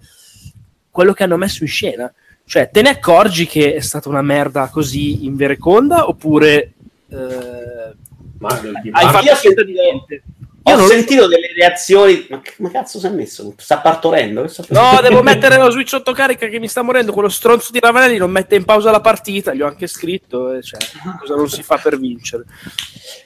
quello 0.90 1.12
che 1.12 1.22
hanno 1.24 1.36
messo 1.36 1.64
in 1.64 1.68
scena. 1.68 2.12
Cioè, 2.44 2.70
te 2.70 2.82
ne 2.82 2.90
accorgi 2.90 3.46
che 3.46 3.74
è 3.74 3.80
stata 3.80 4.08
una 4.08 4.22
merda 4.22 4.68
così 4.68 5.24
in 5.24 5.36
vereconda 5.36 6.08
oppure 6.08 6.72
eh, 7.08 7.94
Ma, 8.38 8.48
hai 8.90 9.08
fatto 9.08 9.34
finta 9.36 9.62
di 9.62 9.72
niente? 9.72 10.22
Ho 10.64 10.70
Io 10.70 10.76
non- 10.76 10.86
sentito 10.86 11.26
delle 11.26 11.52
reazioni. 11.56 12.26
Ma, 12.30 12.40
ma 12.58 12.70
cazzo 12.70 12.98
si 13.00 13.06
è 13.06 13.10
messo? 13.10 13.52
Sta 13.56 13.78
partorendo? 13.78 14.48
No, 14.68 15.00
devo 15.02 15.22
mettere 15.22 15.56
lo 15.58 15.70
switch 15.70 15.88
sotto 15.88 16.12
carica 16.12 16.46
che 16.46 16.60
mi 16.60 16.68
sta 16.68 16.82
morendo. 16.82 17.12
Quello 17.12 17.28
stronzo 17.28 17.72
di 17.72 17.80
Ravanelli 17.80 18.16
non 18.18 18.30
mette 18.30 18.54
in 18.54 18.64
pausa 18.64 18.90
la 18.90 19.00
partita. 19.00 19.52
Gli 19.54 19.60
ho 19.62 19.66
anche 19.66 19.86
scritto. 19.88 20.52
eh, 20.52 20.62
cioè, 20.62 20.78
cosa 21.18 21.34
non 21.34 21.48
si 21.48 21.62
fa 21.62 21.78
per 21.78 21.98
vincere? 21.98 22.44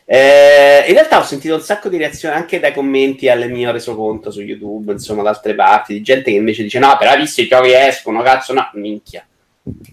Eh, 0.06 0.84
in 0.86 0.94
realtà 0.94 1.18
ho 1.18 1.24
sentito 1.24 1.54
un 1.54 1.60
sacco 1.60 1.88
di 1.88 1.96
reazioni 1.96 2.34
anche 2.34 2.60
dai 2.60 2.72
commenti 2.72 3.28
alle 3.28 3.48
mie 3.48 3.70
resoconto 3.72 4.30
su 4.30 4.40
YouTube, 4.40 4.92
insomma, 4.92 5.22
da 5.22 5.30
altre 5.30 5.54
parti, 5.54 5.92
di 5.94 6.02
gente 6.02 6.30
che 6.30 6.36
invece 6.36 6.62
dice: 6.62 6.78
No, 6.78 6.96
però 6.98 7.14
visto 7.16 7.40
i 7.40 7.48
giochi 7.48 7.72
escono, 7.72 8.22
cazzo, 8.22 8.52
no, 8.52 8.70
minchia. 8.74 9.26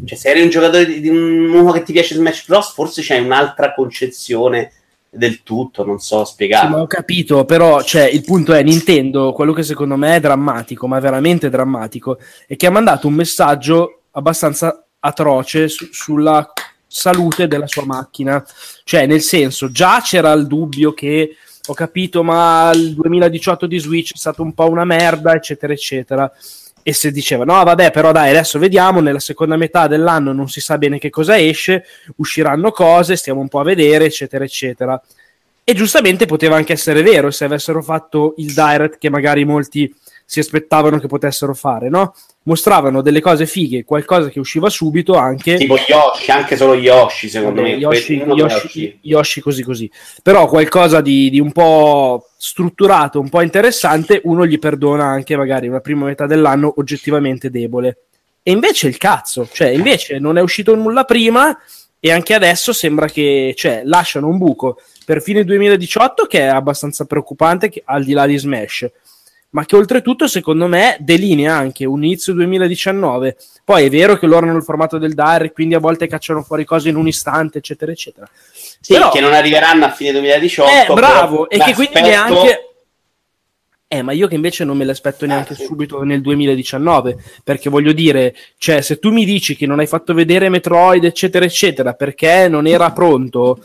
Cioè, 0.06 0.18
se 0.18 0.30
eri 0.30 0.42
un 0.44 0.50
giocatore 0.50 0.86
di, 0.86 1.02
di 1.02 1.10
un 1.10 1.50
uno 1.54 1.72
che 1.72 1.82
ti 1.84 1.92
piace 1.92 2.14
Smash 2.16 2.46
Bros., 2.46 2.72
forse 2.74 3.02
c'hai 3.04 3.20
un'altra 3.20 3.74
concezione 3.74 4.72
del 5.14 5.44
tutto, 5.44 5.86
non 5.86 6.00
so 6.00 6.26
spiegare. 6.26 6.68
Sì, 6.68 6.72
ma 6.72 6.82
ho 6.82 6.88
capito, 6.88 7.46
però 7.46 7.82
cioè, 7.84 8.04
il 8.04 8.24
punto 8.24 8.54
è 8.54 8.64
Nintendo, 8.64 9.32
quello 9.32 9.54
che 9.54 9.64
secondo 9.64 9.96
me 9.96 10.16
è 10.16 10.20
drammatico, 10.20 10.88
ma 10.88 11.00
veramente 11.00 11.50
drammatico, 11.50 12.18
è 12.48 12.56
che 12.56 12.68
ha 12.68 12.72
mandato 12.72 13.08
un 13.08 13.14
messaggio 13.14 14.02
abbastanza 14.12 14.86
atroce 15.00 15.68
su- 15.68 15.90
sulla 15.92 16.52
salute 16.88 17.48
della 17.48 17.68
sua 17.68 17.86
macchina. 17.86 18.44
Cioè, 18.84 19.06
nel 19.06 19.22
senso, 19.22 19.72
già 19.72 20.02
c'era 20.02 20.32
il 20.34 20.48
dubbio 20.48 20.94
che 20.94 21.36
ho 21.66 21.74
capito, 21.74 22.24
ma 22.24 22.72
il 22.74 22.94
2018 22.94 23.68
di 23.68 23.80
Switch 23.80 24.14
è 24.14 24.18
stato 24.18 24.42
un 24.42 24.54
po' 24.54 24.70
una 24.70 24.86
merda, 24.86 25.34
eccetera, 25.34 25.74
eccetera. 25.74 26.32
E 26.84 26.94
se 26.94 27.12
diceva, 27.12 27.46
no, 27.46 27.64
vabbè, 27.64 27.92
però 27.92 28.12
dai, 28.12 28.32
adesso 28.32 28.60
vediamo, 28.60 29.00
nella 29.00 29.20
seconda 29.20 29.56
metà 29.56 29.88
dell'anno 29.88 30.34
non 30.34 30.50
si 30.50 30.60
sa 30.60 30.78
bene 30.78 31.00
che 31.00 31.10
cosa 31.10 31.40
esce, 31.40 31.86
usciranno 32.18 32.72
cose, 32.72 33.16
stiamo 33.16 33.40
un 33.40 33.48
po' 33.48 33.62
a 33.62 33.64
vedere, 33.64 34.06
eccetera, 34.06 34.44
eccetera. 34.44 35.02
E 35.64 35.74
giustamente 35.74 36.26
poteva 36.26 36.58
anche 36.58 36.74
essere 36.74 37.02
vero 37.02 37.32
se 37.32 37.46
avessero 37.46 37.82
fatto 37.82 38.34
il 38.38 38.54
direct 38.54 38.98
che 38.98 39.10
magari 39.10 39.46
molti 39.46 39.94
si 40.26 40.40
aspettavano 40.40 41.00
che 41.00 41.08
potessero 41.08 41.54
fare, 41.54 41.90
no? 41.90 42.14
Mostravano 42.44 43.02
delle 43.02 43.22
cose 43.22 43.46
fighe, 43.46 43.84
qualcosa 43.84 44.30
che 44.30 44.40
usciva 44.40 44.70
subito 44.70 45.16
anche. 45.16 45.56
Tipo 45.56 45.76
Yoshi, 45.78 46.32
anche 46.32 46.58
solo 46.58 46.76
Yoshi, 46.76 47.30
secondo 47.30 47.62
me. 47.62 47.70
Yoshi- 47.70 48.22
Yoshi. 48.22 49.00
Yoshi 49.02 49.42
così 49.42 49.64
così. 49.64 49.92
Però 50.22 50.48
qualcosa 50.48 51.02
di, 51.02 51.30
di 51.30 51.40
un 51.40 51.52
po' 51.52 52.28
strutturato, 52.38 53.20
un 53.20 53.30
po' 53.30 53.42
interessante, 53.42 54.22
uno 54.26 54.46
gli 54.46 54.60
perdona 54.60 55.06
anche 55.06 55.38
magari 55.38 55.68
una 55.68 55.80
prima 55.80 56.06
metà 56.06 56.26
dell'anno 56.26 56.74
oggettivamente 56.78 57.50
debole. 57.50 58.00
E 58.44 58.52
invece 58.52 58.88
il 58.88 58.98
cazzo, 58.98 59.48
cioè 59.52 59.70
invece 59.70 60.20
non 60.20 60.38
è 60.38 60.42
uscito 60.42 60.76
nulla 60.76 61.06
prima 61.06 61.58
e 62.00 62.12
anche 62.12 62.34
adesso 62.34 62.74
sembra 62.74 63.08
che 63.08 63.54
cioè, 63.56 63.84
lasciano 63.86 64.28
un 64.28 64.38
buco 64.38 64.82
per 65.06 65.22
fine 65.22 65.46
2018 65.46 66.26
che 66.26 66.40
è 66.40 66.48
abbastanza 66.48 67.06
preoccupante 67.06 67.70
che- 67.70 67.82
al 67.86 68.04
di 68.04 68.12
là 68.12 68.26
di 68.26 68.38
Smash 68.38 68.92
ma 69.54 69.66
che 69.66 69.76
oltretutto 69.76 70.28
secondo 70.28 70.68
me 70.68 70.98
delinea 71.00 71.56
anche 71.56 71.86
un 71.86 72.04
inizio 72.04 72.34
2019 72.34 73.38
poi 73.64 73.86
è 73.86 73.90
vero 73.90 74.18
che 74.18 74.26
loro 74.28 74.48
hanno 74.48 74.58
il 74.58 74.64
formato 74.64 74.98
del 74.98 75.14
Direct 75.14 75.54
quindi 75.54 75.76
a 75.76 75.80
volte 75.80 76.08
cacciano 76.08 76.42
fuori 76.44 76.66
cose 76.66 76.90
in 76.90 76.96
un 76.96 77.08
istante 77.08 77.60
eccetera 77.60 77.92
eccetera 77.92 78.28
Sì, 78.80 78.94
Però- 78.94 79.10
che 79.10 79.20
non 79.20 79.34
arriveranno 79.34 79.86
a 79.86 79.92
fine 79.92 80.12
2018. 80.12 80.92
eh, 80.92 80.94
bravo 80.94 81.50
e 81.50 81.58
che 81.60 81.74
quindi 81.74 82.02
neanche 82.02 82.68
eh, 83.88 84.02
ma 84.02 84.12
io 84.12 84.28
che 84.28 84.34
invece 84.34 84.64
non 84.64 84.76
me 84.76 84.86
l'aspetto 84.86 85.28
neanche 85.28 85.54
Ah, 85.54 85.56
sì. 85.56 85.66
subito 85.66 86.02
nel 86.02 86.20
2019, 86.20 87.16
perché 87.44 87.70
voglio 87.70 87.92
dire, 87.92 88.34
cioè, 88.58 88.82
se 88.82 88.98
tu 88.98 89.12
mi 89.12 89.24
dici 89.24 89.56
che 89.56 89.68
non 89.68 89.78
hai 89.78 89.86
fatto 89.86 90.16
vedere 90.16 90.50
Metroid, 90.50 91.04
eccetera, 91.04 91.46
eccetera, 91.46 91.94
perché 91.94 92.48
non 92.50 92.66
era 92.66 92.92
pronto, 92.92 93.64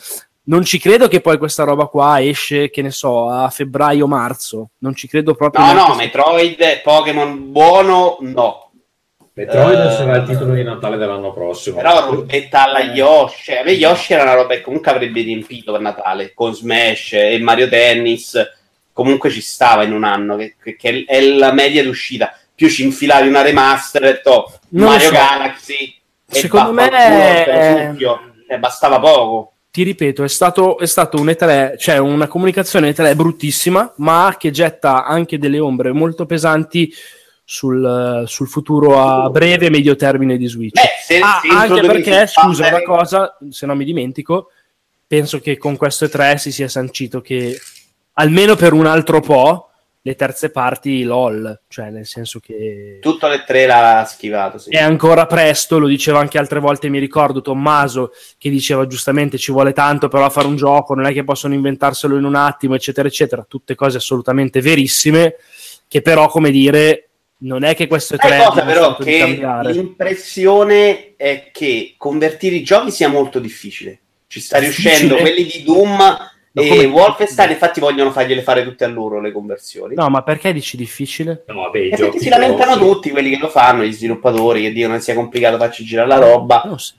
non 0.48 0.64
ci 0.64 0.78
credo 0.78 1.08
che 1.08 1.20
poi 1.20 1.36
questa 1.38 1.64
roba 1.64 1.86
qua 1.86 2.22
esce, 2.22 2.70
che 2.70 2.80
ne 2.82 2.90
so, 2.90 3.28
a 3.30 3.48
febbraio-marzo. 3.50 4.70
Non 4.78 4.94
ci 4.94 5.06
credo 5.08 5.34
proprio. 5.34 5.64
No, 5.64 5.72
no, 5.72 5.86
se- 5.90 5.96
Metroid, 5.96 6.80
Pokémon 6.82 7.52
buono, 7.52 8.16
no. 8.20 8.70
Metroid 9.34 9.78
Eh, 9.78 9.92
sarà 9.92 10.16
il 10.16 10.26
titolo 10.28 10.54
di 10.54 10.62
Natale 10.64 10.96
dell'anno 10.96 11.32
prossimo. 11.32 11.76
Però 11.76 12.10
rubetta 12.10 12.64
alla 12.64 12.80
Yoshi. 12.80 13.52
A 13.52 13.62
me 13.62 13.72
Yoshi 13.72 14.14
era 14.14 14.22
una 14.24 14.34
roba 14.34 14.54
che 14.54 14.62
comunque 14.62 14.90
avrebbe 14.90 15.20
riempito 15.22 15.70
per 15.70 15.80
Natale 15.80 16.32
con 16.34 16.54
Smash 16.54 17.12
e 17.12 17.38
Mario 17.40 17.68
Tennis. 17.68 18.36
Comunque 18.92 19.30
ci 19.30 19.40
stava 19.40 19.84
in 19.84 19.92
un 19.92 20.02
anno, 20.02 20.34
che, 20.36 20.56
che- 20.60 20.74
che 20.76 21.04
è 21.06 21.20
la 21.20 21.52
media 21.52 21.84
d'uscita. 21.84 22.36
Più 22.52 22.68
ci 22.68 22.82
infilavi 22.82 23.28
una 23.28 23.42
remaster, 23.42 24.20
to, 24.22 24.50
lo 24.70 24.86
Mario 24.86 25.06
so. 25.08 25.12
Galaxy. 25.14 25.94
e 26.30 26.40
Secondo 26.40 26.72
me 26.72 26.88
è- 26.90 27.88
succhio. 27.90 28.20
Eh, 28.48 28.58
bastava 28.58 28.98
poco. 28.98 29.52
Ti 29.70 29.82
ripeto, 29.82 30.24
è 30.24 30.28
stato, 30.28 30.78
è 30.78 30.86
stato 30.86 31.20
un 31.20 31.26
E3, 31.26 31.78
cioè 31.78 31.98
una 31.98 32.26
comunicazione 32.26 32.90
E3 32.90 33.14
bruttissima, 33.14 33.92
ma 33.96 34.34
che 34.38 34.50
getta 34.50 35.04
anche 35.04 35.38
delle 35.38 35.58
ombre 35.58 35.92
molto 35.92 36.26
pesanti 36.26 36.92
sul, 37.44 38.24
sul 38.26 38.48
futuro 38.48 39.00
a 39.00 39.30
breve 39.30 39.66
e 39.66 39.70
medio 39.70 39.96
termine 39.96 40.36
di 40.36 40.46
Switch. 40.46 40.74
Beh, 40.74 40.88
se, 41.02 41.18
Ah, 41.20 41.40
se 41.42 41.48
anche 41.48 41.86
perché, 41.86 42.26
scusa, 42.26 42.68
una 42.68 42.82
cosa, 42.82 43.38
se 43.50 43.66
non 43.66 43.76
mi 43.76 43.84
dimentico, 43.84 44.50
penso 45.06 45.40
che 45.40 45.56
con 45.56 45.76
questo 45.76 46.06
E3 46.06 46.36
si 46.36 46.52
sia 46.52 46.68
sancito 46.68 47.20
che 47.20 47.58
almeno 48.14 48.56
per 48.56 48.72
un 48.72 48.86
altro 48.86 49.20
po' 49.20 49.67
le 50.08 50.14
terze 50.14 50.48
parti 50.48 51.02
LOL, 51.02 51.60
cioè 51.68 51.90
nel 51.90 52.06
senso 52.06 52.40
che 52.40 52.98
Tutto 52.98 53.28
le 53.28 53.44
tre 53.46 53.66
l'ha 53.66 54.06
schivato. 54.08 54.56
Sì. 54.56 54.70
è 54.70 54.80
ancora 54.80 55.26
presto, 55.26 55.78
lo 55.78 55.86
diceva 55.86 56.18
anche 56.18 56.38
altre 56.38 56.60
volte, 56.60 56.88
mi 56.88 56.98
ricordo 56.98 57.42
Tommaso 57.42 58.12
che 58.38 58.48
diceva 58.48 58.86
giustamente 58.86 59.36
ci 59.36 59.52
vuole 59.52 59.74
tanto 59.74 60.08
però 60.08 60.24
a 60.24 60.30
fare 60.30 60.46
un 60.46 60.56
gioco, 60.56 60.94
non 60.94 61.04
è 61.04 61.12
che 61.12 61.24
possono 61.24 61.52
inventarselo 61.52 62.16
in 62.16 62.24
un 62.24 62.36
attimo, 62.36 62.74
eccetera, 62.74 63.06
eccetera, 63.06 63.44
tutte 63.46 63.74
cose 63.74 63.98
assolutamente 63.98 64.62
verissime, 64.62 65.34
che 65.86 66.00
però, 66.00 66.28
come 66.28 66.50
dire, 66.50 67.10
non 67.40 67.62
è 67.62 67.76
che 67.76 67.86
questo 67.86 68.14
è 68.14 68.18
Sai 68.18 68.46
cosa 68.46 68.62
però 68.62 68.96
che 68.96 69.46
l'impressione 69.64 71.16
è 71.16 71.50
che 71.52 71.94
convertire 71.98 72.56
i 72.56 72.62
giochi 72.62 72.90
sia 72.90 73.08
molto 73.08 73.38
difficile. 73.38 74.00
Ci 74.26 74.40
sta 74.40 74.58
Difficile? 74.58 74.88
riuscendo 74.88 75.16
quelli 75.16 75.44
di 75.44 75.62
Doom 75.64 76.36
Ma 76.58 76.64
e 76.64 76.68
come- 76.68 76.84
Wolfenstein, 76.86 77.50
infatti 77.50 77.80
vogliono 77.80 78.10
fargliele 78.10 78.42
fare 78.42 78.64
tutte 78.64 78.84
a 78.84 78.88
loro 78.88 79.20
le 79.20 79.32
conversioni. 79.32 79.94
No, 79.94 80.08
ma 80.08 80.22
perché 80.22 80.52
dici 80.52 80.76
difficile? 80.76 81.44
No, 81.48 81.62
vabbè, 81.62 81.78
E 81.78 81.88
perché 81.96 82.18
si 82.18 82.28
lamentano 82.28 82.76
grossi. 82.76 82.92
tutti 82.92 83.10
quelli 83.10 83.30
che 83.30 83.38
lo 83.38 83.48
fanno, 83.48 83.84
gli 83.84 83.92
sviluppatori, 83.92 84.62
che 84.62 84.72
dicono 84.72 84.94
che 84.94 85.00
sia 85.00 85.14
complicato 85.14 85.56
farci 85.58 85.84
girare 85.84 86.08
la 86.08 86.18
roba. 86.18 86.62
Non 86.66 86.78
so. 86.78 86.94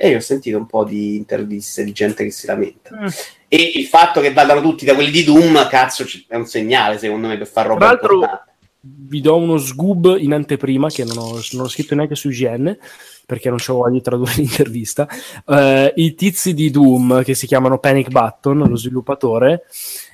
E 0.00 0.10
io 0.10 0.18
ho 0.18 0.20
sentito 0.20 0.56
un 0.56 0.66
po' 0.66 0.84
di 0.84 1.16
interviste 1.16 1.82
di 1.82 1.90
gente 1.92 2.22
che 2.22 2.30
si 2.30 2.46
lamenta. 2.46 2.96
Mm. 3.00 3.06
E 3.48 3.72
il 3.74 3.86
fatto 3.86 4.20
che 4.20 4.32
vadano 4.32 4.60
tutti 4.60 4.84
da 4.84 4.94
quelli 4.94 5.10
di 5.10 5.24
Doom, 5.24 5.66
cazzo, 5.68 6.04
è 6.28 6.36
un 6.36 6.46
segnale 6.46 6.98
secondo 6.98 7.26
me 7.26 7.36
per 7.36 7.48
far 7.48 7.66
roba 7.66 7.78
Tra 7.80 7.88
l'altro- 7.88 8.12
importante. 8.14 8.52
vi 8.80 9.20
do 9.20 9.36
uno 9.36 9.56
sgub 9.58 10.16
in 10.20 10.32
anteprima 10.34 10.88
che 10.88 11.02
non 11.04 11.18
ho, 11.18 11.40
non 11.52 11.64
ho 11.64 11.68
scritto 11.68 11.96
neanche 11.96 12.14
su 12.14 12.28
IGN 12.28 12.76
perché 13.28 13.50
non 13.50 13.58
c'ho 13.58 13.74
voglia 13.74 13.92
di 13.92 14.00
tradurre 14.00 14.32
l'intervista. 14.40 15.06
Eh, 15.46 15.92
I 15.96 16.14
tizi 16.14 16.54
di 16.54 16.70
Doom 16.70 17.22
che 17.24 17.34
si 17.34 17.46
chiamano 17.46 17.78
Panic 17.78 18.08
Button, 18.08 18.56
lo 18.66 18.74
sviluppatore, 18.74 19.64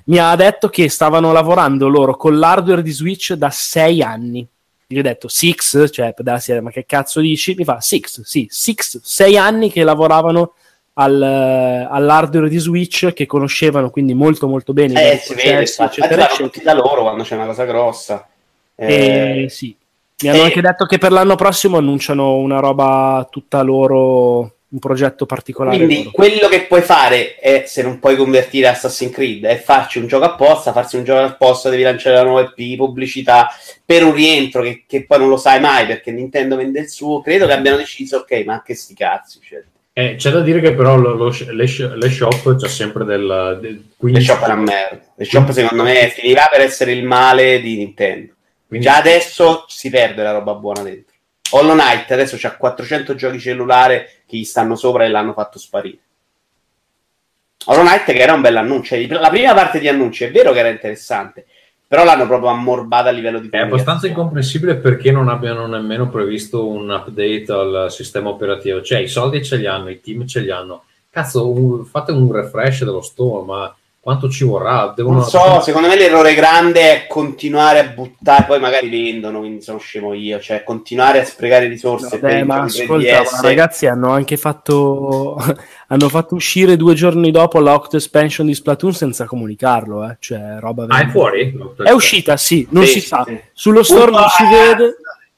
mi 0.06 0.18
ha 0.18 0.34
detto 0.34 0.68
che 0.68 0.88
stavano 0.88 1.30
lavorando 1.30 1.86
loro 1.86 2.16
con 2.16 2.36
l'hardware 2.36 2.82
di 2.82 2.90
Switch 2.90 3.34
da 3.34 3.50
sei 3.50 4.02
anni. 4.02 4.44
Gli 4.84 4.98
ho 4.98 5.02
detto 5.02 5.28
Six, 5.28 5.92
cioè 5.92 6.12
può 6.12 6.24
darsi, 6.24 6.52
ma 6.60 6.70
che 6.72 6.84
cazzo 6.86 7.20
dici? 7.20 7.54
Mi 7.56 7.62
fa 7.62 7.80
Six, 7.80 8.22
sì, 8.22 8.48
Six, 8.50 8.98
sei 9.04 9.36
anni 9.36 9.70
che 9.70 9.84
lavoravano 9.84 10.54
al, 10.94 11.22
all'hardware 11.22 12.48
di 12.48 12.58
Switch 12.58 13.12
che 13.12 13.26
conoscevano 13.26 13.90
quindi 13.90 14.12
molto 14.14 14.48
molto 14.48 14.72
bene 14.72 15.12
Eh, 15.12 15.16
si 15.18 15.34
vede, 15.34 15.60
eccetera, 15.62 15.86
eccetera. 15.86 16.26
tutti 16.26 16.62
da 16.62 16.74
loro 16.74 17.02
quando 17.02 17.22
c'è 17.22 17.36
una 17.36 17.46
cosa 17.46 17.64
grossa. 17.64 18.26
Eh, 18.74 19.44
Eh, 19.44 19.48
sì. 19.48 19.76
Mi 20.22 20.28
hanno 20.28 20.38
eh. 20.38 20.44
anche 20.44 20.60
detto 20.60 20.86
che 20.86 20.98
per 20.98 21.12
l'anno 21.12 21.34
prossimo 21.34 21.76
annunciano 21.76 22.36
una 22.36 22.60
roba 22.60 23.26
tutta 23.30 23.62
loro, 23.62 24.38
un 24.68 24.78
progetto 24.78 25.26
particolare. 25.26 25.76
Quindi 25.76 25.98
loro. 25.98 26.10
quello 26.12 26.48
che 26.48 26.62
puoi 26.62 26.82
fare 26.82 27.34
è, 27.36 27.64
se 27.66 27.82
non 27.82 27.98
puoi 27.98 28.16
convertire 28.16 28.68
Assassin's 28.68 29.12
Creed, 29.12 29.44
è 29.44 29.56
farci 29.58 29.98
un 29.98 30.06
gioco 30.06 30.24
apposta, 30.24 30.72
farsi 30.72 30.96
un 30.96 31.04
gioco 31.04 31.20
apposta, 31.20 31.68
devi 31.68 31.82
lanciare 31.82 32.16
la 32.16 32.22
nuova 32.22 32.52
EP, 32.54 32.76
pubblicità, 32.76 33.48
per 33.84 34.04
un 34.04 34.14
rientro 34.14 34.62
che, 34.62 34.84
che 34.86 35.04
poi 35.04 35.18
non 35.18 35.28
lo 35.28 35.36
sai 35.36 35.60
mai 35.60 35.86
perché 35.86 36.12
Nintendo 36.12 36.56
vende 36.56 36.80
il 36.80 36.88
suo, 36.88 37.20
credo 37.20 37.46
che 37.46 37.52
abbiano 37.52 37.76
deciso, 37.76 38.18
ok, 38.18 38.44
ma 38.46 38.62
che 38.64 38.74
sti 38.74 38.94
cazzi, 38.94 39.40
cioè, 39.42 39.62
Eh, 39.92 40.14
c'è 40.16 40.30
da 40.30 40.40
dire 40.40 40.60
che 40.60 40.74
però 40.74 40.96
lo- 40.96 41.14
lo- 41.14 41.36
le, 41.50 41.96
le 41.96 42.10
shop 42.10 42.56
c'è 42.56 42.68
sempre 42.68 43.04
del, 43.04 43.58
del 43.60 43.72
le 43.74 43.82
15 43.96 44.24
shop 44.24 44.42
è 44.42 44.44
una 44.46 44.54
merda. 44.56 45.00
Le 45.16 45.24
shop 45.24 45.50
secondo 45.50 45.82
me 45.84 46.08
finirà 46.08 46.48
per 46.50 46.62
essere 46.62 46.92
il 46.92 47.04
male 47.04 47.60
di 47.60 47.76
Nintendo. 47.76 48.32
Quindi- 48.66 48.86
Già 48.86 48.96
adesso 48.96 49.64
si 49.68 49.90
perde 49.90 50.22
la 50.22 50.32
roba 50.32 50.54
buona 50.54 50.82
dentro. 50.82 51.12
Hollow 51.50 51.74
Knight 51.76 52.10
adesso 52.10 52.36
c'ha 52.38 52.56
400 52.56 53.14
giochi 53.14 53.38
cellulare 53.38 54.22
che 54.26 54.36
gli 54.38 54.44
stanno 54.44 54.74
sopra 54.74 55.04
e 55.04 55.08
l'hanno 55.08 55.32
fatto 55.32 55.58
sparire. 55.58 55.98
Hollow 57.66 57.84
Knight 57.84 58.04
che 58.04 58.18
era 58.18 58.34
un 58.34 58.40
bel 58.40 58.56
annuncio. 58.56 58.96
La 59.08 59.30
prima 59.30 59.54
parte 59.54 59.78
di 59.78 59.88
annunci 59.88 60.24
è 60.24 60.30
vero 60.30 60.52
che 60.52 60.58
era 60.58 60.68
interessante, 60.68 61.46
però 61.86 62.04
l'hanno 62.04 62.26
proprio 62.26 62.50
ammorbata 62.50 63.08
a 63.08 63.12
livello 63.12 63.38
di 63.38 63.48
È 63.50 63.58
abbastanza 63.58 64.06
incomprensibile 64.06 64.76
perché 64.76 65.10
non 65.12 65.28
abbiano 65.28 65.66
nemmeno 65.66 66.08
previsto 66.10 66.66
un 66.66 66.90
update 66.90 67.46
al 67.52 67.86
sistema 67.90 68.28
operativo. 68.28 68.82
Cioè, 68.82 68.98
i 68.98 69.08
soldi 69.08 69.42
ce 69.44 69.56
li 69.56 69.66
hanno, 69.66 69.88
i 69.90 70.00
team 70.00 70.26
ce 70.26 70.40
li 70.40 70.50
hanno. 70.50 70.84
Cazzo, 71.08 71.48
un- 71.48 71.84
fate 71.86 72.10
un 72.12 72.30
refresh 72.32 72.80
dello 72.84 73.00
store, 73.00 73.44
ma 73.46 73.76
quanto 74.04 74.28
ci 74.28 74.44
vorrà? 74.44 74.92
Devono... 74.94 75.20
Non 75.20 75.26
so, 75.26 75.62
secondo 75.62 75.88
me 75.88 75.96
l'errore 75.96 76.34
grande 76.34 76.80
è 76.92 77.06
continuare 77.08 77.78
a 77.78 77.84
buttare, 77.84 78.44
poi 78.44 78.60
magari 78.60 78.90
vendono, 78.90 79.38
quindi 79.38 79.62
sono 79.62 79.78
scemo 79.78 80.12
io, 80.12 80.38
cioè 80.40 80.62
continuare 80.62 81.20
a 81.20 81.24
sprecare 81.24 81.66
risorse 81.68 82.18
Vabbè, 82.18 82.34
per 82.36 82.44
ma 82.44 82.60
ascolta, 82.60 82.94
3DS. 83.22 83.30
ma 83.32 83.40
ragazzi 83.40 83.86
hanno 83.86 84.10
anche 84.10 84.36
fatto 84.36 85.36
hanno 85.88 86.08
fatto 86.10 86.34
uscire 86.34 86.76
due 86.76 86.92
giorni 86.94 87.30
dopo 87.30 87.58
la 87.60 87.72
Octo 87.72 87.96
Expansion 87.96 88.46
di 88.46 88.54
Splatoon 88.54 88.92
senza 88.92 89.24
comunicarlo, 89.24 90.04
eh. 90.06 90.16
cioè 90.20 90.56
roba 90.60 90.84
Ah, 90.90 91.00
è 91.00 91.06
fuori? 91.08 91.54
È 91.82 91.90
uscita, 91.90 92.36
sì, 92.36 92.66
non 92.70 92.84
Sì, 92.84 93.00
si 93.00 93.06
sa. 93.06 93.24
sì. 93.26 93.40
Sullo 93.54 93.82
store 93.82 94.10
Punto 94.10 94.20
non 94.20 94.28
si 94.28 94.42
a- 94.42 94.48
vede. 94.50 94.96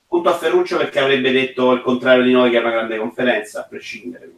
Punto 0.09 0.29
a 0.29 0.35
Ferruccio 0.35 0.77
perché 0.77 0.99
avrebbe 0.99 1.31
detto 1.31 1.71
il 1.73 1.83
contrario 1.83 2.25
di 2.25 2.33
noi 2.33 2.51
che 2.51 2.57
è 2.57 2.61
una 2.61 2.71
grande 2.71 2.97
conferenza, 2.97 3.61
a 3.61 3.67
prescindere. 3.69 4.31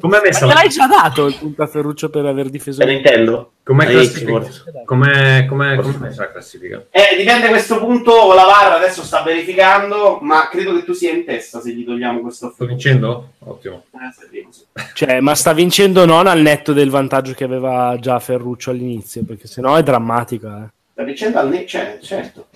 Com'è 0.00 0.20
messa 0.22 0.46
Ma 0.46 0.52
te 0.52 0.54
la, 0.54 0.60
l'hai 0.60 0.68
già 0.68 0.86
dato 0.86 1.26
il 1.26 1.34
punto 1.36 1.62
a 1.62 1.66
Ferruccio 1.66 2.08
per 2.08 2.24
aver 2.24 2.48
difeso 2.48 2.78
Per 2.78 2.88
Nintendo? 2.88 3.52
com'è 3.62 3.86
Hai 3.86 3.92
classifica? 3.92 4.24
detto, 4.32 4.40
forse. 4.44 4.62
Com'è, 4.84 5.46
com'è, 5.46 5.76
com'è 5.76 5.96
messa 5.98 6.22
la 6.22 6.30
classifica? 6.32 6.84
Eh, 6.90 7.16
dipende 7.16 7.46
a 7.46 7.50
questo 7.50 7.78
punto, 7.78 8.32
la 8.32 8.44
VAR 8.44 8.72
adesso 8.72 9.02
sta 9.02 9.22
verificando, 9.22 10.18
ma 10.22 10.48
credo 10.48 10.74
che 10.74 10.84
tu 10.84 10.92
sia 10.92 11.12
in 11.12 11.24
testa 11.24 11.60
se 11.60 11.72
gli 11.72 11.84
togliamo 11.84 12.20
questo 12.20 12.50
Sto 12.54 12.64
vincendo? 12.64 13.32
Ottimo. 13.40 13.84
Eh. 13.92 14.46
Cioè, 14.94 15.20
ma 15.20 15.34
sta 15.34 15.52
vincendo 15.52 16.04
non 16.06 16.26
al 16.26 16.40
netto 16.40 16.72
del 16.72 16.90
vantaggio 16.90 17.32
che 17.34 17.44
aveva 17.44 17.96
già 18.00 18.18
Ferruccio 18.20 18.70
all'inizio, 18.70 19.22
perché 19.24 19.46
sennò 19.46 19.74
è 19.76 19.82
drammatica. 19.82 20.64
Eh. 20.64 20.68
Sta 20.92 21.02
vincendo 21.02 21.38
al 21.38 21.48
ne- 21.48 21.66
cioè, 21.66 21.98
certo. 22.00 22.46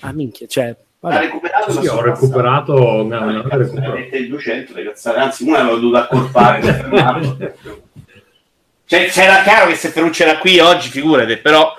Ah, 0.00 0.12
minchia, 0.12 0.46
cioè, 0.46 0.74
Ha 1.02 1.08
vabbè. 1.08 1.20
recuperato 1.24 1.70
Sì, 1.72 1.86
ho 1.86 2.02
recuperato, 2.02 3.00
hanno 3.00 3.14
Ah, 3.40 3.42
cazzo, 3.42 3.56
recuperato. 3.58 3.92
ne 3.94 4.00
mette 4.00 4.16
il 4.18 4.28
200, 4.28 4.74
le 4.74 4.84
cazzate. 4.84 5.18
anzi 5.18 5.44
una 5.44 5.58
l'avevo 5.58 5.76
dovuta 5.78 6.02
accorpare. 6.02 7.54
Cioè, 8.90 9.06
c'era 9.06 9.42
chiaro 9.42 9.68
che 9.70 9.76
se 9.76 9.90
Ferruccio 9.90 10.24
era 10.24 10.38
qui 10.38 10.58
oggi, 10.58 10.88
figurate, 10.88 11.38
però 11.38 11.72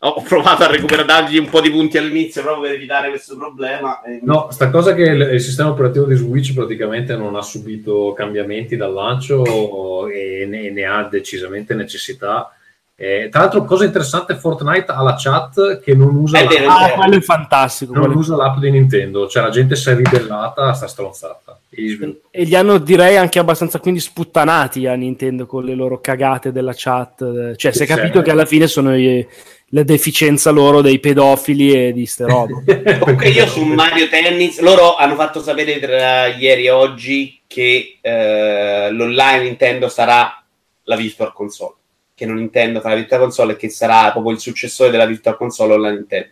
ho 0.00 0.22
provato 0.22 0.62
a 0.62 0.66
recuperargli 0.66 1.38
un 1.38 1.48
po' 1.48 1.62
di 1.62 1.70
punti 1.70 1.96
all'inizio 1.96 2.42
proprio 2.42 2.64
per 2.64 2.72
evitare 2.74 3.08
questo 3.08 3.34
problema. 3.38 4.00
No, 4.22 4.48
sta 4.50 4.68
cosa 4.68 4.92
che 4.94 5.02
il, 5.04 5.20
il 5.32 5.40
sistema 5.40 5.70
operativo 5.70 6.04
di 6.04 6.14
Switch 6.16 6.52
praticamente 6.52 7.16
non 7.16 7.34
ha 7.34 7.40
subito 7.40 8.12
cambiamenti 8.12 8.76
dal 8.76 8.92
lancio 8.92 10.06
e 10.08 10.44
ne, 10.46 10.70
ne 10.70 10.84
ha 10.84 11.02
decisamente 11.04 11.72
necessità. 11.74 12.52
Eh, 13.00 13.28
tra 13.30 13.42
l'altro, 13.42 13.64
cosa 13.64 13.84
interessante, 13.84 14.34
Fortnite 14.34 14.90
ha 14.90 15.00
la 15.02 15.14
chat 15.16 15.78
che 15.80 15.94
non 15.94 16.16
usa, 16.16 16.38
È 16.40 16.42
l'app. 16.64 16.68
Ah, 16.68 16.90
quello 16.94 17.14
è 17.16 17.20
fantastico. 17.20 17.92
non 17.92 18.02
quello- 18.02 18.18
usa 18.18 18.34
l'app 18.34 18.58
di 18.58 18.72
Nintendo, 18.72 19.28
cioè 19.28 19.44
la 19.44 19.50
gente 19.50 19.76
si 19.76 19.88
è 19.88 19.94
ribellata 19.94 20.62
a 20.64 20.72
sta 20.72 20.88
stronzata. 20.88 21.60
E 21.70 22.42
li 22.42 22.56
hanno 22.56 22.78
direi 22.78 23.16
anche 23.16 23.38
abbastanza 23.38 23.78
quindi 23.78 24.00
sputtanati 24.00 24.86
a 24.88 24.94
Nintendo 24.94 25.46
con 25.46 25.62
le 25.64 25.74
loro 25.76 26.00
cagate 26.00 26.50
della 26.50 26.72
chat. 26.74 27.54
Cioè, 27.54 27.70
si 27.72 27.84
è 27.84 27.86
capito 27.86 28.20
che 28.20 28.32
alla 28.32 28.46
fine 28.46 28.66
sono 28.66 28.96
i- 28.96 29.24
la 29.72 29.84
deficienza 29.84 30.50
loro 30.50 30.80
dei 30.80 30.98
pedofili 30.98 31.72
e 31.72 31.92
di 31.92 32.04
ste 32.04 32.24
robe. 32.26 32.64
Comunque 32.98 33.28
io 33.28 33.46
su 33.46 33.62
Mario 33.62 34.08
Tennis, 34.08 34.58
loro 34.60 34.96
hanno 34.96 35.14
fatto 35.14 35.40
sapere 35.40 35.78
tra 35.78 36.26
ieri 36.26 36.64
e 36.64 36.70
oggi 36.70 37.42
che 37.46 37.98
eh, 38.00 38.90
l'online 38.90 39.42
Nintendo 39.44 39.88
sarà 39.88 40.42
la 40.84 40.96
Virtual 40.96 41.32
Console, 41.34 41.74
che 42.18 42.26
non 42.26 42.36
Nintendo 42.36 42.80
farà 42.80 42.94
la 42.94 43.00
Virtual 43.00 43.20
Console 43.20 43.52
e 43.52 43.56
che 43.56 43.68
sarà 43.70 44.10
proprio 44.10 44.32
il 44.32 44.40
successore 44.40 44.90
della 44.90 45.06
Virtual 45.06 45.36
Console 45.36 45.74
online 45.74 45.94
Nintendo. 45.98 46.28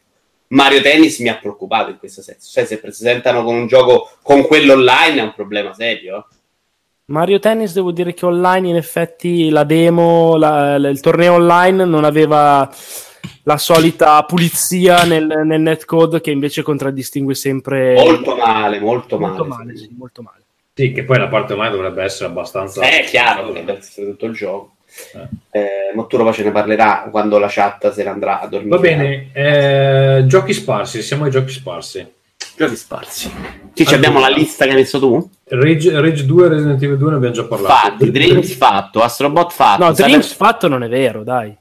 Mario 0.49 0.81
Tennis 0.81 1.21
mi 1.21 1.29
ha 1.29 1.37
preoccupato 1.39 1.91
in 1.91 1.99
questo 1.99 2.23
senso, 2.23 2.51
cioè 2.53 2.65
se 2.65 2.79
presentano 2.79 3.45
con 3.45 3.55
un 3.55 3.67
gioco 3.69 4.11
con 4.23 4.43
quello 4.47 4.73
online 4.73 5.21
è 5.21 5.23
un 5.23 5.33
problema 5.35 5.73
serio. 5.73 6.27
Mario 7.07 7.39
Tennis, 7.39 7.73
devo 7.73 7.93
dire 7.93 8.15
che 8.15 8.27
online, 8.27 8.69
in 8.69 8.77
effetti, 8.77 9.49
la 9.49 9.63
demo, 9.63 10.37
la- 10.37 10.77
la- 10.77 10.89
il 10.89 10.99
torneo 11.01 11.35
online 11.35 11.85
non 11.85 12.03
aveva 12.03 12.69
la 13.45 13.57
solita 13.59 14.23
pulizia 14.25 15.05
nel, 15.05 15.43
nel 15.45 15.61
netcode 15.61 16.21
che 16.21 16.33
invece 16.33 16.63
contraddistingue 16.63 17.35
sempre 17.35 17.95
Molto 17.95 18.35
male, 18.37 18.81
molto, 18.81 19.19
molto 19.21 19.45
male. 19.45 19.65
male, 19.67 19.77
sì, 19.79 19.89
molto 19.97 20.23
male. 20.23 20.43
Sì, 20.75 20.93
che 20.93 21.05
poi 21.05 21.19
la 21.19 21.29
parte 21.29 21.53
ormai 21.55 21.71
dovrebbe 21.71 22.03
essere 22.03 22.29
abbastanza... 22.29 22.83
Eh, 22.83 23.01
È 23.01 23.05
chiaro, 23.05 23.55
essere 23.55 24.11
tutto 24.11 24.27
il 24.27 24.33
gioco. 24.35 24.76
Eh. 25.51 25.93
Motturo 25.95 26.25
poi 26.25 26.33
ce 26.33 26.45
ne 26.45 26.53
parlerà 26.53 27.09
quando 27.11 27.39
la 27.39 27.49
chat 27.49 27.91
se 27.93 28.03
ne 28.03 28.11
andrà 28.11 28.41
a 28.41 28.47
dormire. 28.47 28.77
Va 28.77 28.83
bene, 28.83 29.31
eh, 29.33 30.27
giochi 30.27 30.53
sparsi, 30.53 31.03
siamo 31.03 31.25
ai 31.25 31.31
giochi 31.31 31.53
sparsi. 31.53 32.07
Giochi 32.57 32.77
sparsi. 32.77 33.31
Sì, 33.73 33.87
ci 33.87 33.95
abbiamo 33.95 34.19
la 34.19 34.29
lista 34.29 34.65
che 34.65 34.71
hai 34.71 34.77
messo 34.77 34.99
tu? 34.99 35.31
Rage, 35.45 36.01
Rage 36.01 36.25
2 36.25 36.47
e 36.47 36.49
Resident 36.49 36.83
Evil 36.83 36.97
2 36.99 37.11
ne 37.11 37.17
abbiamo 37.17 37.35
già 37.35 37.45
parlato. 37.45 37.75
Fatti, 37.75 38.11
Dreams 38.11 38.55
fatto, 38.55 39.03
Astrobot 39.03 39.53
fatto. 39.53 39.85
No, 39.85 39.93
Dreams 39.93 40.33
fatto 40.33 40.69
non 40.69 40.83
è 40.83 40.89
vero, 40.89 41.23
dai. 41.23 41.55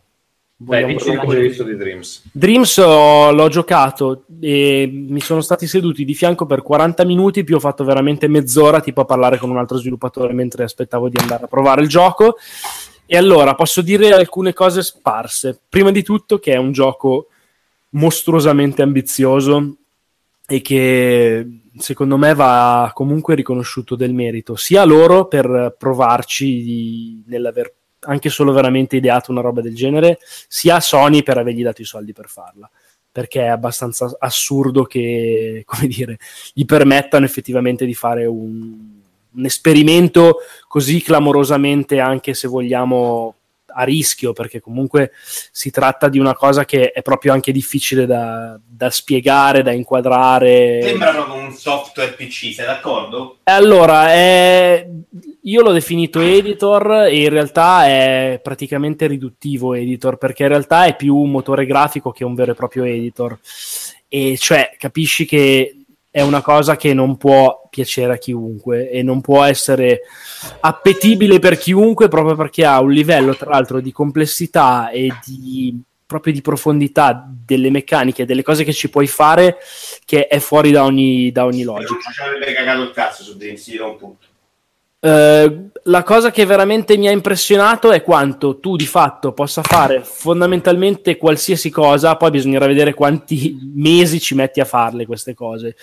Vogliamo 0.58 0.88
dici 0.88 1.20
giudizio 1.28 1.66
di 1.66 1.76
Dreams. 1.76 2.30
Dreams 2.32 2.78
ho- 2.78 3.32
l'ho 3.32 3.50
giocato 3.50 4.24
e 4.40 4.90
mi 4.90 5.20
sono 5.20 5.42
stati 5.42 5.68
seduti 5.68 6.06
di 6.06 6.14
fianco 6.14 6.46
per 6.46 6.62
40 6.62 7.04
minuti, 7.04 7.44
più 7.44 7.58
ho 7.58 7.60
fatto 7.60 7.84
veramente 7.84 8.30
mezz'ora 8.30 8.80
tipo 8.80 9.02
a 9.02 9.06
parlare 9.06 9.38
con 9.38 9.50
un 9.50 9.58
altro 9.58 9.78
sviluppatore 9.78 10.32
mentre 10.32 10.64
aspettavo 10.64 11.10
di 11.10 11.18
andare 11.20 11.44
a 11.44 11.48
provare 11.48 11.82
il 11.82 11.90
gioco. 11.90 12.38
E 13.08 13.18
allora 13.18 13.54
posso 13.54 13.82
dire 13.82 14.14
alcune 14.14 14.54
cose 14.54 14.82
sparse. 14.82 15.60
Prima 15.70 15.92
di 15.92 16.04
tutto 16.04 16.40
che 16.40 16.54
è 16.54 16.58
un 16.58 16.72
gioco 16.72 17.28
mostruosamente 17.90 18.82
ambizioso 18.82 19.76
e 20.48 20.62
che 20.62 21.60
secondo 21.78 22.18
me 22.18 22.34
va 22.34 22.92
comunque 22.94 23.36
riconosciuto 23.36 23.96
del 23.96 24.14
merito, 24.14 24.56
sia 24.56 24.82
a 24.82 24.86
loro 24.86 25.28
per 25.28 25.76
provarci 25.78 26.64
di- 26.64 27.24
nell'aver 27.28 27.74
anche 28.08 28.30
solo 28.30 28.52
veramente 28.52 28.96
ideato 28.96 29.32
una 29.32 29.42
roba 29.42 29.62
del 29.62 29.76
genere, 29.76 30.20
sia 30.48 30.76
a 30.76 30.80
Sony 30.80 31.24
per 31.24 31.38
avergli 31.38 31.64
dato 31.64 31.82
i 31.82 31.86
soldi 31.86 32.14
per 32.14 32.28
farla. 32.28 32.70
Perché 33.12 33.42
è 33.44 33.48
abbastanza 33.48 34.16
assurdo 34.20 34.84
che, 34.84 35.64
come 35.66 35.88
dire, 35.88 36.18
gli 36.54 36.66
permettano 36.66 37.26
effettivamente 37.26 37.86
di 37.86 37.94
fare 37.94 38.26
un, 38.26 38.95
un 39.36 39.46
esperimento 39.46 40.38
così 40.68 41.02
clamorosamente, 41.02 42.00
anche 42.00 42.34
se 42.34 42.48
vogliamo, 42.48 43.36
a 43.78 43.84
rischio, 43.84 44.34
perché 44.34 44.62
comunque 44.62 45.12
si 45.52 45.70
tratta 45.70 46.08
di 46.08 46.18
una 46.18 46.34
cosa 46.34 46.66
che 46.66 46.92
è 46.92 47.02
proprio 47.02 47.34
anche 47.34 47.52
difficile 47.52 48.06
da, 48.06 48.60
da 48.66 48.90
spiegare, 48.90 49.64
da 49.64 49.72
inquadrare. 49.72 50.82
Sembra 50.82 51.12
proprio 51.12 51.36
un 51.36 51.52
software 51.52 52.14
PC, 52.14 52.54
sei 52.54 52.66
d'accordo? 52.66 53.40
Allora, 53.44 54.14
è- 54.14 54.88
io 55.44 55.62
l'ho 55.62 55.74
definito 55.74 56.22
editor 56.22 57.06
e 57.08 57.24
in 57.24 57.30
realtà 57.30 57.86
è 57.86 58.40
praticamente 58.42 59.08
riduttivo 59.08 59.74
editor 59.74 60.18
perché 60.18 60.44
in 60.44 60.50
realtà 60.50 60.86
è 60.86 60.96
più 60.96 61.16
un 61.16 61.32
motore 61.32 61.66
grafico 61.66 62.12
che 62.12 62.24
un 62.24 62.34
vero 62.34 62.52
e 62.52 62.56
proprio 62.56 62.86
editor. 62.86 63.38
E 64.08 64.38
cioè, 64.38 64.76
capisci 64.78 65.26
che 65.26 65.85
è 66.16 66.22
una 66.22 66.42
cosa 66.42 66.78
che 66.78 66.94
non 66.94 67.18
può 67.18 67.68
piacere 67.70 68.14
a 68.14 68.18
chiunque 68.18 68.90
e 68.90 69.04
non 69.04 69.20
può 69.20 69.44
essere 69.44 70.00
appetibile 70.62 71.40
per 71.40 71.58
chiunque 71.58 72.08
proprio 72.08 72.38
perché 72.38 72.64
ha 72.64 72.80
un 72.80 72.92
livello, 72.92 73.36
tra 73.36 73.50
l'altro, 73.50 73.82
di 73.82 73.92
complessità 73.92 74.92
e 74.92 75.10
di 75.26 75.78
proprio 76.06 76.32
di 76.32 76.40
profondità 76.40 77.30
delle 77.30 77.70
meccaniche, 77.70 78.26
delle 78.26 78.44
cose 78.44 78.64
che 78.64 78.72
ci 78.72 78.90
puoi 78.90 79.08
fare 79.08 79.58
che 80.06 80.28
è 80.28 80.40
fuori 80.40 80.72
da 80.72 80.86
ogni, 80.86 81.34
da 81.34 81.44
ogni 81.44 81.64
logica. 81.64 81.92
Non 81.92 82.14
ci 82.14 82.22
avrebbe 82.22 82.54
cagato 82.54 82.84
il 82.84 82.92
cazzo 82.92 83.22
su 83.22 83.36
Dreams, 83.36 83.62
ti 83.62 83.72
dirò 83.72 83.90
un 83.90 83.98
punto. 83.98 84.25
Eh, 85.06 85.70
la 85.84 86.02
cosa 86.02 86.32
che 86.32 86.48
veramente 86.48 86.98
mi 86.98 87.08
ha 87.08 87.12
impressionato 87.12 87.92
è 87.92 88.02
quanto 88.02 88.58
tu 88.60 88.76
di 88.76 88.88
fatto 88.88 89.34
possa 89.34 89.62
fare 89.62 90.02
fondamentalmente 90.04 91.16
qualsiasi 91.16 91.70
cosa, 91.70 92.16
poi 92.16 92.32
bisognerà 92.32 92.66
vedere 92.66 92.96
quanti 92.96 93.56
mesi 93.76 94.20
ci 94.20 94.34
metti 94.34 94.60
a 94.60 94.66
farle 94.66 95.06
queste 95.06 95.36
cose. 95.36 95.76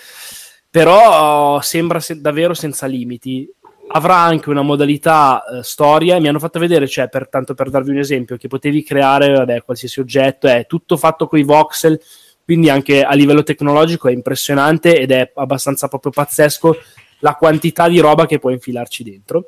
Però 0.69 1.61
sembra 1.61 2.01
se- 2.01 2.19
davvero 2.19 2.53
senza 2.53 2.85
limiti. 2.85 3.49
Avrà 3.95 4.15
anche 4.15 4.49
una 4.49 4.61
modalità 4.61 5.43
eh, 5.45 5.63
storia. 5.63 6.19
Mi 6.19 6.27
hanno 6.27 6.39
fatto 6.39 6.59
vedere, 6.59 6.85
cioè, 6.87 7.07
per, 7.07 7.29
tanto 7.29 7.53
per 7.53 7.69
darvi 7.69 7.91
un 7.91 7.99
esempio, 7.99 8.35
che 8.35 8.49
potevi 8.49 8.83
creare 8.83 9.31
vabbè, 9.31 9.63
qualsiasi 9.63 10.01
oggetto, 10.01 10.47
è 10.47 10.65
tutto 10.67 10.97
fatto 10.97 11.27
con 11.27 11.39
i 11.39 11.43
voxel, 11.43 11.97
quindi 12.43 12.69
anche 12.69 13.03
a 13.03 13.13
livello 13.13 13.43
tecnologico 13.43 14.09
è 14.09 14.11
impressionante 14.11 14.99
ed 14.99 15.11
è 15.11 15.31
abbastanza 15.35 15.87
proprio 15.87 16.11
pazzesco 16.11 16.75
la 17.23 17.35
quantità 17.35 17.87
di 17.87 17.99
roba 17.99 18.25
che 18.25 18.39
puoi 18.39 18.53
infilarci 18.53 19.03
dentro 19.03 19.47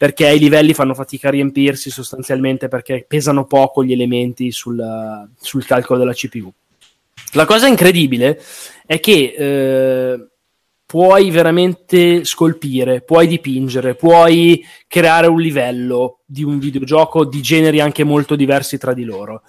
perché 0.00 0.30
i 0.30 0.38
livelli 0.38 0.72
fanno 0.72 0.94
fatica 0.94 1.28
a 1.28 1.32
riempirsi 1.32 1.90
sostanzialmente 1.90 2.68
perché 2.68 3.04
pesano 3.06 3.44
poco 3.44 3.84
gli 3.84 3.92
elementi 3.92 4.50
sul, 4.50 5.28
sul 5.38 5.66
calcolo 5.66 5.98
della 5.98 6.14
CPU. 6.14 6.50
La 7.32 7.44
cosa 7.44 7.66
incredibile 7.66 8.40
è 8.86 8.98
che 8.98 9.34
eh, 9.36 10.26
puoi 10.86 11.30
veramente 11.30 12.24
scolpire, 12.24 13.02
puoi 13.02 13.26
dipingere, 13.26 13.94
puoi 13.94 14.64
creare 14.88 15.26
un 15.26 15.38
livello 15.38 16.20
di 16.24 16.44
un 16.44 16.58
videogioco 16.58 17.26
di 17.26 17.42
generi 17.42 17.80
anche 17.80 18.02
molto 18.02 18.36
diversi 18.36 18.78
tra 18.78 18.94
di 18.94 19.04
loro. 19.04 19.42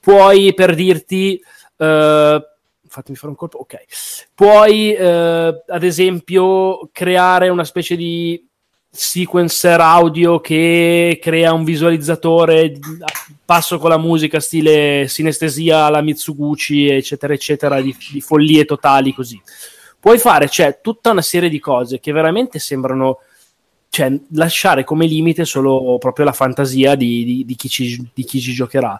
Puoi, 0.00 0.54
per 0.54 0.74
dirti, 0.74 1.38
eh, 1.76 2.42
fatemi 2.88 3.16
fare 3.16 3.30
un 3.30 3.36
colpo, 3.36 3.58
ok. 3.58 3.76
Puoi, 4.34 4.94
eh, 4.94 5.64
ad 5.66 5.82
esempio, 5.82 6.88
creare 6.92 7.48
una 7.48 7.64
specie 7.64 7.96
di 7.96 8.48
sequencer 8.90 9.80
audio 9.80 10.40
che 10.40 11.18
crea 11.20 11.52
un 11.52 11.62
visualizzatore 11.62 12.78
passo 13.44 13.78
con 13.78 13.90
la 13.90 13.98
musica 13.98 14.40
stile 14.40 15.06
sinestesia 15.08 15.84
alla 15.84 16.00
Mitsuguchi 16.00 16.88
eccetera 16.88 17.34
eccetera 17.34 17.82
di, 17.82 17.94
di 18.10 18.20
follie 18.22 18.64
totali 18.64 19.12
così 19.12 19.40
puoi 20.00 20.18
fare 20.18 20.48
cioè, 20.48 20.80
tutta 20.80 21.10
una 21.10 21.20
serie 21.22 21.50
di 21.50 21.58
cose 21.58 22.00
che 22.00 22.12
veramente 22.12 22.58
sembrano 22.58 23.18
cioè, 23.90 24.10
lasciare 24.32 24.84
come 24.84 25.06
limite 25.06 25.44
solo 25.44 25.98
proprio 25.98 26.24
la 26.24 26.32
fantasia 26.32 26.94
di, 26.94 27.24
di- 27.24 27.44
di 27.44 27.54
chi 27.56 27.68
ci, 27.68 28.10
di 28.14 28.24
chi 28.24 28.40
ci 28.40 28.52
giocherà 28.52 28.98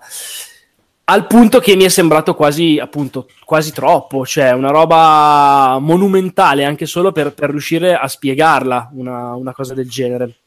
al 1.11 1.27
punto 1.27 1.59
che 1.59 1.75
mi 1.75 1.85
è 1.85 1.89
sembrato 1.89 2.35
quasi, 2.35 2.78
appunto, 2.78 3.28
quasi 3.45 3.73
troppo, 3.73 4.27
cioè 4.27 4.53
una 4.53 4.70
roba 4.70 5.78
monumentale 5.81 6.65
anche 6.65 6.85
solo 6.85 7.12
per, 7.12 7.33
per 7.33 7.49
riuscire 7.49 7.97
a 7.97 8.07
spiegarla, 8.07 8.91
una, 8.93 9.35
una 9.35 9.55
cosa 9.55 9.73
del 9.73 9.89
genere. 9.89 10.41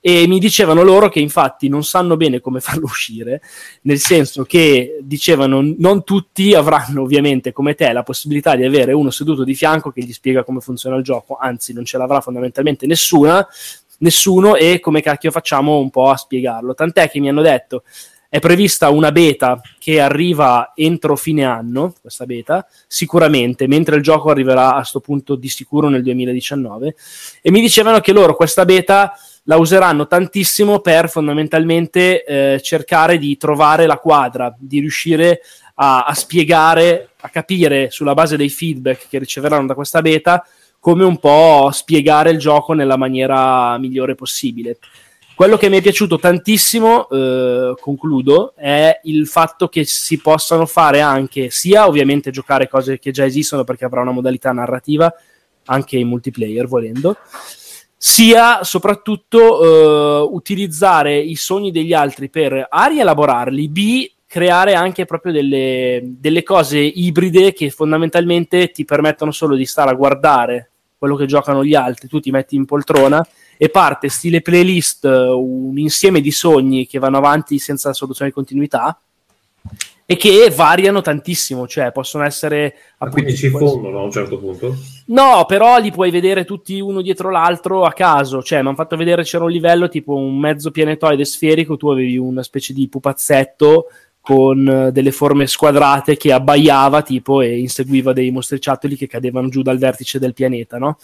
E 0.00 0.26
mi 0.26 0.38
dicevano 0.38 0.82
loro 0.82 1.08
che 1.08 1.20
infatti 1.20 1.68
non 1.68 1.82
sanno 1.82 2.18
bene 2.18 2.40
come 2.40 2.60
farlo 2.60 2.84
uscire, 2.84 3.40
nel 3.82 4.00
senso 4.00 4.42
che 4.42 4.98
dicevano 5.00 5.62
non 5.78 6.04
tutti 6.04 6.52
avranno 6.52 7.00
ovviamente 7.00 7.52
come 7.52 7.74
te 7.74 7.90
la 7.90 8.02
possibilità 8.02 8.54
di 8.54 8.64
avere 8.64 8.92
uno 8.92 9.10
seduto 9.10 9.44
di 9.44 9.54
fianco 9.54 9.92
che 9.92 10.02
gli 10.02 10.12
spiega 10.12 10.44
come 10.44 10.60
funziona 10.60 10.96
il 10.96 11.04
gioco, 11.04 11.38
anzi 11.40 11.72
non 11.72 11.86
ce 11.86 11.96
l'avrà 11.96 12.20
fondamentalmente 12.20 12.86
nessuna, 12.86 13.46
nessuno 13.98 14.56
e 14.56 14.78
come 14.78 15.00
cacchio 15.00 15.30
facciamo 15.30 15.78
un 15.78 15.88
po' 15.88 16.10
a 16.10 16.18
spiegarlo. 16.18 16.74
Tant'è 16.74 17.08
che 17.08 17.18
mi 17.18 17.30
hanno 17.30 17.40
detto 17.40 17.84
è 18.32 18.38
prevista 18.38 18.88
una 18.88 19.12
beta 19.12 19.60
che 19.78 20.00
arriva 20.00 20.72
entro 20.74 21.16
fine 21.16 21.44
anno, 21.44 21.92
questa 22.00 22.24
beta, 22.24 22.66
sicuramente, 22.86 23.66
mentre 23.66 23.96
il 23.96 24.02
gioco 24.02 24.30
arriverà 24.30 24.74
a 24.74 24.84
sto 24.84 25.00
punto 25.00 25.34
di 25.34 25.50
sicuro 25.50 25.90
nel 25.90 26.02
2019. 26.02 26.94
E 27.42 27.50
mi 27.50 27.60
dicevano 27.60 28.00
che 28.00 28.14
loro 28.14 28.34
questa 28.34 28.64
beta 28.64 29.12
la 29.42 29.58
useranno 29.58 30.06
tantissimo 30.06 30.78
per 30.78 31.10
fondamentalmente 31.10 32.24
eh, 32.24 32.60
cercare 32.62 33.18
di 33.18 33.36
trovare 33.36 33.84
la 33.84 33.98
quadra, 33.98 34.56
di 34.58 34.80
riuscire 34.80 35.42
a, 35.74 36.04
a 36.04 36.14
spiegare, 36.14 37.10
a 37.20 37.28
capire 37.28 37.90
sulla 37.90 38.14
base 38.14 38.38
dei 38.38 38.48
feedback 38.48 39.08
che 39.10 39.18
riceveranno 39.18 39.66
da 39.66 39.74
questa 39.74 40.00
beta, 40.00 40.42
come 40.80 41.04
un 41.04 41.18
po' 41.18 41.68
spiegare 41.70 42.30
il 42.30 42.38
gioco 42.38 42.72
nella 42.72 42.96
maniera 42.96 43.76
migliore 43.76 44.14
possibile. 44.14 44.78
Quello 45.42 45.56
che 45.56 45.68
mi 45.68 45.78
è 45.78 45.82
piaciuto 45.82 46.20
tantissimo, 46.20 47.08
eh, 47.08 47.74
concludo, 47.80 48.54
è 48.54 49.00
il 49.02 49.26
fatto 49.26 49.66
che 49.66 49.82
si 49.84 50.20
possano 50.20 50.66
fare 50.66 51.00
anche, 51.00 51.50
sia 51.50 51.88
ovviamente 51.88 52.30
giocare 52.30 52.68
cose 52.68 53.00
che 53.00 53.10
già 53.10 53.24
esistono 53.24 53.64
perché 53.64 53.84
avrà 53.84 54.02
una 54.02 54.12
modalità 54.12 54.52
narrativa, 54.52 55.12
anche 55.64 55.96
in 55.96 56.06
multiplayer 56.06 56.68
volendo, 56.68 57.16
sia 57.96 58.62
soprattutto 58.62 60.28
eh, 60.28 60.28
utilizzare 60.32 61.18
i 61.18 61.34
sogni 61.34 61.72
degli 61.72 61.92
altri 61.92 62.30
per 62.30 62.68
A 62.70 62.86
rielaborarli, 62.86 63.68
B 63.68 64.10
creare 64.28 64.74
anche 64.74 65.06
proprio 65.06 65.32
delle, 65.32 66.02
delle 66.04 66.44
cose 66.44 66.78
ibride 66.78 67.52
che 67.52 67.68
fondamentalmente 67.70 68.70
ti 68.70 68.84
permettono 68.84 69.32
solo 69.32 69.56
di 69.56 69.66
stare 69.66 69.90
a 69.90 69.94
guardare 69.94 70.70
quello 70.96 71.16
che 71.16 71.26
giocano 71.26 71.64
gli 71.64 71.74
altri, 71.74 72.06
tu 72.06 72.20
ti 72.20 72.30
metti 72.30 72.54
in 72.54 72.64
poltrona 72.64 73.26
e 73.62 73.68
parte 73.68 74.08
stile 74.08 74.42
playlist 74.42 75.04
eh, 75.04 75.28
un 75.28 75.78
insieme 75.78 76.20
di 76.20 76.32
sogni 76.32 76.84
che 76.84 76.98
vanno 76.98 77.18
avanti 77.18 77.60
senza 77.60 77.92
soluzione 77.92 78.30
di 78.30 78.34
continuità 78.34 79.00
e 80.04 80.16
che 80.16 80.52
variano 80.52 81.00
tantissimo, 81.00 81.68
cioè 81.68 81.92
possono 81.92 82.24
essere 82.24 82.74
Ma 82.98 83.08
quindi 83.08 83.36
si 83.36 83.50
fondono 83.50 84.00
a 84.00 84.02
un 84.02 84.10
certo 84.10 84.36
punto? 84.40 84.74
No, 85.06 85.44
però 85.46 85.78
li 85.78 85.92
puoi 85.92 86.10
vedere 86.10 86.44
tutti 86.44 86.80
uno 86.80 87.02
dietro 87.02 87.30
l'altro 87.30 87.84
a 87.84 87.92
caso. 87.92 88.42
Cioè, 88.42 88.62
mi 88.62 88.66
hanno 88.66 88.76
fatto 88.76 88.96
vedere 88.96 89.22
c'era 89.22 89.44
un 89.44 89.52
livello 89.52 89.88
tipo 89.88 90.16
un 90.16 90.40
mezzo 90.40 90.72
pianetoide 90.72 91.24
sferico. 91.24 91.76
Tu 91.76 91.88
avevi 91.88 92.18
una 92.18 92.42
specie 92.42 92.72
di 92.72 92.88
pupazzetto 92.88 93.86
con 94.20 94.68
eh, 94.68 94.92
delle 94.92 95.12
forme 95.12 95.46
squadrate 95.46 96.16
che 96.16 96.32
abbaiava 96.32 97.02
tipo 97.02 97.40
e 97.40 97.58
inseguiva 97.58 98.12
dei 98.12 98.32
mostriciattoli 98.32 98.96
che 98.96 99.06
cadevano 99.06 99.48
giù 99.48 99.62
dal 99.62 99.78
vertice 99.78 100.18
del 100.18 100.32
pianeta, 100.32 100.78
no? 100.78 100.98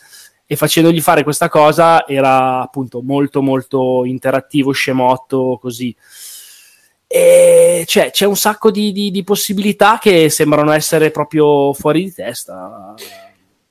E 0.50 0.56
facendogli 0.56 1.02
fare 1.02 1.24
questa 1.24 1.50
cosa 1.50 2.06
era 2.06 2.62
appunto 2.62 3.02
molto 3.02 3.42
molto 3.42 4.06
interattivo, 4.06 4.72
scemotto, 4.72 5.58
così. 5.60 5.94
E 7.06 7.84
cioè, 7.86 8.10
c'è 8.10 8.24
un 8.24 8.36
sacco 8.36 8.70
di, 8.70 8.90
di- 8.92 9.10
di 9.10 9.24
possibilità 9.24 9.98
che 10.00 10.30
sembrano 10.30 10.72
essere 10.72 11.10
proprio 11.10 11.74
fuori 11.74 12.04
di 12.04 12.14
testa. 12.14 12.94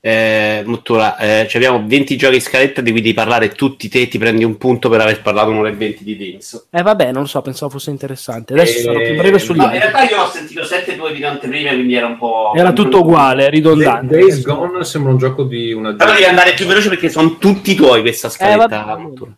Eh, 0.00 0.62
Mottura, 0.64 1.16
eh, 1.16 1.50
abbiamo 1.54 1.82
20 1.84 2.16
giochi 2.16 2.36
in 2.36 2.40
scaletta 2.40 2.80
di 2.80 2.92
cui 2.92 3.00
devi 3.00 3.14
parlare 3.14 3.48
tutti 3.50 3.88
te, 3.88 4.06
ti 4.06 4.16
prendi 4.16 4.44
un 4.44 4.56
punto 4.56 4.88
per 4.88 5.00
aver 5.00 5.20
parlato 5.22 5.50
un'ora 5.50 5.70
e 5.70 5.72
20 5.72 6.04
di 6.04 6.16
Dings. 6.16 6.68
Eh 6.70 6.82
vabbè, 6.82 7.10
non 7.10 7.22
lo 7.22 7.28
so, 7.28 7.42
pensavo 7.42 7.72
fosse 7.72 7.90
interessante. 7.90 8.52
Adesso 8.52 8.78
Eh, 8.78 8.82
sarò 8.82 8.98
più 9.00 9.16
breve 9.16 9.38
sugli 9.40 9.56
No, 9.56 9.64
in 9.64 9.70
altri. 9.70 9.88
realtà 9.90 10.14
io 10.14 10.22
ho 10.22 10.28
sentito 10.30 10.62
7-2 10.62 11.12
di 11.14 11.24
anteprima, 11.24 11.70
quindi 11.70 11.94
era 11.94 12.06
un 12.06 12.16
po'. 12.16 12.52
Era 12.54 12.72
tutto 12.72 13.00
uguale, 13.00 13.50
ridondante. 13.50 14.16
Days 14.18 14.42
Gone 14.42 14.84
sembra 14.84 15.10
un 15.10 15.18
gioco 15.18 15.42
di 15.42 15.72
una 15.72 15.92
Però 15.94 16.12
devi 16.12 16.24
andare 16.24 16.54
più 16.54 16.66
veloce 16.66 16.88
perché 16.90 17.08
sono 17.08 17.36
tutti 17.36 17.74
tuoi 17.74 18.00
questa 18.02 18.28
scaletta. 18.28 18.84
vabbè. 18.84 19.00
Mottura. 19.00 19.32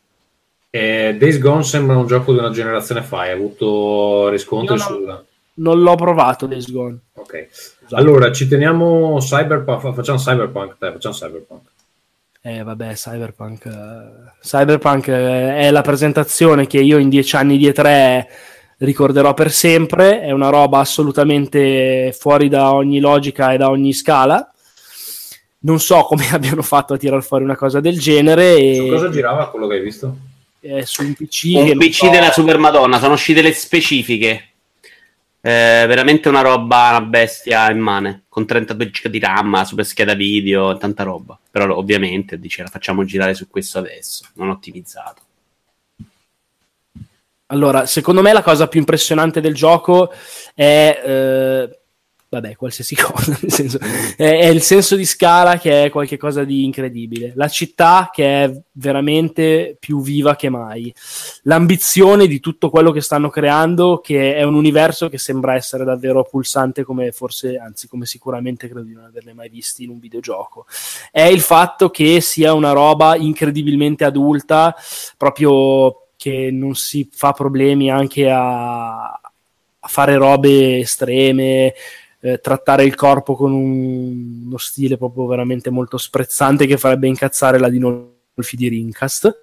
Eh, 0.69 1.17
Days 1.19 1.39
Gone 1.39 1.63
sembra 1.65 1.97
un 1.97 2.07
gioco 2.07 2.33
di 2.33 2.39
una 2.39 2.51
generazione 2.51 3.01
fa, 3.03 3.21
hai 3.21 3.33
avuto 3.33 4.29
riscontri 4.29 4.77
Io 4.77 4.81
no. 4.83 4.87
sul... 4.87 5.25
Non 5.55 5.81
l'ho 5.81 5.95
provato 5.95 6.47
Days 6.47 6.71
Gone. 6.71 6.99
Ok. 7.15 7.49
Allora, 7.93 8.31
ci 8.33 8.47
teniamo 8.49 9.19
Cyberpunk, 9.21 9.81
fa- 9.81 9.93
facciamo 9.93 10.19
Cyberpunk, 10.19 10.77
dai, 10.79 10.93
facciamo 10.93 11.15
Cyberpunk. 11.15 11.63
Eh 12.43 12.63
vabbè, 12.63 12.95
Cyberpunk. 12.95 13.67
eh, 13.67 14.31
Cyberpunk 14.43 15.09
eh, 15.09 15.57
è 15.59 15.71
la 15.71 15.83
presentazione 15.83 16.67
che 16.67 16.79
io 16.79 16.99
in 16.99 17.09
dieci 17.09 17.37
anni 17.37 17.59
di 17.59 17.69
E3 17.69 18.25
ricorderò 18.79 19.35
per 19.35 19.51
sempre. 19.51 20.21
È 20.23 20.31
una 20.31 20.49
roba 20.49 20.79
assolutamente 20.79 22.15
fuori 22.19 22.49
da 22.49 22.73
ogni 22.73 22.99
logica 23.01 23.53
e 23.53 23.57
da 23.59 23.69
ogni 23.69 23.93
scala. 23.93 24.51
Non 25.63 25.79
so 25.81 26.03
come 26.05 26.29
abbiano 26.33 26.63
fatto 26.63 26.95
a 26.95 26.97
tirar 26.97 27.23
fuori 27.23 27.45
una 27.45 27.57
cosa 27.57 27.81
del 27.81 27.99
genere. 27.99 28.75
Su 28.75 28.85
E, 28.85 28.89
cosa 28.89 29.11
girava 29.11 29.51
quello 29.51 29.67
che 29.67 29.75
hai 29.75 29.83
visto? 29.83 30.17
eh, 30.63 30.85
su 30.87 31.03
un 31.03 31.15
PC. 31.15 31.53
Un 31.57 31.77
PC 31.79 31.95
so- 31.95 32.09
della 32.11 32.31
Super 32.33 32.59
Madonna, 32.59 32.99
sono 32.99 33.15
uscite 33.15 33.43
le 33.43 33.53
specifiche. 33.53 34.45
Eh, 35.43 35.87
veramente 35.87 36.29
una 36.29 36.43
roba, 36.43 36.91
una 36.91 37.01
bestia 37.01 37.71
immane. 37.71 38.25
Con 38.29 38.47
32 38.47 38.91
giga 38.91 39.09
di 39.09 39.19
RAM, 39.19 39.63
super 39.63 39.85
scheda 39.85 40.15
video, 40.15 40.77
tanta 40.77 41.03
roba. 41.03 41.39
Però 41.51 41.75
ovviamente 41.77 42.39
dice 42.39 42.63
la 42.63 42.69
facciamo 42.69 43.05
girare 43.05 43.35
su 43.35 43.49
questo 43.49 43.79
adesso, 43.79 44.27
non 44.35 44.51
ottimizzato. 44.51 45.23
Allora, 47.47 47.85
secondo 47.87 48.23
me 48.23 48.33
la 48.33 48.43
cosa 48.43 48.69
più 48.69 48.79
impressionante 48.79 49.41
del 49.41 49.55
gioco 49.55 50.13
è, 50.55 51.03
eh, 51.05 51.80
vabbè, 52.31 52.55
qualsiasi 52.55 52.95
cosa, 52.95 53.37
nel 53.41 53.53
senso, 53.53 53.79
è, 54.17 54.23
è 54.23 54.47
il 54.47 54.63
senso 54.63 54.95
di 54.95 55.05
scala 55.05 55.59
che 55.59 55.85
è 55.85 55.91
qualcosa 55.91 56.45
di 56.45 56.65
incredibile, 56.65 57.33
la 57.35 57.49
città 57.49 58.09
che 58.13 58.45
è 58.45 58.63
veramente 58.73 59.77
più 59.79 60.01
viva 60.01 60.37
che 60.37 60.49
mai, 60.49 60.95
l'ambizione 61.43 62.29
di 62.29 62.39
tutto 62.39 62.71
quello 62.71 62.93
che 62.93 63.01
stanno 63.01 63.29
creando, 63.31 63.99
che 63.99 64.37
è 64.37 64.45
un 64.45 64.55
universo 64.55 65.09
che 65.09 65.19
sembra 65.19 65.55
essere 65.55 65.85
davvero 65.85 66.23
pulsante 66.23 66.85
come 66.85 67.11
forse, 67.11 67.57
anzi 67.57 67.89
come 67.89 68.07
sicuramente 68.07 68.69
credo 68.69 68.83
di 68.83 68.93
non 68.93 69.05
averle 69.05 69.35
mai 69.35 69.49
visti 69.49 69.83
in 69.83 69.91
un 69.91 69.99
videogioco, 69.99 70.67
è 71.11 71.23
il 71.23 71.41
fatto 71.41 71.91
che 71.91 72.21
sia 72.21 72.53
una 72.53 72.71
roba 72.71 73.17
incredibilmente 73.17 74.05
adulta, 74.05 74.75
proprio 75.17 76.07
che 76.17 76.51
non 76.53 76.75
si 76.75 77.09
fa 77.11 77.33
problemi 77.33 77.91
anche 77.91 78.31
a, 78.31 79.21
a 79.81 79.89
fare 79.89 80.17
robe 80.17 80.81
estreme, 80.81 81.73
eh, 82.21 82.39
trattare 82.39 82.85
il 82.85 82.95
corpo 82.95 83.35
con 83.35 83.53
un- 83.53 84.43
uno 84.47 84.59
stile 84.59 84.97
proprio 84.97 85.27
veramente 85.27 85.71
molto 85.71 85.97
sprezzante 85.99 86.67
che 86.67 86.77
farebbe 86.77 87.07
incazzare 87.09 87.59
la 87.59 87.69
Dinolfi 87.69 88.57
di 88.57 88.69
Rincast. 88.69 89.41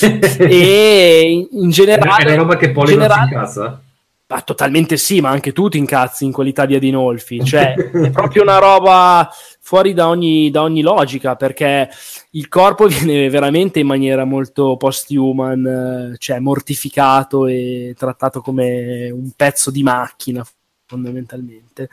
e 0.38 1.22
in, 1.30 1.62
in 1.62 1.68
È 1.68 1.72
generale, 1.72 2.32
una 2.32 2.42
roba 2.42 2.56
che 2.56 2.72
si 2.74 2.84
generale- 2.84 3.24
incazza? 3.32 3.80
ma 4.28 4.40
totalmente 4.40 4.96
sì, 4.96 5.20
ma 5.20 5.30
anche 5.30 5.52
tu 5.52 5.68
ti 5.68 5.78
incazzi 5.78 6.24
in 6.24 6.32
qualità 6.32 6.66
di 6.66 6.74
Adinolfi. 6.74 7.44
Cioè, 7.44 7.74
è 7.78 8.10
proprio 8.10 8.42
una 8.42 8.58
roba 8.58 9.30
fuori 9.60 9.94
da 9.94 10.08
ogni, 10.08 10.50
da 10.50 10.62
ogni 10.62 10.82
logica, 10.82 11.36
perché 11.36 11.88
il 12.30 12.48
corpo 12.48 12.86
viene 12.88 13.28
veramente 13.30 13.78
in 13.78 13.86
maniera 13.86 14.24
molto 14.24 14.76
post-human, 14.76 16.12
eh, 16.12 16.16
cioè 16.18 16.40
mortificato 16.40 17.46
e 17.46 17.94
trattato 17.96 18.40
come 18.40 19.10
un 19.10 19.30
pezzo 19.36 19.70
di 19.70 19.84
macchina, 19.84 20.44
fondamentalmente. 20.86 21.88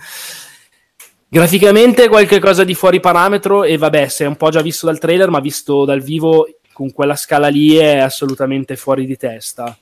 Graficamente 1.27 2.07
qualche 2.07 2.39
cosa 2.39 2.63
di 2.63 2.75
fuori 2.75 2.99
parametro 2.99 3.63
e 3.63 3.77
vabbè, 3.77 4.07
si 4.07 4.23
è 4.23 4.27
un 4.27 4.37
po' 4.37 4.49
già 4.49 4.61
visto 4.61 4.85
dal 4.85 4.99
trailer, 4.99 5.29
ma 5.29 5.39
visto 5.39 5.83
dal 5.83 6.01
vivo 6.01 6.47
con 6.71 6.91
quella 6.91 7.15
scala 7.15 7.47
lì 7.47 7.75
è 7.75 7.97
assolutamente 7.97 8.75
fuori 8.75 9.05
di 9.05 9.17
testa. 9.17 9.75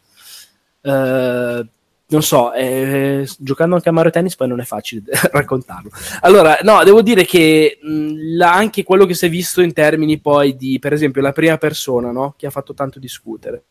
Eh, 0.82 1.66
non 2.12 2.22
so, 2.24 2.54
eh, 2.54 3.28
giocando 3.38 3.76
anche 3.76 3.90
a 3.90 3.94
Mario 3.94 4.12
Tennis 4.12 4.36
poi 4.36 4.48
non 4.50 4.60
è 4.60 4.66
facile 4.66 5.04
raccontarlo. 5.32 5.90
Allora, 6.22 6.60
no, 6.62 6.84
devo 6.84 7.02
dire 7.02 7.26
che 7.26 7.80
mh, 7.82 8.36
la- 8.36 8.54
anche 8.54 8.84
quello 8.84 9.06
che 9.06 9.14
si 9.14 9.26
è 9.26 9.30
visto 9.30 9.62
in 9.62 9.74
termini 9.74 10.20
poi 10.20 10.56
di, 10.56 10.78
per 10.80 10.94
esempio, 10.94 11.22
la 11.22 11.32
prima 11.32 11.58
persona, 11.58 12.12
no? 12.12 12.34
Che 12.38 12.46
ha 12.46 12.50
fatto 12.50 12.74
tanto 12.74 13.00
discutere. 13.00 13.64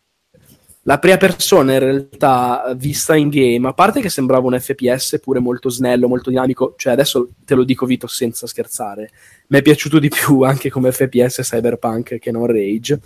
La 0.90 0.98
prima 0.98 1.18
persona 1.18 1.74
in 1.74 1.78
realtà 1.78 2.74
vista 2.76 3.14
in 3.14 3.28
game, 3.28 3.68
a 3.68 3.72
parte 3.72 4.00
che 4.00 4.08
sembrava 4.08 4.48
un 4.48 4.58
FPS 4.58 5.20
pure 5.22 5.38
molto 5.38 5.68
snello, 5.68 6.08
molto 6.08 6.30
dinamico, 6.30 6.74
cioè 6.76 6.94
adesso 6.94 7.28
te 7.44 7.54
lo 7.54 7.62
dico 7.62 7.86
Vito 7.86 8.08
senza 8.08 8.48
scherzare, 8.48 9.08
mi 9.46 9.58
è 9.58 9.62
piaciuto 9.62 10.00
di 10.00 10.08
più 10.08 10.42
anche 10.42 10.68
come 10.68 10.90
FPS 10.90 11.42
Cyberpunk 11.42 12.18
che 12.18 12.32
non 12.32 12.46
Rage. 12.46 12.98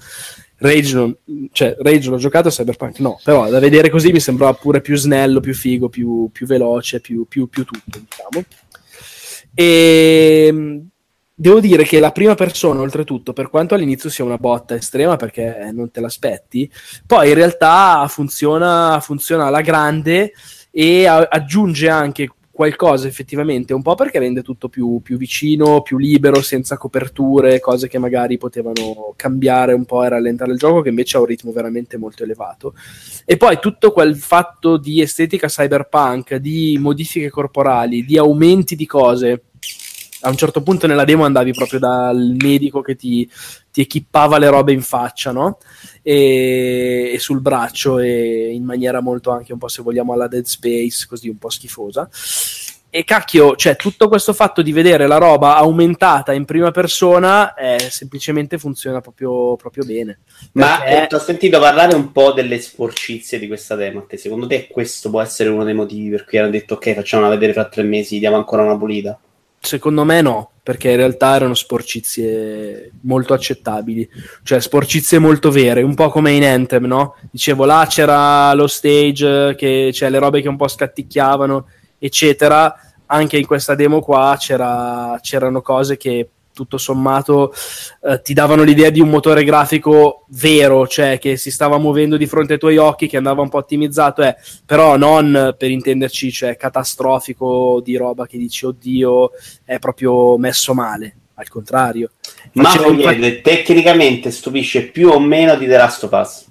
Rage, 0.56 0.94
non, 0.94 1.14
cioè, 1.52 1.76
Rage 1.78 2.08
l'ho 2.08 2.16
giocato, 2.16 2.48
Cyberpunk 2.48 3.00
no, 3.00 3.20
però 3.22 3.50
da 3.50 3.58
vedere 3.58 3.90
così 3.90 4.12
mi 4.12 4.20
sembrava 4.20 4.54
pure 4.54 4.80
più 4.80 4.96
snello, 4.96 5.40
più 5.40 5.52
figo, 5.52 5.90
più, 5.90 6.30
più 6.32 6.46
veloce, 6.46 7.00
più, 7.00 7.26
più, 7.28 7.50
più 7.50 7.64
tutto, 7.64 8.00
diciamo. 8.00 8.46
E 9.52 10.50
mh, 10.50 10.80
devo 11.34 11.60
dire 11.60 11.84
che 11.84 11.98
la 11.98 12.12
prima 12.12 12.34
persona, 12.34 12.80
oltretutto, 12.80 13.32
per 13.32 13.50
quanto 13.50 13.74
all'inizio 13.74 14.08
sia 14.08 14.24
una 14.24 14.38
botta 14.38 14.74
estrema 14.74 15.16
perché 15.16 15.70
non 15.72 15.90
te 15.90 16.00
l'aspetti, 16.00 16.70
poi 17.06 17.28
in 17.28 17.34
realtà 17.34 18.06
funziona, 18.08 19.00
funziona 19.00 19.46
alla 19.46 19.60
grande 19.60 20.32
e 20.70 21.06
a- 21.06 21.28
aggiunge 21.30 21.88
anche 21.88 22.28
qualcosa 22.54 23.08
effettivamente, 23.08 23.74
un 23.74 23.82
po' 23.82 23.96
perché 23.96 24.20
rende 24.20 24.42
tutto 24.42 24.68
più, 24.68 25.00
più 25.02 25.16
vicino, 25.16 25.82
più 25.82 25.98
libero, 25.98 26.40
senza 26.40 26.76
coperture, 26.76 27.58
cose 27.58 27.88
che 27.88 27.98
magari 27.98 28.38
potevano 28.38 29.12
cambiare 29.16 29.72
un 29.72 29.84
po' 29.84 30.04
e 30.04 30.08
rallentare 30.08 30.52
il 30.52 30.58
gioco, 30.58 30.80
che 30.80 30.90
invece 30.90 31.16
ha 31.16 31.20
un 31.20 31.26
ritmo 31.26 31.50
veramente 31.50 31.96
molto 31.96 32.22
elevato. 32.22 32.74
E 33.24 33.36
poi 33.36 33.58
tutto 33.58 33.90
quel 33.90 34.14
fatto 34.16 34.76
di 34.76 35.00
estetica 35.00 35.48
cyberpunk, 35.48 36.36
di 36.36 36.78
modifiche 36.80 37.28
corporali, 37.28 38.04
di 38.04 38.18
aumenti 38.18 38.76
di 38.76 38.86
cose. 38.86 39.42
A 40.26 40.30
un 40.30 40.36
certo 40.36 40.62
punto 40.62 40.86
nella 40.86 41.04
demo 41.04 41.24
andavi 41.24 41.52
proprio 41.52 41.78
dal 41.78 42.34
medico 42.38 42.80
che 42.80 42.96
ti, 42.96 43.28
ti 43.70 43.82
equippava 43.82 44.38
le 44.38 44.48
robe 44.48 44.72
in 44.72 44.80
faccia, 44.80 45.32
no? 45.32 45.58
E, 46.00 47.10
e 47.12 47.18
sul 47.18 47.40
braccio 47.40 47.98
e 47.98 48.50
in 48.52 48.64
maniera 48.64 49.00
molto 49.00 49.30
anche 49.30 49.52
un 49.52 49.58
po' 49.58 49.68
se 49.68 49.82
vogliamo 49.82 50.14
alla 50.14 50.26
Dead 50.26 50.44
Space, 50.44 51.06
così 51.06 51.28
un 51.28 51.36
po' 51.36 51.50
schifosa. 51.50 52.08
E 52.88 53.02
cacchio, 53.02 53.56
cioè 53.56 53.74
tutto 53.74 54.08
questo 54.08 54.32
fatto 54.32 54.62
di 54.62 54.70
vedere 54.70 55.08
la 55.08 55.18
roba 55.18 55.56
aumentata 55.56 56.32
in 56.32 56.44
prima 56.44 56.70
persona 56.70 57.52
eh, 57.54 57.88
semplicemente 57.90 58.56
funziona 58.56 59.00
proprio, 59.00 59.56
proprio 59.56 59.84
bene. 59.84 60.20
Ma 60.52 60.78
Perché- 60.78 61.02
eh, 61.02 61.06
ti 61.08 61.14
ho 61.16 61.18
sentito 61.18 61.58
parlare 61.58 61.96
un 61.96 62.12
po' 62.12 62.32
delle 62.32 62.60
sporcizie 62.60 63.38
di 63.40 63.48
questa 63.48 63.74
demo. 63.74 64.06
te. 64.06 64.16
Secondo 64.16 64.46
te 64.46 64.68
questo 64.70 65.10
può 65.10 65.20
essere 65.20 65.50
uno 65.50 65.64
dei 65.64 65.74
motivi 65.74 66.08
per 66.10 66.24
cui 66.24 66.38
hanno 66.38 66.50
detto 66.50 66.74
ok, 66.74 66.94
facciamola 66.94 67.28
vedere 67.28 67.52
fra 67.52 67.64
tre 67.68 67.82
mesi, 67.82 68.20
diamo 68.20 68.36
ancora 68.36 68.62
una 68.62 68.78
pulita? 68.78 69.18
Secondo 69.64 70.04
me 70.04 70.20
no, 70.20 70.50
perché 70.62 70.90
in 70.90 70.96
realtà 70.96 71.36
erano 71.36 71.54
sporcizie 71.54 72.92
molto 73.02 73.32
accettabili, 73.32 74.06
cioè 74.42 74.60
sporcizie 74.60 75.18
molto 75.18 75.50
vere, 75.50 75.80
un 75.80 75.94
po' 75.94 76.10
come 76.10 76.32
in 76.32 76.44
Anthem, 76.44 76.84
no? 76.84 77.16
Dicevo, 77.30 77.64
là 77.64 77.86
c'era 77.88 78.52
lo 78.52 78.66
stage, 78.66 79.54
che 79.56 79.88
c'è 79.90 80.10
le 80.10 80.18
robe 80.18 80.42
che 80.42 80.48
un 80.48 80.58
po' 80.58 80.68
scatticchiavano, 80.68 81.66
eccetera. 81.98 82.74
Anche 83.06 83.38
in 83.38 83.46
questa 83.46 83.74
demo 83.74 84.00
qua 84.00 84.36
c'era- 84.38 85.18
c'erano 85.22 85.62
cose 85.62 85.96
che 85.96 86.28
tutto 86.55 86.78
sommato 86.78 87.52
eh, 88.02 88.23
ti 88.23 88.33
davano 88.33 88.62
l'idea 88.62 88.89
di 88.89 89.00
un 89.00 89.10
motore 89.10 89.44
grafico 89.44 90.24
vero, 90.28 90.86
cioè 90.86 91.18
che 91.18 91.36
si 91.36 91.50
stava 91.50 91.76
muovendo 91.78 92.16
di 92.16 92.26
fronte 92.26 92.55
ai 92.55 92.58
tuoi 92.58 92.78
occhi, 92.78 93.08
che 93.08 93.18
andava 93.18 93.42
un 93.42 93.50
po' 93.50 93.58
ottimizzato, 93.58 94.23
eh, 94.23 94.36
però 94.65 94.97
non 94.97 95.55
per 95.58 95.70
intenderci, 95.70 96.33
cioè 96.33 96.57
catastrofico 96.57 97.81
di 97.84 97.97
roba 97.97 98.26
che 98.26 98.39
dici 98.39 98.65
oddio, 98.65 99.33
è 99.65 99.78
proprio 99.78 100.39
messo 100.39 100.73
male, 100.73 101.16
al 101.34 101.49
contrario. 101.49 102.12
Ma 102.52 102.70
Faceva 102.70 103.12
tecnicamente 103.42 104.31
stupisce 104.31 104.86
più 104.86 105.10
o 105.10 105.18
meno 105.18 105.57
di 105.57 105.66
The 105.66 105.76
Last 105.76 106.05
of 106.05 106.12
Us? 106.12 106.43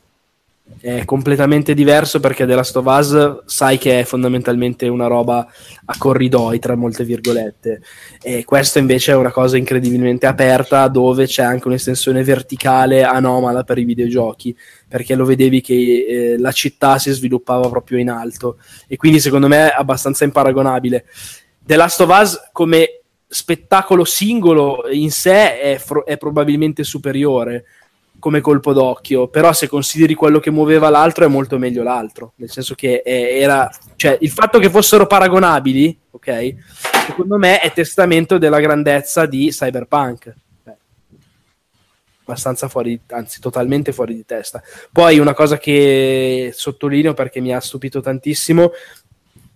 È 0.80 1.06
completamente 1.06 1.74
diverso 1.74 2.20
perché 2.20 2.46
The 2.46 2.56
Last 2.56 2.76
of 2.78 2.86
Us 2.86 3.44
sai 3.46 3.78
che 3.78 4.00
è 4.00 4.04
fondamentalmente 4.04 4.88
una 4.88 5.08
roba 5.08 5.48
a 5.86 5.96
corridoi 5.98 6.60
tra 6.60 6.76
molte 6.76 7.04
virgolette. 7.04 7.82
E 8.22 8.44
questa 8.44 8.80
invece 8.80 9.12
è 9.12 9.16
una 9.16 9.32
cosa 9.32 9.58
incredibilmente 9.58 10.26
aperta 10.26 10.88
dove 10.88 11.26
c'è 11.26 11.44
anche 11.44 11.68
un'estensione 11.68 12.24
verticale 12.24 13.04
anomala 13.04 13.64
per 13.64 13.78
i 13.78 13.84
videogiochi 13.84 14.56
perché 14.88 15.16
lo 15.16 15.26
vedevi 15.26 15.62
che 15.62 15.74
eh, 15.74 16.38
la 16.38 16.52
città 16.52 17.00
si 17.00 17.12
sviluppava 17.12 17.70
proprio 17.70 17.98
in 17.98 18.10
alto. 18.10 18.58
E 18.88 18.98
quindi 18.98 19.20
secondo 19.20 19.48
me 19.48 19.72
è 19.72 19.76
abbastanza 19.78 20.24
imparagonabile. 20.24 21.06
The 21.66 21.76
Last 21.76 22.02
of 22.02 22.10
Us 22.10 22.50
come 22.52 23.02
spettacolo 23.34 24.04
singolo 24.04 24.84
in 24.92 25.10
sé 25.10 25.60
è, 25.60 25.78
fro- 25.80 26.06
è 26.06 26.18
probabilmente 26.18 26.84
superiore 26.84 27.66
come 28.24 28.40
colpo 28.40 28.72
d'occhio, 28.72 29.28
però 29.28 29.52
se 29.52 29.68
consideri 29.68 30.14
quello 30.14 30.40
che 30.40 30.50
muoveva 30.50 30.88
l'altro 30.88 31.26
è 31.26 31.28
molto 31.28 31.58
meglio 31.58 31.84
l'altro, 31.84 32.32
nel 32.38 32.50
senso 32.50 32.74
che 32.74 33.02
è- 33.02 33.38
era, 33.38 33.70
cioè 33.98 34.18
il 34.22 34.30
fatto 34.30 34.60
che 34.60 34.70
fossero 34.70 35.08
paragonabili, 35.08 36.00
ok, 36.12 36.56
secondo 37.06 37.38
me 37.38 37.60
è 37.60 37.74
testamento 37.74 38.38
della 38.38 38.62
grandezza 38.62 39.26
di 39.26 39.50
Cyberpunk. 39.50 40.34
Beh, 40.64 40.76
abbastanza 42.22 42.70
fuori, 42.70 42.98
anzi 43.08 43.42
totalmente 43.42 43.92
fuori 43.92 44.16
di 44.16 44.24
testa. 44.26 44.64
Poi 44.90 45.20
una 45.20 45.34
cosa 45.34 45.58
che 45.58 46.54
sottolineo 46.56 47.14
perché 47.14 47.42
mi 47.42 47.54
ha 47.54 47.60
stupito 47.60 48.00
tantissimo 48.00 48.72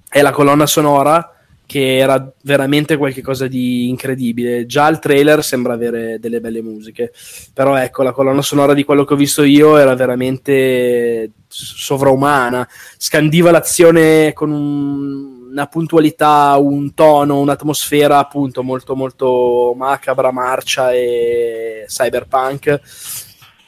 è 0.09 0.21
la 0.21 0.31
colonna 0.31 0.65
sonora 0.65 1.36
che 1.67 1.97
era 1.97 2.33
veramente 2.43 2.97
qualcosa 2.97 3.45
di 3.45 3.89
incredibile. 3.89 4.65
Già 4.65 4.87
il 4.87 4.99
trailer 4.99 5.43
sembra 5.43 5.73
avere 5.73 6.17
delle 6.19 6.39
belle 6.39 6.63
musiche, 6.63 7.11
però 7.53 7.75
ecco, 7.75 8.01
la 8.01 8.13
colonna 8.13 8.41
sonora 8.41 8.73
di 8.73 8.85
quello 8.85 9.03
che 9.03 9.13
ho 9.13 9.17
visto 9.17 9.43
io 9.43 9.77
era 9.77 9.93
veramente 9.93 11.31
sovraumana, 11.47 12.67
scandiva 12.97 13.51
l'azione 13.51 14.33
con 14.33 14.51
un- 14.51 15.35
una 15.51 15.67
puntualità, 15.67 16.55
un 16.57 16.93
tono, 16.93 17.39
un'atmosfera 17.39 18.17
appunto 18.17 18.63
molto 18.63 18.95
molto 18.95 19.73
macabra, 19.75 20.31
marcia 20.31 20.93
e 20.93 21.85
cyberpunk. 21.87 22.81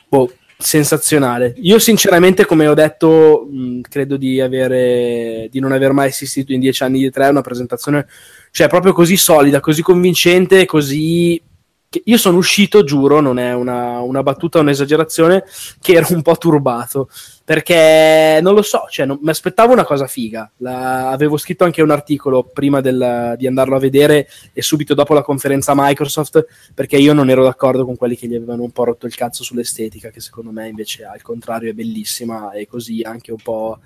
Boh, 0.08 0.32
sensazionale. 0.62 1.54
Io 1.62 1.80
sinceramente, 1.80 2.46
come 2.46 2.68
ho 2.68 2.74
detto, 2.74 3.48
mh, 3.50 3.80
credo 3.82 4.18
di, 4.18 4.42
avere, 4.42 5.48
di 5.50 5.62
non 5.62 5.72
aver 5.72 5.94
mai 5.94 6.10
assistito 6.10 6.52
in 6.52 6.60
dieci 6.60 6.84
anni 6.84 7.00
di 7.00 7.10
tre 7.10 7.26
a 7.26 7.30
una 7.30 7.42
presentazione, 7.42 8.06
cioè 8.52 8.68
proprio 8.68 8.92
così 8.92 9.16
solida, 9.16 9.62
così 9.62 9.82
convincente, 9.82 10.66
così... 10.66 11.42
Io 12.04 12.18
sono 12.18 12.38
uscito, 12.38 12.84
giuro, 12.84 13.20
non 13.20 13.40
è 13.40 13.54
una, 13.54 14.00
una 14.02 14.22
battuta 14.22 14.60
o 14.60 14.62
un'esagerazione, 14.62 15.44
che 15.82 15.94
ero 15.94 16.08
un 16.12 16.22
po' 16.22 16.38
turbato 16.38 17.10
perché 17.50 18.38
non 18.44 18.54
lo 18.54 18.62
so, 18.62 18.86
cioè, 18.92 19.08
mi 19.08 19.18
aspettavo 19.24 19.74
una 19.74 19.84
cosa 19.84 20.06
figa. 20.06 20.52
La- 20.58 21.10
avevo 21.10 21.36
scritto 21.36 21.64
anche 21.64 21.82
un 21.82 21.90
articolo 21.90 22.44
prima 22.44 22.80
del- 22.80 23.34
di 23.40 23.48
andarlo 23.48 23.76
a 23.76 23.80
vedere 23.80 24.28
e 24.54 24.62
subito 24.62 24.94
dopo 24.94 25.16
la 25.16 25.24
conferenza 25.24 25.74
Microsoft, 25.76 26.46
perché 26.76 26.98
io 26.98 27.12
non 27.14 27.28
ero 27.28 27.44
d'accordo 27.44 27.86
con 27.86 27.98
quelli 27.98 28.16
che 28.16 28.28
gli 28.28 28.36
avevano 28.36 28.62
un 28.62 28.70
po' 28.70 28.84
rotto 28.84 29.08
il 29.08 29.16
cazzo 29.16 29.44
sull'estetica, 29.44 30.12
che 30.12 30.20
secondo 30.20 30.52
me 30.52 30.68
invece 30.68 31.06
al 31.06 31.24
contrario 31.24 31.72
è 31.72 31.74
bellissima 31.74 32.52
e 32.52 32.68
così 32.68 33.02
anche 33.02 33.32
un 33.32 33.42
po' 33.42 33.80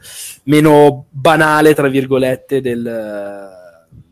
meno 0.43 1.05
banale, 1.09 1.73
tra 1.73 1.87
virgolette, 1.87 2.59
del, 2.59 3.49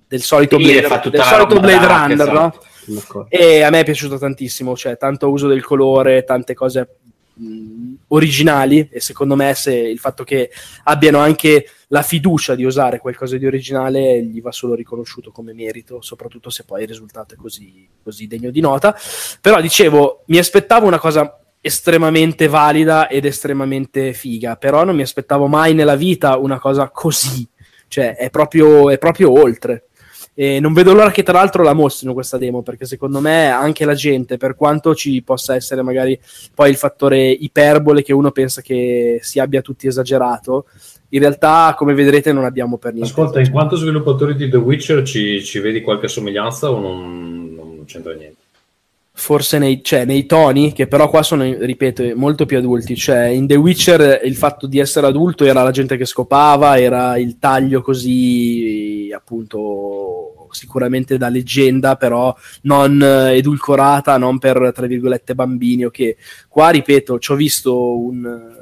del 0.07 0.21
solito 0.21 0.55
Blade, 0.55 0.83
fa 0.83 1.01
tutta 1.01 1.17
del 1.17 1.25
solito 1.25 1.59
Blade 1.59 1.87
Runner, 1.87 2.31
no? 2.31 2.47
esatto. 2.47 2.65
Sono 2.91 2.99
d'accordo. 2.99 3.29
E 3.29 3.61
a 3.61 3.69
me 3.69 3.79
è 3.79 3.83
piaciuto 3.83 4.17
tantissimo, 4.17 4.75
cioè 4.75 4.97
tanto 4.97 5.29
uso 5.29 5.47
del 5.47 5.63
colore, 5.63 6.23
tante 6.23 6.53
cose 6.53 6.97
mh, 7.33 7.93
originali 8.09 8.87
e 8.91 8.99
secondo 8.99 9.35
me 9.35 9.53
se 9.55 9.75
il 9.75 9.99
fatto 9.99 10.23
che 10.23 10.51
abbiano 10.83 11.19
anche 11.19 11.65
la 11.87 12.01
fiducia 12.01 12.55
di 12.55 12.63
usare 12.63 12.99
qualcosa 12.99 13.37
di 13.37 13.45
originale 13.45 14.23
gli 14.23 14.41
va 14.41 14.51
solo 14.51 14.75
riconosciuto 14.75 15.31
come 15.31 15.53
merito, 15.53 16.01
soprattutto 16.01 16.49
se 16.49 16.63
poi 16.63 16.83
il 16.83 16.87
risultato 16.87 17.33
è 17.33 17.37
così, 17.37 17.87
così 18.03 18.27
degno 18.27 18.49
di 18.49 18.61
nota. 18.61 18.95
Però 19.41 19.59
dicevo, 19.59 20.23
mi 20.27 20.37
aspettavo 20.37 20.87
una 20.87 20.99
cosa 20.99 21.37
estremamente 21.59 22.47
valida 22.47 23.07
ed 23.07 23.25
estremamente 23.25 24.13
figa, 24.13 24.55
però 24.55 24.83
non 24.83 24.95
mi 24.95 25.03
aspettavo 25.03 25.47
mai 25.47 25.73
nella 25.73 25.95
vita 25.95 26.37
una 26.37 26.59
cosa 26.59 26.89
così, 26.89 27.47
cioè 27.87 28.15
è 28.15 28.29
proprio, 28.29 28.89
è 28.89 28.97
proprio 28.97 29.31
oltre. 29.31 29.87
E 30.33 30.59
non 30.59 30.73
vedo 30.73 30.93
l'ora 30.93 31.11
che 31.11 31.23
tra 31.23 31.33
l'altro 31.33 31.61
la 31.61 31.73
mostrino 31.73 32.13
questa 32.13 32.37
demo, 32.37 32.61
perché 32.61 32.85
secondo 32.85 33.19
me 33.19 33.49
anche 33.49 33.83
la 33.85 33.93
gente, 33.93 34.37
per 34.37 34.55
quanto 34.55 34.95
ci 34.95 35.21
possa 35.23 35.55
essere 35.55 35.81
magari 35.81 36.17
poi 36.55 36.69
il 36.69 36.77
fattore 36.77 37.29
iperbole 37.29 38.01
che 38.01 38.13
uno 38.13 38.31
pensa 38.31 38.61
che 38.61 39.19
si 39.21 39.39
abbia 39.39 39.61
tutti 39.61 39.87
esagerato, 39.87 40.65
in 41.09 41.19
realtà 41.19 41.75
come 41.77 41.93
vedrete 41.93 42.31
non 42.31 42.45
abbiamo 42.45 42.77
per 42.77 42.93
niente. 42.93 43.11
Ascolta, 43.11 43.41
in 43.41 43.51
quanto 43.51 43.75
sviluppatori 43.75 44.35
di 44.35 44.49
The 44.49 44.57
Witcher 44.57 45.03
ci, 45.03 45.43
ci 45.43 45.59
vedi 45.59 45.81
qualche 45.81 46.07
somiglianza 46.07 46.71
o 46.71 46.79
non, 46.79 47.53
non 47.53 47.83
c'entra 47.85 48.13
niente? 48.13 48.40
Forse 49.21 49.59
nei, 49.59 49.83
cioè, 49.83 50.03
nei 50.03 50.25
toni, 50.25 50.73
che 50.73 50.87
però 50.87 51.07
qua 51.07 51.21
sono, 51.21 51.43
ripeto, 51.43 52.11
molto 52.15 52.47
più 52.47 52.57
adulti. 52.57 52.95
Cioè, 52.95 53.25
in 53.25 53.45
The 53.45 53.55
Witcher 53.55 54.21
il 54.23 54.35
fatto 54.35 54.65
di 54.65 54.79
essere 54.79 55.05
adulto 55.05 55.45
era 55.45 55.61
la 55.61 55.69
gente 55.69 55.95
che 55.95 56.05
scopava, 56.05 56.79
era 56.79 57.19
il 57.19 57.37
taglio 57.37 57.83
così, 57.83 59.11
appunto, 59.15 60.47
sicuramente 60.49 61.19
da 61.19 61.29
leggenda, 61.29 61.97
però 61.97 62.35
non 62.63 62.99
eh, 62.99 63.35
edulcorata, 63.35 64.17
non 64.17 64.39
per, 64.39 64.71
tra 64.73 64.87
virgolette, 64.87 65.35
bambini. 65.35 65.85
Ok, 65.85 66.15
qua, 66.47 66.71
ripeto, 66.71 67.19
ci 67.19 67.31
ho 67.31 67.35
visto 67.35 67.99
un 67.99 68.60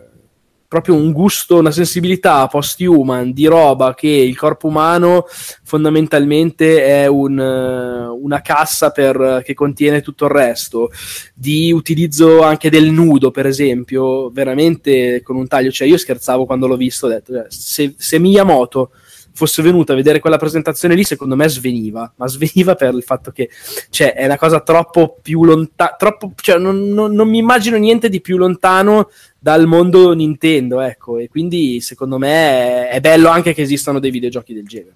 proprio 0.70 0.94
un 0.94 1.12
gusto, 1.12 1.58
una 1.58 1.72
sensibilità 1.72 2.46
post-human 2.46 3.34
di 3.34 3.48
roba 3.48 3.96
che 3.96 4.08
il 4.08 4.38
corpo 4.38 4.68
umano 4.68 5.26
fondamentalmente 5.64 6.86
è 6.86 7.08
un, 7.08 7.40
eh, 7.40 8.08
una 8.08 8.42
cassa 8.42 8.92
per, 8.92 9.42
che 9.44 9.56
contiene 9.56 10.02
tutto 10.02 10.26
il 10.26 10.32
resto, 10.32 10.92
di 11.34 11.72
utilizzo 11.72 12.44
anche 12.44 12.70
del 12.70 12.92
nudo, 12.92 13.32
per 13.32 13.48
esempio, 13.48 14.30
veramente 14.30 15.24
con 15.24 15.38
un 15.38 15.48
taglio. 15.48 15.72
Cioè, 15.72 15.88
io 15.88 15.98
scherzavo 15.98 16.46
quando 16.46 16.68
l'ho 16.68 16.78
visto, 16.78 17.08
ho 17.08 17.10
detto, 17.10 17.46
se, 17.48 17.96
se 17.98 18.20
Miyamoto 18.20 18.92
fosse 19.34 19.62
venuto 19.62 19.92
a 19.92 19.96
vedere 19.96 20.20
quella 20.20 20.38
presentazione 20.38 20.96
lì, 20.96 21.04
secondo 21.04 21.36
me 21.36 21.48
sveniva, 21.48 22.12
ma 22.16 22.28
sveniva 22.28 22.76
per 22.76 22.94
il 22.94 23.04
fatto 23.04 23.32
che 23.32 23.50
cioè, 23.90 24.14
è 24.14 24.26
una 24.26 24.38
cosa 24.38 24.62
troppo 24.62 25.18
più 25.22 25.44
lontana, 25.44 25.96
cioè, 26.36 26.58
non, 26.58 26.90
non- 26.90 27.14
non 27.14 27.30
mi 27.30 27.38
immagino 27.38 27.78
niente 27.78 28.10
di 28.10 28.22
più 28.22 28.38
lontano 28.38 29.10
dal 29.40 29.66
mondo 29.66 30.14
Nintendo, 30.14 30.82
ecco, 30.82 31.18
e 31.18 31.30
quindi 31.30 31.80
secondo 31.80 32.18
me 32.18 32.90
è, 32.90 33.00
bello 33.00 33.30
anche 33.30 33.54
che 33.54 33.62
esistano 33.62 34.00
dei 34.00 34.12
videogiochi 34.12 34.54
del 34.54 34.66
genere. 34.68 34.94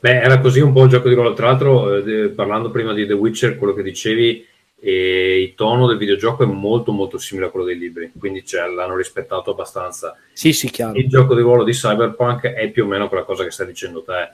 Beh, 0.00 0.20
era 0.20 0.38
così 0.38 0.60
un 0.60 0.72
po' 0.72 0.84
il 0.84 0.90
gioco 0.90 1.08
di 1.08 1.14
ruolo. 1.14 1.32
Tra 1.32 1.46
l'altro, 1.46 1.96
eh, 1.96 2.28
parlando 2.28 2.70
prima 2.70 2.92
di 2.92 3.06
The 3.06 3.14
Witcher, 3.14 3.56
quello 3.56 3.74
che 3.74 3.82
dicevi, 3.82 4.46
eh, 4.80 5.42
il 5.42 5.54
tono 5.54 5.86
del 5.86 5.96
videogioco 5.96 6.44
è 6.44 6.46
molto 6.46 6.92
molto 6.92 7.18
simile 7.18 7.46
a 7.46 7.50
quello 7.50 7.66
dei 7.66 7.78
libri, 7.78 8.12
quindi 8.18 8.44
cioè, 8.44 8.68
l'hanno 8.68 8.96
rispettato 8.96 9.50
abbastanza. 9.50 10.16
Sì, 10.32 10.52
sì, 10.52 10.70
chiaro. 10.70 10.96
Il 10.98 11.08
gioco 11.08 11.34
di 11.34 11.40
ruolo 11.40 11.64
di 11.64 11.72
Cyberpunk 11.72 12.46
è 12.46 12.70
più 12.70 12.84
o 12.84 12.86
meno 12.86 13.08
quella 13.08 13.24
cosa 13.24 13.44
che 13.44 13.50
stai 13.50 13.66
dicendo 13.66 14.02
te. 14.02 14.30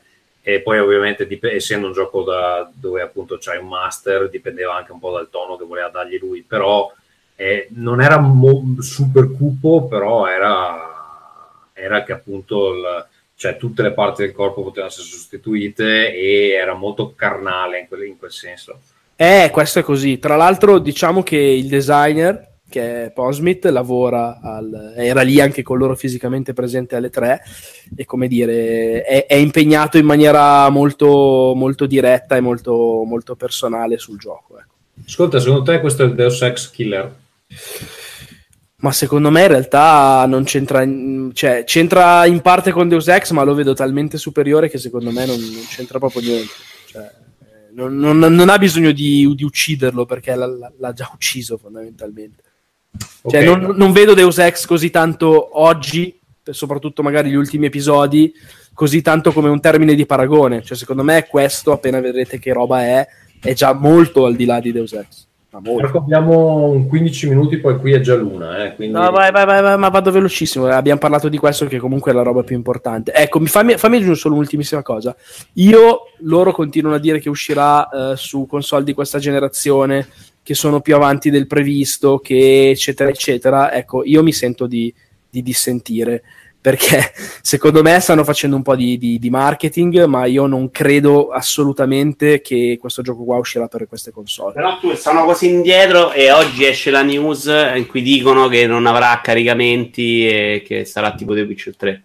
E 0.47 0.61
poi 0.61 0.79
ovviamente, 0.79 1.27
dip- 1.27 1.45
essendo 1.45 1.87
un 1.87 1.95
gioco 1.95 2.23
da- 2.23 2.71
dove 2.75 3.01
appunto 3.01 3.39
c'hai 3.41 3.57
un 3.59 3.69
master, 3.69 4.29
dipendeva 4.29 4.75
anche 4.77 4.93
un 4.93 4.99
po' 4.99 5.13
dal 5.13 5.31
tono 5.31 5.57
che 5.57 5.65
voleva 5.65 5.89
dargli 5.89 6.19
lui, 6.19 6.43
però 6.43 6.93
eh, 7.37 7.67
non 7.71 8.01
era 8.03 8.19
mo- 8.19 8.77
super 8.81 9.31
cupo, 9.33 9.87
però 9.89 10.27
era, 10.27 10.93
era 11.73 12.03
che 12.05 12.13
appunto 12.13 12.75
il- 12.75 13.07
cioè, 13.37 13.57
tutte 13.57 13.83
le 13.83 13.93
parti 13.93 14.23
del 14.23 14.33
corpo 14.33 14.63
potevano 14.63 14.91
essere 14.91 15.07
sostituite 15.07 16.15
e 16.15 16.51
era 16.51 16.75
molto 16.75 17.15
carnale 17.17 17.81
in 17.81 17.89
quel, 17.89 18.05
in 18.05 18.19
quel 18.19 18.31
senso. 18.31 18.79
Eh, 19.17 19.51
questo 19.53 19.79
è 19.79 19.83
così. 19.83 20.19
Tra 20.19 20.37
l'altro, 20.37 20.79
diciamo 20.79 21.23
che 21.23 21.37
il 21.37 21.69
designer, 21.69 22.53
che 22.69 23.05
è 23.05 23.11
Posmith, 23.13 23.65
lavora 23.67 24.41
al... 24.43 24.95
era 24.97 25.23
lì 25.23 25.41
anche 25.41 25.63
con 25.63 25.79
loro 25.79 25.95
fisicamente 25.95 26.53
presente 26.53 26.97
alle 26.97 27.11
tre 27.11 27.43
e 27.95 28.05
come 28.05 28.27
dire, 28.27 29.03
è, 29.03 29.27
è 29.27 29.35
impegnato 29.35 29.99
in 29.99 30.05
maniera 30.05 30.69
molto, 30.71 31.53
molto 31.55 31.87
diretta 31.87 32.37
e 32.37 32.41
molto, 32.41 33.05
molto 33.07 33.37
personale 33.37 33.99
sul 33.99 34.19
gioco. 34.19 34.59
ecco. 34.59 34.73
Ascolta, 35.07 35.39
secondo 35.39 35.63
te 35.63 35.81
questo 35.81 36.03
è 36.03 36.07
il 36.07 36.15
Deus 36.15 36.41
Ex 36.43 36.71
Killer? 36.71 37.15
Ma 38.77 38.93
secondo 38.93 39.31
me 39.31 39.43
in 39.43 39.49
realtà 39.49 40.27
non 40.27 40.45
c'entra, 40.45 40.87
cioè 41.33 41.65
c'entra 41.65 42.27
in 42.27 42.41
parte 42.41 42.71
con 42.71 42.89
Deus 42.89 43.09
Ex, 43.09 43.31
ma 43.31 43.43
lo 43.43 43.55
vedo 43.55 43.73
talmente 43.73 44.19
superiore 44.19 44.69
che 44.69 44.79
secondo 44.79 45.11
me 45.11 45.25
non, 45.25 45.39
non 45.39 45.65
c'entra 45.69 45.99
proprio 45.99 46.21
niente. 46.21 46.53
Cioè, 46.89 47.11
non, 47.75 47.97
non- 47.97 48.19
non 48.35 48.49
ha 48.49 48.59
bisogno 48.59 48.93
di, 48.93 49.31
di 49.35 49.45
ucciderlo 49.45 50.05
perché 50.07 50.35
l'ha, 50.35 50.47
l'ha- 50.79 50.93
già 50.93 51.11
ucciso 51.13 51.57
fondamentalmente. 51.59 52.43
Cioè, 53.27 53.45
non, 53.45 53.75
non 53.77 53.93
vedo 53.93 54.15
Deus 54.15 54.39
Ex 54.39 54.67
così 54.67 54.91
tanto 54.91 55.59
oggi, 55.61 56.19
soprattutto 56.51 57.03
magari 57.03 57.31
gli 57.31 57.35
ultimi 57.35 57.67
episodi, 57.67 58.33
così 58.73 59.03
tanto 59.03 59.33
come 59.33 59.49
un 59.49 59.61
termine 59.61 59.95
di 59.95 60.07
paragone. 60.07 60.63
Cioè, 60.63 60.77
secondo 60.77 61.03
me 61.03 61.27
questo, 61.27 61.73
appena 61.73 62.01
vedrete 62.01 62.39
che 62.39 62.53
roba 62.53 62.83
è, 62.83 63.07
è 63.41 63.53
già 63.53 63.73
molto 63.73 64.27
al 64.27 64.37
di 64.37 64.45
là 64.45 64.61
di 64.61 64.73
Deus 64.73 64.93
Ex. 64.93 65.27
Ma 65.55 65.61
molto. 65.61 65.83
Marco, 65.83 65.99
abbiamo 65.99 66.65
un 66.71 66.89
15 66.89 67.29
minuti, 67.29 67.59
poi 67.59 67.79
qui 67.79 67.93
è 67.93 68.01
già 68.01 68.17
l'una, 68.17 68.65
eh, 68.65 68.75
quindi... 68.75 68.93
No, 68.93 69.09
vai, 69.13 69.31
vai, 69.31 69.47
vai, 69.47 69.63
vai, 69.63 69.79
ma 69.79 69.89
vado 69.89 70.11
velocissimo. 70.11 70.67
Abbiamo 70.67 70.99
parlato 70.99 71.29
di 71.29 71.39
questo, 71.39 71.67
che 71.67 71.79
comunque 71.79 72.11
è 72.11 72.15
la 72.15 72.23
roba 72.23 72.43
più 72.43 72.57
importante. 72.57 73.13
Ecco, 73.13 73.39
mi 73.39 73.47
fammi, 73.47 73.77
fammi 73.77 73.95
aggiungere 73.95 74.19
solo 74.19 74.35
un'ultimissima 74.35 74.83
cosa. 74.83 75.15
Io, 75.53 76.09
loro 76.23 76.51
continuano 76.51 76.97
a 76.97 76.99
dire 76.99 77.21
che 77.21 77.29
uscirà 77.29 77.89
eh, 77.89 78.17
su 78.17 78.47
console 78.49 78.83
di 78.83 78.95
questa 78.95 79.21
generazione, 79.21 80.09
che 80.43 80.55
sono 80.55 80.81
più 80.81 80.97
avanti 80.97 81.31
del 81.31 81.47
previsto, 81.47 82.19
che 82.19 82.71
eccetera, 82.71 83.09
eccetera. 83.09 83.73
Ecco, 83.73 84.03
io 84.03 84.25
mi 84.25 84.33
sento 84.33 84.67
di, 84.67 84.93
di 85.31 85.41
dissentire. 85.41 86.25
Perché 86.65 87.13
secondo 87.43 87.83
me 87.83 88.01
stanno 88.01 88.25
facendo 88.25 88.57
un 88.57 88.63
po' 88.63 88.75
di, 88.75 88.97
di, 88.97 89.19
di, 89.19 89.29
marketing, 89.29 90.05
ma 90.05 90.25
io 90.25 90.47
non 90.47 90.71
credo 90.71 91.29
assolutamente 91.29 92.41
che 92.41 92.79
questo 92.81 93.03
gioco 93.03 93.23
qua 93.25 93.37
uscirà 93.37 93.67
per 93.67 93.87
queste 93.87 94.13
console. 94.13 94.55
Però 94.55 94.79
tu 94.79 94.95
sono 94.95 95.27
così 95.27 95.51
indietro 95.51 96.13
e 96.13 96.33
oggi 96.33 96.65
esce 96.65 96.91
la 96.91 97.03
news 97.03 97.45
in 97.75 97.87
cui 97.87 98.01
dicono 98.01 98.49
che 98.49 98.67
non 98.67 98.87
avrà 98.87 99.21
caricamenti 99.23 100.27
e 100.27 100.63
che 100.67 100.87
sarà 100.87 101.13
tipo 101.13 101.35
The 101.35 101.43
Witcher 101.43 101.77
3. 101.77 102.03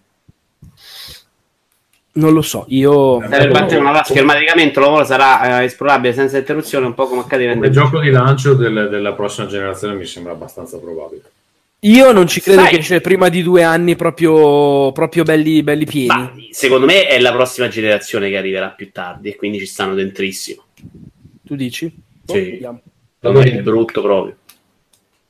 Non 2.12 2.34
lo 2.34 2.42
so, 2.42 2.66
io... 2.68 3.16
Per 3.16 3.50
battere 3.50 3.80
una 3.80 3.92
vasca, 3.92 4.20
il 4.20 4.26
caricamento 4.26 4.80
lo 4.80 5.04
sarà 5.04 5.60
eh, 5.60 5.64
esplorabile 5.64 6.12
senza 6.12 6.36
interruzione, 6.36 6.84
un 6.84 6.92
po' 6.92 7.06
come 7.06 7.22
accade 7.22 7.54
nel 7.54 7.70
gioco 7.70 7.98
di 7.98 8.10
lancio 8.10 8.52
del, 8.52 8.88
della 8.90 9.14
prossima 9.14 9.46
generazione 9.46 9.94
mi 9.94 10.04
sembra 10.04 10.32
abbastanza 10.32 10.76
probabile. 10.78 11.22
Io 11.80 12.12
non 12.12 12.26
ci 12.26 12.42
credo 12.42 12.60
Sai. 12.62 12.70
che 12.70 12.78
esce 12.78 13.00
prima 13.00 13.30
di 13.30 13.42
due 13.42 13.62
anni 13.62 13.96
proprio, 13.96 14.92
proprio 14.92 15.22
belli, 15.22 15.62
belli 15.62 15.86
pieni. 15.86 16.06
Ma, 16.08 16.32
secondo 16.50 16.84
me 16.84 17.06
è 17.06 17.18
la 17.18 17.32
prossima 17.32 17.68
generazione 17.68 18.28
che 18.28 18.36
arriverà 18.36 18.68
più 18.70 18.92
tardi 18.92 19.30
e 19.30 19.36
quindi 19.36 19.58
ci 19.58 19.66
stanno 19.66 19.94
dentrissimo. 19.94 20.64
Tu 21.42 21.54
dici? 21.54 21.90
Sì. 22.26 22.62
Oh, 23.22 23.40
è 23.40 23.62
brutto 23.62 24.02
proprio. 24.02 24.36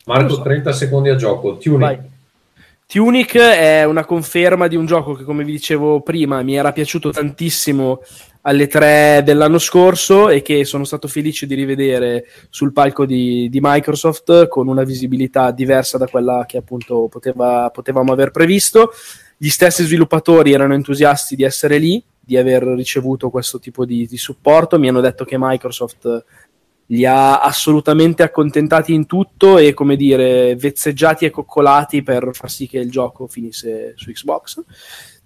Marco, 0.06 0.34
so. 0.34 0.42
30 0.42 0.72
secondi 0.72 1.08
a 1.08 1.14
gioco. 1.14 1.56
Tuning. 1.58 1.80
Vai. 1.80 1.98
Tunic 2.90 3.36
è 3.36 3.84
una 3.84 4.04
conferma 4.04 4.66
di 4.66 4.74
un 4.74 4.84
gioco 4.84 5.14
che, 5.14 5.22
come 5.22 5.44
vi 5.44 5.52
dicevo 5.52 6.00
prima, 6.00 6.42
mi 6.42 6.56
era 6.56 6.72
piaciuto 6.72 7.10
tantissimo 7.10 8.02
alle 8.40 8.66
tre 8.66 9.22
dell'anno 9.24 9.60
scorso 9.60 10.28
e 10.28 10.42
che 10.42 10.64
sono 10.64 10.82
stato 10.82 11.06
felice 11.06 11.46
di 11.46 11.54
rivedere 11.54 12.24
sul 12.48 12.72
palco 12.72 13.06
di, 13.06 13.48
di 13.48 13.60
Microsoft 13.62 14.48
con 14.48 14.66
una 14.66 14.82
visibilità 14.82 15.52
diversa 15.52 15.98
da 15.98 16.08
quella 16.08 16.44
che 16.48 16.56
appunto 16.56 17.06
poteva, 17.08 17.70
potevamo 17.72 18.12
aver 18.12 18.32
previsto. 18.32 18.90
Gli 19.36 19.50
stessi 19.50 19.84
sviluppatori 19.84 20.52
erano 20.52 20.74
entusiasti 20.74 21.36
di 21.36 21.44
essere 21.44 21.78
lì, 21.78 22.02
di 22.18 22.36
aver 22.36 22.64
ricevuto 22.64 23.30
questo 23.30 23.60
tipo 23.60 23.84
di, 23.84 24.04
di 24.08 24.16
supporto. 24.16 24.80
Mi 24.80 24.88
hanno 24.88 25.00
detto 25.00 25.24
che 25.24 25.36
Microsoft 25.38 26.24
li 26.90 27.04
ha 27.04 27.40
assolutamente 27.40 28.22
accontentati 28.22 28.92
in 28.92 29.06
tutto 29.06 29.58
e 29.58 29.74
come 29.74 29.96
dire 29.96 30.56
vezzeggiati 30.56 31.24
e 31.24 31.30
coccolati 31.30 32.02
per 32.02 32.30
far 32.32 32.50
sì 32.50 32.66
che 32.66 32.78
il 32.78 32.90
gioco 32.90 33.26
finisse 33.26 33.92
su 33.96 34.10
Xbox. 34.10 34.62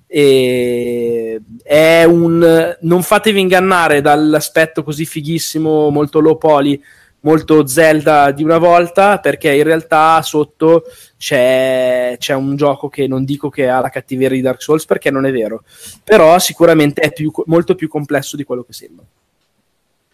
E 0.07 1.41
è 1.63 2.05
un 2.05 2.77
non 2.81 3.03
fatevi 3.03 3.41
ingannare 3.41 4.01
dall'aspetto 4.01 4.83
così 4.83 5.07
fighissimo 5.07 5.91
molto 5.91 6.21
low 6.21 6.37
poly 6.39 6.81
molto 7.21 7.67
Zelda 7.67 8.31
di 8.31 8.45
una 8.45 8.59
volta 8.59 9.19
perché 9.19 9.53
in 9.55 9.63
realtà 9.65 10.21
sotto 10.21 10.85
c'è, 11.17 12.17
c'è, 12.19 12.35
un 12.35 12.55
gioco 12.55 12.89
che 12.89 13.09
non 13.09 13.25
dico 13.25 13.49
che 13.49 13.67
ha 13.67 13.81
la 13.81 13.89
cattiveria 13.89 14.37
di 14.37 14.43
Dark 14.43 14.61
Souls 14.63 14.85
perché 14.85 15.11
non 15.11 15.25
è 15.25 15.33
vero 15.33 15.65
però 16.05 16.39
sicuramente 16.39 17.01
è 17.01 17.11
più, 17.13 17.33
molto 17.47 17.75
più 17.75 17.89
complesso 17.89 18.37
di 18.37 18.45
quello 18.45 18.63
che 18.63 18.75
sembra 18.75 19.05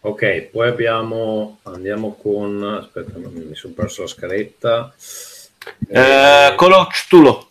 Ok, 0.03 0.49
poi 0.51 0.67
abbiamo, 0.67 1.59
andiamo 1.63 2.17
con, 2.19 2.63
aspetta, 2.81 3.19
mi 3.19 3.53
sono 3.53 3.73
perso 3.75 4.01
la 4.01 4.07
scaletta. 4.07 4.93
Eh, 5.87 6.55
Call 6.57 6.71
of 6.71 6.87
Cthulhu. 6.89 7.49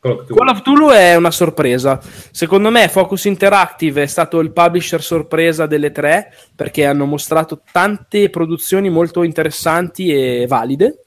Call 0.00 0.48
of 0.48 0.62
Cthulhu 0.62 0.88
è 0.88 1.14
una 1.14 1.30
sorpresa. 1.30 2.00
Secondo 2.32 2.70
me 2.70 2.88
Focus 2.88 3.26
Interactive 3.26 4.02
è 4.02 4.06
stato 4.06 4.40
il 4.40 4.50
publisher 4.50 5.00
sorpresa 5.00 5.66
delle 5.66 5.92
tre 5.92 6.34
perché 6.56 6.84
hanno 6.84 7.04
mostrato 7.04 7.60
tante 7.70 8.28
produzioni 8.30 8.90
molto 8.90 9.22
interessanti 9.22 10.12
e 10.12 10.46
valide. 10.48 11.04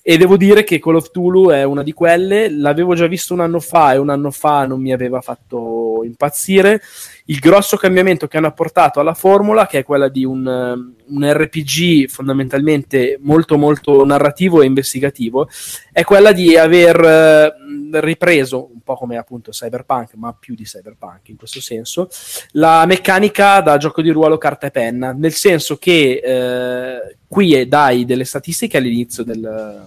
E 0.00 0.16
devo 0.16 0.36
dire 0.36 0.62
che 0.62 0.78
Call 0.78 0.94
of 0.94 1.08
Cthulhu 1.10 1.48
è 1.48 1.64
una 1.64 1.82
di 1.82 1.92
quelle. 1.92 2.48
L'avevo 2.48 2.94
già 2.94 3.08
visto 3.08 3.34
un 3.34 3.40
anno 3.40 3.58
fa 3.58 3.94
e 3.94 3.96
un 3.96 4.10
anno 4.10 4.30
fa 4.30 4.64
non 4.64 4.80
mi 4.80 4.92
aveva 4.92 5.20
fatto 5.20 6.02
impazzire 6.04 6.80
il 7.26 7.38
grosso 7.38 7.76
cambiamento 7.76 8.26
che 8.26 8.36
hanno 8.36 8.46
apportato 8.46 9.00
alla 9.00 9.14
formula, 9.14 9.66
che 9.66 9.78
è 9.78 9.84
quella 9.84 10.08
di 10.08 10.24
un, 10.24 10.46
un, 10.46 11.32
RPG 11.32 12.08
fondamentalmente 12.08 13.18
molto 13.20 13.58
molto 13.58 14.04
narrativo 14.04 14.62
e 14.62 14.66
investigativo, 14.66 15.48
è 15.92 16.04
quella 16.04 16.32
di 16.32 16.56
aver 16.56 17.00
eh, 17.00 18.00
ripreso, 18.00 18.70
un 18.72 18.80
po' 18.80 18.94
come 18.94 19.16
appunto 19.16 19.50
Cyberpunk, 19.50 20.14
ma 20.14 20.36
più 20.38 20.54
di 20.54 20.64
Cyberpunk 20.64 21.28
in 21.28 21.36
questo 21.36 21.60
senso, 21.60 22.08
la 22.52 22.84
meccanica 22.86 23.60
da 23.60 23.76
gioco 23.76 24.02
di 24.02 24.10
ruolo 24.10 24.38
carta 24.38 24.68
e 24.68 24.70
penna, 24.70 25.12
nel 25.12 25.32
senso 25.32 25.78
che 25.78 26.20
eh, 26.24 27.16
qui 27.26 27.66
dai 27.66 28.04
delle 28.04 28.24
statistiche 28.24 28.76
all'inizio 28.76 29.24
del 29.24 29.84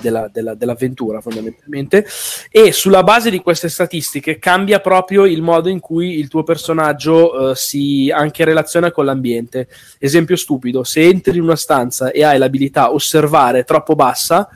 della, 0.00 0.28
della, 0.32 0.54
dell'avventura 0.54 1.20
fondamentalmente. 1.20 2.06
E 2.50 2.72
sulla 2.72 3.02
base 3.02 3.30
di 3.30 3.40
queste 3.40 3.68
statistiche 3.68 4.38
cambia 4.38 4.80
proprio 4.80 5.24
il 5.24 5.42
modo 5.42 5.68
in 5.68 5.80
cui 5.80 6.18
il 6.18 6.28
tuo 6.28 6.42
personaggio 6.42 7.34
uh, 7.34 7.54
si 7.54 8.10
anche 8.14 8.44
relaziona 8.44 8.90
con 8.90 9.04
l'ambiente. 9.04 9.68
Esempio 9.98 10.36
stupido 10.36 10.84
se 10.84 11.02
entri 11.02 11.36
in 11.36 11.42
una 11.42 11.56
stanza 11.56 12.10
e 12.10 12.24
hai 12.24 12.38
l'abilità 12.38 12.92
osservare 12.92 13.64
troppo 13.64 13.94
bassa 13.94 14.48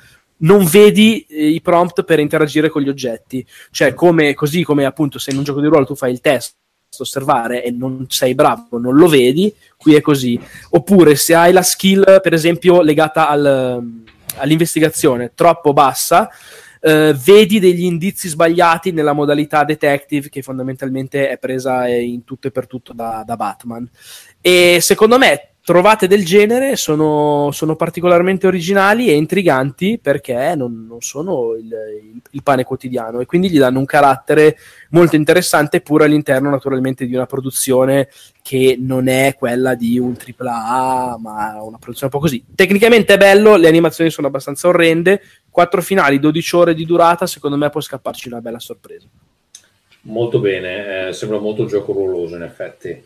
non 0.43 0.65
vedi 0.65 1.25
eh, 1.29 1.49
i 1.49 1.61
prompt 1.61 2.03
per 2.05 2.19
interagire 2.19 2.69
con 2.69 2.83
gli 2.83 2.89
oggetti. 2.89 3.47
Cioè 3.71 3.95
come, 3.95 4.35
così 4.35 4.63
come 4.63 4.85
appunto 4.85 5.19
se 5.19 5.31
in 5.31 5.39
un 5.39 5.45
gioco 5.45 5.61
di 5.61 5.69
ruolo 5.69 5.87
tu 5.87 5.95
fai 5.95 6.13
il 6.13 6.21
test 6.21 6.57
osservare 6.99 7.65
e 7.65 7.71
non 7.71 8.05
sei 8.09 8.35
bravo, 8.35 8.79
non 8.79 8.95
lo 8.97 9.09
vedi, 9.09 9.53
qui 9.77 9.95
è 9.95 10.03
così. 10.03 10.39
Oppure 10.71 11.17
se 11.17 11.35
hai 11.35 11.53
la 11.53 11.63
skill, 11.63 12.21
per 12.21 12.35
esempio, 12.35 12.83
legata 12.83 13.29
al, 13.29 14.03
all'investigazione 14.37 15.33
troppo 15.35 15.73
bassa, 15.73 16.31
eh, 16.81 17.15
vedi 17.15 17.61
degli 17.61 17.85
indizi 17.85 18.29
sbagliati 18.29 18.91
nella 18.91 19.13
modalità 19.13 19.65
detective 19.65 20.29
che 20.29 20.43
fondamentalmente 20.43 21.29
è 21.29 21.39
presa 21.39 21.87
in 21.87 22.25
tutto 22.25 22.49
e 22.49 22.51
per 22.51 22.67
tutto 22.67 22.93
da, 22.93 23.23
da 23.25 23.37
Batman. 23.37 23.89
E 24.41 24.79
secondo 24.81 25.19
me 25.19 25.52
trovate 25.65 26.09
del 26.09 26.25
genere 26.25 26.75
sono, 26.75 27.51
sono, 27.53 27.77
particolarmente 27.77 28.49
originali 28.49 29.09
e 29.09 29.15
intriganti 29.15 29.99
perché 30.03 30.55
non, 30.57 30.87
non 30.89 31.01
sono 31.03 31.55
il, 31.55 31.67
il, 31.67 32.21
il, 32.31 32.43
pane 32.43 32.65
quotidiano 32.65 33.21
e 33.21 33.27
quindi 33.27 33.49
gli 33.49 33.59
danno 33.59 33.79
un 33.79 33.85
carattere 33.85 34.57
molto 34.91 35.15
interessante 35.15 35.81
pur 35.81 36.03
all'interno 36.03 36.51
naturalmente 36.51 37.07
di 37.07 37.15
una 37.15 37.27
produzione 37.27 38.09
che 38.43 38.77
non 38.77 39.07
è 39.07 39.37
quella 39.39 39.77
di 39.77 40.01
un 40.01 40.17
AAA 40.17 41.19
ma 41.21 41.63
una 41.63 41.79
produzione 41.79 42.13
un 42.13 42.19
po' 42.19 42.19
così. 42.19 42.45
Tecnicamente 42.57 43.15
è 43.15 43.19
bello, 43.19 43.55
le 43.55 43.69
animazioni 43.69 44.11
sono 44.11 44.27
abbastanza 44.27 44.67
orrende 44.67 45.23
4 45.49 45.81
finali, 45.81 46.19
12 46.19 46.57
ore 46.57 46.75
di 46.75 46.85
durata 46.85 47.27
secondo 47.27 47.57
me 47.57 47.71
può 47.71 47.81
scapparci 47.81 48.27
una 48.27 48.41
bella 48.41 48.59
sorpresa. 48.59 49.07
Molto 50.05 50.41
bene, 50.41 51.09
eh, 51.09 51.13
sembra 51.13 51.39
molto 51.39 51.67
gioco 51.67 51.93
ruoloso 51.93 52.35
in 52.35 52.43
effetti 52.43 53.05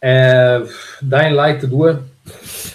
eh, 0.00 0.62
Dying 1.00 1.34
Light 1.34 1.66
2. 1.66 2.02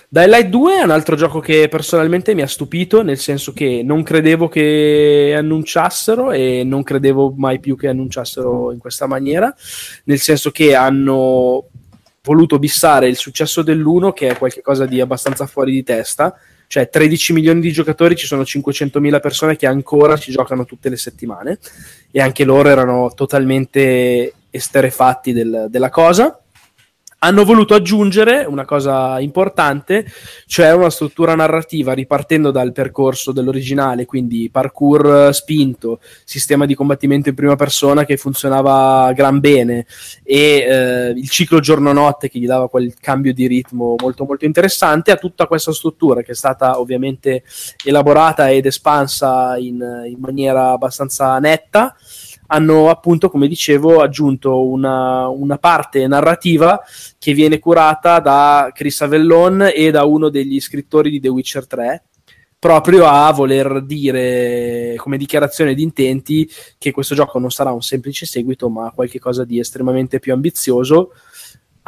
Dying 0.08 0.30
Light 0.30 0.48
2 0.48 0.80
è 0.80 0.84
un 0.84 0.92
altro 0.92 1.16
gioco 1.16 1.40
che 1.40 1.68
personalmente 1.68 2.34
mi 2.34 2.42
ha 2.42 2.48
stupito, 2.48 3.02
nel 3.02 3.18
senso 3.18 3.52
che 3.52 3.82
non 3.84 4.04
credevo 4.04 4.48
che 4.48 5.34
annunciassero 5.36 6.32
e 6.32 6.64
non 6.64 6.84
credevo 6.84 7.34
mai 7.36 7.60
più 7.60 7.76
che 7.76 7.88
annunciassero 7.88 8.72
in 8.72 8.78
questa 8.78 9.08
maniera, 9.08 9.54
nel 10.06 10.20
senso 10.20 10.52
che 10.52 10.76
hanno 10.76 11.66
voluto 12.22 12.60
bissare 12.60 13.08
il 13.08 13.18
successo 13.18 13.62
dell'1 13.62 14.14
che 14.14 14.30
è 14.30 14.38
qualcosa 14.38 14.86
di 14.86 15.02
abbastanza 15.02 15.46
fuori 15.48 15.72
di 15.72 15.84
testa, 15.84 16.36
cioè 16.68 16.90
13 16.90 17.34
milioni 17.34 17.60
di 17.60 17.72
giocatori, 17.72 18.16
ci 18.16 18.26
sono 18.26 18.42
500.000 18.42 19.20
persone 19.20 19.56
che 19.56 19.68
ancora 19.68 20.18
ci 20.18 20.32
giocano 20.32 20.66
tutte 20.66 20.90
le 20.90 20.98
settimane 20.98 21.60
e 22.12 22.22
anche 22.22 22.44
loro 22.44 22.70
erano 22.70 23.12
totalmente 23.14 24.34
esterefatti 24.50 25.34
del, 25.34 25.68
della 25.70 25.90
cosa 25.90 26.40
hanno 27.20 27.44
voluto 27.44 27.74
aggiungere 27.74 28.46
una 28.46 28.66
cosa 28.66 29.20
importante, 29.20 30.06
cioè 30.46 30.74
una 30.74 30.90
struttura 30.90 31.34
narrativa 31.34 31.94
ripartendo 31.94 32.52
dal 32.52 32.72
percorso 32.72 33.32
dell'originale, 33.32 34.06
quindi 34.06 34.50
parkour 34.52 35.34
spinto, 35.34 36.00
sistema 36.24 36.66
di 36.66 36.76
combattimento 36.76 37.30
in 37.30 37.36
prima 37.36 37.56
persona 37.56 38.06
che 38.06 38.18
funzionava 38.18 39.12
gran 39.14 39.40
bene 39.40 39.86
e 40.24 40.38
eh, 40.38 41.10
il 41.16 41.30
ciclo 41.30 41.60
giorno-notte 41.60 42.30
che 42.30 42.38
gli 42.38 42.46
dava 42.46 42.70
quel 42.70 42.94
cambio 43.00 43.34
di 43.34 43.48
ritmo 43.48 43.96
molto 43.98 44.26
molto 44.26 44.46
interessante, 44.46 45.12
a 45.12 45.16
tutta 45.16 45.48
questa 45.48 45.74
struttura 45.74 46.22
che 46.22 46.34
è 46.34 46.36
stata 46.36 46.80
ovviamente 46.80 47.44
elaborata 47.84 48.52
ed 48.52 48.68
espansa 48.68 49.58
in, 49.58 49.76
in 50.06 50.18
maniera 50.20 50.72
abbastanza 50.72 51.40
netta 51.40 51.96
hanno 52.48 52.90
appunto, 52.90 53.30
come 53.30 53.48
dicevo, 53.48 54.02
aggiunto 54.02 54.66
una, 54.68 55.28
una, 55.28 55.58
parte 55.58 56.06
narrativa 56.08 56.80
che 57.18 57.34
viene 57.34 57.60
curata 57.60 58.20
da 58.20 58.72
Chris 58.74 59.02
Avellon 59.02 59.70
e 59.74 59.92
da 59.92 60.04
uno 60.06 60.30
degli 60.30 60.60
scrittori 60.60 61.10
di 61.10 61.20
The 61.20 61.30
Witcher 61.30 61.68
3, 61.68 62.04
proprio 62.60 63.06
a 63.06 63.32
voler 63.32 63.84
dire 63.84 64.94
come 64.98 65.18
dichiarazione 65.18 65.74
di 65.74 65.84
intenti 65.84 66.50
che 66.78 66.92
questo 66.92 67.16
gioco 67.16 67.40
non 67.40 67.52
sarà 67.52 67.72
un 67.72 67.82
semplice 67.82 68.26
seguito, 68.26 68.70
ma 68.70 68.92
qualcosa 68.92 69.44
di 69.44 69.60
estremamente 69.60 70.20
più 70.20 70.34
ambizioso 70.34 71.12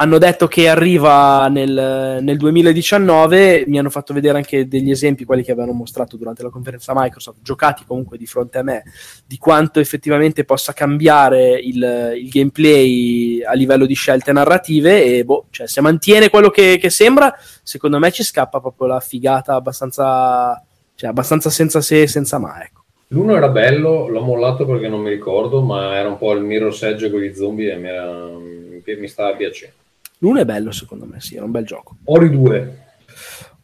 hanno 0.00 0.18
detto 0.18 0.46
che 0.46 0.68
arriva 0.68 1.48
nel, 1.48 2.20
nel 2.22 2.36
2019, 2.36 3.64
mi 3.66 3.80
hanno 3.80 3.90
fatto 3.90 4.14
vedere 4.14 4.38
anche 4.38 4.68
degli 4.68 4.92
esempi, 4.92 5.24
quelli 5.24 5.42
che 5.42 5.50
avevano 5.50 5.72
mostrato 5.72 6.16
durante 6.16 6.44
la 6.44 6.50
conferenza 6.50 6.92
Microsoft, 6.94 7.38
giocati 7.42 7.84
comunque 7.84 8.16
di 8.16 8.26
fronte 8.26 8.58
a 8.58 8.62
me, 8.62 8.84
di 9.26 9.38
quanto 9.38 9.80
effettivamente 9.80 10.44
possa 10.44 10.72
cambiare 10.72 11.58
il, 11.58 12.14
il 12.16 12.28
gameplay 12.28 13.42
a 13.42 13.54
livello 13.54 13.86
di 13.86 13.94
scelte 13.94 14.30
narrative 14.30 15.02
e 15.04 15.24
boh, 15.24 15.46
cioè, 15.50 15.66
se 15.66 15.80
mantiene 15.80 16.30
quello 16.30 16.50
che, 16.50 16.78
che 16.78 16.90
sembra, 16.90 17.34
secondo 17.64 17.98
me 17.98 18.12
ci 18.12 18.22
scappa 18.22 18.60
proprio 18.60 18.86
la 18.86 19.00
figata 19.00 19.54
abbastanza, 19.54 20.62
cioè, 20.94 21.10
abbastanza 21.10 21.50
senza 21.50 21.80
se 21.80 22.02
e 22.02 22.06
senza 22.06 22.38
ma, 22.38 22.62
ecco. 22.62 22.84
L'uno 23.08 23.34
era 23.34 23.48
bello, 23.48 24.06
l'ho 24.06 24.20
mollato 24.20 24.64
perché 24.64 24.86
non 24.86 25.00
mi 25.00 25.10
ricordo, 25.10 25.60
ma 25.60 25.96
era 25.96 26.08
un 26.08 26.18
po' 26.18 26.30
il 26.34 26.42
mirror 26.44 26.72
sedge 26.72 27.10
con 27.10 27.18
gli 27.18 27.34
zombie 27.34 27.72
e 27.72 27.76
mi, 27.76 27.88
era, 27.88 28.28
mi 28.36 29.08
stava 29.08 29.34
piacendo. 29.34 29.86
L'uno 30.18 30.40
è 30.40 30.44
bello 30.44 30.72
secondo 30.72 31.06
me, 31.06 31.20
sì, 31.20 31.36
era 31.36 31.44
un 31.44 31.50
bel 31.50 31.64
gioco. 31.64 31.96
Ori 32.04 32.30
2. 32.30 32.86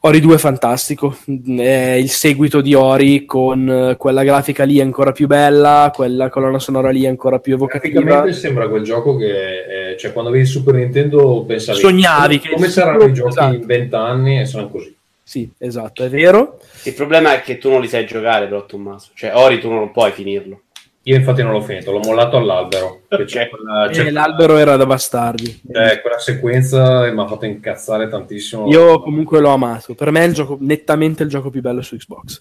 Ori 0.06 0.20
2 0.20 0.34
è 0.34 0.38
fantastico, 0.38 1.16
è 1.26 1.96
il 1.98 2.10
seguito 2.10 2.60
di 2.60 2.74
Ori 2.74 3.24
con 3.24 3.66
eh, 3.70 3.96
quella 3.96 4.22
grafica 4.22 4.62
lì 4.64 4.78
ancora 4.78 5.12
più 5.12 5.26
bella, 5.26 5.90
quella 5.94 6.28
colonna 6.28 6.58
sonora 6.58 6.90
lì 6.90 7.06
ancora 7.06 7.38
più 7.38 7.54
evocativa. 7.54 8.00
Praticamente 8.00 8.36
sembra 8.38 8.68
quel 8.68 8.82
gioco 8.82 9.16
che, 9.16 9.92
eh, 9.92 9.96
cioè, 9.96 10.12
quando 10.12 10.30
vedi 10.30 10.44
Super 10.44 10.74
Nintendo 10.74 11.44
pensavi... 11.46 11.78
Sognavi 11.78 12.38
come, 12.38 12.54
come 12.54 12.68
saranno 12.68 13.04
i 13.04 13.14
giochi 13.14 13.28
esatto. 13.30 13.54
in 13.54 13.64
vent'anni 13.64 14.40
e 14.40 14.44
saranno 14.44 14.68
così. 14.68 14.94
Sì, 15.22 15.50
esatto, 15.56 16.04
è 16.04 16.10
vero. 16.10 16.60
Il 16.82 16.92
problema 16.92 17.32
è 17.32 17.40
che 17.40 17.56
tu 17.56 17.70
non 17.70 17.80
li 17.80 17.88
sai 17.88 18.04
giocare, 18.04 18.46
però 18.46 18.66
Tommaso. 18.66 19.08
Cioè, 19.14 19.34
Ori 19.34 19.58
tu 19.58 19.70
non 19.70 19.90
puoi 19.90 20.12
finirlo. 20.12 20.60
Io 21.06 21.16
infatti 21.16 21.42
non 21.42 21.52
l'ho 21.52 21.60
finito, 21.60 21.92
l'ho 21.92 22.00
mollato 22.00 22.38
all'albero. 22.38 23.02
C'è 23.26 23.50
quella, 23.50 23.88
c'è 23.90 24.06
eh, 24.06 24.10
l'albero 24.10 24.56
era 24.56 24.76
da 24.76 24.86
bastardi. 24.86 25.60
Eh, 25.70 26.00
quella 26.00 26.18
sequenza 26.18 27.10
mi 27.12 27.20
ha 27.20 27.26
fatto 27.26 27.44
incazzare 27.44 28.08
tantissimo. 28.08 28.68
Io 28.68 29.00
comunque 29.00 29.38
l'ho 29.38 29.50
amato. 29.50 29.94
Per 29.94 30.10
me 30.10 30.24
è 30.24 30.26
il 30.26 30.32
gioco, 30.32 30.56
nettamente 30.60 31.22
il 31.22 31.28
gioco 31.28 31.50
più 31.50 31.60
bello 31.60 31.82
su 31.82 31.96
Xbox. 31.96 32.40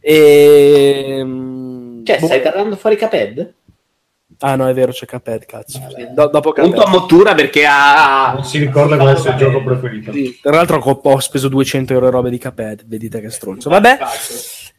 E... 0.00 1.16
Ehm, 1.18 2.02
cioè, 2.06 2.18
boh. 2.18 2.26
stai 2.26 2.40
tirando 2.40 2.76
fuori 2.76 2.96
Caped? 2.96 3.54
Ah 4.40 4.54
no, 4.54 4.68
è 4.68 4.72
vero, 4.72 4.90
c'è 4.92 5.04
Caped, 5.04 5.44
cazzo. 5.44 5.78
Vale. 5.78 6.10
Do- 6.14 6.28
dopo 6.28 6.52
Caped. 6.52 6.72
Punto 6.72 6.86
a 6.86 6.90
mottura 6.90 7.34
perché 7.34 7.66
ha... 7.66 8.32
Non 8.32 8.44
si 8.44 8.56
ricorda 8.56 8.96
qual 8.96 9.08
è 9.08 9.12
il 9.12 9.18
suo 9.18 9.34
gioco 9.34 9.62
preferito. 9.62 10.12
Sì, 10.12 10.38
tra 10.40 10.52
l'altro 10.52 10.78
ho 10.78 11.20
speso 11.20 11.48
200 11.48 11.92
euro 11.92 12.08
robe 12.08 12.30
di 12.30 12.38
Caped, 12.38 12.86
vedete 12.86 13.20
che 13.20 13.28
stronzo. 13.28 13.68
Vabbè. 13.68 13.98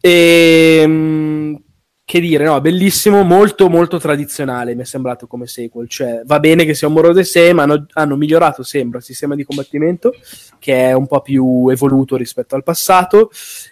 E 0.01 0.79
ehm, 0.81 1.61
che 2.09 2.19
dire, 2.19 2.43
no, 2.43 2.59
bellissimo, 2.59 3.21
molto 3.21 3.69
molto 3.69 3.99
tradizionale 3.99 4.73
mi 4.73 4.81
è 4.81 4.85
sembrato 4.85 5.27
come 5.27 5.45
sequel, 5.45 5.87
cioè 5.87 6.23
va 6.25 6.39
bene 6.39 6.65
che 6.65 6.73
sia 6.73 6.87
un 6.87 6.95
Morose 6.95 7.23
6, 7.23 7.53
ma 7.53 7.61
hanno, 7.61 7.85
hanno, 7.93 8.15
migliorato 8.15 8.63
sembra 8.63 8.97
il 8.97 9.03
sistema 9.03 9.35
di 9.35 9.43
combattimento 9.43 10.15
che 10.57 10.87
è 10.89 10.93
un 10.93 11.05
po' 11.05 11.21
più 11.21 11.69
evoluto 11.69 12.15
rispetto 12.15 12.55
al 12.55 12.63
passato 12.63 13.29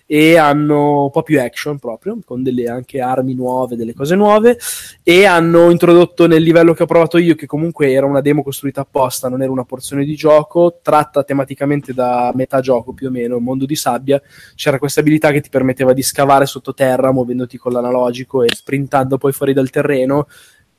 e 0.10 0.38
hanno 0.38 1.04
un 1.04 1.12
po' 1.12 1.22
più 1.22 1.40
action 1.40 1.78
proprio, 1.78 2.18
con 2.26 2.42
delle 2.42 2.70
anche 2.70 3.02
armi 3.02 3.34
nuove, 3.34 3.76
delle 3.76 3.94
cose 3.94 4.16
nuove 4.16 4.58
e 5.04 5.26
hanno 5.26 5.70
introdotto 5.70 6.28
nel 6.28 6.42
livello 6.42 6.74
che 6.74 6.84
ho 6.84 6.86
provato 6.88 7.18
io, 7.18 7.36
che 7.36 7.46
comunque 7.46 7.92
era 7.92 8.06
una 8.06 8.22
demo 8.22 8.42
costruita 8.42 8.82
apposta, 8.82 9.28
non 9.28 9.42
era 9.42 9.52
una 9.52 9.66
porzione 9.66 10.06
di 10.06 10.16
gioco, 10.16 10.80
tratta 10.82 11.24
tematicamente 11.24 11.94
da 11.94 12.32
metà 12.34 12.62
gioco 12.62 12.94
più 12.94 13.08
o 13.08 13.12
meno, 13.12 13.40
mondo 13.40 13.66
di 13.66 13.76
sabbia, 13.76 14.22
c'era 14.56 14.80
questa 14.80 15.02
abilità 15.02 15.32
che 15.32 15.42
ti 15.42 15.50
permetteva 15.50 15.92
di 15.92 16.02
scavare 16.02 16.46
sottoterra 16.46 17.12
muovendoti 17.12 17.58
con 17.58 17.74
l'analogico 17.74 18.44
e 18.44 18.48
sprintando 18.56 19.18
poi 19.18 19.34
fuori 19.34 19.52
dal 19.52 19.70
terreno 19.70 20.28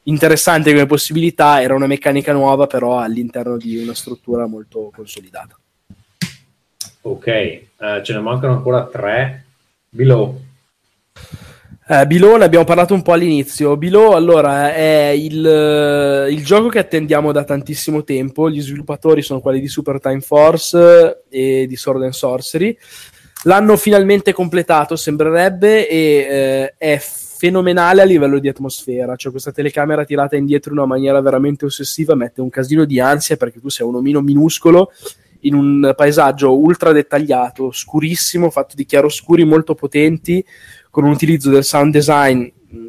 interessante 0.05 0.73
come 0.73 0.87
possibilità, 0.87 1.61
era 1.61 1.75
una 1.75 1.87
meccanica 1.87 2.33
nuova 2.33 2.67
però 2.67 2.99
all'interno 2.99 3.59
di 3.59 3.77
una 3.77 3.95
struttura 3.95 4.47
molto 4.47 4.91
consolidata. 4.95 5.58
Ok, 7.11 7.61
uh, 7.79 8.03
ce 8.03 8.13
ne 8.13 8.21
mancano 8.21 8.53
ancora 8.53 8.85
tre. 8.85 9.45
Below. 9.89 10.41
Eh, 11.91 12.07
Below 12.07 12.37
ne 12.37 12.45
abbiamo 12.45 12.67
parlato 12.67 12.93
un 12.93 13.01
po' 13.01 13.13
all'inizio. 13.13 13.79
Below, 13.79 14.13
allora, 14.13 14.75
è 14.75 15.09
il, 15.09 15.47
eh, 15.47 16.31
il, 16.31 16.45
gioco 16.45 16.69
che 16.69 16.79
attendiamo 16.79 17.33
da 17.33 17.45
tantissimo 17.45 18.05
tempo. 18.05 18.51
Gli 18.51 18.61
sviluppatori 18.61 19.23
sono 19.23 19.41
quelli 19.41 19.59
di 19.59 19.69
Super 19.69 19.99
Time 19.99 20.21
Force 20.21 21.23
e 21.31 21.67
di 21.67 21.77
Sword 21.77 22.03
and 22.03 22.13
Sorcery. 22.13 22.77
L'hanno 23.45 23.79
finalmente 23.79 24.35
completato, 24.35 24.97
sembrerebbe, 24.97 25.89
e 25.89 25.97
eh, 25.97 26.75
è 26.77 26.99
fenomenale 26.99 28.03
a 28.03 28.05
livello 28.05 28.39
di 28.39 28.49
atmosfera. 28.49 29.17
Cioè, 29.17 29.31
questa 29.31 29.53
telecamera 29.53 30.05
tirata 30.05 30.37
indietro 30.37 30.73
in 30.73 30.79
una 30.79 30.87
maniera 30.87 31.23
veramente 31.23 31.65
ossessiva 31.65 32.15
mette 32.15 32.43
un 32.43 32.51
casino 32.51 32.85
di 32.85 33.01
ansia 33.01 33.39
perché 33.39 33.61
tu 33.61 33.71
sei 33.71 33.87
un 33.87 33.95
omino 33.95 34.21
minuscolo 34.21 34.93
in 35.41 35.55
un 35.55 35.93
paesaggio 35.97 36.59
ultra 36.59 36.93
dettagliato, 36.93 37.71
scurissimo, 37.71 38.51
fatto 38.51 38.75
di 38.75 38.85
chiaroscuri 38.85 39.45
molto 39.45 39.75
potenti, 39.75 40.45
con 40.91 41.05
un 41.05 41.11
utilizzo 41.11 41.51
del 41.51 41.65
sound 41.65 41.93
design 41.93 42.47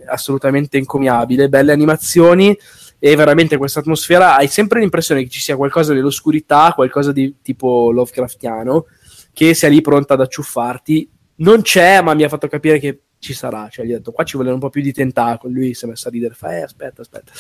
assolutamente 0.08 0.78
encomiabile, 0.78 1.50
belle 1.50 1.72
animazioni 1.72 2.58
e 3.02 3.16
veramente 3.16 3.56
questa 3.56 3.80
atmosfera 3.80 4.36
hai 4.36 4.48
sempre 4.48 4.82
l'impressione 4.82 5.24
che 5.24 5.30
ci 5.30 5.40
sia 5.40 5.56
qualcosa 5.56 5.94
nell'oscurità, 5.94 6.74
qualcosa 6.76 7.14
di 7.14 7.38
tipo 7.42 7.92
Lovecraftiano, 7.92 8.88
che 9.32 9.54
sia 9.54 9.70
lì 9.70 9.80
pronta 9.80 10.16
ad 10.16 10.22
acciuffarti. 10.22 11.10
Non 11.36 11.62
c'è, 11.62 12.02
ma 12.02 12.14
mi 12.14 12.24
ha 12.24 12.30
fatto 12.30 12.50
capire 12.50 12.78
che 12.78 13.04
ci 13.20 13.34
sarà. 13.34 13.70
Cioè, 13.70 13.86
gli 13.86 13.94
ho 13.94 13.98
detto, 13.98 14.12
qua 14.12 14.26
ci 14.26 14.36
vuole 14.36 14.52
un 14.52 14.60
po' 14.60 14.70
più 14.70 14.82
di 14.82 14.92
tentacoli. 14.92 15.54
Lui 15.54 15.74
si 15.74 15.86
è 15.86 15.88
messo 15.88 16.10
a 16.10 16.12
ridere, 16.12 16.34
fa, 16.34 16.58
eh, 16.58 16.64
aspetta, 16.64 17.02
aspetta. 17.02 17.32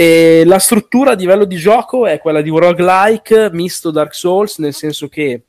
E 0.00 0.44
la 0.46 0.60
struttura 0.60 1.10
a 1.10 1.14
livello 1.14 1.44
di 1.44 1.56
gioco 1.56 2.06
è 2.06 2.20
quella 2.20 2.40
di 2.40 2.50
un 2.50 2.60
roguelike 2.60 3.50
misto 3.50 3.90
Dark 3.90 4.14
Souls, 4.14 4.58
nel 4.58 4.72
senso 4.72 5.08
che 5.08 5.46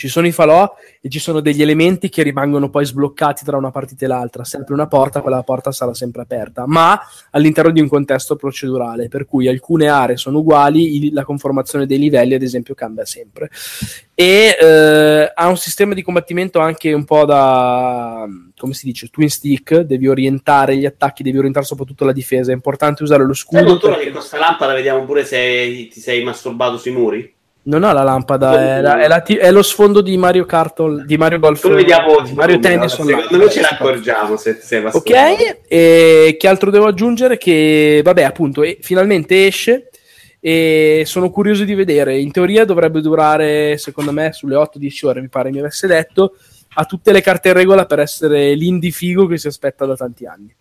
ci 0.00 0.08
sono 0.08 0.26
i 0.26 0.32
falò 0.32 0.74
e 0.98 1.10
ci 1.10 1.18
sono 1.18 1.40
degli 1.40 1.60
elementi 1.60 2.08
che 2.08 2.22
rimangono 2.22 2.70
poi 2.70 2.86
sbloccati 2.86 3.44
tra 3.44 3.58
una 3.58 3.70
partita 3.70 4.06
e 4.06 4.08
l'altra. 4.08 4.44
Sempre 4.44 4.72
una 4.72 4.86
porta, 4.86 5.20
quella 5.20 5.42
porta 5.42 5.72
sarà 5.72 5.92
sempre 5.92 6.22
aperta, 6.22 6.64
ma 6.66 6.98
all'interno 7.32 7.70
di 7.70 7.82
un 7.82 7.88
contesto 7.88 8.34
procedurale, 8.34 9.08
per 9.08 9.26
cui 9.26 9.46
alcune 9.46 9.88
aree 9.88 10.16
sono 10.16 10.38
uguali, 10.38 11.12
la 11.12 11.24
conformazione 11.24 11.84
dei 11.84 11.98
livelli, 11.98 12.32
ad 12.32 12.40
esempio, 12.40 12.74
cambia 12.74 13.04
sempre. 13.04 13.50
E 14.14 14.56
eh, 14.58 15.32
ha 15.34 15.48
un 15.48 15.58
sistema 15.58 15.92
di 15.92 16.02
combattimento 16.02 16.60
anche 16.60 16.94
un 16.94 17.04
po' 17.04 17.26
da 17.26 18.26
come 18.56 18.72
si 18.72 18.86
dice, 18.86 19.08
twin 19.08 19.28
stick, 19.28 19.80
devi 19.80 20.08
orientare 20.08 20.76
gli 20.76 20.86
attacchi, 20.86 21.22
devi 21.22 21.36
orientare 21.36 21.66
soprattutto 21.66 22.06
la 22.06 22.12
difesa. 22.12 22.52
È 22.52 22.54
importante 22.54 23.02
usare 23.02 23.24
lo 23.24 23.34
scudo. 23.34 23.78
Sai 23.78 23.90
perché... 23.90 24.04
che 24.04 24.10
questa 24.12 24.38
lampada 24.38 24.72
vediamo 24.72 25.04
pure 25.04 25.26
se 25.26 25.88
ti 25.90 26.00
sei 26.00 26.22
masturbato 26.22 26.78
sui 26.78 26.92
muri? 26.92 27.34
Non 27.62 27.82
ho 27.82 27.92
la 27.92 28.02
lampada, 28.02 28.78
è, 28.78 28.80
la, 28.80 29.02
è, 29.02 29.06
la, 29.06 29.22
è, 29.22 29.50
lo 29.52 29.62
sfondo 29.62 30.00
di 30.00 30.16
Mario 30.16 30.46
Kart, 30.46 31.04
di 31.04 31.18
Mario 31.18 31.38
Golf. 31.38 31.62
Lo 31.64 31.74
vediamo 31.74 32.20
di 32.22 32.32
Mario 32.32 32.58
Tennis. 32.58 32.92
Secondo 32.92 33.36
me 33.36 33.50
ce 33.50 33.60
ne 33.60 33.66
accorgiamo 33.66 34.36
se 34.36 34.58
sei 34.62 34.82
Ok, 34.90 35.66
e 35.68 36.36
che 36.38 36.48
altro 36.48 36.70
devo 36.70 36.86
aggiungere? 36.86 37.36
Che 37.36 38.00
vabbè, 38.02 38.22
appunto, 38.22 38.62
e, 38.62 38.78
finalmente 38.80 39.46
esce 39.46 39.90
e 40.40 41.02
sono 41.04 41.30
curioso 41.30 41.64
di 41.64 41.74
vedere. 41.74 42.18
In 42.18 42.32
teoria 42.32 42.64
dovrebbe 42.64 43.02
durare, 43.02 43.76
secondo 43.76 44.10
me, 44.10 44.32
sulle 44.32 44.56
8-10 44.56 45.06
ore, 45.06 45.20
mi 45.20 45.28
pare 45.28 45.50
mi 45.50 45.58
avesse 45.58 45.86
detto. 45.86 46.36
Ha 46.74 46.84
tutte 46.84 47.12
le 47.12 47.20
carte 47.20 47.48
in 47.48 47.54
regola 47.54 47.84
per 47.84 47.98
essere 47.98 48.54
l'indie 48.54 48.90
figo 48.90 49.26
che 49.26 49.36
si 49.36 49.48
aspetta 49.48 49.84
da 49.84 49.96
tanti 49.96 50.24
anni. 50.24 50.54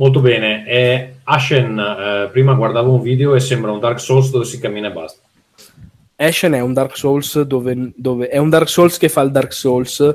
Molto 0.00 0.20
bene. 0.20 0.66
Eh, 0.66 1.14
Ashen, 1.24 1.78
eh, 1.78 2.30
prima 2.32 2.54
guardavo 2.54 2.94
un 2.94 3.02
video 3.02 3.34
e 3.34 3.40
sembra 3.40 3.70
un 3.70 3.80
Dark 3.80 4.00
Souls 4.00 4.30
dove 4.30 4.46
si 4.46 4.58
cammina 4.58 4.88
e 4.88 4.92
basta. 4.92 5.20
Ashen 6.16 6.52
è 6.52 6.60
un 6.60 6.72
Dark 6.72 6.96
Souls 6.96 7.42
dove, 7.42 7.92
dove 7.94 8.28
è 8.28 8.38
un 8.38 8.48
Dark 8.48 8.70
Souls 8.70 8.96
che 8.96 9.10
fa 9.10 9.20
il 9.20 9.30
Dark 9.30 9.52
Souls 9.52 10.14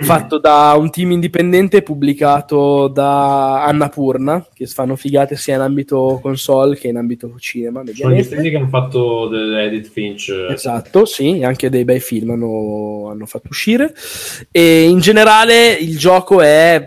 fatto 0.00 0.38
da 0.38 0.76
un 0.78 0.90
team 0.90 1.10
indipendente 1.10 1.82
pubblicato 1.82 2.86
da 2.86 3.64
Annapurna 3.64 4.46
che 4.54 4.66
fanno 4.66 4.94
figate 4.94 5.34
sia 5.34 5.56
in 5.56 5.62
ambito 5.62 6.20
console 6.22 6.76
che 6.76 6.86
in 6.86 6.96
ambito 6.96 7.34
cinema 7.40 7.82
sono 7.92 8.14
gli 8.14 8.22
stessi 8.22 8.48
che 8.48 8.56
hanno 8.56 8.68
fatto 8.68 9.26
dell'Edit 9.26 9.88
Finch 9.88 10.28
esatto 10.50 11.04
sì 11.04 11.42
anche 11.42 11.68
dei 11.68 11.84
bei 11.84 11.98
film 11.98 12.30
hanno, 12.30 13.08
hanno 13.10 13.26
fatto 13.26 13.48
uscire 13.50 13.92
e 14.52 14.84
in 14.84 15.00
generale 15.00 15.72
il 15.72 15.98
gioco 15.98 16.42
è 16.42 16.86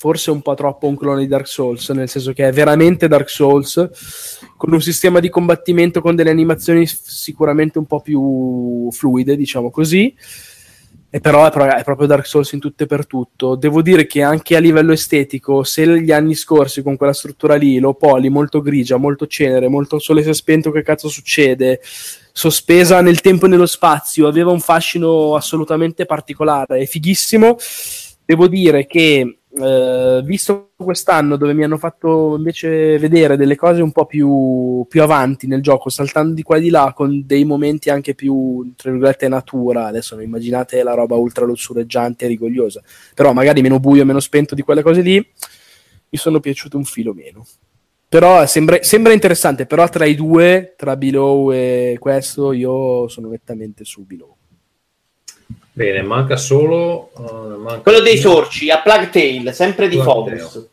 forse 0.00 0.30
un 0.30 0.40
po' 0.40 0.54
troppo 0.54 0.86
un 0.86 0.96
clone 0.96 1.20
di 1.20 1.26
Dark 1.26 1.46
Souls, 1.46 1.90
nel 1.90 2.08
senso 2.08 2.32
che 2.32 2.48
è 2.48 2.52
veramente 2.52 3.06
Dark 3.06 3.28
Souls, 3.28 3.90
con 4.56 4.72
un 4.72 4.80
sistema 4.80 5.20
di 5.20 5.28
combattimento 5.28 6.00
con 6.00 6.16
delle 6.16 6.30
animazioni 6.30 6.86
sicuramente 6.86 7.76
un 7.76 7.84
po' 7.84 8.00
più 8.00 8.88
fluide, 8.92 9.36
diciamo 9.36 9.70
così. 9.70 10.16
E 11.10 11.20
però 11.20 11.46
è, 11.46 11.50
pro- 11.50 11.66
è, 11.66 11.84
proprio 11.84 12.06
Dark 12.06 12.24
Souls 12.24 12.50
in 12.52 12.60
tutto 12.60 12.84
e 12.84 12.86
per 12.86 13.06
tutto. 13.06 13.56
Devo 13.56 13.82
dire 13.82 14.06
che 14.06 14.22
anche 14.22 14.56
a 14.56 14.58
livello 14.58 14.92
estetico, 14.92 15.64
se 15.64 16.00
gli 16.00 16.12
anni 16.12 16.34
scorsi 16.34 16.80
con 16.80 16.96
quella 16.96 17.12
struttura 17.12 17.56
lì, 17.56 17.78
lo 17.78 17.92
poli 17.92 18.30
molto 18.30 18.62
grigia, 18.62 18.96
molto 18.96 19.26
cenere, 19.26 19.68
molto 19.68 19.98
sole 19.98 20.22
si 20.22 20.30
è 20.30 20.34
spento, 20.34 20.70
che 20.70 20.80
cazzo 20.80 21.10
succede? 21.10 21.78
Sospesa 22.32 23.02
nel 23.02 23.20
tempo 23.20 23.44
e 23.44 23.48
nello 23.50 23.66
spazio, 23.66 24.26
aveva 24.26 24.50
un 24.50 24.60
fascino 24.60 25.34
assolutamente 25.34 26.06
particolare, 26.06 26.78
è 26.78 26.86
fighissimo. 26.86 27.56
Devo 28.24 28.48
dire 28.48 28.86
che 28.86 29.39
eh, 29.52 30.20
visto 30.24 30.70
quest'anno 30.76 31.36
dove 31.36 31.52
mi 31.54 31.64
hanno 31.64 31.76
fatto 31.76 32.36
invece 32.36 32.98
vedere 32.98 33.36
delle 33.36 33.56
cose 33.56 33.82
un 33.82 33.90
po' 33.90 34.06
più, 34.06 34.86
più, 34.88 35.02
avanti 35.02 35.46
nel 35.46 35.60
gioco, 35.60 35.90
saltando 35.90 36.34
di 36.34 36.42
qua 36.42 36.56
e 36.56 36.60
di 36.60 36.70
là 36.70 36.92
con 36.94 37.24
dei 37.26 37.44
momenti 37.44 37.90
anche 37.90 38.14
più, 38.14 38.72
tra 38.76 38.90
virgolette, 38.90 39.28
natura, 39.28 39.86
adesso 39.86 40.14
non 40.14 40.24
immaginate 40.24 40.82
la 40.82 40.94
roba 40.94 41.16
ultra 41.16 41.44
lussureggiante 41.44 42.24
e 42.24 42.28
rigogliosa, 42.28 42.82
però 43.14 43.32
magari 43.32 43.60
meno 43.60 43.80
buio, 43.80 44.04
meno 44.04 44.20
spento 44.20 44.54
di 44.54 44.62
quelle 44.62 44.82
cose 44.82 45.00
lì, 45.00 45.16
mi 45.16 46.18
sono 46.18 46.40
piaciute 46.40 46.76
un 46.76 46.84
filo 46.84 47.12
meno. 47.12 47.44
Però 48.08 48.44
sembra, 48.46 48.82
sembra 48.82 49.12
interessante, 49.12 49.66
però 49.66 49.88
tra 49.88 50.04
i 50.04 50.16
due, 50.16 50.74
tra 50.76 50.96
Below 50.96 51.52
e 51.52 51.96
questo, 52.00 52.52
io 52.52 53.06
sono 53.08 53.28
nettamente 53.28 53.84
su 53.84 54.04
Below. 54.04 54.36
Bene, 55.80 56.02
manca 56.02 56.36
solo 56.36 57.10
uh, 57.16 57.56
manca 57.56 57.80
quello 57.80 58.00
dei 58.00 58.18
sorci 58.18 58.68
a 58.68 58.82
Plague 58.82 59.08
Tale, 59.08 59.54
sempre 59.54 59.88
di 59.88 59.96
Focus. 59.96 60.68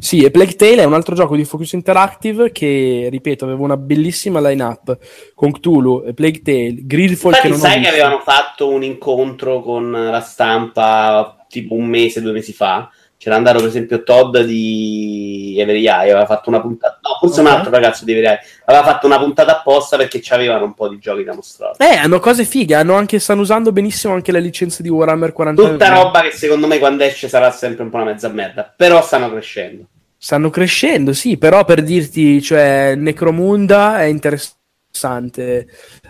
Sì, 0.00 0.24
e 0.24 0.32
Plague 0.32 0.56
Tale 0.56 0.82
è 0.82 0.84
un 0.84 0.94
altro 0.94 1.14
gioco 1.14 1.36
di 1.36 1.44
Focus 1.44 1.74
Interactive 1.74 2.50
che, 2.50 3.06
ripeto, 3.08 3.44
aveva 3.44 3.62
una 3.62 3.76
bellissima 3.76 4.40
line-up 4.40 4.98
con 5.32 5.52
Cthulhu, 5.52 6.02
e 6.08 6.12
Plague 6.12 6.42
Tale, 6.42 6.74
Gridfall 6.78 7.34
Infatti, 7.34 7.40
che 7.40 7.48
non 7.48 7.58
sai 7.58 7.80
che 7.80 7.88
avevano 7.88 8.18
fatto 8.18 8.68
un 8.68 8.82
incontro 8.82 9.60
con 9.60 9.92
la 9.92 10.20
stampa 10.20 11.46
tipo 11.48 11.74
un 11.74 11.86
mese, 11.86 12.20
due 12.20 12.32
mesi 12.32 12.52
fa 12.52 12.90
c'era 13.18 13.36
andato 13.36 13.58
per 13.58 13.68
esempio 13.68 14.02
Todd 14.02 14.36
di 14.38 15.56
Every 15.58 15.86
Eye, 15.86 16.10
aveva 16.10 16.26
fatto 16.26 16.48
una 16.48 16.60
puntata, 16.60 16.98
no, 17.02 17.16
forse 17.18 17.40
okay. 17.40 17.52
un 17.52 17.58
altro 17.58 17.72
ragazzo 17.72 18.04
di 18.04 18.12
Every 18.12 18.26
Eye, 18.26 18.40
aveva 18.66 18.84
fatto 18.84 19.06
una 19.06 19.18
puntata 19.18 19.58
apposta 19.58 19.96
perché 19.96 20.20
c'avevano 20.22 20.64
un 20.64 20.74
po' 20.74 20.88
di 20.88 20.98
giochi 20.98 21.24
da 21.24 21.34
mostrare. 21.34 21.76
Eh, 21.78 21.96
hanno 21.96 22.20
cose 22.20 22.44
fighe, 22.44 22.74
hanno 22.74 22.94
anche, 22.94 23.18
stanno 23.18 23.40
usando 23.40 23.72
benissimo 23.72 24.14
anche 24.14 24.32
le 24.32 24.40
licenze 24.40 24.82
di 24.82 24.88
Warhammer 24.88 25.32
40. 25.32 25.62
Tutta 25.62 25.88
roba 25.88 26.20
che 26.20 26.30
secondo 26.30 26.66
me 26.66 26.78
quando 26.78 27.04
esce 27.04 27.28
sarà 27.28 27.50
sempre 27.50 27.84
un 27.84 27.90
po' 27.90 27.96
una 27.96 28.06
mezza 28.06 28.28
merda, 28.28 28.72
però 28.76 29.02
stanno 29.02 29.30
crescendo. 29.30 29.86
Stanno 30.18 30.50
crescendo, 30.50 31.12
sì, 31.12 31.36
però 31.36 31.64
per 31.64 31.82
dirti, 31.82 32.42
cioè, 32.42 32.94
Necromunda 32.96 34.00
è 34.00 34.04
interessante. 34.04 35.66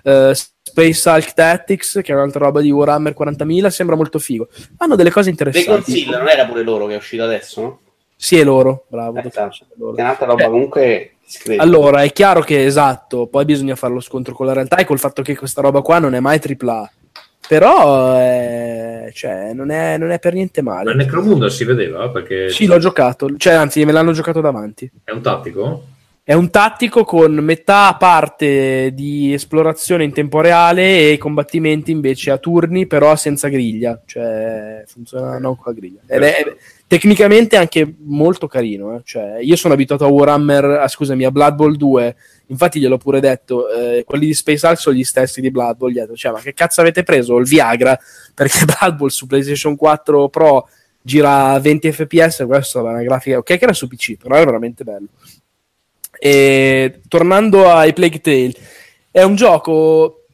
Uh, 0.06 0.32
Space 0.32 1.08
Hulk 1.08 1.32
Tactics, 1.32 2.00
che 2.02 2.12
è 2.12 2.14
un'altra 2.14 2.44
roba 2.44 2.60
di 2.60 2.70
Warhammer 2.70 3.14
40.000, 3.18 3.68
sembra 3.68 3.96
molto 3.96 4.18
figo. 4.18 4.48
Hanno 4.78 4.94
delle 4.94 5.10
cose 5.10 5.30
interessanti. 5.30 5.68
Le 5.68 6.04
Conceal 6.04 6.20
non 6.20 6.28
era 6.28 6.46
pure 6.46 6.62
loro 6.62 6.86
che 6.86 6.94
è 6.94 6.96
uscito 6.96 7.24
adesso, 7.24 7.60
no? 7.60 7.80
Sì, 8.14 8.38
è 8.38 8.44
loro, 8.44 8.84
bravo. 8.88 9.18
Eh. 9.18 9.22
È 9.22 9.50
un'altra 9.78 10.26
roba 10.26 10.44
eh. 10.44 10.48
comunque 10.48 11.10
discreta. 11.24 11.62
Allora, 11.62 12.02
è 12.02 12.12
chiaro 12.12 12.40
che 12.40 12.64
esatto, 12.64 13.26
poi 13.26 13.44
bisogna 13.44 13.74
fare 13.74 13.94
lo 13.94 14.00
scontro 14.00 14.34
con 14.34 14.46
la 14.46 14.52
realtà 14.52 14.76
e 14.76 14.84
col 14.84 14.98
fatto 14.98 15.22
che 15.22 15.36
questa 15.36 15.60
roba 15.60 15.82
qua 15.82 15.98
non 15.98 16.14
è 16.14 16.20
mai 16.20 16.40
AAA. 16.40 16.90
Però 17.48 18.18
eh, 18.18 19.12
cioè, 19.14 19.52
non, 19.52 19.70
è, 19.70 19.96
non, 19.98 20.10
è, 20.10 20.18
per 20.18 20.34
niente 20.34 20.62
male. 20.62 20.90
Ma 20.90 20.94
Necromunda 20.94 21.48
si 21.48 21.64
vedeva? 21.64 22.08
Perché... 22.10 22.50
Sì, 22.50 22.66
l'ho 22.66 22.78
giocato, 22.78 23.36
cioè 23.36 23.52
anzi 23.52 23.84
me 23.84 23.92
l'hanno 23.92 24.12
giocato 24.12 24.40
davanti. 24.40 24.90
È 25.04 25.12
un 25.12 25.22
tattico? 25.22 25.84
È 26.28 26.32
un 26.32 26.50
tattico 26.50 27.04
con 27.04 27.34
metà 27.34 27.94
parte 27.96 28.90
di 28.92 29.32
esplorazione 29.32 30.02
in 30.02 30.12
tempo 30.12 30.40
reale 30.40 31.12
e 31.12 31.18
combattimenti 31.18 31.92
invece 31.92 32.32
a 32.32 32.38
turni, 32.38 32.88
però 32.88 33.14
senza 33.14 33.46
griglia, 33.46 34.02
cioè 34.04 34.82
funziona 34.88 35.38
non 35.38 35.54
con 35.54 35.72
la 35.72 35.78
griglia. 35.78 36.00
Ed 36.04 36.24
è, 36.24 36.44
è 36.44 36.56
tecnicamente 36.88 37.56
anche 37.56 37.94
molto 37.98 38.48
carino. 38.48 38.96
Eh? 38.96 39.02
Cioè, 39.04 39.38
io 39.40 39.54
sono 39.54 39.74
abituato 39.74 40.04
a 40.04 40.08
Warhammer, 40.08 40.64
ah, 40.64 40.88
scusami, 40.88 41.22
a 41.22 41.30
Blood 41.30 41.54
Bowl 41.54 41.76
2, 41.76 42.16
infatti 42.46 42.80
gliel'ho 42.80 42.98
pure 42.98 43.20
detto, 43.20 43.70
eh, 43.70 44.02
quelli 44.04 44.26
di 44.26 44.34
Space 44.34 44.66
Hulk 44.66 44.80
sono 44.80 44.96
gli 44.96 45.04
stessi 45.04 45.40
di 45.40 45.52
Blood 45.52 45.76
Bowl. 45.76 45.92
Gli 45.92 46.00
detto, 46.00 46.16
cioè, 46.16 46.32
ma 46.32 46.40
che 46.40 46.54
cazzo 46.54 46.80
avete 46.80 47.04
preso? 47.04 47.38
Il 47.38 47.46
Viagra? 47.46 47.96
Perché 48.34 48.64
Blood 48.80 48.96
Bowl 48.96 49.12
su 49.12 49.28
PlayStation 49.28 49.76
4 49.76 50.28
Pro 50.28 50.68
gira 51.06 51.50
a 51.50 51.60
20 51.60 51.92
fps, 51.92 52.44
questa 52.48 52.80
è 52.80 52.82
una 52.82 53.02
grafica, 53.04 53.38
ok 53.38 53.44
che 53.44 53.62
era 53.62 53.72
su 53.72 53.86
PC, 53.86 54.16
però 54.16 54.34
è 54.34 54.44
veramente 54.44 54.82
bello. 54.82 55.06
E 56.18 57.00
tornando 57.08 57.70
ai 57.70 57.92
Plague 57.92 58.20
Tale, 58.20 58.54
è 59.10 59.22
un 59.22 59.34
gioco 59.34 60.26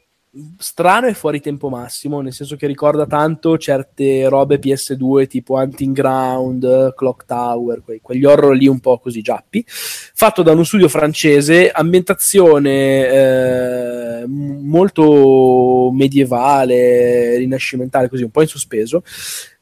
strano 0.57 1.09
e 1.09 1.15
fuori 1.15 1.41
tempo 1.41 1.69
massimo, 1.69 2.23
nel 2.23 2.33
senso 2.33 2.57
che 2.57 2.67
ricorda 2.67 3.05
tanto 3.05 3.59
certe 3.59 4.27
robe 4.29 4.59
PS2 4.59 5.27
tipo 5.27 5.55
Hunting 5.55 5.95
Ground, 5.95 6.95
Clock 6.95 7.27
Tower, 7.27 7.83
que- 7.83 8.01
quegli 8.01 8.25
horror 8.25 8.57
lì 8.57 8.67
un 8.67 8.81
po' 8.81 8.99
così 8.99 9.21
giappi, 9.21 9.63
fatto 9.67 10.43
da 10.43 10.53
uno 10.53 10.65
studio 10.65 10.89
francese, 10.89 11.71
ambientazione 11.71 13.07
eh, 13.07 14.25
molto 14.27 15.91
medievale, 15.93 17.37
rinascimentale, 17.37 18.09
così 18.09 18.23
un 18.23 18.31
po' 18.31 18.41
in 18.41 18.49
sospeso. 18.49 19.03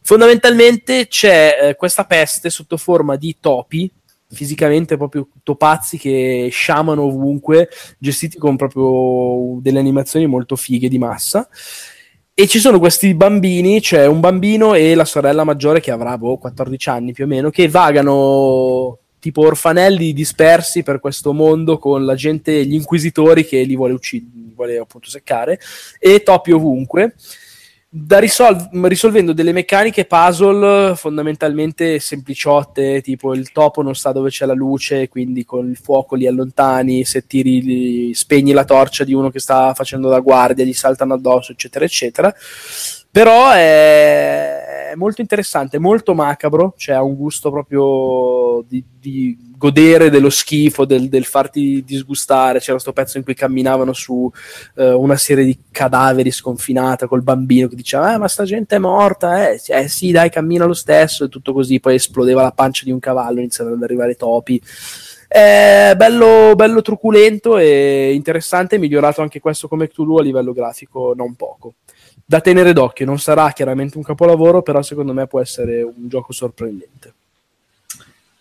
Fondamentalmente 0.02 1.08
c'è 1.08 1.58
eh, 1.60 1.76
questa 1.76 2.04
peste 2.04 2.48
sotto 2.48 2.76
forma 2.76 3.16
di 3.16 3.36
topi 3.40 3.90
fisicamente 4.30 4.96
proprio 4.96 5.28
topazzi 5.42 5.98
che 5.98 6.48
sciamano 6.50 7.02
ovunque, 7.02 7.68
gestiti 7.98 8.38
con 8.38 8.56
proprio 8.56 9.60
delle 9.60 9.78
animazioni 9.78 10.26
molto 10.26 10.56
fighe 10.56 10.88
di 10.88 10.98
massa. 10.98 11.48
E 12.32 12.46
ci 12.46 12.58
sono 12.58 12.78
questi 12.78 13.12
bambini, 13.14 13.82
cioè 13.82 14.06
un 14.06 14.20
bambino 14.20 14.74
e 14.74 14.94
la 14.94 15.04
sorella 15.04 15.44
maggiore 15.44 15.80
che 15.80 15.90
avrà 15.90 16.16
boh, 16.16 16.38
14 16.38 16.88
anni 16.88 17.12
più 17.12 17.24
o 17.24 17.26
meno, 17.26 17.50
che 17.50 17.68
vagano 17.68 18.98
tipo 19.18 19.42
orfanelli 19.42 20.14
dispersi 20.14 20.82
per 20.82 21.00
questo 21.00 21.34
mondo 21.34 21.76
con 21.78 22.04
la 22.06 22.14
gente, 22.14 22.64
gli 22.64 22.72
inquisitori 22.72 23.44
che 23.44 23.62
li 23.62 23.76
vuole 23.76 23.92
uccidere, 23.92 24.46
li 24.46 24.54
vuole 24.54 24.78
appunto 24.78 25.10
seccare, 25.10 25.60
e 25.98 26.22
topi 26.22 26.52
ovunque 26.52 27.14
risol- 27.92 28.68
risolvendo 28.84 29.32
delle 29.32 29.52
meccaniche 29.52 30.04
puzzle 30.04 30.94
fondamentalmente 30.94 31.98
sempliciotte, 31.98 33.00
tipo 33.00 33.34
il 33.34 33.50
topo 33.50 33.82
non 33.82 33.94
sta 33.94 34.12
dove 34.12 34.30
c'è 34.30 34.46
la 34.46 34.54
luce, 34.54 35.08
quindi 35.08 35.44
con 35.44 35.68
il 35.68 35.76
fuoco 35.76 36.14
li 36.14 36.26
allontani, 36.26 37.04
se 37.04 37.26
tiri, 37.26 37.62
li, 37.62 38.14
spegni 38.14 38.52
la 38.52 38.64
torcia 38.64 39.04
di 39.04 39.12
uno 39.12 39.30
che 39.30 39.40
sta 39.40 39.74
facendo 39.74 40.08
la 40.08 40.20
guardia, 40.20 40.64
gli 40.64 40.72
saltano 40.72 41.14
addosso, 41.14 41.52
eccetera, 41.52 41.84
eccetera. 41.84 42.34
Però 43.12 43.50
è 43.50 44.60
molto 44.94 45.20
interessante, 45.20 45.78
molto 45.78 46.14
macabro, 46.14 46.74
cioè 46.76 46.94
ha 46.94 47.02
un 47.02 47.14
gusto 47.14 47.50
proprio 47.50 48.64
di, 48.68 48.84
di 48.98 49.36
godere 49.56 50.10
dello 50.10 50.30
schifo, 50.30 50.84
del, 50.84 51.08
del, 51.08 51.24
farti 51.24 51.82
disgustare. 51.84 52.60
C'era 52.60 52.72
questo 52.72 52.92
pezzo 52.92 53.18
in 53.18 53.24
cui 53.24 53.34
camminavano 53.34 53.92
su 53.92 54.30
eh, 54.76 54.92
una 54.92 55.16
serie 55.16 55.44
di 55.44 55.58
cadaveri 55.70 56.30
sconfinata 56.30 57.06
col 57.06 57.22
bambino 57.22 57.68
che 57.68 57.76
diceva: 57.76 58.14
eh, 58.14 58.18
Ma 58.18 58.28
sta 58.28 58.44
gente 58.44 58.76
è 58.76 58.78
morta, 58.78 59.50
eh, 59.50 59.60
eh 59.66 59.88
sì, 59.88 60.12
dai, 60.12 60.30
cammina 60.30 60.64
lo 60.64 60.74
stesso, 60.74 61.24
e 61.24 61.28
tutto 61.28 61.52
così. 61.52 61.80
Poi 61.80 61.96
esplodeva 61.96 62.42
la 62.42 62.52
pancia 62.52 62.84
di 62.84 62.92
un 62.92 63.00
cavallo, 63.00 63.40
iniziano 63.40 63.72
ad 63.72 63.82
arrivare 63.82 64.14
topi. 64.14 64.60
È 65.26 65.94
bello, 65.96 66.54
bello 66.56 66.82
truculento 66.82 67.56
e 67.56 68.12
interessante, 68.14 68.78
migliorato 68.78 69.22
anche 69.22 69.40
questo 69.40 69.68
come 69.68 69.88
Cthulhu 69.88 70.16
a 70.18 70.22
livello 70.22 70.52
grafico 70.52 71.12
non 71.14 71.34
poco 71.36 71.74
da 72.30 72.40
tenere 72.40 72.72
d'occhio. 72.72 73.06
Non 73.06 73.18
sarà 73.18 73.50
chiaramente 73.50 73.96
un 73.96 74.04
capolavoro, 74.04 74.62
però 74.62 74.82
secondo 74.82 75.12
me 75.12 75.26
può 75.26 75.40
essere 75.40 75.82
un 75.82 76.06
gioco 76.08 76.32
sorprendente. 76.32 77.12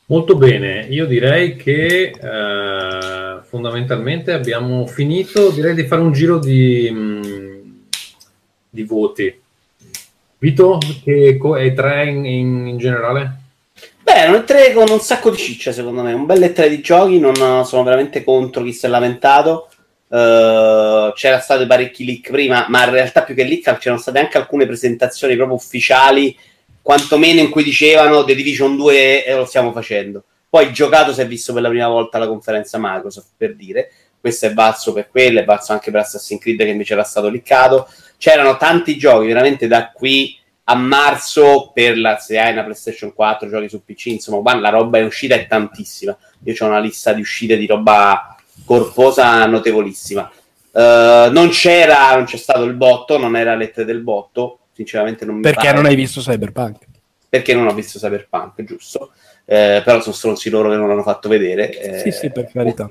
Molto 0.06 0.36
bene, 0.36 0.86
io 0.90 1.08
direi 1.08 1.56
che 1.56 2.12
eh, 2.12 3.40
fondamentalmente 3.42 4.32
abbiamo 4.32 4.86
finito. 4.86 5.50
Direi 5.50 5.74
di 5.74 5.88
fare 5.88 6.04
un 6.04 6.12
giro 6.12 6.38
di, 6.38 6.88
mh, 6.92 6.98
mm, 6.98 7.62
di 8.70 8.84
voti. 8.84 9.40
Vito, 10.38 10.78
che 11.04 11.40
e 11.58 11.74
tre 11.74 12.10
in, 12.10 12.26
in, 12.26 12.68
in 12.68 12.78
generale? 12.78 13.38
Beh, 14.04 14.14
erano 14.14 14.44
tre 14.44 14.72
con 14.72 14.88
un 14.88 15.00
sacco 15.00 15.32
di 15.32 15.38
ciccia, 15.38 15.72
secondo 15.72 16.04
me. 16.04 16.14
Un 16.14 16.28
bel 16.28 16.54
tre 16.54 16.70
di 16.70 16.82
giochi, 16.82 17.18
non 17.18 17.66
sono 17.66 17.82
veramente 17.82 18.24
contro 18.24 18.62
chi 18.62 18.72
si 18.72 18.86
è 18.86 18.90
lamentato. 18.90 19.68
Uh, 20.10 21.14
c'era 21.14 21.40
stato 21.40 21.68
parecchi 21.68 22.04
leak 22.04 22.32
prima, 22.32 22.66
ma 22.68 22.84
in 22.86 22.92
realtà 22.92 23.22
più 23.22 23.36
che 23.36 23.44
leak 23.44 23.78
c'erano 23.78 24.02
state 24.02 24.18
anche 24.18 24.38
alcune 24.38 24.66
presentazioni 24.66 25.36
proprio 25.36 25.56
ufficiali, 25.56 26.36
quantomeno 26.82 27.40
in 27.40 27.50
cui 27.50 27.64
dicevano 27.64 28.24
The 28.24 28.34
Division 28.34 28.76
2 28.76 29.26
e 29.26 29.36
lo 29.36 29.46
stiamo 29.46 29.72
facendo. 29.72 30.24
Poi 30.50 30.74
giocato 30.74 31.14
si 31.14 31.22
è 31.22 31.28
visto 31.28 31.54
per 31.54 31.62
la 31.62 31.70
prima 31.70 31.88
volta 31.88 32.18
la 32.18 32.28
conferenza 32.28 32.80
Microsoft, 32.82 33.34
per 33.38 33.56
dire. 33.56 33.92
Questo 34.20 34.48
è 34.48 34.54
valso 34.54 34.92
per 34.94 35.08
quello, 35.08 35.40
è 35.40 35.46
valso 35.46 35.74
anche 35.74 35.92
per 35.92 36.02
Assassin's 36.02 36.42
Creed 36.42 36.58
che 36.58 36.70
invece 36.70 36.94
era 36.94 37.04
stato 37.04 37.30
liccato. 37.30 37.88
C'erano 38.18 38.58
tanti 38.58 38.98
giochi, 38.98 39.28
veramente 39.28 39.68
da 39.68 39.92
qui 39.92 40.36
a 40.64 40.76
marzo 40.76 41.72
per 41.74 41.98
la 41.98 42.18
se 42.18 42.40
hai 42.40 42.52
una 42.52 42.64
PlayStation 42.64 43.14
4, 43.14 43.48
giochi 43.48 43.70
su 43.70 43.84
PC, 43.84 44.08
insomma, 44.08 44.60
la 44.60 44.70
roba 44.70 44.98
è 44.98 45.04
uscita 45.04 45.36
è 45.36 45.46
tantissima. 45.46 46.18
Io 46.44 46.56
ho 46.58 46.66
una 46.66 46.80
lista 46.80 47.14
di 47.14 47.22
uscite 47.22 47.56
di 47.56 47.68
roba 47.68 48.36
corposa 48.70 49.44
notevolissima. 49.48 50.32
Uh, 50.72 51.32
non 51.32 51.50
c'era, 51.50 52.14
non 52.14 52.26
c'è 52.26 52.38
stato 52.38 52.64
il 52.66 52.76
botto, 52.76 53.18
non 53.18 53.36
era 53.36 53.56
lettere 53.56 53.84
del 53.84 54.02
botto, 54.02 54.60
sinceramente 54.74 55.26
non 55.26 55.38
mi 55.38 55.42
Perché 55.42 55.66
pare. 55.66 55.76
non 55.76 55.86
hai 55.88 55.96
visto 55.96 56.22
Cyberpunk? 56.22 56.86
Perché 57.28 57.56
non 57.56 57.66
ho 57.66 57.74
visto 57.74 57.98
Cyberpunk, 57.98 58.64
giusto. 58.64 59.14
Eh, 59.46 59.82
però 59.84 60.00
sono 60.02 60.14
stronzi 60.14 60.52
loro 60.52 60.70
che 60.70 60.76
non 60.76 60.88
l'hanno 60.88 61.02
fatto 61.02 61.28
vedere. 61.28 61.72
Eh, 61.80 61.98
sì, 61.98 62.12
sì, 62.12 62.32
per 62.32 62.52
carità. 62.52 62.88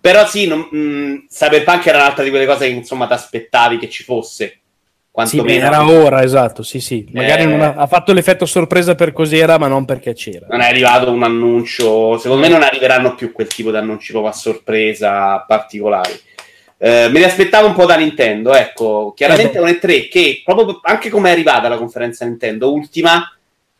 Però 0.00 0.24
sì, 0.26 0.46
non, 0.46 0.68
mh, 0.70 0.78
mm, 0.78 1.16
Cyberpunk 1.28 1.86
era 1.86 1.98
un'altra 1.98 2.22
di 2.22 2.30
quelle 2.30 2.46
cose 2.46 2.68
che 2.68 2.74
insomma 2.74 3.08
ti 3.08 3.14
aspettavi 3.14 3.78
che 3.78 3.88
ci 3.88 4.04
fosse 4.04 4.60
Sì, 5.26 5.36
beh, 5.36 5.42
quantomeno 5.42 5.66
era 5.66 5.86
ora, 6.06 6.22
esatto, 6.22 6.62
sì, 6.62 6.80
sì. 6.80 7.08
Magari 7.12 7.42
Eh. 7.42 7.60
ha, 7.62 7.74
ha 7.74 7.86
fatto 7.86 8.12
l'effetto 8.12 8.46
sorpresa 8.46 8.94
per 8.94 9.12
cos'era, 9.12 9.58
ma 9.58 9.66
non 9.66 9.84
perché 9.84 10.14
c'era. 10.14 10.46
non 10.50 10.60
è 10.60 10.68
arrivato 10.68 11.10
un 11.10 11.22
annuncio. 11.22 12.18
Secondo 12.18 12.42
me 12.42 12.48
non 12.48 12.62
arriveranno 12.62 13.14
più 13.14 13.32
quel 13.32 13.46
tipo 13.48 13.70
di 13.70 13.76
annunci 13.76 14.12
proprio 14.12 14.32
a 14.32 14.34
sorpresa 14.34 15.38
particolari. 15.46 16.12
Eh, 16.80 17.08
me 17.10 17.18
li 17.18 17.24
aspettavo 17.24 17.66
un 17.66 17.74
po' 17.74 17.86
da 17.86 17.96
Nintendo. 17.96 18.54
Ecco, 18.54 19.12
chiaramente 19.16 19.58
Eh 19.58 19.60
è 19.60 19.62
un 19.62 19.68
E3 19.68 20.08
che 20.08 20.42
proprio 20.44 20.78
anche 20.82 21.10
come 21.10 21.28
è 21.30 21.32
arrivata 21.32 21.68
la 21.68 21.76
conferenza 21.78 22.24
Nintendo 22.24 22.72
ultima. 22.72 23.22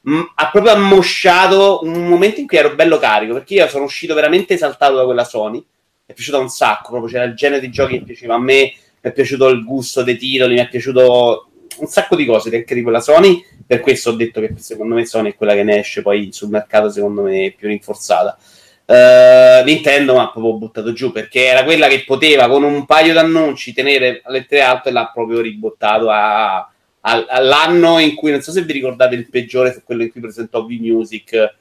mh, 0.01 0.21
ha 0.35 0.51
proprio 0.51 0.73
ammosciato 0.73 1.81
un 1.83 2.07
momento 2.09 2.41
in 2.41 2.47
cui 2.47 2.57
ero 2.59 2.75
bello 2.75 2.99
carico 2.99 3.35
perché 3.35 3.55
io 3.55 3.69
sono 3.69 3.85
uscito 3.85 4.15
veramente 4.15 4.55
esaltato 4.55 4.97
da 4.97 5.05
quella 5.05 5.25
Sony. 5.25 5.59
Mi 5.59 5.65
è 6.07 6.13
piaciuta 6.15 6.39
un 6.39 6.49
sacco. 6.49 6.91
Proprio 6.91 7.11
c'era 7.13 7.25
il 7.25 7.35
genere 7.35 7.61
di 7.61 7.71
giochi 7.71 7.99
che 7.99 8.05
piaceva 8.05 8.35
a 8.35 8.41
me. 8.41 8.73
Mi 9.01 9.11
è 9.11 9.13
piaciuto 9.13 9.49
il 9.49 9.65
gusto 9.65 10.03
dei 10.03 10.17
titoli. 10.17 10.55
Mi 10.55 10.61
è 10.61 10.69
piaciuto 10.69 11.51
un 11.79 11.87
sacco 11.87 12.17
di 12.17 12.25
cose 12.25 12.55
anche 12.55 12.75
di 12.75 12.83
quella 12.83 13.01
Sony. 13.01 13.45
Per 13.67 13.81
questo 13.81 14.11
ho 14.11 14.15
detto 14.15 14.41
che 14.41 14.55
secondo 14.57 14.95
me 14.95 15.05
Sony 15.05 15.31
è 15.31 15.35
quella 15.35 15.55
che 15.55 15.63
ne 15.63 15.79
esce 15.79 16.03
poi 16.03 16.31
sul 16.33 16.49
mercato, 16.49 16.91
secondo 16.91 17.23
me, 17.23 17.55
più 17.57 17.69
rinforzata. 17.69 18.39
Eh, 18.91 19.63
Nintendo 19.67 20.15
mi 20.15 20.21
ha 20.21 20.31
proprio 20.31 20.55
buttato 20.55 20.93
giù 20.95 21.13
perché 21.13 21.45
era 21.45 21.63
quella 21.63 21.89
che 21.89 22.05
poteva 22.07 22.49
con 22.49 22.63
un 22.63 22.87
paio 22.87 23.13
di 23.13 23.19
annunci 23.19 23.75
tenere 23.75 24.23
alle 24.25 24.47
tre 24.47 24.63
alte 24.63 24.89
e 24.89 24.93
l'ha 24.93 25.11
proprio 25.13 25.43
ribottato 25.43 26.09
a- 26.09 26.57
a- 26.57 27.27
all'anno 27.29 27.99
in 27.99 28.15
cui 28.15 28.31
non 28.31 28.41
so 28.41 28.51
se 28.51 28.63
vi 28.63 28.73
ricordate 28.73 29.15
il 29.15 29.29
peggiore 29.29 29.83
quello 29.85 30.05
in 30.05 30.11
cui 30.11 30.23
presentò 30.23 30.65
V 30.65 30.71
Music 30.71 31.55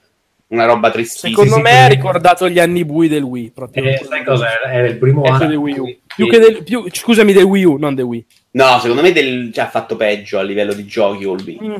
una 0.49 0.65
roba 0.65 0.89
tristissima 0.91 1.43
Secondo 1.43 1.59
me 1.61 1.83
ha 1.83 1.87
ricordato 1.87 2.47
gli 2.49 2.59
anni 2.59 2.85
bui 2.85 3.07
del 3.07 3.23
Wii. 3.23 3.51
Proprio. 3.51 3.83
Eh, 3.83 4.05
sai 4.07 4.23
cosa? 4.23 4.47
Era 4.63 4.87
il 4.87 4.97
primo 4.97 5.21
più 5.21 5.31
anno. 5.31 5.47
del 5.47 5.57
Wii 5.57 5.79
U. 5.79 5.95
Più 6.15 6.27
che 6.27 6.39
del, 6.39 6.63
più- 6.63 6.85
scusami, 6.91 7.33
del 7.33 7.43
Wii 7.43 7.63
U, 7.65 7.77
non 7.77 7.95
del 7.95 8.05
Wii. 8.05 8.25
no 8.51 8.79
secondo 8.79 9.01
me 9.01 9.11
del, 9.11 9.51
cioè, 9.53 9.65
ha 9.65 9.69
fatto 9.69 9.95
peggio 9.95 10.39
a 10.39 10.43
livello 10.43 10.73
di 10.73 10.85
giochi 10.85 11.25
col 11.25 11.41
V 11.41 11.57
Mm. 11.61 11.75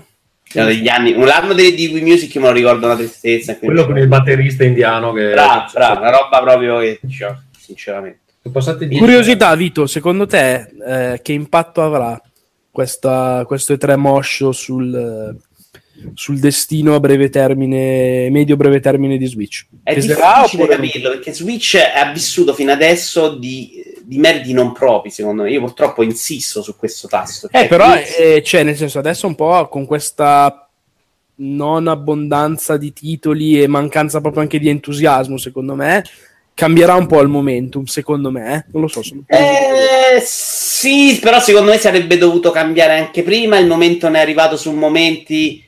Erano 0.53 0.71
degli 0.71 0.87
anni 0.87 1.13
l'anno 1.13 1.53
di, 1.53 1.73
di 1.73 1.87
Wii 1.87 2.03
Music 2.03 2.33
me 2.37 2.43
lo 2.43 2.51
ricordo 2.53 2.85
una 2.85 2.95
tristezza 2.95 3.57
Quello 3.57 3.85
con 3.85 3.97
il 3.97 4.07
batterista 4.07 4.63
indiano 4.63 5.11
che... 5.11 5.31
bravo 5.31 5.65
bravo 5.73 5.99
una 5.99 6.09
roba 6.09 6.39
proprio 6.39 6.79
che 6.79 7.01
cioè, 7.09 7.35
sinceramente 7.59 8.19
Curiosità, 8.97 9.53
Vito, 9.55 9.87
secondo 9.87 10.25
te 10.25 10.69
eh, 10.85 11.19
che 11.21 11.33
impatto 11.33 11.81
avrà 11.83 12.19
questa, 12.71 13.43
questo 13.45 13.73
E3 13.73 13.97
moscio 13.97 14.51
sul, 14.51 15.37
sul 16.13 16.39
destino 16.39 16.95
a 16.95 16.99
breve 16.99 17.29
termine, 17.29 18.29
medio-breve 18.29 18.79
termine 18.79 19.17
di 19.17 19.25
Switch? 19.25 19.65
È 19.83 19.93
Che 19.93 20.01
difficile 20.01 20.21
sarà 20.21 20.67
capirlo 20.67 21.09
perché 21.09 21.33
Switch 21.33 21.75
ha 21.75 22.11
vissuto 22.11 22.53
fino 22.53 22.71
adesso 22.71 23.35
di, 23.35 23.83
di 24.03 24.17
meriti 24.17 24.53
non 24.53 24.73
propri, 24.73 25.09
secondo 25.09 25.43
me. 25.43 25.51
Io 25.51 25.59
purtroppo 25.59 26.03
insisto 26.03 26.61
su 26.61 26.75
questo 26.75 27.07
tasto. 27.07 27.47
Eh, 27.47 27.59
Cioè, 27.59 27.67
però, 27.67 27.95
eh, 27.95 28.41
cioè, 28.43 28.63
nel 28.63 28.75
senso, 28.75 28.99
adesso 28.99 29.27
un 29.27 29.35
po' 29.35 29.67
con 29.67 29.85
questa 29.85 30.69
non 31.39 31.87
abbondanza 31.87 32.77
di 32.77 32.93
titoli 32.93 33.61
e 33.61 33.67
mancanza 33.67 34.21
proprio 34.21 34.41
anche 34.41 34.59
di 34.59 34.69
entusiasmo, 34.69 35.37
secondo 35.37 35.75
me, 35.75 36.03
cambierà 36.53 36.95
un 36.95 37.05
po' 37.05 37.21
il 37.21 37.27
momentum, 37.27 37.83
secondo 37.83 38.31
me. 38.31 38.55
eh. 38.55 38.65
Non 38.71 38.81
lo 38.81 38.87
so. 38.87 39.03
Sono... 39.03 39.23
Eh, 39.27 40.19
sì, 40.25 41.19
però 41.21 41.39
secondo 41.39 41.69
me 41.69 41.77
sarebbe 41.77 42.17
dovuto 42.17 42.49
cambiare 42.49 42.97
anche 42.97 43.21
prima. 43.21 43.59
Il 43.59 43.67
momento 43.67 44.09
ne 44.09 44.17
è 44.17 44.21
arrivato 44.21 44.57
su 44.57 44.71
momenti, 44.71 45.63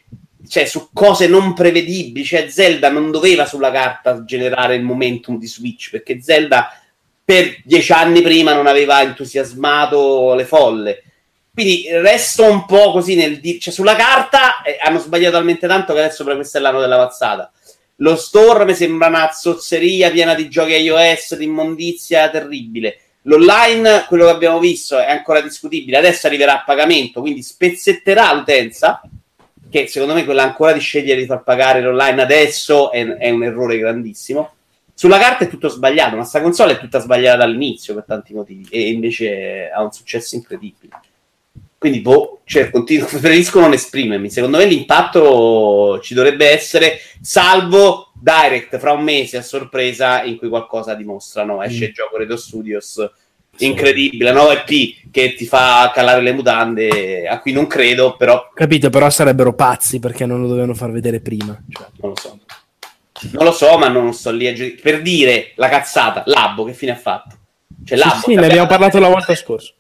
cioè 0.49 0.65
su 0.65 0.89
cose 0.91 1.27
non 1.27 1.53
prevedibili. 1.53 2.25
Cioè, 2.25 2.49
Zelda 2.49 2.89
non 2.89 3.11
doveva 3.11 3.45
sulla 3.45 3.71
carta 3.71 4.25
generare 4.25 4.75
il 4.75 4.83
momentum 4.83 5.37
di 5.37 5.47
Switch 5.47 5.91
perché 5.91 6.21
Zelda 6.21 6.73
per 7.23 7.61
dieci 7.63 7.91
anni 7.91 8.21
prima 8.21 8.53
non 8.53 8.65
aveva 8.65 9.01
entusiasmato 9.01 10.33
le 10.33 10.45
folle. 10.45 11.03
Quindi 11.53 11.87
resto 11.91 12.43
un 12.43 12.65
po' 12.65 12.91
così 12.91 13.15
nel 13.15 13.39
dire, 13.39 13.59
cioè 13.59 13.73
sulla 13.73 13.95
carta 13.95 14.61
eh, 14.61 14.77
hanno 14.81 14.97
sbagliato 14.97 15.33
talmente 15.33 15.67
tanto 15.67 15.93
che 15.93 15.99
adesso 15.99 16.23
per 16.23 16.35
questo 16.35 16.57
è 16.57 16.61
l'anno 16.61 16.79
della 16.79 16.97
pazzata. 16.97 17.51
Lo 17.97 18.15
store 18.15 18.65
mi 18.65 18.73
sembra 18.73 19.09
una 19.09 19.29
zozzeria 19.31 20.09
piena 20.09 20.33
di 20.33 20.49
giochi 20.49 20.73
iOS, 20.73 21.35
di 21.35 21.43
immondizia 21.43 22.29
terribile. 22.29 22.99
L'online, 23.23 24.05
quello 24.07 24.25
che 24.25 24.31
abbiamo 24.31 24.57
visto, 24.59 24.97
è 24.97 25.11
ancora 25.11 25.41
discutibile. 25.41 25.97
Adesso 25.97 26.27
arriverà 26.27 26.61
a 26.61 26.63
pagamento, 26.63 27.19
quindi 27.19 27.43
spezzetterà 27.43 28.33
l'utenza. 28.33 29.01
Che 29.69 29.87
secondo 29.87 30.13
me 30.13 30.25
quella 30.25 30.43
ancora 30.43 30.71
di 30.71 30.79
scegliere 30.79 31.19
di 31.19 31.27
far 31.27 31.43
pagare 31.43 31.81
l'online 31.81 32.21
adesso 32.21 32.91
è, 32.91 33.05
è 33.05 33.29
un 33.29 33.43
errore 33.43 33.77
grandissimo. 33.77 34.53
Sulla 34.93 35.17
carta 35.17 35.45
è 35.45 35.47
tutto 35.47 35.69
sbagliato, 35.69 36.17
ma 36.17 36.23
sta 36.23 36.41
console 36.41 36.73
è 36.73 36.79
tutta 36.79 36.99
sbagliata 36.99 37.37
dall'inizio 37.37 37.93
per 37.93 38.03
tanti 38.05 38.33
motivi. 38.33 38.67
E 38.69 38.89
invece 38.89 39.69
ha 39.69 39.81
un 39.81 39.91
successo 39.91 40.35
incredibile. 40.35 40.99
Quindi, 41.77 42.01
boh, 42.01 42.41
cioè, 42.43 42.69
continuo, 42.69 43.07
preferisco 43.07 43.61
non 43.61 43.71
esprimermi. 43.71 44.29
Secondo 44.29 44.57
me 44.57 44.65
l'impatto 44.65 45.99
ci 46.01 46.13
dovrebbe 46.13 46.49
essere, 46.49 46.99
salvo 47.21 48.11
Direct 48.21 48.77
fra 48.79 48.91
un 48.91 49.01
mese 49.01 49.37
a 49.37 49.41
sorpresa 49.41 50.23
in 50.23 50.37
cui 50.37 50.49
qualcosa 50.49 50.93
dimostrano. 50.93 51.63
Esce 51.63 51.85
il 51.85 51.93
gioco 51.93 52.17
Redo 52.17 52.35
Studios, 52.35 53.09
incredibile, 53.59 54.31
nuovo 54.31 54.51
IP 54.51 55.11
che 55.11 55.33
ti 55.33 55.45
fa 55.45 55.91
calare 55.93 56.21
le 56.21 56.33
mutande, 56.33 57.27
a 57.27 57.39
cui 57.39 57.51
non 57.51 57.67
credo, 57.67 58.15
però 58.15 58.49
Capito, 58.53 58.89
però 58.89 59.09
sarebbero 59.09 59.53
pazzi 59.53 59.99
perché 59.99 60.25
non 60.25 60.41
lo 60.41 60.47
dovevano 60.47 60.73
far 60.73 60.91
vedere 60.91 61.19
prima. 61.19 61.59
Cioè, 61.69 61.87
non 62.01 62.09
lo 62.11 62.19
so. 62.19 62.39
Non 63.31 63.43
lo 63.43 63.51
so, 63.51 63.77
ma 63.77 63.87
non 63.89 64.13
sto 64.13 64.31
lì 64.31 64.47
a 64.47 64.53
giudicare. 64.53 64.81
Per 64.81 65.01
dire 65.01 65.51
la 65.55 65.67
cazzata, 65.67 66.23
Labbo, 66.25 66.63
che 66.63 66.73
fine 66.73 66.91
ha 66.91 66.95
fatto? 66.95 67.35
Cioè, 67.83 67.97
sì, 67.97 68.03
Labbo, 68.03 68.21
sì, 68.21 68.35
ne 68.35 68.45
abbiamo 68.45 68.67
parlato 68.67 68.99
la 68.99 69.09
volta 69.09 69.35
scorsa. 69.35 69.73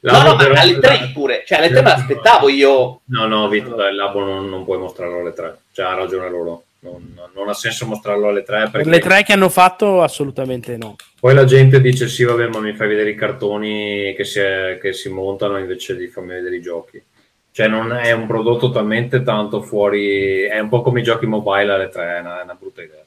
No, 0.00 0.22
no, 0.22 0.34
ma 0.36 0.60
alle 0.60 0.78
3 0.78 1.10
pure. 1.12 1.42
Cioè, 1.44 1.58
alle 1.58 1.70
3 1.70 1.82
me 1.82 1.88
l'aspettavo 1.88 2.48
io. 2.48 3.00
No, 3.06 3.26
no, 3.26 3.48
Vito, 3.48 3.74
dai, 3.74 3.90
il 3.90 3.96
Labo 3.96 4.22
non, 4.22 4.48
non 4.48 4.64
puoi 4.64 4.78
mostrarlo 4.78 5.20
alle 5.20 5.32
3. 5.32 5.58
Cioè, 5.72 5.86
ha 5.86 5.94
ragione 5.94 6.30
loro. 6.30 6.64
Non, 6.90 7.30
non 7.34 7.48
ha 7.48 7.52
senso 7.52 7.86
mostrarlo 7.86 8.28
alle 8.28 8.42
3 8.42 8.68
perché 8.70 8.82
Per 8.82 8.86
le 8.86 8.98
tre 9.00 9.22
che 9.24 9.32
hanno 9.32 9.48
fatto, 9.48 10.02
assolutamente 10.02 10.76
no. 10.76 10.96
poi 11.18 11.34
la 11.34 11.44
gente 11.44 11.80
dice 11.80 12.08
sì, 12.08 12.22
vabbè, 12.24 12.48
ma 12.48 12.60
mi 12.60 12.74
fai 12.74 12.88
vedere 12.88 13.10
i 13.10 13.16
cartoni 13.16 14.14
che 14.16 14.24
si, 14.24 14.40
che 14.80 14.92
si 14.92 15.08
montano 15.08 15.58
invece 15.58 15.96
di 15.96 16.06
farmi 16.06 16.34
vedere 16.34 16.56
i 16.56 16.62
giochi. 16.62 17.02
Cioè, 17.50 17.68
non 17.68 17.92
è 17.92 18.12
un 18.12 18.26
prodotto 18.26 18.70
talmente 18.70 19.22
tanto 19.22 19.62
fuori... 19.62 20.42
È 20.42 20.58
un 20.58 20.68
po' 20.68 20.82
come 20.82 21.00
i 21.00 21.02
giochi 21.02 21.24
mobile 21.24 21.72
alle 21.72 21.88
3, 21.88 22.16
è 22.16 22.20
una, 22.20 22.40
è 22.40 22.44
una 22.44 22.54
brutta 22.54 22.82
idea. 22.82 23.02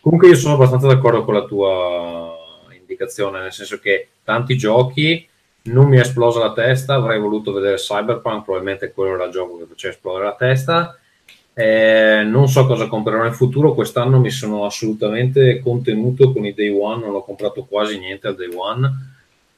Comunque 0.00 0.28
io 0.28 0.34
sono 0.34 0.54
abbastanza 0.54 0.86
d'accordo 0.86 1.24
con 1.24 1.34
la 1.34 1.44
tua 1.44 2.36
indicazione, 2.78 3.40
nel 3.40 3.52
senso 3.52 3.78
che 3.78 4.08
tanti 4.22 4.56
giochi 4.56 5.26
non 5.62 5.88
mi 5.88 5.96
è 5.96 6.00
esplosa 6.00 6.40
la 6.40 6.52
testa, 6.52 6.94
avrei 6.94 7.18
voluto 7.18 7.52
vedere 7.52 7.76
Cyberpunk, 7.76 8.44
probabilmente 8.44 8.92
quello 8.92 9.14
era 9.14 9.24
il 9.24 9.32
gioco 9.32 9.58
che 9.58 9.66
faceva 9.66 9.92
esplodere 9.92 10.24
la 10.24 10.34
testa. 10.34 10.98
Eh, 11.52 12.22
non 12.24 12.48
so 12.48 12.66
cosa 12.66 12.86
comprerò 12.86 13.22
nel 13.22 13.34
futuro, 13.34 13.74
quest'anno 13.74 14.18
mi 14.18 14.30
sono 14.30 14.64
assolutamente 14.64 15.60
contenuto 15.60 16.32
con 16.32 16.46
i 16.46 16.54
day 16.54 16.68
one, 16.68 17.04
non 17.04 17.14
ho 17.14 17.24
comprato 17.24 17.64
quasi 17.64 17.98
niente 17.98 18.28
al 18.28 18.36
day 18.36 18.50
one. 18.54 19.08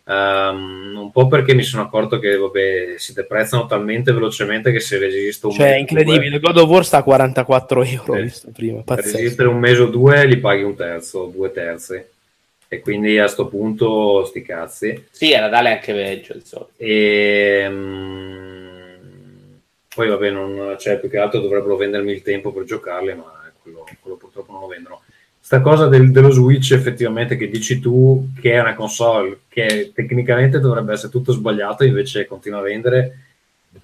Ehm, 0.05 0.95
un 0.97 1.13
po' 1.13 1.29
perché 1.29 1.55
mi 1.55 1.63
sono 1.63 1.83
accorto 1.83 2.19
che 2.19 2.37
vabbè, 2.37 2.95
si 2.97 3.13
deprezzano 3.13 3.67
talmente 3.67 4.13
velocemente 4.13 4.73
che 4.73 4.81
se 4.81 4.99
resisto 4.99 5.49
un 5.49 5.55
Cioè, 5.55 5.67
è 5.67 5.69
mese 5.71 5.77
o 5.77 5.81
incredibile. 5.81 6.41
God 6.41 6.57
of 6.57 6.69
War 6.69 6.85
sta 6.85 6.99
a 6.99 7.03
44 7.03 7.85
euro, 7.85 8.15
visto 8.15 8.51
prima. 8.53 8.83
due, 8.83 8.83
per 8.83 9.05
resistere 9.05 9.49
un 9.49 9.59
mese 9.59 9.83
o 9.83 9.87
due 9.87 10.27
li 10.27 10.39
paghi 10.39 10.63
un 10.63 10.75
terzo, 10.75 11.31
due 11.33 11.53
terzi. 11.53 12.03
E 12.69 12.81
quindi 12.81 13.19
a 13.19 13.27
sto 13.27 13.49
punto 13.49 14.25
sti 14.25 14.43
cazzi. 14.43 15.07
Sì, 15.11 15.31
era 15.31 15.51
tale 15.51 15.73
anche 15.73 15.93
peggio. 15.93 16.35
solito. 16.43 16.71
E 16.79 17.67
mm, 17.69 18.72
poi 19.95 20.09
vabbè, 20.09 20.31
non, 20.31 20.77
cioè, 20.79 20.99
più 20.99 21.11
che 21.11 21.19
altro 21.19 21.41
dovrebbero 21.41 21.77
vendermi 21.77 22.13
il 22.13 22.23
tempo 22.23 22.53
per 22.53 22.65
giocarle, 22.65 23.15
ma 23.15 23.51
quello, 23.63 23.87
quello 24.01 24.17
purtroppo 24.17 24.53
non 24.53 24.63
lo 24.63 24.67
vendono. 24.67 25.03
Sta 25.39 25.61
cosa 25.61 25.87
del- 25.89 26.11
dello 26.13 26.31
Switch, 26.31 26.73
effettivamente, 26.73 27.37
che 27.37 27.49
dici 27.49 27.81
tu 27.81 28.29
che 28.41 28.53
è 28.53 28.61
una 28.61 28.75
console 28.75 29.41
che 29.49 29.93
tecnicamente 29.95 30.61
dovrebbe 30.61 30.93
essere 30.93 31.11
tutto 31.11 31.33
sbagliato, 31.33 31.85
invece 31.85 32.27
continua 32.27 32.61
a 32.61 32.63
vendere. 32.63 33.19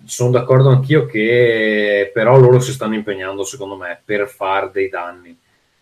Sono 0.05 0.31
d'accordo 0.31 0.69
anch'io 0.69 1.07
che 1.07 2.11
però 2.15 2.39
loro 2.39 2.61
si 2.61 2.73
stanno 2.73 2.95
impegnando, 2.95 3.45
secondo 3.45 3.77
me, 3.77 4.01
per 4.05 4.29
fare 4.29 4.71
dei 4.73 4.89
danni. 4.89 5.37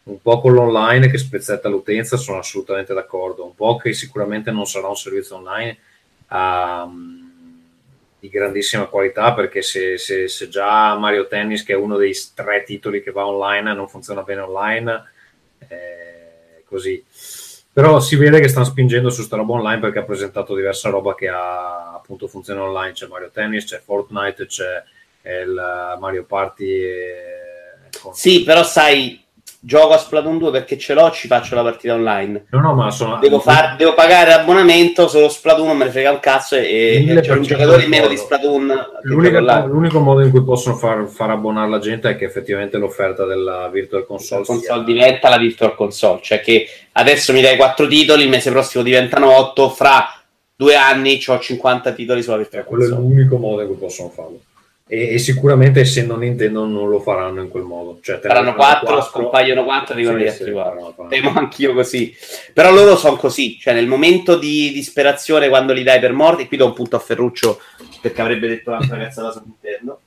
Un 0.04 0.22
po' 0.22 0.40
con 0.40 0.54
l'online 0.54 1.10
che 1.10 1.18
spezzetta 1.18 1.68
l'utenza, 1.68 2.16
sono 2.16 2.38
assolutamente 2.38 2.94
d'accordo. 2.94 3.44
Un 3.44 3.54
po' 3.54 3.76
che 3.76 3.92
sicuramente 3.92 4.50
non 4.50 4.66
sarà 4.66 4.88
un 4.88 4.96
servizio 4.96 5.36
online 5.36 5.76
ehm, 6.32 7.25
di 8.18 8.28
grandissima 8.28 8.86
qualità 8.86 9.34
perché 9.34 9.62
se, 9.62 9.98
se- 9.98 10.28
se 10.28 10.48
già 10.48 10.96
Mario 10.96 11.26
Tennis 11.26 11.62
che 11.64 11.74
è 11.74 11.76
uno 11.76 11.96
dei 11.96 12.14
tre 12.34 12.62
titoli 12.64 13.02
che 13.02 13.10
va 13.12 13.26
online 13.26 13.74
non 13.74 13.88
funziona 13.88 14.22
bene 14.22 14.40
online 14.40 15.10
eh, 15.68 16.62
così. 16.64 17.04
Però 17.72 18.00
si 18.00 18.16
vede 18.16 18.40
che 18.40 18.48
stanno 18.48 18.64
spingendo 18.64 19.10
su 19.10 19.20
sta 19.22 19.36
roba 19.36 19.52
online 19.52 19.80
perché 19.80 19.98
ha 19.98 20.04
presentato 20.04 20.54
diversa 20.54 20.88
roba 20.88 21.14
che 21.14 21.28
ha 21.28 21.92
appunto 21.92 22.26
funziona 22.26 22.62
online. 22.62 22.92
C'è 22.92 23.06
Mario 23.06 23.30
Tennis, 23.30 23.66
c'è 23.66 23.80
Fortnite 23.84 24.46
c'è 24.46 24.82
il 25.42 25.96
Mario 25.98 26.24
Party 26.24 26.70
eh, 26.70 27.90
con- 28.00 28.14
Sì, 28.14 28.44
però 28.44 28.62
sai, 28.62 29.22
gioco 29.60 29.94
a 29.94 29.98
Splatoon 29.98 30.38
2 30.38 30.50
perché 30.50 30.78
ce 30.78 30.94
l'ho, 30.94 31.10
ci 31.10 31.26
faccio 31.26 31.54
la 31.54 31.62
partita 31.62 31.94
online. 31.94 32.46
No, 32.50 32.60
no, 32.60 32.74
ma 32.74 32.90
sono... 32.90 33.18
Devo, 33.18 33.40
far- 33.40 33.76
devo 33.76 33.94
pagare 33.94 34.30
l'abbonamento 34.30 35.08
solo 35.08 35.28
Splatoon, 35.28 35.66
non 35.66 35.76
me 35.76 35.84
ne 35.84 35.90
frega 35.90 36.10
un 36.12 36.20
cazzo 36.20 36.56
e, 36.56 37.04
e 37.08 37.20
c'è 37.20 37.32
un 37.32 37.42
giocatore 37.42 37.82
in 37.84 37.88
meno 37.88 38.06
di. 38.08 38.16
Splatoon. 38.16 38.86
L'unico, 39.02 40.00
modo 40.00 40.22
in 40.22 40.30
cui 40.30 40.42
possono 40.42 40.76
far, 40.76 41.06
far 41.08 41.30
abbonare 41.30 41.68
la 41.68 41.78
gente 41.78 42.10
è 42.10 42.16
che 42.16 42.24
effettivamente 42.24 42.76
l'offerta 42.78 43.24
della 43.24 43.68
Virtual 43.68 44.06
Console, 44.06 44.44
console 44.44 44.82
sia- 44.82 44.82
diventa 44.84 45.28
la 45.28 45.38
virtual 45.38 45.74
console, 45.74 46.20
cioè 46.22 46.40
che 46.40 46.66
adesso 46.92 47.32
mi 47.32 47.40
dai 47.40 47.56
4 47.56 47.86
titoli, 47.86 48.22
il 48.24 48.28
mese 48.28 48.50
prossimo 48.50 48.82
diventano 48.82 49.36
8, 49.36 49.68
fra 49.70 50.08
due 50.54 50.74
anni 50.74 51.22
ho 51.26 51.38
50 51.38 51.92
titoli 51.92 52.22
sulla 52.22 52.38
virtual 52.38 52.62
Cioè, 52.62 52.70
quello 52.70 52.84
è 52.84 52.88
console. 52.88 53.14
l'unico 53.14 53.36
modo 53.36 53.60
in 53.60 53.66
cui 53.68 53.76
possono 53.76 54.08
farlo. 54.08 54.40
E, 54.88 55.14
e 55.14 55.18
sicuramente 55.18 55.80
essendo 55.80 56.16
Nintendo 56.16 56.64
non 56.64 56.88
lo 56.88 57.00
faranno 57.00 57.42
in 57.42 57.48
quel 57.48 57.64
modo. 57.64 57.98
Cioè, 58.00 58.20
Saranno 58.22 58.54
4, 58.54 59.02
scompaiono 59.02 59.64
4 59.64 59.94
dicono 59.96 60.18
gli 60.18 60.28
altri 60.28 60.52
4. 60.52 60.70
faranno- 60.70 60.92
faranno. 60.92 61.10
Temo 61.10 61.32
anch'io 61.34 61.74
così. 61.74 62.14
Però 62.52 62.72
loro 62.72 62.96
sono 62.96 63.16
così, 63.16 63.58
cioè 63.58 63.74
nel 63.74 63.88
momento 63.88 64.36
di 64.36 64.70
disperazione 64.72 65.48
quando 65.48 65.72
li 65.72 65.82
dai 65.82 65.98
per 65.98 66.12
morti, 66.12 66.46
qui 66.46 66.56
do 66.56 66.66
un 66.66 66.72
punto 66.72 66.96
a 66.96 67.00
Ferruccio 67.00 67.60
perché 68.00 68.20
avrebbe 68.20 68.46
detto 68.46 68.70
un'altra 68.70 68.96
cazzata 68.98 69.32
sull'interno. 69.32 69.98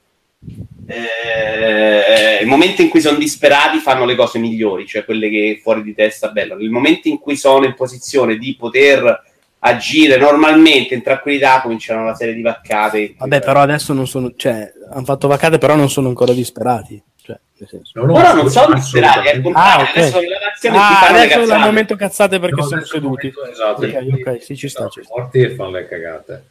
Eh, 0.87 2.39
il 2.41 2.47
momento 2.47 2.81
in 2.81 2.87
cui 2.87 3.01
sono 3.01 3.17
disperati 3.17 3.79
fanno 3.79 4.05
le 4.05 4.15
cose 4.15 4.39
migliori, 4.39 4.87
cioè 4.87 5.03
quelle 5.03 5.29
che 5.29 5.59
fuori 5.61 5.83
di 5.83 5.93
testa 5.93 6.29
bello. 6.29 6.55
Nel 6.55 6.69
momento 6.69 7.09
in 7.09 7.19
cui 7.19 7.35
sono 7.35 7.65
in 7.65 7.75
posizione 7.75 8.37
di 8.37 8.55
poter 8.57 9.27
agire 9.59 10.17
normalmente 10.17 10.93
in 10.93 11.01
tranquillità 11.01 11.61
cominciano 11.61 12.01
una 12.03 12.15
serie 12.15 12.33
di 12.33 12.41
vaccate. 12.41 13.15
Vabbè, 13.17 13.41
però 13.41 13.59
adesso 13.61 13.93
non 13.93 14.07
sono, 14.07 14.33
cioè, 14.35 14.71
hanno 14.91 15.03
fatto 15.05 15.27
vacate, 15.27 15.57
però 15.57 15.75
non 15.75 15.89
sono 15.89 16.07
ancora 16.07 16.33
disperati. 16.33 17.01
Cioè, 17.21 17.37
nel 17.57 17.69
senso. 17.69 17.91
No, 17.95 18.05
no, 18.05 18.13
Ora 18.13 18.33
non 18.33 18.49
sono 18.49 18.73
disperati, 18.75 19.41
contrario, 19.41 19.53
Ah, 19.53 19.81
ok. 19.81 19.97
adesso 19.97 20.19
la 20.21 20.37
nazione 20.47 20.77
Ah, 20.77 21.07
adesso 21.07 21.39
è 21.53 21.55
il 21.55 21.61
momento 21.61 21.95
cazzate 21.95 22.39
perché 22.39 22.61
No, 22.61 22.67
sono 22.67 22.83
seduti. 22.85 23.33
momento 23.35 23.45
esatto, 23.51 23.85
Ok, 23.85 24.07
ok, 24.33 24.43
sì, 24.43 24.55
ci 24.55 24.69
sta, 24.69 24.87
sono 24.89 25.05
morti 25.15 25.39
e 25.41 25.49
fanno 25.51 25.71
le 25.71 25.87
cagate. 25.87 26.43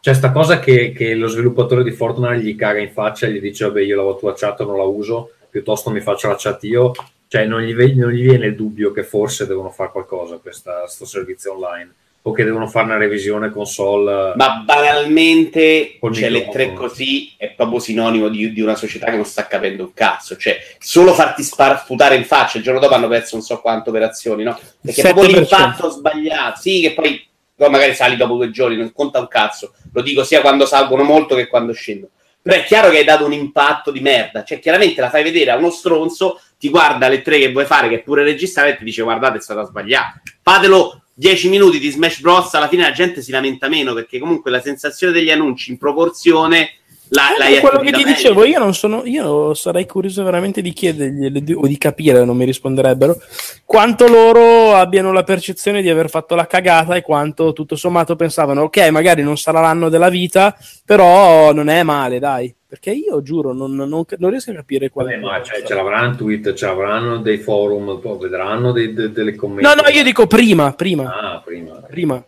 C'è 0.00 0.12
sta 0.14 0.32
cosa 0.32 0.58
che, 0.58 0.92
che 0.92 1.14
lo 1.14 1.28
sviluppatore 1.28 1.82
di 1.82 1.90
Fortnite 1.90 2.42
gli 2.42 2.56
caga 2.56 2.78
in 2.80 2.92
faccia 2.92 3.26
e 3.26 3.32
gli 3.32 3.40
dice 3.40 3.64
vabbè 3.64 3.80
io 3.80 4.02
la 4.02 4.18
tua 4.18 4.34
chat 4.34 4.62
non 4.64 4.76
la 4.76 4.82
uso, 4.82 5.30
piuttosto 5.48 5.88
mi 5.90 6.00
faccio 6.00 6.28
la 6.28 6.36
chat 6.38 6.62
io. 6.64 6.92
Cioè 7.26 7.46
non 7.46 7.62
gli, 7.62 7.74
ve- 7.74 7.94
non 7.94 8.10
gli 8.10 8.22
viene 8.22 8.46
il 8.46 8.54
dubbio 8.54 8.92
che 8.92 9.02
forse 9.02 9.46
devono 9.46 9.70
fare 9.70 9.90
qualcosa 9.90 10.36
questa, 10.36 10.86
sto 10.86 11.04
servizio 11.06 11.54
online 11.54 11.92
o 12.26 12.32
che 12.32 12.44
devono 12.44 12.66
fare 12.66 12.86
una 12.86 12.96
revisione 12.96 13.50
console. 13.50 14.32
Ma 14.36 14.62
banalmente, 14.64 15.98
cioè, 16.00 16.30
le 16.30 16.48
tre 16.48 16.72
così 16.72 17.34
è 17.36 17.50
proprio 17.50 17.78
sinonimo 17.78 18.28
di, 18.28 18.50
di 18.52 18.62
una 18.62 18.76
società 18.76 19.10
che 19.10 19.16
non 19.16 19.26
sta 19.26 19.46
capendo 19.46 19.84
un 19.84 19.92
cazzo. 19.92 20.36
Cioè, 20.36 20.58
solo 20.78 21.12
farti 21.12 21.42
spar- 21.42 21.82
sputare 21.82 22.16
in 22.16 22.24
faccia, 22.24 22.56
il 22.56 22.64
giorno 22.64 22.80
dopo 22.80 22.94
hanno 22.94 23.08
perso 23.08 23.36
non 23.36 23.44
so 23.44 23.60
quante 23.60 23.90
operazioni, 23.90 24.42
no? 24.42 24.58
Perché 24.80 25.02
è 25.02 25.12
proprio 25.12 25.28
7%. 25.28 25.38
l'impatto 25.38 25.90
sbagliato. 25.90 26.60
Sì, 26.60 26.80
che 26.80 26.94
poi 26.94 27.26
poi 27.56 27.70
magari 27.70 27.94
sali 27.94 28.16
dopo 28.16 28.34
due 28.34 28.50
giorni, 28.50 28.76
non 28.76 28.92
conta 28.92 29.20
un 29.20 29.28
cazzo. 29.28 29.74
Lo 29.92 30.02
dico 30.02 30.24
sia 30.24 30.40
quando 30.40 30.64
salgono 30.66 31.02
molto 31.02 31.34
che 31.34 31.46
quando 31.46 31.72
scendono. 31.72 32.12
Però 32.40 32.56
è 32.56 32.64
chiaro 32.64 32.90
che 32.90 32.98
hai 32.98 33.04
dato 33.04 33.24
un 33.24 33.32
impatto 33.32 33.90
di 33.90 34.00
merda. 34.00 34.44
Cioè, 34.44 34.58
chiaramente 34.58 35.00
la 35.00 35.08
fai 35.08 35.22
vedere 35.22 35.50
a 35.50 35.56
uno 35.56 35.70
stronzo, 35.70 36.40
ti 36.58 36.68
guarda 36.68 37.08
le 37.08 37.22
tre 37.22 37.38
che 37.38 37.52
vuoi 37.52 37.64
fare, 37.64 37.88
che 37.88 37.96
è 37.96 38.02
pure 38.02 38.22
registrare, 38.22 38.70
e 38.70 38.76
ti 38.76 38.84
dice 38.84 39.02
guardate, 39.02 39.38
è 39.38 39.40
stata 39.40 39.64
sbagliata. 39.64 40.20
Fatelo 40.42 41.03
10 41.14 41.48
minuti 41.48 41.78
di 41.78 41.90
Smash 41.90 42.20
Bros. 42.20 42.52
Alla 42.54 42.68
fine 42.68 42.82
la 42.82 42.92
gente 42.92 43.22
si 43.22 43.30
lamenta 43.30 43.68
meno 43.68 43.94
perché 43.94 44.18
comunque 44.18 44.50
la 44.50 44.60
sensazione 44.60 45.12
degli 45.12 45.30
annunci 45.30 45.70
in 45.70 45.78
proporzione 45.78 46.70
la, 47.08 47.34
Eh, 47.34 47.38
l'hai 47.38 47.60
quello 47.60 47.78
che 47.78 47.92
ti 47.92 48.02
meglio. 48.02 48.08
dicevo, 48.08 48.44
io 48.44 48.58
non 48.58 48.74
sono, 48.74 49.02
io 49.04 49.54
sarei 49.54 49.86
curioso 49.86 50.24
veramente 50.24 50.62
di 50.62 50.72
chiedergli 50.72 51.52
o 51.52 51.66
di 51.66 51.78
capire, 51.78 52.24
non 52.24 52.36
mi 52.36 52.44
risponderebbero, 52.46 53.20
quanto 53.64 54.08
loro 54.08 54.74
abbiano 54.74 55.12
la 55.12 55.22
percezione 55.22 55.82
di 55.82 55.90
aver 55.90 56.08
fatto 56.08 56.34
la 56.34 56.46
cagata 56.46 56.96
e 56.96 57.02
quanto 57.02 57.52
tutto 57.52 57.76
sommato 57.76 58.16
pensavano, 58.16 58.62
ok, 58.62 58.88
magari 58.88 59.22
non 59.22 59.36
sarà 59.36 59.60
l'anno 59.60 59.90
della 59.90 60.08
vita, 60.08 60.56
però 60.84 61.52
non 61.52 61.68
è 61.68 61.82
male, 61.82 62.18
dai. 62.18 62.52
Perché 62.74 62.90
io 62.90 63.22
giuro, 63.22 63.52
non, 63.52 63.72
non- 63.72 63.88
non 63.88 64.30
riesco 64.30 64.50
a 64.50 64.54
capire 64.54 64.88
qual 64.90 65.06
Vabbè, 65.06 65.18
è. 65.18 65.20
ma 65.20 65.40
cioè, 65.44 65.62
ce 65.62 65.74
l'avranno 65.74 66.16
Twitter, 66.16 66.54
ce 66.54 66.66
l'avranno 66.66 67.18
dei 67.18 67.38
forum, 67.38 68.00
poi 68.00 68.18
vedranno 68.18 68.72
dei, 68.72 68.92
de- 68.92 69.12
delle 69.12 69.36
commenti. 69.36 69.62
No, 69.62 69.74
no, 69.80 69.88
io 69.90 70.02
dico 70.02 70.26
prima, 70.26 70.72
prima, 70.72 71.04
Ah, 71.34 71.38
prima. 71.40 71.74
prima. 71.86 72.24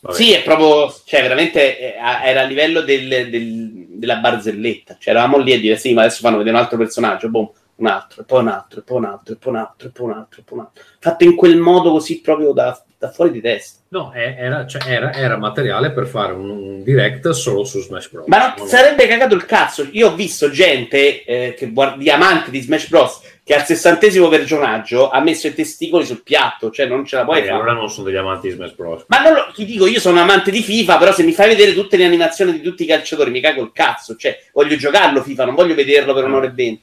Vabbè. 0.00 0.14
Sì, 0.14 0.30
è 0.30 0.44
proprio, 0.44 0.94
cioè 1.04 1.22
veramente 1.22 1.76
eh, 1.76 1.94
era 2.22 2.42
a 2.42 2.44
livello 2.44 2.82
del- 2.82 3.28
del- 3.30 3.86
della 3.88 4.16
barzelletta. 4.18 4.96
Cioè 5.00 5.12
eravamo 5.12 5.38
lì 5.38 5.52
a 5.54 5.58
dire 5.58 5.76
sì, 5.76 5.92
ma 5.92 6.02
adesso 6.02 6.20
fanno 6.20 6.36
vedere 6.36 6.54
un 6.54 6.62
altro 6.62 6.78
personaggio, 6.78 7.28
boom, 7.28 7.50
un 7.76 7.86
altro, 7.88 8.22
e 8.22 8.24
poi 8.24 8.40
un 8.42 8.48
altro, 8.48 8.78
e 8.78 8.82
poi 8.84 8.98
un 8.98 9.04
altro, 9.06 9.34
e 9.34 9.36
poi 9.38 9.52
un 9.54 9.58
altro, 9.58 9.88
e 9.88 9.90
poi 9.90 10.06
un 10.06 10.12
altro, 10.14 10.40
e 10.40 10.44
poi 10.44 10.58
un 10.58 10.64
altro. 10.66 10.82
Fatto 11.00 11.24
in 11.24 11.34
quel 11.34 11.56
modo 11.56 11.90
così 11.90 12.20
proprio 12.20 12.52
da, 12.52 12.80
da 13.06 13.10
fuori 13.10 13.30
di 13.30 13.40
testa. 13.40 13.80
No, 13.88 14.12
era, 14.12 14.66
cioè, 14.66 14.82
era, 14.86 15.12
era 15.12 15.36
materiale 15.36 15.92
per 15.92 16.06
fare 16.06 16.32
un, 16.32 16.48
un 16.48 16.82
direct 16.82 17.28
solo 17.30 17.64
su 17.64 17.80
Smash 17.80 18.08
Bros. 18.10 18.26
Ma 18.26 18.38
non 18.38 18.52
No, 18.56 18.62
no. 18.62 18.68
sarebbe 18.68 19.06
cagato 19.06 19.34
il 19.34 19.44
cazzo. 19.44 19.86
Io 19.92 20.08
ho 20.10 20.14
visto 20.14 20.50
gente 20.50 21.24
eh, 21.24 21.54
che 21.56 21.70
guard- 21.70 21.98
di 21.98 22.10
amanti 22.10 22.50
di 22.50 22.60
Smash 22.60 22.88
Bros. 22.88 23.20
che 23.44 23.54
al 23.54 23.64
sessantesimo 23.66 24.28
personaggio 24.28 25.10
ha 25.10 25.20
messo 25.20 25.46
i 25.48 25.54
testicoli 25.54 26.06
sul 26.06 26.22
piatto, 26.22 26.70
cioè 26.70 26.86
non 26.86 27.04
ce 27.04 27.16
la 27.16 27.24
puoi 27.24 27.40
Eh, 27.40 27.42
fare. 27.42 27.52
allora 27.52 27.72
non 27.74 27.90
sono 27.90 28.06
degli 28.06 28.16
amanti 28.16 28.48
di 28.48 28.54
Smash 28.54 28.72
Bros. 28.74 29.04
Ma 29.08 29.20
non 29.20 29.34
lo, 29.34 29.52
ti 29.54 29.66
dico, 29.66 29.86
io 29.86 30.00
sono 30.00 30.18
amante 30.18 30.50
di 30.50 30.62
FIFA, 30.62 30.96
però 30.96 31.12
se 31.12 31.22
mi 31.24 31.32
fai 31.32 31.48
vedere 31.48 31.74
tutte 31.74 31.96
le 31.98 32.06
animazioni 32.06 32.52
di 32.52 32.62
tutti 32.62 32.84
i 32.84 32.86
calciatori, 32.86 33.30
mi 33.30 33.40
cago 33.40 33.62
il 33.62 33.70
cazzo. 33.72 34.16
Cioè, 34.16 34.44
voglio 34.54 34.76
giocarlo 34.76 35.22
FIFA, 35.22 35.44
non 35.44 35.54
voglio 35.54 35.74
vederlo 35.74 36.14
per 36.14 36.24
un'ora 36.24 36.46
e 36.46 36.50
venti. 36.52 36.82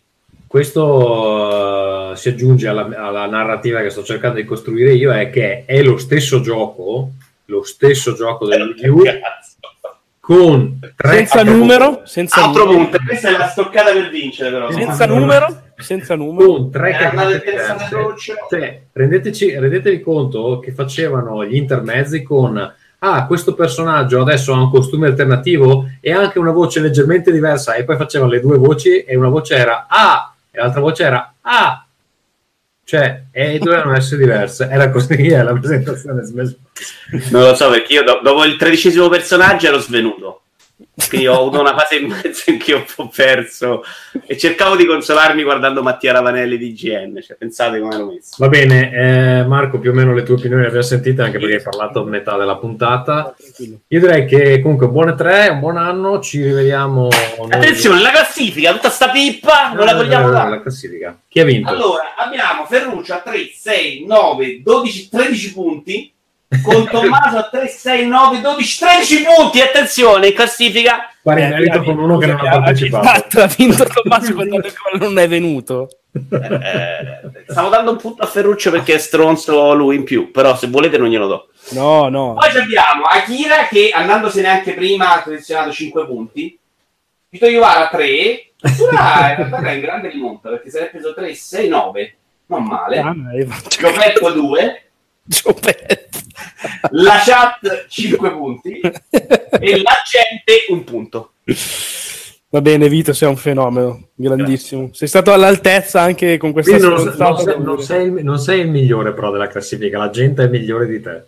Questo 0.52 2.12
eh, 2.12 2.16
si 2.18 2.28
aggiunge 2.28 2.68
alla, 2.68 2.90
alla 2.98 3.26
narrativa 3.26 3.80
che 3.80 3.90
sto 3.90 4.04
cercando 4.04 4.36
di 4.36 4.44
costruire 4.44 4.92
io, 4.92 5.14
è 5.14 5.30
che 5.30 5.64
è 5.66 5.82
lo 5.82 5.98
stesso 5.98 6.42
gioco, 6.42 7.12
lo 7.46 7.64
stesso 7.64 8.14
gioco 8.16 8.46
del 8.46 8.76
Wii 8.78 8.90
U, 8.90 9.02
Cazzo. 9.02 9.60
con 10.20 10.78
tre 10.98 11.16
Senza 11.16 11.40
altro 11.40 11.56
numero, 11.56 11.86
punto. 11.86 12.06
senza 12.06 12.44
Altro 12.44 12.66
numero, 12.66 12.84
punto, 12.84 13.00
questa 13.08 13.30
è 13.30 13.38
la 13.38 13.48
stoccata 13.48 13.94
per 13.94 14.10
vincere, 14.10 14.52
però. 14.52 14.72
senza 14.72 15.06
numero, 15.06 15.62
senza 15.78 16.16
numero. 16.16 16.52
con 16.52 16.70
tre. 16.70 16.98
Cioè, 18.50 18.82
rendeteci, 18.92 19.58
rendetevi 19.58 20.02
conto 20.02 20.60
che 20.60 20.74
facevano 20.74 21.46
gli 21.46 21.56
intermezzi 21.56 22.24
con 22.24 22.74
ah, 23.04 23.26
questo 23.26 23.54
personaggio 23.54 24.20
adesso 24.20 24.54
ha 24.54 24.60
un 24.60 24.70
costume 24.70 25.08
alternativo 25.08 25.86
e 26.02 26.12
anche 26.12 26.40
una 26.40 26.52
voce 26.52 26.82
leggermente 26.82 27.32
diversa 27.32 27.76
e 27.76 27.86
poi 27.86 27.96
facevano 27.96 28.32
le 28.32 28.42
due 28.42 28.58
voci 28.58 29.02
e 29.02 29.16
una 29.16 29.30
voce 29.30 29.56
era 29.56 29.88
ah 29.90 30.31
e 30.52 30.60
l'altra 30.60 30.82
voce 30.82 31.04
era 31.04 31.34
ah 31.42 31.86
cioè 32.84 33.24
e 33.32 33.58
dovevano 33.60 33.96
essere 33.96 34.22
diverse 34.22 34.68
era 34.70 34.90
così 34.90 35.28
è 35.28 35.42
la 35.42 35.54
presentazione. 35.54 36.24
Non 37.30 37.44
lo 37.44 37.56
so, 37.56 37.70
perché 37.70 37.94
io 37.94 38.04
do- 38.04 38.20
dopo 38.22 38.44
il 38.44 38.58
tredicesimo 38.58 39.08
personaggio 39.08 39.68
ero 39.68 39.80
svenuto. 39.80 40.41
Quindi 41.10 41.28
ho 41.28 41.38
avuto 41.40 41.60
una 41.60 41.76
fase 41.76 41.96
in 41.98 42.08
mezzo 42.08 42.50
in 42.52 42.60
cui 42.60 42.74
ho 42.74 42.78
un 42.78 42.86
po' 42.96 43.08
perso 43.14 43.84
e 44.26 44.38
cercavo 44.38 44.76
di 44.76 44.86
consolarmi 44.86 45.44
guardando 45.44 45.82
Mattia 45.82 46.12
Ravanelli 46.14 46.58
di 46.58 46.74
GN. 46.74 47.20
Cioè, 47.22 47.36
pensate 47.38 47.80
come 47.80 47.94
ero 47.96 48.06
messo. 48.06 48.36
va 48.38 48.48
bene 48.50 48.92
eh, 49.40 49.46
Marco 49.46 49.80
più 49.80 49.92
o 49.92 49.94
meno 49.94 50.14
le 50.14 50.24
tue 50.24 50.36
opinioni 50.36 50.62
le 50.62 50.68
abbiamo 50.68 50.86
sentite 50.86 51.22
anche 51.22 51.40
perché 51.40 51.56
hai 51.56 51.62
parlato 51.62 52.02
a 52.02 52.06
metà 52.06 52.38
della 52.38 52.56
puntata 52.58 53.36
io 53.88 54.00
direi 54.00 54.26
che 54.26 54.62
comunque 54.62 54.88
buone 54.88 55.16
tre 55.16 55.50
un 55.50 55.60
buon 55.60 55.78
anno 55.78 56.20
ci 56.20 56.42
rivediamo 56.44 57.08
noi- 57.40 57.52
Attenzione, 57.52 58.02
la 58.02 58.12
classifica, 58.12 58.72
tutta 58.72 58.90
sta 58.90 59.10
pippa, 59.10 59.72
non 59.74 59.86
la 59.86 59.96
vogliamo 59.96 60.30
Eh, 60.30 60.32
dare. 60.32 60.50
la 60.50 60.62
classifica 60.62 61.18
chi 61.28 61.40
ha 61.40 61.46
vinto? 61.46 61.70
Allora, 61.70 62.16
abbiamo 62.18 62.66
Ferruccio 62.66 63.14
a 63.14 63.20
3, 63.20 63.50
6, 63.56 64.06
9, 64.06 64.62
12, 64.62 65.10
13 65.10 65.54
punti. 65.54 66.14
Con 66.64 66.86
Tommaso 66.90 67.38
a 67.38 67.50
3, 67.50 67.68
6, 67.68 68.08
9, 68.08 68.42
12, 68.42 68.80
13 68.80 69.24
punti. 69.24 69.62
Attenzione, 69.62 70.28
in 70.28 70.34
classifica. 70.34 71.10
pari 71.24 71.42
Eh, 71.44 71.46
ha 71.46 71.50
con 71.52 71.60
vinto- 71.86 72.04
uno 72.04 72.18
che 72.18 72.26
non 72.26 72.40
ha 72.46 72.50
ha- 72.50 72.62
partecipato 72.62 73.08
Esatto, 73.08 73.42
ha 73.42 73.50
vinto 73.58 73.86
Tommaso 73.86 74.34
quando 74.34 74.62
non 75.00 75.18
è 75.18 75.28
venuto. 75.30 75.88
Eh, 76.14 77.44
stavo 77.48 77.70
dando 77.70 77.92
un 77.92 77.98
punto 77.98 78.24
a 78.24 78.26
Ferruccio 78.26 78.70
perché 78.70 78.96
è 78.96 78.98
stronzo 78.98 79.74
lui 79.74 79.96
in 79.96 80.04
più. 80.04 80.30
Però 80.32 80.56
se 80.58 80.68
volete 80.68 80.98
non 80.98 81.08
glielo 81.08 81.28
do. 81.28 81.50
No, 81.70 82.10
no. 82.10 82.34
Poi 82.34 82.50
abbiamo 82.62 83.06
Akira 83.06 83.68
che 83.70 83.92
andandosene 83.94 84.50
anche 84.50 84.74
prima 84.74 85.14
ha 85.14 85.24
collezionato 85.24 85.72
5 85.72 86.06
punti. 86.06 86.60
Vito 87.30 87.46
Iovara 87.48 87.88
3. 87.88 88.52
Akira 88.62 89.30
in 89.30 89.36
realtà 89.38 89.58
è 89.70 89.72
in 89.72 89.80
grande 89.80 90.10
rimonta 90.10 90.50
perché 90.50 90.70
se 90.70 90.80
ne 90.82 90.86
è 90.88 90.90
preso 90.90 91.14
3, 91.14 91.34
6, 91.34 91.68
9. 91.70 92.16
Non 92.48 92.64
male. 92.66 93.00
Ah, 93.00 93.16
Giopetto 93.70 94.32
2. 94.32 94.91
Giopetto. 95.24 96.20
La 96.92 97.22
chat 97.24 97.88
5 97.88 98.32
punti. 98.32 98.80
E 99.64 99.82
la 99.82 99.94
gente 100.10 100.66
un 100.70 100.84
punto. 100.84 101.34
Va 102.50 102.62
bene, 102.62 102.90
Vito, 102.90 103.14
sei 103.14 103.30
un 103.30 103.38
fenomeno, 103.38 104.10
grandissimo. 104.16 104.90
Sei 104.92 105.08
stato 105.08 105.32
all'altezza 105.32 106.02
anche 106.02 106.38
con 106.38 106.52
questa 106.52 106.78
non, 106.78 106.94
non 106.94 107.38
sei, 107.38 107.60
non 107.62 107.82
sei 107.82 108.06
il, 108.08 108.24
non 108.24 108.40
sei 108.40 108.60
il 108.62 108.70
migliore 108.70 109.14
però 109.14 109.30
della 109.32 109.48
classifica 109.48 109.98
la 110.00 110.10
gente 110.10 110.44
è 110.44 110.48
migliore 110.48 110.88
di 110.88 111.00
te 111.00 111.24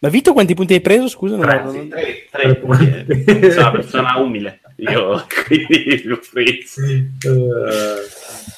Ma 0.00 0.08
Vito 0.08 0.32
quanti 0.32 0.54
punti 0.54 0.74
hai 0.74 0.80
preso? 0.80 1.08
Scusa, 1.08 1.36
non 1.36 1.44
Tre, 1.44 1.64
sì, 1.70 1.88
tre, 1.88 2.26
Tre 2.30 2.42
tre 2.42 2.56
punti. 2.56 2.86
punti. 2.86 3.50
Sono 3.50 3.60
una 3.60 3.70
persona 3.72 4.16
umile. 4.18 4.60
Io, 4.78 5.26
quindi 5.46 6.02
l'ho 6.04 6.20
preso. 6.30 6.84
Eh, 6.84 7.08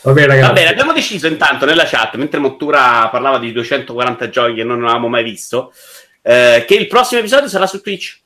va 0.03 0.13
bene, 0.13 0.27
ragazzi. 0.27 0.47
Va 0.49 0.53
bene, 0.53 0.69
abbiamo 0.69 0.93
deciso 0.93 1.27
intanto 1.27 1.65
nella 1.65 1.85
chat, 1.85 2.17
mentre 2.17 2.41
Mottura 2.41 3.09
parlava 3.11 3.39
di 3.39 3.53
240 3.53 4.29
giochi 4.29 4.55
che 4.55 4.65
non 4.65 4.83
avevamo 4.83 5.09
mai 5.09 5.23
visto, 5.23 5.73
eh, 6.23 6.65
che 6.67 6.75
il 6.75 6.87
prossimo 6.89 7.21
episodio 7.21 7.49
sarà 7.49 7.67
su 7.67 7.81
Twitch. 7.81 8.19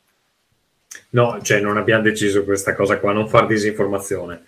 No, 1.11 1.39
cioè 1.43 1.61
non 1.61 1.77
abbiamo 1.77 2.03
deciso 2.03 2.43
questa 2.43 2.75
cosa 2.75 2.99
qua, 2.99 3.13
non 3.13 3.29
far 3.29 3.47
disinformazione. 3.47 4.43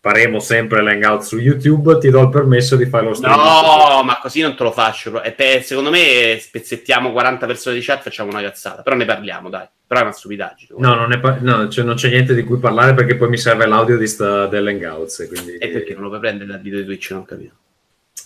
Faremo 0.00 0.38
sempre 0.38 0.80
l'hangout 0.80 1.22
su 1.22 1.38
YouTube, 1.38 1.98
ti 1.98 2.08
do 2.08 2.22
il 2.22 2.28
permesso 2.28 2.76
di 2.76 2.86
fare 2.86 3.04
lo 3.04 3.14
stream. 3.14 3.34
No, 3.34 4.02
ma 4.04 4.18
così 4.20 4.40
non 4.40 4.54
te 4.54 4.62
lo 4.62 4.70
faccio. 4.70 5.22
E 5.22 5.32
per- 5.32 5.64
secondo 5.64 5.90
me 5.90 6.38
spezzettiamo 6.40 7.10
40 7.10 7.46
persone 7.46 7.74
di 7.74 7.82
chat, 7.82 8.02
facciamo 8.02 8.30
una 8.30 8.40
cazzata. 8.40 8.82
Però 8.82 8.94
ne 8.94 9.04
parliamo, 9.04 9.48
dai. 9.48 9.66
Però 9.86 10.00
è 10.00 10.02
una 10.04 10.12
stupidaggine. 10.12 10.78
No, 10.78 10.94
non, 10.94 11.12
è 11.12 11.18
pa- 11.18 11.38
no, 11.40 11.68
cioè 11.68 11.84
non 11.84 11.96
c'è 11.96 12.10
niente 12.10 12.34
di 12.34 12.44
cui 12.44 12.58
parlare 12.58 12.94
perché 12.94 13.16
poi 13.16 13.28
mi 13.28 13.38
serve 13.38 13.66
l'audio 13.66 13.96
di 13.98 14.06
sta, 14.06 14.46
dell'hangouts. 14.46 15.26
Quindi... 15.28 15.56
E 15.56 15.68
perché 15.68 15.94
non 15.94 16.02
lo 16.04 16.08
puoi 16.10 16.20
prendere 16.20 16.48
dal 16.50 16.60
video 16.60 16.78
di 16.78 16.84
Twitch? 16.84 17.10
Non 17.10 17.24
capito. 17.24 17.54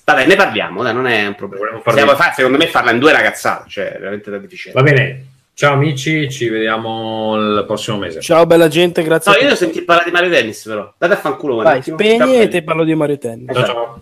Vabbè, 0.04 0.26
ne 0.26 0.36
parliamo, 0.36 0.82
dai, 0.82 0.92
non 0.92 1.06
è 1.06 1.26
un 1.26 1.34
problema. 1.36 1.64
Volevo 1.64 1.82
farvi- 1.82 2.00
Siamo 2.00 2.16
fa- 2.16 2.32
secondo 2.32 2.58
me 2.58 2.66
farla 2.66 2.90
in 2.90 2.98
due 2.98 3.12
ragazzate, 3.12 3.70
cioè 3.70 3.96
veramente 3.98 4.30
da 4.30 4.38
deficiente. 4.38 4.78
Va 4.78 4.84
bene, 4.84 5.24
ciao 5.62 5.74
amici, 5.74 6.28
ci 6.28 6.48
vediamo 6.48 7.36
il 7.36 7.62
prossimo 7.64 7.96
mese. 7.96 8.20
Ciao 8.20 8.46
bella 8.46 8.66
gente, 8.66 9.04
grazie. 9.04 9.30
No, 9.30 9.38
io 9.38 9.44
devo 9.44 9.54
sentire 9.54 9.84
parlare 9.84 10.10
di 10.10 10.16
Mario 10.16 10.30
Tennis, 10.30 10.64
però. 10.64 10.92
Date 10.98 11.12
a 11.12 11.16
fanculo 11.16 11.54
Vai, 11.54 11.78
attimo. 11.78 11.96
spegni 11.96 12.40
e 12.40 12.48
te 12.48 12.64
parlo 12.64 12.82
di 12.82 12.92
Mario 12.96 13.16
Tennis. 13.16 13.54
Ciao, 13.54 13.64
ciao. 13.64 14.00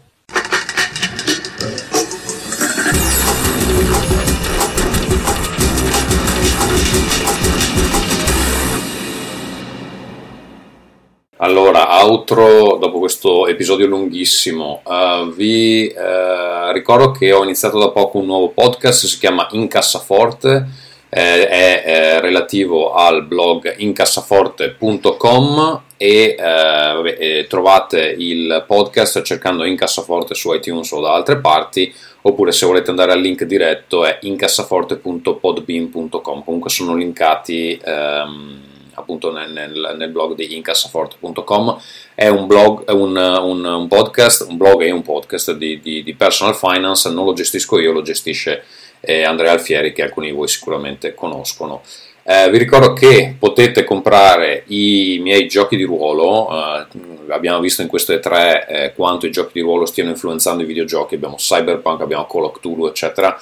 Allora, 11.42 12.02
outro 12.04 12.78
dopo 12.80 12.98
questo 13.00 13.46
episodio 13.46 13.86
lunghissimo. 13.86 14.80
eh, 14.86 15.30
vi 15.36 15.88
eh, 15.88 16.72
ricordo 16.72 17.10
che 17.10 17.32
ho 17.32 17.44
iniziato 17.44 17.78
da 17.78 17.90
poco 17.90 18.16
un 18.16 18.24
nuovo 18.24 18.48
podcast, 18.48 19.04
si 19.04 19.18
chiama 19.18 19.46
Incassaforte, 19.50 20.88
eh, 21.10 21.48
è 21.48 21.82
eh, 21.84 22.20
relativo 22.20 22.92
al 22.94 23.24
blog 23.24 23.74
incassaforte.com 23.78 25.80
e, 25.96 26.36
eh, 26.38 26.40
vabbè, 26.42 27.16
e 27.18 27.46
trovate 27.48 28.14
il 28.16 28.62
podcast 28.66 29.22
cercando 29.22 29.64
Incassaforte 29.64 30.34
su 30.34 30.52
iTunes 30.54 30.90
o 30.92 31.00
da 31.00 31.12
altre 31.12 31.38
parti 31.38 31.92
oppure 32.22 32.52
se 32.52 32.66
volete 32.66 32.90
andare 32.90 33.12
al 33.12 33.20
link 33.20 33.44
diretto 33.44 34.04
è 34.04 34.18
incassaforte.podbean.com 34.22 36.44
comunque 36.44 36.70
sono 36.70 36.94
linkati 36.94 37.80
ehm, 37.82 38.60
appunto 38.94 39.32
nel, 39.32 39.50
nel- 39.52 39.94
nel 39.96 40.10
blog 40.10 40.34
di 40.34 40.54
incassaforte.com 40.56 41.78
è 42.14 42.28
un 42.28 42.46
blog, 42.46 42.84
un, 42.92 43.16
un- 43.16 43.64
un 43.64 43.88
podcast, 43.88 44.44
un 44.48 44.56
blog 44.58 44.82
e 44.82 44.90
un 44.90 45.00
podcast 45.02 45.52
di, 45.54 45.80
di- 45.80 46.02
di 46.02 46.14
personal 46.14 46.54
finance, 46.54 47.08
non 47.10 47.24
lo 47.24 47.32
gestisco 47.32 47.78
io, 47.78 47.92
lo 47.92 48.02
gestisce 48.02 48.62
eh, 49.00 49.24
Andrea 49.24 49.52
Alfieri 49.52 49.92
che 49.92 50.02
alcuni 50.02 50.28
di 50.28 50.32
voi 50.34 50.48
sicuramente 50.48 51.14
conoscono. 51.14 51.82
Eh, 52.22 52.50
vi 52.50 52.58
ricordo 52.58 52.92
che 52.92 53.34
potete 53.38 53.82
comprare 53.82 54.64
i 54.66 55.18
miei 55.22 55.48
giochi 55.48 55.76
di 55.76 55.84
ruolo, 55.84 56.48
eh, 56.50 56.86
abbiamo 57.30 57.60
visto 57.60 57.82
in 57.82 57.88
queste 57.88 58.20
tre 58.20 58.66
eh, 58.68 58.92
quanto 58.94 59.26
i 59.26 59.30
giochi 59.30 59.52
di 59.54 59.60
ruolo 59.60 59.86
stiano 59.86 60.10
influenzando 60.10 60.62
i 60.62 60.66
videogiochi, 60.66 61.14
abbiamo 61.14 61.36
Cyberpunk, 61.36 62.02
abbiamo 62.02 62.26
Call 62.26 62.44
of 62.44 62.58
Cthulhu, 62.58 62.86
eccetera. 62.86 63.36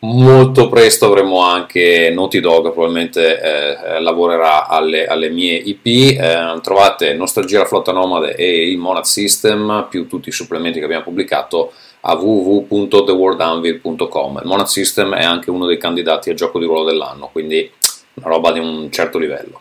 Molto 0.00 0.68
presto 0.68 1.06
avremo 1.06 1.40
anche 1.40 2.10
Naughty 2.14 2.40
Dog, 2.40 2.72
probabilmente 2.72 3.40
eh, 3.40 4.00
lavorerà 4.00 4.66
alle, 4.66 5.06
alle 5.06 5.30
mie 5.30 5.54
IP. 5.56 5.86
Eh, 5.86 6.60
trovate 6.62 7.14
Nostalgia 7.14 7.60
la 7.60 7.64
Flotta 7.64 7.92
Nomade 7.92 8.34
e 8.34 8.70
il 8.70 8.76
Monad 8.76 9.04
System, 9.04 9.86
più 9.88 10.06
tutti 10.06 10.28
i 10.28 10.32
supplementi 10.32 10.78
che 10.78 10.84
abbiamo 10.84 11.04
pubblicato 11.04 11.72
a 12.06 12.14
www.theworldanvil.com. 12.14 14.38
Il 14.42 14.46
Monad 14.46 14.66
System 14.66 15.14
è 15.14 15.24
anche 15.24 15.50
uno 15.50 15.66
dei 15.66 15.78
candidati 15.78 16.30
al 16.30 16.36
gioco 16.36 16.58
di 16.58 16.64
ruolo 16.64 16.84
dell'anno, 16.84 17.28
quindi 17.32 17.70
una 18.14 18.28
roba 18.28 18.52
di 18.52 18.60
un 18.60 18.90
certo 18.90 19.18
livello. 19.18 19.60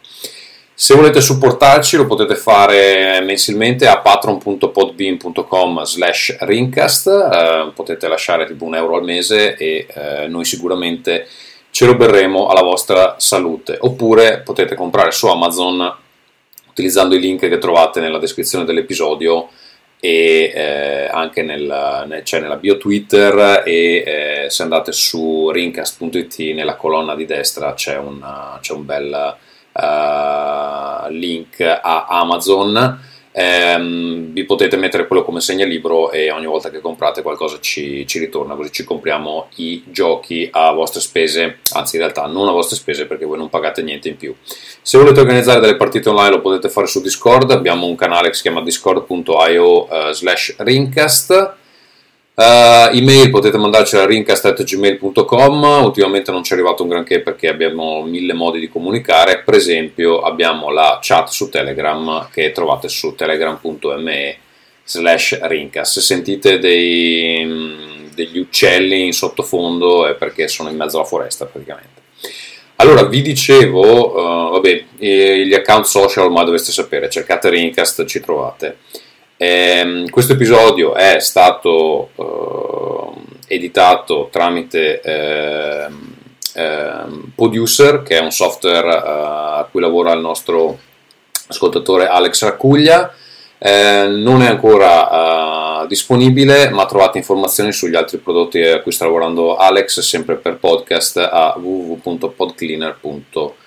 Se 0.77 0.93
volete 0.93 1.22
supportarci 1.22 1.95
lo 1.95 2.06
potete 2.06 2.35
fare 2.35 3.22
mensilmente 3.22 3.88
a 3.88 3.99
patron.podbean.com 3.99 5.83
slash 5.83 6.35
rincast, 6.41 7.07
eh, 7.07 7.72
potete 7.74 8.09
lasciare 8.09 8.45
tipo 8.45 8.65
un 8.65 8.75
euro 8.75 8.98
al 8.98 9.03
mese 9.03 9.56
e 9.56 9.88
eh, 9.88 10.27
noi 10.27 10.43
sicuramente 10.43 11.27
ce 11.72 11.85
lo 11.85 11.95
berremo 11.95 12.48
alla 12.48 12.61
vostra 12.61 13.15
salute. 13.17 13.77
Oppure 13.80 14.41
potete 14.43 14.75
comprare 14.75 15.11
su 15.11 15.27
Amazon 15.27 15.95
utilizzando 16.69 17.15
i 17.15 17.22
link 17.22 17.48
che 17.48 17.57
trovate 17.57 18.01
nella 18.01 18.19
descrizione 18.19 18.65
dell'episodio 18.65 19.48
e 20.06 20.51
eh, 20.53 21.08
anche 21.11 21.42
nel, 21.42 22.06
nel- 22.08 22.22
c'è 22.22 22.40
nella 22.40 22.58
bio 22.58 22.77
Twitter 22.77 23.64
e 23.66 24.03
eh, 24.45 24.50
se 24.50 24.61
andate 24.61 24.92
su 24.92 25.50
rincast.it 25.50 26.38
nella 26.53 26.75
colonna 26.75 27.16
di 27.16 27.25
destra 27.25 27.74
c'è 27.74 27.98
un, 27.98 28.24
c'è 28.61 28.74
un 28.74 28.85
bel 28.85 29.35
eh, 29.74 31.11
link 31.11 31.59
a 31.59 32.06
Amazon. 32.08 33.00
Ehm, 33.38 34.31
vi 34.31 34.45
potete 34.45 34.77
mettere 34.77 35.07
quello 35.07 35.25
come 35.25 35.41
segnalibro 35.41 36.09
e 36.11 36.31
ogni 36.31 36.45
volta 36.45 36.69
che 36.69 36.80
comprate 36.80 37.22
qualcosa 37.22 37.57
ci, 37.59 38.07
ci 38.07 38.17
ritorna, 38.19 38.55
così 38.55 38.72
ci 38.72 38.85
compriamo 38.85 39.47
i 39.55 39.83
giochi 39.88 40.47
a 40.49 40.72
vostre 40.72 41.01
spese, 41.01 41.57
anzi 41.73 41.97
in 41.97 42.03
realtà 42.03 42.27
non 42.27 42.47
a 42.47 42.51
vostre 42.51 42.77
spese 42.77 43.05
perché 43.05 43.25
voi 43.25 43.38
non 43.38 43.49
pagate 43.49 43.81
niente 43.81 44.07
in 44.07 44.15
più. 44.15 44.33
Se 44.81 44.97
volete 44.97 45.19
organizzare 45.19 45.59
delle 45.59 45.75
partite 45.75 46.07
online 46.07 46.30
lo 46.30 46.41
potete 46.41 46.69
fare 46.69 46.88
su 46.88 47.01
Discord, 47.01 47.51
abbiamo 47.51 47.88
un 47.88 47.95
canale 47.95 48.30
che 48.30 48.35
si 48.35 48.43
chiama 48.43 48.61
discord.io 48.61 49.89
eh, 49.89 50.14
slash 50.14 50.55
rincast. 50.59 51.64
Uh, 52.35 52.93
email 52.93 53.30
potete 53.30 53.57
mandarci 53.57 53.95
a 53.95 54.05
rincast.gmail.com 54.05 55.64
ultimamente 55.85 56.31
non 56.31 56.43
ci 56.43 56.51
è 56.51 56.55
arrivato 56.55 56.83
un 56.83 56.89
granché 56.89 57.22
perché 57.22 57.47
abbiamo 57.47 58.03
mille 58.03 58.33
modi 58.33 58.59
di 58.59 58.67
comunicare. 58.67 59.41
Per 59.41 59.53
esempio 59.53 60.19
abbiamo 60.19 60.69
la 60.69 60.99
chat 61.01 61.30
su 61.30 61.47
telegram 61.47 62.27
che 62.30 62.51
trovate 62.51 62.89
su 62.89 63.15
telegram.me 63.15 64.38
slash 64.83 65.39
rincast. 65.43 65.93
Se 65.93 66.01
sentite 66.01 66.59
dei, 66.59 67.45
mm, 67.45 68.07
degli 68.14 68.38
uccelli 68.38 69.05
in 69.05 69.14
sottofondo 69.14 70.05
è 70.05 70.15
perché 70.15 70.49
sono 70.49 70.69
in 70.69 70.75
mezzo 70.75 70.97
alla 70.97 71.05
foresta 71.05 71.45
praticamente. 71.45 72.01
Allora 72.75 73.03
vi 73.03 73.22
dicevo 73.22 74.11
uh, 74.11 74.51
vabbè 74.51 74.83
eh, 74.97 75.45
gli 75.45 75.53
account 75.53 75.85
social 75.85 76.25
ormai 76.25 76.43
dovreste 76.43 76.73
sapere 76.73 77.09
cercate 77.09 77.49
rincast 77.49 78.03
ci 78.03 78.19
trovate 78.19 78.80
Ehm, 79.38 80.09
questo 80.09 80.33
episodio 80.33 80.95
è 80.95 81.19
stato 81.19 82.09
eh, 82.15 83.55
editato 83.55 84.30
tramite 84.31 85.01
ehm, 85.01 86.15
ehm, 86.53 87.31
Producer, 87.35 88.01
che 88.01 88.17
è 88.17 88.22
un 88.22 88.31
software 88.31 88.88
eh, 88.88 89.01
a 89.03 89.67
cui 89.69 89.81
lavora 89.81 90.14
il 90.14 90.22
nostro 90.22 90.80
ascoltatore 91.47 92.07
Alex 92.07 92.43
Raccuglia. 92.43 93.14
Eh, 93.57 94.07
non 94.07 94.41
è 94.41 94.47
ancora 94.47 95.83
eh, 95.83 95.88
disponibile, 95.88 96.69
ma 96.69 96.85
trovate 96.85 97.17
informazioni 97.17 97.73
sugli 97.73 97.95
altri 97.95 98.19
prodotti 98.19 98.61
a 98.61 98.81
cui 98.81 98.93
sta 98.93 99.03
lavorando 99.05 99.57
Alex, 99.57 99.99
sempre 99.99 100.35
per 100.35 100.57
podcast, 100.57 101.17
a 101.17 101.55
www.podcleaner.com. 101.57 103.64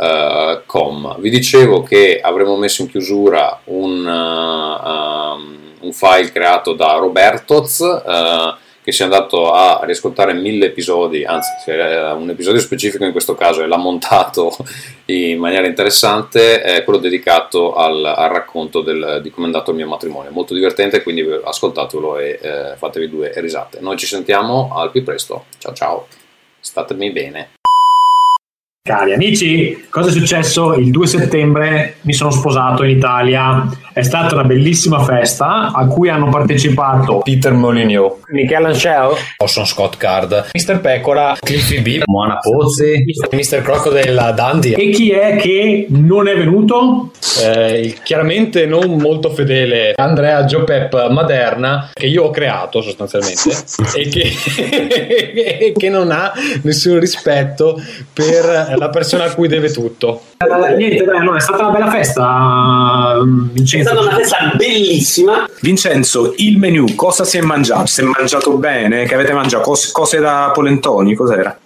Uh, 0.00 0.60
com. 0.64 1.16
Vi 1.18 1.28
dicevo 1.28 1.82
che 1.82 2.20
avremmo 2.22 2.56
messo 2.56 2.82
in 2.82 2.88
chiusura 2.88 3.62
un, 3.64 4.06
uh, 4.06 5.84
un 5.84 5.92
file 5.92 6.30
creato 6.30 6.72
da 6.72 6.94
Robertoz 6.98 7.80
uh, 7.80 8.54
che 8.88 8.94
si 8.94 9.02
è 9.02 9.04
andato 9.04 9.52
a 9.52 9.80
riascoltare 9.82 10.32
mille 10.32 10.66
episodi, 10.66 11.22
anzi 11.22 11.50
un 11.68 12.30
episodio 12.30 12.58
specifico 12.58 13.04
in 13.04 13.12
questo 13.12 13.34
caso 13.34 13.62
e 13.62 13.66
l'ha 13.66 13.76
montato 13.76 14.56
in 15.06 15.38
maniera 15.38 15.66
interessante, 15.66 16.62
è 16.62 16.84
quello 16.84 16.98
dedicato 16.98 17.74
al, 17.74 18.02
al 18.02 18.30
racconto 18.30 18.80
del, 18.80 19.20
di 19.22 19.30
come 19.30 19.44
è 19.44 19.50
andato 19.50 19.72
il 19.72 19.76
mio 19.76 19.88
matrimonio. 19.88 20.30
Molto 20.30 20.54
divertente, 20.54 21.02
quindi 21.02 21.20
ascoltatelo 21.20 22.16
e 22.16 22.38
eh, 22.40 22.76
fatevi 22.76 23.10
due 23.10 23.32
risate. 23.36 23.80
Noi 23.80 23.98
ci 23.98 24.06
sentiamo 24.06 24.70
al 24.74 24.90
più 24.90 25.02
presto. 25.02 25.44
Ciao 25.58 25.74
ciao, 25.74 26.06
statemi 26.58 27.10
bene. 27.10 27.57
Cari 28.88 29.12
amici, 29.12 29.84
cosa 29.90 30.08
è 30.08 30.12
successo? 30.12 30.72
Il 30.72 30.90
2 30.90 31.06
settembre 31.06 31.96
mi 32.04 32.14
sono 32.14 32.30
sposato 32.30 32.84
in 32.84 32.96
Italia. 32.96 33.68
È 33.92 34.02
stata 34.02 34.34
una 34.34 34.44
bellissima 34.44 35.00
festa 35.00 35.72
a 35.74 35.86
cui 35.86 36.08
hanno 36.08 36.30
partecipato 36.30 37.18
Peter 37.18 37.52
Molyneux, 37.52 38.20
Michele 38.28 38.68
Anceo, 38.68 39.14
Orson 39.36 39.66
Scott 39.66 39.98
Card, 39.98 40.50
Mr. 40.54 40.80
Pecora, 40.80 41.36
Cliffy 41.38 41.80
B, 41.80 42.00
Moana 42.06 42.38
Pozzi, 42.38 43.04
Mr. 43.30 43.60
Crocodile 43.60 44.32
Dandy. 44.34 44.72
E 44.72 44.90
chi 44.90 45.10
è 45.10 45.36
che 45.36 45.86
non 45.90 46.26
è 46.26 46.34
venuto? 46.34 47.10
Eh, 47.42 47.94
chiaramente 48.02 48.64
non 48.66 48.96
molto 48.98 49.30
fedele 49.30 49.92
Andrea 49.96 50.44
Giopep 50.44 51.10
Maderna, 51.10 51.90
che 51.92 52.06
io 52.06 52.24
ho 52.24 52.30
creato 52.30 52.80
sostanzialmente, 52.80 53.50
e 53.96 54.08
che, 54.08 55.72
che 55.76 55.88
non 55.90 56.10
ha 56.10 56.32
nessun 56.62 57.00
rispetto 57.00 57.78
per 58.12 58.76
la 58.78 58.88
persona 58.90 59.24
a 59.24 59.34
cui 59.34 59.48
deve 59.48 59.70
tutto. 59.70 60.22
Eh, 60.38 60.74
niente, 60.76 61.04
dai, 61.04 61.24
no, 61.24 61.34
è 61.36 61.40
stata 61.40 61.66
una 61.66 61.70
bella 61.78 61.90
festa, 61.90 63.16
È 63.20 63.24
Vincenzo. 63.24 63.88
stata 63.90 64.00
una 64.06 64.14
festa 64.16 64.52
bellissima. 64.56 65.48
Vincenzo, 65.60 66.34
il 66.36 66.58
menù, 66.58 66.94
cosa 66.94 67.24
si 67.24 67.38
è 67.38 67.40
mangiato? 67.42 67.86
Si 67.86 68.00
è 68.00 68.04
mangiato 68.04 68.56
bene? 68.56 69.04
Che 69.04 69.14
avete 69.14 69.32
mangiato? 69.32 69.64
Cos- 69.64 69.90
cose 69.92 70.18
da 70.20 70.50
polentoni? 70.54 71.14
Cos'era? 71.14 71.58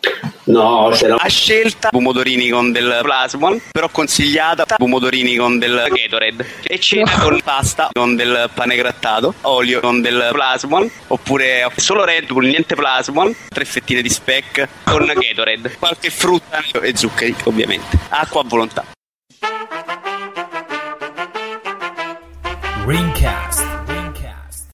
No, 0.44 0.90
c'era 0.92 1.16
A 1.18 1.28
scelta. 1.28 1.90
Pomodorini 1.90 2.48
con 2.48 2.72
del 2.72 2.98
plasmon, 3.02 3.60
però 3.70 3.88
consigliata 3.88 4.64
pomodorini 4.76 5.36
con 5.36 5.58
del 5.58 5.86
Gatorade. 5.88 6.46
E 6.64 6.80
cena 6.80 7.18
con 7.18 7.40
pasta 7.44 7.90
con 7.92 8.16
del 8.16 8.50
pane 8.52 8.74
grattato, 8.74 9.34
olio 9.42 9.80
con 9.80 10.00
del 10.00 10.30
plasmon 10.32 10.90
oppure 11.08 11.70
solo 11.76 12.04
Red 12.04 12.26
Bull, 12.26 12.46
niente 12.46 12.74
plasmon, 12.74 13.34
tre 13.48 13.64
fettine 13.64 14.02
di 14.02 14.10
speck 14.10 14.68
con 14.84 15.04
Gatorade, 15.06 15.76
qualche 15.78 16.10
frutta 16.10 16.62
e 16.80 16.96
zuccheri 16.96 17.36
ovviamente, 17.44 17.98
acqua 18.08 18.40
a 18.40 18.44
volontà. 18.44 18.84
Ringcast. 22.84 23.71